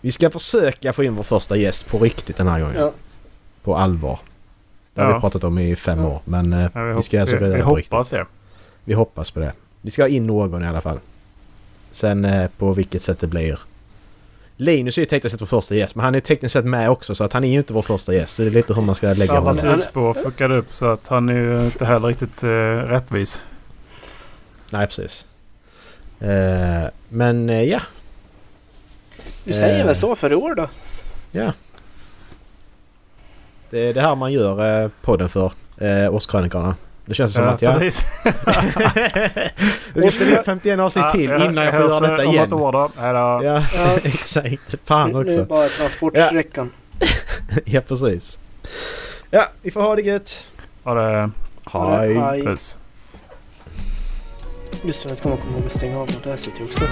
Vi 0.00 0.10
ska 0.12 0.30
försöka 0.30 0.92
få 0.92 1.04
in 1.04 1.14
vår 1.14 1.22
första 1.22 1.56
gäst 1.56 1.86
på 1.88 1.98
riktigt 1.98 2.36
den 2.36 2.46
här 2.48 2.60
gången. 2.60 2.76
Ja. 2.76 2.92
På 3.62 3.76
allvar. 3.76 4.18
Det 4.94 5.00
har 5.02 5.08
Ja. 5.08 5.14
vi 5.14 5.20
pratat 5.20 5.44
om 5.44 5.58
i 5.58 5.76
fem 5.76 6.04
år 6.04 6.20
men 6.24 6.52
eh, 6.52 6.68
Ja, 6.74 6.84
vi, 6.84 7.02
ska 7.02 7.20
alltså 7.20 7.36
vi, 7.36 7.42
göra 7.42 7.52
vi 7.52 7.58
det 7.58 7.64
på 7.64 7.74
riktigt. 7.74 7.92
hoppas 7.92 8.08
det. 8.08 8.26
Vi 8.84 8.94
hoppas 8.94 9.30
på 9.30 9.40
det. 9.40 9.52
Vi 9.80 9.90
ska 9.90 10.02
ha 10.02 10.08
in 10.08 10.26
någon 10.26 10.64
i 10.64 10.66
alla 10.66 10.80
fall. 10.80 10.98
Sen 11.90 12.48
på 12.58 12.72
vilket 12.72 13.02
sätt 13.02 13.18
det 13.18 13.26
blir. 13.26 13.58
Linus 14.60 14.98
är 14.98 15.02
ju 15.02 15.06
tekniskt 15.06 15.32
sett 15.32 15.40
vår 15.42 15.46
första 15.46 15.74
gäst 15.74 15.94
men 15.94 16.04
han 16.04 16.14
är 16.14 16.20
tekniskt 16.20 16.52
sett 16.52 16.64
med 16.64 16.90
också 16.90 17.14
så 17.14 17.24
att 17.24 17.32
han 17.32 17.44
är 17.44 17.48
ju 17.48 17.58
inte 17.58 17.72
vår 17.72 17.82
första 17.82 18.14
gäst. 18.14 18.36
Så 18.36 18.42
det 18.42 18.48
är 18.48 18.52
lite 18.52 18.74
hur 18.74 18.82
man 18.82 18.94
ska 18.94 19.12
lägga 19.12 19.34
honom. 19.38 19.54
slutspår 19.54 20.14
fuckade 20.14 20.56
upp 20.56 20.74
så 20.74 20.86
att 20.86 21.08
han 21.08 21.28
är 21.28 21.32
ju 21.34 21.64
inte 21.64 21.86
heller 21.86 22.08
riktigt 22.08 22.42
eh, 22.42 22.48
rättvis. 22.88 23.40
Nej 24.70 24.86
precis. 24.86 25.26
Eh, 26.20 26.88
men 27.08 27.50
eh, 27.50 27.62
ja. 27.62 27.80
Vi 29.44 29.52
säger 29.52 29.80
Eh. 29.80 29.86
väl 29.86 29.94
så 29.94 30.14
för 30.14 30.32
i 30.32 30.34
år 30.34 30.54
då. 30.54 30.68
Ja. 31.32 31.52
Det 33.70 33.78
är 33.88 33.94
det 33.94 34.00
här 34.00 34.16
man 34.16 34.32
gör 34.32 34.82
eh, 34.84 34.90
podden 35.02 35.28
för. 35.28 35.52
Eh, 35.76 36.14
Årskrönikorna. 36.14 36.74
Det 37.10 37.14
känns 37.14 37.34
som 37.34 37.44
Ja, 37.44 37.50
att 37.50 37.62
jag... 37.62 37.78
precis. 37.78 38.04
Det 39.94 40.00
ska 40.02 40.10
spela 40.10 40.42
51 40.42 40.78
avsnitt 40.80 41.08
till 41.12 41.22
innan 41.30 41.56
jag 41.64 41.74
får 41.74 41.82
göra 41.82 42.00
detta 42.00 42.26
Om 42.26 42.34
igen. 42.34 42.44
ett 42.46 42.52
år 42.52 42.72
då. 42.72 42.90
Ja, 42.96 43.42
Ja. 43.44 43.62
exakt. 44.04 44.74
Fan 44.84 45.10
är 45.16 45.24
det 45.24 45.30
också. 45.32 45.44
bara 45.44 45.68
transportsträckan. 45.68 46.70
Ja, 47.64 47.80
precis. 47.80 48.40
Ja, 49.30 49.44
vi 49.62 49.70
får 49.70 49.80
ha 49.80 49.96
det 49.96 50.02
gött. 50.02 50.46
Ha 50.82 50.94
det. 50.94 51.30
Hej. 51.72 52.14
Hej. 52.14 52.44
Puss. 52.46 52.76
Just 54.82 55.02
det, 55.02 55.08
jag 55.08 55.18
ska 55.18 55.28
komma 55.36 55.54
ihåg 55.54 55.66
att 55.66 55.72
stänga 55.72 55.98
av 55.98 56.08
Audacity 56.24 56.64
också. 56.64 56.84